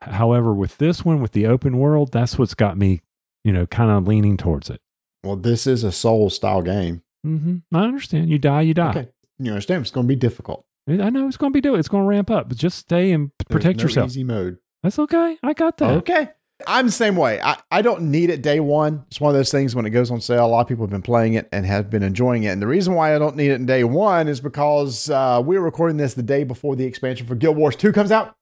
However, 0.01 0.53
with 0.53 0.77
this 0.77 1.03
one, 1.03 1.21
with 1.21 1.31
the 1.31 1.45
open 1.47 1.77
world, 1.77 2.11
that's 2.11 2.37
what's 2.37 2.53
got 2.53 2.77
me, 2.77 3.01
you 3.43 3.51
know, 3.51 3.65
kind 3.65 3.91
of 3.91 4.07
leaning 4.07 4.37
towards 4.37 4.69
it. 4.69 4.81
Well, 5.23 5.35
this 5.35 5.65
is 5.67 5.83
a 5.83 5.91
soul 5.91 6.29
style 6.29 6.61
game. 6.61 7.01
hmm 7.23 7.57
I 7.73 7.83
understand. 7.83 8.29
You 8.29 8.37
die, 8.37 8.61
you 8.61 8.73
die. 8.73 8.89
Okay. 8.91 9.09
You 9.39 9.51
understand? 9.51 9.81
It's 9.81 9.91
going 9.91 10.05
to 10.05 10.07
be 10.07 10.15
difficult. 10.15 10.65
I 10.87 11.09
know 11.09 11.27
it's 11.27 11.37
going 11.37 11.51
to 11.51 11.57
be 11.57 11.61
doing. 11.61 11.79
It's 11.79 11.89
going 11.89 12.03
to 12.03 12.07
ramp 12.07 12.31
up, 12.31 12.47
but 12.47 12.57
just 12.57 12.77
stay 12.77 13.11
and 13.11 13.31
protect 13.49 13.79
no 13.79 13.83
yourself. 13.83 14.07
Easy 14.07 14.23
mode. 14.23 14.57
That's 14.83 14.97
okay. 14.99 15.37
I 15.43 15.53
got 15.53 15.77
that. 15.77 15.97
Okay. 15.97 16.29
I'm 16.65 16.87
the 16.87 16.91
same 16.91 17.15
way. 17.15 17.39
I, 17.41 17.57
I 17.69 17.81
don't 17.81 18.03
need 18.03 18.29
it 18.29 18.41
day 18.41 18.59
one. 18.59 19.03
It's 19.07 19.19
one 19.21 19.29
of 19.29 19.35
those 19.35 19.51
things 19.51 19.75
when 19.75 19.85
it 19.85 19.91
goes 19.91 20.09
on 20.09 20.21
sale, 20.21 20.45
a 20.45 20.47
lot 20.47 20.61
of 20.61 20.67
people 20.67 20.85
have 20.85 20.89
been 20.89 21.01
playing 21.03 21.33
it 21.35 21.47
and 21.51 21.65
have 21.65 21.89
been 21.89 22.03
enjoying 22.03 22.43
it. 22.43 22.49
And 22.49 22.61
the 22.61 22.67
reason 22.67 22.95
why 22.95 23.13
I 23.13 23.19
don't 23.19 23.35
need 23.35 23.51
it 23.51 23.55
in 23.55 23.65
day 23.65 23.83
one 23.83 24.27
is 24.27 24.39
because 24.39 25.09
uh, 25.09 25.41
we're 25.45 25.61
recording 25.61 25.97
this 25.97 26.13
the 26.15 26.23
day 26.23 26.43
before 26.43 26.75
the 26.75 26.85
expansion 26.85 27.27
for 27.27 27.35
Guild 27.35 27.57
Wars 27.57 27.75
2 27.75 27.91
comes 27.91 28.11
out. 28.11 28.36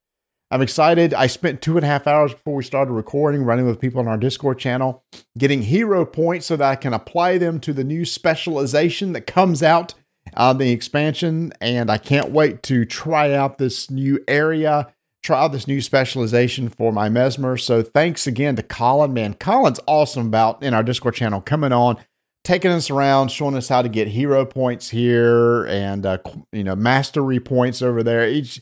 I'm 0.51 0.61
excited. 0.61 1.13
I 1.13 1.27
spent 1.27 1.61
two 1.61 1.75
and 1.75 1.83
a 1.83 1.87
half 1.87 2.07
hours 2.07 2.33
before 2.33 2.55
we 2.55 2.63
started 2.63 2.91
recording, 2.91 3.43
running 3.43 3.65
with 3.65 3.79
people 3.79 3.99
on 3.99 4.07
our 4.07 4.17
Discord 4.17 4.59
channel, 4.59 5.03
getting 5.37 5.63
hero 5.63 6.05
points 6.05 6.45
so 6.45 6.55
that 6.55 6.69
I 6.69 6.75
can 6.75 6.93
apply 6.93 7.37
them 7.37 7.59
to 7.61 7.73
the 7.73 7.83
new 7.83 8.05
specialization 8.05 9.13
that 9.13 9.27
comes 9.27 9.63
out 9.63 9.95
on 10.35 10.59
the 10.59 10.71
expansion. 10.71 11.51
And 11.59 11.89
I 11.89 11.97
can't 11.97 12.31
wait 12.31 12.61
to 12.63 12.85
try 12.85 13.33
out 13.33 13.57
this 13.57 13.89
new 13.89 14.23
area 14.27 14.93
try 15.25 15.43
out 15.43 15.51
this 15.51 15.67
new 15.67 15.81
specialization 15.81 16.69
for 16.69 16.93
my 16.93 17.09
mesmer. 17.09 17.57
So 17.57 17.81
thanks 17.81 18.27
again 18.27 18.55
to 18.57 18.63
Colin. 18.63 19.13
Man, 19.13 19.33
Colin's 19.33 19.79
awesome 19.87 20.27
about 20.27 20.61
in 20.61 20.73
our 20.73 20.83
Discord 20.83 21.15
channel 21.15 21.41
coming 21.41 21.71
on, 21.73 21.97
taking 22.43 22.71
us 22.71 22.89
around, 22.89 23.29
showing 23.29 23.55
us 23.55 23.67
how 23.67 23.81
to 23.81 23.89
get 23.89 24.07
hero 24.07 24.45
points 24.45 24.89
here 24.89 25.65
and 25.65 26.05
uh, 26.05 26.19
you 26.51 26.63
know 26.63 26.75
mastery 26.75 27.39
points 27.39 27.81
over 27.81 28.03
there. 28.03 28.29
Each 28.29 28.61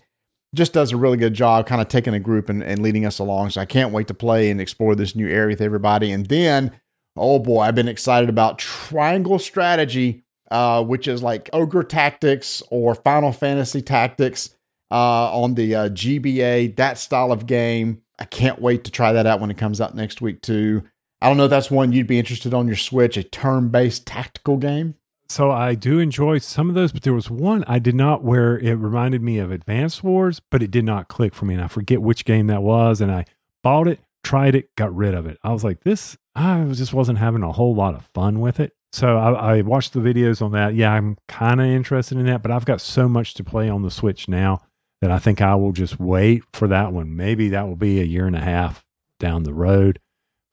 just 0.54 0.74
does 0.74 0.92
a 0.92 0.98
really 0.98 1.18
good 1.18 1.34
job, 1.34 1.66
kind 1.66 1.82
of 1.82 1.88
taking 1.88 2.14
a 2.14 2.20
group 2.20 2.50
and, 2.50 2.64
and 2.64 2.82
leading 2.82 3.06
us 3.06 3.20
along. 3.20 3.50
So 3.52 3.62
I 3.62 3.66
can't 3.66 3.92
wait 3.92 4.08
to 4.08 4.14
play 4.14 4.50
and 4.50 4.62
explore 4.62 4.96
this 4.96 5.16
new 5.16 5.28
area 5.28 5.54
with 5.54 5.62
everybody. 5.62 6.12
And 6.12 6.28
then, 6.28 6.72
oh 7.18 7.40
boy, 7.40 7.62
I've 7.62 7.76
been 7.76 7.88
excited 7.88 8.30
about 8.30 8.60
Triangle 8.60 9.40
Strategy, 9.40 10.24
uh, 10.52 10.84
which 10.84 11.08
is 11.08 11.24
like 11.24 11.50
Ogre 11.54 11.84
Tactics 11.84 12.62
or 12.70 12.96
Final 12.96 13.32
Fantasy 13.32 13.82
Tactics 13.82 14.56
uh, 14.92 15.32
on 15.32 15.56
the 15.56 15.76
uh, 15.76 15.90
GBA, 15.90 16.76
that 16.76 16.98
style 16.98 17.32
of 17.32 17.48
game. 17.48 18.02
I 18.20 18.26
can't 18.26 18.62
wait 18.62 18.84
to 18.84 18.92
try 18.92 19.12
that 19.14 19.26
out 19.26 19.42
when 19.42 19.50
it 19.50 19.58
comes 19.58 19.82
out 19.82 19.96
next 19.96 20.22
week, 20.22 20.42
too. 20.42 20.84
I 21.20 21.28
don't 21.28 21.38
know 21.38 21.46
if 21.46 21.50
that's 21.50 21.72
one 21.72 21.94
you'd 21.94 22.06
be 22.06 22.20
interested 22.20 22.54
on 22.54 22.68
your 22.68 22.76
Switch, 22.76 23.18
a 23.18 23.24
turn 23.24 23.70
based 23.70 24.06
tactical 24.06 24.58
game. 24.58 24.96
So 25.30 25.52
I 25.52 25.76
do 25.76 26.00
enjoy 26.00 26.40
some 26.40 26.70
of 26.70 26.76
those, 26.76 26.92
but 26.92 27.04
there 27.04 27.14
was 27.14 27.30
one 27.30 27.64
I 27.68 27.80
did 27.80 27.96
not 27.96 28.24
where 28.24 28.58
it 28.60 28.76
reminded 28.76 29.22
me 29.22 29.40
of 29.40 29.52
Advanced 29.52 30.04
Wars, 30.04 30.42
but 30.52 30.62
it 30.62 30.72
did 30.72 30.86
not 30.86 31.08
click 31.08 31.34
for 31.34 31.46
me. 31.46 31.56
And 31.56 31.64
I 31.64 31.68
forget 31.68 32.02
which 32.02 32.26
game 32.26 32.48
that 32.48 32.62
was. 32.62 33.02
And 33.02 33.12
I 33.12 33.26
bought 33.64 33.88
it, 33.88 34.00
tried 34.24 34.56
it, 34.56 34.76
got 34.76 34.94
rid 34.96 35.14
of 35.14 35.26
it. 35.26 35.38
I 35.44 35.52
was 35.52 35.64
like, 35.64 35.82
this, 35.84 36.18
I 36.36 36.64
just 36.74 36.94
wasn't 36.94 37.20
having 37.20 37.44
a 37.44 37.52
whole 37.52 37.74
lot 37.74 37.96
of 37.96 38.10
fun 38.14 38.42
with 38.42 38.60
it. 38.60 38.74
So 38.92 39.18
I, 39.18 39.56
I 39.56 39.62
watched 39.62 39.94
the 39.94 40.00
videos 40.00 40.42
on 40.42 40.52
that. 40.52 40.76
Yeah, 40.76 40.92
I'm 40.92 41.18
kind 41.28 41.60
of 41.60 41.68
interested 41.68 42.18
in 42.18 42.28
that, 42.28 42.44
but 42.44 42.52
I've 42.52 42.66
got 42.66 42.80
so 42.80 43.08
much 43.10 43.34
to 43.36 43.44
play 43.44 43.68
on 43.70 43.82
the 43.82 43.90
Switch 43.90 44.28
now 44.28 44.62
that 45.02 45.10
I 45.10 45.20
think 45.20 45.42
I 45.42 45.56
will 45.56 45.72
just 45.72 46.00
wait 46.00 46.44
for 46.54 46.68
that 46.68 46.94
one. 46.94 47.16
Maybe 47.16 47.50
that 47.50 47.68
will 47.68 47.76
be 47.76 48.00
a 48.00 48.06
year 48.06 48.28
and 48.28 48.36
a 48.36 48.42
half 48.42 48.86
down 49.20 49.44
the 49.44 49.54
road 49.54 50.00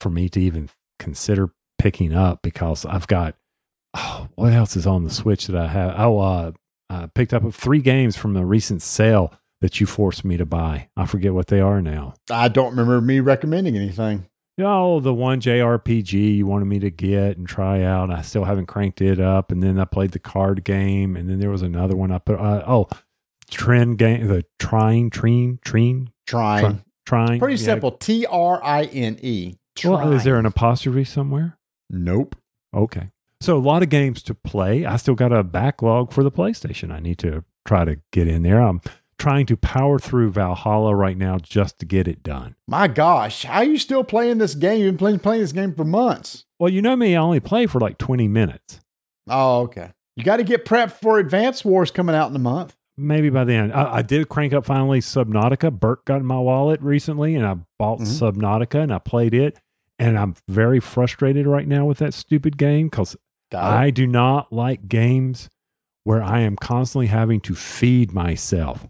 for 0.00 0.08
me 0.08 0.28
to 0.30 0.40
even 0.40 0.70
consider 0.98 1.50
picking 1.78 2.14
up 2.14 2.40
because 2.42 2.86
I've 2.86 3.06
got 3.06 3.34
oh, 3.94 4.28
what 4.34 4.52
else 4.52 4.76
is 4.76 4.86
on 4.86 5.04
the 5.04 5.10
Switch 5.10 5.46
that 5.46 5.56
I 5.56 5.68
have? 5.68 5.94
Oh, 5.98 6.18
uh, 6.18 6.52
I 6.88 7.06
picked 7.06 7.32
up 7.34 7.52
three 7.54 7.80
games 7.80 8.16
from 8.16 8.36
a 8.36 8.44
recent 8.44 8.82
sale 8.82 9.32
that 9.60 9.80
you 9.80 9.86
forced 9.86 10.24
me 10.24 10.36
to 10.36 10.46
buy. 10.46 10.88
I 10.96 11.06
forget 11.06 11.34
what 11.34 11.48
they 11.48 11.60
are 11.60 11.82
now. 11.82 12.14
I 12.30 12.48
don't 12.48 12.70
remember 12.70 13.00
me 13.00 13.20
recommending 13.20 13.76
anything. 13.76 14.26
Oh, 14.58 15.00
the 15.00 15.14
one 15.14 15.40
JRPG 15.40 16.36
you 16.36 16.46
wanted 16.46 16.66
me 16.66 16.78
to 16.80 16.90
get 16.90 17.36
and 17.38 17.46
try 17.46 17.82
out. 17.82 18.10
I 18.10 18.20
still 18.22 18.44
haven't 18.44 18.66
cranked 18.66 19.00
it 19.00 19.18
up. 19.20 19.50
And 19.52 19.62
then 19.62 19.78
I 19.78 19.84
played 19.84 20.10
the 20.10 20.18
card 20.18 20.64
game. 20.64 21.16
And 21.16 21.30
then 21.30 21.38
there 21.40 21.50
was 21.50 21.62
another 21.62 21.96
one 21.96 22.10
I 22.10 22.18
put. 22.18 22.38
Uh, 22.38 22.62
oh, 22.66 22.88
trend 23.50 23.98
game, 23.98 24.26
the 24.28 24.44
trying, 24.58 25.08
trine, 25.10 25.60
trine, 25.64 26.10
Trying. 26.26 26.84
trying. 27.06 27.38
Pretty 27.38 27.60
Yeah. 27.62 27.66
simple. 27.66 27.92
T 27.92 28.26
R 28.26 28.62
I 28.62 28.84
N 28.84 29.18
E. 29.22 29.54
Well, 29.84 30.12
is 30.12 30.24
there 30.24 30.36
an 30.38 30.44
apostrophe 30.46 31.04
somewhere? 31.04 31.56
Nope. 31.88 32.36
Okay. 32.74 33.10
So 33.40 33.56
a 33.56 33.58
lot 33.58 33.82
of 33.82 33.88
games 33.88 34.22
to 34.24 34.34
play. 34.34 34.84
I 34.84 34.96
still 34.96 35.14
got 35.14 35.32
a 35.32 35.42
backlog 35.42 36.12
for 36.12 36.22
the 36.22 36.30
PlayStation. 36.30 36.92
I 36.92 37.00
need 37.00 37.18
to 37.20 37.44
try 37.66 37.84
to 37.86 37.98
get 38.12 38.28
in 38.28 38.42
there. 38.42 38.60
I'm 38.60 38.80
trying 39.18 39.46
to 39.46 39.56
power 39.56 39.98
through 39.98 40.30
Valhalla 40.32 40.94
right 40.94 41.16
now 41.16 41.38
just 41.38 41.78
to 41.78 41.86
get 41.86 42.06
it 42.06 42.22
done. 42.22 42.54
My 42.68 42.86
gosh, 42.88 43.44
how 43.44 43.58
are 43.60 43.64
you 43.64 43.78
still 43.78 44.04
playing 44.04 44.38
this 44.38 44.54
game? 44.54 44.80
You've 44.80 44.92
been 44.92 44.98
playing, 44.98 45.18
playing 45.20 45.40
this 45.42 45.52
game 45.52 45.74
for 45.74 45.84
months. 45.84 46.44
Well, 46.58 46.70
you 46.70 46.82
know 46.82 46.96
me, 46.96 47.16
I 47.16 47.20
only 47.20 47.40
play 47.40 47.66
for 47.66 47.80
like 47.80 47.96
20 47.98 48.28
minutes. 48.28 48.80
Oh, 49.28 49.60
okay. 49.62 49.92
You 50.16 50.24
got 50.24 50.36
to 50.36 50.44
get 50.44 50.66
prepped 50.66 50.92
for 50.92 51.18
Advance 51.18 51.64
Wars 51.64 51.90
coming 51.90 52.14
out 52.14 52.28
in 52.30 52.36
a 52.36 52.40
month. 52.40 52.76
Maybe 52.98 53.30
by 53.30 53.44
then. 53.44 53.72
I, 53.72 53.96
I 53.96 54.02
did 54.02 54.28
crank 54.28 54.52
up 54.52 54.66
finally 54.66 55.00
Subnautica. 55.00 55.72
Bert 55.78 56.04
got 56.04 56.16
in 56.20 56.26
my 56.26 56.38
wallet 56.38 56.82
recently 56.82 57.34
and 57.36 57.46
I 57.46 57.56
bought 57.78 58.00
Mhm. 58.00 58.06
Subnautica 58.36 58.82
and 58.82 58.92
I 58.92 58.98
played 58.98 59.32
it. 59.32 59.58
And 59.98 60.18
I'm 60.18 60.34
very 60.48 60.80
frustrated 60.80 61.46
right 61.46 61.68
now 61.68 61.84
with 61.86 61.98
that 61.98 62.12
stupid 62.14 62.56
game 62.58 62.88
because 62.88 63.16
I 63.54 63.90
do 63.90 64.06
not 64.06 64.52
like 64.52 64.88
games 64.88 65.48
where 66.04 66.22
I 66.22 66.40
am 66.40 66.56
constantly 66.56 67.06
having 67.08 67.40
to 67.42 67.54
feed 67.54 68.12
myself 68.12 68.86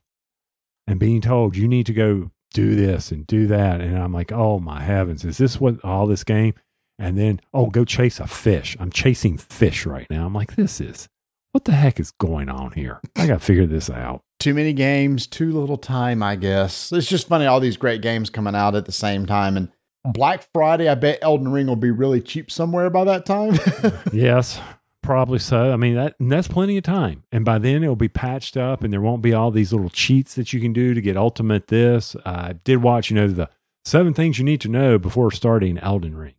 and 0.86 1.00
being 1.00 1.20
told 1.20 1.56
you 1.56 1.68
need 1.68 1.86
to 1.86 1.92
go 1.92 2.30
do 2.52 2.74
this 2.74 3.12
and 3.12 3.26
do 3.26 3.46
that. 3.46 3.80
And 3.80 3.96
I'm 3.96 4.12
like, 4.12 4.32
oh 4.32 4.58
my 4.58 4.82
heavens, 4.82 5.24
is 5.24 5.38
this 5.38 5.60
what 5.60 5.84
all 5.84 6.06
this 6.06 6.24
game? 6.24 6.54
And 6.98 7.16
then, 7.16 7.40
oh, 7.54 7.66
go 7.66 7.84
chase 7.84 8.20
a 8.20 8.26
fish. 8.26 8.76
I'm 8.78 8.90
chasing 8.90 9.38
fish 9.38 9.86
right 9.86 10.06
now. 10.10 10.26
I'm 10.26 10.34
like, 10.34 10.56
this 10.56 10.80
is 10.80 11.08
what 11.52 11.64
the 11.64 11.72
heck 11.72 11.98
is 11.98 12.10
going 12.12 12.48
on 12.48 12.72
here? 12.72 13.00
I 13.16 13.26
got 13.26 13.40
to 13.40 13.44
figure 13.44 13.66
this 13.66 13.90
out. 13.90 14.20
Too 14.38 14.54
many 14.54 14.72
games, 14.72 15.26
too 15.26 15.50
little 15.52 15.76
time, 15.76 16.22
I 16.22 16.36
guess. 16.36 16.92
It's 16.92 17.08
just 17.08 17.28
funny, 17.28 17.46
all 17.46 17.60
these 17.60 17.76
great 17.76 18.02
games 18.02 18.30
coming 18.30 18.54
out 18.54 18.74
at 18.74 18.86
the 18.86 18.92
same 18.92 19.26
time. 19.26 19.56
And 19.56 19.68
Black 20.04 20.48
Friday, 20.52 20.88
I 20.88 20.94
bet 20.94 21.18
Elden 21.22 21.52
Ring 21.52 21.66
will 21.66 21.76
be 21.76 21.90
really 21.90 22.20
cheap 22.20 22.50
somewhere 22.50 22.90
by 22.90 23.04
that 23.04 23.26
time. 23.26 23.58
yes. 24.12 24.60
Probably 25.02 25.38
so. 25.38 25.72
I 25.72 25.76
mean, 25.76 25.94
that 25.94 26.14
that's 26.20 26.46
plenty 26.46 26.76
of 26.76 26.84
time. 26.84 27.24
And 27.32 27.44
by 27.44 27.58
then 27.58 27.82
it'll 27.82 27.96
be 27.96 28.08
patched 28.08 28.56
up 28.56 28.84
and 28.84 28.92
there 28.92 29.00
won't 29.00 29.22
be 29.22 29.32
all 29.32 29.50
these 29.50 29.72
little 29.72 29.88
cheats 29.88 30.34
that 30.34 30.52
you 30.52 30.60
can 30.60 30.72
do 30.72 30.92
to 30.94 31.00
get 31.00 31.16
ultimate 31.16 31.68
this. 31.68 32.14
I 32.26 32.52
did 32.64 32.82
watch, 32.82 33.10
you 33.10 33.16
know, 33.16 33.28
the 33.28 33.48
seven 33.84 34.12
things 34.12 34.38
you 34.38 34.44
need 34.44 34.60
to 34.60 34.68
know 34.68 34.98
before 34.98 35.30
starting 35.30 35.78
Elden 35.78 36.16
Ring. 36.16 36.34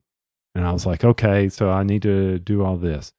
And 0.53 0.65
I 0.65 0.71
was 0.73 0.85
like, 0.85 1.03
okay, 1.03 1.49
so 1.49 1.71
I 1.71 1.83
need 1.83 2.03
to 2.03 2.37
do 2.39 2.63
all 2.63 2.77
this. 2.77 3.13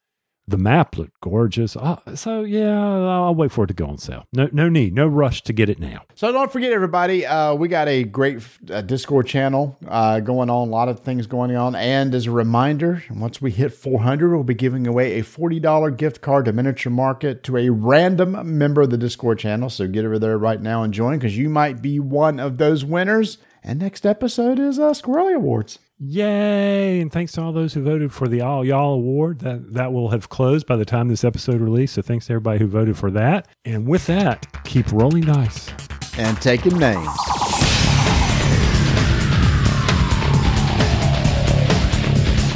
The 0.49 0.59
map 0.59 0.99
looked 0.99 1.21
gorgeous. 1.21 1.77
Uh, 1.77 1.99
so 2.17 2.43
yeah, 2.43 2.77
I'll 2.79 3.35
wait 3.35 3.53
for 3.53 3.65
it 3.65 3.69
to 3.69 3.75
go 3.75 3.87
on 3.87 3.99
sale. 3.99 4.27
No, 4.33 4.49
no 4.53 4.69
need, 4.69 4.93
no 4.95 5.07
rush 5.07 5.43
to 5.45 5.53
get 5.53 5.69
it 5.69 5.79
now. 5.79 6.03
So 6.15 6.33
don't 6.33 6.51
forget, 6.53 6.73
everybody, 6.73 7.25
uh, 7.25 7.55
we 7.55 7.69
got 7.69 7.87
a 7.89 8.03
great 8.03 8.43
uh, 8.71 8.81
Discord 8.83 9.29
channel 9.29 9.79
uh, 9.87 10.21
going 10.21 10.51
on, 10.51 10.69
a 10.69 10.71
lot 10.71 10.89
of 10.89 11.01
things 11.01 11.27
going 11.27 11.55
on. 11.55 11.77
And 11.77 12.15
as 12.15 12.27
a 12.27 12.33
reminder, 12.33 13.05
once 13.11 13.41
we 13.41 13.53
hit 13.53 13.73
400, 13.73 14.35
we'll 14.35 14.43
be 14.43 14.55
giving 14.55 14.87
away 14.87 15.19
a 15.19 15.23
$40 15.23 15.97
gift 15.97 16.21
card 16.21 16.47
to 16.47 16.53
Miniature 16.53 16.93
Market 16.93 17.45
to 17.45 17.57
a 17.57 17.69
random 17.71 18.59
member 18.59 18.83
of 18.83 18.91
the 18.91 18.99
Discord 18.99 19.39
channel. 19.39 19.71
So 19.71 19.87
get 19.87 20.05
over 20.05 20.19
there 20.19 20.39
right 20.39 20.61
now 20.61 20.83
and 20.83 20.93
join 20.93 21.19
because 21.19 21.39
you 21.39 21.49
might 21.49 21.81
be 21.81 22.01
one 22.01 22.41
of 22.41 22.59
those 22.59 22.85
winners. 22.85 23.39
And 23.63 23.79
next 23.79 24.05
episode 24.05 24.59
is 24.59 24.81
uh, 24.81 24.91
Squirrely 24.91 25.37
Awards. 25.37 25.79
Yay! 26.05 27.01
And 27.01 27.13
thanks 27.13 27.31
to 27.33 27.43
all 27.43 27.53
those 27.53 27.75
who 27.75 27.83
voted 27.85 28.13
for 28.13 28.27
the 28.27 28.41
All 28.41 28.65
Y'all 28.65 28.95
Award. 28.95 29.39
That 29.39 29.73
that 29.75 29.93
will 29.93 30.09
have 30.09 30.29
closed 30.29 30.67
by 30.67 30.75
the 30.75 30.85
time 30.85 31.07
this 31.07 31.23
episode 31.23 31.61
released. 31.61 31.95
So 31.95 32.03
thanks 32.03 32.27
to 32.27 32.33
everybody 32.33 32.59
who 32.59 32.67
voted 32.67 32.99
for 32.99 33.13
that. 33.13 33.47
And 33.65 33.87
with 33.87 34.09
that, 34.09 34.65
keep 34.65 34.91
rolling 34.91 35.23
dice. 35.23 35.71
And 36.19 36.37
taking 36.43 36.77
names. 36.77 37.07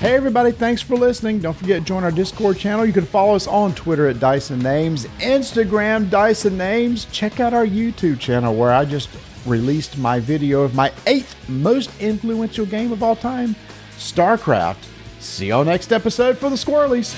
Hey 0.01 0.17
everybody, 0.17 0.51
thanks 0.51 0.83
for 0.83 0.97
listening. 0.97 1.39
Don't 1.39 1.57
forget 1.57 1.79
to 1.79 1.85
join 1.85 2.03
our 2.03 2.11
Discord 2.11 2.59
channel. 2.59 2.85
You 2.85 2.93
can 2.93 3.07
follow 3.07 3.37
us 3.37 3.47
on 3.47 3.77
Twitter 3.77 4.09
at 4.09 4.19
Dyson 4.19 4.59
Names, 4.59 5.07
Instagram 5.21 6.11
Dyson 6.11 6.59
Names. 6.59 7.05
Check 7.13 7.39
out 7.39 7.55
our 7.55 7.67
YouTube 7.67 8.19
channel 8.19 8.57
where 8.57 8.73
I 8.73 8.85
just 8.85 9.09
released 9.47 9.99
my 9.99 10.21
video 10.21 10.63
of 10.63 10.75
my 10.75 10.93
eighth 11.07 11.37
most 11.49 11.91
influential 12.01 12.67
game 12.67 12.93
of 12.93 13.03
all 13.03 13.17
time, 13.17 13.55
StarCraft. 13.97 14.85
See 15.21 15.49
y'all 15.49 15.65
next 15.65 15.93
episode 15.93 16.39
for 16.39 16.51
the 16.51 16.57
Squirrelies. 16.57 17.15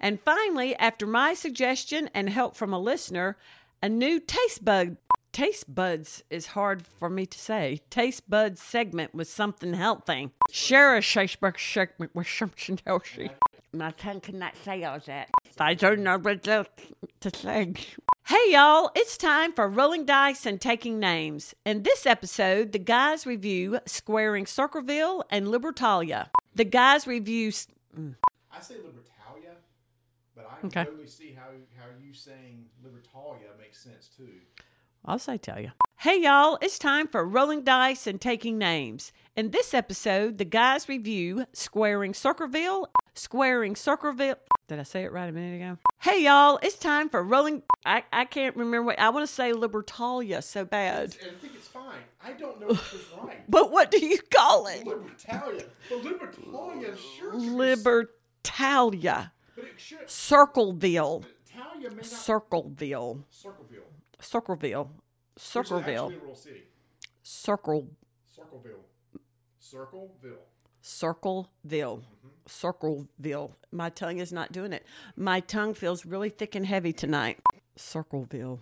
And 0.00 0.20
finally, 0.20 0.76
after 0.76 1.06
my 1.06 1.32
suggestion 1.32 2.10
and 2.12 2.28
help 2.28 2.56
from 2.56 2.72
a 2.72 2.78
listener, 2.78 3.38
a 3.82 3.88
new 3.88 4.20
taste 4.20 4.64
bug 4.64 4.96
taste 5.32 5.74
buds 5.74 6.22
is 6.30 6.48
hard 6.48 6.86
for 6.86 7.10
me 7.10 7.26
to 7.26 7.38
say. 7.38 7.80
Taste 7.90 8.30
buds 8.30 8.62
segment 8.62 9.14
with 9.14 9.28
something 9.28 9.74
healthy. 9.74 10.30
Share 10.50 10.96
a 10.96 11.02
taste 11.02 11.40
bud 11.40 11.58
segment 11.58 12.14
with 12.14 12.28
something 12.28 12.78
healthy. 12.86 13.30
My 13.72 13.90
tongue 13.90 14.20
cannot 14.20 14.54
say 14.64 14.84
all 14.84 15.00
that. 15.06 15.30
I 15.58 15.74
don't 15.74 16.04
know 16.04 16.18
what 16.18 16.46
else 16.46 16.68
to 17.20 17.30
say. 17.36 17.74
Hey 18.26 18.52
y'all, 18.52 18.90
it's 18.94 19.18
time 19.18 19.52
for 19.52 19.68
rolling 19.68 20.06
dice 20.06 20.46
and 20.46 20.58
taking 20.60 20.98
names. 20.98 21.54
In 21.66 21.82
this 21.82 22.06
episode, 22.06 22.72
the 22.72 22.78
guys 22.78 23.26
review 23.26 23.80
Squaring 23.86 24.46
Circleville 24.46 25.24
and 25.30 25.46
Libertalia. 25.48 26.28
The 26.54 26.64
guys 26.64 27.06
review 27.06 27.50
mm. 27.50 28.14
I 28.50 28.60
say 28.60 28.76
Libertalia, 28.76 29.56
but 30.34 30.48
I 30.50 30.58
can 30.60 30.66
Okay. 30.68 30.84
totally 30.84 31.06
see 31.06 31.32
how 31.32 31.48
how 31.78 31.86
you 32.02 32.14
saying 32.14 32.64
Libertalia 32.82 33.58
makes 33.60 33.82
sense 33.82 34.08
too. 34.16 34.40
I'll 35.04 35.18
say 35.18 35.36
tell 35.36 35.60
you. 35.60 35.72
Hey 35.98 36.22
y'all, 36.22 36.56
it's 36.62 36.78
time 36.78 37.08
for 37.08 37.26
rolling 37.26 37.62
dice 37.62 38.06
and 38.06 38.18
taking 38.18 38.56
names. 38.56 39.12
In 39.36 39.50
this 39.50 39.74
episode, 39.74 40.38
the 40.38 40.44
guys 40.44 40.88
review 40.88 41.46
Squaring 41.52 42.14
Circleville, 42.14 42.88
Squaring 43.14 43.74
Circleville. 43.74 44.36
Did 44.68 44.78
I 44.78 44.84
say 44.84 45.02
it 45.02 45.10
right 45.10 45.28
a 45.28 45.32
minute 45.32 45.56
ago? 45.56 45.76
Hey 45.98 46.22
y'all, 46.22 46.60
it's 46.62 46.76
time 46.76 47.08
for 47.08 47.20
rolling. 47.20 47.64
I, 47.84 48.04
I 48.12 48.26
can't 48.26 48.54
remember 48.54 48.86
what 48.86 49.00
I 49.00 49.08
want 49.08 49.26
to 49.26 49.34
say 49.34 49.50
Libertalia 49.50 50.40
so 50.40 50.64
bad. 50.64 51.16
I 51.20 51.34
think 51.40 51.56
it's 51.56 51.66
fine. 51.66 51.98
I 52.24 52.30
don't 52.34 52.60
know 52.60 52.68
if 52.68 52.94
it's 52.94 53.10
right. 53.20 53.42
But 53.48 53.72
what 53.72 53.90
do 53.90 54.06
you 54.06 54.18
call 54.32 54.68
it? 54.68 54.84
Libertalia, 54.84 55.66
but 55.90 56.04
Libertalia 56.04 56.96
sure. 57.18 57.32
Libertalia. 57.32 59.32
but 59.56 59.64
it 59.64 59.72
should. 59.78 60.08
Circleville. 60.08 61.24
Talia 61.52 61.90
may 61.90 61.96
not. 61.96 62.06
Circleville. 62.06 63.24
Circleville. 63.30 63.82
Circleville. 64.20 64.92
Is 65.36 65.42
Circleville. 67.42 68.84
Circleville. 69.64 70.44
Circleville. 70.82 71.48
Circleville. 71.62 72.02
Circleville. 72.46 73.56
My 73.72 73.88
tongue 73.88 74.18
is 74.18 74.30
not 74.30 74.52
doing 74.52 74.74
it. 74.74 74.84
My 75.16 75.40
tongue 75.40 75.72
feels 75.72 76.04
really 76.04 76.28
thick 76.28 76.54
and 76.54 76.66
heavy 76.66 76.92
tonight. 76.92 77.38
Circleville. 77.74 78.60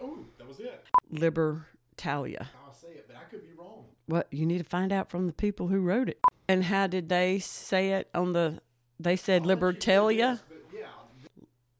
Oh, 0.00 0.18
that 0.38 0.48
was 0.48 0.58
it. 0.60 0.86
Libertalia. 1.12 2.46
I'll 2.64 2.72
say 2.72 2.88
it, 2.88 3.04
but 3.06 3.16
I 3.16 3.24
could 3.30 3.42
be 3.42 3.52
wrong. 3.58 3.84
What 4.06 4.26
you 4.30 4.46
need 4.46 4.58
to 4.58 4.64
find 4.64 4.90
out 4.90 5.10
from 5.10 5.26
the 5.26 5.34
people 5.34 5.68
who 5.68 5.80
wrote 5.80 6.08
it. 6.08 6.18
And 6.48 6.64
how 6.64 6.86
did 6.86 7.10
they 7.10 7.38
say 7.40 7.90
it 7.90 8.08
on 8.14 8.32
the 8.32 8.62
they 8.98 9.16
said 9.16 9.42
oh, 9.44 9.48
Libertalia? 9.48 10.40
But 10.48 10.58
yeah, 10.72 10.86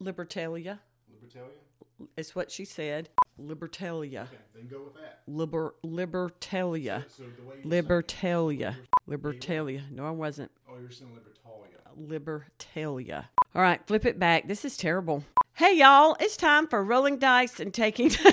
Libertalia. 0.03 0.78
Libertalia. 1.11 1.68
Is 2.16 2.35
what 2.35 2.51
she 2.51 2.65
said. 2.65 3.09
Libertalia. 3.41 4.23
Okay, 4.23 4.37
then 4.55 4.69
go 4.69 4.85
with 4.85 4.95
that. 4.95 5.20
Liber 5.27 5.75
Libertalia. 5.85 7.05
So 7.11 7.25
you 7.25 7.69
Libertalia. 7.69 8.77
Libertalia. 9.09 9.91
No, 9.91 10.07
I 10.07 10.11
wasn't. 10.11 10.51
oh, 10.69 10.79
you're 10.81 10.91
saying 10.91 11.11
Libertalia. 11.12 12.43
Libertalia. 12.77 13.25
All 13.55 13.62
right, 13.62 13.85
flip 13.87 14.05
it 14.05 14.19
back. 14.19 14.49
This 14.49 14.65
is 14.65 14.77
terrible. 14.77 15.25
Hey, 15.55 15.77
y'all, 15.77 16.16
it's 16.20 16.37
time 16.37 16.69
for 16.69 16.83
rolling 16.85 17.19
dice 17.19 17.59
and 17.59 17.75
taking. 17.75 18.11
I 18.25 18.31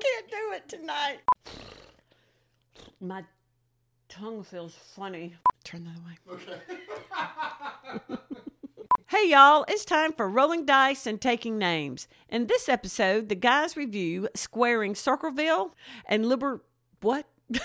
can't 0.00 0.28
do 0.28 0.52
it 0.54 0.68
tonight. 0.68 1.18
My 3.00 3.24
tongue 4.08 4.42
feels 4.42 4.74
funny. 4.74 5.34
Turn 5.64 5.84
that 5.84 5.96
away. 5.96 6.18
Okay. 8.08 8.16
hey, 9.10 9.28
y'all, 9.28 9.64
it's 9.66 9.84
time 9.84 10.12
for 10.12 10.28
rolling 10.28 10.64
dice 10.64 11.04
and 11.04 11.20
taking 11.20 11.58
names. 11.58 12.06
In 12.28 12.46
this 12.46 12.68
episode, 12.68 13.28
the 13.28 13.34
guys 13.34 13.76
review 13.76 14.28
Squaring 14.36 14.94
Circleville 14.94 15.74
and 16.06 16.26
Liber. 16.28 16.62
What? 17.00 17.26